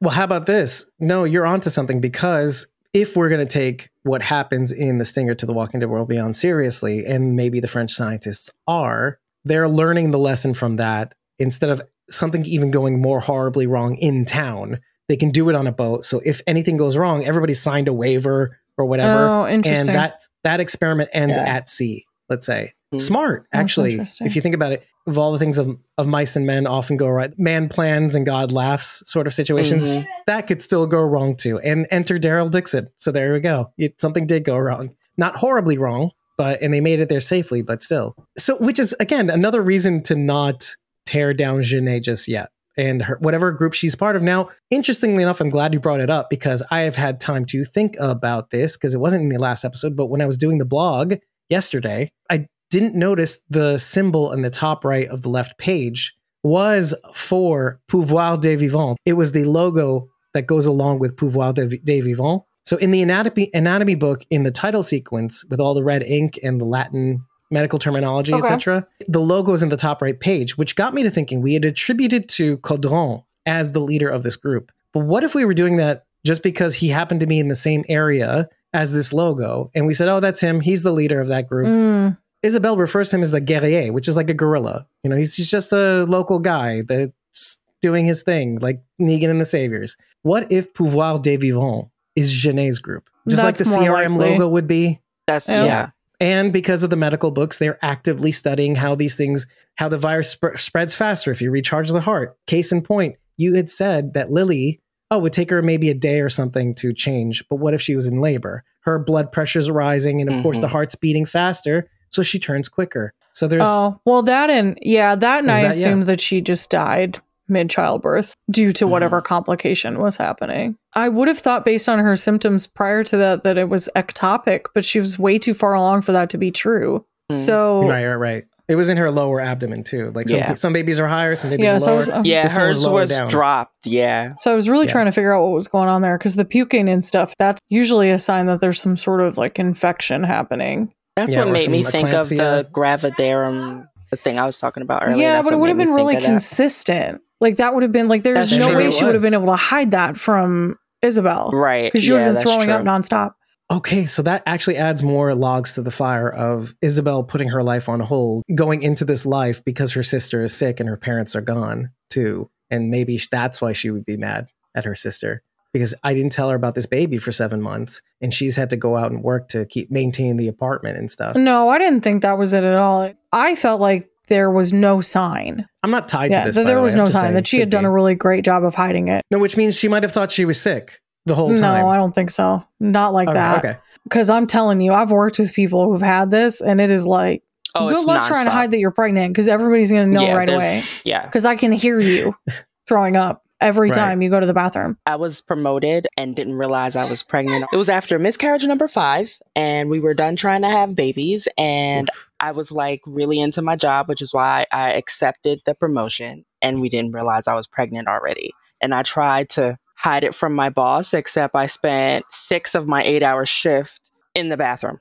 Well, 0.02 0.12
how 0.12 0.26
about 0.26 0.48
this? 0.48 0.86
No, 1.00 1.24
you're 1.24 1.46
onto 1.46 1.70
something 1.70 2.02
because 2.02 2.68
if 2.94 3.16
we're 3.16 3.30
going 3.30 3.46
to 3.46 3.52
take 3.52 3.90
what 4.04 4.22
happens 4.22 4.72
in 4.72 4.98
the 5.00 5.06
Stinger 5.06 5.36
to 5.36 5.46
the 5.46 5.54
Walking 5.54 5.80
Dead 5.80 5.90
World 5.90 6.08
Beyond 6.10 6.36
seriously, 6.36 7.06
and 7.06 7.36
maybe 7.36 7.60
the 7.60 7.68
French 7.68 7.92
scientists 7.92 8.52
are, 8.68 9.20
they're 9.46 9.68
learning 9.68 10.12
the 10.12 10.20
lesson 10.20 10.54
from 10.54 10.76
that 10.78 11.16
instead 11.40 11.70
of 11.70 11.82
something 12.10 12.46
even 12.46 12.70
going 12.72 13.02
more 13.02 13.20
horribly 13.20 13.66
wrong 13.68 13.96
in 13.96 14.26
town. 14.26 14.80
They 15.10 15.18
can 15.18 15.32
do 15.32 15.50
it 15.50 15.56
on 15.56 15.68
a 15.68 15.72
boat. 15.72 16.06
So 16.06 16.22
if 16.24 16.42
anything 16.48 16.78
goes 16.78 16.96
wrong, 16.96 17.26
everybody 17.26 17.54
signed 17.54 17.88
a 17.88 17.94
waiver 17.94 18.60
or 18.78 18.86
whatever. 18.86 19.28
Oh, 19.28 19.46
and 19.46 19.64
that 19.64 20.22
that 20.44 20.60
experiment 20.60 21.10
ends 21.14 21.38
Yeah. 21.38 21.44
at 21.46 21.68
sea, 21.70 22.06
let's 22.30 22.46
say. 22.46 22.74
Hmm. 22.92 23.00
Smart, 23.00 23.48
actually. 23.52 24.00
If 24.00 24.36
you 24.36 24.42
think 24.42 24.56
about 24.56 24.72
it, 24.72 24.86
of 25.06 25.18
all 25.18 25.32
the 25.34 25.40
things 25.40 25.58
of, 25.58 25.78
of 25.98 26.08
mice 26.08 26.36
and 26.36 26.46
men 26.46 26.66
often 26.66 26.96
go 26.98 27.08
right, 27.10 27.38
man 27.38 27.68
plans 27.70 28.16
and 28.16 28.26
God 28.26 28.52
laughs 28.52 29.04
sort 29.06 29.28
of 29.28 29.34
situations 29.34 29.86
Mhm. 29.86 30.06
that 30.28 30.48
could 30.48 30.62
still 30.62 30.88
go 30.88 31.02
wrong 31.02 31.36
too. 31.36 31.60
And 31.60 31.86
enter 31.92 32.18
Daryl 32.18 32.50
Dixon. 32.50 32.88
So 32.96 33.12
there 33.12 33.34
we 33.34 33.40
go. 33.42 33.72
It, 33.78 34.00
something 34.00 34.26
did 34.28 34.44
go 34.46 34.58
wrong. 34.58 34.92
Not 35.18 35.36
horribly 35.36 35.78
wrong, 35.78 36.12
but 36.38 36.62
and 36.62 36.74
they 36.74 36.82
made 36.82 37.00
it 37.00 37.10
there 37.10 37.22
safely, 37.22 37.62
but 37.62 37.82
still. 37.82 38.16
So 38.38 38.56
which 38.58 38.80
is 38.80 38.94
again 39.00 39.30
another 39.30 39.62
reason 39.62 40.02
to 40.04 40.16
not 40.16 40.68
tear 41.06 41.34
down 41.34 41.62
Genet 41.62 42.04
just 42.04 42.28
yet. 42.28 42.50
And 42.76 43.04
her, 43.04 43.18
whatever 43.22 43.52
group 43.52 43.74
she's 43.74 43.94
part 43.96 44.16
of 44.16 44.24
now. 44.24 44.50
Interestingly 44.72 45.22
enough, 45.22 45.40
I'm 45.42 45.50
glad 45.50 45.74
you 45.76 45.80
brought 45.80 46.00
it 46.00 46.10
up 46.10 46.30
because 46.32 46.64
I 46.72 46.80
have 46.82 46.96
had 46.96 47.20
time 47.20 47.46
to 47.48 47.64
think 47.64 47.96
about 48.00 48.50
this 48.50 48.76
because 48.78 48.96
it 48.96 49.00
wasn't 49.00 49.22
in 49.24 49.30
the 49.30 49.38
last 49.38 49.64
episode, 49.64 49.96
but 49.96 50.08
when 50.08 50.22
I 50.22 50.26
was 50.26 50.40
doing 50.40 50.58
the 50.58 50.66
blog 50.66 51.14
yesterday, 51.50 52.12
I 52.32 52.48
didn't 52.74 52.96
notice 52.96 53.42
the 53.50 53.78
symbol 53.78 54.32
in 54.34 54.42
the 54.42 54.50
top 54.50 54.84
right 54.84 55.08
of 55.08 55.22
the 55.22 55.30
left 55.30 55.58
page 55.60 56.16
was 56.44 56.96
for 57.14 57.80
Pouvoir 57.88 58.38
des 58.40 58.56
Vivants. 58.58 58.98
It 59.06 59.14
was 59.14 59.32
the 59.32 59.46
logo 59.46 60.08
that 60.34 60.48
goes 60.48 60.66
along 60.66 60.98
with 61.00 61.16
Pouvoir 61.16 61.54
des, 61.54 61.78
des 61.78 62.02
Vivants. 62.02 62.44
So 62.66 62.78
in 62.78 62.90
the 62.92 63.02
anatomy 63.04 63.52
anatomy 63.54 63.96
book, 63.96 64.22
in 64.32 64.42
the 64.44 64.52
title 64.52 64.82
sequence 64.84 65.46
with 65.50 65.60
all 65.60 65.74
the 65.76 65.84
red 65.84 66.02
ink 66.02 66.40
and 66.44 66.60
the 66.60 66.66
Latin 66.66 67.24
medical 67.52 67.78
terminology, 67.78 68.34
Okay. 68.34 68.42
etc., 68.42 68.88
the 69.08 69.20
logo 69.20 69.54
is 69.54 69.62
in 69.62 69.70
the 69.70 69.78
top 69.78 70.02
right 70.02 70.20
page, 70.20 70.58
which 70.58 70.76
got 70.76 70.94
me 70.96 71.04
to 71.04 71.12
thinking 71.12 71.42
we 71.42 71.54
had 71.54 71.66
attributed 71.66 72.28
to 72.30 72.58
Codron 72.58 73.24
as 73.46 73.74
the 73.74 73.80
leader 73.82 74.10
of 74.10 74.24
this 74.24 74.36
group. 74.36 74.72
But 74.94 75.02
what 75.02 75.24
if 75.24 75.36
we 75.36 75.46
were 75.46 75.54
doing 75.54 75.78
that 75.78 76.06
just 76.26 76.42
because 76.42 76.74
he 76.76 76.88
happened 76.88 77.20
to 77.20 77.28
be 77.28 77.38
in 77.40 77.50
the 77.50 77.56
same 77.56 77.84
area 77.90 78.50
as 78.74 78.92
this 78.94 79.14
logo, 79.14 79.70
and 79.76 79.86
we 79.86 79.94
said, 79.94 80.08
"Oh, 80.08 80.20
that's 80.20 80.40
him. 80.42 80.60
He's 80.62 80.82
the 80.82 80.92
leader 80.92 81.20
of 81.22 81.28
that 81.28 81.48
group." 81.48 81.68
Mm, 81.68 82.18
Isabelle 82.44 82.78
refers 82.78 83.10
to 83.10 83.16
him 83.16 83.22
as 83.24 83.32
the 83.32 83.42
guerrier, 83.42 83.92
which 83.94 84.08
is 84.08 84.18
like 84.18 84.30
a 84.30 84.34
gorilla. 84.34 84.86
You 85.04 85.10
know, 85.10 85.16
he's, 85.16 85.34
he's 85.36 85.50
just 85.50 85.72
a 85.72 86.04
local 86.04 86.40
guy 86.40 86.82
that's 86.84 87.62
doing 87.82 88.06
his 88.06 88.22
thing, 88.24 88.58
like 88.60 88.82
Negan 89.02 89.30
and 89.30 89.42
the 89.42 89.46
Saviors. 89.46 89.98
What 90.22 90.52
if 90.52 90.74
Pouvoir 90.74 91.20
des 91.22 91.38
Vivants 91.38 91.90
is 92.16 92.32
Genet's 92.34 92.80
group? 92.80 93.10
Just 93.28 93.44
like 93.44 93.56
the 93.56 93.64
That's 93.64 93.78
CRM 93.78 94.18
likely. 94.18 94.32
logo 94.32 94.48
would 94.50 94.68
be. 94.68 95.00
That's 95.28 95.48
Yeah. 95.50 95.66
yeah. 95.66 95.90
And 96.20 96.54
because 96.54 96.84
of 96.84 96.90
the 96.90 96.96
medical 96.96 97.32
books, 97.32 97.58
they're 97.58 97.80
actively 97.84 98.32
studying 98.32 98.76
how 98.76 98.96
these 98.96 99.18
things, 99.18 99.46
how 99.76 99.90
the 99.90 99.98
virus 99.98 100.30
sp- 100.36 100.56
spreads 100.58 100.94
faster 100.96 101.32
if 101.32 101.42
you 101.42 101.50
recharge 101.52 101.90
the 101.90 102.02
heart. 102.02 102.38
Case 102.48 102.72
in 102.72 102.82
point, 102.82 103.16
you 103.38 103.56
had 103.56 103.70
said 103.70 104.14
that 104.14 104.32
Lily, 104.32 104.80
oh, 105.12 105.18
it 105.18 105.22
would 105.24 105.34
take 105.34 105.50
her 105.50 105.62
maybe 105.62 105.90
a 105.90 105.94
day 105.94 106.22
or 106.22 106.30
something 106.30 106.74
to 106.76 106.94
change. 106.94 107.44
But 107.50 107.58
what 107.58 107.74
if 107.74 107.82
she 107.82 107.96
was 107.96 108.08
in 108.08 108.22
labor? 108.22 108.64
Her 108.82 109.00
blood 109.00 109.32
pressure's 109.32 109.70
rising, 109.70 110.22
and 110.22 110.30
of 110.32 110.42
course, 110.44 110.58
Mhm. 110.60 110.62
the 110.62 110.68
heart's 110.70 110.96
beating 110.96 111.26
faster, 111.26 111.90
so 112.14 112.22
she 112.22 112.40
turns 112.40 112.70
quicker. 112.70 113.14
So 113.32 113.48
there's 113.48 113.66
oh, 113.66 114.00
well, 114.06 114.22
that 114.24 114.50
and 114.50 114.78
yeah, 114.82 115.16
that 115.16 115.40
and 115.40 115.52
I 115.52 115.56
that- 115.56 115.64
yeah. 115.64 115.70
assumed 115.70 116.04
that 116.04 116.22
she 116.22 116.40
just 116.42 116.70
died 116.70 117.20
mid 117.50 117.70
childbirth 117.70 118.34
due 118.50 118.72
to 118.72 118.88
whatever 118.88 119.22
complication 119.22 120.00
was 120.00 120.16
happening. 120.16 120.78
I 120.94 121.10
would 121.10 121.28
have 121.28 121.38
thought, 121.40 121.66
based 121.66 121.90
on 121.90 122.00
her 122.00 122.16
symptoms 122.16 122.68
prior 122.68 123.04
to 123.04 123.18
that, 123.18 123.44
that 123.44 123.58
it 123.58 123.68
was 123.70 123.90
ectopic, 123.96 124.66
but 124.74 124.86
she 124.86 125.00
was 125.00 125.20
way 125.20 125.38
too 125.40 125.54
far 125.54 125.74
along 125.74 126.04
for 126.04 126.14
that 126.14 126.30
to 126.30 126.38
be 126.38 126.52
true. 126.52 127.06
Mm. 127.32 127.38
So, 127.38 127.82
right, 127.88 128.06
right, 128.06 128.16
right. 128.16 128.44
It 128.70 128.76
was 128.76 128.88
in 128.88 128.96
her 128.96 129.12
lower 129.12 129.42
abdomen 129.42 129.84
too. 129.84 130.12
Like 130.16 130.30
some, 130.30 130.40
Yeah. 130.40 130.54
some 130.54 130.72
babies 130.72 131.00
are 131.00 131.08
higher, 131.08 131.36
some 131.36 131.50
babies 131.50 131.66
yeah, 131.66 131.76
are 131.76 131.80
so 131.80 131.88
lower. 131.88 131.98
was, 131.98 132.10
um, 132.10 132.24
Yeah, 132.26 132.44
This 132.44 132.56
one 132.56 132.68
was 132.70 132.86
hers 132.86 133.20
was 133.20 133.30
dropped. 133.32 133.86
Yeah. 133.86 134.34
So 134.38 134.54
I 134.54 134.56
was 134.56 134.70
really 134.70 134.86
Yeah. 134.86 134.92
trying 134.94 135.06
to 135.08 135.12
figure 135.12 135.34
out 135.36 135.44
what 135.44 135.52
was 135.52 135.68
going 135.68 135.90
on 135.90 136.02
there 136.02 136.18
because 136.18 136.36
the 136.36 136.46
puking 136.46 136.88
and 136.88 137.04
stuff, 137.04 137.34
that's 137.38 137.62
usually 137.68 138.10
a 138.10 138.18
sign 138.18 138.46
that 138.46 138.62
there's 138.62 138.80
some 138.82 138.96
sort 138.96 139.20
of 139.20 139.38
like 139.38 139.60
infection 139.60 140.24
happening. 140.24 140.94
That's 141.16 141.34
Yeah, 141.34 141.46
what 141.46 141.54
made 141.54 141.70
me 141.70 141.84
think 141.84 142.14
of 142.14 142.28
the 142.30 142.36
eclampsia. 142.38 142.72
gravidarum, 142.72 143.88
the 144.10 144.18
thing 144.18 144.40
I 144.40 144.46
was 144.46 144.60
talking 144.60 144.84
about 144.84 145.04
earlier. 145.04 145.18
yeah, 145.18 145.34
That's 145.34 145.48
but 145.48 145.54
it 145.54 145.58
would 145.58 145.70
have 145.70 145.78
been 145.78 145.94
really 145.94 146.20
consistent. 146.20 147.22
Like 147.40 147.58
that 147.58 147.74
would 147.74 147.84
have 147.84 147.92
been 147.92 148.08
like 148.08 148.24
there's 148.24 148.50
That's 148.50 148.58
no 148.58 148.76
way 148.76 148.90
she 148.90 149.04
would 149.04 149.16
have 149.16 149.24
been 149.24 149.34
able 149.34 149.48
to 149.48 149.56
hide 149.56 149.92
that 149.92 150.18
from 150.18 150.78
Isabelle. 151.02 151.52
Right. 151.52 151.92
Because 151.92 152.08
you 152.08 152.14
would 152.14 152.20
yeah, 152.20 152.26
have 152.28 152.36
been 152.36 152.44
throwing 152.44 152.66
true. 152.68 152.74
up 152.74 152.82
nonstop. 152.84 153.32
Okay, 153.72 154.06
so 154.06 154.22
that 154.24 154.44
actually 154.46 154.78
adds 154.78 155.02
more 155.02 155.34
logs 155.34 155.74
to 155.74 155.82
the 155.82 155.92
fire 155.92 156.30
of 156.30 156.76
Isabelle 156.82 157.24
putting 157.24 157.50
her 157.50 157.64
life 157.64 157.90
on 157.90 158.00
hold, 158.02 158.44
going 158.54 158.84
into 158.84 159.04
this 159.04 159.26
life 159.26 159.64
because 159.66 159.94
her 159.94 160.04
sister 160.04 160.44
is 160.44 160.54
sick 160.56 160.80
and 160.80 160.88
her 160.88 160.98
parents 160.98 161.36
are 161.36 161.42
gone 161.42 161.92
too. 162.10 162.50
And 162.70 162.90
maybe 162.90 163.20
that's 163.32 163.62
why 163.62 163.74
she 163.74 163.90
would 163.90 164.06
be 164.06 164.18
mad 164.18 164.48
at 164.76 164.86
her 164.86 164.96
sister 164.96 165.44
because 165.74 165.96
I 166.04 166.14
didn't 166.14 166.32
tell 166.32 166.50
her 166.50 166.56
about 166.56 166.76
this 166.76 166.86
baby 166.86 167.18
for 167.18 167.32
seven 167.32 167.62
months 167.62 168.02
and 168.22 168.34
she's 168.34 168.56
had 168.56 168.70
to 168.70 168.78
go 168.78 168.96
out 168.96 169.12
and 169.12 169.24
work 169.24 169.50
to 169.50 169.66
keep 169.66 169.92
maintain 169.92 170.38
the 170.38 170.48
apartment 170.48 170.98
and 170.98 171.10
stuff. 171.10 171.36
No, 171.36 171.70
I 171.70 171.80
didn't 171.80 172.02
think 172.02 172.22
that 172.22 172.38
was 172.38 172.54
it 172.54 172.64
at 172.64 172.76
all. 172.76 173.12
I 173.32 173.56
felt 173.56 173.82
like 173.82 174.10
there 174.28 174.50
was 174.52 174.72
no 174.72 175.02
sign. 175.02 175.68
I'm 175.82 175.92
not 175.92 176.08
tied 176.08 176.32
yeah, 176.32 176.42
to 176.42 176.46
this. 176.46 176.56
that 176.56 176.62
by 176.64 176.68
there 176.68 176.76
the 176.78 176.82
was 176.84 176.94
way. 176.94 177.00
I'm 177.00 177.06
no 177.06 177.12
sign 177.12 177.22
saying 177.22 177.34
that 177.34 177.48
she 177.48 177.60
had 177.60 177.70
done 177.70 177.84
be. 177.84 177.88
a 177.88 177.92
really 177.92 178.16
great 178.16 178.46
job 178.46 178.64
of 178.64 178.76
hiding 178.76 179.10
it. 179.10 179.24
No, 179.32 179.40
which 179.40 179.58
means 179.58 179.78
she 179.78 179.88
might 179.88 180.04
have 180.04 180.12
thought 180.14 180.32
she 180.32 180.46
was 180.46 180.62
sick 180.62 181.02
the 181.26 181.36
whole 181.36 181.50
time. 181.50 181.82
No. 181.82 181.90
I 181.90 181.98
don't 181.98 182.14
think 182.14 182.30
so. 182.32 182.64
Not 182.80 183.14
like 183.14 183.28
Okay, 183.28 183.38
that. 183.38 183.58
Okay. 183.66 183.78
Because 184.04 184.30
I'm 184.30 184.48
telling 184.48 184.80
you, 184.82 184.94
I've 184.94 185.12
worked 185.12 185.40
with 185.40 185.54
people 185.54 185.92
who've 185.92 186.02
had 186.02 186.30
this, 186.30 186.62
and 186.62 186.80
it 186.80 186.92
is 186.92 187.06
like, 187.06 187.44
Oh, 187.76 187.90
good 187.90 187.98
it's 187.98 188.06
luck 188.06 188.28
trying 188.28 188.46
to 188.46 188.52
hide 188.52 188.70
that 188.72 188.78
you're 188.80 188.92
pregnant 188.92 189.34
because 189.34 189.48
everybody's 189.48 189.92
going 189.92 190.08
to 190.08 190.14
know 190.14 190.26
Yeah, 190.28 190.36
right 190.36 190.50
away. 190.50 190.84
Yeah. 191.04 191.26
Because 191.26 191.44
I 191.46 191.56
can 191.56 191.72
hear 191.72 192.00
you 192.00 192.36
throwing 192.88 193.16
up 193.16 193.44
every 193.64 193.90
Right. 193.90 193.96
time 193.96 194.22
you 194.22 194.30
go 194.30 194.40
to 194.40 194.46
the 194.46 194.54
bathroom. 194.54 194.98
I 195.06 195.16
was 195.16 195.42
promoted 195.42 196.08
and 196.18 196.36
didn't 196.36 196.56
realize 196.56 196.96
I 196.96 197.10
was 197.10 197.24
pregnant. 197.24 197.66
It 197.74 197.78
was 197.78 197.90
after 197.90 198.20
miscarriage 198.20 198.66
number 198.66 198.88
five, 198.88 199.34
and 199.56 199.90
we 199.90 200.00
were 200.00 200.14
done 200.14 200.36
trying 200.36 200.62
to 200.62 200.70
have 200.70 200.96
babies. 200.96 201.48
And 201.58 202.10
I 202.40 202.52
was 202.52 202.72
like 202.72 203.02
really 203.08 203.40
into 203.40 203.62
my 203.62 203.76
job, 203.76 204.10
which 204.10 204.22
is 204.22 204.34
why 204.34 204.66
I 204.72 204.92
accepted 204.94 205.62
the 205.66 205.74
promotion. 205.74 206.46
And 206.62 206.82
we 206.82 206.90
didn't 206.90 207.14
realize 207.14 207.48
I 207.48 207.56
was 207.56 207.68
pregnant 207.68 208.08
already. 208.08 208.52
And 208.82 208.94
I 208.94 209.04
tried 209.04 209.50
to 209.52 209.78
hide 209.96 210.24
it 210.26 210.36
from 210.36 210.54
my 210.54 210.70
boss, 210.70 211.14
except 211.14 211.56
I 211.56 211.66
spent 211.68 212.26
six 212.30 212.76
of 212.76 212.88
my 212.88 213.02
eight 213.04 213.24
hour 213.24 213.46
shift 213.46 214.12
in 214.36 214.50
the 214.50 214.58
bathroom. 214.58 215.00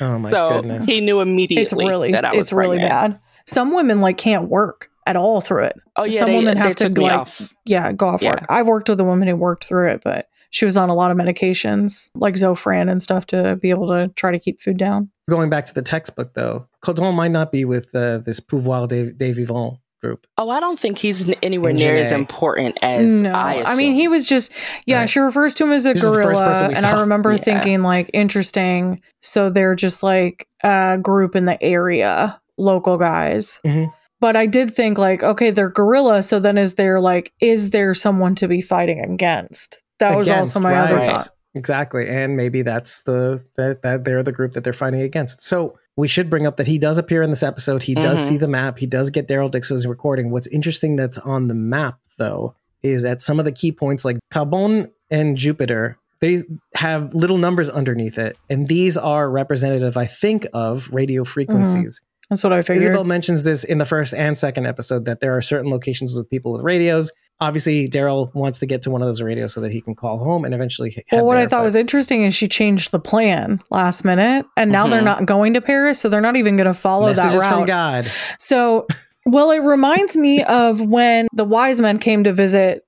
Oh 0.00 0.18
my 0.18 0.30
so 0.30 0.48
goodness. 0.60 0.86
he 0.86 1.00
knew 1.00 1.20
immediately 1.20 1.62
It's 1.64 1.72
really, 1.72 2.12
that 2.12 2.24
I 2.24 2.30
was 2.34 2.48
it's 2.48 2.52
really 2.52 2.78
bad. 2.78 3.18
Some 3.46 3.74
women 3.74 4.00
like 4.00 4.18
can't 4.18 4.48
work 4.48 4.88
at 5.06 5.16
all 5.16 5.40
through 5.40 5.64
it. 5.64 5.76
Oh 5.96 6.04
yeah, 6.04 6.20
Some 6.20 6.28
they, 6.30 6.36
women 6.36 6.54
they 6.54 6.60
have 6.60 6.76
to, 6.76 6.88
like, 7.00 7.12
off. 7.12 7.54
Yeah, 7.64 7.92
go 7.92 8.08
off 8.08 8.22
Yeah. 8.22 8.32
work. 8.32 8.46
I've 8.48 8.66
worked 8.66 8.88
with 8.88 9.00
a 9.00 9.04
woman 9.04 9.28
who 9.28 9.36
worked 9.36 9.64
through 9.64 9.88
it, 9.88 10.02
but 10.04 10.28
she 10.50 10.64
was 10.64 10.76
on 10.76 10.88
a 10.90 10.94
lot 10.94 11.10
of 11.10 11.16
medications 11.16 12.10
like 12.14 12.34
Zofran 12.34 12.90
and 12.90 13.02
stuff 13.02 13.26
to 13.26 13.56
be 13.56 13.70
able 13.70 13.88
to 13.88 14.08
try 14.16 14.30
to 14.30 14.38
keep 14.38 14.60
food 14.60 14.76
down. 14.76 15.10
Going 15.30 15.48
back 15.50 15.64
to 15.66 15.74
the 15.74 15.82
textbook 15.82 16.34
though, 16.34 16.66
Codron 16.82 17.14
might 17.14 17.30
not 17.30 17.50
be 17.52 17.64
with 17.64 17.94
uh, 17.94 18.18
this 18.18 18.38
Pouvoir 18.40 18.86
des, 18.86 19.12
des 19.12 19.32
Vivants 19.32 19.78
group. 20.02 20.26
Oh, 20.36 20.50
I 20.50 20.58
don't 20.60 20.78
think 20.78 20.98
he's 20.98 21.32
anywhere 21.42 21.70
And 21.70 21.78
near 21.78 21.94
as 21.96 22.10
important 22.12 22.76
as 22.82 23.22
no, 23.22 23.32
I. 23.32 23.62
I, 23.64 23.76
mean 23.76 23.94
he 23.94 24.08
was 24.08 24.26
just 24.26 24.52
yeah. 24.84 24.98
Right. 24.98 25.08
She 25.08 25.20
refers 25.20 25.54
to 25.54 25.64
him 25.64 25.70
as 25.72 25.86
a 25.86 25.94
This 25.94 26.02
is 26.02 26.10
the 26.16 26.22
first 26.22 26.38
gorilla, 26.40 26.52
person 26.52 26.68
we 26.68 26.74
and 26.74 26.84
I 26.84 27.00
remember 27.00 27.30
Yeah. 27.32 27.38
thinking 27.38 27.82
like 27.82 28.10
interesting. 28.12 29.00
So 29.20 29.48
they're 29.48 29.74
just 29.76 30.02
like 30.02 30.48
a 30.64 30.98
group 31.00 31.34
in 31.36 31.44
the 31.44 31.60
area, 31.62 32.40
local 32.58 32.98
guys. 32.98 33.60
Mhm. 33.64 33.92
But 34.22 34.36
I 34.36 34.46
did 34.46 34.72
think 34.72 34.98
like 34.98 35.24
okay, 35.24 35.50
they're 35.50 35.68
gorilla. 35.68 36.22
So 36.22 36.38
then 36.38 36.56
is 36.56 36.76
there 36.76 37.00
like 37.00 37.32
is 37.40 37.70
there 37.70 37.92
someone 37.92 38.36
to 38.36 38.46
be 38.46 38.62
fighting 38.62 39.00
against? 39.00 39.78
That 39.98 40.16
was 40.16 40.28
Against, 40.28 40.56
also 40.56 40.62
my 40.62 40.76
other 40.78 41.12
thought. 41.12 41.28
Exactly, 41.56 42.08
and 42.08 42.36
maybe 42.36 42.62
that's 42.62 43.02
the 43.02 43.44
that, 43.56 43.82
that 43.82 44.04
they're 44.04 44.22
the 44.22 44.30
group 44.30 44.52
that 44.52 44.62
they're 44.62 44.72
fighting 44.72 45.02
against. 45.02 45.42
So 45.42 45.76
we 45.96 46.06
should 46.06 46.30
bring 46.30 46.46
up 46.46 46.56
that 46.56 46.68
he 46.68 46.78
does 46.78 46.98
appear 46.98 47.20
in 47.22 47.30
this 47.30 47.42
episode. 47.42 47.82
He 47.82 47.94
does 47.94 48.20
Mhm. 48.20 48.28
see 48.28 48.36
the 48.36 48.46
map. 48.48 48.78
He 48.78 48.86
does 48.86 49.10
get 49.10 49.26
Daryl 49.26 49.50
Dixon's 49.50 49.86
recording. 49.88 50.30
What's 50.30 50.46
interesting 50.46 50.94
that's 50.94 51.18
on 51.18 51.48
the 51.48 51.54
map 51.54 51.98
though 52.16 52.54
is 52.82 53.04
at 53.04 53.20
some 53.20 53.40
of 53.40 53.44
the 53.44 53.52
key 53.52 53.72
points 53.72 54.04
like 54.04 54.18
Carbon 54.30 54.92
and 55.10 55.36
Jupiter. 55.36 55.98
They 56.20 56.38
have 56.76 57.12
little 57.12 57.38
numbers 57.38 57.68
underneath 57.68 58.18
it, 58.18 58.36
and 58.48 58.68
these 58.68 58.96
are 58.96 59.28
representative, 59.28 59.96
I 59.96 60.06
think, 60.06 60.46
of 60.54 60.88
radio 60.92 61.24
frequencies. 61.24 62.00
That's 62.32 62.44
what 62.44 62.54
I 62.54 62.62
figured. 62.62 62.84
Isabelle 62.84 63.04
mentions 63.04 63.44
this 63.44 63.62
in 63.62 63.76
the 63.76 63.84
first 63.84 64.14
and 64.14 64.38
second 64.38 64.66
episode 64.66 65.04
that 65.04 65.20
there 65.20 65.36
are 65.36 65.42
certain 65.42 65.70
locations 65.70 66.16
with 66.16 66.30
people 66.30 66.50
with 66.52 66.62
radios. 66.62 67.12
Obviously, 67.40 67.90
Daryl 67.90 68.34
wants 68.34 68.58
to 68.60 68.66
get 68.66 68.80
to 68.82 68.90
one 68.90 69.02
of 69.02 69.06
those 69.08 69.20
radios 69.20 69.52
so 69.52 69.60
that 69.60 69.70
he 69.70 69.82
can 69.82 69.94
call 69.94 70.16
home 70.18 70.46
and 70.46 70.54
eventually 70.54 70.96
Well, 71.12 71.26
what 71.26 71.36
I 71.36 71.42
thought 71.46 71.58
but- 71.58 71.64
was 71.64 71.76
interesting 71.76 72.22
is 72.22 72.34
she 72.34 72.48
changed 72.48 72.90
the 72.90 72.98
plan 73.00 73.60
last 73.70 74.02
minute, 74.02 74.46
and 74.56 74.72
now 74.72 74.86
they're 74.86 75.02
Mhm. 75.02 75.04
not 75.04 75.26
going 75.26 75.52
to 75.54 75.60
Paris, 75.60 75.98
so 76.00 76.08
they're 76.08 76.20
not 76.22 76.36
even 76.36 76.56
going 76.56 76.66
to 76.68 76.72
follow 76.74 77.12
that 77.12 77.16
messages 77.16 77.44
from 77.46 77.58
route. 77.58 77.66
God. 77.66 78.06
So, 78.38 78.86
well, 79.26 79.50
it 79.50 79.58
reminds 79.58 80.16
me 80.16 80.42
of 80.44 80.80
when 80.80 81.28
the 81.34 81.44
wise 81.44 81.80
men 81.82 81.98
came 81.98 82.24
to 82.24 82.32
visit. 82.32 82.82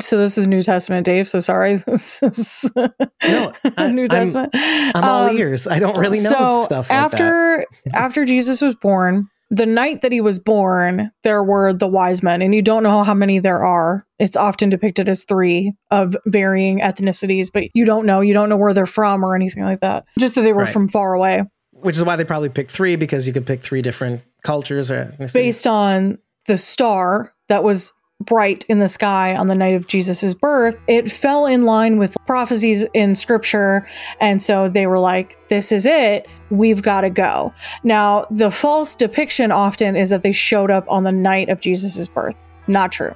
So 0.00 0.18
this 0.18 0.36
is 0.38 0.46
New 0.46 0.62
Testament, 0.62 1.04
Dave. 1.06 1.28
So 1.28 1.40
sorry, 1.40 1.74
this 1.86 2.22
is 2.22 2.70
No, 2.76 3.52
I- 3.76 3.90
New 3.92 4.02
I'm- 4.02 4.08
Testament. 4.08 4.50
I'm 4.54 5.04
all 5.04 5.26
Um, 5.26 5.36
ears. 5.36 5.66
I 5.66 5.78
don't 5.78 5.96
really 5.98 6.20
know 6.20 6.30
so 6.30 6.62
stuff 6.64 6.90
like 6.90 6.98
that. 6.98 7.04
after 7.04 7.66
after 7.94 8.24
Jesus 8.24 8.60
was 8.60 8.74
born, 8.74 9.24
the 9.50 9.66
night 9.66 10.00
that 10.02 10.10
he 10.12 10.20
was 10.20 10.38
born, 10.40 11.10
there 11.22 11.42
were 11.42 11.72
the 11.72 11.86
wise 11.86 12.22
men, 12.22 12.42
and 12.42 12.54
you 12.54 12.62
don't 12.62 12.82
know 12.82 13.04
how 13.04 13.14
many 13.14 13.38
there 13.38 13.64
are. 13.64 14.04
It's 14.18 14.36
often 14.36 14.70
depicted 14.70 15.08
as 15.08 15.24
three 15.24 15.72
of 15.90 16.16
varying 16.26 16.80
ethnicities, 16.80 17.48
but 17.52 17.64
you 17.74 17.84
don't 17.84 18.06
know. 18.06 18.20
You 18.20 18.34
don't 18.34 18.48
know 18.48 18.56
where 18.56 18.72
they're 18.74 18.86
from 18.86 19.24
or 19.24 19.34
anything 19.36 19.62
like 19.62 19.80
that. 19.80 20.04
Just 20.18 20.34
that 20.34 20.40
they 20.42 20.52
were 20.52 20.62
Right. 20.64 20.72
from 20.72 20.88
far 20.88 21.14
away, 21.14 21.44
Which 21.72 21.96
is 21.96 22.02
why 22.02 22.16
they 22.16 22.24
probably 22.24 22.48
picked 22.48 22.70
three 22.72 22.96
because 22.96 23.26
you 23.26 23.32
could 23.32 23.46
pick 23.46 23.60
three 23.62 23.82
different 23.82 24.22
cultures 24.42 24.90
or 24.90 25.04
ethnicities. 25.18 25.34
based 25.34 25.66
on 25.66 26.18
the 26.46 26.56
star 26.58 27.32
that 27.48 27.62
was 27.62 27.92
bright 28.24 28.64
in 28.68 28.78
the 28.78 28.88
sky 28.88 29.36
on 29.36 29.46
the 29.46 29.54
night 29.54 29.74
of 29.74 29.86
Jesus' 29.86 30.34
birth, 30.34 30.76
it 30.88 31.10
fell 31.10 31.46
in 31.46 31.64
line 31.64 31.98
with 31.98 32.16
prophecies 32.26 32.84
in 32.94 33.14
scripture. 33.14 33.86
And 34.20 34.40
so 34.40 34.68
they 34.68 34.86
were 34.86 34.98
like, 34.98 35.38
this 35.48 35.70
is 35.70 35.86
it. 35.86 36.26
We've 36.50 36.82
got 36.82 37.02
to 37.02 37.10
go. 37.10 37.52
Now, 37.84 38.26
the 38.30 38.50
false 38.50 38.94
depiction 38.94 39.52
often 39.52 39.96
is 39.96 40.10
that 40.10 40.22
they 40.22 40.32
showed 40.32 40.70
up 40.70 40.84
on 40.88 41.04
the 41.04 41.12
night 41.12 41.48
of 41.48 41.60
Jesus' 41.60 42.08
birth. 42.08 42.42
Not 42.68 42.90
true. 42.90 43.12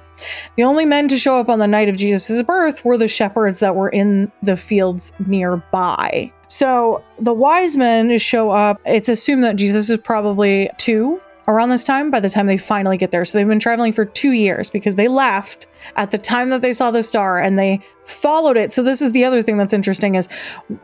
The 0.55 0.63
only 0.63 0.85
men 0.85 1.09
to 1.09 1.17
show 1.17 1.37
up 1.37 1.49
on 1.49 1.59
the 1.59 1.67
night 1.67 1.89
of 1.89 1.97
Jesus' 1.97 2.41
birth 2.41 2.85
were 2.85 2.97
the 2.97 3.07
shepherds 3.07 3.59
that 3.59 3.75
were 3.75 3.89
in 3.89 4.31
the 4.41 4.55
fields 4.55 5.11
nearby. 5.27 6.31
So 6.47 7.03
the 7.19 7.33
wise 7.33 7.75
men 7.75 8.17
show 8.17 8.51
up. 8.51 8.79
It's 8.85 9.09
assumed 9.09 9.43
that 9.43 9.57
Jesus 9.57 9.89
is 9.89 9.97
probably 9.97 10.69
two 10.77 11.21
around 11.47 11.69
this 11.69 11.83
time 11.83 12.11
by 12.11 12.19
the 12.19 12.29
time 12.29 12.47
they 12.47 12.57
finally 12.57 12.97
get 12.97 13.11
there. 13.11 13.25
So 13.25 13.37
they've 13.37 13.47
been 13.47 13.59
traveling 13.59 13.93
for 13.93 14.05
two 14.05 14.31
years 14.31 14.69
because 14.69 14.95
they 14.95 15.07
left 15.07 15.67
at 15.95 16.11
the 16.11 16.17
time 16.17 16.49
that 16.49 16.61
they 16.61 16.73
saw 16.73 16.91
the 16.91 17.03
star 17.03 17.39
and 17.39 17.57
they 17.57 17.81
followed 18.05 18.57
it. 18.57 18.71
So 18.71 18.83
this 18.83 19.01
is 19.01 19.11
the 19.11 19.25
other 19.25 19.41
thing 19.41 19.57
that's 19.57 19.73
interesting 19.73 20.15
is 20.15 20.29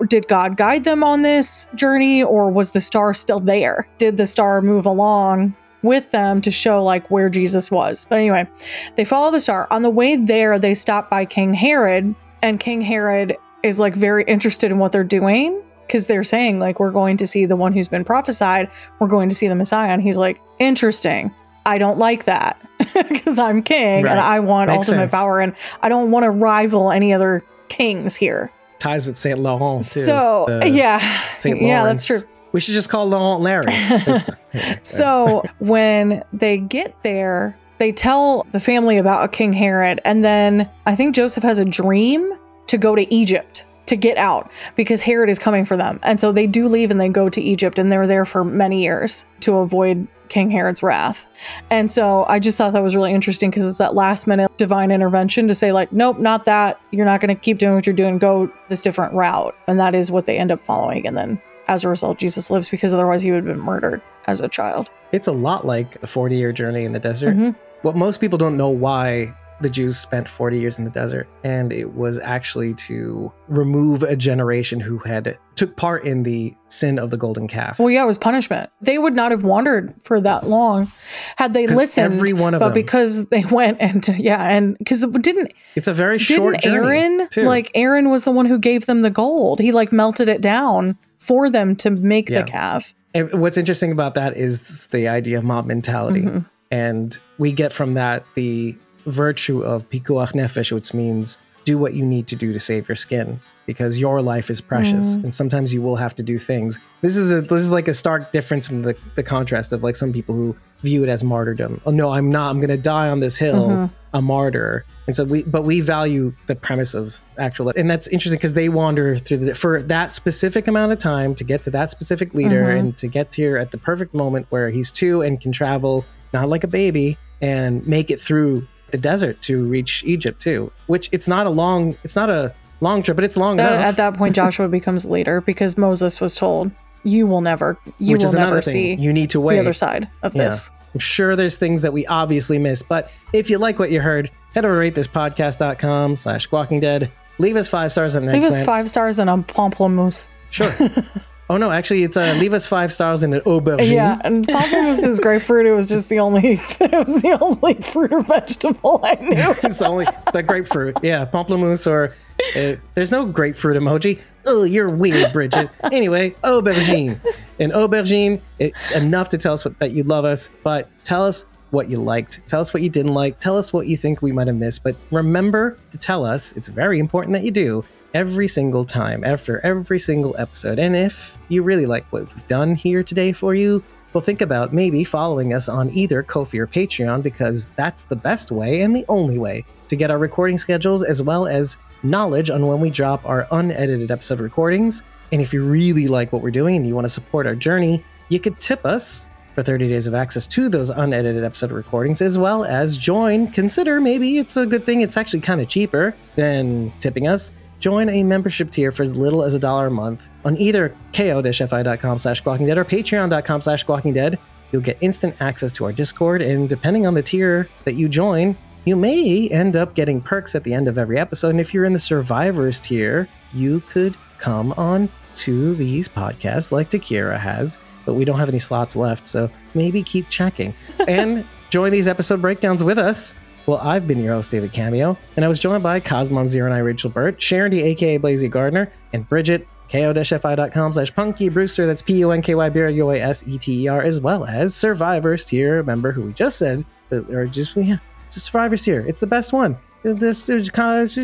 did 0.08 0.28
God 0.28 0.58
guide 0.58 0.84
them 0.84 1.04
on 1.04 1.22
this 1.22 1.68
journey 1.76 2.24
or 2.24 2.50
was 2.50 2.72
the 2.72 2.82
star 2.82 3.14
still 3.14 3.40
there? 3.40 3.88
Did 3.98 4.18
the 4.18 4.26
star 4.26 4.62
move 4.62 4.86
along 4.86 5.56
with 5.84 6.10
them 6.12 6.42
to 6.42 6.52
show 6.52 6.84
like 6.84 7.10
where 7.12 7.30
Jesus 7.30 7.70
was? 7.70 8.06
But 8.10 8.18
anyway, 8.18 8.48
they 8.96 9.06
follow 9.06 9.32
the 9.32 9.42
star. 9.42 9.68
On 9.72 9.82
the 9.82 9.90
way 9.90 10.16
there, 10.16 10.58
they 10.60 10.74
stop 10.74 11.10
by 11.10 11.26
King 11.26 11.54
Herod 11.54 12.16
and 12.42 12.60
King 12.60 12.82
Herod 12.82 13.36
is 13.64 13.80
like 13.80 13.96
very 13.96 14.24
interested 14.24 14.72
in 14.72 14.80
what 14.80 14.92
they're 14.92 15.04
doing 15.04 15.64
because 15.88 16.06
they're 16.08 16.24
saying 16.24 16.60
like 16.60 16.80
we're 16.80 16.92
going 16.92 17.18
to 17.18 17.26
see 17.26 17.46
the 17.46 17.56
one 17.56 17.74
who's 17.74 17.88
been 17.88 18.04
prophesied 18.04 18.70
we're 19.00 19.08
going 19.08 19.30
to 19.30 19.36
see 19.36 19.48
the 19.48 19.56
messiah 19.56 19.90
and 19.90 20.02
he's 20.02 20.18
like 20.18 20.40
interesting 20.60 21.34
i 21.66 21.78
don't 21.78 21.98
like 21.98 22.26
that 22.26 22.62
because 23.10 23.40
i'm 23.40 23.64
king 23.64 24.04
Right. 24.04 24.12
and 24.12 24.20
i 24.20 24.40
want 24.40 24.68
Makes 24.70 24.90
ultimate 24.90 25.12
sense. 25.12 25.14
power 25.14 25.40
and 25.40 25.56
i 25.82 25.90
don't 25.90 26.12
want 26.12 26.24
to 26.24 26.30
rival 26.30 26.92
any 26.92 27.14
other 27.14 27.44
kings 27.70 28.16
here 28.16 28.52
Ties 28.80 29.08
with 29.08 29.16
Saint 29.18 29.40
Laurent 29.40 29.82
too. 29.82 30.02
so 30.02 30.62
yeah 30.64 31.00
Saint 31.30 31.62
yeah 31.62 31.84
that's 31.84 32.06
true 32.06 32.20
We 32.52 32.60
should 32.60 32.76
just 32.76 32.90
call 32.90 33.08
Laurent 33.08 33.42
Larry. 33.42 33.74
So 34.84 35.44
when 35.60 36.24
they 36.34 36.58
get 36.60 36.96
there 37.04 37.58
they 37.80 37.92
tell 37.92 38.46
the 38.52 38.60
family 38.60 38.98
about 38.98 39.32
king 39.32 39.54
herod 39.54 40.00
and 40.06 40.24
then 40.24 40.68
i 40.88 40.96
think 40.96 41.14
joseph 41.16 41.44
has 41.44 41.60
a 41.60 41.66
dream 41.66 42.32
to 42.68 42.78
go 42.78 42.96
to 42.96 43.14
egypt 43.14 43.66
to 43.88 43.96
get 43.96 44.18
out 44.18 44.52
because 44.76 45.02
herod 45.02 45.30
is 45.30 45.40
coming 45.40 45.66
for 45.66 45.76
them. 45.76 46.00
And 46.04 46.20
so 46.20 46.32
they 46.32 46.46
do 46.48 46.68
leave 46.68 46.92
and 46.92 47.00
they 47.00 47.10
go 47.10 47.30
to 47.30 47.42
egypt 47.42 47.80
and 47.80 47.92
they're 47.92 48.08
there 48.08 48.26
for 48.26 48.44
many 48.44 48.84
years 48.84 49.26
to 49.42 49.58
avoid 49.58 50.08
king 50.30 50.52
herod's 50.52 50.84
wrath. 50.84 51.26
And 51.70 51.90
so 51.92 52.26
i 52.26 52.38
just 52.38 52.58
thought 52.58 52.74
that 52.74 52.84
was 52.84 52.96
really 52.96 53.14
interesting 53.14 53.50
because 53.50 53.66
it's 53.66 53.78
that 53.78 53.96
last 53.96 54.28
minute 54.28 54.52
divine 54.58 54.92
intervention 54.92 55.48
to 55.48 55.56
say 55.56 55.72
like 55.72 55.92
nope 55.92 56.20
not 56.20 56.46
that. 56.46 56.80
You're 56.92 57.06
not 57.06 57.22
going 57.22 57.34
to 57.36 57.42
keep 57.42 57.58
doing 57.58 57.76
what 57.76 57.88
you're 57.88 57.96
doing. 57.96 58.18
Go 58.18 58.52
this 58.70 58.82
different 58.82 59.14
route. 59.14 59.56
And 59.68 59.80
that 59.80 59.96
is 59.96 60.12
what 60.12 60.26
they 60.26 60.38
end 60.38 60.52
up 60.52 60.64
following. 60.64 61.08
And 61.08 61.18
then 61.18 61.42
as 61.70 61.84
a 61.84 61.90
result 61.90 62.18
jesus 62.18 62.50
lives 62.50 62.70
because 62.70 62.94
otherwise 62.94 63.22
he 63.22 63.32
would 63.32 63.46
have 63.46 63.56
been 63.56 63.64
murdered 63.64 64.02
as 64.26 64.42
a 64.42 64.50
child. 64.50 64.90
It's 65.14 65.28
a 65.28 65.32
lot 65.32 65.66
like 65.66 66.02
the 66.02 66.08
40 66.08 66.36
year 66.36 66.52
journey 66.52 66.84
in 66.84 66.92
the 66.92 67.00
desert. 67.00 67.36
Mhm. 67.36 67.56
What 67.84 67.96
most 67.96 68.20
people 68.20 68.38
don't 68.38 68.58
know 68.58 68.70
why 68.70 69.34
the 69.62 69.70
Jews 69.70 69.98
spent 69.98 70.30
40 70.30 70.60
years 70.60 70.78
in 70.78 70.86
the 70.86 70.92
desert, 70.92 71.28
and 71.44 71.74
it 71.74 71.94
was 71.94 72.20
actually 72.20 72.74
to 72.76 73.32
remove 73.48 74.04
a 74.04 74.16
generation 74.16 74.80
who 74.80 75.00
had 75.00 75.38
took 75.56 75.76
part 75.76 76.04
in 76.04 76.22
the 76.24 76.54
sin 76.68 77.00
of 77.00 77.10
the 77.10 77.18
golden 77.18 77.48
calf. 77.48 77.80
Well, 77.80 77.90
yeah, 77.90 78.04
it 78.04 78.06
was 78.06 78.18
punishment. 78.20 78.70
They 78.82 78.98
would 79.00 79.16
not 79.16 79.32
have 79.32 79.44
wandered 79.44 79.96
for 80.04 80.22
that 80.22 80.48
long 80.48 80.92
had 81.38 81.54
they 81.54 81.66
listened. 81.66 82.14
every 82.14 82.34
one 82.34 82.54
of 82.54 82.60
but 82.60 82.68
them- 82.70 82.74
because 82.76 83.26
they 83.28 83.44
went 83.52 83.78
and 83.82 84.08
yeah, 84.20 84.44
and 84.44 84.78
because 84.78 85.02
it 85.02 85.12
didn't 85.22 85.52
it's 85.76 85.88
a 85.88 85.94
very 85.94 86.20
short 86.20 86.60
journey. 86.62 86.78
Aaron 86.78 87.28
like 87.38 87.72
Aaron 87.74 88.12
was 88.12 88.24
the 88.24 88.32
one 88.32 88.46
who 88.46 88.60
gave 88.60 88.86
them 88.86 89.02
the 89.02 89.10
gold. 89.10 89.60
He 89.60 89.72
like 89.72 89.92
melted 89.92 90.30
it 90.30 90.42
down 90.42 90.98
for 91.18 91.50
them 91.50 91.76
to 91.78 91.90
make 91.90 92.30
Yeah. 92.30 92.42
the 92.44 92.48
calf. 92.52 92.94
And 93.16 93.42
what's 93.42 93.58
interesting 93.58 93.92
about 93.92 94.14
that 94.14 94.38
is 94.38 94.86
the 94.88 95.08
idea 95.08 95.40
of 95.40 95.44
mob 95.44 95.66
mentality. 95.66 96.22
Mm-hmm. 96.22 96.40
And 96.70 97.18
we 97.40 97.52
get 97.52 97.74
from 97.74 97.96
that 97.96 98.24
the 98.36 98.76
virtue 99.08 99.62
of 99.62 99.90
pikuach 99.90 100.34
nefesh, 100.34 100.72
which 100.72 100.94
means 100.94 101.38
do 101.66 101.78
what 101.78 101.94
you 101.94 102.06
need 102.06 102.28
to 102.28 102.36
do 102.36 102.54
to 102.54 102.60
save 102.60 102.88
your 102.88 102.96
skin 102.96 103.40
because 103.66 104.00
your 104.00 104.22
life 104.22 104.50
is 104.50 104.62
precious 104.62 105.16
Mm-hmm. 105.16 105.26
and 105.26 105.36
sometimes 105.36 105.74
you 105.74 105.82
will 105.82 105.98
have 105.98 106.16
to 106.16 106.24
do 106.24 106.38
things. 106.40 106.80
This 107.02 107.18
is 107.18 107.34
a, 107.34 107.42
this 107.42 107.62
is 107.62 107.72
like 107.72 107.90
a 107.90 107.94
stark 107.94 108.32
difference 108.32 108.66
from 108.68 108.84
the, 108.84 108.96
the 109.16 109.24
contrast 109.24 109.74
of 109.74 109.84
like 109.84 109.96
some 109.98 110.14
people 110.14 110.34
who 110.34 110.56
view 110.82 111.04
it 111.04 111.10
as 111.10 111.26
martyrdom. 111.26 111.82
Oh 111.86 111.92
no, 111.92 112.12
I'm 112.12 112.30
not. 112.30 112.52
I'm 112.52 112.60
going 112.60 112.70
to 112.70 112.78
die 112.78 113.10
on 113.10 113.20
this 113.20 113.38
hill, 113.38 113.68
Mm-hmm. 113.68 113.94
a 114.14 114.22
martyr. 114.22 114.86
And 115.08 115.16
so 115.18 115.26
we 115.26 115.44
but 115.44 115.64
we 115.64 115.82
value 115.82 116.32
the 116.46 116.56
premise 116.56 116.94
of 116.94 117.22
actual 117.38 117.74
and 117.76 117.90
that's 117.92 118.08
interesting 118.08 118.38
because 118.38 118.54
they 118.54 118.70
wander 118.70 119.18
through 119.18 119.38
the 119.40 119.54
for 119.56 119.82
that 119.84 120.14
specific 120.14 120.68
amount 120.70 120.94
of 120.94 121.00
time 121.00 121.36
to 121.36 121.44
get 121.44 121.64
to 121.64 121.72
that 121.72 121.90
specific 121.92 122.34
leader 122.34 122.64
Mm-hmm. 122.64 122.78
and 122.80 122.98
to 123.00 123.08
get 123.08 123.36
here 123.36 123.58
at 123.58 123.72
the 123.72 123.78
perfect 123.78 124.14
moment 124.14 124.46
where 124.52 124.70
he's 124.70 124.90
two 124.92 125.22
and 125.22 125.42
can 125.42 125.52
travel 125.52 126.06
not 126.34 126.48
like 126.48 126.64
a 126.64 126.68
baby 126.68 127.18
and 127.42 127.86
make 127.86 128.10
it 128.10 128.20
through 128.22 128.66
the 128.92 128.98
desert 128.98 129.42
to 129.44 129.64
reach 129.66 130.04
Egypt 130.06 130.42
too. 130.42 130.72
Which 130.88 131.10
it's 131.12 131.28
not 131.28 131.48
a 131.48 131.50
long 131.50 131.96
it's 132.04 132.16
not 132.16 132.30
a 132.30 132.54
long 132.82 133.02
trip, 133.04 133.16
but 133.18 133.24
it's 133.24 133.38
long 133.38 133.58
That- 133.58 133.74
enough. 133.74 133.86
at 133.86 133.98
that 133.98 134.14
point, 134.16 134.36
Joshua 134.36 134.68
becomes 134.80 135.06
leader 135.06 135.42
because 135.42 135.78
Moses 135.78 136.20
was 136.22 136.36
told, 136.36 136.72
"You 137.04 137.28
will 137.28 137.42
never, 137.42 137.78
you 138.00 138.14
which 138.14 138.22
will 138.24 138.30
is 138.30 138.36
never 138.36 138.62
thing. 138.62 138.72
see 138.74 138.94
You 138.96 139.12
need 139.14 139.30
to 139.32 139.40
wait 139.42 139.56
the 139.56 139.62
other 139.62 139.74
side 139.74 140.08
of 140.24 140.36
Yeah. 140.36 140.46
this." 140.46 140.70
I'm 140.94 141.00
sure 141.00 141.36
there's 141.36 141.58
things 141.58 141.82
that 141.84 141.92
we 141.94 142.06
obviously 142.08 142.58
miss, 142.60 142.82
but 142.82 143.12
if 143.34 143.50
you 143.50 143.58
like 143.60 143.78
what 143.78 143.92
you 143.92 144.00
heard, 144.02 144.32
head 144.56 144.66
over 144.66 144.82
to 144.90 144.92
ratethispodcast.com 145.02 146.16
slash 146.16 146.44
squawking 146.44 146.80
dead. 146.80 147.12
Leave 147.40 147.56
us 147.56 147.68
five 147.68 147.92
stars 147.92 148.16
on 148.16 148.26
Leave 148.26 148.42
us 148.44 148.64
five 148.64 148.90
stars 148.90 149.20
and 149.20 149.30
a 149.30 149.34
pamplemousse. 149.34 150.28
Sure. 150.50 150.72
oh 151.50 151.58
no, 151.58 151.72
actually 151.72 152.04
it's 152.04 152.18
uh, 152.18 152.36
leave 152.40 152.54
us 152.54 152.68
five 152.68 152.92
stars 152.92 153.24
in 153.24 153.34
an 153.34 153.42
aubergine. 153.42 153.92
Yeah, 153.92 154.20
and 154.24 154.48
pamplemousse 154.48 155.06
is 155.06 155.20
grapefruit. 155.20 155.66
It 155.66 155.74
was 155.74 155.88
just 155.88 156.10
the 156.10 156.20
only, 156.20 156.54
it 156.80 156.92
was 156.92 157.22
the 157.22 157.38
only 157.42 157.76
fruit 157.76 158.14
or 158.14 158.22
vegetable 158.22 159.00
I 159.04 159.16
knew. 159.16 159.56
it's 159.64 159.80
the 159.80 159.88
only 159.88 160.06
the 160.34 160.44
grapefruit. 160.44 160.98
Yeah, 161.04 161.26
pamplemousse 161.26 161.88
or 161.90 162.14
uh, 162.56 162.76
there's 162.96 163.12
no 163.12 163.26
grapefruit 163.26 163.78
emoji. 163.78 164.22
Oh, 164.46 164.64
you're 164.64 164.90
weird, 164.90 165.34
Bridget. 165.34 165.70
anyway, 165.84 166.32
aubergine. 166.44 167.20
An 167.60 167.72
aubergine, 167.72 168.40
it's 168.60 168.92
enough 168.94 169.30
to 169.30 169.38
tell 169.38 169.54
us 169.54 169.66
what, 169.66 169.78
that 169.80 169.92
you 169.92 170.04
love 170.04 170.24
us, 170.24 170.50
but 170.64 170.90
tell 171.04 171.26
us 171.26 171.46
what 171.72 171.90
you 171.90 172.02
liked. 172.02 172.48
Tell 172.48 172.62
us 172.62 172.74
what 172.74 172.82
you 172.82 172.90
didn't 172.90 173.14
like. 173.14 173.40
Tell 173.40 173.58
us 173.58 173.74
what 173.74 173.88
you 173.88 173.98
think 173.98 174.22
we 174.22 174.32
might 174.32 174.48
have 174.48 174.56
missed. 174.56 174.84
But 174.84 174.96
remember 175.12 175.78
to 175.92 175.98
tell 175.98 176.26
us, 176.26 176.56
it's 176.56 176.68
very 176.68 177.00
important 177.00 177.34
that 177.34 177.44
you 177.44 177.52
do 177.52 177.84
every 178.14 178.48
single 178.48 178.86
time 178.86 179.24
after 179.24 179.60
every 179.66 180.00
single 180.00 180.36
episode. 180.38 180.80
And 180.80 180.96
if 180.96 181.38
you 181.50 181.64
really 181.64 181.86
like 181.86 182.06
what 182.12 182.34
we've 182.34 182.48
done 182.48 182.76
here 182.76 183.04
today 183.04 183.32
for 183.32 183.54
you, 183.54 183.84
well, 184.14 184.22
think 184.22 184.42
about 184.42 184.74
maybe 184.74 185.04
following 185.04 185.54
us 185.54 185.70
on 185.70 185.92
either 185.92 186.24
Ko-fi 186.24 186.60
or 186.60 186.68
Patreon 186.68 187.22
because 187.22 187.68
that's 187.76 188.04
the 188.04 188.16
best 188.16 188.52
way 188.52 188.82
and 188.82 188.96
the 188.96 189.06
only 189.10 189.38
way 189.38 189.66
to 189.90 189.96
get 189.96 190.10
our 190.10 190.18
recording 190.18 190.58
schedules 190.58 191.04
as 191.04 191.22
well 191.22 191.46
as 191.46 191.78
knowledge 192.04 192.50
on 192.50 192.66
when 192.66 192.80
we 192.80 192.90
drop 192.90 193.26
our 193.26 193.48
unedited 193.52 194.10
episode 194.10 194.40
recordings. 194.40 195.04
And 195.32 195.42
if 195.42 195.54
you 195.54 195.64
really 195.64 196.08
like 196.08 196.32
what 196.32 196.42
we're 196.42 196.52
doing 196.52 196.76
and 196.76 196.88
you 196.88 196.96
want 196.96 197.06
to 197.06 197.10
support 197.10 197.46
our 197.46 197.56
journey, 197.56 198.04
you 198.30 198.40
could 198.40 198.60
tip 198.60 198.86
us 198.86 199.28
for 199.54 199.64
30 199.64 199.90
days 199.90 200.08
of 200.08 200.14
access 200.14 200.48
to 200.48 200.70
those 200.70 200.90
unedited 200.90 201.44
episode 201.44 201.72
recordings, 201.72 202.22
as 202.22 202.38
well 202.38 202.64
as 202.64 202.98
join. 202.98 203.52
Consider 203.52 204.00
maybe 204.00 204.38
it's 204.38 204.56
a 204.56 204.66
good 204.66 204.86
thing, 204.86 205.02
it's 205.02 205.18
actually 205.18 205.42
kind 205.42 205.60
of 205.60 205.68
cheaper 205.68 206.16
than 206.36 206.94
tipping 207.00 207.28
us. 207.28 207.52
Join 207.80 208.10
a 208.10 208.24
membership 208.24 208.72
tier 208.72 208.92
for 208.92 209.04
as 209.04 209.16
little 209.16 209.44
as 209.44 209.54
a 209.54 209.60
dollar 209.60 209.88
a 209.88 209.92
month 209.92 210.30
on 210.44 210.58
either 210.58 210.96
ko-fi.com 211.14 212.18
slash 212.18 212.40
squawking 212.40 212.66
dead 212.66 212.78
or 212.78 212.86
patreon.com 212.86 213.62
slash 213.62 213.82
squawking 213.82 214.14
dead. 214.14 214.40
you'll 214.72 214.82
get 214.82 214.98
instant 215.02 215.36
access 215.40 215.72
to 215.72 215.86
our 215.86 215.94
Discord, 215.94 216.42
and 216.42 216.68
depending 216.68 217.08
on 217.08 217.14
the 217.14 217.22
tier 217.22 217.70
that 217.86 217.96
you 217.96 218.10
join, 218.10 218.56
you 218.86 218.96
may 218.96 219.48
end 219.50 219.78
up 219.78 219.96
getting 219.96 220.22
perks 220.22 220.56
at 220.56 220.64
the 220.64 220.74
end 220.74 220.88
of 220.88 220.98
every 220.98 221.20
episode. 221.20 221.50
And 221.50 221.60
if 221.60 221.74
you're 221.74 221.86
in 221.86 221.94
the 221.94 222.00
survivors 222.00 222.82
tier, 222.82 223.28
you 223.54 223.82
could 223.82 224.16
come 224.40 224.74
on 224.74 225.10
to 225.36 225.76
these 225.76 226.08
podcasts 226.08 226.72
like 226.72 226.90
Takira 226.90 227.38
has, 227.40 227.78
but 228.06 228.16
we 228.16 228.26
don't 228.26 228.40
have 228.40 228.50
any 228.50 228.60
slots 228.60 228.96
left, 228.96 229.28
so 229.28 229.50
maybe 229.74 230.02
keep 230.02 230.30
checking. 230.30 230.74
and 231.08 231.46
join 231.70 231.92
these 231.92 232.08
episode 232.08 232.42
breakdowns 232.42 232.84
with 232.84 232.98
us. 232.98 233.36
Well, 233.68 233.80
I've 233.80 234.08
been 234.08 234.24
your 234.24 234.34
host, 234.34 234.50
David 234.50 234.72
Cameo, 234.72 235.18
and 235.36 235.44
I 235.44 235.50
was 235.50 235.60
joined 235.60 235.84
by 235.84 236.00
Cosmom 236.00 236.48
Zero 236.48 236.68
and 236.68 236.74
I, 236.74 236.80
Rachel 236.80 237.10
Burt, 237.10 237.38
D, 237.40 237.82
aka 237.84 238.18
Blazy 238.18 238.48
Gardner, 238.48 238.90
and 239.12 239.28
Bridget, 239.28 239.68
ko-fi.com 239.92 240.94
slash 240.94 241.14
punky 241.14 241.50
brewster, 241.50 241.86
that's 241.86 242.02
P-U-N-K-Y 242.02 242.70
B-R-U-A-S-E-T-E-R, 242.70 244.02
as 244.02 244.22
well 244.22 244.46
as 244.46 244.74
Survivors 244.74 245.46
tier 245.46 245.84
member 245.84 246.14
who 246.14 246.24
we 246.24 246.34
just 246.34 246.58
said, 246.58 246.86
or 247.12 247.46
just, 247.46 247.76
yeah, 247.76 247.98
it's 248.26 248.42
Survivors 248.42 248.84
tier. 248.84 249.06
It's 249.06 249.20
the 249.20 249.28
best 249.28 249.52
one. 249.52 249.78
This 250.04 250.48
is 250.48 250.70
Takira's 250.70 251.16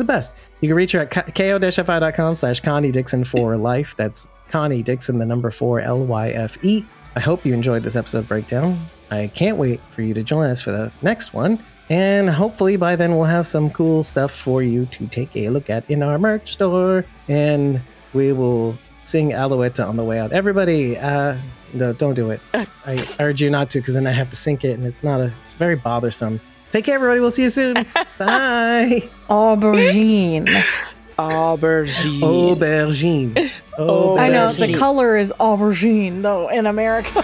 the 0.00 0.04
best. 0.04 0.36
You 0.60 0.68
can 0.68 0.76
reach 0.76 0.92
her 0.92 1.00
at 1.00 1.10
ko-fi.com 1.34 2.36
slash 2.36 2.60
Connie 2.60 2.92
Dixon 2.92 3.24
for 3.24 3.56
life. 3.56 3.96
That's 3.96 4.28
Connie 4.50 4.82
Dixon, 4.82 5.18
the 5.18 5.24
number 5.24 5.50
four, 5.50 5.80
L-Y-F-E. 5.80 6.84
I 7.16 7.20
hope 7.20 7.46
you 7.46 7.54
enjoyed 7.54 7.82
this 7.84 7.96
episode 7.96 8.28
breakdown. 8.28 8.78
I 9.10 9.28
can't 9.28 9.56
wait 9.56 9.80
for 9.90 10.02
you 10.02 10.12
to 10.14 10.22
join 10.22 10.50
us 10.50 10.60
for 10.60 10.72
the 10.72 10.92
next 11.02 11.32
one. 11.32 11.64
And 11.90 12.30
hopefully 12.30 12.76
by 12.76 12.94
then 12.94 13.16
we'll 13.16 13.24
have 13.24 13.46
some 13.46 13.68
cool 13.68 14.04
stuff 14.04 14.30
for 14.30 14.62
you 14.62 14.86
to 14.86 15.08
take 15.08 15.36
a 15.36 15.48
look 15.50 15.68
at 15.68 15.90
in 15.90 16.04
our 16.04 16.18
merch 16.18 16.52
store. 16.52 17.04
And 17.28 17.80
we 18.14 18.32
will 18.32 18.78
sing 19.02 19.32
Alouette 19.32 19.80
on 19.80 19.96
the 19.96 20.04
way 20.04 20.20
out. 20.20 20.32
Everybody, 20.32 20.96
uh, 20.96 21.36
no, 21.74 21.92
don't 21.92 22.14
do 22.14 22.30
it. 22.30 22.40
I 22.54 23.04
urge 23.20 23.42
you 23.42 23.50
not 23.50 23.70
to 23.70 23.80
because 23.80 23.94
then 23.94 24.06
I 24.06 24.12
have 24.12 24.30
to 24.30 24.36
sync 24.36 24.64
it 24.64 24.72
and 24.78 24.86
it's 24.86 25.02
not 25.02 25.20
a, 25.20 25.32
it's 25.40 25.52
very 25.52 25.74
bothersome. 25.74 26.40
Take 26.70 26.84
care, 26.84 26.94
everybody. 26.94 27.18
We'll 27.18 27.32
see 27.32 27.42
you 27.42 27.50
soon. 27.50 27.74
Bye. 28.18 29.10
Aubergine. 29.28 30.46
Aubergine. 31.18 32.20
Aubergine. 32.20 33.50
Oh, 33.82 34.18
I 34.18 34.28
know 34.28 34.52
the 34.52 34.74
color 34.74 35.16
is 35.16 35.32
aubergine 35.40 36.20
though 36.20 36.48
in 36.50 36.66
America. 36.66 37.22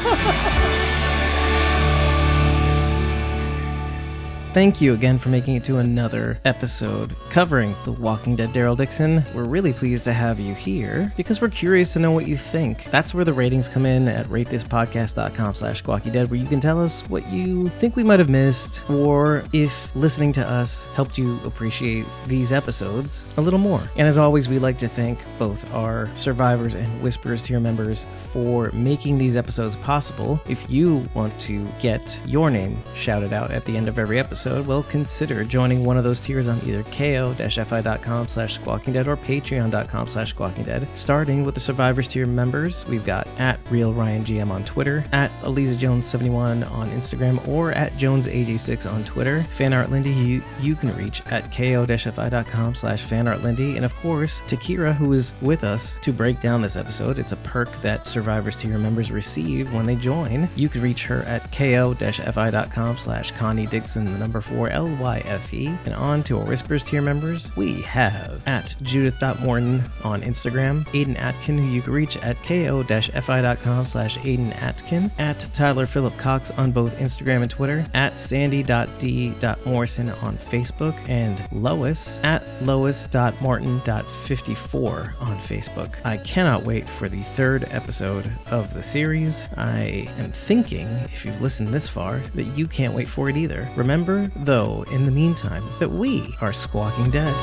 Thank 4.57 4.81
you 4.81 4.95
again 4.95 5.19
for 5.19 5.29
making 5.29 5.57
it 5.57 5.65
to 5.65 5.77
another 5.81 6.41
episode 6.47 7.15
covering 7.29 7.75
The 7.85 7.93
Walking 7.93 8.37
Dead 8.37 8.55
Daryl 8.55 8.75
Dixon. 8.75 9.23
We're 9.35 9.45
really 9.45 9.75
pleased 9.75 10.05
to 10.05 10.15
have 10.15 10.41
you 10.41 10.55
here 10.55 11.13
because 11.15 11.43
we're 11.43 11.51
curious 11.51 11.93
to 11.93 11.99
know 11.99 12.11
what 12.11 12.27
you 12.27 12.39
think. 12.39 12.85
That's 12.85 13.13
where 13.13 13.27
the 13.27 13.35
ratings 13.35 13.69
come 13.69 13.85
in 13.85 14.09
at 14.09 14.25
ratethispodcast.com 14.29 15.57
slash 15.57 15.83
squawkydead, 15.83 16.31
where 16.31 16.41
you 16.41 16.47
can 16.47 16.63
tell 16.63 16.83
us 16.83 17.03
what 17.11 17.29
you 17.29 17.69
think 17.69 17.97
we 17.97 18.03
might 18.03 18.19
have 18.19 18.31
missed 18.31 18.89
or 18.89 19.45
if 19.53 19.95
listening 19.95 20.33
to 20.33 20.49
us 20.49 20.87
helped 20.87 21.19
you 21.19 21.39
appreciate 21.45 22.07
these 22.27 22.51
episodes 22.51 23.27
a 23.37 23.43
little 23.43 23.59
more. 23.59 23.83
And 23.99 24.09
as 24.09 24.17
always, 24.17 24.49
we 24.49 24.59
like 24.59 24.79
to 24.79 24.89
thank 24.89 25.19
both 25.39 25.71
our 25.75 26.09
survivors 26.15 26.75
and 26.75 26.87
Whisperers 27.03 27.43
tier 27.43 27.61
members 27.61 28.07
for 28.17 28.71
making 28.73 29.19
these 29.19 29.37
episodes 29.37 29.77
possible. 29.77 30.41
If 30.49 30.65
you 30.71 31.07
want 31.13 31.39
to 31.41 31.69
get 31.79 32.19
your 32.25 32.49
name 32.49 32.83
shouted 32.95 33.35
out 33.35 33.51
at 33.51 33.67
the 33.67 33.77
end 33.77 33.89
of 33.89 33.99
every 33.99 34.19
episode, 34.19 34.46
well, 34.47 34.83
consider 34.83 35.45
joining 35.45 35.85
one 35.85 35.97
of 35.97 36.05
those 36.05 36.21
tiers 36.21 36.49
on 36.49 36.59
either 36.65 36.83
ko-fi.com 36.85 38.29
slash 38.29 38.59
squawkingdead 38.59 39.07
or 39.07 39.17
patreon.com 39.17 40.09
slash 40.09 40.35
squawkingdead. 40.35 40.87
Starting 40.95 41.45
with 41.45 41.55
the 41.55 41.61
survivors 41.61 42.09
tier 42.09 42.27
members, 42.27 42.87
we've 42.87 43.05
got 43.05 43.27
at 43.39 43.59
real 43.71 43.93
Ryan 43.93 44.25
GM 44.25 44.51
on 44.51 44.65
Twitter, 44.65 45.05
at 45.13 45.31
Eliza 45.45 45.77
Jones71 45.77 46.71
on 46.71 46.91
Instagram, 46.91 47.47
or 47.49 47.73
at 47.73 47.93
JonesAG6 47.95 48.93
on 48.93 49.05
Twitter. 49.05 49.45
Fanart 49.51 49.91
Lindy, 49.91 50.11
you, 50.11 50.43
you 50.61 50.75
can 50.75 50.95
reach 50.97 51.23
at 51.27 51.53
ko-fi.com 51.53 52.75
slash 52.75 53.05
fanartlindy. 53.05 53.77
And 53.77 53.85
of 53.85 53.95
course, 53.97 54.41
Takira, 54.43 54.95
who 54.95 55.13
is 55.13 55.33
with 55.41 55.65
us 55.65 55.99
to 55.99 56.13
break 56.13 56.41
down 56.41 56.63
this 56.63 56.77
episode. 56.77 57.19
It's 57.19 57.33
a 57.33 57.37
perk 57.39 57.71
that 57.83 58.07
survivors 58.07 58.57
tier 58.57 58.79
members 58.79 59.11
receive 59.11 59.73
when 59.73 59.87
they 59.87 59.97
join. 59.97 60.49
You 60.57 60.69
can 60.69 60.83
reach 60.83 61.07
her 61.07 61.23
at 61.23 61.51
ko-fi.com 61.53 62.99
slash 62.99 63.33
Connie 63.33 63.67
Dixon, 63.67 64.05
the 64.05 64.19
number 64.19 64.36
four 64.41 64.71
L-Y-F-E. 64.71 65.67
And 65.85 65.95
on 65.95 66.23
to 66.25 66.39
our 66.39 66.47
Whispers 66.47 66.85
tier 66.85 67.03
members, 67.03 67.55
we 67.57 67.83
have 67.83 68.43
at 68.47 68.75
Judith.Morton 68.83 69.83
on 70.05 70.23
Instagram, 70.23 70.85
Aiden 70.89 71.19
Atkin, 71.19 71.59
who 71.59 71.65
you 71.65 71.83
can 71.83 71.93
reach 71.93 72.17
at 72.19 72.37
ko-fi.com 72.43 73.85
slash 73.85 74.19
Aiden 74.19 74.55
Atkin, 74.63 75.11
at 75.19 75.41
Tyler 75.53 75.87
Phillip 75.87 76.17
Cox 76.17 76.53
on 76.53 76.71
both 76.73 76.97
Instagram 76.99 77.43
and 77.43 77.51
Twitter, 77.51 77.85
at 77.95 78.21
sandy.d.morrison 78.21 80.11
on 80.11 80.37
Facebook, 80.37 80.97
and 81.09 81.41
Lois 81.53 82.21
at 82.23 82.45
lois.martin.54 82.63 85.21
on 85.21 85.37
Facebook. 85.39 85.95
I 86.05 86.17
cannot 86.19 86.63
wait 86.65 86.89
for 86.89 87.09
the 87.09 87.23
third 87.23 87.67
episode 87.71 88.31
of 88.51 88.73
the 88.75 88.83
series. 88.83 89.49
I 89.57 90.09
am 90.19 90.33
thinking, 90.33 90.89
if 91.05 91.25
you've 91.25 91.41
listened 91.41 91.69
this 91.69 91.89
far, 91.89 92.19
that 92.35 92.45
you 92.57 92.67
can't 92.67 92.95
wait 92.95 93.09
for 93.09 93.29
it 93.29 93.37
either. 93.37 93.69
Remember, 93.77 94.26
though, 94.35 94.85
in 94.91 95.05
the 95.05 95.11
meantime, 95.11 95.65
that 95.79 95.91
we 95.91 96.35
are 96.41 96.53
Squawking 96.53 97.11
Dead. 97.11 97.35